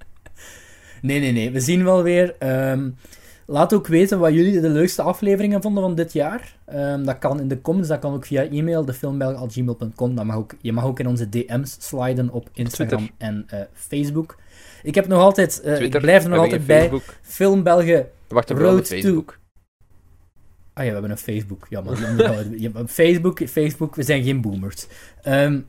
nee, 1.01 1.19
nee, 1.19 1.31
nee. 1.31 1.51
We 1.51 1.59
zien 1.59 1.83
wel 1.83 2.03
weer. 2.03 2.35
Ehm, 2.39 2.89
laat 3.45 3.73
ook 3.73 3.87
weten 3.87 4.19
wat 4.19 4.33
jullie 4.33 4.61
de 4.61 4.69
leukste 4.69 5.01
afleveringen 5.01 5.61
vonden 5.61 5.83
van 5.83 5.95
dit 5.95 6.13
jaar. 6.13 6.55
Ehm, 6.65 7.03
dat 7.03 7.17
kan 7.17 7.39
in 7.39 7.47
de 7.47 7.61
comments, 7.61 7.89
dat 7.89 7.99
kan 7.99 8.13
ook 8.13 8.25
via 8.25 8.43
e-mail, 8.43 8.85
defilmbelg.gmail.com. 8.85 10.15
Dat 10.15 10.25
mag 10.25 10.35
ook, 10.35 10.53
je 10.61 10.73
mag 10.73 10.85
ook 10.85 10.99
in 10.99 11.07
onze 11.07 11.29
DM's 11.29 11.77
sliden 11.79 12.29
op 12.29 12.49
Instagram 12.53 12.97
Twitter. 12.97 13.15
en 13.17 13.43
eh, 13.47 13.59
Facebook. 13.73 14.37
Ik 14.83 14.95
heb 14.95 15.07
nog 15.07 15.21
altijd, 15.21 15.61
eh, 15.61 15.75
Twitter, 15.75 15.99
ik 15.99 16.01
blijf 16.01 16.23
er 16.23 16.29
nog 16.29 16.39
altijd 16.39 16.65
bij. 16.65 16.91
Filmbelgen 17.21 18.07
Road 18.47 19.01
to-. 19.01 19.25
Ah 20.73 20.83
ja, 20.83 20.89
we 20.89 20.93
hebben 20.93 21.11
een 21.11 21.17
Facebook. 21.17 21.65
Ja, 21.69 21.81
maar 21.81 21.99
ja, 22.57 22.69
maar 22.73 22.87
Facebook, 22.87 23.47
Facebook, 23.47 23.95
we 23.95 24.03
zijn 24.03 24.23
geen 24.23 24.41
boomers. 24.41 24.87
Ehm, 25.21 25.59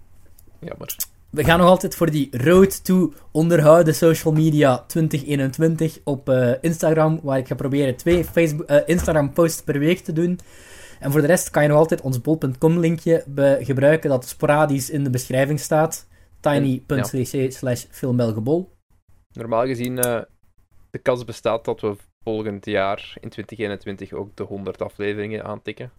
Jammer. 0.60 0.97
we 1.31 1.44
gaan 1.44 1.58
nog 1.58 1.68
altijd 1.68 1.94
voor 1.94 2.10
die 2.10 2.28
road 2.31 2.84
to 2.84 3.12
onderhouden 3.33 3.94
social 3.94 4.33
media 4.33 4.84
2021 4.86 5.99
op 6.05 6.28
eh, 6.28 6.52
Instagram, 6.60 7.20
waar 7.23 7.39
ik 7.39 7.47
ga 7.47 7.55
proberen 7.55 7.97
twee 7.97 8.24
Facebook, 8.24 8.66
eh, 8.66 8.81
Instagram 8.86 9.33
posts 9.33 9.62
per 9.62 9.78
week 9.78 9.99
te 9.99 10.12
doen. 10.12 10.39
En 11.00 11.12
voor 11.12 11.20
de 11.20 11.26
rest 11.26 11.50
kan 11.50 11.62
je 11.62 11.68
nog 11.68 11.78
altijd 11.78 12.00
ons 12.00 12.20
bol.com 12.20 12.78
linkje 12.78 13.24
gebruiken, 13.60 14.10
dat 14.10 14.28
sporadisch 14.28 14.91
in 14.91 15.05
de 15.05 15.10
beschrijving 15.10 15.60
staat. 15.60 16.07
tiny.cc 16.41 17.52
slash 17.52 17.84
filmbelgebol. 17.91 18.73
Normaal 19.33 19.66
gezien, 19.66 19.99
eh, 19.99 20.20
de 20.91 20.99
kans 20.99 21.24
bestaat 21.24 21.65
dat 21.65 21.81
we 21.81 21.97
volgend 22.24 22.64
jaar 22.66 23.16
in 23.20 23.28
2021 23.28 24.12
ook 24.12 24.36
de 24.36 24.42
100 24.42 24.82
afleveringen 24.82 25.44
aantikken. 25.44 25.90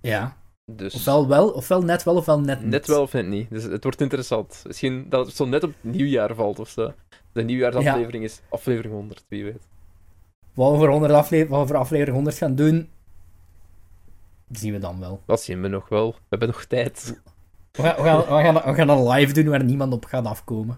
Ja. 0.00 0.36
Dus 0.72 0.94
Ofwel 0.94 1.28
wel, 1.28 1.50
ofwel 1.50 1.82
net 1.82 2.02
wel, 2.02 2.16
ofwel 2.16 2.40
net 2.40 2.60
niet. 2.60 2.68
net 2.70 2.86
wel 2.86 3.02
of 3.02 3.12
net 3.12 3.26
niet. 3.26 3.50
Dus 3.50 3.62
het 3.62 3.82
wordt 3.82 4.00
interessant. 4.00 4.62
Misschien 4.66 5.06
dat 5.08 5.26
het 5.26 5.36
zo 5.36 5.44
net 5.46 5.62
op 5.62 5.72
het 5.80 5.92
nieuwjaar 5.92 6.34
valt 6.34 6.58
of 6.58 6.68
zo. 6.68 6.92
De 7.32 7.42
nieuwjaarsaflevering 7.42 8.24
is 8.24 8.40
aflevering 8.48 8.94
100, 8.94 9.24
wie 9.28 9.44
weet. 9.44 9.68
Wat 10.54 10.70
we 10.72 10.76
voor, 10.78 10.88
100 10.88 11.12
afle- 11.12 11.46
wat 11.48 11.60
we 11.60 11.66
voor 11.66 11.76
aflevering 11.76 12.14
100 12.14 12.36
gaan 12.36 12.54
doen, 12.54 12.88
zien 14.50 14.72
we 14.72 14.78
dan 14.78 15.00
wel. 15.00 15.22
Dat 15.26 15.42
zien 15.42 15.62
we 15.62 15.68
nog 15.68 15.88
wel. 15.88 16.12
We 16.12 16.18
hebben 16.28 16.48
nog 16.48 16.64
tijd. 16.64 17.20
We 17.72 17.82
gaan, 17.82 17.96
we 17.96 18.02
gaan, 18.02 18.18
we 18.18 18.24
gaan, 18.24 18.54
we 18.54 18.74
gaan 18.74 18.88
een 18.88 19.08
live 19.08 19.32
doen 19.32 19.48
waar 19.48 19.64
niemand 19.64 19.92
op 19.92 20.04
gaat 20.04 20.24
afkomen. 20.26 20.74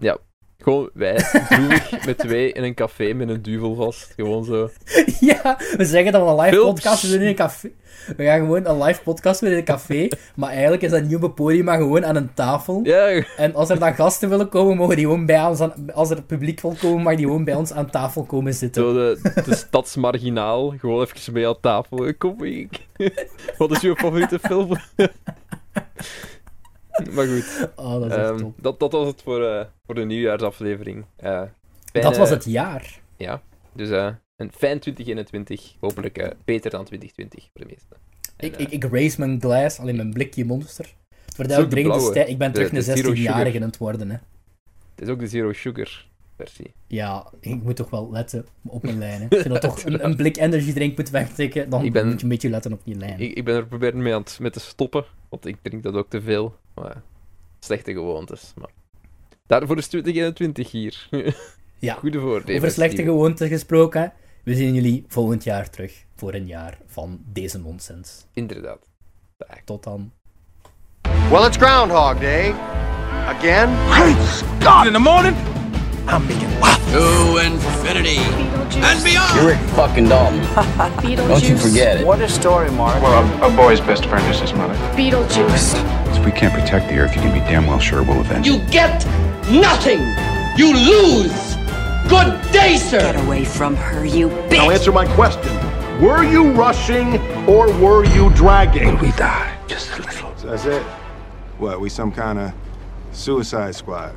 Gewoon 0.63 0.89
wij, 0.93 1.15
droevig, 1.49 2.05
met 2.05 2.17
twee 2.17 2.51
in 2.51 2.63
een 2.63 2.73
café 2.73 3.13
met 3.13 3.29
een 3.29 3.41
duvel 3.41 3.75
vast. 3.75 4.13
Gewoon 4.15 4.43
zo. 4.43 4.69
ja, 5.19 5.57
we 5.77 5.85
zeggen 5.85 6.11
dat 6.11 6.23
we 6.23 6.27
een 6.29 6.39
live 6.39 6.55
Films. 6.55 6.69
podcast 6.81 7.11
doen 7.11 7.21
in 7.21 7.27
een 7.27 7.35
café. 7.35 7.71
We 8.17 8.23
gaan 8.23 8.39
gewoon 8.39 8.65
een 8.65 8.83
live 8.83 9.01
podcast 9.01 9.39
doen 9.39 9.49
in 9.49 9.57
een 9.57 9.63
café, 9.63 10.07
maar 10.35 10.49
eigenlijk 10.49 10.81
is 10.81 10.91
dat 10.91 11.03
niet 11.03 11.15
op 11.15 11.23
een 11.23 11.33
podium, 11.33 11.65
maar 11.65 11.77
gewoon 11.77 12.05
aan 12.05 12.15
een 12.15 12.33
tafel. 12.33 12.79
Ja, 12.83 13.23
En 13.37 13.55
als 13.55 13.69
er 13.69 13.79
dan 13.79 13.93
gasten 13.95 14.29
willen 14.29 14.49
komen, 14.49 14.77
mogen 14.77 14.95
die 14.95 15.05
gewoon 15.05 15.25
bij 15.25 15.45
ons 15.45 15.59
aan, 15.59 15.73
als 15.93 16.09
er 16.09 16.21
publiek 16.23 16.61
wil 16.61 16.75
komen, 16.81 17.03
mag 17.03 17.15
die 17.15 17.25
gewoon 17.25 17.43
bij 17.43 17.55
ons 17.55 17.73
aan 17.73 17.89
tafel 17.89 18.23
komen 18.23 18.53
zitten. 18.53 18.83
zo 18.83 18.93
de, 18.93 19.41
de 19.45 19.55
stadsmarginaal. 19.55 20.73
Gewoon 20.79 21.01
even 21.01 21.33
mee 21.33 21.47
aan 21.47 21.59
tafel. 21.61 22.13
Kom, 22.17 22.43
ik. 22.43 22.79
Wat 23.57 23.71
is 23.71 23.81
uw 23.81 23.95
favoriete 23.95 24.39
film? 24.39 24.69
maar 27.15 27.27
goed. 27.27 27.69
Oh, 27.75 27.93
dat 27.93 28.05
is 28.05 28.17
echt 28.17 28.29
Ehm, 28.29 28.37
top. 28.37 28.53
dat, 28.61 28.79
dat 28.79 28.91
was 28.91 29.07
het 29.07 29.21
voor, 29.21 29.43
eh, 29.45 29.65
voor 29.85 29.95
de 29.95 30.05
nieuwjaarsaflevering. 30.05 31.05
Eh, 31.15 31.41
Dat 31.91 32.17
was 32.17 32.29
het 32.29 32.45
jaar. 32.45 32.99
Ja, 33.17 33.41
dus 33.73 33.89
eh, 33.89 34.09
een 34.35 34.51
fijn 34.51 34.79
2021. 34.79 35.75
Hopelijk 35.79 36.35
beter 36.45 36.71
dan 36.71 36.85
2020 36.85 37.49
voor 37.53 37.61
de 37.61 37.67
meesten. 37.71 37.97
Ik, 38.37 38.55
ik, 38.55 38.69
ik 38.69 38.91
raise 38.91 39.19
mijn 39.19 39.41
glass, 39.41 39.79
alleen 39.79 39.95
mijn 39.95 40.13
blikje 40.13 40.45
monster. 40.45 40.93
Voor 41.35 41.47
de 41.47 41.67
dringende 41.67 42.25
ik 42.25 42.37
ben 42.37 42.51
terug 42.51 42.71
een 42.71 43.15
16-jarige 43.15 43.57
aan 43.57 43.63
het 43.63 43.77
worden. 43.77 44.09
Hè. 44.09 44.17
Het 44.95 45.05
is 45.05 45.07
ook 45.07 45.19
de 45.19 45.27
Zero 45.27 45.53
Sugar 45.53 46.05
versie. 46.37 46.73
Ja, 46.87 47.31
ik 47.39 47.63
moet 47.63 47.75
toch 47.75 47.89
wel 47.89 48.11
letten 48.11 48.45
op 48.65 48.83
mijn 48.83 48.97
lijnen. 48.97 49.29
Als 49.29 49.43
je 49.43 49.49
dan 49.49 49.59
toch 49.69 49.83
een, 49.83 50.05
een, 50.05 50.15
blik 50.15 50.37
energy 50.37 50.73
drink 50.73 50.97
moet 50.97 51.09
wegtikken, 51.09 51.69
dan 51.69 51.91
ben, 51.91 52.07
moet 52.07 52.17
je 52.17 52.23
een 52.23 52.29
beetje 52.29 52.49
letten 52.49 52.73
op 52.73 52.81
je 52.83 52.95
lijn. 52.95 53.19
Ik, 53.19 53.33
ik 53.33 53.45
ben 53.45 53.55
er 53.55 53.65
proberen 53.65 54.01
mee 54.01 54.13
aan 54.13 54.21
het, 54.21 54.37
met 54.41 54.53
te 54.53 54.59
stoppen, 54.59 55.05
want 55.29 55.45
ik 55.45 55.57
drink 55.61 55.83
dat 55.83 55.93
ook 55.93 56.09
te 56.09 56.21
veel. 56.21 56.55
Maar, 56.75 57.01
slechte 57.59 57.93
gewoontes. 57.93 58.53
Maar. 58.55 58.69
Daarvoor 59.47 59.77
is 59.77 59.87
2021 59.87 60.71
hier. 60.71 61.07
ja, 61.79 61.93
Goede 61.99 62.19
voordelen. 62.19 62.55
Over 62.55 62.71
slechte 62.71 63.03
gewoontes 63.03 63.49
gesproken, 63.49 64.13
we 64.43 64.55
zien 64.55 64.73
jullie 64.73 65.05
volgend 65.07 65.43
jaar 65.43 65.69
terug 65.69 66.05
voor 66.15 66.33
een 66.33 66.47
jaar 66.47 66.77
van 66.87 67.19
deze 67.25 67.59
nonsens. 67.59 68.25
Inderdaad. 68.33 68.87
Tot 69.65 69.83
dan. 69.83 70.11
Well, 71.29 71.45
it's 71.47 71.57
Groundhog 71.57 72.19
Day. 72.19 72.51
Again? 73.25 73.69
Great 73.89 74.27
Scott! 74.27 74.85
In 74.85 74.93
the 74.93 74.99
morning, 74.99 75.35
I'm 76.07 76.27
making 76.27 76.49
wow. 76.59 76.75
To 76.91 77.45
infinity 77.45 78.17
and 78.17 79.03
beyond. 79.03 79.41
You're 79.41 79.55
fucking 79.69 80.09
dumb. 80.09 80.41
Don't 81.01 81.43
you 81.43 81.57
forget 81.57 82.01
it. 82.01 82.05
What 82.05 82.21
a 82.21 82.29
story, 82.29 82.69
Mark. 82.71 83.01
Well, 83.01 83.43
a, 83.43 83.53
a, 83.53 83.55
boy's 83.55 83.79
best 83.79 84.05
friend 84.05 84.25
is 84.29 84.39
his 84.39 84.53
mother. 84.53 84.73
Beetlejuice. 84.95 86.17
If 86.17 86.25
we 86.25 86.31
can't 86.31 86.53
protect 86.53 86.89
the 86.89 86.97
Earth, 86.97 87.15
you 87.15 87.21
can 87.21 87.33
be 87.33 87.39
damn 87.39 87.67
well 87.67 87.79
sure 87.79 88.03
we'll 88.03 88.19
avenge 88.19 88.45
You 88.45 88.59
get 88.69 89.05
nothing. 89.49 89.99
You 90.57 90.73
lose. 90.73 91.55
Good 92.09 92.39
day, 92.51 92.77
sir. 92.77 92.99
Get 92.99 93.25
away 93.25 93.45
from 93.45 93.75
her, 93.75 94.05
you 94.05 94.27
bitch. 94.27 94.51
Now 94.51 94.69
answer 94.69 94.91
my 94.91 95.07
question. 95.15 95.55
Were 96.01 96.23
you 96.23 96.51
rushing 96.51 97.17
or 97.47 97.71
were 97.79 98.05
you 98.05 98.29
dragging? 98.31 98.87
Will 98.95 98.97
we 98.97 99.11
die? 99.11 99.57
Just 99.67 99.97
a 99.97 100.01
little. 100.01 100.35
So 100.37 100.47
that's 100.47 100.65
it? 100.65 100.83
What, 101.59 101.79
we 101.79 101.89
some 101.89 102.11
kind 102.11 102.39
of 102.39 102.53
suicide 103.13 103.73
squad? 103.75 104.15